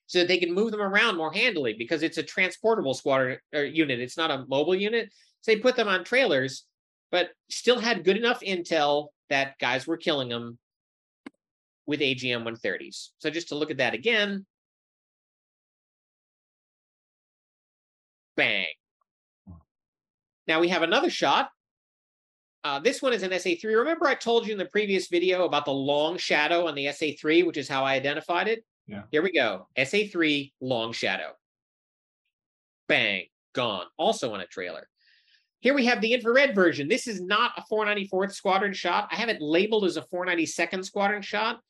so 0.08 0.20
that 0.20 0.30
they 0.30 0.38
can 0.38 0.54
move 0.54 0.72
them 0.72 0.82
around 0.82 1.18
more 1.18 1.34
handily 1.34 1.74
because 1.74 2.02
it's 2.02 2.18
a 2.18 2.24
transportable 2.24 2.94
squadron 2.94 3.38
uh, 3.54 3.60
unit. 3.60 4.00
It's 4.00 4.18
not 4.18 4.32
a 4.32 4.46
mobile 4.48 4.74
unit. 4.74 5.12
So 5.42 5.52
they 5.52 5.60
put 5.60 5.76
them 5.76 5.90
on 5.90 6.06
trailers 6.06 6.66
but 7.14 7.30
still 7.48 7.80
had 7.80 8.04
good 8.04 8.18
enough 8.18 8.42
intel 8.42 9.10
that 9.30 9.60
guys 9.60 9.86
were 9.86 9.98
killing 9.98 10.30
them 10.30 10.58
with 11.86 12.00
AGM 12.00 12.44
130s. 12.44 13.10
So 13.20 13.30
just 13.30 13.50
to 13.50 13.56
look 13.56 13.70
at 13.70 13.78
that 13.78 13.94
again, 13.94 14.48
bang. 18.36 18.66
Now 20.48 20.60
we 20.60 20.70
have 20.70 20.82
another 20.82 21.12
shot. 21.12 21.50
Uh, 22.64 22.80
this 22.80 23.00
one 23.00 23.14
is 23.14 23.22
an 23.22 23.30
SA3. 23.30 23.64
Remember, 23.64 24.08
I 24.08 24.16
told 24.16 24.48
you 24.48 24.54
in 24.54 24.58
the 24.58 24.66
previous 24.66 25.08
video 25.08 25.46
about 25.46 25.66
the 25.66 25.72
long 25.72 26.18
shadow 26.18 26.68
on 26.68 26.74
the 26.74 26.88
SA3, 26.88 27.46
which 27.46 27.58
is 27.58 27.70
how 27.70 27.84
I 27.84 27.94
identified 27.94 28.48
it? 28.48 28.66
Yeah. 28.88 29.04
Here 29.12 29.22
we 29.22 29.32
go. 29.32 29.68
SA3 29.78 30.52
long 30.62 30.94
shadow. 30.94 31.34
Bang, 32.88 33.26
gone. 33.54 33.86
Also 34.00 34.34
on 34.34 34.40
a 34.40 34.48
trailer. 34.48 34.88
Here 35.64 35.74
we 35.74 35.86
have 35.86 36.02
the 36.02 36.12
infrared 36.12 36.54
version. 36.54 36.90
This 36.90 37.08
is 37.08 37.22
not 37.22 37.54
a 37.56 37.64
494th 37.74 38.34
Squadron 38.34 38.74
shot. 38.74 39.08
I 39.10 39.16
have 39.16 39.30
it 39.30 39.42
labeled 39.42 39.86
as 39.86 39.96
a 39.96 40.02
492nd 40.02 40.84
Squadron 40.84 41.22
shot. 41.22 41.62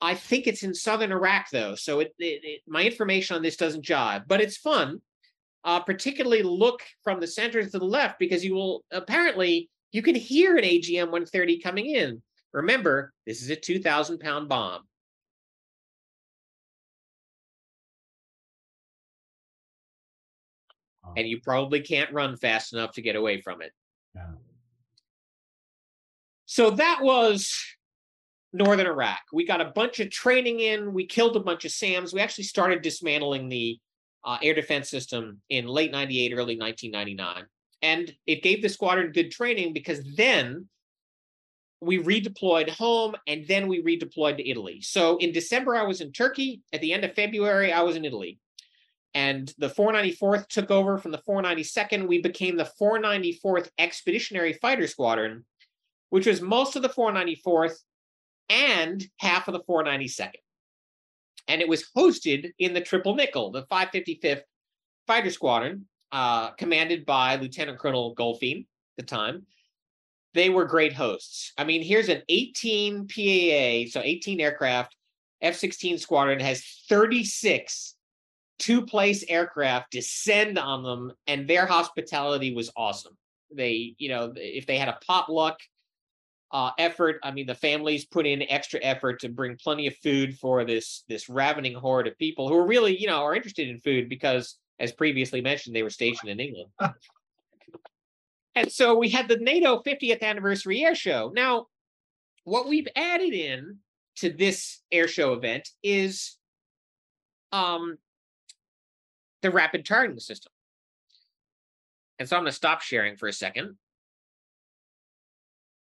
I 0.00 0.14
think 0.14 0.46
it's 0.46 0.62
in 0.62 0.72
southern 0.72 1.10
Iraq, 1.10 1.50
though, 1.50 1.74
so 1.74 1.98
it, 1.98 2.14
it, 2.20 2.40
it, 2.44 2.60
my 2.68 2.84
information 2.84 3.34
on 3.34 3.42
this 3.42 3.56
doesn't 3.56 3.84
jive, 3.84 4.28
but 4.28 4.40
it's 4.40 4.58
fun. 4.58 5.00
Uh, 5.64 5.80
particularly 5.80 6.44
look 6.44 6.82
from 7.02 7.18
the 7.18 7.26
center 7.26 7.64
to 7.64 7.78
the 7.80 7.84
left 7.84 8.20
because 8.20 8.44
you 8.44 8.54
will 8.54 8.84
apparently 8.92 9.68
you 9.90 10.02
can 10.02 10.14
hear 10.14 10.56
an 10.56 10.62
AGM 10.62 11.10
130 11.10 11.58
coming 11.58 11.86
in. 11.86 12.22
Remember, 12.52 13.12
this 13.26 13.42
is 13.42 13.50
a 13.50 13.56
2,000 13.56 14.20
pound 14.20 14.48
bomb. 14.48 14.82
And 21.16 21.26
you 21.26 21.40
probably 21.40 21.80
can't 21.80 22.12
run 22.12 22.36
fast 22.36 22.72
enough 22.72 22.92
to 22.92 23.02
get 23.02 23.16
away 23.16 23.40
from 23.40 23.62
it. 23.62 23.72
Yeah. 24.14 24.26
So 26.46 26.70
that 26.70 27.00
was 27.02 27.54
northern 28.52 28.86
Iraq. 28.86 29.20
We 29.32 29.46
got 29.46 29.60
a 29.60 29.72
bunch 29.74 30.00
of 30.00 30.10
training 30.10 30.60
in. 30.60 30.92
We 30.92 31.06
killed 31.06 31.36
a 31.36 31.40
bunch 31.40 31.64
of 31.64 31.72
SAMs. 31.72 32.12
We 32.12 32.20
actually 32.20 32.44
started 32.44 32.82
dismantling 32.82 33.48
the 33.48 33.78
uh, 34.24 34.38
air 34.42 34.54
defense 34.54 34.90
system 34.90 35.40
in 35.48 35.66
late 35.66 35.90
98, 35.90 36.32
early 36.32 36.58
1999. 36.58 37.46
And 37.82 38.14
it 38.26 38.42
gave 38.42 38.62
the 38.62 38.68
squadron 38.68 39.12
good 39.12 39.30
training 39.30 39.72
because 39.72 40.00
then 40.14 40.68
we 41.80 41.98
redeployed 41.98 42.70
home 42.70 43.16
and 43.26 43.44
then 43.48 43.66
we 43.66 43.82
redeployed 43.82 44.36
to 44.36 44.48
Italy. 44.48 44.80
So 44.82 45.16
in 45.16 45.32
December, 45.32 45.74
I 45.74 45.82
was 45.82 46.00
in 46.00 46.12
Turkey. 46.12 46.62
At 46.72 46.80
the 46.80 46.92
end 46.92 47.04
of 47.04 47.14
February, 47.14 47.72
I 47.72 47.82
was 47.82 47.96
in 47.96 48.04
Italy. 48.04 48.38
And 49.14 49.52
the 49.58 49.68
494th 49.68 50.48
took 50.48 50.70
over 50.70 50.98
from 50.98 51.12
the 51.12 51.22
492nd. 51.28 52.06
We 52.06 52.22
became 52.22 52.56
the 52.56 52.70
494th 52.80 53.68
Expeditionary 53.78 54.54
Fighter 54.54 54.86
Squadron, 54.86 55.44
which 56.10 56.26
was 56.26 56.40
most 56.40 56.76
of 56.76 56.82
the 56.82 56.88
494th 56.88 57.76
and 58.48 59.04
half 59.18 59.48
of 59.48 59.52
the 59.52 59.60
492nd. 59.60 60.32
And 61.48 61.60
it 61.60 61.68
was 61.68 61.84
hosted 61.96 62.52
in 62.58 62.72
the 62.72 62.80
Triple 62.80 63.14
Nickel, 63.14 63.50
the 63.50 63.64
555th 63.64 64.42
Fighter 65.06 65.30
Squadron, 65.30 65.86
uh, 66.12 66.50
commanded 66.52 67.04
by 67.04 67.36
Lieutenant 67.36 67.78
Colonel 67.78 68.14
Goldfein 68.14 68.60
at 68.60 68.66
the 68.96 69.02
time 69.02 69.46
they 70.34 70.48
were 70.48 70.64
great 70.64 70.92
hosts. 70.92 71.52
I 71.58 71.64
mean, 71.64 71.82
here's 71.82 72.08
an 72.08 72.22
18 72.28 73.06
PAA, 73.06 73.90
so 73.90 74.00
18 74.02 74.40
aircraft, 74.40 74.96
F 75.40 75.56
16 75.56 75.98
squadron 75.98 76.40
has 76.40 76.64
36 76.88 77.96
two 78.58 78.84
place 78.84 79.24
aircraft 79.28 79.90
descend 79.90 80.58
on 80.58 80.82
them, 80.82 81.12
and 81.26 81.48
their 81.48 81.66
hospitality 81.66 82.54
was 82.54 82.70
awesome. 82.76 83.16
They, 83.54 83.94
you 83.98 84.08
know, 84.08 84.32
if 84.36 84.66
they 84.66 84.78
had 84.78 84.88
a 84.88 84.98
potluck 85.06 85.58
uh, 86.52 86.70
effort, 86.78 87.18
I 87.22 87.30
mean, 87.30 87.46
the 87.46 87.54
families 87.54 88.04
put 88.04 88.26
in 88.26 88.42
extra 88.42 88.80
effort 88.82 89.20
to 89.20 89.28
bring 89.28 89.56
plenty 89.56 89.86
of 89.86 89.96
food 89.96 90.38
for 90.38 90.64
this 90.64 91.04
this 91.08 91.28
ravening 91.28 91.74
horde 91.74 92.06
of 92.06 92.18
people 92.18 92.48
who 92.48 92.56
are 92.56 92.66
really, 92.66 92.98
you 92.98 93.06
know, 93.06 93.22
are 93.22 93.34
interested 93.34 93.68
in 93.68 93.80
food 93.80 94.08
because, 94.08 94.58
as 94.78 94.92
previously 94.92 95.40
mentioned, 95.40 95.74
they 95.74 95.82
were 95.82 95.90
stationed 95.90 96.30
in 96.30 96.40
England. 96.40 96.70
And 98.54 98.70
so 98.70 98.98
we 98.98 99.08
had 99.08 99.28
the 99.28 99.38
NATO 99.38 99.82
50th 99.82 100.22
anniversary 100.22 100.84
air 100.84 100.94
show. 100.94 101.32
Now, 101.34 101.66
what 102.44 102.68
we've 102.68 102.88
added 102.96 103.32
in 103.32 103.78
to 104.16 104.30
this 104.30 104.80
air 104.90 105.08
show 105.08 105.32
event 105.32 105.68
is 105.82 106.36
um, 107.52 107.96
the 109.42 109.50
rapid 109.50 109.84
targeting 109.84 110.18
system. 110.20 110.52
And 112.18 112.28
so 112.28 112.36
I'm 112.36 112.42
going 112.42 112.50
to 112.50 112.56
stop 112.56 112.80
sharing 112.80 113.16
for 113.16 113.28
a 113.28 113.32
second 113.32 113.76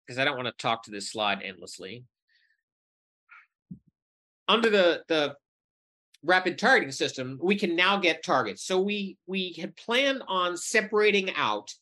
because 0.06 0.18
I 0.18 0.24
don't 0.24 0.36
want 0.36 0.48
to 0.48 0.62
talk 0.62 0.84
to 0.84 0.90
this 0.90 1.10
slide 1.10 1.42
endlessly. 1.42 2.04
Under 4.48 4.70
the, 4.70 5.02
the 5.06 5.36
rapid 6.24 6.58
targeting 6.58 6.92
system, 6.92 7.38
we 7.40 7.56
can 7.56 7.76
now 7.76 7.98
get 7.98 8.24
targets. 8.24 8.64
So 8.64 8.80
we 8.80 9.16
we 9.26 9.52
had 9.52 9.76
planned 9.76 10.22
on 10.26 10.56
separating 10.56 11.34
out 11.36 11.72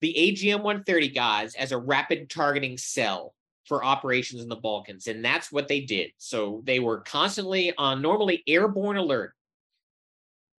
the 0.00 0.14
AGM 0.18 0.62
130 0.62 1.10
guys 1.10 1.54
as 1.54 1.70
a 1.70 1.78
rapid 1.78 2.28
targeting 2.28 2.76
cell 2.76 3.34
for 3.66 3.84
operations 3.84 4.42
in 4.42 4.48
the 4.48 4.56
Balkans. 4.56 5.06
And 5.06 5.24
that's 5.24 5.52
what 5.52 5.68
they 5.68 5.80
did. 5.80 6.10
So 6.18 6.62
they 6.64 6.80
were 6.80 7.00
constantly 7.00 7.72
on 7.78 8.02
normally 8.02 8.42
airborne 8.46 8.96
alert. 8.96 9.34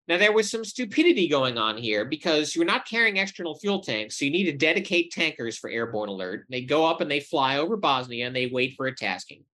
Now, 0.07 0.17
there 0.17 0.33
was 0.33 0.51
some 0.51 0.65
stupidity 0.65 1.29
going 1.29 1.57
on 1.57 1.77
here 1.77 2.03
because 2.03 2.55
you're 2.55 2.65
not 2.65 2.85
carrying 2.85 3.17
external 3.17 3.55
fuel 3.55 3.81
tanks. 3.81 4.17
So 4.17 4.25
you 4.25 4.31
need 4.31 4.45
to 4.45 4.57
dedicate 4.57 5.13
tankers 5.13 5.57
for 5.57 5.69
airborne 5.69 6.09
alert. 6.09 6.45
They 6.49 6.61
go 6.61 6.85
up 6.85 6.99
and 6.99 7.09
they 7.09 7.21
fly 7.21 7.57
over 7.57 7.77
Bosnia 7.77 8.27
and 8.27 8.35
they 8.35 8.47
wait 8.47 8.75
for 8.75 8.87
a 8.87 8.95
tasking. 8.95 9.45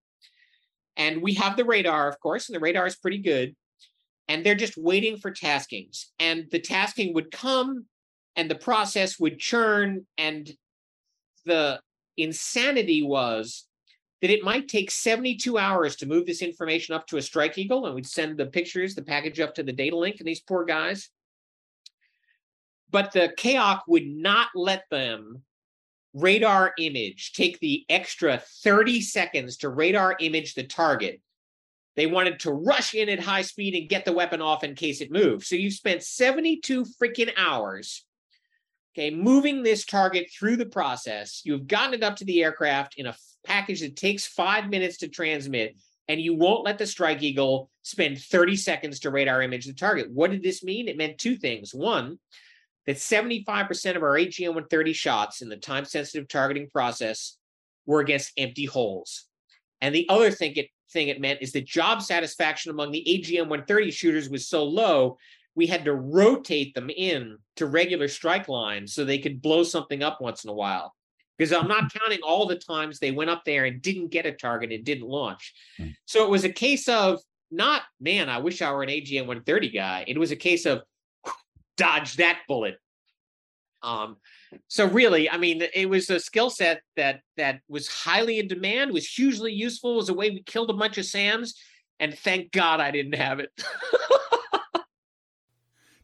And 0.98 1.22
we 1.22 1.36
have 1.36 1.56
the 1.56 1.66
radar, 1.66 2.10
of 2.10 2.20
course, 2.20 2.50
and 2.50 2.56
the 2.56 2.60
radar 2.60 2.88
is 2.88 2.96
pretty 2.96 3.20
good. 3.20 3.56
And 4.28 4.44
they're 4.44 4.56
just 4.56 4.78
waiting 4.78 5.18
for 5.18 5.32
taskings. 5.32 6.06
And 6.20 6.46
the 6.52 6.60
tasking 6.60 7.14
would 7.14 7.32
come 7.32 7.86
and 8.36 8.50
the 8.50 8.56
process 8.56 9.20
would 9.20 9.40
churn 9.40 10.08
and 10.18 10.52
the 11.46 11.80
insanity 12.18 13.04
was 13.04 13.66
that 14.22 14.30
it 14.32 14.44
might 14.44 14.68
take 14.68 14.92
72 14.92 15.58
hours 15.58 15.96
to 15.98 16.06
move 16.06 16.26
this 16.26 16.42
information 16.42 16.94
up 16.94 17.08
to 17.08 17.18
a 17.18 17.22
strike 17.22 17.58
eagle 17.58 17.86
and 17.86 17.96
we'd 17.96 18.06
send 18.08 18.38
the 18.38 18.46
pictures 18.46 18.96
the 18.96 19.02
package 19.02 19.40
up 19.40 19.56
to 19.56 19.64
the 19.64 19.72
data 19.72 19.96
link 19.96 20.18
and 20.20 20.28
these 20.28 20.42
poor 20.42 20.66
guys. 20.66 21.10
But 22.92 23.12
the 23.12 23.34
chaos 23.38 23.82
would 23.88 24.08
not 24.08 24.50
let 24.56 24.84
them 24.90 25.44
radar 26.14 26.74
image 26.80 27.34
take 27.34 27.60
the 27.60 27.86
extra 27.88 28.42
30 28.64 29.02
seconds 29.02 29.58
to 29.58 29.70
radar 29.70 30.18
image 30.20 30.54
the 30.54 30.64
target. 30.64 31.22
They 31.96 32.08
wanted 32.08 32.40
to 32.42 32.52
rush 32.52 32.96
in 32.96 33.10
at 33.10 33.20
high 33.20 33.44
speed 33.44 33.76
and 33.76 33.90
get 33.90 34.06
the 34.06 34.14
weapon 34.14 34.42
off 34.42 34.64
in 34.64 34.74
case 34.74 35.02
it 35.02 35.12
moved. 35.12 35.46
So 35.46 35.56
you 35.56 35.70
spent 35.70 36.04
72 36.04 36.86
freaking 37.00 37.32
hours 37.38 38.06
Okay, 39.00 39.12
moving 39.12 39.64
this 39.64 39.86
target 39.86 40.30
through 40.32 40.58
the 40.58 40.66
process, 40.66 41.42
you've 41.46 41.68
gotten 41.68 41.94
it 41.94 42.04
up 42.04 42.16
to 42.18 42.26
the 42.26 42.44
aircraft 42.44 42.96
in 42.98 43.06
a 43.06 43.16
package 43.46 43.82
that 43.82 43.96
takes 43.96 44.26
five 44.26 44.70
minutes 44.70 44.98
to 44.98 45.08
transmit, 45.08 45.76
and 46.08 46.20
you 46.20 46.36
won't 46.36 46.66
let 46.66 46.78
the 46.78 46.88
Strike 46.88 47.22
Eagle 47.22 47.70
spend 47.84 48.20
30 48.20 48.56
seconds 48.56 49.00
to 49.00 49.12
radar 49.12 49.42
image 49.42 49.66
the 49.66 49.74
target. 49.74 50.12
What 50.12 50.32
did 50.32 50.44
this 50.44 50.64
mean? 50.64 50.88
It 50.88 50.98
meant 50.98 51.18
two 51.18 51.36
things. 51.36 51.74
One, 51.74 52.20
that 52.86 52.98
75% 52.98 53.96
of 53.96 54.04
our 54.04 54.16
AGM 54.16 54.48
130 54.48 54.94
shots 54.94 55.42
in 55.42 55.50
the 55.50 55.58
time 55.58 55.86
sensitive 55.86 56.28
targeting 56.28 56.70
process 56.70 57.38
were 57.86 58.00
against 58.00 58.34
empty 58.38 58.66
holes. 58.66 59.26
And 59.82 59.94
the 59.94 60.08
other 60.10 60.32
thing 60.32 60.54
it, 60.56 60.70
thing 60.92 61.08
it 61.08 61.22
meant 61.22 61.42
is 61.42 61.52
that 61.52 61.66
job 61.66 62.02
satisfaction 62.02 62.72
among 62.72 62.92
the 62.92 63.06
AGM 63.08 63.48
130 63.48 63.92
shooters 63.92 64.30
was 64.30 64.48
so 64.48 64.64
low 64.64 65.18
we 65.56 65.68
had 65.68 65.86
to 65.86 65.94
rotate 65.94 66.74
them 66.74 66.90
in 66.90 67.38
to 67.58 67.66
regular 67.66 68.08
strike 68.08 68.48
lines 68.48 68.94
so 68.94 69.04
they 69.04 69.18
could 69.18 69.42
blow 69.42 69.64
something 69.64 70.02
up 70.02 70.22
once 70.22 70.44
in 70.44 70.50
a 70.50 70.54
while. 70.54 70.96
Because 71.40 71.54
I'm 71.54 71.70
not 71.70 71.94
counting 71.94 72.20
all 72.22 72.46
the 72.46 72.58
times 72.58 73.00
they 73.00 73.12
went 73.12 73.30
up 73.30 73.46
there 73.46 73.64
and 73.64 73.82
didn't 73.82 74.10
get 74.10 74.26
a 74.26 74.34
target 74.34 74.74
and 74.74 74.84
didn't 74.84 75.08
launch. 75.08 75.54
Mm. 75.80 75.96
So 76.04 76.26
it 76.26 76.30
was 76.30 76.44
a 76.44 76.50
case 76.50 76.90
of 76.90 77.22
not, 77.50 77.84
man, 78.02 78.30
I 78.30 78.40
wish 78.40 78.62
I 78.62 78.72
were 78.74 78.84
an 78.84 78.90
AGM 78.90 79.22
130 79.22 79.70
guy. 79.70 80.04
It 80.06 80.18
was 80.18 80.32
a 80.32 80.36
case 80.36 80.66
of 80.66 80.82
dodge 81.78 82.18
that 82.18 82.40
bullet. 82.48 82.78
Um, 83.82 84.18
so 84.68 84.86
really, 84.86 85.30
I 85.30 85.38
mean, 85.38 85.64
it 85.74 85.90
was 85.90 86.10
a 86.10 86.20
skill 86.20 86.50
set 86.50 86.82
that 86.98 87.22
that 87.38 87.62
was 87.70 87.88
highly 87.88 88.40
in 88.40 88.50
demand, 88.50 88.92
was 88.92 89.08
hugely 89.08 89.54
useful, 89.54 89.96
was 89.96 90.10
a 90.10 90.14
way 90.14 90.32
we 90.32 90.44
killed 90.44 90.70
a 90.70 90.74
bunch 90.74 90.98
of 90.98 91.06
SAMs, 91.06 91.56
and 92.02 92.14
thank 92.14 92.52
God 92.52 92.82
I 92.82 92.92
didn't 92.92 93.16
have 93.16 93.40
it. 93.40 93.50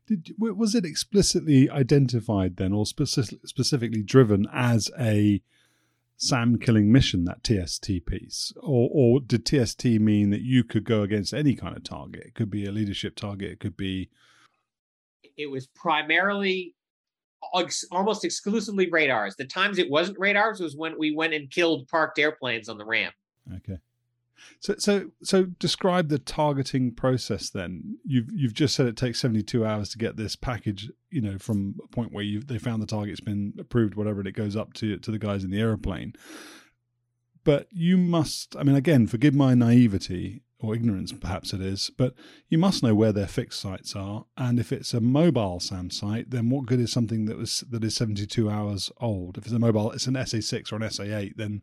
Did, 0.07 0.33
was 0.37 0.75
it 0.75 0.85
explicitly 0.85 1.69
identified 1.69 2.57
then, 2.57 2.73
or 2.73 2.85
specific, 2.85 3.39
specifically 3.45 4.03
driven 4.03 4.47
as 4.53 4.91
a 4.99 5.41
SAM 6.17 6.59
killing 6.59 6.91
mission? 6.91 7.25
That 7.25 7.43
TST 7.43 8.05
piece, 8.05 8.53
or 8.57 8.89
or 8.91 9.19
did 9.19 9.45
TST 9.45 9.85
mean 9.85 10.29
that 10.29 10.41
you 10.41 10.63
could 10.63 10.83
go 10.83 11.01
against 11.01 11.33
any 11.33 11.55
kind 11.55 11.75
of 11.75 11.83
target? 11.83 12.23
It 12.27 12.35
could 12.35 12.51
be 12.51 12.65
a 12.65 12.71
leadership 12.71 13.15
target. 13.15 13.51
It 13.51 13.59
could 13.59 13.77
be. 13.77 14.09
It 15.37 15.49
was 15.49 15.67
primarily 15.67 16.75
almost 17.91 18.23
exclusively 18.23 18.89
radars. 18.89 19.35
The 19.35 19.45
times 19.45 19.77
it 19.77 19.89
wasn't 19.89 20.19
radars 20.19 20.59
was 20.59 20.75
when 20.75 20.97
we 20.97 21.15
went 21.15 21.33
and 21.33 21.49
killed 21.49 21.87
parked 21.87 22.19
airplanes 22.19 22.69
on 22.69 22.77
the 22.77 22.85
ramp. 22.85 23.13
Okay. 23.57 23.79
So, 24.59 24.75
so, 24.77 25.11
so 25.23 25.45
describe 25.45 26.09
the 26.09 26.19
targeting 26.19 26.93
process. 26.93 27.49
Then 27.49 27.97
you've 28.03 28.31
you've 28.31 28.53
just 28.53 28.75
said 28.75 28.87
it 28.87 28.97
takes 28.97 29.19
seventy 29.19 29.43
two 29.43 29.65
hours 29.65 29.89
to 29.89 29.97
get 29.97 30.17
this 30.17 30.35
package. 30.35 30.89
You 31.09 31.21
know, 31.21 31.37
from 31.37 31.75
a 31.83 31.87
point 31.87 32.13
where 32.13 32.23
you 32.23 32.41
they 32.41 32.57
found 32.57 32.81
the 32.81 32.87
target's 32.87 33.21
been 33.21 33.53
approved, 33.59 33.95
whatever, 33.95 34.19
and 34.19 34.27
it 34.27 34.33
goes 34.33 34.55
up 34.55 34.73
to 34.73 34.97
to 34.97 35.11
the 35.11 35.19
guys 35.19 35.43
in 35.43 35.51
the 35.51 35.59
aeroplane. 35.59 36.13
But 37.43 37.67
you 37.71 37.97
must. 37.97 38.55
I 38.55 38.63
mean, 38.63 38.75
again, 38.75 39.07
forgive 39.07 39.33
my 39.33 39.53
naivety 39.53 40.41
or 40.59 40.75
ignorance, 40.75 41.11
perhaps 41.11 41.53
it 41.53 41.61
is, 41.61 41.91
but 41.97 42.13
you 42.47 42.57
must 42.57 42.81
know 42.81 42.95
where 42.95 43.11
their 43.11 43.27
fixed 43.27 43.59
sites 43.59 43.95
are. 43.95 44.25
And 44.37 44.59
if 44.59 44.71
it's 44.71 44.93
a 44.93 45.01
mobile 45.01 45.59
SAM 45.59 45.89
site, 45.89 46.31
then 46.31 46.49
what 46.49 46.65
good 46.65 46.79
is 46.79 46.91
something 46.91 47.25
that 47.25 47.37
was 47.37 47.63
that 47.69 47.83
is 47.83 47.95
seventy 47.95 48.25
two 48.25 48.49
hours 48.49 48.91
old? 48.99 49.37
If 49.37 49.45
it's 49.45 49.53
a 49.53 49.59
mobile, 49.59 49.91
it's 49.91 50.07
an 50.07 50.23
SA 50.25 50.39
six 50.41 50.71
or 50.71 50.77
an 50.77 50.89
SA 50.89 51.03
eight, 51.03 51.37
then 51.37 51.61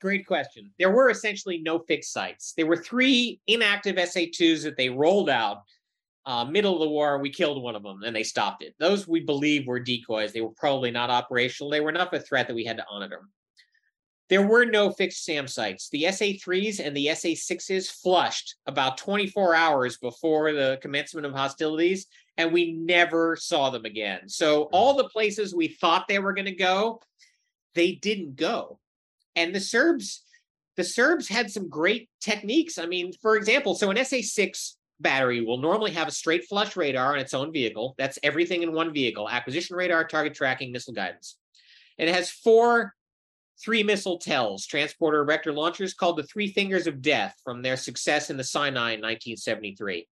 Great 0.00 0.26
question. 0.26 0.70
There 0.78 0.90
were 0.90 1.08
essentially 1.08 1.58
no 1.58 1.78
fixed 1.78 2.12
sites. 2.12 2.52
There 2.54 2.66
were 2.66 2.76
three 2.76 3.40
inactive 3.46 3.96
SA2s 3.96 4.62
that 4.64 4.76
they 4.76 4.90
rolled 4.90 5.30
out 5.30 5.62
uh, 6.26 6.44
middle 6.44 6.74
of 6.74 6.80
the 6.80 6.88
war. 6.88 7.18
We 7.18 7.30
killed 7.30 7.62
one 7.62 7.76
of 7.76 7.82
them 7.82 8.02
and 8.02 8.14
they 8.14 8.22
stopped 8.22 8.62
it. 8.62 8.74
Those 8.78 9.08
we 9.08 9.20
believe 9.20 9.66
were 9.66 9.80
decoys. 9.80 10.32
They 10.32 10.42
were 10.42 10.50
probably 10.50 10.90
not 10.90 11.08
operational. 11.08 11.70
They 11.70 11.80
were 11.80 11.88
enough 11.88 12.12
a 12.12 12.20
threat 12.20 12.46
that 12.48 12.54
we 12.54 12.64
had 12.64 12.76
to 12.76 12.84
honor 12.90 13.08
them. 13.08 13.30
There 14.28 14.46
were 14.46 14.64
no 14.64 14.90
fixed 14.90 15.24
SAM 15.24 15.46
sites. 15.46 15.88
The 15.88 16.02
SA3s 16.04 16.84
and 16.84 16.96
the 16.96 17.06
SA6s 17.06 18.02
flushed 18.02 18.56
about 18.66 18.98
24 18.98 19.54
hours 19.54 19.98
before 19.98 20.52
the 20.52 20.80
commencement 20.82 21.26
of 21.26 21.32
hostilities, 21.32 22.06
and 22.36 22.52
we 22.52 22.72
never 22.72 23.36
saw 23.36 23.70
them 23.70 23.84
again. 23.84 24.28
So, 24.28 24.64
all 24.72 24.94
the 24.94 25.08
places 25.10 25.54
we 25.54 25.68
thought 25.68 26.08
they 26.08 26.18
were 26.18 26.32
going 26.32 26.46
to 26.46 26.56
go, 26.56 27.00
they 27.76 27.92
didn't 27.92 28.34
go 28.34 28.80
and 29.36 29.54
the 29.54 29.60
Serbs, 29.60 30.24
the 30.76 30.84
Serbs 30.84 31.28
had 31.28 31.50
some 31.50 31.68
great 31.68 32.08
techniques. 32.20 32.78
I 32.78 32.86
mean, 32.86 33.12
for 33.22 33.36
example, 33.36 33.74
so 33.74 33.90
an 33.90 33.98
SA6 33.98 34.72
battery 34.98 35.42
will 35.42 35.58
normally 35.58 35.92
have 35.92 36.08
a 36.08 36.12
straight 36.12 36.44
flush 36.48 36.74
radar 36.74 37.12
on 37.12 37.18
its 37.18 37.34
own 37.34 37.52
vehicle. 37.52 37.94
That's 37.98 38.18
everything 38.22 38.62
in 38.62 38.72
one 38.72 38.92
vehicle: 38.92 39.28
acquisition 39.28 39.76
radar, 39.76 40.04
target 40.04 40.34
tracking, 40.34 40.72
missile 40.72 40.94
guidance. 40.94 41.36
It 41.98 42.08
has 42.08 42.30
four 42.30 42.94
three 43.62 43.82
missile 43.82 44.18
TELs, 44.18 44.66
transporter 44.66 45.20
erector 45.20 45.52
launchers 45.52 45.94
called 45.94 46.18
the 46.18 46.22
Three 46.24 46.48
Fingers 46.48 46.86
of 46.86 47.00
Death 47.00 47.34
from 47.42 47.62
their 47.62 47.76
success 47.76 48.28
in 48.28 48.36
the 48.36 48.44
Sinai 48.44 48.92
in 48.92 49.00
1973. 49.00 50.06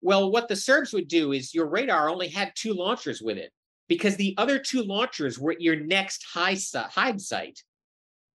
Well, 0.00 0.30
what 0.30 0.48
the 0.48 0.56
Serbs 0.56 0.92
would 0.92 1.08
do 1.08 1.32
is 1.32 1.54
your 1.54 1.66
radar 1.66 2.08
only 2.08 2.28
had 2.28 2.52
two 2.54 2.72
launchers 2.72 3.20
with 3.20 3.36
it 3.36 3.52
because 3.92 4.16
the 4.16 4.34
other 4.38 4.58
two 4.58 4.82
launchers 4.82 5.38
were 5.38 5.52
at 5.52 5.60
your 5.60 5.76
next 5.76 6.24
high 6.24 6.56
hide 6.74 7.20
site. 7.20 7.62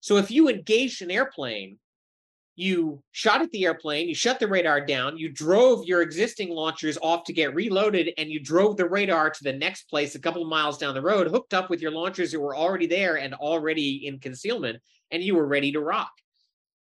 So 0.01 0.17
if 0.17 0.29
you 0.29 0.49
engaged 0.49 1.01
an 1.01 1.09
airplane, 1.09 1.79
you 2.55 3.01
shot 3.11 3.41
at 3.41 3.49
the 3.49 3.65
airplane, 3.65 4.07
you 4.07 4.13
shut 4.13 4.39
the 4.39 4.47
radar 4.47 4.85
down, 4.85 5.17
you 5.17 5.29
drove 5.29 5.83
your 5.85 6.03
existing 6.03 6.49
launchers 6.49 6.95
off 7.01 7.23
to 7.23 7.33
get 7.33 7.55
reloaded, 7.55 8.11
and 8.19 8.29
you 8.29 8.39
drove 8.39 8.77
the 8.77 8.87
radar 8.87 9.31
to 9.31 9.43
the 9.43 9.53
next 9.53 9.89
place 9.89 10.13
a 10.13 10.19
couple 10.19 10.43
of 10.43 10.47
miles 10.47 10.77
down 10.77 10.93
the 10.93 11.01
road, 11.01 11.25
hooked 11.25 11.55
up 11.55 11.71
with 11.71 11.81
your 11.81 11.91
launchers 11.91 12.31
that 12.31 12.39
were 12.39 12.55
already 12.55 12.85
there 12.85 13.17
and 13.17 13.33
already 13.33 14.05
in 14.05 14.19
concealment, 14.19 14.79
and 15.09 15.23
you 15.23 15.33
were 15.33 15.47
ready 15.47 15.71
to 15.71 15.79
rock. 15.79 16.11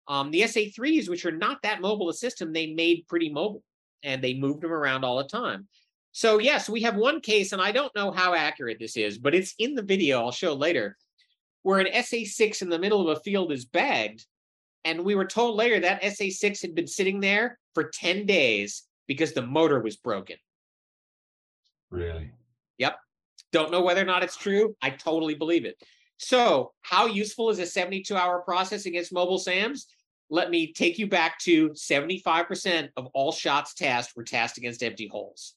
Um, 0.07 0.31
the 0.31 0.43
SA3s, 0.43 1.09
which 1.09 1.25
are 1.25 1.35
not 1.35 1.61
that 1.63 1.81
mobile 1.81 2.09
a 2.09 2.13
system, 2.13 2.53
they 2.53 2.67
made 2.67 3.09
pretty 3.09 3.29
mobile 3.29 3.63
and 4.03 4.21
they 4.21 4.33
moved 4.33 4.61
them 4.61 4.71
around 4.71 5.03
all 5.03 5.17
the 5.17 5.27
time. 5.27 5.67
So, 6.13 6.39
yes, 6.39 6.69
we 6.69 6.81
have 6.81 6.95
one 6.95 7.21
case, 7.21 7.51
and 7.51 7.61
I 7.61 7.71
don't 7.71 7.93
know 7.95 8.11
how 8.11 8.33
accurate 8.33 8.79
this 8.79 8.95
is, 8.97 9.17
but 9.17 9.35
it's 9.35 9.55
in 9.59 9.75
the 9.75 9.81
video 9.81 10.19
I'll 10.19 10.31
show 10.31 10.53
later, 10.53 10.97
where 11.63 11.79
an 11.79 11.87
SA6 11.91 12.61
in 12.61 12.69
the 12.69 12.79
middle 12.79 13.01
of 13.07 13.17
a 13.17 13.21
field 13.21 13.51
is 13.51 13.65
bagged. 13.65 14.25
And 14.85 15.03
we 15.03 15.15
were 15.15 15.25
told 15.25 15.55
later 15.55 15.79
that 15.81 16.03
SA6 16.03 16.61
had 16.61 16.75
been 16.75 16.87
sitting 16.87 17.19
there 17.19 17.59
for 17.73 17.89
10 17.89 18.25
days 18.25 18.83
because 19.07 19.33
the 19.33 19.41
motor 19.41 19.79
was 19.79 19.95
broken. 19.95 20.37
Really? 21.89 22.31
Yep. 22.77 22.97
Don't 23.51 23.71
know 23.71 23.81
whether 23.81 24.01
or 24.01 24.05
not 24.05 24.23
it's 24.23 24.37
true. 24.37 24.75
I 24.81 24.91
totally 24.91 25.35
believe 25.35 25.65
it. 25.65 25.81
So, 26.17 26.73
how 26.81 27.07
useful 27.07 27.49
is 27.49 27.59
a 27.59 27.65
72 27.65 28.15
hour 28.15 28.39
process 28.39 28.85
against 28.85 29.13
mobile 29.13 29.39
SAMs? 29.39 29.87
let 30.33 30.49
me 30.49 30.73
take 30.73 30.97
you 30.97 31.07
back 31.07 31.37
to 31.37 31.69
75% 31.69 32.89
of 32.97 33.05
all 33.13 33.31
shots 33.31 33.75
tasked 33.75 34.15
were 34.15 34.23
tasked 34.23 34.57
against 34.57 34.81
empty 34.81 35.07
holes. 35.07 35.53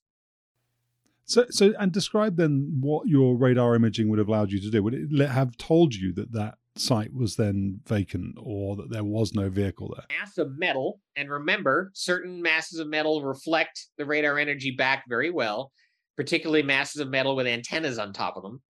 So, 1.27 1.45
so, 1.51 1.75
and 1.79 1.91
describe 1.91 2.37
then 2.37 2.79
what 2.81 3.09
your 3.09 3.37
radar 3.37 3.75
imaging 3.75 4.09
would 4.09 4.21
have 4.21 4.29
allowed 4.29 4.53
you 4.53 4.61
to 4.61 4.71
do. 4.71 4.83
Would 4.83 4.95
it 4.95 5.29
have 5.29 5.57
told 5.57 5.95
you 5.95 6.13
that 6.15 6.33
that 6.33 6.55
site 6.77 7.13
was 7.13 7.35
then 7.35 7.81
vacant 7.87 8.37
or 8.41 8.77
that 8.77 8.91
there 8.91 9.03
was 9.03 9.35
no 9.35 9.49
vehicle 9.49 9.93
there? 9.97 10.19
Mass 10.21 10.39
of 10.39 10.57
metal, 10.57 11.01
and 11.17 11.29
remember, 11.29 11.91
certain 11.95 12.41
masses 12.43 12.79
of 12.79 12.87
metal 12.89 13.25
reflect 13.25 13.87
the 13.99 14.07
radar 14.07 14.39
energy 14.39 14.71
back 14.71 15.05
very 15.09 15.31
well, 15.31 15.73
particularly 16.17 16.63
masses 16.63 17.01
of 17.01 17.09
metal 17.09 17.35
with 17.35 17.49
antennas 17.49 17.99
on 17.99 18.13
top 18.13 18.37
of 18.37 18.45
them. 18.45 18.63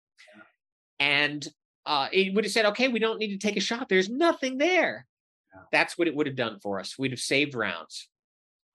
And 0.98 1.46
uh, 1.86 2.08
it 2.14 2.34
would 2.34 2.46
have 2.46 2.54
said, 2.54 2.66
okay, 2.68 2.88
we 2.88 3.00
don't 3.00 3.20
need 3.20 3.38
to 3.38 3.48
take 3.48 3.58
a 3.58 3.62
shot. 3.62 3.90
There's 3.90 4.10
nothing 4.10 4.58
there. 4.60 5.08
That's 5.74 5.98
what 5.98 6.08
it 6.08 6.16
would 6.16 6.28
have 6.28 6.38
done 6.38 6.60
for 6.62 6.80
us. 6.80 6.98
We'd 6.98 7.12
have 7.12 7.20
saved 7.20 7.54
rounds. 7.54 8.08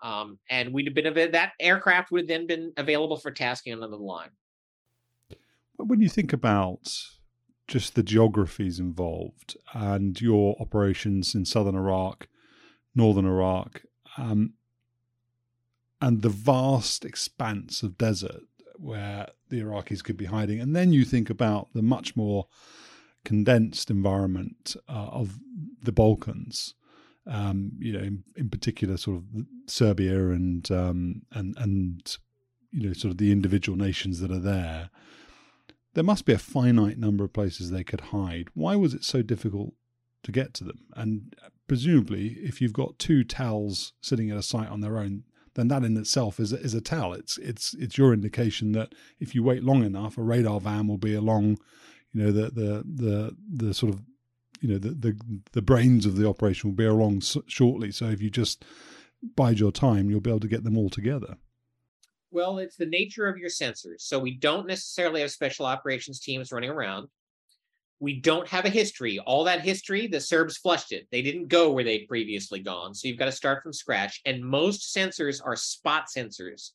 Um, 0.02 0.39
and 0.48 0.72
we'd 0.72 0.86
have 0.86 0.94
been 0.94 1.32
that 1.32 1.52
aircraft 1.60 2.10
would 2.10 2.22
have 2.22 2.28
then 2.28 2.47
been 2.47 2.72
available 2.77 3.16
for 3.16 3.31
tasking 3.31 3.74
on 3.74 3.90
the 3.90 3.97
line. 3.97 4.31
When 5.77 6.01
you 6.01 6.09
think 6.09 6.32
about 6.32 6.93
just 7.68 7.94
the 7.94 8.02
geographies 8.02 8.78
involved 8.78 9.56
and 9.72 10.20
your 10.20 10.56
operations 10.60 11.35
in 11.35 11.44
southern 11.44 11.77
Iraq, 11.77 12.27
northern 12.94 13.27
Iraq, 13.27 13.82
um, 14.16 14.55
and 16.01 16.22
the 16.22 16.28
vast 16.28 17.05
expanse 17.05 17.82
of 17.82 17.98
desert 17.98 18.43
where 18.77 19.28
the 19.51 19.60
Iraqis 19.60 20.02
could 20.02 20.16
be 20.16 20.24
hiding, 20.24 20.60
and 20.60 20.74
then 20.74 20.93
you 20.93 21.05
think 21.05 21.31
about 21.31 21.68
the 21.74 21.82
much 21.82 22.16
more 22.16 22.47
condensed 23.24 23.90
environment 23.90 24.74
uh, 24.89 25.09
of 25.12 25.39
the 25.82 25.93
Balkans. 25.93 26.74
Um, 27.26 27.72
you 27.78 27.92
know, 27.92 28.01
in, 28.01 28.24
in, 28.34 28.48
particular, 28.48 28.97
sort 28.97 29.18
of 29.18 29.24
Serbia 29.66 30.30
and 30.30 30.68
um, 30.70 31.22
and 31.32 31.55
and 31.59 32.16
you 32.72 32.88
know, 32.88 32.92
sort 32.92 33.12
of 33.12 33.18
the 33.18 33.32
individual 33.32 33.76
nations 33.76 34.20
that 34.20 34.30
are 34.30 34.40
there. 34.40 34.90
There 35.94 36.05
must 36.05 36.24
be 36.24 36.32
a 36.32 36.38
finite 36.38 36.98
number 36.98 37.24
of 37.24 37.32
places 37.32 37.70
they 37.70 37.84
could 37.84 38.01
hide. 38.01 38.48
Why 38.55 38.76
was 38.76 38.94
it 38.94 39.05
so 39.05 39.22
difficult 39.22 39.74
to 40.22 40.32
get 40.32 40.55
to 40.55 40.64
them? 40.64 40.86
And 40.94 41.34
presumably, 41.66 42.38
if 42.40 42.60
you've 42.60 42.72
got 42.72 42.98
two 42.98 43.24
TELs 43.24 43.92
sitting 44.01 44.30
at 44.30 44.36
a 44.36 44.42
site 44.42 44.68
on 44.68 44.80
their 44.80 44.98
own, 44.98 45.24
then 45.55 45.68
that 45.68 45.84
in 45.84 45.97
itself 45.97 46.38
is 46.38 46.52
a, 46.52 46.60
is 46.60 46.74
a 46.74 46.80
TAL. 46.80 47.12
It's 47.12 47.38
it's 47.38 47.74
it's 47.74 47.98
your 47.98 48.12
indication 48.12 48.72
that 48.72 48.94
if 49.18 49.34
you 49.34 49.42
wait 49.42 49.64
long 49.64 49.84
enough, 49.84 50.16
a 50.16 50.22
radar 50.22 50.60
van 50.60 50.86
will 50.86 50.98
be 50.98 51.14
along 51.14 51.59
you 52.12 52.22
know 52.22 52.32
the 52.32 52.51
the 52.51 52.84
the 52.86 53.36
the 53.66 53.74
sort 53.74 53.92
of 53.92 54.02
you 54.61 54.69
know 54.69 54.78
the 54.78 54.91
the, 54.91 55.19
the 55.53 55.62
brains 55.62 56.07
of 56.07 56.16
the 56.16 56.28
operation 56.28 56.70
will 56.70 56.77
be 56.77 56.85
along 56.85 57.23
shortly. 57.47 57.91
So 57.93 58.07
if 58.07 58.20
you 58.20 58.31
just 58.31 58.65
bide 59.37 59.59
your 59.59 59.73
time, 59.73 60.11
you'll 60.11 60.20
be 60.20 60.31
able 60.31 60.41
to 60.41 60.49
get 60.49 60.65
them 60.65 60.78
all 60.78 60.91
together. 60.91 61.37
Well, 62.31 62.59
it's 62.59 62.77
the 62.77 62.87
nature 62.87 63.27
of 63.27 63.39
your 63.39 63.51
sensors. 63.51 64.03
So 64.03 64.19
we 64.19 64.37
don't 64.37 64.66
necessarily 64.66 65.20
have 65.23 65.32
special 65.32 65.66
operations 65.66 66.20
teams 66.20 66.53
running 66.53 66.70
around. 66.70 67.09
We 67.99 68.20
don't 68.20 68.49
have 68.49 68.65
a 68.65 68.70
history. 68.70 69.19
All 69.19 69.45
that 69.45 69.61
history, 69.61 70.07
the 70.07 70.20
Serbs 70.20 70.57
flushed 70.57 70.93
it. 70.93 71.07
They 71.11 71.23
didn't 71.23 71.49
go 71.49 71.73
where 71.73 71.85
they'd 71.85 72.09
previously 72.09 72.61
gone. 72.61 72.95
So 72.95 73.09
you've 73.09 73.19
got 73.19 73.27
to 73.27 73.32
start 73.32 73.62
from 73.62 73.73
scratch. 73.73 74.23
And 74.24 74.43
most 74.43 74.97
sensors 74.97 75.45
are 75.45 75.57
spot 75.57 76.05
sensors. 76.16 76.70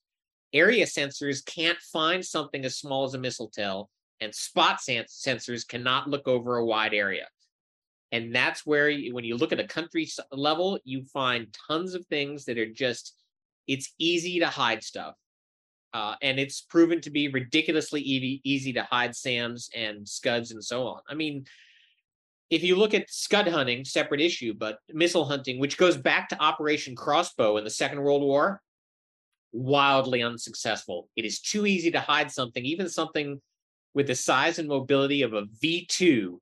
Area 0.54 0.86
sensors 0.86 1.44
can't 1.44 1.80
find 1.80 2.24
something 2.24 2.64
as 2.64 2.78
small 2.78 3.06
as 3.06 3.16
a 3.16 3.18
missile 3.18 3.50
TEL 3.50 3.90
and 4.22 4.34
spot 4.34 4.80
sensors 4.80 5.68
cannot 5.68 6.10
look 6.10 6.28
over 6.28 6.58
a 6.58 6.66
wide 6.66 6.94
area. 6.94 7.28
And 8.12 8.34
that's 8.34 8.66
where, 8.66 8.90
you, 8.90 9.14
when 9.14 9.26
you 9.26 9.36
look 9.36 9.52
at 9.52 9.60
a 9.60 9.68
country 9.68 10.10
level, 10.32 10.80
you 10.84 11.04
find 11.06 11.56
tons 11.68 11.96
of 11.96 12.06
things 12.06 12.46
that 12.46 12.58
are 12.58 12.72
just, 12.72 13.14
it's 13.68 13.94
easy 13.98 14.40
to 14.40 14.48
hide 14.48 14.84
stuff. 14.84 15.16
Uh, 15.94 16.16
and 16.22 16.40
it's 16.40 16.62
proven 16.62 17.00
to 17.02 17.10
be 17.10 17.30
ridiculously 17.30 18.02
easy, 18.02 18.42
easy 18.44 18.74
to 18.74 18.84
hide 18.84 19.16
SAMs 19.16 19.70
and 19.76 20.08
Scuds 20.08 20.52
and 20.52 20.64
so 20.64 20.88
on. 20.88 21.02
I 21.08 21.16
mean, 21.16 21.46
if 22.50 22.64
you 22.64 22.76
look 22.76 22.94
at 22.94 23.10
Scud 23.10 23.48
hunting, 23.48 23.86
separate 23.86 24.22
issue, 24.22 24.54
but 24.54 24.80
missile 24.90 25.26
hunting, 25.26 25.60
which 25.60 25.78
goes 25.78 25.98
back 25.98 26.30
to 26.30 26.42
Operation 26.42 26.96
Crossbow 26.96 27.58
in 27.58 27.64
the 27.64 27.70
Second 27.70 28.02
World 28.02 28.22
War, 28.22 28.62
wildly 29.52 30.22
unsuccessful. 30.22 31.10
It 31.16 31.26
is 31.26 31.40
too 31.40 31.66
easy 31.66 31.92
to 31.92 32.00
hide 32.00 32.30
something, 32.30 32.64
even 32.66 32.90
something 32.90 33.42
with 33.94 34.08
the 34.08 34.16
size 34.16 34.60
and 34.60 34.68
mobility 34.68 35.22
of 35.22 35.34
a 35.34 35.44
V2 35.64 36.38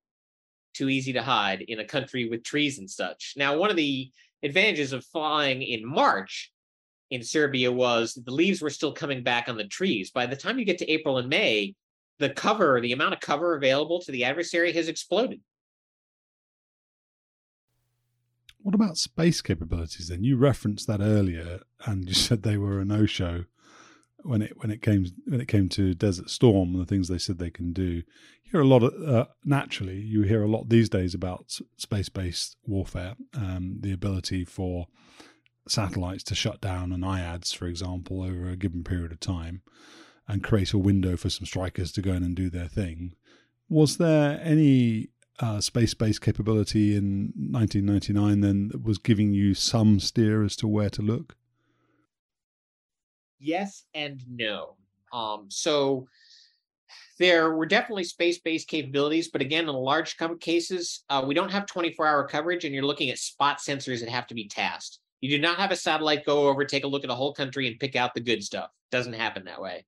too 0.73 0.89
easy 0.89 1.13
to 1.13 1.21
hide 1.21 1.61
in 1.61 1.79
a 1.79 1.85
country 1.85 2.27
with 2.27 2.43
trees 2.43 2.79
and 2.79 2.89
such. 2.89 3.33
Now, 3.37 3.57
one 3.57 3.69
of 3.69 3.75
the 3.75 4.11
advantages 4.43 4.93
of 4.93 5.05
flying 5.05 5.61
in 5.61 5.85
March 5.85 6.51
in 7.09 7.23
Serbia 7.23 7.71
was 7.71 8.13
the 8.13 8.31
leaves 8.31 8.61
were 8.61 8.69
still 8.69 8.91
coming 8.91 9.23
back 9.23 9.47
on 9.47 9.57
the 9.57 9.67
trees. 9.67 10.11
By 10.11 10.25
the 10.25 10.35
time 10.35 10.59
you 10.59 10.65
get 10.65 10.79
to 10.79 10.91
April 10.91 11.17
and 11.17 11.29
May, 11.29 11.75
the 12.19 12.29
cover, 12.29 12.81
the 12.81 12.91
amount 12.91 13.13
of 13.13 13.19
cover 13.19 13.55
available 13.55 14.01
to 14.01 14.11
the 14.11 14.23
adversary 14.23 14.73
has 14.73 14.87
exploded. 14.87 15.41
What 18.59 18.75
about 18.75 18.97
space 18.97 19.41
capabilities 19.41 20.07
then? 20.07 20.23
You 20.23 20.37
referenced 20.37 20.87
that 20.87 21.01
earlier 21.01 21.59
and 21.85 22.07
you 22.07 22.13
said 22.13 22.43
they 22.43 22.57
were 22.57 22.79
a 22.79 22.85
no 22.85 23.05
show 23.05 23.45
when 24.23 24.41
it 24.41 24.53
when 24.57 24.71
it 24.71 24.81
came 24.81 25.05
when 25.25 25.41
it 25.41 25.47
came 25.47 25.69
to 25.69 25.93
Desert 25.93 26.29
Storm 26.29 26.73
and 26.73 26.81
the 26.81 26.85
things 26.85 27.07
they 27.07 27.17
said 27.17 27.37
they 27.37 27.49
can 27.49 27.73
do. 27.73 28.03
You 28.43 28.51
hear 28.51 28.61
a 28.61 28.67
lot 28.67 28.83
of 28.83 28.93
uh, 29.07 29.25
naturally 29.43 29.99
you 29.99 30.23
hear 30.23 30.43
a 30.43 30.47
lot 30.47 30.69
these 30.69 30.89
days 30.89 31.13
about 31.13 31.57
space 31.77 32.09
based 32.09 32.57
warfare, 32.65 33.15
um, 33.33 33.77
the 33.79 33.91
ability 33.91 34.45
for 34.45 34.87
satellites 35.67 36.23
to 36.23 36.35
shut 36.35 36.61
down 36.61 36.91
an 36.91 37.01
IADS, 37.01 37.55
for 37.55 37.67
example, 37.67 38.21
over 38.21 38.49
a 38.49 38.55
given 38.55 38.83
period 38.83 39.11
of 39.11 39.19
time, 39.19 39.61
and 40.27 40.43
create 40.43 40.73
a 40.73 40.77
window 40.77 41.15
for 41.15 41.29
some 41.29 41.45
strikers 41.45 41.91
to 41.93 42.01
go 42.01 42.13
in 42.13 42.23
and 42.23 42.35
do 42.35 42.49
their 42.49 42.67
thing. 42.67 43.13
Was 43.69 43.97
there 43.97 44.39
any 44.43 45.09
uh, 45.39 45.59
space 45.61 45.93
based 45.93 46.21
capability 46.21 46.95
in 46.95 47.33
1999 47.35 48.41
then 48.41 48.67
that 48.69 48.83
was 48.83 48.97
giving 48.97 49.33
you 49.33 49.53
some 49.53 49.99
steer 49.99 50.43
as 50.43 50.55
to 50.57 50.67
where 50.67 50.89
to 50.89 51.01
look? 51.01 51.35
Yes 53.43 53.83
and 53.93 54.21
no. 54.29 54.75
Um, 55.11 55.45
so 55.49 56.07
there 57.19 57.53
were 57.53 57.65
definitely 57.65 58.03
space-based 58.03 58.67
capabilities, 58.67 59.29
but 59.29 59.41
again, 59.41 59.69
in 59.69 59.75
large 59.75 60.17
cases, 60.39 61.03
uh, 61.09 61.23
we 61.25 61.33
don't 61.33 61.51
have 61.51 61.65
24-hour 61.65 62.27
coverage, 62.27 62.65
and 62.65 62.73
you're 62.73 62.83
looking 62.83 63.09
at 63.09 63.19
spot 63.19 63.59
sensors 63.59 63.99
that 63.99 64.09
have 64.09 64.27
to 64.27 64.33
be 64.33 64.47
tasked. 64.47 64.99
You 65.21 65.29
do 65.29 65.39
not 65.39 65.57
have 65.57 65.71
a 65.71 65.75
satellite 65.75 66.25
go 66.25 66.47
over, 66.47 66.65
take 66.65 66.83
a 66.83 66.87
look 66.87 67.03
at 67.03 67.09
a 67.09 67.15
whole 67.15 67.33
country, 67.33 67.67
and 67.67 67.79
pick 67.79 67.95
out 67.95 68.13
the 68.13 68.19
good 68.19 68.43
stuff. 68.43 68.71
Doesn't 68.91 69.13
happen 69.13 69.45
that 69.45 69.61
way. 69.61 69.85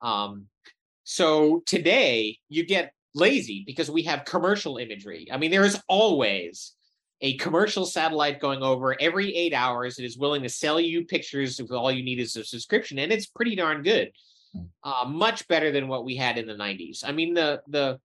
Um, 0.00 0.46
so 1.04 1.62
today, 1.66 2.38
you 2.48 2.64
get 2.64 2.92
lazy 3.14 3.62
because 3.66 3.90
we 3.90 4.02
have 4.04 4.24
commercial 4.24 4.78
imagery. 4.78 5.28
I 5.30 5.36
mean, 5.36 5.50
there 5.50 5.64
is 5.64 5.80
always 5.88 6.72
a 7.24 7.38
commercial 7.38 7.86
satellite 7.86 8.38
going 8.38 8.62
over 8.62 9.00
every 9.00 9.34
eight 9.34 9.54
hours 9.54 9.96
that 9.96 10.04
is 10.04 10.18
willing 10.18 10.42
to 10.42 10.48
sell 10.50 10.78
you 10.78 11.06
pictures 11.06 11.58
if 11.58 11.72
all 11.72 11.90
you 11.90 12.04
need 12.04 12.20
is 12.20 12.36
a 12.36 12.44
subscription, 12.44 12.98
and 12.98 13.10
it's 13.10 13.24
pretty 13.24 13.56
darn 13.56 13.82
good. 13.82 14.12
Hmm. 14.52 14.64
Uh, 14.82 15.06
much 15.08 15.48
better 15.48 15.72
than 15.72 15.88
what 15.88 16.04
we 16.04 16.16
had 16.16 16.36
in 16.36 16.46
the 16.46 16.52
90s. 16.52 17.02
I 17.02 17.12
mean, 17.12 17.32
the 17.32 17.62
the 17.66 17.98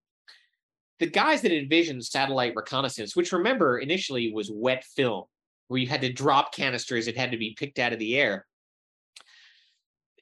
the 1.00 1.08
guys 1.08 1.42
that 1.42 1.52
envisioned 1.52 2.06
satellite 2.06 2.56
reconnaissance, 2.56 3.14
which 3.14 3.34
remember 3.34 3.80
initially 3.80 4.32
was 4.32 4.50
wet 4.54 4.86
film, 4.86 5.26
where 5.68 5.82
you 5.82 5.88
had 5.88 6.02
to 6.02 6.14
drop 6.14 6.54
canisters, 6.54 7.08
it 7.08 7.18
had 7.18 7.32
to 7.32 7.38
be 7.38 7.58
picked 7.60 7.78
out 7.78 7.92
of 7.92 8.00
the 8.00 8.16
air. 8.16 8.46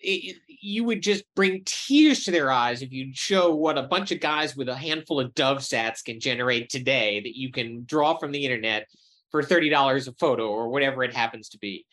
It, 0.02 0.38
you 0.48 0.84
would 0.84 1.02
just 1.02 1.24
bring 1.36 1.64
tears 1.66 2.24
to 2.26 2.32
their 2.32 2.52
eyes 2.52 2.82
if 2.82 2.92
you 2.92 3.12
show 3.14 3.54
what 3.54 3.78
a 3.78 3.84
bunch 3.84 4.12
of 4.12 4.20
guys 4.20 4.56
with 4.56 4.70
a 4.70 4.76
handful 4.76 5.20
of 5.20 5.34
Dove 5.34 5.60
sats 5.60 6.04
can 6.04 6.20
generate 6.20 6.70
today 6.70 7.20
that 7.22 7.38
you 7.38 7.52
can 7.52 7.86
draw 7.86 8.18
from 8.18 8.32
the 8.32 8.44
internet 8.44 8.88
for 9.32 9.44
$30 9.44 10.08
a 10.08 10.12
photo 10.14 10.48
or 10.48 10.70
whatever 10.70 11.04
it 11.04 11.14
happens 11.14 11.50
to 11.50 11.58
be. 11.60 11.86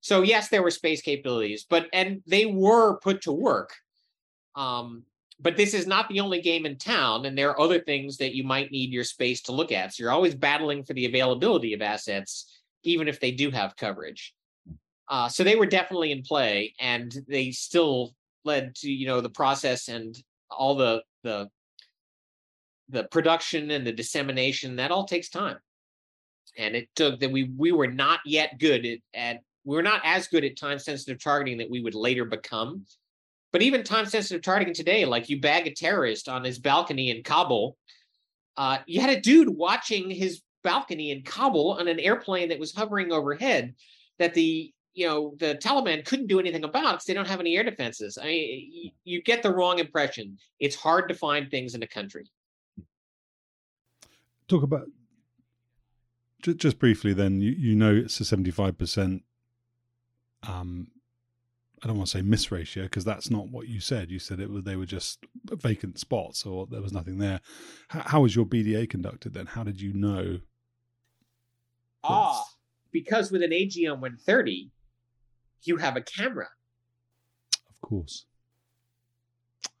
So 0.00 0.22
yes, 0.22 0.48
there 0.48 0.62
were 0.62 0.70
space 0.70 1.02
capabilities, 1.02 1.66
but 1.68 1.88
and 1.92 2.22
they 2.26 2.46
were 2.46 2.98
put 3.00 3.22
to 3.22 3.32
work. 3.32 3.74
Um, 4.54 5.02
but 5.40 5.56
this 5.56 5.74
is 5.74 5.86
not 5.86 6.08
the 6.08 6.20
only 6.20 6.40
game 6.40 6.64
in 6.64 6.78
town, 6.78 7.26
and 7.26 7.36
there 7.36 7.50
are 7.50 7.60
other 7.60 7.80
things 7.80 8.16
that 8.18 8.34
you 8.34 8.42
might 8.42 8.70
need 8.70 8.90
your 8.90 9.04
space 9.04 9.42
to 9.42 9.52
look 9.52 9.70
at. 9.70 9.92
So 9.92 10.02
you're 10.02 10.12
always 10.12 10.34
battling 10.34 10.84
for 10.84 10.94
the 10.94 11.04
availability 11.04 11.74
of 11.74 11.82
assets, 11.82 12.60
even 12.84 13.06
if 13.08 13.20
they 13.20 13.32
do 13.32 13.50
have 13.50 13.76
coverage. 13.76 14.34
Uh, 15.08 15.28
so 15.28 15.44
they 15.44 15.56
were 15.56 15.66
definitely 15.66 16.12
in 16.12 16.22
play, 16.22 16.74
and 16.80 17.14
they 17.28 17.50
still 17.50 18.14
led 18.44 18.74
to 18.76 18.90
you 18.90 19.06
know 19.06 19.20
the 19.20 19.30
process 19.30 19.88
and 19.88 20.16
all 20.50 20.74
the 20.74 21.02
the 21.22 21.48
the 22.88 23.04
production 23.04 23.70
and 23.70 23.86
the 23.86 23.92
dissemination. 23.92 24.76
That 24.76 24.90
all 24.90 25.04
takes 25.04 25.28
time, 25.28 25.58
and 26.58 26.74
it 26.74 26.88
took 26.96 27.20
that 27.20 27.30
we 27.30 27.50
we 27.56 27.72
were 27.72 27.90
not 27.90 28.20
yet 28.24 28.58
good 28.58 28.84
at, 28.84 28.98
at 29.14 29.40
we 29.64 29.76
were 29.76 29.82
not 29.82 30.00
as 30.04 30.28
good 30.28 30.44
at 30.44 30.56
time 30.56 30.78
sensitive 30.78 31.22
targeting 31.22 31.58
that 31.58 31.70
we 31.70 31.80
would 31.80 31.94
later 31.94 32.24
become 32.24 32.84
but 33.56 33.62
even 33.62 33.82
time 33.82 34.04
sensitive 34.04 34.42
targeting 34.42 34.74
today, 34.74 35.06
like 35.06 35.30
you 35.30 35.40
bag 35.40 35.66
a 35.66 35.72
terrorist 35.72 36.28
on 36.28 36.44
his 36.44 36.58
balcony 36.58 37.08
in 37.08 37.22
Kabul, 37.22 37.74
uh, 38.58 38.78
you 38.86 39.00
had 39.00 39.08
a 39.08 39.18
dude 39.18 39.48
watching 39.48 40.10
his 40.10 40.42
balcony 40.62 41.10
in 41.10 41.22
Kabul 41.22 41.72
on 41.78 41.88
an 41.88 41.98
airplane 41.98 42.50
that 42.50 42.58
was 42.58 42.74
hovering 42.74 43.12
overhead 43.12 43.74
that 44.18 44.34
the 44.34 44.74
you 44.96 45.06
know 45.06 45.34
the 45.38 45.54
Taliban 45.56 46.04
couldn't 46.04 46.26
do 46.26 46.40
anything 46.40 46.64
about 46.64 46.94
because 46.94 47.04
they 47.04 47.14
don't 47.14 47.28
have 47.28 47.38
any 47.38 47.56
air 47.56 47.62
defenses. 47.62 48.18
I 48.20 48.24
mean, 48.24 48.70
you, 48.72 48.90
you 49.04 49.22
get 49.22 49.42
the 49.42 49.54
wrong 49.54 49.78
impression. 49.78 50.38
It's 50.58 50.74
hard 50.74 51.08
to 51.08 51.14
find 51.14 51.50
things 51.50 51.74
in 51.74 51.82
a 51.82 51.86
country. 51.86 52.26
Talk 54.48 54.62
about 54.62 54.86
just, 56.42 56.56
just 56.56 56.78
briefly. 56.78 57.12
Then 57.12 57.40
you, 57.40 57.52
you 57.52 57.76
know 57.76 57.94
it's 57.94 58.18
a 58.20 58.24
seventy 58.24 58.50
five 58.50 58.78
percent 58.78 59.22
um, 60.48 60.88
I 61.82 61.86
don't 61.86 61.98
want 61.98 62.08
to 62.08 62.18
say 62.18 62.22
miss 62.22 62.50
ratio 62.50 62.84
because 62.84 63.04
that's 63.04 63.30
not 63.30 63.48
what 63.48 63.68
you 63.68 63.80
said. 63.80 64.10
You 64.10 64.18
said 64.18 64.40
it 64.40 64.50
was 64.50 64.64
they 64.64 64.76
were 64.76 64.86
just 64.86 65.26
vacant 65.44 65.98
spots 65.98 66.46
or 66.46 66.66
there 66.66 66.80
was 66.80 66.92
nothing 66.92 67.18
there. 67.18 67.40
How, 67.88 68.00
how 68.00 68.20
was 68.22 68.34
your 68.34 68.46
BDA 68.46 68.88
conducted 68.88 69.34
then? 69.34 69.46
How 69.46 69.62
did 69.62 69.80
you 69.80 69.92
know? 69.92 70.40
Ah, 72.02 72.44
because 72.92 73.30
with 73.30 73.42
an 73.42 73.50
AGM 73.50 74.00
130, 74.00 74.70
you 75.62 75.76
have 75.76 75.96
a 75.96 76.02
camera. 76.02 76.48
Of 77.70 77.80
course. 77.80 78.26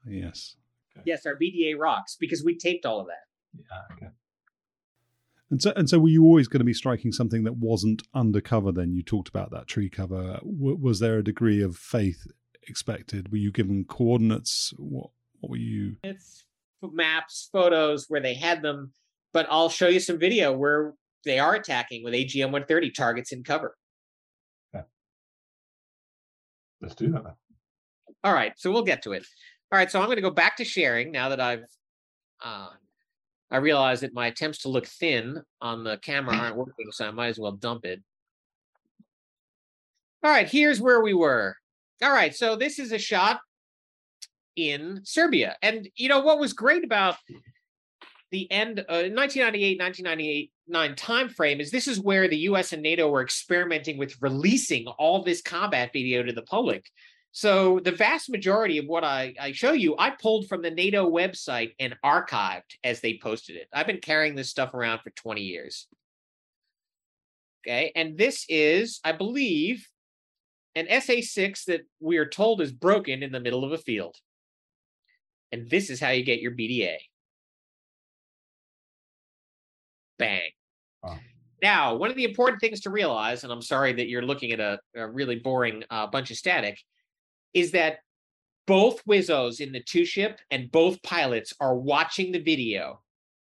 Yes. 0.06 0.56
Okay. 0.92 1.02
Yes, 1.06 1.26
our 1.26 1.36
BDA 1.36 1.78
rocks 1.78 2.16
because 2.18 2.44
we 2.44 2.56
taped 2.56 2.86
all 2.86 3.00
of 3.00 3.06
that. 3.06 3.26
Yeah. 3.58 3.96
Okay. 3.96 4.12
And 5.50 5.62
so, 5.62 5.72
and 5.76 5.88
so, 5.88 5.98
were 6.00 6.08
you 6.08 6.24
always 6.24 6.48
going 6.48 6.60
to 6.60 6.64
be 6.64 6.74
striking 6.74 7.12
something 7.12 7.44
that 7.44 7.56
wasn't 7.56 8.02
undercover? 8.14 8.72
Then 8.72 8.92
you 8.92 9.02
talked 9.02 9.28
about 9.28 9.50
that 9.52 9.68
tree 9.68 9.88
cover. 9.88 10.40
W- 10.42 10.76
was 10.80 10.98
there 10.98 11.18
a 11.18 11.24
degree 11.24 11.62
of 11.62 11.76
faith 11.76 12.26
expected? 12.66 13.30
Were 13.30 13.38
you 13.38 13.52
given 13.52 13.84
coordinates? 13.84 14.74
What, 14.76 15.10
what 15.40 15.50
were 15.50 15.56
you? 15.56 15.96
It's 16.02 16.46
maps, 16.82 17.48
photos 17.52 18.06
where 18.08 18.20
they 18.20 18.34
had 18.34 18.62
them, 18.62 18.92
but 19.32 19.46
I'll 19.50 19.68
show 19.68 19.88
you 19.88 20.00
some 20.00 20.18
video 20.18 20.52
where 20.52 20.94
they 21.24 21.38
are 21.38 21.54
attacking 21.54 22.04
with 22.04 22.14
AGM 22.14 22.46
130 22.46 22.90
targets 22.90 23.32
in 23.32 23.44
cover. 23.44 23.76
Let's 26.86 26.94
do 26.94 27.10
that. 27.10 27.34
All 28.22 28.32
right, 28.32 28.52
so 28.56 28.70
we'll 28.70 28.84
get 28.84 29.02
to 29.02 29.12
it. 29.12 29.26
All 29.72 29.78
right, 29.78 29.90
so 29.90 29.98
I'm 29.98 30.06
going 30.06 30.18
to 30.18 30.22
go 30.22 30.30
back 30.30 30.56
to 30.58 30.64
sharing 30.64 31.10
now 31.10 31.30
that 31.30 31.40
I've 31.40 31.64
uh, 32.40 32.68
I 33.50 33.56
realize 33.56 34.00
that 34.00 34.14
my 34.14 34.28
attempts 34.28 34.58
to 34.58 34.68
look 34.68 34.86
thin 34.86 35.42
on 35.60 35.82
the 35.82 35.98
camera 35.98 36.36
aren't 36.36 36.54
working, 36.54 36.86
so 36.92 37.08
I 37.08 37.10
might 37.10 37.26
as 37.26 37.40
well 37.40 37.50
dump 37.50 37.84
it. 37.84 38.00
All 40.22 40.30
right, 40.30 40.48
here's 40.48 40.80
where 40.80 41.02
we 41.02 41.12
were. 41.12 41.56
All 42.04 42.12
right, 42.12 42.32
so 42.32 42.54
this 42.54 42.78
is 42.78 42.92
a 42.92 42.98
shot 42.98 43.40
in 44.54 45.00
Serbia. 45.02 45.56
And 45.60 45.88
you 45.96 46.08
know 46.08 46.20
what 46.20 46.38
was 46.38 46.52
great 46.52 46.84
about 46.84 47.16
the 48.30 48.50
end 48.50 48.80
uh, 48.80 49.08
1998 49.12 49.78
1999 49.80 50.96
time 50.96 51.28
frame 51.28 51.60
is 51.60 51.70
this 51.70 51.88
is 51.88 52.00
where 52.00 52.28
the 52.28 52.38
US 52.38 52.72
and 52.72 52.82
NATO 52.82 53.08
were 53.08 53.22
experimenting 53.22 53.98
with 53.98 54.20
releasing 54.20 54.86
all 54.86 55.22
this 55.22 55.42
combat 55.42 55.90
video 55.92 56.22
to 56.22 56.32
the 56.32 56.42
public. 56.42 56.86
So 57.32 57.80
the 57.80 57.92
vast 57.92 58.30
majority 58.30 58.78
of 58.78 58.86
what 58.86 59.04
I, 59.04 59.34
I 59.38 59.52
show 59.52 59.72
you, 59.72 59.94
I 59.98 60.10
pulled 60.10 60.48
from 60.48 60.62
the 60.62 60.70
NATO 60.70 61.10
website 61.10 61.74
and 61.78 61.94
archived 62.02 62.62
as 62.82 63.00
they 63.00 63.18
posted 63.22 63.56
it. 63.56 63.68
I've 63.74 63.86
been 63.86 64.00
carrying 64.00 64.34
this 64.34 64.48
stuff 64.48 64.72
around 64.72 65.00
for 65.00 65.10
20 65.10 65.42
years. 65.42 65.86
Okay, 67.66 67.92
and 67.94 68.16
this 68.16 68.46
is, 68.48 69.00
I 69.04 69.12
believe, 69.12 69.86
an 70.76 70.86
SA6 70.86 71.64
that 71.64 71.82
we 72.00 72.16
are 72.16 72.28
told 72.28 72.60
is 72.60 72.72
broken 72.72 73.22
in 73.22 73.32
the 73.32 73.40
middle 73.40 73.64
of 73.64 73.72
a 73.72 73.78
field. 73.78 74.16
And 75.52 75.68
this 75.68 75.90
is 75.90 76.00
how 76.00 76.10
you 76.10 76.24
get 76.24 76.40
your 76.40 76.52
BDA. 76.52 76.96
Bang. 80.18 80.50
Wow. 81.02 81.18
Now, 81.62 81.94
one 81.94 82.10
of 82.10 82.16
the 82.16 82.24
important 82.24 82.60
things 82.60 82.80
to 82.82 82.90
realize, 82.90 83.42
and 83.42 83.52
I'm 83.52 83.62
sorry 83.62 83.92
that 83.94 84.08
you're 84.08 84.22
looking 84.22 84.52
at 84.52 84.60
a, 84.60 84.78
a 84.94 85.08
really 85.08 85.36
boring 85.36 85.84
uh, 85.90 86.06
bunch 86.06 86.30
of 86.30 86.36
static, 86.36 86.78
is 87.54 87.72
that 87.72 87.98
both 88.66 89.04
Wizzos 89.04 89.60
in 89.60 89.72
the 89.72 89.82
two 89.82 90.04
ship 90.04 90.38
and 90.50 90.70
both 90.70 91.02
pilots 91.02 91.54
are 91.60 91.76
watching 91.76 92.32
the 92.32 92.42
video. 92.42 93.00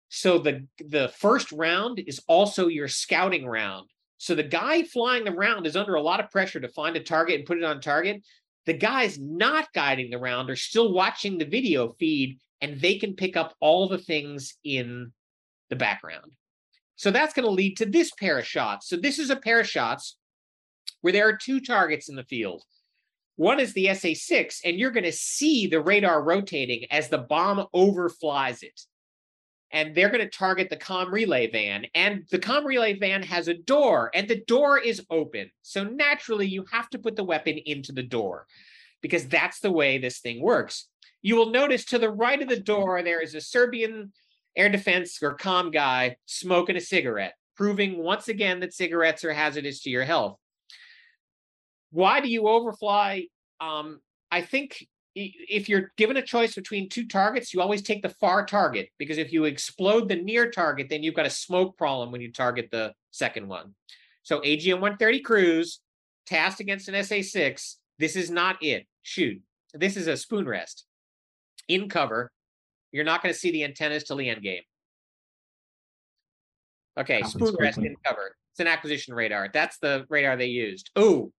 So 0.09 0.38
the 0.38 0.65
the 0.77 1.09
first 1.17 1.51
round 1.51 1.99
is 1.99 2.21
also 2.27 2.67
your 2.67 2.88
scouting 2.88 3.45
round. 3.45 3.89
So 4.17 4.35
the 4.35 4.43
guy 4.43 4.84
flying 4.84 5.23
the 5.23 5.31
round 5.31 5.67
is 5.67 5.75
under 5.75 5.95
a 5.95 6.01
lot 6.01 6.19
of 6.19 6.31
pressure 6.31 6.59
to 6.59 6.69
find 6.69 6.95
a 6.95 7.03
target 7.03 7.35
and 7.35 7.45
put 7.45 7.57
it 7.57 7.63
on 7.63 7.81
target. 7.81 8.23
The 8.65 8.73
guys 8.73 9.17
not 9.19 9.71
guiding 9.73 10.09
the 10.09 10.17
round 10.17 10.49
are 10.49 10.55
still 10.55 10.93
watching 10.93 11.38
the 11.38 11.45
video 11.45 11.93
feed 11.99 12.39
and 12.61 12.81
they 12.81 12.97
can 12.97 13.15
pick 13.15 13.38
up 13.38 13.55
all 13.59 13.88
the 13.88 13.97
things 13.97 14.55
in 14.63 15.11
the 15.69 15.75
background. 15.75 16.31
So 16.97 17.11
that's 17.11 17.33
going 17.33 17.45
to 17.45 17.51
lead 17.51 17.77
to 17.77 17.85
this 17.85 18.11
pair 18.11 18.39
of 18.39 18.45
shots. 18.45 18.89
So 18.89 18.97
this 18.97 19.19
is 19.19 19.29
a 19.29 19.35
pair 19.35 19.59
of 19.61 19.69
shots 19.69 20.17
where 21.01 21.13
there 21.13 21.27
are 21.27 21.37
two 21.37 21.61
targets 21.61 22.09
in 22.09 22.15
the 22.15 22.23
field. 22.23 22.63
One 23.35 23.59
is 23.59 23.73
the 23.73 23.85
SA6, 23.85 24.61
and 24.65 24.77
you're 24.77 24.91
going 24.91 25.03
to 25.03 25.11
see 25.11 25.67
the 25.67 25.79
radar 25.79 26.23
rotating 26.23 26.85
as 26.89 27.07
the 27.07 27.19
bomb 27.19 27.67
overflies 27.73 28.63
it. 28.63 28.81
And 29.71 29.93
they're 29.93 30.09
going 30.09 30.23
to 30.23 30.29
target 30.29 30.71
the 30.71 30.77
com 30.77 31.13
relay 31.13 31.51
van. 31.51 31.85
And 31.93 32.23
the 32.31 32.39
com 32.39 32.65
relay 32.65 32.97
van 32.97 33.21
has 33.21 33.47
a 33.47 33.53
door, 33.53 34.09
and 34.15 34.27
the 34.27 34.43
door 34.47 34.79
is 34.79 35.05
open. 35.11 35.51
So 35.61 35.83
naturally, 35.83 36.47
you 36.47 36.65
have 36.71 36.89
to 36.89 36.99
put 36.99 37.15
the 37.15 37.23
weapon 37.23 37.59
into 37.63 37.91
the 37.91 38.01
door 38.01 38.47
because 39.01 39.27
that's 39.27 39.59
the 39.59 39.71
way 39.71 39.99
this 39.99 40.19
thing 40.19 40.41
works. 40.41 40.87
You 41.21 41.35
will 41.35 41.51
notice 41.51 41.85
to 41.85 41.99
the 41.99 42.09
right 42.09 42.41
of 42.41 42.49
the 42.49 42.59
door, 42.59 43.03
there 43.03 43.21
is 43.21 43.35
a 43.35 43.41
Serbian 43.41 44.13
air 44.57 44.69
defense 44.69 45.21
or 45.21 45.35
com 45.35 45.71
guy 45.71 46.17
smoking 46.25 46.75
a 46.75 46.81
cigarette, 46.81 47.35
proving 47.55 47.97
once 47.97 48.27
again 48.27 48.59
that 48.59 48.73
cigarettes 48.73 49.23
are 49.23 49.34
hazardous 49.34 49.81
to 49.84 49.89
your 49.89 50.03
health. 50.03 50.38
Why 51.91 52.19
do 52.19 52.27
you 52.27 52.47
overfly? 52.47 53.23
Um, 53.61 54.01
I 54.29 54.41
think 54.41 54.85
if 55.15 55.67
you're 55.67 55.91
given 55.97 56.17
a 56.17 56.21
choice 56.21 56.53
between 56.53 56.89
two 56.89 57.07
targets, 57.07 57.53
you 57.53 57.61
always 57.61 57.81
take 57.81 58.01
the 58.01 58.09
far 58.09 58.45
target 58.45 58.89
because 58.97 59.17
if 59.17 59.31
you 59.31 59.45
explode 59.45 60.07
the 60.09 60.15
near 60.15 60.51
target, 60.51 60.88
then 60.89 61.01
you've 61.01 61.15
got 61.15 61.25
a 61.25 61.29
smoke 61.29 61.77
problem 61.77 62.11
when 62.11 62.21
you 62.21 62.31
target 62.31 62.69
the 62.71 62.93
second 63.11 63.47
one. 63.47 63.73
So 64.23 64.41
AGM 64.41 64.75
130 64.75 65.21
Cruise 65.21 65.79
tasked 66.25 66.59
against 66.59 66.89
an 66.89 66.95
SA6. 66.95 67.75
This 67.97 68.15
is 68.15 68.29
not 68.29 68.61
it. 68.61 68.85
Shoot. 69.01 69.41
This 69.73 69.97
is 69.97 70.07
a 70.07 70.17
spoon 70.17 70.47
rest 70.47 70.85
in 71.67 71.89
cover. 71.89 72.31
You're 72.91 73.05
not 73.05 73.22
going 73.22 73.34
to 73.34 73.39
see 73.39 73.51
the 73.51 73.64
antennas 73.64 74.03
till 74.03 74.18
the 74.18 74.30
end 74.30 74.41
game. 74.41 74.64
Okay, 76.99 77.22
spoon 77.23 77.55
rest 77.59 77.77
in 77.77 77.95
cover. 78.03 78.35
It's 78.53 78.59
an 78.59 78.68
acquisition 78.68 79.14
radar. 79.14 79.49
That's 79.53 79.77
the 79.77 80.05
radar 80.09 80.35
they 80.35 80.47
used. 80.47 80.89
Oh, 80.95 81.31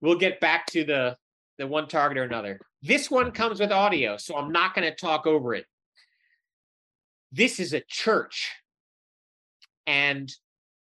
we'll 0.00 0.18
get 0.18 0.40
back 0.40 0.66
to 0.66 0.84
the 0.84 1.16
the 1.58 1.66
one 1.66 1.88
target 1.88 2.18
or 2.18 2.22
another. 2.22 2.60
This 2.82 3.10
one 3.10 3.32
comes 3.32 3.60
with 3.60 3.72
audio, 3.72 4.16
so 4.16 4.36
I'm 4.36 4.52
not 4.52 4.74
going 4.74 4.88
to 4.88 4.94
talk 4.94 5.26
over 5.26 5.54
it. 5.54 5.66
This 7.32 7.58
is 7.58 7.72
a 7.72 7.82
church. 7.88 8.52
And 9.86 10.32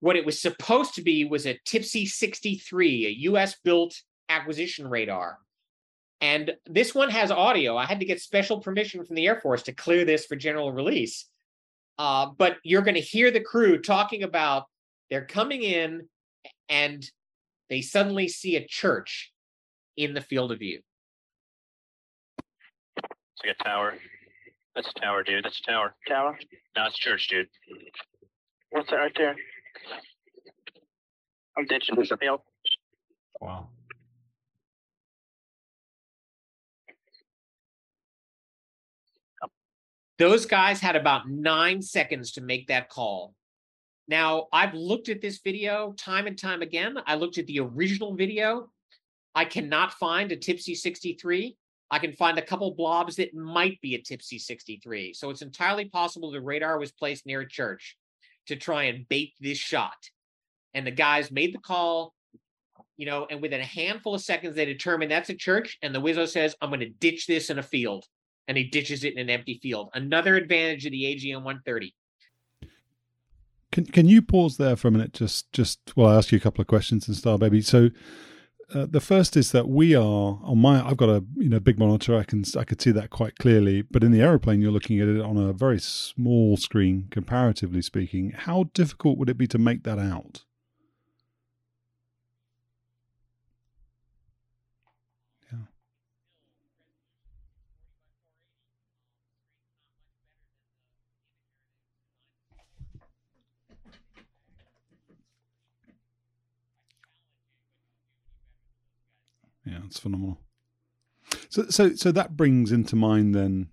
what 0.01 0.17
it 0.17 0.25
was 0.25 0.41
supposed 0.41 0.95
to 0.95 1.03
be 1.03 1.25
was 1.25 1.47
a 1.47 1.59
TPS-63, 1.67 3.07
a 3.07 3.19
US 3.31 3.57
built 3.65 4.01
acquisition 4.29 4.89
radar. 4.89 5.39
And 6.21 6.53
this 6.67 6.95
one 6.95 7.11
has 7.11 7.31
audio. 7.31 7.77
I 7.77 7.87
had 7.87 8.01
to 8.01 8.07
get 8.07 8.21
special 8.21 8.61
permission 8.61 9.05
from 9.05 9.17
the 9.17 9.27
Air 9.27 9.41
Force 9.41 9.63
to 9.65 9.73
clear 9.73 10.05
this 10.05 10.27
for 10.27 10.37
general 10.37 10.73
release. 10.73 11.27
Uh, 11.99 12.27
but 12.37 12.57
you're 12.63 12.83
going 12.83 12.95
to 12.95 13.01
hear 13.01 13.31
the 13.31 13.41
crew 13.41 13.81
talking 13.81 14.23
about 14.23 14.65
they're 15.09 15.25
coming 15.25 15.63
in 15.63 16.09
and 16.69 17.05
they 17.69 17.81
suddenly 17.81 18.29
see 18.29 18.57
a 18.57 18.67
church 18.67 19.33
in 19.97 20.15
the 20.15 20.21
field 20.21 20.53
of 20.53 20.59
view. 20.59 20.81
It's 22.97 23.45
like 23.45 23.57
a 23.61 23.65
tower. 23.65 23.95
That's 24.75 24.89
a 24.89 25.01
tower, 25.01 25.23
dude. 25.23 25.45
That's 25.45 25.61
a 25.61 25.71
tower. 25.71 25.95
Tower? 26.09 26.39
No, 26.77 26.87
it's 26.87 26.97
a 26.97 27.01
church, 27.01 27.29
dude. 27.29 27.49
What's 28.71 28.91
that 28.91 28.97
right 28.97 29.13
there? 29.17 29.37
I'm 31.57 31.67
ditching 31.67 31.97
this 31.97 32.13
field. 32.21 32.41
Wow. 33.41 33.69
Those 40.21 40.45
guys 40.45 40.81
had 40.83 40.97
about 40.97 41.31
nine 41.31 41.81
seconds 41.81 42.33
to 42.33 42.43
make 42.43 42.67
that 42.67 42.91
call. 42.91 43.35
Now, 44.07 44.49
I've 44.53 44.75
looked 44.75 45.09
at 45.09 45.23
this 45.23 45.41
video 45.43 45.95
time 45.97 46.27
and 46.27 46.39
time 46.39 46.61
again. 46.61 46.99
I 47.07 47.15
looked 47.15 47.39
at 47.39 47.47
the 47.47 47.61
original 47.61 48.15
video. 48.15 48.69
I 49.35 49.47
cannot 49.47 49.95
find 49.95 50.31
a 50.31 50.37
TPS-63. 50.37 51.57
I 51.91 51.99
can 51.99 52.13
find 52.13 52.39
a 52.39 52.43
couple 52.43 52.75
blobs 52.75 53.17
that 53.17 53.33
might 53.33 53.81
be 53.81 53.95
a 53.95 53.99
TPS-63. 53.99 55.17
So 55.17 55.31
it's 55.31 55.41
entirely 55.41 55.87
possible 55.87 56.31
the 56.31 56.43
radar 56.43 56.79
was 56.79 56.93
placed 56.93 57.25
near 57.25 57.41
a 57.41 57.49
church 57.49 57.97
to 58.49 58.57
try 58.57 58.85
and 58.85 59.09
bait 59.09 59.33
this 59.41 59.57
shot. 59.57 59.97
And 60.75 60.87
the 60.87 60.91
guys 60.91 61.31
made 61.31 61.55
the 61.55 61.61
call, 61.61 62.13
you 62.99 63.07
know, 63.07 63.27
and 63.31 63.41
within 63.41 63.63
a 63.63 63.65
handful 63.65 64.15
of 64.15 64.21
seconds, 64.21 64.55
they 64.55 64.67
determined 64.67 65.11
that's 65.11 65.31
a 65.31 65.35
church. 65.35 65.79
And 65.81 65.95
the 65.95 66.03
Wizzo 66.03 66.29
says, 66.29 66.55
I'm 66.61 66.69
going 66.69 66.81
to 66.81 66.91
ditch 66.91 67.27
this 67.27 67.49
in 67.49 67.59
a 67.59 67.63
field. 67.63 68.05
And 68.51 68.59
he 68.59 68.65
ditches 68.65 69.05
it 69.05 69.13
in 69.13 69.21
an 69.21 69.31
empty 69.31 69.61
field. 69.63 69.91
Another 69.95 70.35
advantage 70.35 70.85
of 70.85 70.91
the 70.91 71.05
AGM 71.05 71.45
130. 71.45 71.95
Can 73.71 73.85
can 73.85 74.09
you 74.09 74.23
pause 74.23 74.57
there 74.57 74.75
for 74.75 74.89
a 74.89 74.91
minute? 74.91 75.13
Just 75.13 75.53
just 75.53 75.93
well, 75.95 76.09
I 76.09 76.17
ask 76.17 76.33
you 76.33 76.39
a 76.39 76.41
couple 76.41 76.61
of 76.61 76.67
questions 76.67 77.07
and 77.07 77.17
Star 77.17 77.39
Baby. 77.39 77.63
So 77.63 77.91
uh, 78.75 78.87
the 78.91 79.01
first 79.01 79.37
is 79.37 79.53
that 79.53 79.69
we 79.69 79.95
are 79.95 80.41
on 80.43 80.59
my. 80.59 80.85
I've 80.85 80.97
got 80.97 81.09
a 81.09 81.25
you 81.37 81.49
know 81.49 81.61
big 81.61 81.79
monitor. 81.79 82.17
I 82.17 82.25
can 82.25 82.43
I 82.59 82.65
could 82.65 82.83
see 82.83 82.91
that 82.91 83.11
quite 83.11 83.37
clearly. 83.37 83.83
But 83.83 84.03
in 84.03 84.11
the 84.11 84.21
aeroplane, 84.21 84.61
you're 84.61 84.73
looking 84.73 84.99
at 84.99 85.07
it 85.07 85.21
on 85.21 85.37
a 85.37 85.53
very 85.53 85.79
small 85.79 86.57
screen, 86.57 87.07
comparatively 87.13 87.83
speaking. 87.83 88.33
How 88.33 88.71
difficult 88.75 89.17
would 89.19 89.31
it 89.31 89.39
be 89.39 89.47
to 89.47 89.59
make 89.59 89.85
that 89.85 90.01
out? 90.01 90.43
Yeah, 109.71 109.79
it's 109.87 110.01
phenomenal. 110.01 110.41
So, 111.49 111.67
so, 111.69 111.95
so 111.95 112.11
that 112.11 112.37
brings 112.37 112.73
into 112.73 112.97
mind 112.97 113.35
then, 113.35 113.69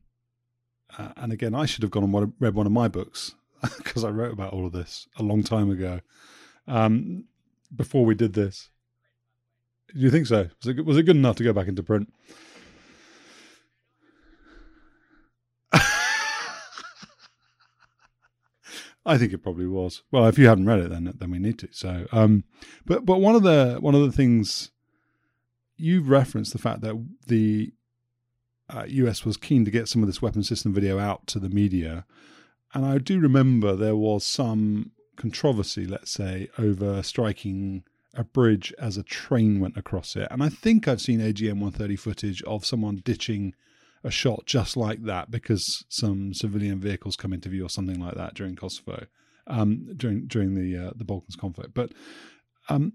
uh, 0.97 1.09
and 1.15 1.33
again, 1.33 1.55
I 1.55 1.65
should 1.65 1.81
have 1.81 1.91
gone 1.91 2.03
and 2.03 2.33
read 2.39 2.53
one 2.53 2.67
of 2.67 2.71
my 2.71 2.87
books 2.87 3.33
because 3.77 4.03
I 4.03 4.09
wrote 4.09 4.33
about 4.33 4.53
all 4.53 4.67
of 4.67 4.73
this 4.73 5.07
a 5.17 5.23
long 5.23 5.41
time 5.41 5.71
ago, 5.71 6.01
um, 6.67 7.23
before 7.75 8.05
we 8.05 8.13
did 8.13 8.33
this. 8.33 8.69
Do 9.93 9.99
you 9.99 10.11
think 10.11 10.27
so? 10.27 10.49
Was 10.63 10.77
it, 10.77 10.85
was 10.85 10.97
it 10.97 11.03
good 11.03 11.15
enough 11.15 11.37
to 11.37 11.43
go 11.43 11.53
back 11.53 11.67
into 11.67 11.81
print? 11.81 12.13
I 19.05 19.17
think 19.17 19.33
it 19.33 19.39
probably 19.39 19.65
was. 19.65 20.03
Well, 20.11 20.27
if 20.27 20.37
you 20.37 20.47
haven't 20.47 20.67
read 20.67 20.79
it, 20.79 20.89
then 20.89 21.11
then 21.17 21.31
we 21.31 21.39
need 21.39 21.57
to. 21.59 21.69
So, 21.71 22.05
um, 22.11 22.43
but 22.85 23.05
but 23.05 23.21
one 23.21 23.35
of 23.35 23.43
the 23.43 23.77
one 23.79 23.95
of 23.95 24.01
the 24.01 24.11
things 24.11 24.71
you 25.77 26.01
referenced 26.01 26.53
the 26.53 26.59
fact 26.59 26.81
that 26.81 26.95
the 27.27 27.73
uh, 28.69 28.83
US 28.87 29.23
was 29.23 29.37
keen 29.37 29.63
to 29.65 29.71
get 29.71 29.87
some 29.87 30.03
of 30.03 30.07
this 30.07 30.21
weapon 30.21 30.43
system 30.43 30.73
video 30.73 30.99
out 30.99 31.27
to 31.27 31.39
the 31.39 31.49
media, 31.49 32.05
and 32.73 32.85
I 32.85 32.97
do 32.97 33.19
remember 33.19 33.75
there 33.75 33.95
was 33.95 34.25
some 34.25 34.91
controversy, 35.15 35.85
let's 35.85 36.11
say, 36.11 36.49
over 36.57 37.01
striking 37.01 37.83
a 38.13 38.23
bridge 38.23 38.73
as 38.79 38.97
a 38.97 39.03
train 39.03 39.59
went 39.59 39.77
across 39.77 40.15
it. 40.15 40.27
And 40.31 40.43
I 40.43 40.49
think 40.49 40.87
I've 40.87 41.01
seen 41.01 41.19
AGM 41.19 41.59
130 41.59 41.95
footage 41.95 42.41
of 42.43 42.65
someone 42.65 43.01
ditching 43.03 43.53
a 44.03 44.11
shot 44.11 44.45
just 44.45 44.77
like 44.77 45.03
that 45.03 45.29
because 45.29 45.85
some 45.89 46.33
civilian 46.33 46.79
vehicles 46.79 47.15
come 47.15 47.33
into 47.33 47.49
view 47.49 47.65
or 47.65 47.69
something 47.69 47.99
like 47.99 48.15
that 48.15 48.33
during 48.33 48.55
Kosovo, 48.55 49.05
um, 49.47 49.93
during 49.95 50.27
during 50.27 50.55
the 50.55 50.87
uh, 50.87 50.91
the 50.95 51.03
Balkans 51.03 51.35
conflict. 51.35 51.73
But 51.73 51.91
um, 52.69 52.93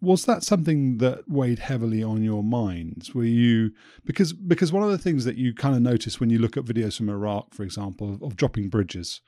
was 0.00 0.24
that 0.24 0.42
something 0.42 0.98
that 0.98 1.28
weighed 1.28 1.58
heavily 1.58 2.02
on 2.02 2.22
your 2.22 2.42
minds? 2.42 3.14
Were 3.14 3.24
you 3.24 3.72
because 4.04 4.32
because 4.32 4.72
one 4.72 4.82
of 4.82 4.90
the 4.90 4.98
things 4.98 5.24
that 5.24 5.36
you 5.36 5.54
kind 5.54 5.74
of 5.74 5.82
notice 5.82 6.18
when 6.18 6.30
you 6.30 6.38
look 6.38 6.56
at 6.56 6.64
videos 6.64 6.96
from 6.96 7.10
Iraq, 7.10 7.54
for 7.54 7.62
example, 7.62 8.14
of, 8.14 8.22
of 8.22 8.36
dropping 8.36 8.68
bridges, 8.68 9.20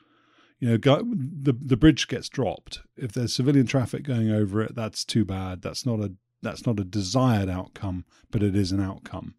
you 0.58 0.68
know, 0.68 0.78
go, 0.78 1.02
the 1.02 1.52
the 1.52 1.76
bridge 1.76 2.08
gets 2.08 2.28
dropped. 2.28 2.80
If 2.96 3.12
there's 3.12 3.34
civilian 3.34 3.66
traffic 3.66 4.02
going 4.02 4.30
over 4.30 4.62
it, 4.62 4.74
that's 4.74 5.04
too 5.04 5.24
bad. 5.24 5.62
That's 5.62 5.84
not 5.84 6.00
a 6.00 6.12
that's 6.42 6.66
not 6.66 6.80
a 6.80 6.84
desired 6.84 7.48
outcome, 7.48 8.04
but 8.30 8.42
it 8.42 8.56
is 8.56 8.72
an 8.72 8.80
outcome. 8.80 9.34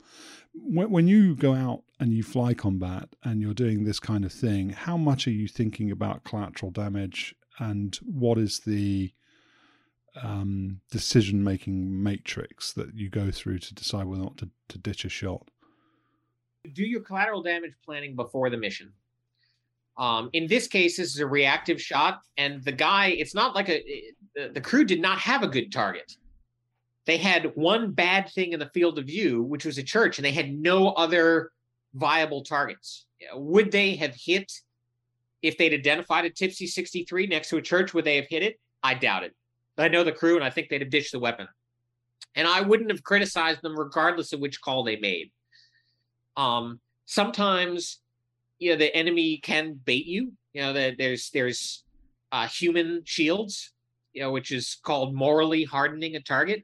When, 0.53 0.89
when 0.91 1.07
you 1.07 1.35
go 1.35 1.53
out 1.53 1.83
and 1.99 2.13
you 2.13 2.23
fly 2.23 2.53
combat 2.53 3.09
and 3.23 3.41
you're 3.41 3.53
doing 3.53 3.83
this 3.83 3.99
kind 3.99 4.23
of 4.23 4.31
thing, 4.31 4.69
how 4.69 4.97
much 4.97 5.27
are 5.27 5.31
you 5.31 5.47
thinking 5.47 5.91
about 5.91 6.23
collateral 6.23 6.71
damage 6.71 7.35
and 7.59 7.95
what 8.03 8.37
is 8.37 8.61
the 8.61 9.11
um, 10.21 10.79
decision 10.91 11.43
making 11.43 12.03
matrix 12.03 12.73
that 12.73 12.93
you 12.95 13.09
go 13.09 13.31
through 13.31 13.59
to 13.59 13.73
decide 13.73 14.05
whether 14.05 14.21
or 14.21 14.25
not 14.25 14.37
to, 14.37 14.49
to 14.69 14.77
ditch 14.77 15.05
a 15.05 15.09
shot? 15.09 15.49
Do 16.73 16.83
your 16.83 17.01
collateral 17.01 17.41
damage 17.41 17.73
planning 17.83 18.15
before 18.15 18.49
the 18.49 18.57
mission. 18.57 18.93
Um, 19.97 20.29
in 20.33 20.47
this 20.47 20.67
case, 20.67 20.97
this 20.97 21.13
is 21.13 21.19
a 21.19 21.27
reactive 21.27 21.79
shot, 21.79 22.21
and 22.37 22.63
the 22.63 22.71
guy, 22.71 23.07
it's 23.09 23.35
not 23.35 23.53
like 23.53 23.69
a, 23.69 23.83
the, 24.35 24.49
the 24.49 24.61
crew 24.61 24.85
did 24.85 25.01
not 25.01 25.19
have 25.19 25.43
a 25.43 25.47
good 25.47 25.71
target. 25.71 26.15
They 27.05 27.17
had 27.17 27.51
one 27.55 27.91
bad 27.91 28.29
thing 28.29 28.53
in 28.53 28.59
the 28.59 28.69
field 28.73 28.97
of 28.97 29.05
view, 29.05 29.43
which 29.43 29.65
was 29.65 29.77
a 29.77 29.83
church, 29.83 30.17
and 30.17 30.25
they 30.25 30.31
had 30.31 30.51
no 30.51 30.89
other 30.89 31.51
viable 31.93 32.43
targets. 32.43 33.05
Would 33.33 33.71
they 33.71 33.95
have 33.97 34.15
hit 34.15 34.51
if 35.41 35.57
they'd 35.57 35.73
identified 35.73 36.25
a 36.25 36.29
TPS-63 36.29 37.29
next 37.29 37.49
to 37.49 37.57
a 37.57 37.61
church? 37.61 37.93
Would 37.93 38.05
they 38.05 38.15
have 38.15 38.27
hit 38.29 38.41
it? 38.41 38.59
I 38.81 38.93
doubt 38.95 39.23
it. 39.23 39.35
I 39.77 39.87
know 39.87 40.03
the 40.03 40.11
crew, 40.11 40.35
and 40.35 40.43
I 40.43 40.49
think 40.49 40.69
they'd 40.69 40.81
have 40.81 40.89
ditched 40.89 41.11
the 41.11 41.19
weapon. 41.19 41.47
And 42.35 42.47
I 42.47 42.61
wouldn't 42.61 42.91
have 42.91 43.03
criticized 43.03 43.61
them 43.61 43.77
regardless 43.77 44.33
of 44.33 44.39
which 44.39 44.61
call 44.61 44.83
they 44.83 44.97
made. 44.97 45.31
Um, 46.35 46.79
sometimes, 47.05 47.99
you 48.59 48.71
know, 48.71 48.77
the 48.77 48.95
enemy 48.95 49.37
can 49.37 49.73
bait 49.73 50.05
you. 50.05 50.33
You 50.53 50.61
know, 50.61 50.73
that 50.73 50.97
there's 50.97 51.29
there's 51.31 51.83
uh, 52.31 52.47
human 52.47 53.01
shields, 53.05 53.73
you 54.13 54.21
know, 54.21 54.31
which 54.31 54.51
is 54.51 54.77
called 54.83 55.15
morally 55.15 55.63
hardening 55.63 56.15
a 56.15 56.21
target. 56.21 56.63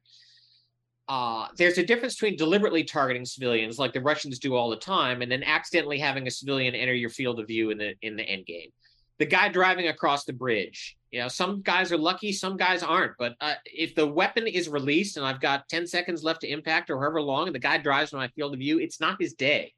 Uh, 1.07 1.47
there's 1.57 1.79
a 1.79 1.85
difference 1.85 2.13
between 2.15 2.37
deliberately 2.37 2.83
targeting 2.83 3.25
civilians, 3.25 3.79
like 3.79 3.93
the 3.93 4.01
Russians 4.01 4.37
do 4.37 4.55
all 4.55 4.69
the 4.69 4.75
time, 4.75 5.23
and 5.23 5.31
then 5.31 5.43
accidentally 5.43 5.97
having 5.97 6.27
a 6.27 6.31
civilian 6.31 6.75
enter 6.75 6.93
your 6.93 7.09
field 7.09 7.39
of 7.39 7.47
view 7.47 7.71
in 7.71 7.79
the 7.79 7.95
in 8.03 8.15
the 8.15 8.23
end 8.23 8.45
game. 8.45 8.69
The 9.17 9.25
guy 9.25 9.49
driving 9.49 9.87
across 9.87 10.25
the 10.25 10.33
bridge, 10.33 10.98
you 11.11 11.19
know, 11.19 11.27
some 11.27 11.61
guys 11.61 11.91
are 11.91 11.97
lucky, 11.97 12.31
some 12.31 12.55
guys 12.55 12.83
aren't. 12.83 13.13
But 13.17 13.35
uh, 13.41 13.55
if 13.65 13.95
the 13.95 14.05
weapon 14.05 14.45
is 14.45 14.69
released 14.69 15.17
and 15.17 15.25
I've 15.25 15.41
got 15.41 15.67
10 15.69 15.87
seconds 15.87 16.23
left 16.23 16.41
to 16.41 16.47
impact 16.47 16.89
or 16.89 16.99
however 16.99 17.21
long, 17.21 17.47
and 17.47 17.55
the 17.55 17.59
guy 17.59 17.77
drives 17.77 18.13
in 18.13 18.19
my 18.19 18.27
field 18.29 18.53
of 18.53 18.59
view, 18.59 18.79
it's 18.79 18.99
not 18.99 19.17
his 19.19 19.33
day. 19.33 19.73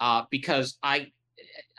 Uh, 0.00 0.24
because 0.30 0.78
I 0.82 1.12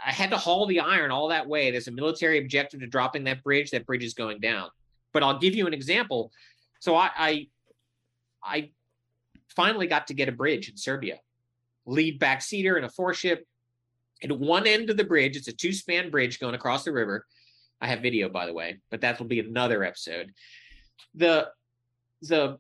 I 0.06 0.12
had 0.12 0.30
to 0.32 0.38
haul 0.38 0.66
the 0.66 0.82
iron 0.82 1.12
all 1.12 1.30
that 1.30 1.48
way. 1.48 1.72
There's 1.72 1.88
a 1.88 1.92
military 1.92 2.38
objective 2.40 2.82
to 2.82 2.88
dropping 2.88 3.24
that 3.26 3.44
bridge. 3.44 3.72
That 3.72 3.86
bridge 3.86 4.04
is 4.04 4.14
going 4.14 4.40
down. 4.40 4.70
But 5.14 5.24
I'll 5.24 5.40
give 5.40 5.56
you 5.56 5.68
an 5.68 5.74
example. 5.74 6.32
So 6.80 6.96
I 6.96 7.10
I, 7.18 7.48
I 8.44 8.72
finally 9.56 9.88
got 9.88 10.08
to 10.08 10.14
get 10.14 10.30
a 10.30 10.32
bridge 10.32 10.70
in 10.70 10.78
Serbia, 10.78 11.20
lead 11.86 12.20
back 12.20 12.42
seater 12.42 12.76
and 12.76 12.86
a 12.86 12.90
four 12.90 13.14
ship. 13.14 13.46
At 14.22 14.32
one 14.32 14.68
end 14.68 14.90
of 14.90 14.98
the 14.98 15.04
bridge, 15.04 15.36
it's 15.36 15.48
a 15.48 15.54
two 15.54 15.74
span 15.74 16.10
bridge 16.10 16.40
going 16.40 16.56
across 16.56 16.84
the 16.84 16.94
river. 16.94 17.26
I 17.84 17.88
have 17.88 18.00
video, 18.00 18.30
by 18.30 18.46
the 18.46 18.54
way, 18.54 18.80
but 18.90 19.02
that 19.02 19.20
will 19.20 19.28
be 19.28 19.42
another 19.42 19.84
episode. 19.84 20.32
The 21.16 21.50
the 22.22 22.58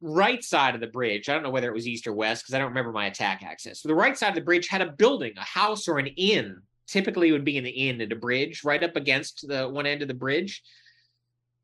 right 0.00 0.42
side 0.42 0.74
of 0.74 0.80
the 0.80 0.88
bridge, 0.88 1.28
I 1.28 1.34
don't 1.34 1.44
know 1.44 1.50
whether 1.50 1.68
it 1.68 1.74
was 1.74 1.86
east 1.86 2.08
or 2.08 2.12
west 2.12 2.42
because 2.42 2.54
I 2.54 2.58
don't 2.58 2.70
remember 2.70 2.90
my 2.90 3.06
attack 3.06 3.44
axis. 3.44 3.80
So 3.80 3.88
the 3.88 3.94
right 3.94 4.18
side 4.18 4.30
of 4.30 4.34
the 4.34 4.40
bridge 4.40 4.66
had 4.66 4.82
a 4.82 4.90
building, 4.90 5.32
a 5.36 5.44
house 5.44 5.86
or 5.86 6.00
an 6.00 6.08
inn. 6.08 6.56
Typically, 6.88 7.28
it 7.28 7.32
would 7.32 7.44
be 7.44 7.56
an 7.56 7.66
inn 7.66 8.00
at 8.00 8.12
a 8.12 8.16
bridge 8.16 8.64
right 8.64 8.82
up 8.82 8.96
against 8.96 9.46
the 9.46 9.68
one 9.68 9.86
end 9.86 10.02
of 10.02 10.08
the 10.08 10.14
bridge. 10.14 10.60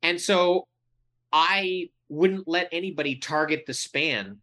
And 0.01 0.19
so 0.19 0.67
I 1.33 1.89
wouldn't 2.07 2.47
let 2.47 2.69
anybody 2.71 3.17
target 3.17 3.65
the 3.67 3.73
span 3.73 4.37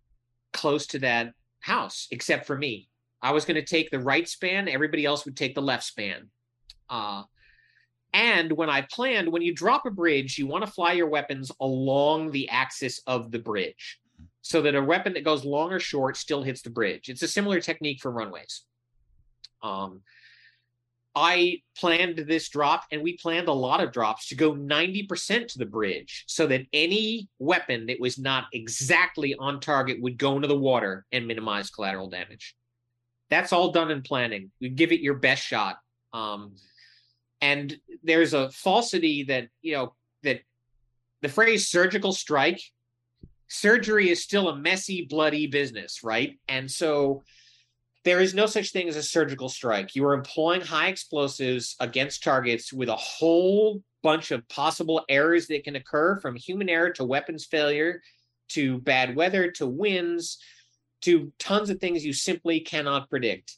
close 0.53 0.87
to 0.89 0.99
that 0.99 1.33
house 1.61 2.07
except 2.11 2.47
for 2.47 2.57
me. 2.57 2.91
I 3.23 3.33
was 3.33 3.47
going 3.47 3.57
to 3.57 3.65
take 3.65 3.91
the 3.91 3.99
right 3.99 4.29
span, 4.29 4.69
everybody 4.69 5.07
else 5.07 5.25
would 5.25 5.39
take 5.39 5.55
the 5.55 5.63
left 5.63 5.85
span. 5.85 6.29
Uh, 6.91 7.23
and 8.13 8.53
when 8.53 8.71
I 8.71 8.87
planned, 8.91 9.31
when 9.31 9.43
you 9.43 9.55
drop 9.55 9.87
a 9.87 9.91
bridge, 9.91 10.39
you 10.39 10.47
want 10.47 10.65
to 10.65 10.71
fly 10.71 10.93
your 10.93 11.09
weapons 11.09 11.53
along 11.61 12.31
the 12.31 12.49
axis 12.49 13.01
of 13.07 13.31
the 13.31 13.39
bridge 13.39 14.01
so 14.43 14.63
that 14.63 14.75
a 14.75 14.83
weapon 14.83 15.13
that 15.15 15.25
goes 15.25 15.45
long 15.45 15.73
or 15.73 15.81
short 15.81 16.17
still 16.17 16.43
hits 16.43 16.63
the 16.63 16.71
bridge. 16.71 17.09
It's 17.09 17.23
a 17.23 17.29
similar 17.29 17.61
technique 17.61 18.01
for 18.01 18.11
runways. 18.11 18.63
Um, 19.63 20.03
I 21.15 21.63
planned 21.77 22.19
this 22.19 22.49
drop, 22.49 22.85
and 22.93 23.03
we 23.03 23.17
planned 23.17 23.49
a 23.49 23.53
lot 23.53 23.83
of 23.83 23.93
drops 23.93 24.29
to 24.29 24.37
go 24.37 24.55
90% 24.55 25.49
to 25.49 25.59
the 25.59 25.67
bridge 25.67 26.25
so 26.29 26.47
that 26.47 26.67
any 26.73 27.29
weapon 27.39 27.87
that 27.87 28.01
was 28.01 28.19
not 28.19 28.45
exactly 28.53 29.35
on 29.35 29.61
target 29.61 30.01
would 30.01 30.17
go 30.17 30.37
into 30.37 30.49
the 30.49 30.57
water 30.57 31.05
and 31.11 31.27
minimize 31.27 31.71
collateral 31.71 32.09
damage. 32.09 32.55
That's 33.31 33.53
all 33.53 33.73
done 33.73 33.91
in 33.91 34.03
planning. 34.03 34.53
You 34.61 34.71
give 34.71 34.93
it 34.93 35.01
your 35.01 35.15
best 35.15 35.43
shot. 35.43 35.79
Um, 36.13 36.55
and 37.41 37.77
there's 38.03 38.35
a 38.35 38.51
falsity 38.51 39.25
that, 39.25 39.49
you 39.63 39.75
know, 39.75 39.95
that 40.23 40.41
the 41.23 41.29
phrase 41.29 41.69
surgical 41.69 42.13
strike, 42.13 42.61
surgery 43.49 44.11
is 44.11 44.23
still 44.23 44.49
a 44.49 44.57
messy, 44.57 45.07
bloody 45.09 45.47
business, 45.47 46.03
right? 46.03 46.39
And 46.49 46.71
so 46.71 47.23
there 48.05 48.21
is 48.21 48.35
no 48.35 48.47
such 48.47 48.71
thing 48.71 48.89
as 48.89 48.97
a 48.97 49.03
surgical 49.03 49.49
strike. 49.49 49.95
You 49.95 50.07
are 50.07 50.15
employing 50.15 50.61
high 50.61 50.89
explosives 50.89 51.77
against 51.81 52.23
targets 52.23 52.73
with 52.73 52.89
a 52.89 52.97
whole 52.97 53.83
bunch 54.03 54.31
of 54.31 54.49
possible 54.49 55.05
errors 55.09 55.47
that 55.49 55.65
can 55.65 55.77
occur 55.77 56.19
from 56.21 56.37
human 56.37 56.69
error 56.69 56.91
to 56.93 57.05
weapons 57.05 57.45
failure 57.45 58.01
to 58.49 58.79
bad 58.79 59.15
weather 59.15 59.51
to 59.51 59.67
winds 59.67 60.39
to 61.03 61.33
tons 61.39 61.71
of 61.71 61.79
things 61.79 62.05
you 62.05 62.13
simply 62.13 62.61
cannot 62.61 63.11
predict. 63.11 63.58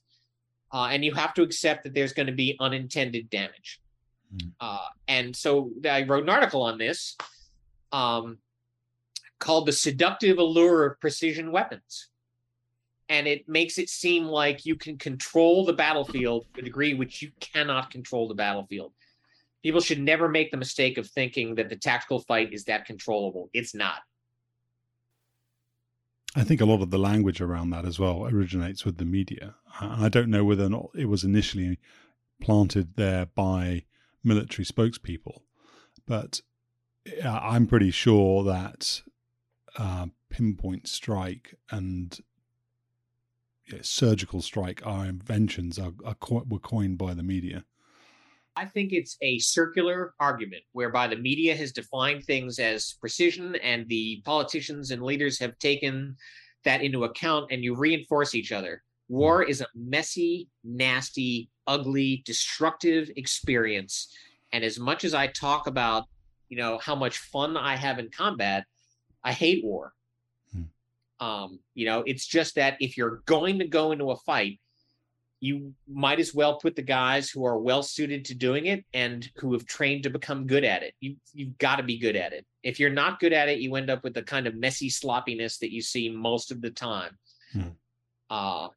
Uh, 0.73 0.89
and 0.91 1.05
you 1.05 1.13
have 1.13 1.35
to 1.35 1.43
accept 1.43 1.85
that 1.85 1.95
there's 1.95 2.13
going 2.13 2.27
to 2.27 2.33
be 2.33 2.57
unintended 2.61 3.29
damage. 3.31 3.81
Mm. 4.35 4.53
Uh, 4.61 4.87
and 5.09 5.35
so 5.35 5.71
I 5.89 6.05
wrote 6.05 6.23
an 6.23 6.29
article 6.29 6.63
on 6.63 6.79
this 6.79 7.17
um, 7.93 8.39
called 9.39 9.67
The 9.67 9.73
Seductive 9.73 10.39
Allure 10.39 10.87
of 10.87 11.01
Precision 11.01 11.51
Weapons 11.51 12.11
and 13.11 13.27
it 13.27 13.47
makes 13.49 13.77
it 13.77 13.91
seem 13.91 14.25
like 14.25 14.65
you 14.65 14.77
can 14.77 14.97
control 14.97 15.67
the 15.67 15.73
battlefield 15.73 16.47
to 16.55 16.61
a 16.61 16.65
degree 16.65 16.95
which 16.95 17.21
you 17.21 17.33
cannot 17.41 17.91
control 17.91 18.29
the 18.29 18.35
battlefield. 18.35 18.93
People 19.65 19.81
should 19.81 20.01
never 20.01 20.29
make 20.29 20.53
the 20.53 20.57
mistake 20.57 20.97
of 20.97 21.09
thinking 21.09 21.57
that 21.57 21.69
the 21.69 21.77
tactical 21.77 22.21
fight 22.21 22.53
is 22.53 22.65
that 22.65 22.87
controllable. 22.87 23.51
It's 23.53 23.75
not. 23.75 23.99
I 26.37 26.45
think 26.45 26.61
a 26.61 26.65
lot 26.65 26.83
of 26.83 26.91
the 26.91 26.99
language 26.99 27.41
around 27.41 27.71
that 27.71 27.85
as 27.85 27.99
well 27.99 28.25
originates 28.25 28.85
with 28.85 28.99
the 28.99 29.05
media. 29.05 29.57
And 29.81 30.05
I 30.05 30.09
don't 30.09 30.31
know 30.31 30.45
whether 30.45 30.65
or 30.65 30.71
not 30.71 30.91
it 30.95 31.07
was 31.07 31.25
initially 31.25 31.79
planted 32.41 32.97
there 32.97 33.27
by 33.27 33.85
military 34.23 34.65
spokespeople, 34.65 35.41
but 36.07 36.41
I'm 37.25 37.67
pretty 37.67 37.91
sure 37.91 38.45
that 38.45 39.03
uh, 39.77 40.07
pinpoint 40.29 40.87
strike 40.87 41.55
and 41.71 42.19
surgical 43.83 44.43
strike, 44.43 44.85
our 44.87 45.07
inventions 45.07 45.79
are, 45.79 45.93
are 46.05 46.15
co- 46.15 46.47
were 46.49 46.59
coined 46.59 46.99
by 46.99 47.15
the 47.15 47.23
media. 47.23 47.65
I 48.57 48.65
think 48.67 48.93
it's 48.93 49.17
a 49.23 49.39
circular 49.39 50.15
argument 50.21 50.63
whereby 50.73 51.07
the 51.07 51.17
media 51.17 51.57
has 51.57 51.73
defined 51.73 52.25
things 52.25 52.59
as 52.59 52.97
precision 53.01 53.55
and 53.57 53.89
the 53.89 54.23
politicians 54.25 54.91
and 54.91 55.03
leaders 55.03 55.39
have 55.39 55.59
taken 55.59 56.17
that 56.65 56.83
into 56.83 57.05
account 57.05 57.47
and 57.51 57.65
you 57.65 57.75
reinforce 57.75 58.35
each 58.35 58.53
other. 58.53 58.83
War 59.09 59.43
is 59.43 59.61
a 59.61 59.67
messy, 59.75 60.49
nasty, 60.63 61.49
ugly, 61.67 62.23
destructive 62.27 63.11
experience. 63.17 64.15
And 64.53 64.65
as 64.65 64.79
much 64.79 65.05
as 65.05 65.15
I 65.15 65.29
talk 65.29 65.67
about, 65.67 66.05
you 66.49 66.57
know, 66.57 66.79
how 66.79 66.95
much 66.95 67.19
fun 67.19 67.57
I 67.57 67.77
have 67.77 67.99
in 67.99 68.11
combat, 68.11 68.65
I 69.25 69.33
hate 69.33 69.65
war. 69.65 69.93
Um, 71.21 71.61
you 71.75 71.87
know, 71.87 72.03
it's 72.07 72.27
just 72.27 72.55
that 72.55 72.77
if 72.81 72.97
you're 72.97 73.23
going 73.27 73.59
to 73.59 73.69
go 73.69 73.93
into 73.93 74.11
a 74.11 74.17
fight, 74.17 74.59
you 75.41 75.73
might 75.89 76.21
as 76.21 76.35
well 76.35 76.59
put 76.59 76.77
the 76.77 76.83
guys 76.83 77.31
who 77.31 77.47
are 77.47 77.59
well 77.59 77.83
suited 77.83 78.27
to 78.27 78.35
doing 78.35 78.67
it 78.67 78.85
and 78.93 79.29
who 79.37 79.55
have 79.55 79.65
trained 79.65 80.03
to 80.03 80.11
become 80.11 80.47
good 80.47 80.65
at 80.65 80.83
it. 80.83 80.95
You 81.01 81.17
you've 81.33 81.57
got 81.57 81.77
to 81.77 81.83
be 81.83 81.99
good 81.99 82.15
at 82.15 82.35
it. 82.35 82.45
If 82.63 82.79
you're 82.79 82.91
not 82.91 83.21
good 83.21 83.33
at 83.33 83.49
it, 83.49 83.59
you 83.59 83.75
end 83.75 83.89
up 83.89 84.05
with 84.05 84.13
the 84.13 84.23
kind 84.23 84.47
of 84.47 84.55
messy 84.55 84.91
sloppiness 84.91 85.59
that 85.59 85.73
you 85.73 85.81
see 85.81 86.11
most 86.11 86.53
of 86.53 86.61
the 86.61 86.71
time. 86.71 87.19
Hmm. 87.53 87.69
Uh, 88.29 88.69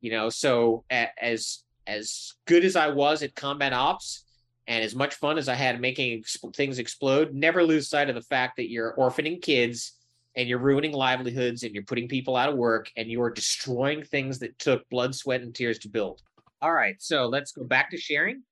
you 0.00 0.10
know, 0.10 0.30
so 0.30 0.84
a, 0.90 1.08
as 1.22 1.62
as 1.86 2.32
good 2.46 2.64
as 2.64 2.74
I 2.74 2.88
was 2.88 3.22
at 3.22 3.34
combat 3.34 3.74
ops, 3.74 4.24
and 4.66 4.82
as 4.82 4.94
much 4.94 5.14
fun 5.16 5.36
as 5.36 5.48
I 5.50 5.54
had 5.54 5.78
making 5.78 6.22
exp- 6.22 6.56
things 6.56 6.78
explode, 6.78 7.34
never 7.34 7.62
lose 7.62 7.88
sight 7.90 8.08
of 8.08 8.14
the 8.14 8.22
fact 8.22 8.56
that 8.56 8.70
you're 8.70 8.94
orphaning 8.98 9.42
kids 9.42 9.92
and 10.36 10.48
you're 10.48 10.58
ruining 10.58 10.92
livelihoods 10.92 11.62
and 11.62 11.74
you're 11.74 11.84
putting 11.84 12.08
people 12.08 12.36
out 12.36 12.48
of 12.48 12.56
work 12.56 12.90
and 12.96 13.10
you 13.10 13.22
are 13.22 13.30
destroying 13.30 14.02
things 14.02 14.38
that 14.40 14.58
took 14.58 14.88
blood, 14.88 15.14
sweat, 15.14 15.42
and 15.42 15.54
tears 15.54 15.78
to 15.80 15.88
build. 15.88 16.20
All 16.60 16.72
right, 16.72 16.96
so 16.98 17.26
let's 17.26 17.52
go 17.52 17.64
back 17.64 17.90
to 17.90 17.96
sharing. 17.96 18.42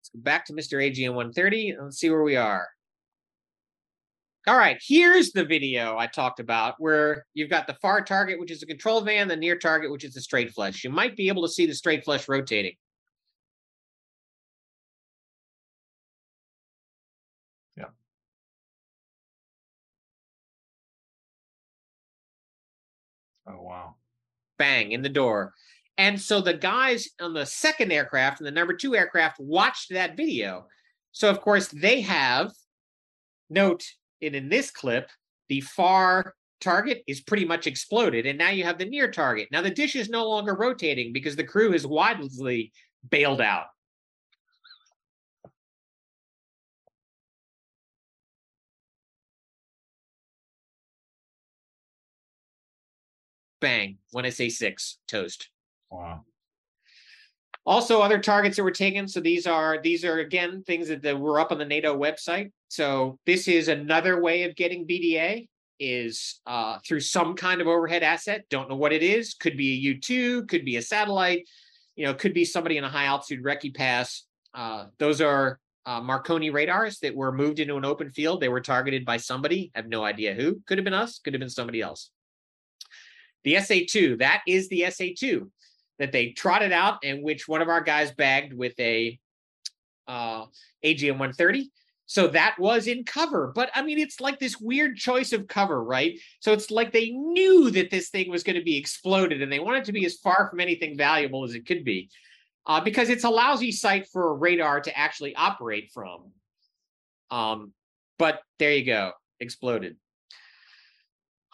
Let's 0.00 0.10
go 0.14 0.20
back 0.20 0.46
to 0.46 0.52
Mr. 0.52 0.82
AGM 0.82 1.14
130 1.14 1.70
and 1.70 1.84
let's 1.84 1.98
see 1.98 2.10
where 2.10 2.22
we 2.22 2.36
are. 2.36 2.68
All 4.46 4.56
right, 4.56 4.82
here's 4.82 5.32
the 5.32 5.44
video 5.44 5.98
I 5.98 6.06
talked 6.06 6.40
about 6.40 6.76
where 6.78 7.26
you've 7.34 7.50
got 7.50 7.66
the 7.66 7.76
far 7.82 8.02
target, 8.02 8.40
which 8.40 8.50
is 8.50 8.62
a 8.62 8.66
control 8.66 9.02
van, 9.02 9.28
the 9.28 9.36
near 9.36 9.58
target, 9.58 9.90
which 9.90 10.02
is 10.02 10.14
the 10.14 10.20
straight 10.22 10.50
flush. 10.52 10.82
You 10.82 10.90
might 10.90 11.14
be 11.14 11.28
able 11.28 11.42
to 11.42 11.52
see 11.52 11.66
the 11.66 11.74
straight 11.74 12.04
flush 12.04 12.26
rotating. 12.26 12.72
Oh 23.50 23.62
wow. 23.62 23.94
Bang 24.58 24.92
in 24.92 25.02
the 25.02 25.08
door. 25.08 25.54
And 25.98 26.20
so 26.20 26.40
the 26.40 26.54
guys 26.54 27.08
on 27.20 27.34
the 27.34 27.44
second 27.44 27.92
aircraft 27.92 28.40
and 28.40 28.46
the 28.46 28.52
number 28.52 28.74
two 28.74 28.96
aircraft 28.96 29.38
watched 29.38 29.90
that 29.90 30.16
video. 30.16 30.66
So 31.12 31.28
of 31.28 31.40
course 31.40 31.68
they 31.68 32.00
have 32.02 32.52
note 33.48 33.84
in 34.20 34.34
in 34.34 34.48
this 34.48 34.70
clip, 34.70 35.10
the 35.48 35.60
far 35.60 36.34
target 36.60 37.02
is 37.06 37.20
pretty 37.20 37.44
much 37.44 37.66
exploded. 37.66 38.26
And 38.26 38.38
now 38.38 38.50
you 38.50 38.64
have 38.64 38.78
the 38.78 38.84
near 38.84 39.10
target. 39.10 39.48
Now 39.50 39.62
the 39.62 39.70
dish 39.70 39.96
is 39.96 40.08
no 40.08 40.28
longer 40.28 40.54
rotating 40.54 41.12
because 41.12 41.36
the 41.36 41.44
crew 41.44 41.72
has 41.72 41.86
widely 41.86 42.72
bailed 43.10 43.40
out. 43.40 43.66
Bang 53.60 53.98
when 54.10 54.24
I 54.24 54.30
say 54.30 54.48
six 54.48 54.98
toast. 55.06 55.48
Wow. 55.90 56.24
Also, 57.66 58.00
other 58.00 58.18
targets 58.18 58.56
that 58.56 58.64
were 58.64 58.70
taken. 58.70 59.06
So 59.06 59.20
these 59.20 59.46
are 59.46 59.80
these 59.82 60.04
are 60.04 60.18
again 60.18 60.62
things 60.62 60.88
that, 60.88 61.02
that 61.02 61.18
were 61.18 61.38
up 61.38 61.52
on 61.52 61.58
the 61.58 61.64
NATO 61.64 61.96
website. 61.96 62.52
So 62.68 63.18
this 63.26 63.48
is 63.48 63.68
another 63.68 64.20
way 64.20 64.44
of 64.44 64.56
getting 64.56 64.86
BDA 64.86 65.48
is 65.78 66.40
uh, 66.46 66.78
through 66.86 67.00
some 67.00 67.34
kind 67.34 67.60
of 67.60 67.66
overhead 67.66 68.02
asset. 68.02 68.44
Don't 68.50 68.68
know 68.68 68.76
what 68.76 68.92
it 68.92 69.02
is. 69.02 69.34
Could 69.34 69.56
be 69.56 69.72
a 69.72 69.76
U 69.76 70.00
two. 70.00 70.46
Could 70.46 70.64
be 70.64 70.76
a 70.76 70.82
satellite. 70.82 71.48
You 71.96 72.06
know, 72.06 72.14
could 72.14 72.34
be 72.34 72.44
somebody 72.44 72.76
in 72.76 72.84
a 72.84 72.88
high 72.88 73.04
altitude 73.04 73.44
recce 73.44 73.74
pass. 73.74 74.24
Uh, 74.54 74.86
those 74.98 75.20
are 75.20 75.60
uh, 75.86 76.00
Marconi 76.00 76.50
radars 76.50 76.98
that 77.00 77.14
were 77.14 77.32
moved 77.32 77.58
into 77.58 77.76
an 77.76 77.84
open 77.84 78.10
field. 78.10 78.40
They 78.40 78.48
were 78.48 78.60
targeted 78.60 79.04
by 79.04 79.18
somebody. 79.18 79.70
I 79.74 79.78
have 79.78 79.88
no 79.88 80.04
idea 80.04 80.34
who. 80.34 80.60
Could 80.66 80.78
have 80.78 80.84
been 80.84 80.94
us. 80.94 81.18
Could 81.18 81.34
have 81.34 81.40
been 81.40 81.50
somebody 81.50 81.80
else. 81.80 82.10
The 83.44 83.54
SA2, 83.54 84.18
that 84.18 84.42
is 84.46 84.68
the 84.68 84.82
SA2 84.82 85.48
that 85.98 86.12
they 86.12 86.30
trotted 86.30 86.72
out 86.72 86.98
and 87.04 87.22
which 87.22 87.48
one 87.48 87.62
of 87.62 87.68
our 87.68 87.80
guys 87.82 88.10
bagged 88.12 88.52
with 88.52 88.78
a 88.78 89.18
uh, 90.08 90.46
AGM 90.84 91.12
130. 91.12 91.70
So 92.06 92.26
that 92.28 92.56
was 92.58 92.88
in 92.88 93.04
cover. 93.04 93.52
But 93.54 93.70
I 93.74 93.82
mean, 93.82 93.98
it's 93.98 94.20
like 94.20 94.40
this 94.40 94.58
weird 94.58 94.96
choice 94.96 95.32
of 95.32 95.46
cover, 95.46 95.82
right? 95.82 96.18
So 96.40 96.52
it's 96.52 96.70
like 96.70 96.92
they 96.92 97.10
knew 97.10 97.70
that 97.70 97.90
this 97.90 98.08
thing 98.08 98.30
was 98.30 98.42
going 98.42 98.56
to 98.56 98.64
be 98.64 98.76
exploded 98.76 99.42
and 99.42 99.52
they 99.52 99.60
wanted 99.60 99.84
to 99.84 99.92
be 99.92 100.04
as 100.04 100.16
far 100.16 100.48
from 100.50 100.58
anything 100.58 100.96
valuable 100.96 101.44
as 101.44 101.54
it 101.54 101.66
could 101.66 101.84
be 101.84 102.10
uh, 102.66 102.80
because 102.80 103.08
it's 103.10 103.24
a 103.24 103.30
lousy 103.30 103.72
site 103.72 104.08
for 104.08 104.30
a 104.30 104.34
radar 104.34 104.80
to 104.80 104.98
actually 104.98 105.36
operate 105.36 105.90
from. 105.92 106.32
Um, 107.30 107.72
but 108.18 108.40
there 108.58 108.72
you 108.72 108.84
go, 108.84 109.12
exploded. 109.38 109.96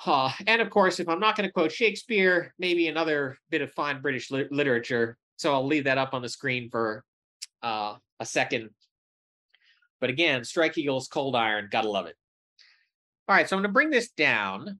Uh, 0.04 0.30
and 0.46 0.60
of 0.60 0.70
course, 0.70 1.00
if 1.00 1.08
I'm 1.08 1.20
not 1.20 1.36
going 1.36 1.48
to 1.48 1.52
quote 1.52 1.72
Shakespeare, 1.72 2.54
maybe 2.58 2.88
another 2.88 3.38
bit 3.50 3.62
of 3.62 3.72
fine 3.72 4.02
British 4.02 4.30
li- 4.30 4.48
literature. 4.50 5.16
So 5.36 5.52
I'll 5.52 5.66
leave 5.66 5.84
that 5.84 5.98
up 5.98 6.12
on 6.12 6.22
the 6.22 6.28
screen 6.28 6.68
for 6.70 7.04
uh, 7.62 7.94
a 8.20 8.26
second. 8.26 8.70
But 10.00 10.10
again, 10.10 10.44
Strike 10.44 10.76
Eagles, 10.76 11.08
Cold 11.08 11.34
Iron, 11.34 11.68
gotta 11.70 11.88
love 11.88 12.06
it. 12.06 12.16
All 13.28 13.34
right, 13.34 13.48
so 13.48 13.56
I'm 13.56 13.62
going 13.62 13.70
to 13.70 13.72
bring 13.72 13.90
this 13.90 14.10
down. 14.10 14.78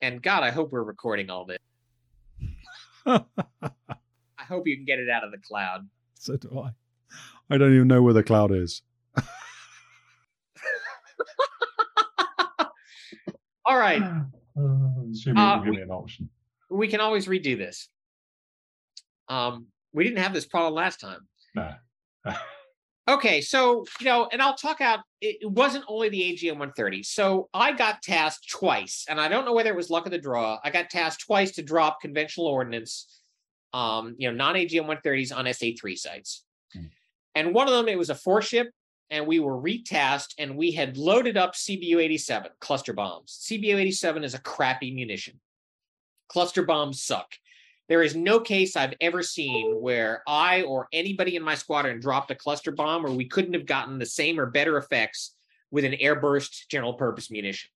And 0.00 0.22
God, 0.22 0.44
I 0.44 0.50
hope 0.50 0.70
we're 0.70 0.84
recording 0.84 1.30
all 1.30 1.46
this. 1.46 1.58
I 3.06 3.24
hope 4.38 4.68
you 4.68 4.76
can 4.76 4.84
get 4.84 5.00
it 5.00 5.10
out 5.10 5.24
of 5.24 5.32
the 5.32 5.38
cloud. 5.38 5.88
So 6.14 6.36
do 6.36 6.60
I. 6.60 6.70
I 7.50 7.58
don't 7.58 7.74
even 7.74 7.88
know 7.88 8.02
where 8.02 8.14
the 8.14 8.22
cloud 8.22 8.52
is. 8.52 8.82
All 13.68 13.76
right, 13.78 14.02
Assuming 15.12 15.38
Uh, 15.38 15.56
give 15.58 15.70
we- 15.70 15.76
me 15.76 15.82
an 15.82 15.90
option. 15.90 16.30
we 16.70 16.88
can 16.88 17.00
always 17.00 17.26
redo 17.26 17.56
this. 17.56 17.88
Um, 19.28 19.66
we 19.92 20.04
didn't 20.04 20.18
have 20.20 20.32
this 20.32 20.46
problem 20.46 20.74
last 20.74 21.00
time. 21.00 21.28
No. 21.54 21.74
Okay, 23.10 23.40
so 23.40 23.86
you 24.00 24.04
know, 24.04 24.28
and 24.30 24.42
I'll 24.42 24.54
talk 24.54 24.82
out. 24.82 24.98
It 25.22 25.38
it 25.40 25.50
wasn't 25.50 25.86
only 25.88 26.10
the 26.10 26.20
AGM 26.20 26.58
130. 26.58 27.02
So 27.04 27.48
I 27.54 27.72
got 27.72 28.02
tasked 28.02 28.50
twice, 28.50 29.06
and 29.08 29.18
I 29.18 29.28
don't 29.28 29.46
know 29.46 29.54
whether 29.54 29.70
it 29.70 29.76
was 29.76 29.88
luck 29.88 30.04
of 30.04 30.12
the 30.12 30.18
draw. 30.18 30.58
I 30.62 30.68
got 30.68 30.90
tasked 30.90 31.24
twice 31.24 31.52
to 31.52 31.62
drop 31.62 32.02
conventional 32.02 32.48
ordnance, 32.48 33.22
um, 33.72 34.14
you 34.18 34.28
know, 34.30 34.36
non 34.36 34.56
AGM 34.56 34.84
130s 34.84 35.34
on 35.34 35.46
SA3 35.46 35.96
sites. 35.96 36.44
Hmm. 36.74 36.84
And 37.34 37.54
one 37.54 37.66
of 37.66 37.72
them, 37.72 37.88
it 37.88 37.96
was 37.96 38.10
a 38.10 38.14
four 38.14 38.42
ship, 38.42 38.68
and 39.10 39.26
we 39.26 39.40
were 39.40 39.60
retasked, 39.60 40.34
and 40.38 40.56
we 40.56 40.72
had 40.72 40.96
loaded 40.96 41.36
up 41.36 41.54
CBU 41.54 41.96
87 41.96 42.50
cluster 42.60 42.92
bombs. 42.92 43.38
CBU 43.42 43.76
87 43.76 44.24
is 44.24 44.34
a 44.34 44.40
crappy 44.40 44.92
munition. 44.92 45.40
Cluster 46.28 46.62
bombs 46.62 47.02
suck. 47.02 47.32
There 47.88 48.02
is 48.02 48.14
no 48.14 48.38
case 48.38 48.76
I've 48.76 48.94
ever 49.00 49.22
seen 49.22 49.80
where 49.80 50.22
I 50.28 50.62
or 50.62 50.88
anybody 50.92 51.36
in 51.36 51.42
my 51.42 51.54
squadron 51.54 52.00
dropped 52.00 52.30
a 52.30 52.34
cluster 52.34 52.70
bomb 52.70 53.02
where 53.02 53.12
we 53.12 53.26
couldn't 53.26 53.54
have 53.54 53.64
gotten 53.64 53.98
the 53.98 54.06
same 54.06 54.38
or 54.38 54.46
better 54.46 54.76
effects 54.76 55.34
with 55.70 55.86
an 55.86 55.92
airburst 55.92 56.68
general 56.68 56.94
purpose 56.94 57.30
munition. 57.30 57.70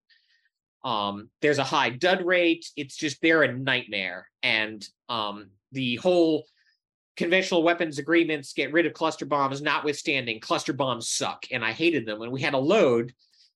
Um, 0.84 1.30
there's 1.40 1.58
a 1.58 1.64
high 1.64 1.90
dud 1.90 2.26
rate. 2.26 2.66
It's 2.76 2.96
just 2.96 3.22
they're 3.22 3.42
a 3.42 3.52
nightmare. 3.52 4.28
And 4.42 4.86
um, 5.08 5.50
the 5.70 5.96
whole 5.96 6.44
conventional 7.16 7.62
weapons 7.62 7.98
agreements 7.98 8.52
get 8.52 8.72
rid 8.72 8.86
of 8.86 8.94
cluster 8.94 9.26
bombs, 9.26 9.60
notwithstanding, 9.60 10.40
cluster 10.40 10.72
bombs 10.72 11.08
suck. 11.08 11.46
And 11.50 11.64
I 11.64 11.72
hated 11.72 12.06
them. 12.06 12.18
When 12.18 12.30
we 12.30 12.40
had 12.40 12.54
a 12.54 12.58
load, 12.58 13.12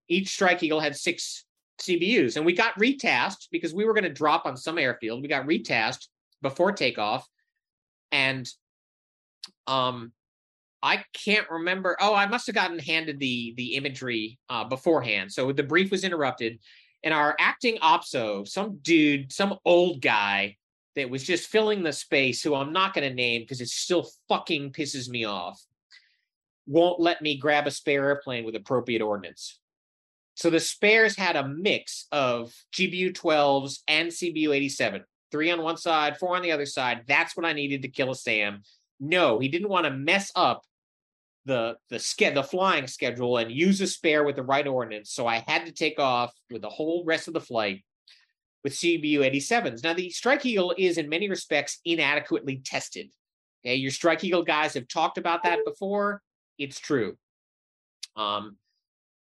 each 0.09 0.29
Strike 0.29 0.63
Eagle 0.63 0.81
had 0.81 0.97
six 0.97 1.45
CBUs. 1.81 2.37
And 2.37 2.45
we 2.45 2.53
got 2.53 2.79
retasked 2.79 3.49
because 3.51 3.75
we 3.75 3.85
were 3.85 3.95
going 3.95 4.05
to 4.05 4.13
drop 4.13 4.47
on 4.47 4.57
some 4.57 4.79
airfield. 4.79 5.23
We 5.23 5.29
got 5.29 5.47
retasked 5.47 6.09
before 6.43 6.73
takeoff 6.73 7.27
and 8.13 8.49
um 9.67 10.13
i 10.83 11.03
can't 11.13 11.51
remember 11.51 11.97
oh 12.01 12.15
i 12.15 12.27
must 12.27 12.47
have 12.47 12.55
gotten 12.55 12.79
handed 12.79 13.19
the 13.19 13.55
the 13.57 13.75
imagery 13.75 14.39
uh 14.49 14.65
beforehand 14.65 15.33
so 15.33 15.53
the 15.53 15.63
brief 15.63 15.91
was 15.91 16.05
interrupted 16.05 16.59
and 17.03 17.13
our 17.13 17.35
acting 17.39 17.77
opso 17.79 18.47
some 18.47 18.79
dude 18.83 19.33
some 19.33 19.57
old 19.65 20.01
guy 20.01 20.57
that 20.97 21.11
was 21.11 21.23
just 21.23 21.49
filling 21.49 21.83
the 21.83 21.93
space 21.93 22.43
who 22.43 22.55
i'm 22.55 22.73
not 22.73 22.95
going 22.95 23.09
to 23.09 23.15
name 23.15 23.43
because 23.43 23.61
it 23.61 23.69
still 23.69 24.09
fucking 24.29 24.73
pisses 24.73 25.09
me 25.09 25.25
off 25.25 25.63
won't 26.67 26.99
let 26.99 27.23
me 27.23 27.39
grab 27.39 27.67
a 27.67 27.71
spare 27.71 28.05
airplane 28.05 28.45
with 28.45 28.57
appropriate 28.57 29.03
ordnance 29.03 29.61
so 30.35 30.51
the 30.51 30.61
spares 30.61 31.17
had 31.17 31.37
a 31.37 31.47
mix 31.47 32.07
of 32.13 32.53
gbu 32.75 33.13
12s 33.13 33.79
and 33.87 34.09
cbu 34.09 34.55
87 34.55 35.05
three 35.31 35.51
on 35.51 35.63
one 35.63 35.77
side, 35.77 36.19
four 36.19 36.37
on 36.37 36.43
the 36.43 36.53
other 36.53 36.67
side. 36.67 37.03
That's 37.07 37.37
what 37.37 37.47
I 37.47 37.53
needed 37.53 37.83
to 37.83 37.89
kill 37.89 38.11
a 38.11 38.15
SAM. 38.15 38.63
No, 39.01 39.39
he 39.39 39.49
didn't 39.49 39.69
want 39.69 39.85
to 39.85 39.91
mess 39.91 40.33
up 40.35 40.63
the 41.45 41.77
the 41.91 41.99
ske- 41.99 42.35
the 42.35 42.43
flying 42.43 42.87
schedule 42.87 43.37
and 43.37 43.53
use 43.53 43.81
a 43.81 43.87
spare 43.87 44.25
with 44.25 44.37
the 44.37 44.43
right 44.43 44.67
ordnance. 44.67 45.13
So 45.13 45.27
I 45.27 45.45
had 45.47 45.67
to 45.67 45.73
take 45.73 46.01
off 46.01 46.33
with 46.51 46.63
the 46.63 46.71
whole 46.71 47.05
rest 47.05 47.29
of 47.29 47.35
the 47.35 47.41
flight 47.41 47.85
with 48.67 48.73
CBU 48.73 49.21
87s. 49.21 49.85
Now 49.85 49.93
the 49.93 50.11
Strike 50.11 50.45
Eagle 50.45 50.75
is 50.77 50.99
in 50.99 51.09
many 51.09 51.29
respects 51.29 51.79
inadequately 51.85 52.63
tested. 52.65 53.13
Okay, 53.65 53.77
your 53.77 53.93
Strike 53.93 54.25
Eagle 54.25 54.43
guys 54.43 54.75
have 54.75 54.89
talked 54.89 55.19
about 55.19 55.45
that 55.45 55.61
before. 55.65 56.21
It's 56.59 56.81
true. 56.81 57.17
Um, 58.17 58.57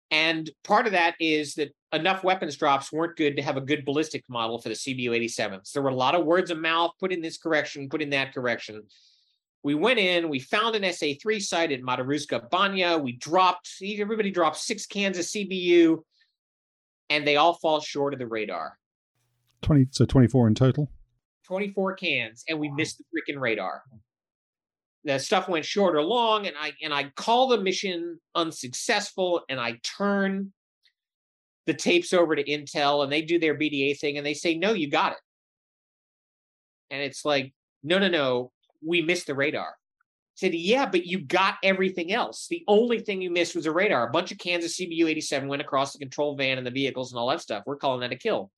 and 0.09 0.49
part 0.63 0.87
of 0.87 0.93
that 0.93 1.13
is 1.19 1.53
that 1.55 1.75
enough 1.93 2.23
weapons 2.23 2.55
drops 2.55 2.91
weren't 2.91 3.17
good 3.17 3.35
to 3.35 3.43
have 3.43 3.55
a 3.55 3.61
good 3.61 3.85
ballistic 3.85 4.23
model 4.27 4.59
for 4.59 4.69
the 4.69 4.73
CBU 4.73 5.11
87s. 5.11 5.71
There 5.73 5.83
were 5.83 5.89
a 5.89 5.95
lot 5.95 6.15
of 6.15 6.25
words 6.25 6.49
of 6.49 6.57
mouth, 6.57 6.93
put 6.99 7.13
in 7.13 7.21
this 7.21 7.37
correction, 7.37 7.87
put 7.87 8.01
in 8.01 8.09
that 8.09 8.33
correction. 8.33 8.81
We 9.61 9.75
went 9.75 9.99
in, 9.99 10.27
we 10.27 10.39
found 10.39 10.75
an 10.75 10.81
SA3 10.81 11.39
site 11.39 11.71
at 11.71 11.81
Mataruska 11.81 12.49
Banja. 12.49 12.99
We 12.99 13.11
dropped, 13.11 13.69
everybody 13.83 14.31
dropped 14.31 14.57
six 14.57 14.87
cans 14.87 15.19
of 15.19 15.25
CBU, 15.25 15.99
and 17.11 17.27
they 17.27 17.35
all 17.35 17.53
fall 17.53 17.79
short 17.79 18.13
of 18.13 18.19
the 18.19 18.25
radar. 18.25 18.79
20, 19.61 19.87
so 19.91 20.05
24 20.05 20.47
in 20.47 20.55
total. 20.55 20.89
24 21.45 21.95
cans, 21.95 22.43
and 22.49 22.59
we 22.59 22.69
missed 22.69 22.97
the 22.97 23.03
freaking 23.03 23.39
radar. 23.39 23.83
The 25.03 25.19
stuff 25.19 25.47
went 25.47 25.65
short 25.65 25.95
or 25.95 26.01
long, 26.01 26.47
and 26.47 26.55
I 26.59 26.73
and 26.81 26.93
I 26.93 27.11
call 27.15 27.47
the 27.47 27.61
mission 27.61 28.19
unsuccessful, 28.33 29.43
and 29.49 29.59
I 29.59 29.79
turn 29.83 30.51
the 31.67 31.75
tapes 31.75 32.13
over 32.13 32.35
to 32.35 32.43
Intel, 32.43 33.03
and 33.03 33.11
they 33.11 33.21
do 33.21 33.39
their 33.39 33.55
BDA 33.55 33.99
thing, 33.99 34.17
and 34.17 34.25
they 34.25 34.33
say, 34.33 34.57
"No, 34.57 34.73
you 34.73 34.89
got 34.89 35.13
it." 35.13 35.19
And 36.89 37.01
it's 37.01 37.23
like, 37.23 37.53
"No, 37.83 37.99
no, 37.99 38.07
no, 38.07 38.51
we 38.83 39.01
missed 39.01 39.27
the 39.27 39.35
radar." 39.35 39.69
I 39.69 40.35
said, 40.35 40.55
"Yeah, 40.55 40.87
but 40.87 41.05
you 41.05 41.19
got 41.19 41.57
everything 41.63 42.11
else. 42.11 42.47
The 42.47 42.63
only 42.67 42.99
thing 42.99 43.21
you 43.21 43.29
missed 43.29 43.55
was 43.55 43.67
a 43.67 43.71
radar. 43.71 44.07
A 44.07 44.11
bunch 44.11 44.31
of 44.31 44.39
cans 44.39 44.65
of 44.65 44.71
CBU 44.71 45.07
87 45.07 45.47
went 45.47 45.61
across 45.61 45.93
the 45.93 45.99
control 45.99 46.35
van 46.35 46.57
and 46.57 46.65
the 46.65 46.71
vehicles 46.71 47.11
and 47.11 47.19
all 47.19 47.29
that 47.29 47.41
stuff. 47.41 47.63
We're 47.67 47.77
calling 47.77 48.01
that 48.01 48.11
a 48.11 48.17
kill." 48.17 48.51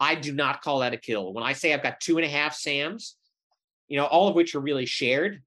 I 0.00 0.14
do 0.14 0.32
not 0.32 0.62
call 0.62 0.80
that 0.80 0.94
a 0.94 0.96
kill. 0.96 1.32
When 1.32 1.44
I 1.44 1.52
say 1.52 1.72
I've 1.72 1.82
got 1.82 2.00
two 2.00 2.18
and 2.18 2.24
a 2.24 2.28
half 2.28 2.54
SAMs, 2.54 3.16
you 3.88 3.96
know, 3.96 4.06
all 4.06 4.28
of 4.28 4.34
which 4.34 4.54
are 4.54 4.60
really 4.60 4.86
shared, 4.86 5.42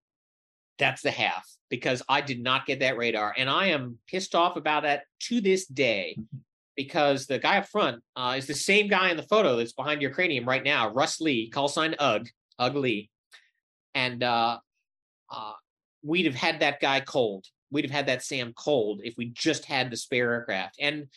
that's 0.77 1.01
the 1.01 1.11
half 1.11 1.47
because 1.69 2.01
I 2.09 2.21
did 2.21 2.41
not 2.41 2.65
get 2.65 2.79
that 2.79 2.97
radar. 2.97 3.33
And 3.37 3.49
I 3.49 3.67
am 3.67 3.97
pissed 4.07 4.35
off 4.35 4.57
about 4.57 4.83
that 4.83 5.03
to 5.21 5.39
this 5.39 5.65
day 5.65 6.17
because 6.75 7.27
the 7.27 7.39
guy 7.39 7.59
up 7.59 7.67
front 7.67 8.01
uh, 8.15 8.35
is 8.37 8.47
the 8.47 8.53
same 8.53 8.87
guy 8.87 9.09
in 9.09 9.17
the 9.17 9.23
photo 9.23 9.55
that's 9.55 9.73
behind 9.73 10.01
your 10.01 10.11
cranium 10.11 10.47
right 10.47 10.63
now, 10.63 10.89
Russ 10.89 11.21
Lee, 11.21 11.49
call 11.49 11.67
sign 11.67 11.95
UG, 11.99 12.27
Ugg 12.59 12.75
Lee. 12.75 13.09
And 13.93 14.23
uh, 14.23 14.57
uh, 15.29 15.53
we'd 16.03 16.25
have 16.25 16.35
had 16.35 16.59
that 16.61 16.79
guy 16.79 16.99
cold. 17.01 17.45
We'd 17.71 17.85
have 17.85 17.91
had 17.91 18.07
that 18.07 18.23
SAM 18.23 18.53
cold 18.53 19.01
if 19.03 19.15
we 19.17 19.29
just 19.29 19.65
had 19.65 19.91
the 19.91 19.97
spare 19.97 20.33
aircraft. 20.33 20.75
And 20.79 21.07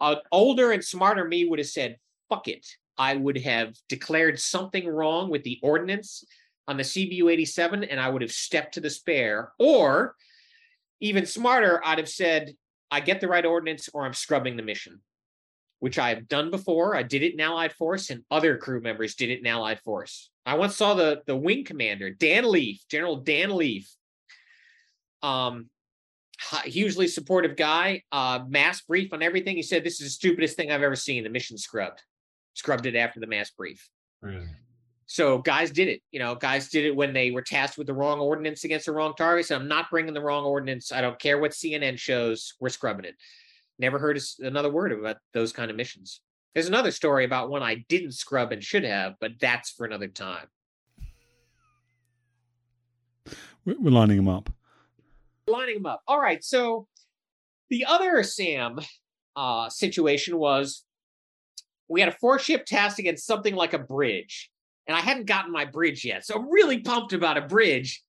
an 0.00 0.16
older 0.32 0.72
and 0.72 0.84
smarter 0.84 1.24
me 1.24 1.46
would 1.46 1.58
have 1.58 1.68
said, 1.68 1.96
fuck 2.28 2.48
it. 2.48 2.66
I 2.98 3.16
would 3.16 3.38
have 3.38 3.74
declared 3.88 4.40
something 4.40 4.86
wrong 4.88 5.30
with 5.30 5.44
the 5.44 5.58
ordnance 5.62 6.24
on 6.68 6.76
the 6.76 6.82
CBU 6.82 7.30
87 7.30 7.84
and 7.84 8.00
I 8.00 8.08
would 8.08 8.22
have 8.22 8.32
stepped 8.32 8.74
to 8.74 8.80
the 8.80 8.90
spare. 8.90 9.52
Or 9.58 10.14
even 11.00 11.26
smarter, 11.26 11.80
I'd 11.84 11.98
have 11.98 12.08
said, 12.08 12.54
I 12.90 13.00
get 13.00 13.20
the 13.20 13.28
right 13.28 13.44
ordnance 13.44 13.88
or 13.92 14.04
I'm 14.04 14.14
scrubbing 14.14 14.56
the 14.56 14.62
mission, 14.62 15.00
which 15.80 15.98
I 15.98 16.10
have 16.10 16.28
done 16.28 16.50
before. 16.50 16.96
I 16.96 17.02
did 17.02 17.22
it 17.22 17.34
in 17.34 17.40
Allied 17.40 17.72
Force 17.72 18.10
and 18.10 18.24
other 18.30 18.56
crew 18.56 18.80
members 18.80 19.14
did 19.14 19.30
it 19.30 19.40
in 19.40 19.46
Allied 19.46 19.80
Force. 19.80 20.30
I 20.46 20.54
once 20.54 20.76
saw 20.76 20.94
the, 20.94 21.22
the 21.26 21.36
wing 21.36 21.64
commander, 21.64 22.10
Dan 22.10 22.50
Leaf, 22.50 22.80
General 22.88 23.16
Dan 23.16 23.56
Leaf, 23.56 23.90
um, 25.22 25.68
hugely 26.64 27.08
supportive 27.08 27.56
guy, 27.56 28.02
uh, 28.12 28.40
mass 28.46 28.82
brief 28.82 29.12
on 29.12 29.22
everything. 29.22 29.56
He 29.56 29.62
said, 29.62 29.84
This 29.84 30.00
is 30.00 30.06
the 30.06 30.10
stupidest 30.10 30.56
thing 30.56 30.70
I've 30.70 30.82
ever 30.82 30.96
seen. 30.96 31.24
The 31.24 31.30
mission 31.30 31.58
scrubbed, 31.58 32.02
scrubbed 32.56 32.86
it 32.86 32.96
after 32.96 33.20
the 33.20 33.26
mass 33.26 33.50
brief. 33.50 33.88
Really? 34.20 34.48
So 35.06 35.38
guys 35.38 35.70
did 35.70 35.86
it. 35.86 36.02
You 36.10 36.18
know, 36.18 36.34
guys 36.34 36.68
did 36.68 36.84
it 36.84 36.96
when 36.96 37.12
they 37.12 37.30
were 37.30 37.42
tasked 37.42 37.78
with 37.78 37.86
the 37.86 37.94
wrong 37.94 38.18
ordnance 38.18 38.64
against 38.64 38.86
the 38.86 38.92
wrong 38.92 39.14
targets. 39.16 39.52
I'm 39.52 39.68
not 39.68 39.90
bringing 39.90 40.14
the 40.14 40.20
wrong 40.20 40.44
ordnance. 40.44 40.90
I 40.90 41.00
don't 41.00 41.18
care 41.18 41.38
what 41.38 41.52
CNN 41.52 41.98
shows. 41.98 42.54
We're 42.58 42.70
scrubbing 42.70 43.04
it. 43.04 43.14
Never 43.78 43.98
heard 43.98 44.18
another 44.40 44.70
word 44.70 44.90
about 44.92 45.18
those 45.32 45.52
kind 45.52 45.70
of 45.70 45.76
missions. 45.76 46.20
There's 46.54 46.66
another 46.66 46.90
story 46.90 47.24
about 47.24 47.50
one 47.50 47.62
I 47.62 47.84
didn't 47.88 48.12
scrub 48.12 48.50
and 48.50 48.64
should 48.64 48.84
have, 48.84 49.14
but 49.20 49.32
that's 49.38 49.70
for 49.70 49.84
another 49.84 50.08
time. 50.08 50.46
We're 53.64 53.78
we're 53.78 53.90
lining 53.90 54.16
them 54.16 54.28
up. 54.28 54.50
lining 55.46 55.74
them 55.74 55.86
up. 55.86 56.02
All 56.08 56.18
right. 56.18 56.42
So 56.42 56.88
the 57.68 57.84
other 57.84 58.22
SAM 58.22 58.80
uh, 59.36 59.68
situation 59.68 60.38
was 60.38 60.85
we 61.88 62.00
had 62.00 62.08
a 62.08 62.16
four 62.16 62.38
ship 62.38 62.66
task 62.66 62.98
against 62.98 63.26
something 63.26 63.54
like 63.54 63.72
a 63.72 63.78
bridge, 63.78 64.50
and 64.86 64.96
I 64.96 65.00
hadn't 65.00 65.26
gotten 65.26 65.52
my 65.52 65.64
bridge 65.64 66.04
yet. 66.04 66.24
So 66.24 66.34
I'm 66.34 66.50
really 66.50 66.78
pumped 66.78 67.12
about 67.12 67.38
a 67.38 67.42
bridge. 67.42 68.02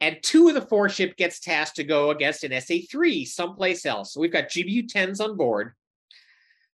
And 0.00 0.18
two 0.22 0.48
of 0.48 0.54
the 0.54 0.60
four 0.60 0.88
ship 0.88 1.16
gets 1.16 1.40
tasked 1.40 1.76
to 1.76 1.84
go 1.84 2.10
against 2.10 2.44
an 2.44 2.50
SA3 2.50 3.26
someplace 3.26 3.86
else. 3.86 4.12
So 4.12 4.20
we've 4.20 4.32
got 4.32 4.48
GBU 4.48 4.92
10s 4.92 5.20
on 5.20 5.36
board. 5.36 5.72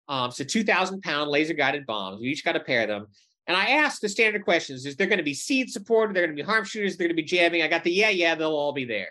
Um, 0.07 0.31
so 0.31 0.45
2,000 0.45 1.03
pound 1.03 1.31
laser 1.31 1.55
guided 1.55 1.87
bombs. 1.87 2.21
We 2.21 2.29
each 2.29 2.45
got 2.45 2.57
a 2.57 2.61
pair 2.61 2.83
of 2.83 2.89
them. 2.89 3.07
And 3.47 3.57
I 3.57 3.71
asked 3.71 4.01
the 4.01 4.09
standard 4.09 4.45
questions 4.45 4.87
Is 4.87 4.97
there 4.97 5.07
going 5.07 5.19
to 5.19 5.25
be 5.25 5.35
SEAD 5.35 5.71
support? 5.71 6.11
Are 6.11 6.13
there 6.13 6.27
going 6.27 6.37
to 6.37 6.43
be 6.43 6.47
HARM 6.47 6.65
shooters? 6.65 6.95
Are 6.95 6.99
there 6.99 7.09
going 7.09 7.17
to 7.17 7.23
be 7.23 7.29
jamming? 7.29 7.63
I 7.63 7.69
got 7.69 7.85
the 7.85 7.93
yeah, 7.93 8.11
yeah, 8.11 8.35
they'll 8.35 8.51
all 8.51 8.73
be 8.73 8.85
there. 8.85 9.09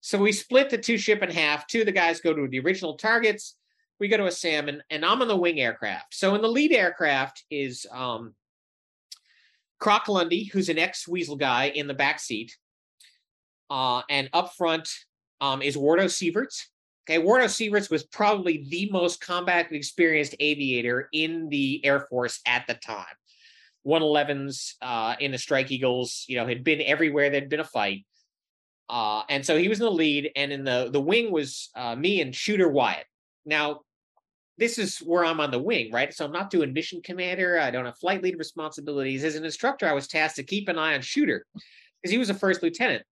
So 0.00 0.18
we 0.18 0.32
split 0.32 0.70
the 0.70 0.78
two 0.78 0.98
ship 0.98 1.22
in 1.22 1.30
half. 1.30 1.66
Two 1.66 1.80
of 1.80 1.86
the 1.86 1.92
guys 1.92 2.20
go 2.20 2.32
to 2.32 2.46
the 2.46 2.60
original 2.60 2.94
targets. 2.94 3.56
We 4.00 4.08
go 4.08 4.16
to 4.16 4.26
a 4.26 4.32
SAM, 4.32 4.68
and, 4.68 4.82
and 4.90 5.04
I'm 5.04 5.22
on 5.22 5.28
the 5.28 5.36
wing 5.36 5.60
aircraft. 5.60 6.14
So 6.14 6.34
in 6.34 6.42
the 6.42 6.48
lead 6.48 6.72
aircraft 6.72 7.44
is 7.50 7.86
um, 7.90 8.34
Croc 9.80 10.08
Lundy, 10.08 10.44
who's 10.44 10.68
an 10.68 10.78
ex 10.78 11.08
Weasel 11.08 11.36
guy 11.36 11.66
in 11.66 11.86
the 11.86 11.94
back 11.94 12.20
seat. 12.20 12.56
Uh, 13.70 14.02
and 14.08 14.30
up 14.32 14.54
front 14.54 14.88
um, 15.40 15.62
is 15.62 15.76
Wardo 15.76 16.04
Sieverts. 16.04 16.64
Okay, 17.08 17.22
Wardo 17.22 17.44
Sieverts 17.44 17.90
was 17.90 18.04
probably 18.04 18.66
the 18.68 18.88
most 18.92 19.20
combat 19.20 19.72
experienced 19.72 20.34
aviator 20.40 21.08
in 21.12 21.48
the 21.48 21.84
Air 21.84 22.00
Force 22.00 22.40
at 22.46 22.66
the 22.66 22.74
time. 22.74 23.06
111s 23.86 24.74
uh, 24.82 25.16
in 25.18 25.32
the 25.32 25.38
Strike 25.38 25.70
Eagles, 25.70 26.24
you 26.28 26.36
know, 26.36 26.46
had 26.46 26.62
been 26.62 26.82
everywhere. 26.82 27.30
There'd 27.30 27.48
been 27.48 27.60
a 27.60 27.64
fight. 27.64 28.04
Uh, 28.90 29.22
and 29.28 29.44
so 29.44 29.56
he 29.56 29.68
was 29.68 29.80
in 29.80 29.84
the 29.84 29.90
lead, 29.90 30.30
and 30.34 30.50
in 30.50 30.64
the 30.64 30.88
the 30.90 31.00
wing 31.00 31.30
was 31.30 31.70
uh, 31.74 31.94
me 31.94 32.20
and 32.20 32.34
Shooter 32.34 32.68
Wyatt. 32.68 33.04
Now, 33.44 33.80
this 34.58 34.78
is 34.78 34.98
where 34.98 35.24
I'm 35.24 35.40
on 35.40 35.50
the 35.50 35.58
wing, 35.58 35.92
right? 35.92 36.12
So 36.12 36.24
I'm 36.24 36.32
not 36.32 36.50
doing 36.50 36.72
mission 36.72 37.00
commander. 37.02 37.58
I 37.58 37.70
don't 37.70 37.84
have 37.84 37.98
flight 37.98 38.22
lead 38.22 38.38
responsibilities. 38.38 39.24
As 39.24 39.36
an 39.36 39.44
instructor, 39.44 39.86
I 39.86 39.92
was 39.92 40.08
tasked 40.08 40.36
to 40.36 40.42
keep 40.42 40.68
an 40.68 40.78
eye 40.78 40.94
on 40.94 41.00
Shooter 41.00 41.46
because 41.54 42.10
he 42.10 42.18
was 42.18 42.30
a 42.30 42.34
first 42.34 42.62
lieutenant. 42.62 43.04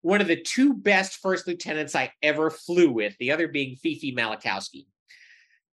One 0.00 0.20
of 0.20 0.26
the 0.26 0.40
two 0.40 0.74
best 0.74 1.16
first 1.16 1.46
lieutenants 1.46 1.94
I 1.94 2.12
ever 2.22 2.50
flew 2.50 2.90
with, 2.90 3.16
the 3.18 3.32
other 3.32 3.48
being 3.48 3.76
Fifi 3.76 4.14
Malakowski. 4.14 4.86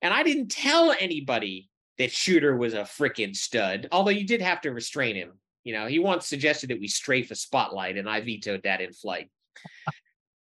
And 0.03 0.13
I 0.13 0.23
didn't 0.23 0.49
tell 0.49 0.95
anybody 0.99 1.69
that 1.99 2.13
Shooter 2.13 2.57
was 2.57 2.75
a 2.75 2.83
freaking 2.83 3.37
stud, 3.37 3.89
although 3.93 4.11
you 4.11 4.27
did 4.27 4.41
have 4.41 4.61
to 4.63 4.71
restrain 4.71 5.15
him. 5.15 5.33
You 5.65 5.75
know, 5.75 5.87
he 5.87 5.99
once 5.99 6.27
suggested 6.27 6.71
that 6.71 6.81
we 6.81 6.89
strafe 6.89 7.31
a 7.31 7.35
spotlight, 7.35 7.99
and 7.99 8.09
I 8.09 8.21
vetoed 8.21 8.63
that 8.65 8.81
in 8.81 8.93
flight. 8.93 9.31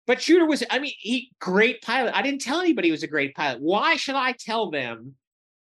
But 0.07 0.21
Shooter 0.21 0.47
was, 0.47 0.63
I 0.71 0.79
mean, 0.79 0.93
he 0.99 1.31
great 1.41 1.81
pilot. 1.81 2.15
I 2.15 2.23
didn't 2.23 2.43
tell 2.43 2.61
anybody 2.61 2.89
he 2.89 2.93
was 2.93 3.03
a 3.03 3.09
great 3.09 3.35
pilot. 3.35 3.61
Why 3.61 3.97
should 3.97 4.17
I 4.17 4.33
tell 4.33 4.71
them 4.71 5.15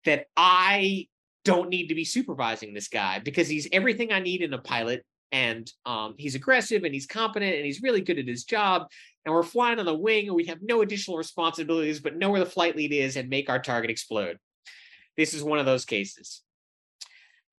that 0.06 0.28
I 0.38 1.08
don't 1.46 1.70
need 1.70 1.88
to 1.88 1.96
be 1.96 2.06
supervising 2.06 2.74
this 2.74 2.90
guy? 2.90 3.20
Because 3.20 3.48
he's 3.48 3.68
everything 3.72 4.12
I 4.12 4.20
need 4.20 4.42
in 4.42 4.54
a 4.54 4.60
pilot, 4.60 5.04
and 5.32 5.72
um, 5.86 6.16
he's 6.18 6.36
aggressive 6.36 6.84
and 6.84 6.94
he's 6.94 7.06
competent 7.06 7.56
and 7.56 7.66
he's 7.66 7.82
really 7.82 8.02
good 8.02 8.20
at 8.20 8.28
his 8.28 8.44
job. 8.44 8.88
And 9.26 9.34
we're 9.34 9.44
flying 9.44 9.80
on 9.80 9.86
the 9.86 9.94
wing, 9.94 10.28
and 10.28 10.36
we 10.36 10.46
have 10.46 10.60
no 10.62 10.82
additional 10.82 11.18
responsibilities, 11.18 12.00
but 12.00 12.16
know 12.16 12.30
where 12.30 12.40
the 12.40 12.50
flight 12.50 12.76
lead 12.76 12.94
is 12.94 13.16
and 13.16 13.30
make 13.30 13.50
our 13.50 13.60
target 13.60 13.92
explode. 13.92 14.38
This 15.18 15.34
is 15.34 15.44
one 15.44 15.60
of 15.60 15.66
those 15.66 15.86
cases. 15.86 16.42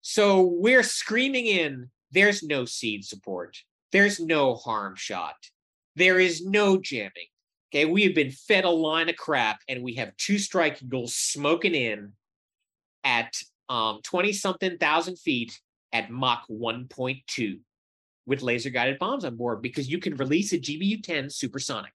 So 0.01 0.41
we're 0.41 0.83
screaming 0.83 1.45
in. 1.45 1.89
There's 2.11 2.43
no 2.43 2.65
SEAD 2.65 3.05
support. 3.05 3.57
There's 3.91 4.19
no 4.19 4.55
HARM 4.55 4.95
shot 4.95 5.35
there 5.95 6.19
is 6.19 6.45
no 6.45 6.77
jamming. 6.77 7.27
Okay, 7.73 7.85
we 7.85 8.03
have 8.03 8.15
been 8.15 8.31
fed 8.31 8.65
a 8.65 8.69
line 8.69 9.09
of 9.09 9.15
crap, 9.15 9.59
and 9.67 9.83
we 9.83 9.95
have 9.95 10.15
two 10.17 10.37
strike 10.37 10.81
eagles 10.81 11.15
smoking 11.15 11.75
in 11.75 12.13
at 13.03 13.33
um 13.69 13.99
20 14.03 14.33
something 14.33 14.77
thousand 14.77 15.17
feet 15.17 15.59
at 15.93 16.11
Mach 16.11 16.43
1.2 16.49 17.59
with 18.25 18.41
laser 18.41 18.69
guided 18.69 18.99
bombs 18.99 19.25
on 19.25 19.35
board 19.35 19.61
because 19.61 19.89
you 19.89 19.99
can 19.99 20.15
release 20.15 20.53
a 20.53 20.59
GBU 20.59 21.03
10 21.03 21.29
supersonic. 21.29 21.93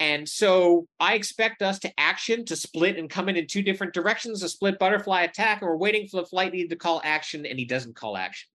And 0.00 0.28
so 0.28 0.86
I 1.00 1.14
expect 1.14 1.60
us 1.60 1.80
to 1.80 1.92
action 1.98 2.44
to 2.44 2.54
split 2.54 2.96
and 2.96 3.10
come 3.10 3.28
in 3.28 3.36
in 3.36 3.48
two 3.48 3.62
different 3.62 3.92
directions, 3.92 4.42
a 4.42 4.48
split 4.48 4.78
butterfly 4.78 5.22
attack, 5.22 5.60
and 5.60 5.68
we're 5.68 5.76
waiting 5.76 6.06
for 6.06 6.20
the 6.20 6.26
flight 6.26 6.52
lead 6.52 6.70
to 6.70 6.76
call 6.76 7.00
action, 7.02 7.44
and 7.44 7.58
he 7.58 7.64
doesn't 7.64 7.96
call 7.96 8.16
action 8.16 8.48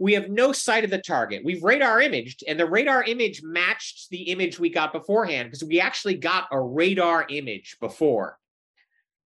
we 0.00 0.14
have 0.14 0.30
no 0.30 0.50
sight 0.50 0.82
of 0.82 0.90
the 0.90 0.98
target. 0.98 1.44
We've 1.44 1.62
radar 1.62 2.00
imaged, 2.00 2.42
and 2.48 2.58
the 2.58 2.64
radar 2.64 3.04
image 3.04 3.42
matched 3.42 4.08
the 4.08 4.22
image 4.22 4.58
we 4.58 4.70
got 4.70 4.94
beforehand 4.94 5.48
because 5.48 5.62
we 5.62 5.78
actually 5.78 6.14
got 6.14 6.48
a 6.50 6.58
radar 6.58 7.26
image 7.28 7.76
before. 7.80 8.38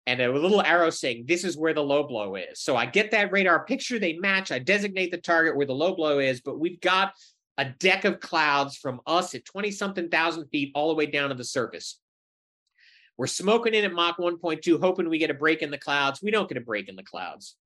And 0.07 0.21
a 0.21 0.31
little 0.31 0.61
arrow 0.61 0.91
saying 0.91 1.25
this 1.27 1.43
is 1.43 1.57
where 1.57 1.73
the 1.73 1.83
Low 1.83 2.07
Blow 2.07 2.35
is. 2.35 2.61
So 2.61 2.77
I 2.77 2.85
get 2.85 3.13
that 3.13 3.33
radar 3.33 3.65
picture, 3.65 3.99
they 3.99 4.19
match. 4.19 4.53
I 4.53 4.59
designate 4.59 5.11
the 5.11 5.17
target 5.17 5.57
where 5.57 5.67
the 5.67 5.75
Low 5.75 5.97
Blow 5.97 6.19
is, 6.19 6.43
but 6.43 6.59
we've 6.59 6.81
got 6.81 7.15
a 7.57 7.65
deck 7.65 8.05
of 8.05 8.21
clouds 8.21 8.77
from 8.77 9.01
us 9.07 9.35
at 9.35 9.47
20 9.47 9.71
something 9.71 10.11
thousand 10.11 10.49
feet 10.49 10.73
all 10.75 10.89
the 10.89 10.95
way 10.95 11.07
down 11.07 11.31
to 11.31 11.35
the 11.35 11.45
surface. 11.45 11.99
We're 13.17 13.27
smoking 13.27 13.73
in 13.73 13.87
at 13.87 13.93
Mach 13.93 14.19
1.2, 14.19 14.81
hoping 14.81 15.09
we 15.09 15.19
get 15.19 15.31
a 15.31 15.35
break 15.35 15.63
in 15.63 15.71
the 15.71 15.79
clouds. 15.79 16.21
We 16.23 16.31
don't 16.31 16.49
get 16.49 16.59
a 16.59 16.63
break 16.63 16.91
in 16.91 16.97
the 16.97 17.03
clouds. 17.03 17.57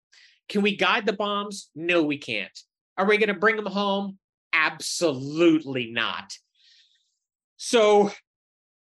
Can 0.49 0.63
we 0.63 0.77
guide 0.77 1.05
the 1.05 1.13
bombs? 1.13 1.69
No, 1.75 2.05
we 2.05 2.17
can't. 2.17 2.57
Are 2.99 3.07
we 3.07 3.19
going 3.19 3.29
to 3.29 3.35
bring 3.35 3.57
them 3.57 3.67
home? 3.67 4.19
Absolutely 4.53 5.91
not. 5.91 6.33
So 7.57 8.11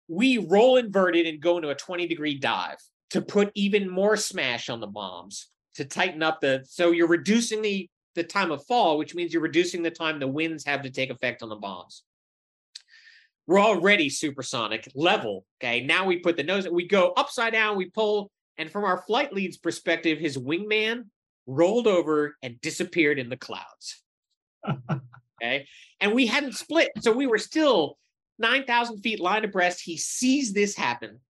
we 0.08 0.38
roll 0.38 0.76
inverted 0.76 1.26
and 1.26 1.40
go 1.40 1.56
into 1.56 1.70
a 1.70 1.74
20 1.74 2.06
degree 2.06 2.38
dive 2.38 2.78
to 3.10 3.22
put 3.22 3.50
even 3.54 3.88
more 3.88 4.16
smash 4.16 4.68
on 4.68 4.80
the 4.80 4.86
bombs 4.86 5.48
to 5.74 5.84
tighten 5.84 6.22
up 6.22 6.40
the 6.40 6.64
so 6.68 6.90
you're 6.90 7.08
reducing 7.08 7.62
the 7.62 7.88
the 8.14 8.22
time 8.22 8.50
of 8.50 8.64
fall 8.66 8.98
which 8.98 9.14
means 9.14 9.32
you're 9.32 9.42
reducing 9.42 9.82
the 9.82 9.90
time 9.90 10.18
the 10.18 10.26
winds 10.26 10.64
have 10.64 10.82
to 10.82 10.90
take 10.90 11.10
effect 11.10 11.42
on 11.42 11.48
the 11.48 11.56
bombs 11.56 12.02
we're 13.46 13.60
already 13.60 14.08
supersonic 14.08 14.88
level 14.94 15.44
okay 15.60 15.84
now 15.84 16.04
we 16.06 16.18
put 16.18 16.36
the 16.36 16.42
nose 16.42 16.68
we 16.68 16.86
go 16.86 17.12
upside 17.16 17.52
down 17.52 17.76
we 17.76 17.90
pull 17.90 18.30
and 18.58 18.70
from 18.70 18.84
our 18.84 19.02
flight 19.02 19.32
lead's 19.32 19.58
perspective 19.58 20.18
his 20.18 20.38
wingman 20.38 21.04
rolled 21.46 21.86
over 21.86 22.36
and 22.42 22.60
disappeared 22.60 23.18
in 23.18 23.28
the 23.28 23.36
clouds. 23.36 24.02
okay. 25.42 25.66
And 26.00 26.12
we 26.12 26.26
hadn't 26.26 26.56
split. 26.56 26.90
So 27.00 27.12
we 27.12 27.26
were 27.26 27.38
still 27.38 27.98
9,000 28.38 29.00
feet 29.00 29.20
line 29.20 29.44
abreast. 29.44 29.80
He 29.80 29.96
sees 29.96 30.52
this 30.52 30.76
happen. 30.76 31.20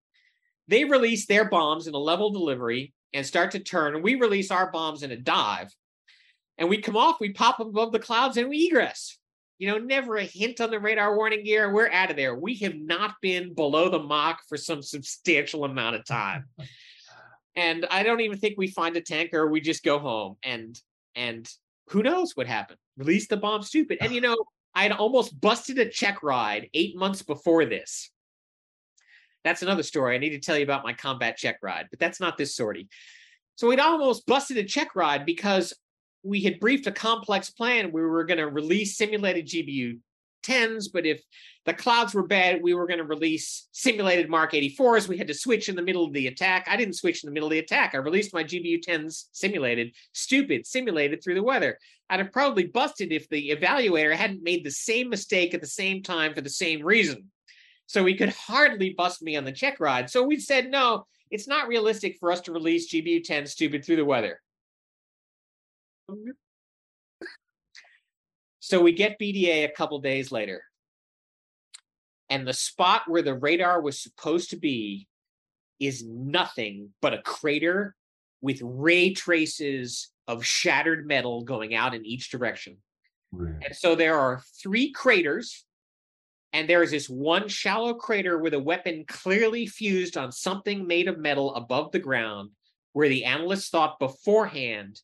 They 0.69 0.85
release 0.85 1.27
their 1.27 1.49
bombs 1.49 1.87
in 1.87 1.95
a 1.95 1.99
level 1.99 2.31
delivery 2.31 2.93
and 3.13 3.25
start 3.25 3.53
to 3.53 3.61
turn. 3.61 4.03
We 4.03 4.17
release 4.17 4.51
our 4.51 4.71
bombs 4.71 5.03
in 5.03 5.13
a 5.13 5.17
dive. 5.17 5.73
And 6.59 6.69
we 6.69 6.81
come 6.81 6.97
off, 6.97 7.21
we 7.21 7.33
pop 7.33 7.61
up 7.61 7.69
above 7.69 7.93
the 7.93 7.99
clouds 7.99 8.37
and 8.37 8.49
we 8.49 8.67
egress. 8.67 9.19
You 9.59 9.69
know, 9.69 9.79
never 9.79 10.17
a 10.17 10.25
hint 10.25 10.61
on 10.61 10.71
the 10.71 10.81
radar 10.81 11.17
warning 11.17 11.45
gear. 11.45 11.73
We're 11.73 11.91
out 11.91 12.11
of 12.11 12.17
there. 12.17 12.35
We 12.35 12.57
have 12.57 12.75
not 12.75 13.15
been 13.23 13.55
below 13.55 13.89
the 13.89 13.99
Mach 13.99 14.41
for 14.49 14.57
some 14.57 14.83
substantial 14.83 15.65
amount 15.65 15.97
of 15.97 16.05
time 16.05 16.47
and 17.57 17.87
I 17.91 18.03
don't 18.03 18.21
even 18.21 18.39
think 18.39 18.57
we 18.57 18.69
find 18.69 18.97
a 18.97 19.01
tanker. 19.01 19.47
We 19.47 19.61
just 19.61 19.83
go 19.83 19.99
home, 19.99 20.37
and 20.43 20.79
and 21.15 21.51
who 21.89 22.03
knows 22.03 22.33
what 22.37 22.47
happened? 22.47 22.79
Release 22.97 23.27
the 23.27 23.37
bomb, 23.37 23.63
stupid. 23.63 23.99
And 24.01 24.13
you 24.13 24.21
know, 24.23 24.37
I 24.75 24.83
had 24.83 24.93
almost 24.93 25.41
busted 25.41 25.79
a 25.79 25.89
check 25.89 26.23
ride 26.23 26.69
eight 26.75 26.97
months 26.97 27.23
before 27.23 27.65
this. 27.65 28.11
That's 29.43 29.63
another 29.63 29.83
story. 29.83 30.15
I 30.15 30.19
need 30.19 30.31
to 30.31 30.41
tell 30.41 30.59
you 30.59 30.65
about 30.65 30.85
my 30.85 30.93
combat 30.93 31.37
check 31.37 31.59
ride, 31.63 31.87
but 31.91 31.99
that's 31.99 32.21
not 32.21 32.37
this 32.37 32.55
sortie. 32.55 32.89
So 33.55 33.69
we'd 33.69 33.81
almost 33.81 34.27
busted 34.27 34.59
a 34.59 34.65
check 34.65 34.95
ride 34.95 35.25
because 35.25 35.73
we 36.23 36.43
had 36.43 36.61
briefed 36.61 36.89
a 36.89 36.93
complex 36.93 37.49
plan. 37.49 37.93
We 37.93 38.03
were 38.03 38.25
going 38.25 38.39
to 38.39 38.49
release 38.49 38.97
simulated 38.97 39.47
GBU 39.47 39.99
10s, 40.47 40.87
but 40.93 41.07
if 41.07 41.23
the 41.65 41.75
clouds 41.75 42.15
were 42.15 42.27
bad, 42.27 42.63
we 42.63 42.75
were 42.75 42.87
going 42.87 42.99
to 42.99 43.05
release 43.05 43.69
simulated 43.73 44.31
Mark 44.31 44.53
84s. 44.53 45.09
We 45.09 45.19
had 45.19 45.27
to 45.29 45.35
switch 45.35 45.69
in 45.69 45.77
the 45.77 45.83
middle 45.83 46.05
of 46.05 46.13
the 46.13 46.29
attack. 46.29 46.67
I 46.71 46.77
didn't 46.77 46.95
switch 46.95 47.25
in 47.25 47.29
the 47.29 47.35
middle 47.35 47.49
of 47.49 47.53
the 47.53 47.59
attack. 47.59 47.95
I 47.95 47.99
released 47.99 48.33
my 48.33 48.45
GBU 48.45 48.85
10s 48.85 49.25
simulated, 49.33 49.95
stupid, 50.13 50.67
simulated 50.67 51.23
through 51.23 51.35
the 51.35 51.43
weather. 51.43 51.79
I'd 52.09 52.21
have 52.21 52.33
probably 52.33 52.67
busted 52.67 53.13
if 53.13 53.29
the 53.29 53.51
evaluator 53.51 54.15
hadn't 54.15 54.45
made 54.45 54.65
the 54.65 54.71
same 54.71 55.09
mistake 55.09 55.55
at 55.55 55.61
the 55.61 55.67
same 55.67 56.03
time 56.03 56.35
for 56.35 56.41
the 56.41 56.49
same 56.49 56.85
reason. 56.85 57.31
So 57.87 58.05
he 58.05 58.15
could 58.15 58.31
hardly 58.31 58.91
bust 58.91 59.23
me 59.23 59.37
on 59.37 59.45
the 59.45 59.53
check 59.53 59.81
ride. 59.81 60.11
So 60.11 60.23
we 60.23 60.39
said, 60.39 60.71
no, 60.71 61.07
it's 61.31 61.49
not 61.49 61.69
realistic 61.69 62.17
for 62.19 62.31
us 62.31 62.41
to 62.43 62.53
release 62.53 62.93
GBU 62.93 63.25
10 63.25 63.47
stupid 63.47 63.85
through 63.85 63.97
the 63.97 64.05
weather. 64.05 64.41
So 68.67 68.83
we 68.83 68.91
get 68.91 69.21
BDA 69.21 69.65
a 69.65 69.69
couple 69.69 70.01
days 70.01 70.33
later. 70.33 70.61
And 72.29 72.45
the 72.45 72.53
spot 72.53 73.03
where 73.07 73.23
the 73.23 73.37
radar 73.37 73.81
was 73.81 74.03
supposed 74.03 74.51
to 74.51 74.57
be 74.57 75.07
is 75.79 76.05
nothing 76.05 76.91
but 77.01 77.15
a 77.15 77.23
crater 77.23 77.95
with 78.41 78.61
ray 78.61 79.15
traces 79.15 80.11
of 80.27 80.45
shattered 80.45 81.07
metal 81.07 81.45
going 81.45 81.77
out 81.77 81.95
in 81.95 82.05
each 82.05 82.29
direction. 82.29 82.79
Really? 83.31 83.57
And 83.65 83.77
so 83.77 83.95
there 83.95 84.19
are 84.19 84.43
three 84.61 84.91
craters, 84.91 85.65
and 86.53 86.69
there 86.69 86.83
is 86.83 86.91
this 86.91 87.09
one 87.09 87.47
shallow 87.47 87.95
crater 87.95 88.37
with 88.37 88.53
a 88.53 88.59
weapon 88.59 89.05
clearly 89.07 89.69
fused 89.69 90.17
on 90.17 90.33
something 90.33 90.89
made 90.89 91.07
of 91.07 91.21
metal 91.21 91.55
above 91.55 91.93
the 91.93 92.01
ground, 92.01 92.51
where 92.95 93.09
the 93.09 93.27
analysts 93.27 93.69
thought 93.69 94.01
beforehand 94.01 95.01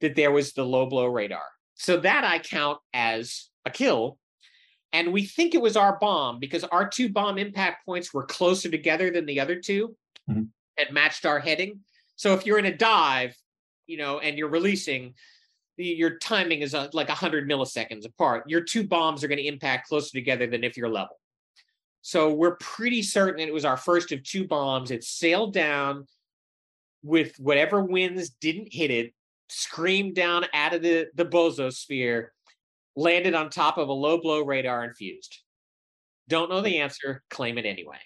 that 0.00 0.14
there 0.14 0.30
was 0.30 0.52
the 0.52 0.64
Low 0.64 0.86
Blow 0.86 1.06
radar. 1.06 1.42
So 1.78 1.96
that 1.98 2.24
I 2.24 2.40
count 2.40 2.78
as 2.92 3.48
a 3.64 3.70
kill. 3.70 4.18
And 4.92 5.12
we 5.12 5.24
think 5.24 5.54
it 5.54 5.62
was 5.62 5.76
our 5.76 5.98
bomb 5.98 6.40
because 6.40 6.64
our 6.64 6.88
two 6.88 7.08
bomb 7.08 7.38
impact 7.38 7.86
points 7.86 8.12
were 8.12 8.24
closer 8.24 8.68
together 8.70 9.10
than 9.10 9.26
the 9.26 9.40
other 9.40 9.60
2 9.60 9.96
Mhm. 10.28 10.48
and 10.76 10.90
matched 10.92 11.24
our 11.24 11.38
heading. 11.38 11.84
So 12.16 12.34
if 12.34 12.44
you're 12.44 12.58
in 12.58 12.64
a 12.66 12.76
dive, 12.76 13.36
you 13.86 13.96
know, 13.96 14.18
and 14.18 14.36
you're 14.36 14.48
releasing, 14.48 15.14
your 15.76 16.18
timing 16.18 16.62
is 16.62 16.74
uh, 16.74 16.88
like 16.92 17.08
100 17.08 17.48
milliseconds 17.48 18.04
apart. 18.04 18.48
Your 18.50 18.62
two 18.62 18.86
bombs 18.86 19.22
are 19.22 19.28
going 19.28 19.38
to 19.38 19.46
impact 19.46 19.88
closer 19.88 20.10
together 20.10 20.46
than 20.48 20.64
if 20.64 20.76
you're 20.76 20.88
level. 20.88 21.20
So 22.02 22.32
we're 22.32 22.56
pretty 22.56 23.02
certain 23.02 23.46
it 23.46 23.52
was 23.54 23.64
our 23.64 23.76
first 23.76 24.10
of 24.10 24.22
two 24.24 24.46
bombs. 24.48 24.90
It 24.90 25.04
sailed 25.04 25.52
down 25.52 26.06
with 27.02 27.38
whatever 27.38 27.84
winds 27.84 28.30
didn't 28.30 28.72
hit 28.72 28.90
it 28.90 29.14
screamed 29.48 30.14
down 30.14 30.46
out 30.54 30.74
of 30.74 30.82
the, 30.82 31.08
the 31.14 31.24
bozosphere, 31.24 32.28
landed 32.96 33.34
on 33.34 33.50
top 33.50 33.78
of 33.78 33.88
a 33.88 33.92
Low 33.92 34.20
Blow 34.20 34.44
radar 34.44 34.82
and 34.84 34.96
fused. 34.96 35.38
Don't 36.28 36.50
know 36.50 36.60
the 36.60 36.78
answer, 36.78 37.22
claim 37.30 37.58
it 37.58 37.64
anyway. 37.64 37.98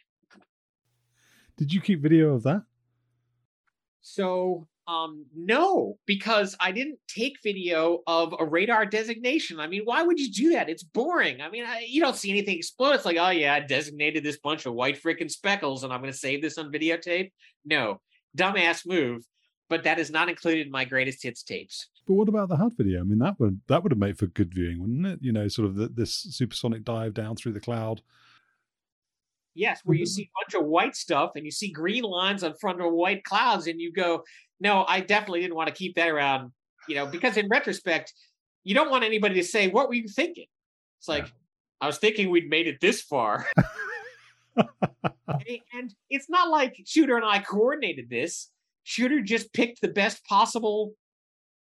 Did 1.57 1.73
you 1.73 1.81
keep 1.81 2.01
video 2.01 2.35
of 2.35 2.45
that? 2.45 2.63
So, 4.01 4.67
um, 4.89 5.27
no, 5.35 5.99
because 6.07 6.57
I 6.59 6.73
didn't 6.73 6.99
take 7.09 7.37
video 7.43 8.01
of 8.07 8.35
a 8.39 8.45
radar 8.45 8.85
designation. 8.85 9.61
I 9.61 9.67
mean, 9.69 9.83
why 9.85 10.03
would 10.03 10.19
you 10.19 10.31
do 10.31 10.53
that? 10.53 10.69
It's 10.69 10.83
boring. 10.83 11.41
I 11.41 11.51
mean, 11.51 11.65
I, 11.65 11.87
you 11.89 12.01
don't 12.01 12.17
see 12.17 12.31
anything 12.31 12.57
explode. 12.57 12.95
It's 12.95 13.05
like, 13.05 13.17
oh 13.19 13.31
yeah, 13.31 13.55
I 13.55 13.61
designated 13.61 14.25
this 14.25 14.39
bunch 14.39 14.67
of 14.67 14.75
white 14.75 15.01
freaking 15.03 15.31
speckles, 15.31 15.85
and 15.85 15.93
I'm 15.93 16.01
going 16.01 16.13
to 16.13 16.19
save 16.19 16.43
this 16.43 16.59
on 16.59 16.73
videotape. 16.73 17.31
No, 17.65 18.01
dumbass 18.37 18.87
move. 18.87 19.25
But 19.69 19.85
that 19.85 19.99
is 19.99 20.11
not 20.11 20.29
included 20.29 20.67
in 20.67 20.73
my 20.73 20.85
greatest 20.85 21.23
hits 21.23 21.43
tapes. 21.43 21.89
But 22.07 22.15
what 22.15 22.29
about 22.29 22.49
the 22.49 22.57
HUD 22.57 22.77
video? 22.77 23.01
I 23.01 23.05
mean, 23.05 23.19
that 23.21 23.39
would 23.41 23.61
that 23.69 23.83
would 23.83 23.93
have 23.93 23.99
made 23.99 24.19
for 24.19 24.27
good 24.27 24.53
viewing, 24.53 24.81
wouldn't 24.81 25.07
it? 25.07 25.19
You 25.23 25.33
know, 25.33 25.49
sort 25.49 25.67
of 25.67 25.77
the, 25.77 25.89
this 25.89 26.13
supersonic 26.13 26.85
dive 26.85 27.15
down 27.15 27.37
through 27.37 27.53
the 27.53 27.61
cloud. 27.61 28.03
Yes, 29.55 29.81
where 29.85 29.97
you 29.97 30.05
mm-hmm. 30.05 30.11
see 30.11 30.23
a 30.23 30.31
bunch 30.45 30.63
of 30.63 30.69
white 30.69 30.97
stuff 30.97 31.33
and 31.37 31.45
you 31.45 31.51
see 31.51 31.71
green 31.71 32.05
lines 32.05 32.43
on 32.43 32.55
front 32.55 32.81
of 32.81 32.93
white 32.93 33.25
clouds, 33.25 33.67
and 33.67 33.81
you 33.81 33.93
go, 33.93 34.25
"No, 34.61 34.85
I 34.87 35.01
definitely 35.01 35.41
didn't 35.41 35.57
want 35.57 35.69
to 35.69 35.75
keep 35.75 35.95
that 35.97 36.09
around." 36.09 36.53
You 36.89 36.97
know, 36.97 37.07
because 37.07 37.37
in 37.37 37.49
retrospect, 37.49 38.13
you 38.65 38.75
don't 38.75 38.91
want 38.91 39.05
anybody 39.05 39.37
to 39.37 39.45
say, 39.45 39.69
"What 39.69 39.89
were 39.89 39.95
you 39.95 40.09
thinking?" 40.09 40.47
It's 40.99 41.09
like, 41.09 41.25
Yeah. 41.25 41.33
I 41.81 41.87
was 41.87 41.99
thinking 41.99 42.31
we'd 42.31 42.49
made 42.49 42.69
it 42.69 42.81
this 42.81 43.03
far. 43.03 43.47
And 45.75 45.95
it's 46.11 46.29
not 46.29 46.51
like 46.51 46.77
Shooter 46.85 47.17
and 47.17 47.25
I 47.25 47.39
coordinated 47.41 48.11
this. 48.11 48.51
Shooter 48.85 49.21
just 49.21 49.53
picked 49.53 49.81
the 49.81 49.89
best 49.89 50.25
possible 50.25 50.95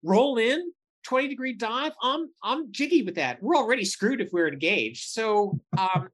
roll 0.02 0.38
in 0.38 0.72
20 1.04 1.28
degree 1.28 1.52
dive. 1.52 1.92
I'm 2.02 2.28
I'm 2.42 2.72
jiggy 2.72 3.02
with 3.02 3.16
that. 3.16 3.42
We're 3.42 3.56
already 3.56 3.84
screwed 3.84 4.20
if 4.20 4.32
we're 4.32 4.48
engaged. 4.48 5.10
So 5.10 5.58
um 5.78 6.08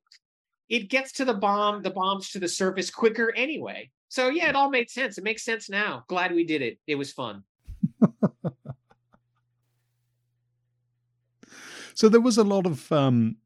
it 0.69 0.89
gets 0.89 1.13
to 1.13 1.25
the 1.25 1.35
bomb, 1.35 1.83
the 1.83 1.91
bombs 1.91 2.31
to 2.31 2.39
the 2.39 2.49
surface 2.49 2.91
quicker 2.91 3.33
anyway. 3.35 3.91
So 4.09 4.29
yeah, 4.29 4.49
it 4.49 4.57
all 4.57 4.71
made 4.71 4.91
sense. 4.91 5.19
It 5.19 5.25
makes 5.25 5.45
sense 5.45 5.69
now. 5.69 6.05
Glad 6.09 6.33
we 6.33 6.45
did 6.45 6.63
it. 6.63 6.79
It 6.87 6.97
was 6.97 7.13
fun. 7.13 7.45
So 12.01 12.09
there 12.09 12.23
was 12.23 12.39
a 12.39 12.45
lot 12.45 12.65
of 12.65 12.91
um 12.93 13.37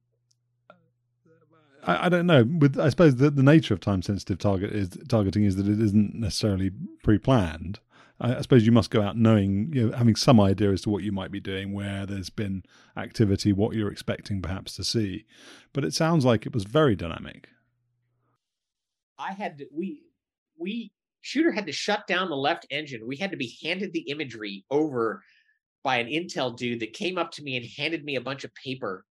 I, 1.87 2.07
I 2.07 2.09
don't 2.09 2.27
know. 2.27 2.45
With 2.45 2.79
I 2.79 2.89
suppose 2.89 3.17
the, 3.17 3.31
the 3.31 3.43
nature 3.43 3.75
of 3.75 3.81
time 3.81 4.03
sensitive 4.03 4.39
target 4.39 4.73
is 4.73 4.91
targeting 5.09 5.45
is 5.45 5.57
that 5.57 5.69
it 5.69 5.81
isn't 5.81 6.15
necessarily 6.15 6.71
pre 7.03 7.19
planned. 7.19 7.81
I, 8.21 8.37
I 8.37 8.41
suppose 8.41 8.67
you 8.67 8.73
must 8.73 8.91
go 8.91 9.03
out 9.03 9.17
knowing, 9.17 9.73
you 9.73 9.89
know, 9.91 9.97
having 9.97 10.17
some 10.17 10.41
idea 10.41 10.71
as 10.71 10.83
to 10.83 10.91
what 10.91 11.03
you 11.03 11.13
might 11.13 11.31
be 11.31 11.41
doing, 11.41 11.73
where 11.73 12.07
there's 12.07 12.31
been 12.31 12.65
activity, 12.97 13.53
what 13.53 13.75
you're 13.75 13.91
expecting 13.91 14.43
perhaps 14.43 14.75
to 14.77 14.85
see. 14.85 15.27
But 15.73 15.85
it 15.85 15.95
sounds 15.95 16.25
like 16.25 16.47
it 16.47 16.55
was 16.55 16.65
very 16.65 16.97
dynamic. 16.97 17.49
I 19.19 19.33
had 19.33 19.59
to, 19.59 19.67
we 19.73 20.03
we 20.59 20.93
shooter 21.21 21.53
had 21.53 21.67
to 21.67 21.73
shut 21.73 22.07
down 22.07 22.29
the 22.29 22.37
left 22.37 22.67
engine. 22.71 23.07
We 23.07 23.17
had 23.17 23.31
to 23.31 23.37
be 23.37 23.57
handed 23.63 23.93
the 23.93 24.11
imagery 24.11 24.65
over 24.71 25.23
by 25.83 25.97
an 25.97 26.09
intel 26.09 26.57
dude 26.57 26.81
that 26.81 26.93
came 26.93 27.19
up 27.19 27.31
to 27.33 27.43
me 27.43 27.57
and 27.57 27.67
handed 27.77 28.05
me 28.05 28.17
a 28.17 28.21
bunch 28.21 28.45
of 28.45 28.55
paper, 28.55 29.05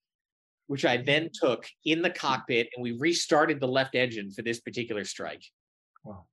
which 0.71 0.85
I 0.85 0.95
then 0.95 1.29
took 1.33 1.67
in 1.83 2.01
the 2.01 2.09
cockpit 2.09 2.69
and 2.73 2.81
we 2.81 2.93
restarted 2.93 3.59
the 3.59 3.67
left 3.67 3.93
engine 3.93 4.31
for 4.31 4.41
this 4.41 4.61
particular 4.61 5.03
strike. 5.03 5.43
Wow. 6.05 6.27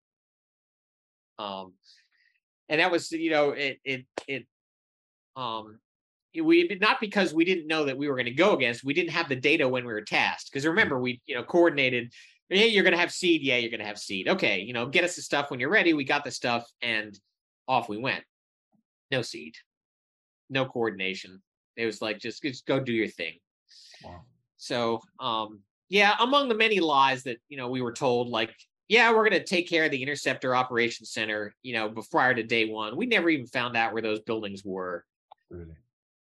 Um, 1.40 1.72
and 2.68 2.80
that 2.80 2.92
was 2.92 3.10
you 3.10 3.32
know 3.32 3.50
it 3.50 3.80
it 3.84 4.06
it 4.28 4.46
um 5.34 5.80
we 6.40 6.78
not 6.80 7.00
because 7.00 7.34
we 7.34 7.44
didn't 7.44 7.66
know 7.66 7.86
that 7.86 7.98
we 7.98 8.06
were 8.06 8.14
going 8.14 8.26
to 8.26 8.30
go 8.30 8.54
against 8.54 8.84
we 8.84 8.94
didn't 8.94 9.10
have 9.10 9.28
the 9.28 9.34
data 9.34 9.68
when 9.68 9.84
we 9.84 9.92
were 9.92 10.02
tasked 10.02 10.52
because 10.52 10.64
remember 10.64 11.00
we 11.00 11.20
you 11.26 11.34
know 11.34 11.42
coordinated 11.42 12.12
yeah 12.48 12.62
you're 12.62 12.84
going 12.84 12.94
to 12.94 13.00
have 13.00 13.10
SEAD 13.10 13.42
yeah 13.42 13.56
you're 13.56 13.72
going 13.72 13.80
to 13.80 13.86
have 13.86 13.98
SEAD 13.98 14.28
okay 14.28 14.60
you 14.60 14.72
know 14.72 14.86
get 14.86 15.02
us 15.02 15.16
the 15.16 15.22
stuff 15.22 15.50
when 15.50 15.58
you're 15.58 15.68
ready 15.68 15.94
we 15.94 16.04
got 16.04 16.22
the 16.22 16.30
stuff 16.30 16.64
and 16.80 17.18
off 17.66 17.88
we 17.88 17.98
went 17.98 18.22
no 19.10 19.20
SEAD 19.20 19.56
no 20.48 20.64
coordination 20.64 21.42
it 21.76 21.86
was 21.86 22.00
like 22.00 22.20
just 22.20 22.40
just 22.40 22.66
go 22.66 22.78
do 22.78 22.92
your 22.92 23.08
thing 23.08 23.34
Wow. 24.04 24.22
so, 24.56 25.00
um, 25.20 25.60
yeah, 25.88 26.14
among 26.20 26.48
the 26.48 26.54
many 26.54 26.80
lies 26.80 27.22
that 27.24 27.38
you 27.48 27.56
know 27.56 27.68
we 27.68 27.82
were 27.82 27.92
told, 27.92 28.28
like, 28.28 28.54
yeah, 28.88 29.12
we're 29.12 29.24
gonna 29.24 29.44
take 29.44 29.68
care 29.68 29.84
of 29.84 29.90
the 29.90 30.02
interceptor 30.02 30.54
operations 30.54 31.10
center, 31.10 31.54
you 31.62 31.74
know, 31.74 31.88
before 31.88 32.20
prior 32.20 32.34
to 32.34 32.42
day 32.42 32.70
one. 32.70 32.96
We 32.96 33.06
never 33.06 33.28
even 33.28 33.46
found 33.46 33.76
out 33.76 33.92
where 33.92 34.02
those 34.02 34.20
buildings 34.20 34.62
were. 34.64 35.04
Really. 35.50 35.76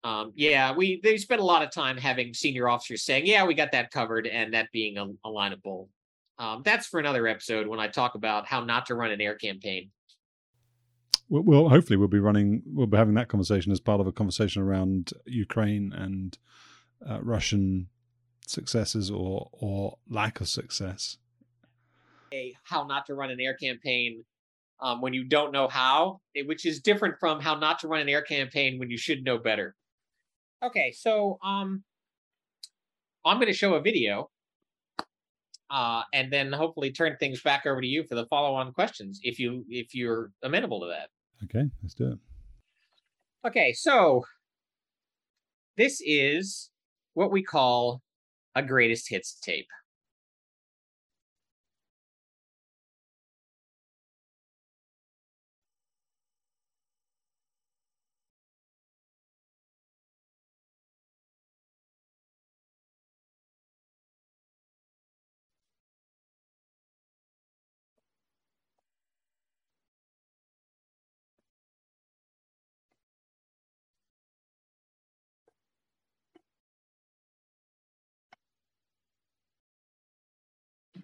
Um, 0.03 0.32
yeah, 0.36 0.74
we 0.74 1.02
they 1.03 1.18
spent 1.18 1.41
a 1.41 1.45
lot 1.45 1.61
of 1.61 1.72
time 1.72 1.98
having 1.98 2.34
senior 2.34 2.70
officers 2.70 3.03
saying, 3.03 3.26
yeah, 3.26 3.45
we 3.45 3.53
got 3.53 3.72
that 3.74 3.91
covered, 3.91 4.28
and 4.28 4.53
that 4.53 4.72
being 4.72 4.98
a, 4.98 5.07
a 5.26 5.30
line 5.30 5.53
of 5.53 5.61
bull. 5.61 5.90
Um, 6.38 6.61
that's 6.64 6.88
for 6.88 7.02
another 7.02 7.28
episode 7.28 7.68
when 7.68 7.82
I 7.82 7.90
talk 7.90 8.16
about 8.16 8.48
how 8.48 8.64
not 8.64 8.86
to 8.86 8.95
run 8.95 9.11
an 9.11 9.20
air 9.20 9.36
campaign. 9.36 9.91
Well, 11.30 11.70
hopefully 11.70 11.98
we'll 11.98 12.07
be 12.07 12.20
running, 12.20 12.64
we'll 12.66 12.88
be 12.88 12.98
having 12.98 13.14
that 13.16 13.28
conversation 13.28 13.72
as 13.72 13.80
part 13.80 14.02
of 14.02 14.07
a 14.07 14.11
conversation 14.11 14.64
around 14.64 15.11
Ukraine 15.26 15.94
and 15.94 16.36
uh, 17.08 17.20
Russian 17.22 17.88
successes 18.48 19.12
or 19.12 19.50
or 19.54 19.98
lack 20.10 20.42
of 20.42 20.48
success. 20.48 21.18
a 22.34 22.56
how 22.64 22.84
not 22.86 23.06
to 23.08 23.16
run 23.16 23.30
an 23.32 23.40
air 23.40 23.54
campaign 23.54 24.24
um, 24.82 25.02
when 25.02 25.14
you 25.14 25.24
don't 25.24 25.52
know 25.52 25.68
how, 25.68 26.22
which 26.46 26.66
is 26.66 26.80
different 26.80 27.20
from 27.20 27.42
how 27.42 27.56
not 27.56 27.80
to 27.80 27.88
run 27.88 28.02
an 28.02 28.10
air 28.10 28.22
campaign 28.22 28.80
when 28.80 28.90
you 28.90 28.98
should 28.98 29.24
know 29.24 29.38
better. 29.38 29.76
Okay, 30.64 30.92
so 30.92 31.38
um, 31.44 31.84
I'm 33.26 33.38
going 33.38 33.48
to 33.48 33.54
show 33.54 33.76
a 33.76 33.82
video, 33.82 34.30
uh, 35.70 36.04
and 36.14 36.32
then 36.32 36.52
hopefully 36.52 36.92
turn 36.92 37.18
things 37.20 37.42
back 37.42 37.66
over 37.66 37.82
to 37.82 37.88
you 37.88 38.04
for 38.04 38.16
the 38.16 38.26
follow-on 38.26 38.74
questions, 38.74 39.20
if 39.24 39.40
you 39.40 39.66
if 39.70 39.96
you're 39.96 40.32
amenable 40.44 40.82
to 40.82 40.88
that. 40.88 41.10
Okay, 41.46 41.70
let's 41.82 41.94
do 41.94 42.12
it. 42.12 42.20
Okay, 43.48 43.72
so 43.74 44.26
this 45.78 46.02
is 46.06 46.72
what 47.14 47.31
we 47.31 47.44
call 47.44 48.02
a 48.56 48.64
greatest 48.64 49.10
hits 49.10 49.40
tape. 49.40 49.68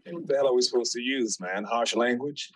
What 0.08 0.28
the 0.28 0.36
hell 0.36 0.48
are 0.48 0.54
we 0.54 0.62
supposed 0.62 0.92
to 0.94 1.02
use, 1.02 1.40
man? 1.40 1.64
Harsh 1.64 1.96
language? 1.96 2.52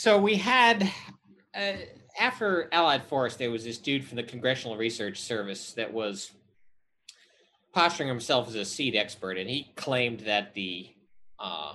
So 0.00 0.16
we 0.16 0.36
had 0.36 0.90
uh, 1.54 1.72
after 2.18 2.70
Allied 2.72 3.04
Force, 3.04 3.36
there 3.36 3.50
was 3.50 3.64
this 3.64 3.76
dude 3.76 4.02
from 4.02 4.16
the 4.16 4.22
Congressional 4.22 4.78
Research 4.78 5.20
Service 5.20 5.74
that 5.74 5.92
was 5.92 6.32
posturing 7.74 8.08
himself 8.08 8.48
as 8.48 8.54
a 8.54 8.64
SEAD 8.64 8.96
expert, 8.96 9.36
and 9.36 9.50
he 9.50 9.70
claimed 9.76 10.20
that 10.20 10.54
the 10.54 10.88
uh, 11.38 11.74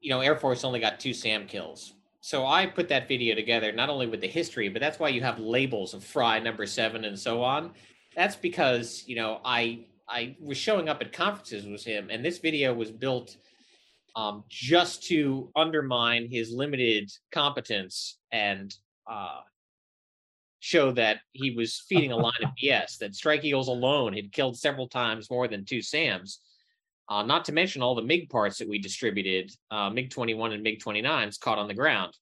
you 0.00 0.08
know 0.08 0.22
Air 0.22 0.36
Force 0.36 0.64
only 0.64 0.80
got 0.80 0.98
two 0.98 1.12
SAM 1.12 1.46
kills. 1.46 1.92
So 2.22 2.46
I 2.46 2.64
put 2.64 2.88
that 2.88 3.08
video 3.08 3.34
together 3.34 3.70
not 3.70 3.90
only 3.90 4.06
with 4.06 4.22
the 4.22 4.26
history, 4.26 4.70
but 4.70 4.80
that's 4.80 4.98
why 4.98 5.10
you 5.10 5.20
have 5.20 5.38
labels 5.38 5.92
of 5.92 6.02
Fry 6.02 6.38
number 6.38 6.64
seven 6.64 7.04
and 7.04 7.18
so 7.18 7.42
on. 7.42 7.72
That's 8.16 8.36
because 8.36 9.04
you 9.06 9.16
know 9.16 9.42
I 9.44 9.80
I 10.08 10.34
was 10.40 10.56
showing 10.56 10.88
up 10.88 11.02
at 11.02 11.12
conferences 11.12 11.66
with 11.66 11.84
him, 11.84 12.08
and 12.10 12.24
this 12.24 12.38
video 12.38 12.72
was 12.72 12.90
built 12.90 13.36
um, 14.18 14.42
just 14.48 15.04
to 15.04 15.48
undermine 15.54 16.26
his 16.28 16.50
limited 16.50 17.08
competence 17.30 18.18
and 18.32 18.74
uh, 19.08 19.38
show 20.58 20.90
that 20.90 21.20
he 21.32 21.52
was 21.52 21.84
feeding 21.88 22.10
a 22.10 22.16
line 22.26 22.32
of 22.42 22.50
BS. 22.60 22.98
That 22.98 23.14
Strike 23.14 23.44
Eagles 23.44 23.68
alone 23.68 24.12
had 24.12 24.32
killed 24.32 24.58
several 24.58 24.88
times 24.88 25.30
more 25.30 25.46
than 25.46 25.64
two 25.64 25.80
SAMs. 25.80 26.40
Uh, 27.08 27.22
not 27.22 27.44
to 27.44 27.52
mention 27.52 27.80
all 27.80 27.94
the 27.94 28.02
MiG 28.02 28.28
parts 28.28 28.58
that 28.58 28.68
we 28.68 28.80
distributed, 28.80 29.52
uh, 29.70 29.88
MiG 29.88 30.10
21 30.10 30.52
and 30.52 30.64
MiG 30.64 30.82
29s 30.82 31.38
caught 31.38 31.58
on 31.58 31.68
the 31.68 31.74
ground. 31.74 32.12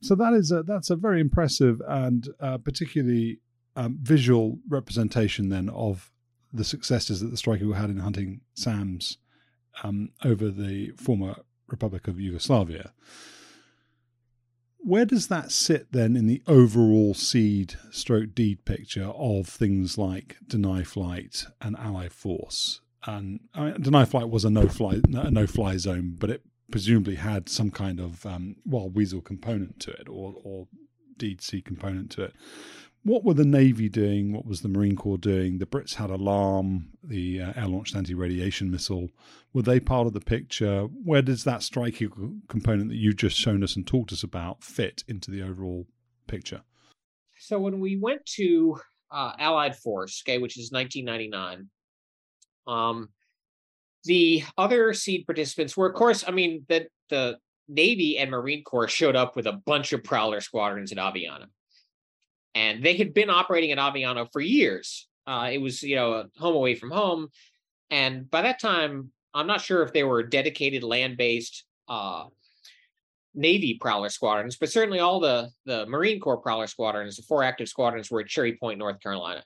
So 0.00 0.14
that 0.14 0.32
is 0.32 0.52
a, 0.52 0.62
that's 0.62 0.88
a 0.88 0.96
very 0.96 1.20
impressive 1.20 1.82
and 1.86 2.28
uh, 2.40 2.58
particularly 2.58 3.40
um, 3.76 3.98
visual 4.00 4.58
representation 4.68 5.50
then 5.50 5.68
of 5.68 6.10
the 6.50 6.64
successes 6.64 7.20
that 7.20 7.30
the 7.30 7.36
Strike 7.36 7.60
Eagle 7.60 7.74
had 7.74 7.90
in 7.90 7.98
hunting 7.98 8.40
SAMs 8.54 9.18
um, 9.82 10.10
over 10.24 10.48
the 10.48 10.90
former 10.92 11.36
Republic 11.68 12.06
of 12.08 12.20
Yugoslavia. 12.20 12.92
Where 14.78 15.04
does 15.04 15.28
that 15.28 15.52
sit 15.52 15.92
then 15.92 16.16
in 16.16 16.26
the 16.26 16.42
overall 16.46 17.14
SEAD 17.14 17.76
stroke 17.90 18.34
DEAD 18.34 18.64
picture 18.64 19.06
of 19.06 19.46
things 19.46 19.96
like 19.96 20.36
Deny 20.46 20.82
Flight 20.82 21.46
and 21.60 21.76
Allied 21.76 22.12
Force? 22.12 22.80
And 23.04 23.40
I 23.54 23.64
mean, 23.66 23.80
Deny 23.80 24.04
Flight 24.04 24.28
was 24.28 24.44
a 24.44 24.50
no 24.50 24.68
fly 24.68 25.00
a 25.12 25.30
no 25.30 25.46
fly 25.46 25.76
zone, 25.76 26.16
but 26.18 26.30
it 26.30 26.42
presumably 26.70 27.16
had 27.16 27.48
some 27.48 27.70
kind 27.70 28.00
of 28.00 28.26
um, 28.26 28.56
wild 28.64 28.94
weasel 28.96 29.20
component 29.20 29.78
to 29.80 29.92
it, 29.92 30.08
or 30.08 30.34
or 30.42 30.66
DEAD 31.16 31.64
component 31.64 32.10
to 32.12 32.22
it. 32.22 32.34
What 33.04 33.24
were 33.24 33.34
the 33.34 33.44
Navy 33.44 33.88
doing? 33.88 34.32
What 34.32 34.46
was 34.46 34.60
the 34.60 34.68
Marine 34.68 34.94
Corps 34.94 35.18
doing? 35.18 35.58
The 35.58 35.66
Brits 35.66 35.94
had 35.94 36.10
ALARM, 36.10 36.86
the 37.02 37.40
uh, 37.40 37.52
air 37.56 37.66
launched 37.66 37.96
anti 37.96 38.14
radiation 38.14 38.70
missile. 38.70 39.08
Were 39.52 39.62
they 39.62 39.80
part 39.80 40.06
of 40.06 40.12
the 40.12 40.20
picture? 40.20 40.82
Where 40.82 41.22
does 41.22 41.42
that 41.44 41.64
Strike 41.64 42.00
Eagle 42.00 42.34
component 42.48 42.90
that 42.90 42.96
you've 42.96 43.16
just 43.16 43.36
shown 43.36 43.64
us 43.64 43.74
and 43.74 43.84
talked 43.84 44.12
us 44.12 44.22
about 44.22 44.62
fit 44.62 45.02
into 45.08 45.32
the 45.32 45.42
overall 45.42 45.86
picture? 46.28 46.62
So 47.38 47.58
when 47.58 47.80
we 47.80 47.96
went 47.96 48.24
to 48.36 48.78
uh, 49.10 49.32
Allied 49.36 49.74
Force, 49.74 50.22
okay, 50.24 50.38
which 50.38 50.56
is 50.56 50.70
1999, 50.70 51.68
um, 52.68 53.08
the 54.04 54.44
other 54.56 54.92
SEAD 54.92 55.26
participants 55.26 55.76
were, 55.76 55.88
of 55.88 55.94
course, 55.94 56.24
I 56.26 56.30
mean, 56.30 56.64
the 56.68 56.86
the 57.10 57.38
Navy 57.68 58.18
and 58.18 58.30
Marine 58.30 58.62
Corps 58.62 58.88
showed 58.88 59.16
up 59.16 59.34
with 59.34 59.46
a 59.46 59.52
bunch 59.52 59.92
of 59.92 60.04
Prowler 60.04 60.40
squadrons 60.40 60.92
at 60.92 60.98
Aviano, 60.98 61.46
and 62.54 62.82
they 62.82 62.96
had 62.96 63.14
been 63.14 63.30
operating 63.30 63.72
at 63.72 63.78
Aviano 63.78 64.26
for 64.32 64.40
years. 64.40 65.08
Uh, 65.26 65.50
it 65.52 65.58
was, 65.58 65.82
you 65.82 65.96
know, 65.96 66.24
home 66.38 66.54
away 66.54 66.74
from 66.74 66.90
home, 66.90 67.28
and 67.90 68.30
by 68.30 68.42
that 68.42 68.60
time, 68.60 69.10
I'm 69.34 69.46
not 69.46 69.60
sure 69.60 69.82
if 69.82 69.92
they 69.92 70.04
were 70.04 70.22
dedicated 70.22 70.82
land-based 70.82 71.64
uh, 71.88 72.24
Navy 73.34 73.78
Prowler 73.80 74.08
squadrons, 74.08 74.56
but 74.56 74.70
certainly 74.70 75.00
all 75.00 75.20
the 75.20 75.50
the 75.64 75.86
Marine 75.86 76.20
Corps 76.20 76.38
Prowler 76.38 76.66
squadrons, 76.66 77.16
the 77.16 77.22
four 77.22 77.42
active 77.42 77.68
squadrons, 77.68 78.10
were 78.10 78.20
at 78.20 78.26
Cherry 78.26 78.56
Point, 78.56 78.78
North 78.78 79.00
Carolina. 79.00 79.42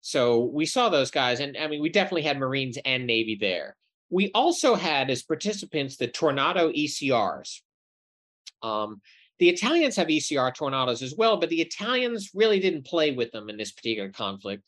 So 0.00 0.44
we 0.44 0.66
saw 0.66 0.88
those 0.88 1.10
guys, 1.10 1.40
and 1.40 1.56
I 1.56 1.66
mean, 1.66 1.82
we 1.82 1.88
definitely 1.88 2.22
had 2.22 2.38
Marines 2.38 2.78
and 2.84 3.06
Navy 3.06 3.36
there. 3.40 3.76
We 4.08 4.30
also 4.32 4.76
had 4.76 5.10
as 5.10 5.22
participants 5.22 5.96
the 5.96 6.06
Tornado 6.06 6.70
ECRs. 6.70 7.60
Um, 8.62 9.00
the 9.38 9.48
Italians 9.48 9.96
have 9.96 10.08
ECR 10.08 10.54
Tornadoes 10.54 11.02
as 11.02 11.14
well, 11.16 11.36
but 11.36 11.50
the 11.50 11.60
Italians 11.60 12.30
really 12.34 12.60
didn't 12.60 12.86
play 12.86 13.12
with 13.12 13.30
them 13.32 13.50
in 13.50 13.56
this 13.56 13.72
particular 13.72 14.10
conflict. 14.10 14.62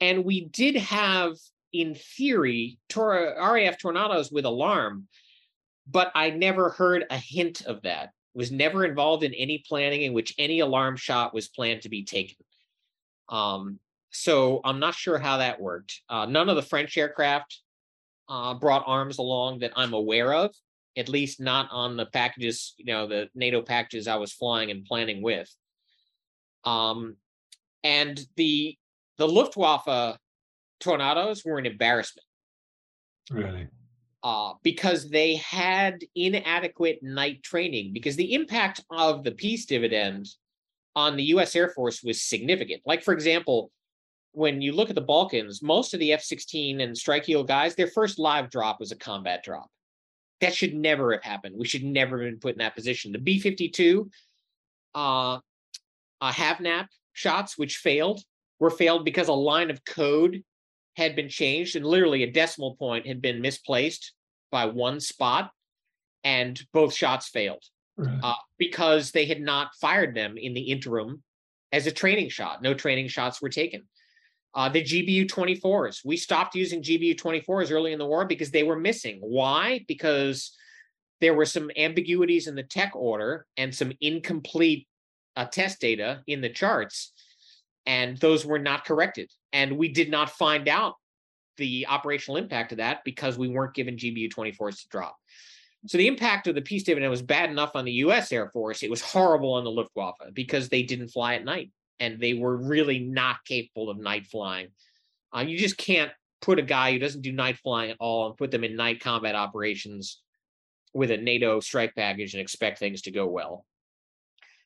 And 0.00 0.24
we 0.24 0.46
did 0.46 0.76
have, 0.76 1.34
in 1.72 1.94
theory, 1.94 2.78
Tor- 2.88 3.34
RAF 3.38 3.78
Tornadoes 3.78 4.30
with 4.30 4.44
ALARM, 4.44 5.04
but 5.86 6.10
I 6.14 6.30
never 6.30 6.70
heard 6.70 7.04
a 7.10 7.16
hint 7.16 7.62
of 7.62 7.82
that. 7.82 8.10
Was 8.34 8.52
never 8.52 8.84
involved 8.84 9.24
in 9.24 9.34
any 9.34 9.64
planning 9.66 10.02
in 10.02 10.12
which 10.12 10.34
any 10.38 10.60
ALARM 10.60 10.96
shot 10.96 11.34
was 11.34 11.48
planned 11.48 11.82
to 11.82 11.88
be 11.88 12.04
taken. 12.04 12.36
Um, 13.28 13.80
so 14.10 14.60
I'm 14.64 14.78
not 14.78 14.94
sure 14.94 15.18
how 15.18 15.38
that 15.38 15.60
worked. 15.60 16.02
Uh, 16.08 16.26
none 16.26 16.48
of 16.48 16.56
the 16.56 16.62
French 16.62 16.96
aircraft 16.96 17.60
uh, 18.28 18.54
brought 18.54 18.84
arms 18.86 19.18
along 19.18 19.60
that 19.60 19.72
I'm 19.76 19.92
aware 19.92 20.32
of, 20.32 20.54
at 20.98 21.08
least 21.08 21.40
not 21.40 21.68
on 21.70 21.96
the 21.96 22.06
packages, 22.06 22.74
you 22.76 22.86
know, 22.86 23.06
the 23.06 23.28
NATO 23.34 23.62
packages 23.62 24.08
I 24.08 24.16
was 24.16 24.32
flying 24.32 24.70
and 24.70 24.84
planning 24.84 25.22
with. 25.22 25.48
Um, 26.64 27.16
and 27.84 28.20
the 28.36 28.76
the 29.16 29.28
Luftwaffe 29.28 30.18
tornadoes 30.80 31.44
were 31.44 31.58
an 31.58 31.66
embarrassment 31.66 32.26
Really? 33.30 33.68
uh, 34.22 34.54
because 34.62 35.08
they 35.08 35.36
had 35.36 36.00
inadequate 36.14 37.02
night 37.02 37.42
training 37.42 37.92
because 37.92 38.16
the 38.16 38.34
impact 38.34 38.84
of 38.90 39.24
the 39.24 39.32
peace 39.32 39.66
dividend 39.66 40.28
on 40.96 41.16
the 41.16 41.24
US 41.24 41.54
Air 41.54 41.68
Force 41.68 42.02
was 42.02 42.22
significant. 42.22 42.82
Like, 42.84 43.02
for 43.02 43.14
example, 43.14 43.70
when 44.32 44.60
you 44.60 44.72
look 44.72 44.88
at 44.88 44.94
the 44.94 45.00
Balkans, 45.00 45.62
most 45.62 45.94
of 45.94 46.00
the 46.00 46.12
F 46.12 46.22
16 46.22 46.80
and 46.80 46.96
Strike 46.96 47.28
Eagle 47.28 47.44
guys, 47.44 47.74
their 47.74 47.86
first 47.88 48.18
live 48.18 48.50
drop 48.50 48.80
was 48.80 48.92
a 48.92 48.96
combat 48.96 49.42
drop. 49.42 49.70
That 50.40 50.54
should 50.54 50.74
never 50.74 51.12
have 51.12 51.22
happened. 51.22 51.56
We 51.58 51.66
should 51.66 51.84
never 51.84 52.22
have 52.22 52.30
been 52.30 52.40
put 52.40 52.54
in 52.54 52.58
that 52.58 52.76
position. 52.76 53.12
The 53.12 53.18
B 53.18 53.40
52 53.40 54.10
uh, 54.94 55.38
uh, 56.20 56.32
Have 56.32 56.60
Nap 56.60 56.88
shots, 57.12 57.58
which 57.58 57.76
failed, 57.78 58.22
were 58.60 58.70
failed 58.70 59.04
because 59.04 59.28
a 59.28 59.32
line 59.32 59.70
of 59.70 59.84
code 59.84 60.42
had 60.96 61.14
been 61.16 61.28
changed 61.28 61.76
and 61.76 61.86
literally 61.86 62.22
a 62.22 62.30
decimal 62.30 62.76
point 62.76 63.06
had 63.06 63.20
been 63.22 63.40
misplaced 63.40 64.12
by 64.50 64.64
one 64.66 64.98
spot, 65.00 65.50
and 66.24 66.60
both 66.72 66.94
shots 66.94 67.28
failed 67.28 67.62
Really? 67.96 68.18
uh, 68.22 68.34
because 68.58 69.10
they 69.10 69.26
had 69.26 69.40
not 69.40 69.74
fired 69.80 70.14
them 70.14 70.36
in 70.36 70.54
the 70.54 70.62
interim 70.62 71.22
as 71.72 71.86
a 71.86 71.92
training 71.92 72.30
shot. 72.30 72.62
No 72.62 72.74
training 72.74 73.08
shots 73.08 73.42
were 73.42 73.48
taken. 73.48 73.82
Uh, 74.54 74.68
the 74.68 74.82
GBU 74.82 75.28
24s, 75.28 76.04
we 76.04 76.16
stopped 76.16 76.54
using 76.54 76.82
GBU 76.82 77.16
24s 77.16 77.70
early 77.70 77.92
in 77.92 77.98
the 77.98 78.06
war 78.06 78.24
because 78.24 78.50
they 78.50 78.62
were 78.62 78.78
missing. 78.78 79.18
Why? 79.20 79.84
Because 79.86 80.56
there 81.20 81.34
were 81.34 81.44
some 81.44 81.70
ambiguities 81.76 82.46
in 82.46 82.54
the 82.54 82.62
tech 82.62 82.92
order 82.94 83.46
and 83.56 83.74
some 83.74 83.92
incomplete 84.00 84.86
uh, 85.36 85.44
test 85.44 85.80
data 85.80 86.22
in 86.26 86.40
the 86.40 86.48
charts, 86.48 87.12
and 87.86 88.16
those 88.18 88.44
were 88.44 88.58
not 88.58 88.84
corrected. 88.84 89.30
And 89.52 89.78
we 89.78 89.88
did 89.88 90.10
not 90.10 90.30
find 90.30 90.68
out 90.68 90.94
the 91.56 91.86
operational 91.88 92.36
impact 92.36 92.72
of 92.72 92.78
that 92.78 93.04
because 93.04 93.36
we 93.36 93.48
weren't 93.48 93.74
given 93.74 93.96
GBU 93.96 94.32
24s 94.32 94.82
to 94.82 94.88
drop. 94.88 95.16
So 95.86 95.98
the 95.98 96.08
impact 96.08 96.46
of 96.48 96.54
the 96.54 96.62
peace 96.62 96.82
dividend 96.82 97.10
was 97.10 97.22
bad 97.22 97.50
enough 97.50 97.72
on 97.74 97.84
the 97.84 97.92
U.S. 97.92 98.32
Air 98.32 98.48
Force. 98.50 98.82
It 98.82 98.90
was 98.90 99.00
horrible 99.00 99.54
on 99.54 99.64
the 99.64 99.70
Luftwaffe 99.70 100.16
because 100.32 100.68
they 100.68 100.82
didn't 100.82 101.08
fly 101.08 101.34
at 101.34 101.44
night 101.44 101.70
and 102.00 102.20
they 102.20 102.34
were 102.34 102.56
really 102.56 102.98
not 102.98 103.44
capable 103.44 103.90
of 103.90 103.98
night 103.98 104.26
flying. 104.26 104.68
Uh, 105.34 105.40
you 105.40 105.58
just 105.58 105.76
can't 105.76 106.12
put 106.40 106.58
a 106.58 106.62
guy 106.62 106.92
who 106.92 106.98
doesn't 106.98 107.22
do 107.22 107.32
night 107.32 107.58
flying 107.58 107.90
at 107.90 107.96
all 108.00 108.26
and 108.26 108.36
put 108.36 108.50
them 108.50 108.64
in 108.64 108.76
night 108.76 109.00
combat 109.00 109.34
operations 109.34 110.22
with 110.94 111.10
a 111.10 111.16
NATO 111.16 111.60
strike 111.60 111.94
package 111.94 112.34
and 112.34 112.40
expect 112.40 112.78
things 112.78 113.02
to 113.02 113.10
go 113.10 113.26
well. 113.26 113.64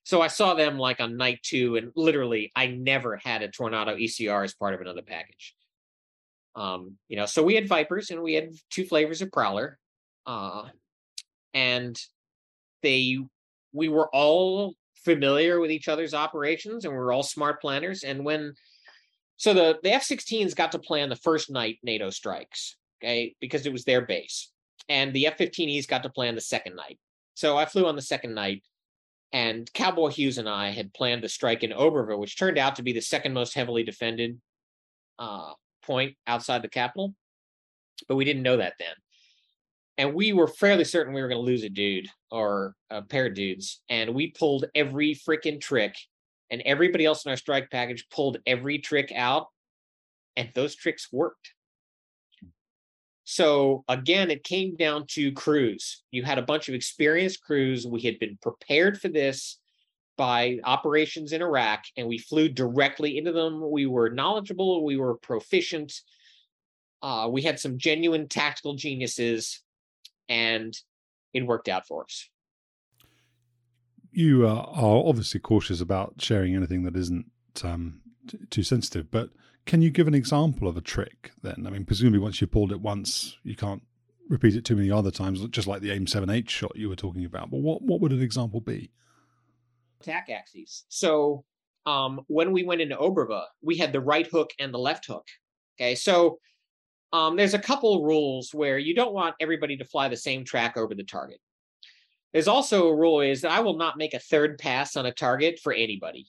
So 0.05 0.21
I 0.21 0.27
saw 0.27 0.55
them 0.55 0.79
like 0.79 1.01
on 1.01 1.17
night 1.17 1.41
two, 1.43 1.77
and 1.77 1.93
literally, 1.95 2.51
I 2.57 2.67
never 2.67 3.17
had 3.17 3.43
a 3.43 3.49
Tornado 3.49 3.97
ECR 3.97 4.45
as 4.45 4.55
part 4.55 4.75
of 4.75 4.81
another 4.81 5.03
package. 5.03 5.55
Um, 6.55 6.97
you 7.09 7.17
know, 7.17 7.27
so 7.27 7.43
we 7.43 7.55
had 7.55 7.69
Vipers 7.69 8.11
and 8.11 8.23
we 8.23 8.35
had 8.35 8.51
two 8.71 8.85
flavors 8.85 9.23
of 9.23 9.31
Prowler, 9.31 9.79
uh, 10.27 10.65
and 11.55 11.99
they 12.83 13.19
we 13.73 13.89
were 13.89 14.09
all 14.13 14.75
familiar 15.05 15.61
with 15.61 15.71
each 15.71 15.89
other's 15.89 16.15
operations 16.15 16.85
and 16.85 16.95
we're 16.95 17.13
all 17.13 17.23
smart 17.23 17.61
planners. 17.61 18.05
And 18.05 18.25
when 18.25 18.55
so 19.37 19.55
the 19.55 19.79
the 19.83 19.93
F-16s 19.93 20.55
got 20.55 20.73
to 20.73 20.79
plan 20.79 21.09
the 21.09 21.17
first 21.17 21.51
night 21.51 21.79
NATO 21.83 22.11
strikes, 22.11 22.77
okay, 23.03 23.35
because 23.41 23.67
it 23.67 23.73
was 23.73 23.85
their 23.85 24.03
base, 24.03 24.51
and 24.89 25.13
the 25.13 25.27
F-15Es 25.27 25.89
got 25.89 26.03
to 26.05 26.11
plan 26.11 26.35
the 26.35 26.41
second 26.41 26.77
night. 26.77 26.99
So 27.35 27.57
I 27.57 27.65
flew 27.65 27.87
on 27.87 27.97
the 27.97 28.03
second 28.03 28.35
night, 28.35 28.63
and 29.33 29.73
Cowboy 29.73 30.11
Hughes 30.11 30.39
and 30.39 30.49
I 30.49 30.71
had 30.71 30.95
planned 30.95 31.25
the 31.25 31.29
strike 31.29 31.65
in 31.65 31.71
Oberva, 31.71 32.19
which 32.19 32.39
turned 32.39 32.59
out 32.59 32.77
to 32.77 32.83
be 32.83 32.93
the 32.93 33.01
second 33.01 33.33
most 33.33 33.55
heavily 33.55 33.83
defended 33.83 34.41
uh, 35.19 35.53
point 35.83 36.17
outside 36.27 36.63
the 36.63 36.69
capital, 36.69 37.15
but 38.09 38.17
we 38.17 38.25
didn't 38.25 38.43
know 38.43 38.59
that 38.59 38.75
then. 38.79 38.95
And 39.99 40.15
we 40.15 40.33
were 40.33 40.47
fairly 40.47 40.85
certain 40.85 41.13
we 41.13 41.23
were 41.23 41.29
going 41.29 41.41
to 41.41 41.47
lose 41.47 41.65
a 41.65 41.69
dude 41.69 42.09
or 42.33 42.75
a 42.91 43.03
pair 43.03 43.27
of 43.27 43.35
dudes, 43.35 43.83
and 43.89 44.15
we 44.15 44.31
pulled 44.31 44.65
every 44.75 45.15
freaking 45.15 45.61
trick, 45.61 45.95
and 46.51 46.63
everybody 46.63 47.05
else 47.05 47.25
in 47.25 47.31
our 47.31 47.37
strike 47.37 47.71
package 47.71 48.09
pulled 48.11 48.39
every 48.47 48.79
trick 48.79 49.13
out, 49.15 49.49
and 50.37 50.49
those 50.55 50.75
tricks 50.75 51.09
worked. 51.13 51.53
So 53.25 53.85
again, 53.89 54.31
it 54.31 54.43
came 54.45 54.77
down 54.77 55.07
to 55.11 55.31
crews. 55.33 56.03
You 56.11 56.25
had 56.25 56.39
a 56.39 56.43
bunch 56.43 56.69
of 56.69 56.75
experienced 56.75 57.43
crews. 57.43 57.87
We 57.87 58.01
had 58.01 58.19
been 58.19 58.39
prepared 58.43 59.01
for 59.01 59.09
this 59.09 59.59
by 60.17 60.59
operations 60.65 61.33
in 61.33 61.43
Iraq, 61.43 61.85
and 61.97 62.09
we 62.09 62.19
flew 62.19 62.49
directly 62.49 63.19
into 63.19 63.33
them. 63.33 63.71
We 63.71 63.87
were 63.87 64.11
knowledgeable, 64.11 64.85
we 64.85 64.97
were 64.97 65.17
proficient, 65.19 65.93
uh, 67.03 67.29
we 67.31 67.43
had 67.43 67.61
some 67.61 67.79
genuine 67.79 68.29
tactical 68.29 68.75
geniuses, 68.75 69.63
and 70.29 70.75
it 71.35 71.47
worked 71.47 71.69
out 71.69 71.87
for 71.87 72.05
us. 72.05 72.29
You 74.11 74.47
uh, 74.47 74.53
are 74.53 75.09
obviously 75.09 75.41
cautious 75.41 75.81
about 75.81 76.15
sharing 76.19 76.55
anything 76.55 76.83
that 76.85 76.97
isn't 76.97 77.31
um, 77.65 78.01
t- 78.29 78.39
too 78.51 78.63
sensitive, 78.63 79.11
but 79.11 79.31
can 79.65 79.81
you 79.81 79.91
give 79.91 80.07
an 80.07 80.15
example 80.15 80.69
of 80.69 80.77
a 80.77 80.83
trick 80.83 81.33
then? 81.43 81.65
I 81.67 81.71
mean, 81.71 81.85
presumably 81.85 82.19
once 82.19 82.41
you've 82.41 82.51
pulled 82.51 82.73
it 82.73 82.81
once, 82.81 83.39
you 83.43 83.57
can't 83.57 83.83
repeat 84.29 84.55
it 84.55 84.65
too 84.65 84.77
many 84.77 84.91
other 84.91 85.11
times, 85.11 85.47
just 85.49 85.67
like 85.67 85.81
the 85.81 85.91
AIM 85.91 86.07
7H 86.07 86.49
shot 86.51 86.77
you 86.77 86.89
were 86.89 86.97
talking 86.97 87.25
about. 87.25 87.51
But 87.51 87.61
what, 87.61 87.83
what 87.83 88.01
would 88.01 88.13
an 88.13 88.23
example 88.23 88.61
be? 88.61 88.91
attack 90.03 90.29
axes. 90.31 90.85
So 90.89 91.45
um, 91.87 92.21
when 92.29 92.53
we 92.53 92.65
went 92.65 92.81
into 92.81 92.97
Oberva, 92.97 93.45
we 93.63 93.77
had 93.77 93.93
the 93.93 94.01
right 94.01 94.27
hook 94.27 94.51
and 94.59 94.73
the 94.73 94.79
left 94.79 95.07
hook. 95.07 95.27
Okay, 95.77 95.95
so 95.95 96.39
um, 97.13 97.37
there's 97.37 97.55
a 97.55 97.59
couple 97.59 98.05
rules 98.05 98.55
where 98.55 98.79
you 98.79 98.95
don't 98.95 99.13
want 99.13 99.35
everybody 99.41 99.77
to 99.77 99.85
fly 99.85 100.09
the 100.09 100.17
same 100.17 100.45
track 100.45 100.77
over 100.77 100.95
the 100.95 101.05
target. 101.05 101.41
There's 102.33 102.49
also 102.49 102.89
a 102.89 102.97
rule 102.97 103.21
is 103.21 103.43
that 103.43 103.51
I 103.51 103.61
will 103.61 103.77
not 103.77 103.99
make 103.99 104.15
a 104.15 104.19
third 104.19 104.59
pass 104.59 104.97
on 104.97 105.05
a 105.05 105.13
target 105.13 105.61
for 105.63 105.73
anybody. 105.73 106.27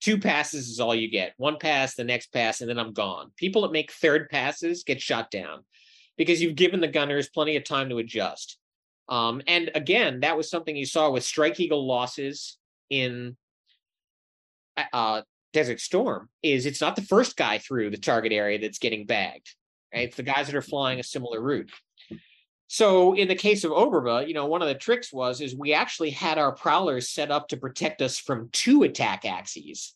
Two 0.00 0.18
passes 0.18 0.68
is 0.68 0.80
all 0.80 0.94
you 0.94 1.10
get. 1.10 1.34
One 1.36 1.58
pass, 1.58 1.94
the 1.94 2.04
next 2.04 2.32
pass, 2.32 2.60
and 2.60 2.68
then 2.68 2.78
I'm 2.78 2.92
gone. 2.92 3.30
People 3.36 3.62
that 3.62 3.72
make 3.72 3.92
third 3.92 4.28
passes 4.28 4.84
get 4.84 5.00
shot 5.00 5.30
down 5.30 5.64
because 6.16 6.42
you've 6.42 6.56
given 6.56 6.80
the 6.80 6.88
gunners 6.88 7.28
plenty 7.28 7.56
of 7.56 7.64
time 7.64 7.88
to 7.88 7.98
adjust. 7.98 8.58
Um, 9.08 9.40
and 9.46 9.70
again, 9.74 10.20
that 10.20 10.36
was 10.36 10.50
something 10.50 10.76
you 10.76 10.86
saw 10.86 11.10
with 11.10 11.24
Strike 11.24 11.58
Eagle 11.60 11.86
losses 11.86 12.58
in 12.90 13.36
uh, 14.92 15.22
Desert 15.52 15.80
Storm 15.80 16.28
is 16.42 16.66
it's 16.66 16.80
not 16.80 16.94
the 16.94 17.02
first 17.02 17.36
guy 17.36 17.58
through 17.58 17.90
the 17.90 17.96
target 17.96 18.32
area 18.32 18.58
that's 18.58 18.78
getting 18.78 19.06
bagged. 19.06 19.54
Right? 19.94 20.04
It's 20.08 20.16
the 20.16 20.22
guys 20.22 20.46
that 20.46 20.56
are 20.56 20.62
flying 20.62 21.00
a 21.00 21.04
similar 21.04 21.40
route. 21.40 21.70
So 22.68 23.14
in 23.14 23.28
the 23.28 23.34
case 23.34 23.64
of 23.64 23.72
Oberva, 23.72 24.28
you 24.28 24.34
know, 24.34 24.46
one 24.46 24.60
of 24.60 24.68
the 24.68 24.74
tricks 24.74 25.10
was 25.12 25.40
is 25.40 25.56
we 25.56 25.72
actually 25.72 26.10
had 26.10 26.36
our 26.36 26.52
prowlers 26.52 27.08
set 27.08 27.30
up 27.30 27.48
to 27.48 27.56
protect 27.56 28.02
us 28.02 28.18
from 28.18 28.50
two 28.52 28.82
attack 28.82 29.24
axes. 29.24 29.94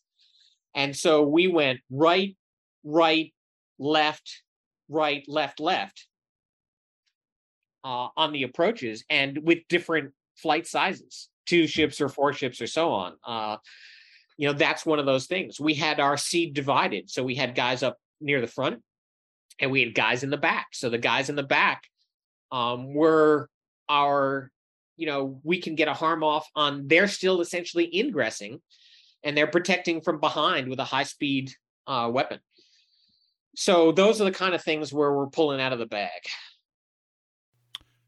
And 0.73 0.95
so 0.95 1.21
we 1.21 1.47
went 1.47 1.81
right, 1.91 2.35
right, 2.83 3.31
left, 3.77 4.41
right, 4.89 5.23
left, 5.27 5.59
left 5.59 6.07
uh, 7.83 8.07
on 8.17 8.33
the 8.33 8.41
approaches 8.41 9.03
and 9.07 9.37
with 9.43 9.59
different 9.69 10.13
flight 10.35 10.65
sizes 10.65 11.29
two 11.45 11.67
ships 11.67 12.01
or 12.01 12.09
four 12.09 12.33
ships 12.33 12.61
or 12.61 12.67
so 12.67 12.91
on. 12.91 13.13
Uh, 13.25 13.57
you 14.37 14.47
know, 14.47 14.53
that's 14.53 14.85
one 14.85 14.99
of 14.99 15.05
those 15.05 15.27
things. 15.27 15.59
We 15.59 15.73
had 15.73 15.99
our 15.99 16.17
SEAD 16.17 16.53
divided. 16.53 17.09
So 17.09 17.23
we 17.23 17.35
had 17.35 17.53
guys 17.55 17.83
up 17.83 17.97
near 18.19 18.41
the 18.41 18.47
front 18.47 18.81
and 19.59 19.71
we 19.71 19.81
had 19.81 19.95
guys 19.95 20.23
in 20.23 20.29
the 20.29 20.37
back. 20.37 20.67
So 20.73 20.89
the 20.89 20.97
guys 20.97 21.29
in 21.29 21.35
the 21.35 21.43
back 21.43 21.83
um, 22.51 22.93
were 22.93 23.49
our, 23.89 24.51
you 24.97 25.07
know, 25.07 25.39
we 25.43 25.59
can 25.59 25.75
get 25.75 25.87
a 25.87 25.93
HARM 25.93 26.23
off 26.23 26.47
on, 26.55 26.87
they're 26.87 27.07
still 27.07 27.41
essentially 27.41 27.89
ingressing 27.97 28.61
and 29.23 29.37
they're 29.37 29.47
protecting 29.47 30.01
from 30.01 30.19
behind 30.19 30.69
with 30.69 30.79
a 30.79 30.83
high 30.83 31.03
speed 31.03 31.51
uh, 31.87 32.09
weapon. 32.11 32.39
So 33.55 33.91
those 33.91 34.19
are 34.19 34.25
the 34.25 34.31
kind 34.31 34.55
of 34.55 34.63
things 34.63 34.91
where 34.91 35.13
we're 35.13 35.27
pulling 35.27 35.61
out 35.61 35.73
of 35.73 35.79
the 35.79 35.85
bag. 35.85 36.21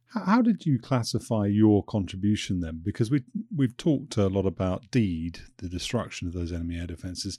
How, 0.08 0.42
did 0.42 0.66
you 0.66 0.80
classify 0.80 1.46
your 1.48 1.84
contribution 1.84 2.62
then? 2.62 2.80
Because 2.82 3.12
we 3.12 3.24
we've 3.54 3.76
talked 3.76 4.16
a 4.16 4.28
lot 4.28 4.46
about 4.46 4.90
DEAD, 4.90 5.40
the 5.58 5.68
destruction 5.68 6.28
of 6.28 6.34
those 6.34 6.54
enemy 6.54 6.80
air 6.80 6.88
defenses. 6.88 7.38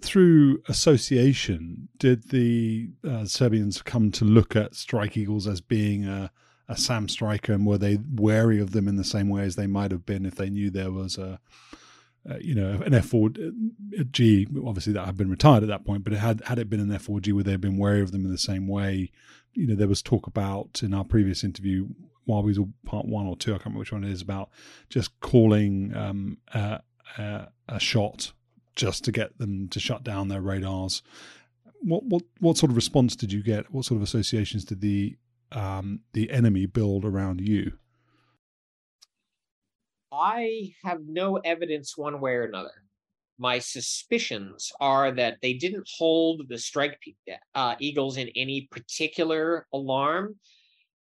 Through 0.00 0.62
association, 0.68 1.88
did 1.98 2.30
the 2.30 2.90
uh, 3.06 3.24
Serbians 3.24 3.82
come 3.82 4.10
to 4.12 4.24
look 4.24 4.54
at 4.54 4.74
Strike 4.74 5.16
Eagles 5.16 5.46
as 5.46 5.60
being 5.60 6.04
a, 6.04 6.30
a 6.68 6.76
SAM 6.76 7.08
striker, 7.08 7.52
and 7.52 7.66
were 7.66 7.78
they 7.78 7.98
wary 8.14 8.60
of 8.60 8.70
them 8.70 8.86
in 8.86 8.96
the 8.96 9.04
same 9.04 9.28
way 9.28 9.42
as 9.42 9.56
they 9.56 9.66
might 9.66 9.90
have 9.90 10.06
been 10.06 10.24
if 10.24 10.36
they 10.36 10.50
knew 10.50 10.70
there 10.70 10.92
was 10.92 11.18
a 11.18 11.40
uh, 12.28 12.36
you 12.40 12.54
know, 12.54 12.82
an 12.84 12.92
F4G, 12.92 14.66
obviously 14.66 14.92
that 14.92 15.06
had 15.06 15.16
been 15.16 15.30
retired 15.30 15.62
at 15.62 15.68
that 15.68 15.84
point, 15.84 16.04
but 16.04 16.12
it 16.12 16.18
had 16.18 16.42
had 16.44 16.58
it 16.58 16.68
been 16.68 16.80
an 16.80 16.88
F4G, 16.88 17.32
would 17.32 17.46
they 17.46 17.52
have 17.52 17.60
been 17.60 17.78
wary 17.78 18.00
of 18.00 18.12
them 18.12 18.24
in 18.24 18.30
the 18.30 18.38
same 18.38 18.68
way? 18.68 19.10
You 19.54 19.68
know, 19.68 19.74
there 19.74 19.88
was 19.88 20.02
talk 20.02 20.26
about 20.26 20.82
in 20.82 20.92
our 20.92 21.04
previous 21.04 21.42
interview, 21.42 21.88
while 22.24 22.42
we 22.42 22.58
were 22.58 22.66
part 22.84 23.06
one 23.06 23.26
or 23.26 23.36
two, 23.36 23.52
I 23.52 23.54
can't 23.54 23.66
remember 23.66 23.80
which 23.80 23.92
one 23.92 24.04
it 24.04 24.10
is, 24.10 24.20
about 24.20 24.50
just 24.90 25.18
calling 25.20 25.96
um, 25.96 26.38
uh, 26.52 26.78
uh, 27.16 27.46
a 27.68 27.80
shot 27.80 28.32
just 28.78 29.04
to 29.04 29.12
get 29.12 29.36
them 29.38 29.68
to 29.68 29.80
shut 29.80 30.04
down 30.04 30.28
their 30.28 30.40
radars. 30.40 31.02
What 31.82 32.04
what 32.04 32.22
what 32.40 32.56
sort 32.56 32.70
of 32.70 32.76
response 32.76 33.14
did 33.14 33.30
you 33.32 33.42
get? 33.42 33.70
What 33.70 33.84
sort 33.84 33.96
of 33.96 34.02
associations 34.02 34.64
did 34.64 34.80
the 34.80 35.16
um, 35.52 36.00
the 36.12 36.30
enemy 36.30 36.64
build 36.64 37.04
around 37.04 37.40
you? 37.40 37.72
I 40.10 40.72
have 40.84 41.00
no 41.06 41.36
evidence 41.36 41.98
one 41.98 42.20
way 42.20 42.32
or 42.32 42.44
another. 42.44 42.72
My 43.38 43.58
suspicions 43.58 44.72
are 44.80 45.12
that 45.12 45.36
they 45.42 45.52
didn't 45.52 45.88
hold 45.96 46.48
the 46.48 46.58
strike 46.58 46.98
uh, 47.54 47.76
eagles 47.78 48.16
in 48.16 48.28
any 48.34 48.68
particular 48.70 49.66
alarm 49.72 50.36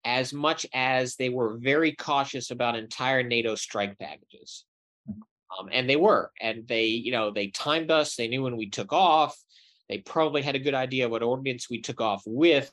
as 0.05 0.33
much 0.33 0.67
as 0.75 1.17
they 1.17 1.31
were 1.31 1.57
very 1.59 1.93
cautious 1.93 2.51
about 2.51 2.77
entire 2.77 3.23
NATO 3.23 3.55
strike 3.55 3.99
packages. 3.99 4.65
Um, 5.59 5.69
and 5.71 5.89
they 5.89 5.97
were, 5.97 6.33
and 6.41 6.67
they, 6.67 6.87
you 6.87 7.13
know, 7.13 7.31
they 7.31 7.49
timed 7.49 7.91
us. 7.91 8.17
They 8.17 8.29
knew 8.29 8.43
when 8.43 8.57
we 8.57 8.69
took 8.69 8.93
off. 8.93 9.37
They 9.89 9.99
probably 9.99 10.43
had 10.43 10.57
a 10.57 10.61
good 10.61 10.75
idea 10.75 11.09
what 11.09 11.23
ordnance 11.23 11.71
we 11.71 11.81
took 11.81 12.01
off 12.01 12.23
with. 12.27 12.71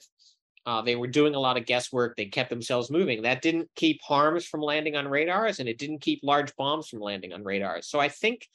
Uh, 0.66 0.82
they 0.82 0.96
were 0.96 1.08
doing 1.08 1.36
a 1.36 1.40
lot 1.40 1.58
of 1.58 1.66
guesswork. 1.66 2.16
They 2.16 2.26
kept 2.26 2.50
themselves 2.50 2.90
moving. 2.90 3.24
That 3.24 3.42
didn't 3.42 3.70
keep 3.76 4.02
HARMs 4.02 4.46
from 4.46 4.62
landing 4.62 4.96
on 4.96 5.08
radars, 5.08 5.60
and 5.60 5.68
it 5.68 5.78
didn't 5.78 6.00
keep 6.00 6.22
large 6.24 6.56
bombs 6.56 6.88
from 6.88 7.00
landing 7.00 7.34
on 7.34 7.44
radars. 7.44 7.88
So 7.88 8.00
I 8.00 8.10
think 8.10 8.48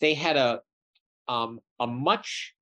they 0.00 0.14
had 0.14 0.36
a 0.36 0.60
um, 1.28 1.60
a 1.78 1.86
much 1.86 2.54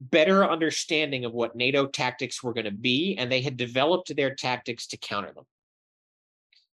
better 0.00 0.44
understanding 0.44 1.24
of 1.24 1.32
what 1.32 1.56
NATO 1.56 1.86
tactics 1.86 2.42
were 2.42 2.52
going 2.52 2.64
to 2.64 2.70
be, 2.70 3.16
and 3.18 3.30
they 3.30 3.40
had 3.40 3.56
developed 3.56 4.14
their 4.14 4.34
tactics 4.34 4.86
to 4.88 4.96
counter 4.96 5.32
them. 5.32 5.44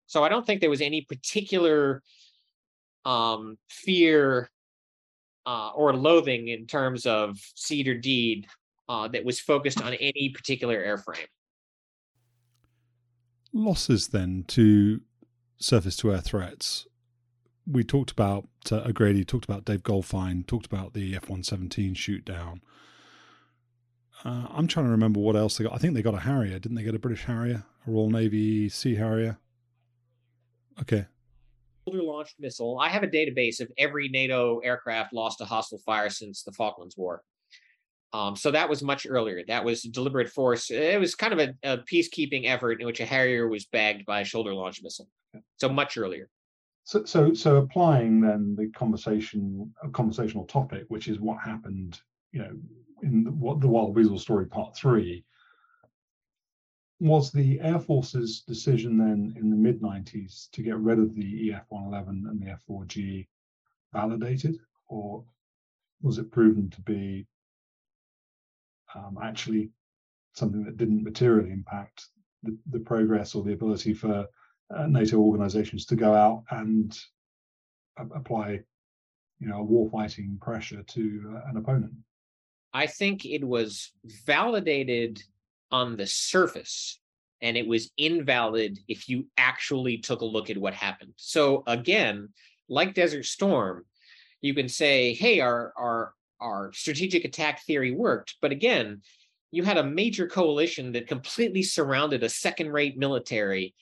So 0.07 0.23
I 0.23 0.29
don't 0.29 0.45
think 0.45 0.59
there 0.59 0.69
was 0.69 0.81
any 0.81 1.01
particular 1.01 2.01
um, 3.05 3.57
fear 3.69 4.49
uh, 5.45 5.71
or 5.75 5.95
loathing 5.95 6.49
in 6.49 6.67
terms 6.67 7.05
of 7.05 7.37
SEAD 7.55 7.87
or 7.87 7.95
DEAD 7.95 8.47
uh, 8.89 9.07
that 9.09 9.25
was 9.25 9.39
focused 9.39 9.81
on 9.81 9.93
any 9.95 10.29
particular 10.29 10.77
airframe. 10.83 11.27
Losses 13.53 14.09
then 14.09 14.45
to 14.49 15.01
surface 15.57 15.95
to 15.97 16.11
air 16.11 16.21
threats. 16.21 16.87
We 17.67 17.83
talked 17.83 18.11
about 18.11 18.47
uh, 18.71 18.77
O'Grady, 18.77 19.23
talked 19.23 19.45
about 19.45 19.65
Dave 19.65 19.83
Goldfein, 19.83 20.45
talked 20.47 20.65
about 20.65 20.93
the 20.93 21.15
F 21.15 21.23
117 21.23 21.93
shoot 21.93 22.25
down. 22.25 22.61
Uh, 24.23 24.47
I'm 24.49 24.67
trying 24.67 24.85
to 24.85 24.91
remember 24.91 25.19
what 25.19 25.35
else 25.35 25.57
they 25.57 25.63
got. 25.63 25.73
I 25.73 25.77
think 25.77 25.93
they 25.93 26.01
got 26.01 26.13
a 26.13 26.19
Harrier, 26.19 26.59
didn't 26.59 26.75
they 26.75 26.83
get 26.83 26.95
a 26.95 26.99
British 26.99 27.25
Harrier? 27.25 27.63
A 27.87 27.91
Royal 27.91 28.09
Navy 28.09 28.69
Sea 28.69 28.95
Harrier? 28.95 29.37
Okay. 30.79 31.05
Shoulder 31.85 32.03
launched 32.03 32.35
missile. 32.39 32.79
I 32.79 32.89
have 32.89 33.03
a 33.03 33.07
database 33.07 33.59
of 33.59 33.71
every 33.77 34.07
NATO 34.09 34.59
aircraft 34.59 35.13
lost 35.13 35.39
to 35.39 35.45
hostile 35.45 35.79
fire 35.79 36.09
since 36.09 36.43
the 36.43 36.51
Falklands 36.51 36.95
War. 36.97 37.23
Um, 38.13 38.35
so 38.35 38.51
that 38.51 38.69
was 38.69 38.83
much 38.83 39.07
earlier. 39.09 39.41
That 39.47 39.63
was 39.63 39.83
deliberate 39.83 40.29
force. 40.29 40.69
It 40.69 40.99
was 40.99 41.15
kind 41.15 41.33
of 41.33 41.39
a, 41.39 41.53
a 41.63 41.77
peacekeeping 41.77 42.45
effort 42.45 42.81
in 42.81 42.85
which 42.85 42.99
a 42.99 43.05
Harrier 43.05 43.47
was 43.47 43.65
bagged 43.65 44.05
by 44.05 44.21
a 44.21 44.25
shoulder 44.25 44.53
launched 44.53 44.83
missile. 44.83 45.07
So 45.57 45.69
much 45.69 45.97
earlier. 45.97 46.29
So, 46.83 47.05
so, 47.05 47.33
so 47.33 47.57
applying 47.57 48.21
then 48.21 48.55
the 48.57 48.67
conversation, 48.69 49.73
conversational 49.93 50.45
topic, 50.45 50.85
which 50.89 51.07
is 51.07 51.19
what 51.19 51.39
happened, 51.39 51.99
you 52.33 52.41
know, 52.41 52.51
in 53.01 53.23
the, 53.23 53.31
what 53.31 53.61
the 53.61 53.67
Wild 53.67 53.95
Weasel 53.95 54.19
story, 54.19 54.45
part 54.45 54.75
three, 54.75 55.23
was 57.01 57.31
the 57.31 57.59
Air 57.61 57.79
Force's 57.79 58.41
decision 58.41 58.95
then 58.95 59.33
in 59.35 59.49
the 59.49 59.55
mid 59.55 59.81
90s 59.81 60.51
to 60.51 60.61
get 60.61 60.77
rid 60.77 60.99
of 60.99 61.15
the 61.15 61.51
EF 61.51 61.65
111 61.69 62.27
and 62.29 62.39
the 62.39 62.51
F 62.51 62.61
4G 62.69 63.27
validated, 63.91 64.59
or 64.87 65.25
was 66.03 66.19
it 66.19 66.31
proven 66.31 66.69
to 66.69 66.81
be 66.81 67.25
um, 68.93 69.17
actually 69.21 69.71
something 70.33 70.63
that 70.63 70.77
didn't 70.77 71.03
materially 71.03 71.49
impact 71.49 72.05
the, 72.43 72.55
the 72.69 72.79
progress 72.79 73.33
or 73.33 73.43
the 73.43 73.53
ability 73.53 73.95
for 73.95 74.27
uh, 74.75 74.85
NATO 74.85 75.17
organizations 75.17 75.87
to 75.87 75.95
go 75.95 76.13
out 76.13 76.43
and 76.51 76.95
apply, 77.97 78.61
you 79.39 79.47
know, 79.47 79.63
war-fighting 79.63 80.37
pressure 80.39 80.83
to 80.83 81.33
uh, 81.35 81.49
an 81.49 81.57
opponent. 81.57 81.93
I 82.73 82.85
think 82.85 83.25
it 83.25 83.43
was 83.43 83.91
validated 84.25 85.21
on 85.71 85.97
the 85.97 86.07
surface 86.07 86.99
and 87.41 87.57
it 87.57 87.67
was 87.67 87.91
invalid 87.97 88.79
if 88.87 89.09
you 89.09 89.27
actually 89.37 89.97
took 89.97 90.21
a 90.21 90.25
look 90.25 90.49
at 90.49 90.57
what 90.57 90.73
happened. 90.73 91.13
So 91.17 91.63
again, 91.65 92.29
like 92.69 92.93
Desert 92.93 93.25
Storm, 93.25 93.85
you 94.41 94.53
can 94.53 94.69
say, 94.69 95.13
hey, 95.13 95.39
our 95.39 95.73
our 95.77 96.13
our 96.39 96.73
strategic 96.73 97.25
attack 97.25 97.63
theory 97.65 97.91
worked, 97.91 98.35
but 98.41 98.51
again, 98.51 99.01
you 99.51 99.63
had 99.63 99.77
a 99.77 99.83
major 99.83 100.27
coalition 100.27 100.93
that 100.93 101.07
completely 101.07 101.61
surrounded 101.61 102.23
a 102.23 102.29
second-rate 102.29 102.97
military 102.97 103.75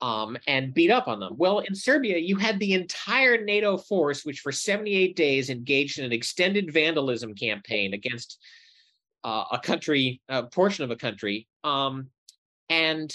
um, 0.00 0.36
and 0.48 0.74
beat 0.74 0.90
up 0.90 1.06
on 1.06 1.20
them. 1.20 1.34
Well, 1.36 1.60
in 1.60 1.74
Serbia, 1.74 2.18
you 2.18 2.36
had 2.36 2.58
the 2.58 2.72
entire 2.72 3.44
NATO 3.44 3.76
force, 3.76 4.24
which 4.24 4.40
for 4.40 4.50
78 4.50 5.14
days 5.14 5.48
engaged 5.48 5.98
in 5.98 6.06
an 6.06 6.12
extended 6.12 6.72
vandalism 6.72 7.34
campaign 7.34 7.94
against 7.94 8.40
uh, 9.24 9.44
a 9.52 9.58
country, 9.58 10.20
a 10.28 10.44
portion 10.44 10.84
of 10.84 10.90
a 10.90 10.96
country. 10.96 11.46
Um, 11.64 12.08
and 12.68 13.14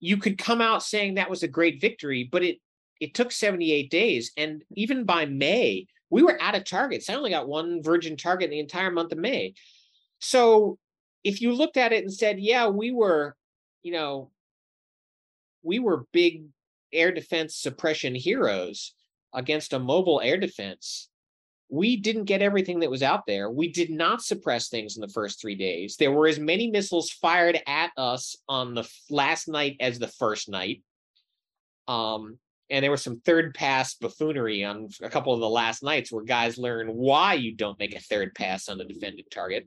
you 0.00 0.16
could 0.16 0.38
come 0.38 0.60
out 0.60 0.82
saying 0.82 1.14
that 1.14 1.30
was 1.30 1.42
a 1.42 1.48
great 1.48 1.80
victory, 1.80 2.28
but 2.30 2.42
it 2.42 2.58
it 3.00 3.14
took 3.14 3.30
78 3.30 3.90
days. 3.90 4.32
And 4.38 4.64
even 4.74 5.04
by 5.04 5.26
May, 5.26 5.86
we 6.08 6.22
were 6.22 6.40
out 6.40 6.54
of 6.54 6.64
targets. 6.64 7.10
I 7.10 7.14
only 7.14 7.30
got 7.30 7.48
one 7.48 7.82
virgin 7.82 8.16
target 8.16 8.46
in 8.46 8.50
the 8.52 8.60
entire 8.60 8.90
month 8.90 9.12
of 9.12 9.18
May. 9.18 9.54
So 10.18 10.78
if 11.24 11.40
you 11.42 11.52
looked 11.52 11.76
at 11.76 11.92
it 11.92 12.04
and 12.04 12.12
said, 12.12 12.40
yeah, 12.40 12.68
we 12.68 12.90
were, 12.90 13.36
you 13.82 13.92
know, 13.92 14.30
we 15.62 15.78
were 15.78 16.06
big 16.12 16.44
air 16.92 17.12
defense 17.12 17.56
suppression 17.56 18.14
heroes 18.14 18.94
against 19.34 19.72
a 19.72 19.78
mobile 19.78 20.20
air 20.22 20.38
defense. 20.38 21.10
We 21.68 21.96
didn't 21.96 22.24
get 22.24 22.42
everything 22.42 22.80
that 22.80 22.90
was 22.90 23.02
out 23.02 23.26
there. 23.26 23.50
We 23.50 23.72
did 23.72 23.90
not 23.90 24.22
suppress 24.22 24.68
things 24.68 24.96
in 24.96 25.00
the 25.00 25.08
first 25.08 25.40
three 25.40 25.56
days. 25.56 25.96
There 25.96 26.12
were 26.12 26.28
as 26.28 26.38
many 26.38 26.70
missiles 26.70 27.10
fired 27.10 27.60
at 27.66 27.90
us 27.96 28.36
on 28.48 28.74
the 28.74 28.88
last 29.10 29.48
night 29.48 29.76
as 29.80 29.98
the 29.98 30.08
first 30.08 30.48
night. 30.48 30.82
Um, 31.88 32.38
and 32.70 32.82
there 32.82 32.90
was 32.90 33.02
some 33.02 33.20
third 33.20 33.54
pass 33.54 33.94
buffoonery 33.94 34.64
on 34.64 34.88
a 35.02 35.10
couple 35.10 35.32
of 35.32 35.40
the 35.40 35.48
last 35.48 35.82
nights 35.82 36.10
where 36.10 36.24
guys 36.24 36.58
learn 36.58 36.88
why 36.88 37.34
you 37.34 37.54
don't 37.54 37.78
make 37.78 37.94
a 37.94 38.00
third 38.00 38.34
pass 38.34 38.68
on 38.68 38.80
a 38.80 38.84
defended 38.84 39.26
target. 39.30 39.66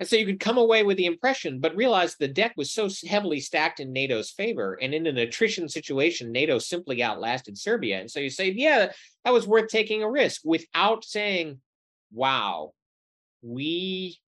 And 0.00 0.08
so 0.08 0.16
you 0.16 0.24
could 0.24 0.40
come 0.40 0.56
away 0.56 0.82
with 0.82 0.96
the 0.96 1.04
impression, 1.04 1.60
but 1.60 1.76
realize 1.76 2.16
the 2.16 2.26
deck 2.26 2.54
was 2.56 2.72
so 2.72 2.88
heavily 3.06 3.38
stacked 3.38 3.80
in 3.80 3.92
NATO's 3.92 4.30
favor. 4.30 4.78
And 4.80 4.94
in 4.94 5.06
an 5.06 5.18
attrition 5.18 5.68
situation, 5.68 6.32
NATO 6.32 6.58
simply 6.58 7.02
outlasted 7.02 7.58
Serbia. 7.58 8.00
And 8.00 8.10
so 8.10 8.18
you 8.18 8.30
say, 8.30 8.50
yeah, 8.50 8.92
that 9.26 9.32
was 9.34 9.46
worth 9.46 9.68
taking 9.68 10.02
a 10.02 10.10
risk 10.10 10.40
without 10.42 11.04
saying, 11.04 11.60
wow, 12.12 12.72
we 13.42 14.18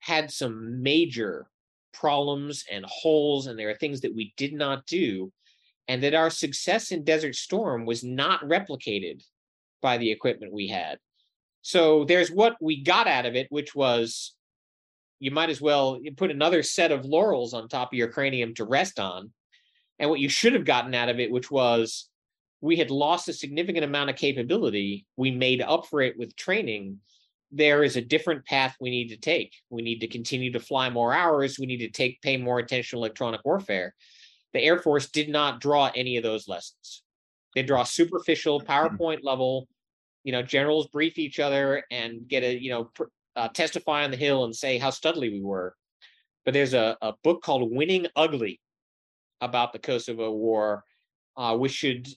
had 0.00 0.30
some 0.30 0.82
major 0.82 1.48
problems 1.92 2.64
and 2.72 2.86
holes, 2.88 3.46
and 3.46 3.58
there 3.58 3.68
are 3.68 3.74
things 3.74 4.00
that 4.00 4.16
we 4.16 4.32
did 4.38 4.54
not 4.54 4.86
do. 4.86 5.30
And 5.86 6.02
that 6.02 6.14
our 6.14 6.30
success 6.30 6.92
in 6.92 7.04
Desert 7.04 7.34
Storm 7.34 7.84
was 7.84 8.02
not 8.02 8.40
replicated 8.42 9.22
by 9.82 9.98
the 9.98 10.10
equipment 10.10 10.52
we 10.52 10.68
had. 10.68 10.98
So 11.60 12.04
there's 12.04 12.30
what 12.30 12.56
we 12.58 12.82
got 12.82 13.06
out 13.06 13.26
of 13.26 13.34
it, 13.34 13.48
which 13.50 13.74
was 13.74 14.34
you 15.22 15.30
might 15.30 15.50
as 15.50 15.60
well 15.60 16.00
put 16.16 16.32
another 16.32 16.64
set 16.64 16.90
of 16.90 17.04
laurels 17.04 17.54
on 17.54 17.68
top 17.68 17.92
of 17.92 17.96
your 17.96 18.08
cranium 18.08 18.54
to 18.54 18.64
rest 18.64 18.98
on. 18.98 19.30
And 20.00 20.10
what 20.10 20.18
you 20.18 20.28
should 20.28 20.52
have 20.52 20.64
gotten 20.64 20.96
out 20.96 21.08
of 21.08 21.20
it, 21.20 21.30
which 21.30 21.48
was 21.48 22.08
we 22.60 22.74
had 22.74 22.90
lost 22.90 23.28
a 23.28 23.32
significant 23.32 23.84
amount 23.84 24.10
of 24.10 24.16
capability. 24.16 25.06
We 25.16 25.30
made 25.30 25.62
up 25.62 25.86
for 25.86 26.00
it 26.00 26.18
with 26.18 26.34
training. 26.34 26.98
There 27.52 27.84
is 27.84 27.94
a 27.94 28.02
different 28.02 28.44
path 28.46 28.74
we 28.80 28.90
need 28.90 29.10
to 29.10 29.16
take. 29.16 29.54
We 29.70 29.82
need 29.82 30.00
to 30.00 30.08
continue 30.08 30.50
to 30.54 30.58
fly 30.58 30.90
more 30.90 31.14
hours. 31.14 31.56
We 31.56 31.66
need 31.66 31.86
to 31.86 31.90
take 31.90 32.20
pay 32.20 32.36
more 32.36 32.58
attention 32.58 32.96
to 32.96 33.00
electronic 33.00 33.44
warfare. 33.44 33.94
The 34.54 34.60
Air 34.60 34.80
Force 34.80 35.08
did 35.08 35.28
not 35.28 35.60
draw 35.60 35.92
any 35.94 36.16
of 36.16 36.24
those 36.24 36.48
lessons. 36.48 37.04
They 37.54 37.62
draw 37.62 37.84
superficial 37.84 38.60
mm-hmm. 38.60 38.72
PowerPoint 38.72 39.20
level, 39.22 39.68
you 40.24 40.32
know, 40.32 40.42
generals 40.42 40.88
brief 40.88 41.16
each 41.16 41.38
other 41.38 41.84
and 41.92 42.26
get 42.26 42.42
a, 42.42 42.60
you 42.60 42.70
know, 42.70 42.84
pr- 42.86 43.04
uh, 43.36 43.48
testify 43.48 44.04
on 44.04 44.10
the 44.10 44.16
Hill 44.16 44.44
and 44.44 44.54
say 44.54 44.78
how 44.78 44.90
studly 44.90 45.30
we 45.30 45.42
were. 45.42 45.74
But 46.44 46.54
there's 46.54 46.74
a, 46.74 46.96
a 47.00 47.14
book 47.22 47.42
called 47.42 47.72
Winning 47.72 48.06
Ugly 48.16 48.60
about 49.40 49.72
the 49.72 49.78
Kosovo 49.78 50.32
War, 50.32 50.84
uh, 51.36 51.56
which 51.56 51.72
should, 51.72 52.08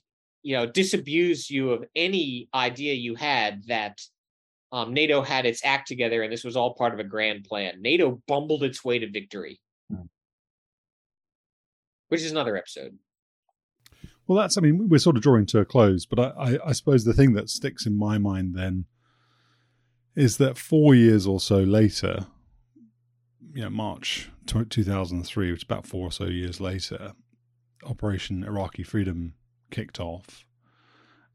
you 0.42 0.56
know, 0.56 0.66
disabuse 0.66 1.50
you 1.50 1.70
of 1.70 1.84
any 1.94 2.48
idea 2.54 2.94
you 2.94 3.14
had 3.14 3.64
that 3.68 4.00
um, 4.72 4.92
NATO 4.92 5.22
had 5.22 5.46
its 5.46 5.64
act 5.64 5.86
together 5.88 6.22
and 6.22 6.32
this 6.32 6.44
was 6.44 6.56
all 6.56 6.74
part 6.74 6.92
of 6.92 6.98
a 6.98 7.04
grand 7.04 7.44
plan. 7.44 7.80
NATO 7.80 8.20
bumbled 8.26 8.62
its 8.64 8.84
way 8.84 8.98
to 8.98 9.08
victory, 9.08 9.60
Hmm. 9.90 10.06
which 12.08 12.22
is 12.22 12.32
another 12.32 12.56
episode. 12.56 12.98
Well, 14.26 14.38
that's, 14.38 14.58
I 14.58 14.60
mean, 14.60 14.88
we're 14.88 14.98
sort 14.98 15.16
of 15.16 15.22
drawing 15.22 15.46
to 15.46 15.60
a 15.60 15.64
close, 15.64 16.04
but 16.04 16.18
I, 16.18 16.32
I, 16.36 16.58
I 16.66 16.72
suppose 16.72 17.04
the 17.04 17.14
thing 17.14 17.34
that 17.34 17.48
sticks 17.48 17.86
in 17.86 17.96
my 17.96 18.18
mind 18.18 18.54
then 18.56 18.86
is 20.16 20.38
that 20.38 20.56
four 20.56 20.94
years 20.94 21.26
or 21.26 21.38
so 21.38 21.58
later, 21.58 22.26
you 23.52 23.62
know, 23.62 23.70
March 23.70 24.30
2003, 24.46 25.50
which 25.50 25.60
is 25.60 25.62
about 25.62 25.86
four 25.86 26.08
or 26.08 26.12
so 26.12 26.24
years 26.24 26.60
later, 26.60 27.12
Operation 27.84 28.42
Iraqi 28.42 28.82
Freedom 28.82 29.34
kicked 29.70 30.00
off. 30.00 30.44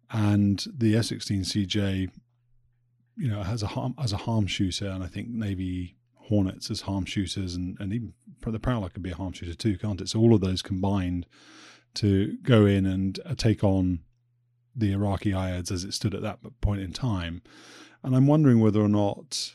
And 0.10 0.66
the 0.76 0.98
F 0.98 1.06
16 1.06 1.44
CJ, 1.44 2.10
you 3.18 3.30
know, 3.30 3.44
has 3.44 3.64
a 3.64 3.68
HARM, 3.68 3.94
as 4.02 4.12
a 4.12 4.18
HARM 4.18 4.48
shooter, 4.48 4.90
and 4.90 5.04
I 5.04 5.08
think 5.08 5.30
Navy 5.30 5.96
Hornets 6.16 6.70
as 6.70 6.82
HARM 6.82 7.06
shooters, 7.06 7.56
and, 7.56 7.78
and 7.80 7.94
even 7.94 8.14
the 8.46 8.60
Prowler 8.60 8.90
could 8.90 9.04
be 9.04 9.12
a 9.12 9.16
HARM 9.16 9.34
shooter 9.34 9.54
too, 9.54 9.78
can't 9.78 10.02
it? 10.02 10.10
So 10.10 10.20
all 10.20 10.34
of 10.34 10.42
those 10.42 10.62
combined 10.62 11.28
to 11.96 12.38
go 12.44 12.66
in 12.66 12.86
and 12.86 13.20
uh, 13.26 13.36
take 13.36 13.64
on 13.64 14.00
the 14.76 14.92
Iraqi 14.94 15.32
IADS 15.32 15.72
as 15.72 15.84
it 15.84 15.94
stood 15.94 16.16
at 16.16 16.22
that 16.22 16.40
point 16.62 16.82
in 16.82 16.92
time. 16.94 17.42
And 18.04 18.16
I'm 18.16 18.28
wondering 18.28 18.60
whether 18.60 18.82
or 18.82 18.90
not 18.90 19.54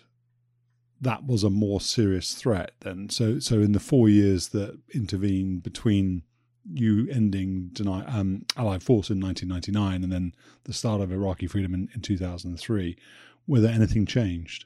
that 1.01 1.27
was 1.27 1.45
a 1.45 1.51
more 1.51 1.81
serious 1.81 2.35
threat 2.35 2.73
then. 2.81 3.09
So, 3.11 3.39
so 3.39 3.61
in 3.61 3.73
the 3.73 3.81
four 3.81 4.09
years 4.09 4.49
that 4.49 4.79
intervened 4.95 5.63
between 5.63 6.23
you 6.73 7.09
ending 7.11 7.71
deny, 7.73 8.05
um, 8.07 8.45
Allied 8.57 8.83
force 8.83 9.11
in 9.11 9.21
1999 9.21 10.03
and 10.03 10.13
then 10.13 10.35
the 10.65 10.73
start 10.73 11.01
of 11.01 11.13
Iraqi 11.13 11.47
freedom 11.47 11.75
in, 11.75 11.89
in 11.95 12.01
2003, 12.01 12.97
whether 13.47 13.69
anything 13.69 14.07
changed. 14.07 14.65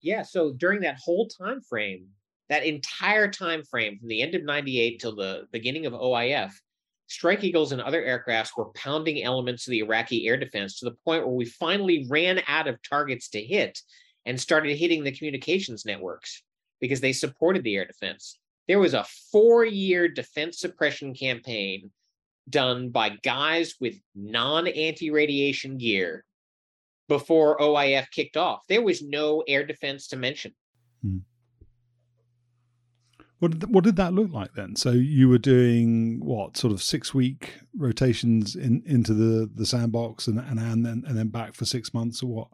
Yeah, 0.00 0.22
so 0.22 0.52
during 0.52 0.80
that 0.80 0.98
whole 1.02 1.28
time 1.28 1.60
frame, 1.60 2.08
that 2.48 2.64
entire 2.64 3.28
time 3.28 3.64
frame 3.64 3.98
from 3.98 4.08
the 4.08 4.22
end 4.22 4.34
of 4.34 4.44
98 4.44 5.00
till 5.00 5.16
the 5.16 5.48
beginning 5.52 5.86
of 5.86 5.92
OIF, 5.92 6.52
Strike 7.08 7.44
Eagles 7.44 7.72
and 7.72 7.80
other 7.80 8.02
aircrafts 8.02 8.56
were 8.56 8.72
pounding 8.74 9.22
elements 9.22 9.66
of 9.66 9.70
the 9.70 9.78
Iraqi 9.80 10.26
air 10.26 10.36
defense 10.36 10.78
to 10.78 10.84
the 10.86 10.96
point 11.04 11.24
where 11.24 11.34
we 11.34 11.44
finally 11.44 12.06
ran 12.08 12.40
out 12.48 12.66
of 12.66 12.82
targets 12.82 13.28
to 13.30 13.42
hit 13.42 13.80
and 14.24 14.40
started 14.40 14.76
hitting 14.76 15.04
the 15.04 15.12
communications 15.12 15.84
networks 15.84 16.42
because 16.80 17.00
they 17.00 17.12
supported 17.12 17.62
the 17.62 17.76
air 17.76 17.84
defense. 17.84 18.38
There 18.66 18.80
was 18.80 18.94
a 18.94 19.06
four 19.30 19.64
year 19.64 20.08
defense 20.08 20.58
suppression 20.58 21.14
campaign 21.14 21.90
done 22.48 22.90
by 22.90 23.10
guys 23.22 23.74
with 23.80 23.94
non 24.14 24.66
anti 24.66 25.10
radiation 25.10 25.78
gear 25.78 26.24
before 27.08 27.58
OIF 27.58 28.10
kicked 28.10 28.36
off. 28.36 28.66
There 28.68 28.82
was 28.82 29.02
no 29.02 29.44
air 29.46 29.64
defense 29.64 30.08
to 30.08 30.16
mention. 30.16 30.54
Hmm. 31.02 31.18
What 33.38 33.58
did, 33.58 33.74
what 33.74 33.84
did 33.84 33.96
that 33.96 34.14
look 34.14 34.32
like 34.32 34.54
then? 34.54 34.76
So 34.76 34.92
you 34.92 35.28
were 35.28 35.38
doing 35.38 36.20
what 36.24 36.56
sort 36.56 36.72
of 36.72 36.82
six 36.82 37.12
week 37.12 37.60
rotations 37.76 38.56
in 38.56 38.82
into 38.86 39.12
the, 39.12 39.50
the 39.54 39.66
sandbox 39.66 40.26
and 40.26 40.38
and 40.38 40.58
and 40.58 40.86
then 40.86 41.04
and 41.06 41.18
then 41.18 41.28
back 41.28 41.54
for 41.54 41.66
six 41.66 41.92
months 41.92 42.22
or 42.22 42.26
what? 42.26 42.48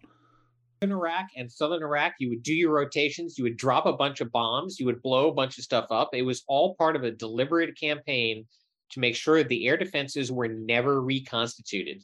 in 0.83 0.91
Iraq 0.91 1.29
and 1.37 1.51
southern 1.51 1.83
Iraq, 1.83 2.15
you 2.19 2.29
would 2.29 2.43
do 2.43 2.53
your 2.53 2.73
rotations, 2.73 3.39
you 3.39 3.45
would 3.45 3.57
drop 3.57 3.87
a 3.87 3.93
bunch 3.93 4.21
of 4.21 4.33
bombs, 4.33 4.81
you 4.81 4.87
would 4.87 5.01
blow 5.01 5.29
a 5.29 5.35
bunch 5.35 5.57
of 5.57 5.65
stuff 5.65 5.87
up. 5.91 6.11
It 6.13 6.23
was 6.23 6.43
all 6.49 6.75
part 6.75 6.97
of 6.97 7.05
a 7.05 7.11
deliberate 7.13 7.79
campaign 7.79 8.45
to 8.91 9.01
make 9.01 9.15
sure 9.15 9.43
the 9.43 9.67
air 9.69 9.77
defenses 9.77 10.31
were 10.31 10.49
never 10.49 11.01
reconstituted. 11.01 12.03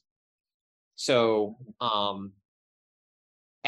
So, 0.94 1.56
um, 1.80 2.32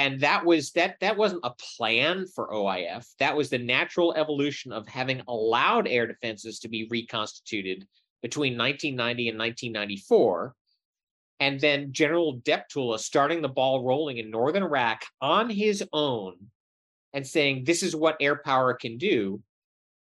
and 0.01 0.19
that 0.21 0.47
was 0.47 0.71
that 0.73 0.97
that 1.01 1.19
wasn't 1.19 1.45
a 1.45 1.53
plan 1.77 2.25
for 2.35 2.51
OIF. 2.51 3.07
That 3.19 3.37
was 3.37 3.51
the 3.51 3.59
natural 3.59 4.15
evolution 4.15 4.73
of 4.73 4.89
having 4.89 5.21
allowed 5.29 5.87
air 5.87 6.07
defenses 6.07 6.61
to 6.61 6.69
be 6.69 6.89
reconstituted 6.91 7.87
between 8.23 8.57
1990 8.57 9.29
and 9.29 9.39
1994 9.39 10.55
and 11.39 11.61
then 11.61 11.93
General 11.93 12.41
Deptula 12.41 12.99
starting 12.99 13.43
the 13.43 13.49
ball 13.49 13.85
rolling 13.85 14.17
in 14.17 14.31
northern 14.31 14.63
Iraq 14.63 15.05
on 15.21 15.51
his 15.51 15.85
own 15.93 16.37
and 17.13 17.27
saying 17.27 17.65
this 17.65 17.83
is 17.83 17.95
what 17.95 18.17
air 18.21 18.41
power 18.43 18.73
can 18.73 18.97
do. 18.97 19.43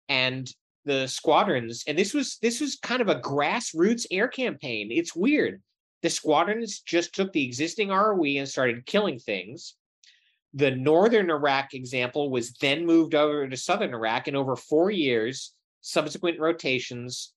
And 0.07 0.49
the 0.85 1.05
squadrons 1.07 1.83
and 1.85 1.97
this 1.97 2.13
was 2.13 2.37
this 2.41 2.61
was 2.61 2.77
kind 2.77 3.01
of 3.01 3.09
a 3.09 3.19
grassroots 3.19 4.05
air 4.09 4.29
campaign. 4.29 4.87
It's 4.89 5.13
weird. 5.13 5.61
The 6.01 6.09
squadrons 6.09 6.79
just 6.79 7.13
took 7.13 7.33
the 7.33 7.45
existing 7.45 7.89
ROE 7.89 8.37
and 8.37 8.47
started 8.47 8.85
killing 8.85 9.19
things 9.19 9.75
the 10.53 10.71
northern 10.71 11.29
Iraq 11.29 11.73
example 11.73 12.29
was 12.29 12.53
then 12.53 12.85
moved 12.85 13.15
over 13.15 13.47
to 13.47 13.57
southern 13.57 13.93
Iraq 13.93 14.27
and 14.27 14.35
over 14.35 14.55
4 14.55 14.91
years 14.91 15.53
subsequent 15.81 16.39
rotations 16.39 17.33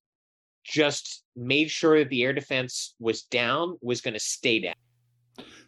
just 0.65 1.23
made 1.37 1.71
sure 1.71 1.99
that 1.99 2.09
the 2.09 2.23
air 2.23 2.33
defense 2.33 2.95
was 2.99 3.23
down, 3.23 3.77
was 3.83 4.01
going 4.01 4.15
to 4.15 4.21
stay 4.21 4.61
down. 4.61 4.75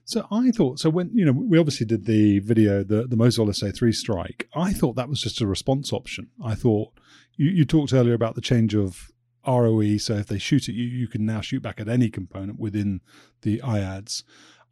So 0.05 0.25
I 0.31 0.53
thought 0.53 0.79
so 0.79 0.89
when 0.89 1.11
you 1.13 1.25
know 1.25 1.33
we 1.33 1.59
obviously 1.59 1.85
did 1.85 2.07
the 2.07 2.39
video 2.39 2.85
the 2.85 3.09
the 3.09 3.17
Mosul 3.17 3.53
SA 3.53 3.71
three 3.75 3.93
strike. 3.93 4.49
I 4.55 4.73
thought 4.73 4.95
that 4.95 5.09
was 5.09 5.21
just 5.21 5.41
a 5.41 5.47
response 5.47 5.93
option. 5.93 6.29
I 6.43 6.55
thought 6.55 6.93
you, 7.35 7.51
you 7.51 7.65
talked 7.65 7.93
earlier 7.93 8.15
about 8.15 8.37
the 8.37 8.41
change 8.41 8.75
of 8.77 9.11
ROE. 9.45 9.97
So 9.97 10.15
if 10.15 10.27
they 10.27 10.39
shoot 10.39 10.69
at 10.69 10.77
you, 10.77 10.85
you 10.85 11.09
can 11.09 11.27
now 11.27 11.41
shoot 11.41 11.63
back 11.63 11.81
at 11.81 11.89
any 11.89 12.09
component 12.09 12.61
within 12.61 13.01
the 13.43 13.59
IADS. 13.59 14.23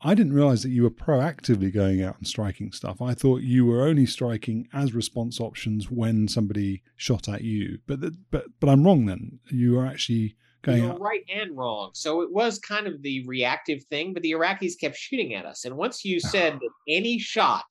I 0.01 0.15
didn't 0.15 0.35
realize 0.35 0.63
that 0.63 0.71
you 0.71 0.83
were 0.83 0.91
proactively 0.91 1.73
going 1.73 2.03
out 2.03 2.19
and 2.19 2.27
striking 2.27 2.73
stuff. 2.73 3.01
I 3.01 3.15
thought 3.15 3.43
you 3.43 3.65
were 3.65 3.87
only 3.87 4.07
striking 4.07 4.69
as 4.73 4.93
response 4.93 5.41
options 5.41 5.91
when 5.91 6.29
somebody 6.29 6.83
shot 6.97 7.29
at 7.29 7.43
you. 7.43 7.79
But 7.87 8.01
the, 8.01 8.17
but 8.31 8.47
but 8.61 8.69
I'm 8.69 8.85
wrong. 8.85 9.07
Then 9.07 9.41
you 9.51 9.79
are 9.79 9.87
actually 9.87 10.37
going 10.63 10.83
You're 10.83 10.93
out. 10.93 11.01
right 11.01 11.25
and 11.33 11.57
wrong. 11.57 11.91
So 11.95 12.21
it 12.21 12.33
was 12.33 12.59
kind 12.59 12.87
of 12.87 13.03
the 13.03 13.25
reactive 13.27 13.85
thing, 13.85 14.13
but 14.13 14.23
the 14.23 14.33
Iraqis 14.33 14.79
kept 14.79 14.97
shooting 14.97 15.35
at 15.35 15.47
us. 15.47 15.65
And 15.65 15.77
once 15.77 16.05
you 16.05 16.21
said 16.21 16.55
that 16.55 16.71
any 16.89 17.19
shot 17.19 17.65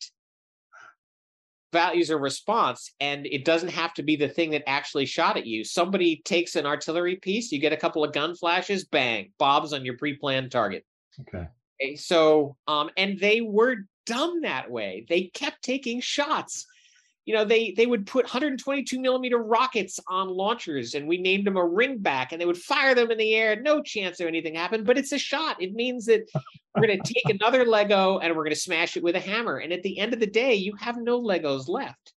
values 1.73 2.09
a 2.09 2.17
response, 2.17 2.93
and 3.01 3.25
it 3.25 3.43
doesn't 3.43 3.69
have 3.69 3.93
to 3.95 4.03
be 4.03 4.15
the 4.15 4.29
thing 4.29 4.51
that 4.51 4.63
actually 4.69 5.05
shot 5.05 5.35
at 5.35 5.45
you. 5.45 5.65
Somebody 5.65 6.21
takes 6.23 6.55
an 6.55 6.65
artillery 6.65 7.17
piece, 7.17 7.51
you 7.51 7.59
get 7.59 7.73
a 7.73 7.77
couple 7.77 8.03
of 8.03 8.13
gun 8.13 8.35
flashes, 8.35 8.85
bang, 8.85 9.31
bobs 9.39 9.73
on 9.73 9.83
your 9.83 9.97
pre-planned 9.97 10.51
target. 10.51 10.85
Okay. 11.21 11.47
Okay, 11.83 11.95
so 11.95 12.55
um 12.67 12.89
and 12.97 13.19
they 13.19 13.41
were 13.41 13.77
dumb 14.05 14.41
that 14.41 14.69
way 14.69 15.05
they 15.09 15.23
kept 15.23 15.61
taking 15.63 16.01
shots 16.01 16.65
you 17.25 17.33
know 17.33 17.45
they 17.45 17.71
they 17.71 17.85
would 17.85 18.05
put 18.05 18.25
122 18.25 18.99
millimeter 18.99 19.37
rockets 19.37 19.99
on 20.09 20.29
launchers 20.29 20.93
and 20.93 21.07
we 21.07 21.17
named 21.17 21.47
them 21.47 21.57
a 21.57 21.61
ringback 21.61 22.27
and 22.31 22.39
they 22.39 22.45
would 22.45 22.57
fire 22.57 22.93
them 22.95 23.11
in 23.11 23.17
the 23.17 23.33
air 23.33 23.59
no 23.61 23.81
chance 23.81 24.19
of 24.19 24.27
anything 24.27 24.55
happened 24.55 24.85
but 24.85 24.97
it's 24.97 25.11
a 25.13 25.17
shot 25.17 25.61
it 25.61 25.73
means 25.73 26.05
that 26.05 26.21
we're 26.75 26.87
going 26.87 27.01
to 27.03 27.13
take 27.13 27.33
another 27.33 27.65
lego 27.65 28.19
and 28.19 28.35
we're 28.35 28.43
going 28.43 28.55
to 28.55 28.59
smash 28.59 28.97
it 28.97 29.03
with 29.03 29.15
a 29.15 29.21
hammer 29.21 29.57
and 29.57 29.71
at 29.71 29.83
the 29.83 29.97
end 29.99 30.13
of 30.13 30.19
the 30.19 30.27
day 30.27 30.53
you 30.53 30.75
have 30.75 30.97
no 30.97 31.21
legos 31.21 31.67
left 31.67 32.13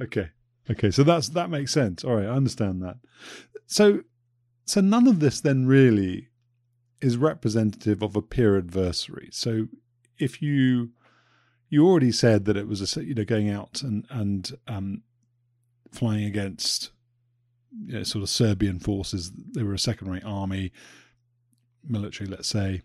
Okay. 0.00 0.28
Okay. 0.70 0.90
So 0.90 1.02
that's 1.02 1.28
that 1.30 1.50
makes 1.50 1.72
sense. 1.72 2.04
All 2.04 2.14
right, 2.14 2.26
I 2.26 2.30
understand 2.30 2.82
that. 2.82 2.96
So 3.66 4.00
so 4.64 4.80
none 4.80 5.08
of 5.08 5.20
this 5.20 5.40
then 5.40 5.66
really 5.66 6.28
is 7.00 7.16
representative 7.16 8.02
of 8.02 8.16
a 8.16 8.22
peer 8.22 8.56
adversary. 8.56 9.28
So 9.32 9.68
if 10.18 10.42
you 10.42 10.90
you 11.70 11.86
already 11.86 12.12
said 12.12 12.44
that 12.46 12.56
it 12.56 12.66
was 12.66 12.96
a 12.96 13.04
you 13.04 13.14
know 13.14 13.24
going 13.24 13.50
out 13.50 13.82
and 13.82 14.06
and 14.10 14.50
um, 14.66 15.02
flying 15.92 16.24
against 16.24 16.90
you 17.84 17.94
know, 17.94 18.02
sort 18.02 18.22
of 18.22 18.28
Serbian 18.30 18.78
forces. 18.78 19.32
They 19.52 19.62
were 19.62 19.74
a 19.74 19.78
second 19.78 20.10
rate 20.10 20.24
army, 20.24 20.72
military, 21.86 22.28
let's 22.28 22.48
say. 22.48 22.82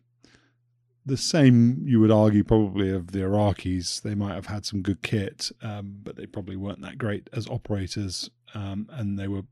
The 1.06 1.18
same 1.18 1.84
you 1.86 2.00
would 2.00 2.12
argue 2.12 2.44
probably 2.44 2.90
of 2.90 3.12
the 3.12 3.20
Iraqis. 3.20 4.02
They 4.02 4.16
might 4.16 4.36
have 4.36 4.46
had 4.46 4.66
some 4.66 4.82
good 4.82 5.02
kit, 5.02 5.52
um, 5.62 6.00
but 6.02 6.16
they 6.16 6.26
probably 6.26 6.56
weren't 6.56 6.82
that 6.82 6.98
great 6.98 7.30
as 7.34 7.48
operators, 7.48 8.30
um, 8.54 8.88
and 8.90 9.20
they 9.20 9.28
were 9.28 9.44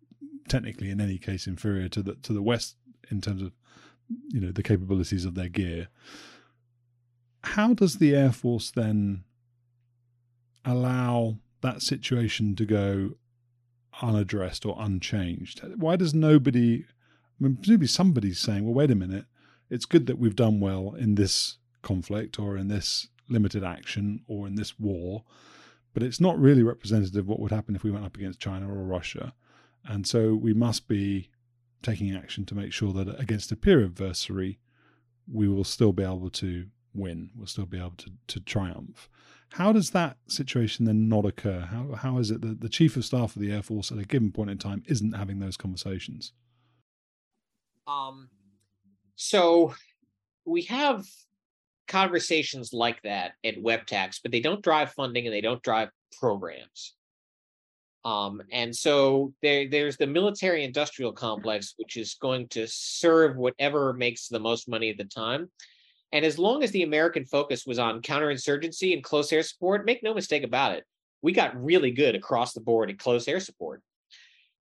technically, 0.48 0.90
in 0.90 1.02
any 1.02 1.18
case, 1.18 1.48
inferior 1.48 1.90
to 1.90 2.02
the 2.02 2.16
to 2.16 2.32
the 2.32 2.42
West 2.42 2.78
in 3.10 3.20
terms 3.20 3.42
of 3.42 3.52
you 4.30 4.40
know 4.40 4.52
the 4.52 4.64
capabilities 4.64 5.26
of 5.26 5.36
their 5.36 5.50
gear. 5.50 5.88
How 7.44 7.74
does 7.74 7.98
the 7.98 8.16
Air 8.16 8.32
Force 8.32 8.72
then 8.72 9.24
allow 10.64 11.38
that 11.62 11.82
situation 11.82 12.56
to 12.56 12.66
go 12.66 13.12
unaddressed 14.02 14.66
or 14.66 14.76
unchanged? 14.80 15.62
Why 15.76 15.96
does 15.96 16.14
nobody? 16.14 16.86
I 17.40 17.48
mean, 17.48 17.88
somebody's 17.88 18.40
saying, 18.40 18.64
"Well, 18.64 18.74
wait 18.74 18.92
a 18.92 18.96
minute. 18.96 19.26
It's 19.70 19.86
good 19.86 20.06
that 20.08 20.20
we've 20.20 20.36
done 20.36 20.60
well 20.60 20.94
in 20.94 21.16
this 21.16 21.58
conflict 21.82 22.40
or 22.40 22.58
in 22.58 22.68
this 22.68 23.08
limited 23.30 23.64
action 23.64 24.22
or 24.28 24.46
in 24.46 24.56
this 24.56 24.80
war, 24.80 25.24
but 25.94 26.04
it's 26.04 26.20
not 26.20 26.40
really 26.40 26.62
representative 26.62 27.22
of 27.22 27.28
what 27.28 27.40
would 27.40 27.52
happen 27.52 27.76
if 27.76 27.84
we 27.84 27.92
went 27.92 28.06
up 28.06 28.18
against 28.18 28.40
China 28.40 28.70
or 28.70 28.84
Russia, 28.84 29.34
and 29.86 30.06
so 30.06 30.36
we 30.36 30.54
must 30.54 30.88
be 30.88 31.30
taking 31.82 32.16
action 32.16 32.46
to 32.46 32.56
make 32.56 32.74
sure 32.74 32.94
that 32.94 33.20
against 33.20 33.52
a 33.52 33.56
peer 33.56 33.84
adversary, 33.84 34.60
we 35.32 35.48
will 35.48 35.64
still 35.64 35.94
be 35.94 36.04
able 36.04 36.30
to 36.30 36.68
win. 36.94 37.32
We'll 37.36 37.48
still 37.48 37.66
be 37.66 37.78
able 37.78 37.96
to 37.98 38.12
to 38.28 38.40
triumph." 38.40 39.10
How 39.56 39.74
does 39.74 39.92
that 39.92 40.16
situation 40.28 40.86
then 40.86 41.10
not 41.10 41.26
occur? 41.26 41.62
How 41.62 41.96
how 41.96 42.18
is 42.20 42.32
it 42.32 42.42
that 42.42 42.62
the 42.62 42.70
chief 42.70 42.96
of 42.96 43.04
staff 43.04 43.36
of 43.36 43.42
the 43.42 43.52
Air 43.52 43.62
Force 43.62 43.92
at 43.92 43.98
a 43.98 44.06
given 44.06 44.32
point 44.32 44.50
in 44.50 44.58
time 44.58 44.84
isn't 44.88 45.14
having 45.14 45.40
those 45.40 45.58
conversations? 45.58 46.32
Um, 47.88 48.30
so 49.16 49.76
we 50.46 50.64
have 50.64 51.06
conversations 51.88 52.72
like 52.72 53.02
that 53.04 53.34
at 53.44 53.58
WEPTAC, 53.58 54.22
but 54.24 54.32
they 54.32 54.40
don't 54.40 54.62
drive 54.62 54.94
funding 54.94 55.26
and 55.26 55.34
they 55.34 55.42
don't 55.42 55.62
drive 55.62 55.90
programs. 56.18 56.96
Um, 58.04 58.42
and 58.52 58.76
so 58.76 59.34
there, 59.42 59.70
there's 59.70 59.98
the 59.98 60.08
military 60.08 60.64
industrial 60.64 61.12
complex, 61.12 61.76
which 61.78 61.98
is 61.98 62.16
going 62.16 62.48
to 62.50 62.68
serve 62.68 63.38
whatever 63.38 63.94
makes 63.94 64.28
the 64.28 64.40
most 64.40 64.68
money 64.68 64.90
at 64.90 64.98
the 64.98 65.06
time. 65.06 65.50
And 66.12 66.26
as 66.26 66.40
long 66.40 66.64
as 66.64 66.72
the 66.72 66.84
American 66.84 67.26
focus 67.26 67.66
was 67.66 67.80
on 67.80 68.02
counterinsurgency 68.02 68.94
and 68.94 69.04
close 69.04 69.32
air 69.32 69.44
support, 69.44 69.86
make 69.86 70.04
no 70.04 70.14
mistake 70.14 70.44
about 70.44 70.74
it, 70.74 70.84
we 71.22 71.32
got 71.32 71.62
really 71.62 71.92
good 71.92 72.16
across 72.16 72.54
the 72.54 72.62
board 72.62 72.90
at 72.90 73.00
close 73.00 73.28
air 73.28 73.40
support. 73.40 73.82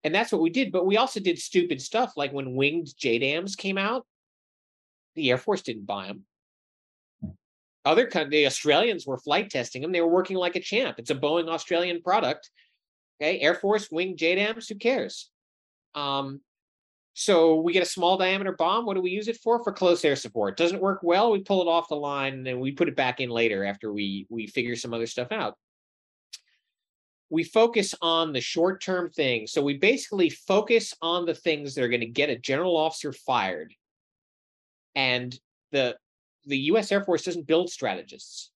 And 0.03 0.13
that's 0.13 0.31
what 0.31 0.41
we 0.41 0.49
did. 0.49 0.71
But 0.71 0.85
we 0.85 0.97
also 0.97 1.19
did 1.19 1.39
stupid 1.39 1.81
stuff 1.81 2.13
like 2.15 2.31
when 2.31 2.55
winged 2.55 2.87
JDAMs 2.99 3.57
came 3.57 3.77
out, 3.77 4.05
the 5.15 5.29
Air 5.29 5.37
Force 5.37 5.61
didn't 5.61 5.85
buy 5.85 6.07
them. 6.07 6.25
Other 7.83 8.07
coun- 8.07 8.29
the 8.29 8.45
Australians 8.45 9.05
were 9.05 9.17
flight 9.17 9.49
testing 9.49 9.81
them. 9.81 9.91
They 9.91 10.01
were 10.01 10.07
working 10.07 10.37
like 10.37 10.55
a 10.55 10.59
champ. 10.59 10.99
It's 10.99 11.09
a 11.09 11.15
Boeing 11.15 11.49
Australian 11.49 12.01
product. 12.01 12.49
Okay, 13.21 13.39
Air 13.39 13.53
Force 13.53 13.91
winged 13.91 14.17
JDAMs. 14.17 14.67
Who 14.67 14.75
cares? 14.75 15.29
Um, 15.93 16.41
so 17.13 17.57
we 17.61 17.73
get 17.73 17.83
a 17.83 17.85
small 17.85 18.17
diameter 18.17 18.53
bomb. 18.53 18.85
What 18.85 18.95
do 18.95 19.01
we 19.01 19.11
use 19.11 19.27
it 19.27 19.37
for? 19.37 19.63
For 19.63 19.71
close 19.73 20.03
air 20.03 20.15
support. 20.15 20.57
Doesn't 20.57 20.81
work 20.81 21.01
well. 21.03 21.31
We 21.31 21.41
pull 21.43 21.61
it 21.61 21.67
off 21.67 21.89
the 21.89 21.95
line 21.95 22.33
and 22.33 22.45
then 22.47 22.59
we 22.59 22.71
put 22.71 22.87
it 22.87 22.95
back 22.95 23.19
in 23.19 23.29
later 23.29 23.63
after 23.65 23.91
we 23.93 24.25
we 24.29 24.47
figure 24.47 24.75
some 24.75 24.93
other 24.93 25.05
stuff 25.07 25.31
out. 25.31 25.55
we 27.29 27.43
focus 27.43 27.95
on 28.01 28.33
the 28.33 28.41
short 28.41 28.81
term 28.83 29.09
things. 29.09 29.51
So 29.51 29.61
we 29.61 29.77
basically 29.77 30.29
focus 30.29 30.93
on 31.01 31.25
the 31.25 31.35
things 31.35 31.75
that 31.75 31.83
are 31.83 31.89
going 31.89 32.01
to 32.01 32.07
get 32.07 32.29
a 32.29 32.37
general 32.37 32.75
officer 32.75 33.13
fired. 33.13 33.73
And 34.95 35.37
the 35.71 35.97
the 36.45 36.57
US 36.71 36.91
Air 36.91 37.03
Force 37.03 37.23
doesn't 37.23 37.47
build 37.47 37.69
strategists. 37.69 38.51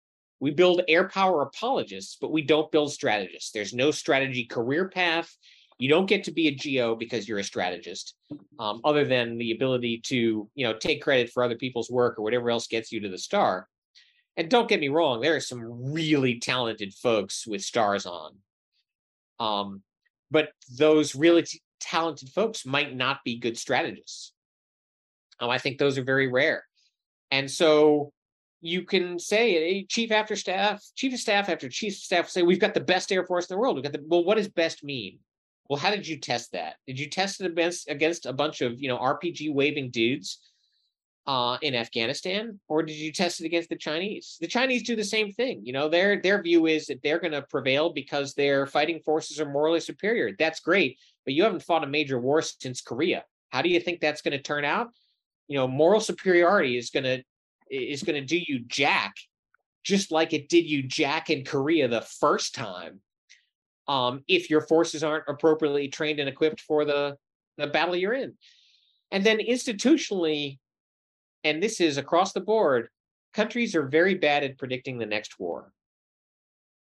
We 0.43 0.51
build 0.51 0.81
air 0.89 1.07
power 1.07 1.41
apologists, 1.41 2.17
but 2.19 2.33
we 2.33 2.41
don't 2.41 2.69
build 2.69 2.91
strategists. 2.91 3.51
There's 3.51 3.73
no 3.73 3.91
strategy 3.91 4.43
career 4.43 4.89
path. 4.89 5.33
You 5.79 5.87
don't 5.87 6.05
get 6.05 6.25
to 6.25 6.33
be 6.33 6.49
a 6.49 6.51
GO 6.53 6.95
because 6.95 7.29
you're 7.29 7.39
a 7.39 7.45
strategist, 7.45 8.13
um, 8.59 8.81
other 8.83 9.05
than 9.05 9.37
the 9.37 9.53
ability 9.53 10.01
to, 10.07 10.49
you 10.53 10.67
know, 10.67 10.73
take 10.73 11.01
credit 11.01 11.29
for 11.29 11.45
other 11.45 11.55
people's 11.55 11.89
work 11.89 12.19
or 12.19 12.23
whatever 12.23 12.51
else 12.51 12.67
gets 12.67 12.91
you 12.91 12.99
to 12.99 13.07
the 13.07 13.17
star. 13.17 13.69
And 14.35 14.49
don't 14.49 14.67
get 14.67 14.81
me 14.81 14.89
wrong, 14.89 15.21
there 15.21 15.33
are 15.33 15.39
some 15.39 15.93
really 15.93 16.41
talented 16.41 16.93
folks 16.93 17.47
with 17.47 17.61
stars 17.61 18.05
on. 18.05 18.35
Um, 19.39 19.81
but 20.29 20.49
those 20.77 21.15
really 21.15 21.43
t- 21.43 21.61
talented 21.79 22.27
folks 22.27 22.65
might 22.65 22.93
not 22.93 23.19
be 23.23 23.39
good 23.39 23.57
strategists. 23.57 24.33
Um, 25.39 25.49
I 25.49 25.57
think 25.57 25.77
those 25.77 25.97
are 25.97 26.03
very 26.03 26.27
rare. 26.27 26.65
And 27.31 27.49
so 27.49 28.11
you 28.63 28.83
can 28.83 29.19
say, 29.19 29.83
chief 29.89 30.11
after 30.11 30.37
staff, 30.37 30.81
chief 30.95 31.13
of 31.13 31.19
staff 31.19 31.49
after 31.49 31.67
chief 31.67 31.93
of 31.93 31.97
staff 31.97 32.29
say, 32.29 32.43
we've 32.43 32.59
got 32.59 32.73
the 32.73 32.79
best 32.79 33.11
Air 33.11 33.25
Force 33.25 33.49
in 33.49 33.55
the 33.55 33.59
world. 33.59 33.75
We've 33.75 33.83
got 33.83 33.91
the, 33.91 34.03
well, 34.07 34.23
what 34.23 34.37
does 34.37 34.47
best 34.47 34.85
mean? 34.85 35.19
Well, 35.69 35.79
how 35.79 35.91
did 35.91 36.07
you 36.07 36.17
test 36.17 36.53
that? 36.53 36.75
Did 36.87 36.97
you 36.97 37.09
test 37.09 37.41
it 37.41 37.47
against, 37.47 37.89
against 37.89 38.25
a 38.25 38.31
bunch 38.31 38.61
of, 38.61 38.81
you 38.81 38.87
know, 38.87 38.97
RPG 38.97 39.53
waving 39.53 39.91
dudes 39.91 40.39
uh, 41.27 41.57
in 41.61 41.75
Afghanistan, 41.75 42.59
or 42.69 42.83
did 42.83 42.95
you 42.95 43.11
test 43.11 43.41
it 43.41 43.45
against 43.45 43.69
the 43.69 43.75
Chinese? 43.75 44.37
The 44.39 44.47
Chinese 44.47 44.83
do 44.83 44.95
the 44.95 45.03
same 45.03 45.31
thing. 45.31 45.61
You 45.65 45.73
know, 45.73 45.89
their 45.89 46.21
their 46.21 46.41
view 46.41 46.65
is 46.65 46.87
that 46.87 47.01
they're 47.01 47.19
going 47.19 47.31
to 47.31 47.41
prevail 47.43 47.91
because 47.91 48.33
their 48.33 48.65
fighting 48.65 48.99
forces 48.99 49.39
are 49.39 49.49
morally 49.49 49.79
superior. 49.79 50.31
That's 50.37 50.59
great, 50.59 50.97
but 51.25 51.33
you 51.33 51.43
haven't 51.43 51.63
fought 51.63 51.83
a 51.83 51.87
major 51.87 52.19
war 52.19 52.41
since 52.41 52.81
Korea. 52.81 53.23
How 53.51 53.61
do 53.61 53.69
you 53.69 53.79
think 53.79 53.99
that's 53.99 54.21
going 54.21 54.37
to 54.37 54.41
turn 54.41 54.65
out? 54.65 54.89
You 55.47 55.57
know, 55.57 55.67
moral 55.67 56.01
superiority 56.01 56.77
is 56.77 56.89
going 56.89 57.03
to 57.03 57.23
is 57.69 58.03
going 58.03 58.19
to 58.19 58.25
do 58.25 58.37
you 58.37 58.59
jack, 58.59 59.13
just 59.83 60.11
like 60.11 60.33
it 60.33 60.49
did 60.49 60.65
you 60.65 60.83
jack 60.83 61.29
in 61.29 61.43
Korea 61.43 61.87
the 61.87 62.01
first 62.01 62.55
time. 62.55 63.01
Um, 63.87 64.23
if 64.27 64.49
your 64.49 64.61
forces 64.61 65.03
aren't 65.03 65.27
appropriately 65.27 65.89
trained 65.89 66.19
and 66.19 66.29
equipped 66.29 66.61
for 66.61 66.85
the 66.85 67.17
the 67.57 67.67
battle 67.67 67.95
you're 67.95 68.13
in, 68.13 68.33
and 69.11 69.23
then 69.23 69.39
institutionally, 69.39 70.59
and 71.43 71.61
this 71.61 71.81
is 71.81 71.97
across 71.97 72.33
the 72.33 72.41
board, 72.41 72.87
countries 73.33 73.75
are 73.75 73.87
very 73.87 74.15
bad 74.15 74.43
at 74.43 74.57
predicting 74.57 74.97
the 74.97 75.05
next 75.05 75.39
war. 75.39 75.71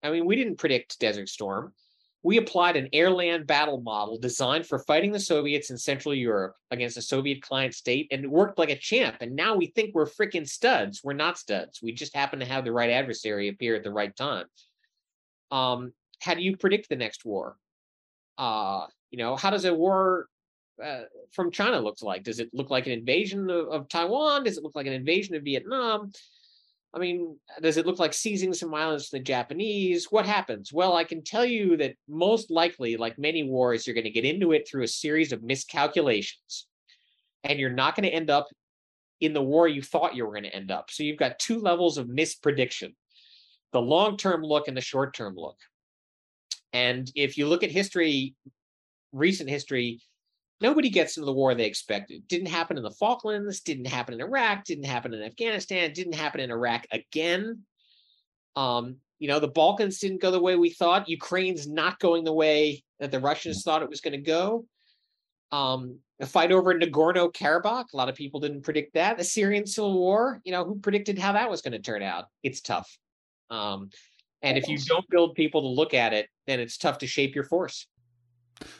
I 0.03 0.11
mean, 0.11 0.25
we 0.25 0.35
didn't 0.35 0.57
predict 0.57 0.99
Desert 0.99 1.29
Storm. 1.29 1.73
We 2.25 2.37
applied 2.37 2.75
an 2.75 2.89
air 2.91 3.11
land 3.11 3.45
battle 3.45 3.81
model 3.81 4.17
designed 4.17 4.65
for 4.65 4.79
fighting 4.79 5.11
the 5.11 5.19
Soviets 5.19 5.69
in 5.69 5.77
Central 5.77 6.15
Europe 6.15 6.55
against 6.71 6.97
a 6.97 7.01
Soviet 7.03 7.43
client 7.43 7.75
state, 7.75 8.07
and 8.09 8.23
it 8.23 8.31
worked 8.31 8.57
like 8.57 8.71
a 8.71 8.75
champ. 8.75 9.17
And 9.21 9.35
now 9.35 9.55
we 9.55 9.67
think 9.67 9.93
we're 9.93 10.07
freaking 10.07 10.49
studs. 10.49 11.01
We're 11.03 11.13
not 11.13 11.37
studs. 11.37 11.83
We 11.83 11.91
just 11.91 12.15
happen 12.15 12.39
to 12.39 12.45
have 12.47 12.65
the 12.65 12.71
right 12.71 12.89
adversary 12.89 13.47
appear 13.49 13.75
at 13.75 13.83
the 13.83 13.91
right 13.91 14.15
time. 14.15 14.47
Um, 15.51 15.93
how 16.19 16.33
do 16.33 16.41
you 16.41 16.57
predict 16.57 16.89
the 16.89 16.95
next 16.95 17.25
war? 17.25 17.57
Uh, 18.39 18.87
you 19.11 19.19
know, 19.19 19.35
how 19.35 19.51
does 19.51 19.65
a 19.65 19.73
war 19.75 20.27
uh, 20.83 21.03
from 21.31 21.51
China 21.51 21.79
looks 21.79 22.01
like. 22.01 22.23
Does 22.23 22.39
it 22.39 22.49
look 22.53 22.71
like 22.71 22.87
an 22.87 22.93
invasion 22.93 23.51
of, 23.51 23.67
of, 23.67 23.87
Taiwan? 23.87 24.45
Does 24.45 24.57
it 24.57 24.63
look 24.63 24.75
like 24.75 24.87
an 24.87 24.93
invasion 24.93 25.35
of 25.35 25.43
Vietnam? 25.43 26.11
I 26.95 26.99
mean, 26.99 27.37
does 27.61 27.75
it 27.75 27.85
look 27.85 27.99
like 27.99 28.13
seizing 28.13 28.53
some 28.53 28.73
islands 28.73 29.09
from 29.09 29.19
the 29.19 29.23
Japanese? 29.23 30.07
What 30.11 30.25
happens? 30.25 30.71
Well, 30.71 30.95
I 30.95 31.03
can 31.03 31.23
tell 31.23 31.43
you 31.43 31.75
that 31.77 31.95
most 32.07 32.49
likely, 32.49 32.95
like 32.95 33.19
many 33.19 33.43
wars, 33.43 33.85
you're 33.85 33.93
going 33.93 34.05
to 34.05 34.09
get 34.09 34.23
into 34.23 34.53
it 34.53 34.65
through 34.65 34.83
a 34.83 34.87
series 34.87 35.33
of 35.33 35.43
miscalculations. 35.43 36.67
And 37.43 37.59
you're 37.59 37.69
not 37.69 37.95
going 37.95 38.05
to 38.09 38.15
end 38.15 38.29
up 38.29 38.47
in 39.19 39.33
the 39.33 39.43
war 39.43 39.67
you 39.67 39.81
thought 39.81 40.15
you 40.15 40.25
were 40.25 40.31
going 40.31 40.43
to 40.43 40.55
end 40.55 40.71
up. 40.71 40.89
So 40.89 41.03
you've 41.03 41.19
got 41.19 41.37
two 41.37 41.59
levels 41.59 41.97
of 41.97 42.07
misprediction 42.07 42.93
the 43.73 43.81
long 43.81 44.15
term 44.15 44.41
look 44.41 44.69
and 44.69 44.77
the 44.77 44.81
short 44.81 45.13
term 45.13 45.35
look. 45.35 45.57
And 46.71 47.11
if 47.13 47.37
you 47.37 47.45
look 47.45 47.61
at 47.61 47.71
history, 47.71 48.35
recent 49.11 49.49
history, 49.49 49.99
nobody 50.61 50.89
gets 50.89 51.17
into 51.17 51.25
the 51.25 51.33
war 51.33 51.53
they 51.53 51.65
expected. 51.65 52.27
Didn't 52.27 52.47
happen 52.47 52.77
in 52.77 52.83
the 52.83 52.91
Falklands, 52.91 53.61
didn't 53.61 53.87
happen 53.87 54.13
in 54.13 54.21
Iraq, 54.21 54.65
didn't 54.65 54.85
happen 54.85 55.13
in 55.13 55.21
Afghanistan, 55.21 55.93
didn't 55.93 56.15
happen 56.15 56.39
in 56.39 56.51
Iraq 56.51 56.85
again. 56.91 57.63
Um, 58.55 58.97
you 59.19 59.27
know, 59.27 59.39
the 59.39 59.47
Balkans 59.47 59.99
didn't 59.99 60.21
go 60.21 60.31
the 60.31 60.41
way 60.41 60.55
we 60.55 60.69
thought. 60.69 61.09
Ukraine's 61.09 61.67
not 61.67 61.99
going 61.99 62.23
the 62.23 62.33
way 62.33 62.83
that 62.99 63.11
the 63.11 63.19
Russians 63.19 63.63
thought 63.63 63.83
it 63.83 63.89
was 63.89 64.01
going 64.01 64.13
to 64.13 64.17
go. 64.17 64.65
Um, 65.51 65.99
the 66.19 66.25
fight 66.25 66.51
over 66.51 66.73
Nagorno 66.73 67.33
Karabakh, 67.33 67.93
a 67.93 67.97
lot 67.97 68.09
of 68.09 68.15
people 68.15 68.39
didn't 68.39 68.63
predict 68.63 68.93
that. 68.93 69.17
The 69.17 69.23
Syrian 69.23 69.65
civil 69.65 69.93
war, 69.93 70.41
you 70.43 70.51
know, 70.51 70.63
who 70.63 70.79
predicted 70.79 71.19
how 71.19 71.33
that 71.33 71.49
was 71.49 71.61
going 71.61 71.73
to 71.73 71.79
turn 71.79 72.01
out? 72.01 72.25
It's 72.43 72.61
tough. 72.61 72.97
Um, 73.49 73.89
and 74.41 74.57
if 74.57 74.67
you 74.67 74.77
don't 74.77 75.09
build 75.09 75.35
people 75.35 75.61
to 75.61 75.67
look 75.67 75.93
at 75.93 76.13
it, 76.13 76.29
then 76.45 76.59
it's 76.59 76.77
tough 76.77 76.99
to 76.99 77.07
shape 77.07 77.35
your 77.35 77.43
force. 77.43 77.87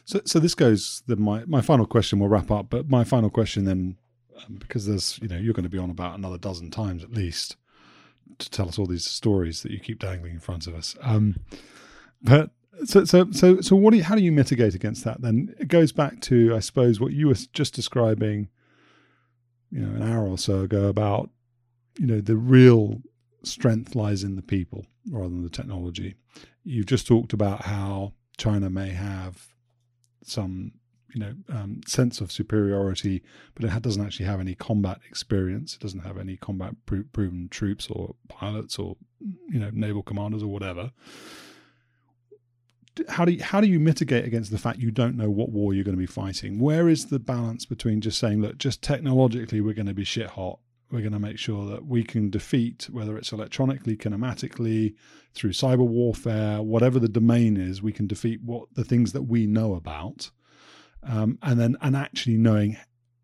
So, 0.06 0.22
so 0.26 0.40
this 0.40 0.56
goes. 0.56 1.04
The, 1.08 1.16
my 1.16 1.44
my 1.46 1.62
final 1.62 1.86
question 1.86 2.20
will 2.20 2.30
wrap 2.30 2.52
up, 2.52 2.70
but 2.70 2.90
my 2.90 3.04
final 3.04 3.30
question 3.30 3.66
then, 3.66 3.98
um, 4.38 4.56
because 4.56 4.86
there's 4.86 5.20
you 5.22 5.28
know 5.28 5.38
you're 5.38 5.54
going 5.54 5.64
to 5.64 5.70
be 5.70 5.78
on 5.78 5.90
about 5.90 6.18
another 6.18 6.38
dozen 6.38 6.72
times 6.72 7.04
at 7.04 7.12
least 7.12 7.58
to 8.40 8.50
tell 8.50 8.68
us 8.68 8.80
all 8.80 8.86
these 8.86 9.06
stories 9.06 9.64
that 9.64 9.72
you 9.72 9.80
keep 9.80 10.00
dangling 10.00 10.34
in 10.34 10.40
front 10.40 10.68
of 10.68 10.76
us. 10.76 10.96
Um, 11.02 11.38
but 12.22 12.52
so 12.86 13.06
so 13.06 13.32
so 13.32 13.62
so 13.62 13.76
what 13.76 13.92
do 13.92 13.98
you, 13.98 14.04
how 14.04 14.16
do 14.16 14.22
you 14.22 14.32
mitigate 14.32 14.76
against 14.76 15.04
that? 15.04 15.22
Then 15.22 15.54
it 15.60 15.68
goes 15.68 15.92
back 15.92 16.22
to 16.22 16.56
I 16.56 16.60
suppose 16.60 17.00
what 17.00 17.14
you 17.14 17.28
were 17.28 17.38
just 17.54 17.74
describing, 17.74 18.50
you 19.72 19.82
know, 19.82 19.96
an 19.96 20.12
hour 20.12 20.28
or 20.28 20.38
so 20.38 20.62
ago 20.62 20.88
about 20.88 21.30
you 21.98 22.08
know 22.08 22.22
the 22.22 22.36
real 22.36 23.02
strength 23.44 23.96
lies 23.96 24.24
in 24.24 24.36
the 24.36 24.42
people 24.42 24.86
rather 25.10 25.30
than 25.30 25.44
the 25.44 25.50
technology. 25.50 26.16
You've 26.64 26.88
just 26.88 27.08
talked 27.08 27.32
about 27.32 27.64
how 27.64 28.14
China 28.38 28.70
may 28.70 28.90
have 28.90 29.55
some 30.28 30.74
you 31.16 31.22
know 31.22 31.34
um, 31.50 31.82
sense 31.88 32.20
of 32.20 32.32
superiority, 32.32 33.24
but 33.56 33.64
it 33.64 33.82
doesn't 33.82 34.06
actually 34.06 34.26
have 34.26 34.42
any 34.42 34.54
combat 34.54 35.00
experience. 35.08 35.76
It 35.76 35.80
doesn't 35.80 36.02
have 36.02 36.18
any 36.18 36.36
combat 36.36 36.76
pro- 36.86 37.04
proven 37.14 37.48
troops 37.50 37.88
or 37.90 38.16
pilots 38.28 38.78
or 38.78 38.98
you 39.50 39.60
know 39.60 39.70
naval 39.72 40.04
commanders 40.04 40.44
or 40.44 40.48
whatever. 40.48 40.92
How 43.10 43.26
do 43.26 43.34
you, 43.34 43.44
how 43.44 43.60
do 43.60 43.68
you 43.68 43.80
mitigate 43.80 44.26
against 44.26 44.52
the 44.52 44.58
fact 44.58 44.80
you 44.80 44.92
don't 44.92 45.18
know 45.18 45.30
what 45.30 45.50
war 45.50 45.74
you're 45.74 45.84
going 45.84 45.98
to 45.98 46.00
be 46.00 46.06
fighting? 46.06 46.60
Where 46.60 46.88
is 46.88 47.08
the 47.08 47.20
balance 47.20 47.66
between 47.66 48.00
just 48.00 48.18
saying, 48.18 48.42
look, 48.42 48.58
just 48.58 48.82
technologically 48.82 49.60
we're 49.60 49.74
going 49.74 49.88
to 49.88 49.94
be 49.94 50.06
shit 50.06 50.28
hot, 50.28 50.60
we're 50.92 51.02
going 51.02 51.14
to 51.14 51.20
make 51.20 51.38
sure 51.38 51.66
that 51.66 51.86
we 51.86 52.04
can 52.04 52.30
defeat, 52.30 52.88
whether 52.92 53.18
it's 53.18 53.32
electronically, 53.32 53.98
kinematically, 53.98 54.96
through 55.34 55.52
cyber 55.52 55.86
warfare, 55.86 56.62
whatever 56.62 57.00
the 57.00 57.10
domain 57.10 57.58
is, 57.58 57.82
we 57.82 57.92
can 57.92 58.08
defeat 58.08 58.42
what 58.44 58.68
the 58.74 58.84
things 58.84 59.12
that 59.14 59.24
we 59.24 59.48
know 59.48 59.74
about, 59.74 60.32
um, 61.04 61.38
and 61.42 61.60
then 61.60 61.76
and 61.82 61.96
actually 61.96 62.38
knowing 62.38 62.78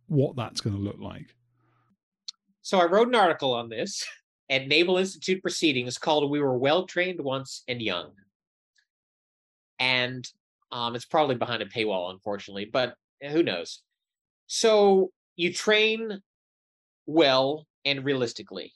what 0.08 0.36
that's 0.36 0.62
going 0.62 0.76
to 0.76 0.82
look 0.82 1.00
like. 1.00 1.36
So 2.62 2.80
I 2.80 2.86
wrote 2.86 3.08
an 3.08 3.16
article 3.16 3.54
on 3.54 3.70
this 3.70 4.06
at 4.50 4.68
Naval 4.68 4.98
Institute 4.98 5.42
Proceedings 5.42 5.98
called 5.98 6.30
"We 6.30 6.42
Were 6.42 6.58
Well 6.58 6.86
Trained 6.86 7.22
Once 7.22 7.64
and 7.68 7.82
Young," 7.82 8.12
and 9.80 10.28
um, 10.72 10.96
it's 10.96 11.06
probably 11.06 11.36
behind 11.36 11.62
a 11.62 11.68
paywall, 11.68 12.12
unfortunately, 12.12 12.66
but 12.66 12.96
who 13.30 13.44
knows? 13.44 13.82
So 14.48 15.12
you 15.36 15.54
train 15.54 16.22
well 17.06 17.66
and 17.86 18.06
realistically. 18.06 18.74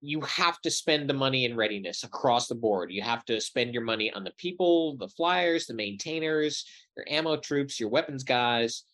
You 0.00 0.20
have 0.20 0.60
to 0.60 0.70
spend 0.70 1.10
the 1.10 1.14
money 1.14 1.44
in 1.44 1.56
readiness 1.56 2.04
across 2.04 2.46
the 2.46 2.54
board. 2.54 2.92
You 2.92 3.02
have 3.02 3.24
to 3.24 3.40
spend 3.40 3.74
your 3.74 3.82
money 3.82 4.12
on 4.12 4.22
the 4.22 4.32
people, 4.38 4.96
the 4.96 5.08
flyers, 5.08 5.66
the 5.66 5.74
maintainers, 5.74 6.64
your 6.96 7.04
ammo 7.08 7.36
troops, 7.36 7.80
your 7.80 7.88
weapons 7.88 8.22
guys, 8.22 8.84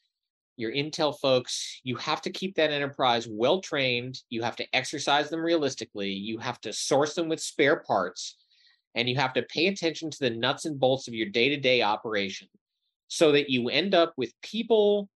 your 0.57 0.73
intel 0.73 1.19
folks. 1.19 1.81
You 1.85 1.97
have 1.97 2.23
to 2.23 2.31
keep 2.31 2.55
that 2.55 2.71
enterprise 2.71 3.29
well 3.29 3.61
trained. 3.61 4.19
You 4.31 4.43
have 4.43 4.57
to 4.57 4.67
exercise 4.75 5.29
them 5.29 5.41
realistically. 5.41 6.11
You 6.11 6.39
have 6.39 6.61
to 6.63 6.73
source 6.73 7.15
them 7.15 7.29
with 7.29 7.41
spare 7.41 7.81
parts. 7.81 8.37
And 8.95 9.09
you 9.09 9.17
have 9.17 9.33
to 9.35 9.43
pay 9.43 9.67
attention 9.67 10.11
to 10.11 10.19
the 10.21 10.31
nuts 10.31 10.65
and 10.65 10.79
bolts 10.79 11.09
of 11.09 11.15
your 11.15 11.29
day 11.29 11.49
to 11.49 11.57
day 11.57 11.83
operation 11.83 12.49
so 13.09 13.33
that 13.33 13.51
you 13.51 13.69
end 13.69 13.95
up 13.95 14.15
with 14.17 14.33
people 14.41 15.09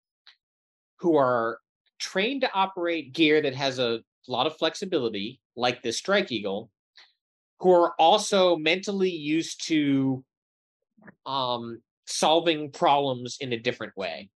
who 0.98 1.16
are 1.16 1.60
trained 1.98 2.42
to 2.42 2.52
operate 2.52 3.12
gear 3.12 3.40
that 3.40 3.54
has 3.54 3.78
a 3.78 4.00
lot 4.26 4.46
of 4.46 4.56
flexibility, 4.56 5.40
like 5.56 5.82
the 5.82 5.92
Strike 5.92 6.30
Eagle, 6.32 6.70
who 7.60 7.72
are 7.72 7.94
also 7.98 8.56
mentally 8.56 9.10
used 9.10 9.66
to 9.66 10.24
um, 11.26 11.80
solving 12.06 12.70
problems 12.70 13.38
in 13.40 13.52
a 13.52 13.58
different 13.58 13.96
way. 13.96 14.30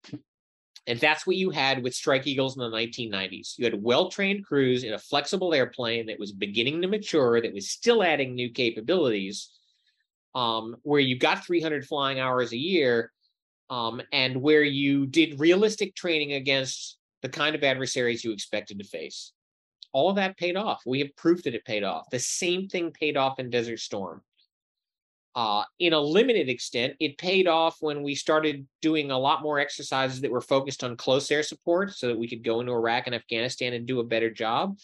And 0.86 0.98
that's 0.98 1.26
what 1.26 1.36
you 1.36 1.50
had 1.50 1.82
with 1.82 1.94
Strike 1.94 2.26
Eagles 2.26 2.56
in 2.56 2.62
the 2.62 2.76
1990s. 2.76 3.58
You 3.58 3.64
had 3.64 3.82
well 3.82 4.10
trained 4.10 4.44
crews 4.46 4.82
in 4.82 4.94
a 4.94 4.98
flexible 4.98 5.54
airplane 5.54 6.06
that 6.06 6.18
was 6.18 6.32
beginning 6.32 6.82
to 6.82 6.88
mature, 6.88 7.40
that 7.40 7.52
was 7.52 7.70
still 7.70 8.02
adding 8.02 8.34
new 8.34 8.50
capabilities, 8.50 9.50
um, 10.34 10.76
where 10.82 11.00
you 11.00 11.18
got 11.18 11.44
300 11.44 11.86
flying 11.86 12.18
hours 12.18 12.52
a 12.52 12.56
year, 12.56 13.12
um, 13.68 14.00
and 14.12 14.40
where 14.40 14.62
you 14.62 15.06
did 15.06 15.38
realistic 15.38 15.94
training 15.94 16.32
against 16.32 16.98
the 17.22 17.28
kind 17.28 17.54
of 17.54 17.62
adversaries 17.62 18.24
you 18.24 18.32
expected 18.32 18.78
to 18.78 18.84
face. 18.84 19.32
All 19.92 20.10
of 20.10 20.16
that 20.16 20.36
paid 20.36 20.56
off. 20.56 20.82
We 20.86 21.00
have 21.00 21.16
proof 21.16 21.42
that 21.42 21.54
it 21.54 21.64
paid 21.64 21.82
off. 21.82 22.06
The 22.10 22.18
same 22.18 22.68
thing 22.68 22.92
paid 22.92 23.16
off 23.16 23.38
in 23.38 23.50
Desert 23.50 23.80
Storm. 23.80 24.22
Uh, 25.34 25.62
in 25.78 25.92
a 25.92 26.00
limited 26.00 26.48
extent, 26.48 26.94
it 26.98 27.16
paid 27.16 27.46
off 27.46 27.76
when 27.80 28.02
we 28.02 28.14
started 28.14 28.66
doing 28.82 29.10
a 29.10 29.18
lot 29.18 29.42
more 29.42 29.60
exercises 29.60 30.20
that 30.20 30.30
were 30.30 30.40
focused 30.40 30.82
on 30.82 30.96
close 30.96 31.30
air 31.30 31.42
support 31.42 31.92
so 31.92 32.08
that 32.08 32.18
we 32.18 32.28
could 32.28 32.42
go 32.42 32.60
into 32.60 32.72
Iraq 32.72 33.06
and 33.06 33.14
Afghanistan 33.14 33.72
and 33.72 33.86
do 33.86 34.00
a 34.00 34.04
better 34.04 34.30
job. 34.30 34.76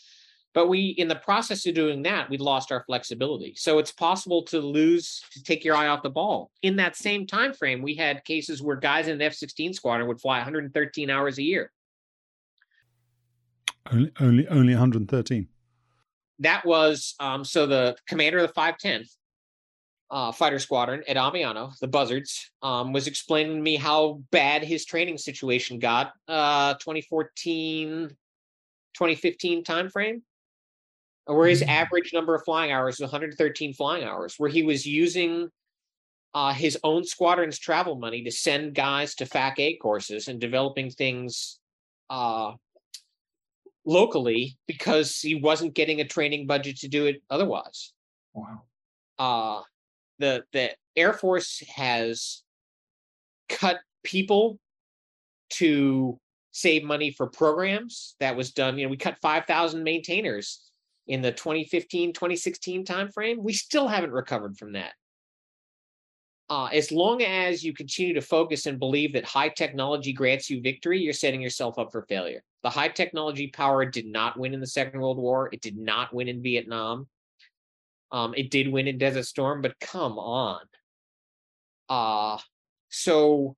But 0.54 0.68
we, 0.68 0.86
in 0.86 1.08
the 1.08 1.16
process 1.16 1.66
of 1.66 1.74
doing 1.74 2.02
that, 2.04 2.30
we 2.30 2.38
lost 2.38 2.72
our 2.72 2.82
flexibility. 2.86 3.54
So 3.56 3.78
it's 3.78 3.92
possible 3.92 4.42
to 4.44 4.58
lose, 4.58 5.20
to 5.32 5.42
take 5.42 5.64
your 5.64 5.76
eye 5.76 5.88
off 5.88 6.02
the 6.02 6.08
ball. 6.08 6.50
In 6.62 6.76
that 6.76 6.96
same 6.96 7.26
time 7.26 7.52
frame, 7.52 7.82
we 7.82 7.94
had 7.94 8.24
cases 8.24 8.62
where 8.62 8.76
guys 8.76 9.06
in 9.06 9.14
an 9.14 9.22
F-16 9.22 9.74
squadron 9.74 10.08
would 10.08 10.20
fly 10.20 10.38
113 10.38 11.10
hours 11.10 11.36
a 11.36 11.42
year. 11.42 11.72
Only, 13.92 14.12
only, 14.20 14.48
only 14.48 14.74
113. 14.74 15.48
That 16.40 16.64
was 16.66 17.14
um, 17.20 17.44
so 17.44 17.66
the 17.66 17.96
commander 18.06 18.38
of 18.38 18.48
the 18.48 18.52
510 18.54 19.04
uh, 20.10 20.32
fighter 20.32 20.58
squadron 20.58 21.02
at 21.08 21.16
Aviano, 21.16 21.76
the 21.78 21.88
Buzzards, 21.88 22.50
um, 22.62 22.92
was 22.92 23.06
explaining 23.06 23.56
to 23.56 23.62
me 23.62 23.76
how 23.76 24.22
bad 24.30 24.62
his 24.62 24.84
training 24.84 25.18
situation 25.18 25.78
got 25.78 26.12
uh, 26.28 26.74
2014, 26.74 28.08
2015 28.94 29.64
timeframe, 29.64 30.22
where 31.24 31.48
his 31.48 31.62
Mhm. 31.62 31.68
average 31.68 32.12
number 32.12 32.34
of 32.34 32.44
flying 32.44 32.70
hours 32.70 33.00
was 33.00 33.10
113 33.10 33.72
flying 33.74 34.04
hours, 34.04 34.34
where 34.38 34.50
he 34.50 34.62
was 34.62 34.86
using 34.86 35.50
uh, 36.34 36.52
his 36.52 36.78
own 36.84 37.02
squadron's 37.02 37.58
travel 37.58 37.96
money 37.96 38.22
to 38.22 38.30
send 38.30 38.74
guys 38.74 39.14
to 39.14 39.24
FAC 39.24 39.58
A 39.58 39.76
courses 39.76 40.28
and 40.28 40.38
developing 40.38 40.90
things 40.90 41.58
uh, 42.10 42.52
locally 43.86 44.58
because 44.66 45.18
he 45.20 45.36
wasn't 45.36 45.74
getting 45.74 46.00
a 46.00 46.04
training 46.04 46.46
budget 46.46 46.76
to 46.76 46.88
do 46.88 47.06
it 47.06 47.22
otherwise 47.30 47.92
Wow. 48.34 48.62
uh 49.18 49.62
the 50.18 50.44
the 50.52 50.72
air 50.96 51.12
force 51.12 51.62
has 51.74 52.42
cut 53.48 53.78
people 54.02 54.58
to 55.50 56.18
save 56.50 56.82
money 56.84 57.10
for 57.12 57.26
programs 57.28 58.16
that 58.18 58.36
was 58.36 58.52
done 58.52 58.76
you 58.76 58.84
know 58.84 58.90
we 58.90 58.96
cut 58.96 59.16
5000 59.22 59.82
maintainers 59.82 60.70
in 61.06 61.22
the 61.22 61.30
2015 61.30 62.12
2016 62.12 62.84
timeframe 62.84 63.38
we 63.38 63.52
still 63.52 63.86
haven't 63.86 64.12
recovered 64.12 64.56
from 64.56 64.72
that 64.72 64.94
uh, 66.48 66.66
as 66.66 66.92
long 66.92 67.22
as 67.22 67.64
you 67.64 67.72
continue 67.74 68.14
to 68.14 68.20
focus 68.20 68.66
and 68.66 68.78
believe 68.78 69.12
that 69.12 69.24
high 69.24 69.48
technology 69.48 70.12
grants 70.12 70.48
you 70.48 70.60
victory, 70.60 71.00
you're 71.00 71.12
setting 71.12 71.40
yourself 71.40 71.76
up 71.76 71.90
for 71.90 72.02
failure. 72.02 72.40
The 72.66 72.70
high 72.70 72.88
technology 72.88 73.46
power 73.46 73.84
did 73.84 74.06
not 74.06 74.36
win 74.36 74.52
in 74.52 74.58
the 74.58 74.66
Second 74.66 74.98
World 74.98 75.18
War. 75.18 75.48
It 75.52 75.60
did 75.60 75.78
not 75.78 76.12
win 76.12 76.26
in 76.26 76.42
Vietnam. 76.42 77.06
Um, 78.10 78.34
it 78.36 78.50
did 78.50 78.72
win 78.72 78.88
in 78.88 78.98
Desert 78.98 79.26
Storm, 79.26 79.62
but 79.62 79.78
come 79.78 80.18
on. 80.18 80.62
Uh 81.88 82.38
so 82.88 83.54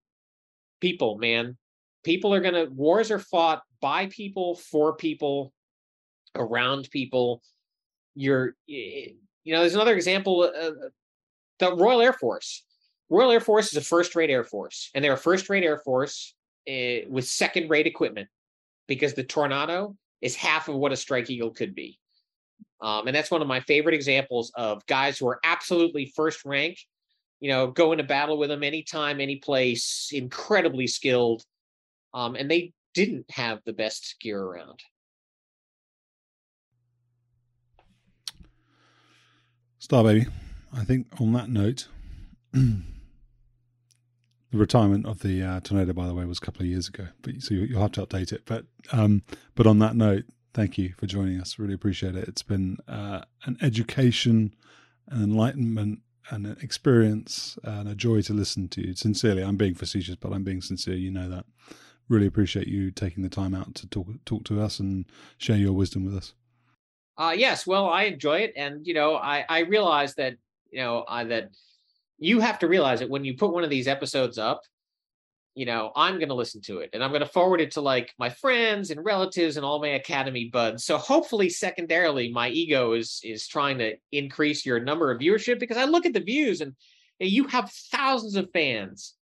people, 0.82 1.16
man, 1.16 1.56
people 2.04 2.34
are 2.34 2.42
gonna 2.42 2.66
wars 2.66 3.10
are 3.10 3.18
fought 3.18 3.62
by 3.80 4.08
people, 4.08 4.56
for 4.56 4.94
people, 4.94 5.54
around 6.34 6.90
people. 6.90 7.40
You're, 8.14 8.56
you 8.66 9.16
know, 9.46 9.60
there's 9.60 9.74
another 9.74 9.94
example. 9.94 10.52
Uh, 10.54 10.90
the 11.60 11.74
Royal 11.74 12.02
Air 12.02 12.12
Force. 12.12 12.62
Royal 13.08 13.30
Air 13.30 13.40
Force 13.40 13.68
is 13.68 13.78
a 13.78 13.80
first-rate 13.80 14.28
Air 14.28 14.44
Force, 14.44 14.90
and 14.94 15.02
they're 15.02 15.14
a 15.14 15.16
first-rate 15.16 15.64
Air 15.64 15.78
Force 15.78 16.34
uh, 16.68 17.08
with 17.08 17.24
second-rate 17.24 17.86
equipment 17.86 18.28
because 18.88 19.14
the 19.14 19.22
Tornado 19.22 19.96
is 20.20 20.34
half 20.34 20.68
of 20.68 20.74
what 20.74 20.90
a 20.90 20.96
Strike 20.96 21.30
Eagle 21.30 21.50
could 21.50 21.74
be. 21.74 21.98
Um, 22.80 23.06
and 23.06 23.14
that's 23.14 23.30
one 23.30 23.42
of 23.42 23.48
my 23.48 23.60
favorite 23.60 23.94
examples 23.94 24.50
of 24.56 24.84
guys 24.86 25.18
who 25.18 25.28
are 25.28 25.40
absolutely 25.44 26.12
first 26.16 26.44
rank, 26.44 26.78
you 27.40 27.50
know, 27.50 27.68
go 27.68 27.92
into 27.92 28.04
battle 28.04 28.38
with 28.38 28.48
them 28.48 28.62
anytime, 28.62 29.20
any 29.20 29.36
place, 29.36 30.10
incredibly 30.12 30.86
skilled. 30.86 31.42
Um, 32.14 32.34
and 32.34 32.50
they 32.50 32.72
didn't 32.94 33.26
have 33.30 33.60
the 33.64 33.72
best 33.72 34.16
gear 34.20 34.40
around. 34.40 34.80
Star 39.78 40.02
Baby. 40.04 40.26
I 40.72 40.84
think 40.84 41.06
on 41.20 41.32
that 41.32 41.48
note, 41.48 41.88
the 44.50 44.58
retirement 44.58 45.06
of 45.06 45.20
the 45.20 45.42
uh, 45.42 45.60
tornado, 45.60 45.92
by 45.92 46.06
the 46.06 46.14
way, 46.14 46.24
was 46.24 46.38
a 46.38 46.40
couple 46.40 46.62
of 46.62 46.68
years 46.68 46.88
ago, 46.88 47.08
but 47.22 47.40
so 47.40 47.54
you, 47.54 47.60
you'll 47.62 47.82
have 47.82 47.92
to 47.92 48.06
update 48.06 48.32
it. 48.32 48.42
But 48.46 48.64
um, 48.92 49.22
but 49.54 49.66
on 49.66 49.78
that 49.80 49.94
note, 49.94 50.24
thank 50.54 50.78
you 50.78 50.94
for 50.96 51.06
joining 51.06 51.40
us. 51.40 51.58
Really 51.58 51.74
appreciate 51.74 52.16
it. 52.16 52.26
It's 52.28 52.42
been 52.42 52.78
uh, 52.88 53.22
an 53.44 53.58
education, 53.60 54.54
an 55.08 55.22
enlightenment, 55.22 56.00
and 56.30 56.46
an 56.46 56.56
experience, 56.62 57.58
and 57.62 57.88
a 57.88 57.94
joy 57.94 58.22
to 58.22 58.32
listen 58.32 58.68
to 58.68 58.86
you. 58.86 58.94
Sincerely, 58.94 59.42
I'm 59.42 59.56
being 59.56 59.74
facetious, 59.74 60.16
but 60.16 60.32
I'm 60.32 60.44
being 60.44 60.62
sincere. 60.62 60.94
You 60.94 61.10
know 61.10 61.28
that. 61.28 61.44
Really 62.08 62.26
appreciate 62.26 62.68
you 62.68 62.90
taking 62.90 63.22
the 63.22 63.28
time 63.28 63.54
out 63.54 63.74
to 63.74 63.86
talk 63.86 64.06
talk 64.24 64.44
to 64.44 64.62
us 64.62 64.80
and 64.80 65.04
share 65.36 65.58
your 65.58 65.74
wisdom 65.74 66.06
with 66.06 66.16
us. 66.16 66.32
Uh, 67.18 67.34
yes, 67.36 67.66
well, 67.66 67.90
I 67.90 68.04
enjoy 68.04 68.38
it, 68.38 68.54
and 68.56 68.86
you 68.86 68.94
know, 68.94 69.16
I 69.16 69.44
I 69.46 69.58
realize 69.60 70.14
that 70.14 70.36
you 70.70 70.80
know 70.80 71.04
I, 71.06 71.24
that 71.24 71.50
you 72.18 72.40
have 72.40 72.58
to 72.60 72.68
realize 72.68 73.00
that 73.00 73.10
when 73.10 73.24
you 73.24 73.34
put 73.34 73.52
one 73.52 73.64
of 73.64 73.70
these 73.70 73.88
episodes 73.88 74.38
up, 74.38 74.62
you 75.54 75.66
know, 75.66 75.90
I'm 75.96 76.18
going 76.18 76.28
to 76.28 76.34
listen 76.34 76.60
to 76.62 76.78
it, 76.78 76.90
and 76.92 77.02
I'm 77.02 77.10
going 77.10 77.22
to 77.22 77.26
forward 77.26 77.60
it 77.60 77.72
to 77.72 77.80
like 77.80 78.14
my 78.18 78.30
friends 78.30 78.90
and 78.90 79.04
relatives 79.04 79.56
and 79.56 79.66
all 79.66 79.80
my 79.80 79.88
academy 79.88 80.50
buds. 80.52 80.84
So 80.84 80.98
hopefully, 80.98 81.48
secondarily, 81.48 82.30
my 82.32 82.48
ego 82.48 82.92
is 82.92 83.20
is 83.24 83.48
trying 83.48 83.78
to 83.78 83.96
increase 84.12 84.64
your 84.64 84.78
number 84.78 85.10
of 85.10 85.20
viewership 85.20 85.58
because 85.58 85.76
I 85.76 85.84
look 85.84 86.06
at 86.06 86.12
the 86.12 86.20
views 86.20 86.60
and 86.60 86.74
you 87.18 87.48
have 87.48 87.72
thousands 87.72 88.36
of 88.36 88.50
fans, 88.52 89.14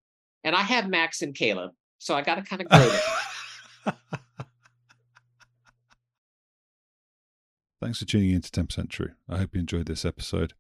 and 0.45 0.55
I 0.55 0.61
have 0.61 0.89
Max 0.89 1.23
and 1.23 1.35
Caleb, 1.35 1.71
so 1.99 2.15
I 2.15 2.21
got 2.21 2.35
to 2.35 2.43
kind 2.43 2.61
of 2.61 2.69
grow 2.69 2.87
that. 2.87 3.97
Thanks 7.81 7.99
for 7.99 8.05
tuning 8.05 8.31
in 8.31 8.41
to 8.41 8.51
10% 8.51 8.91
True. 8.91 9.13
I 9.29 9.39
hope 9.39 9.55
you 9.55 9.61
enjoyed 9.61 9.87
this 9.87 10.05
episode. 10.05 10.55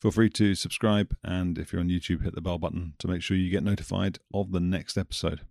Feel 0.00 0.10
free 0.10 0.30
to 0.30 0.54
subscribe, 0.54 1.14
and 1.22 1.58
if 1.58 1.72
you're 1.72 1.80
on 1.80 1.90
YouTube, 1.90 2.22
hit 2.22 2.34
the 2.34 2.40
bell 2.40 2.58
button 2.58 2.94
to 2.98 3.08
make 3.08 3.22
sure 3.22 3.36
you 3.36 3.50
get 3.50 3.62
notified 3.62 4.18
of 4.32 4.50
the 4.50 4.60
next 4.60 4.96
episode. 4.96 5.42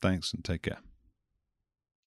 Thanks 0.00 0.32
and 0.32 0.44
take 0.44 0.62
care. 0.62 0.78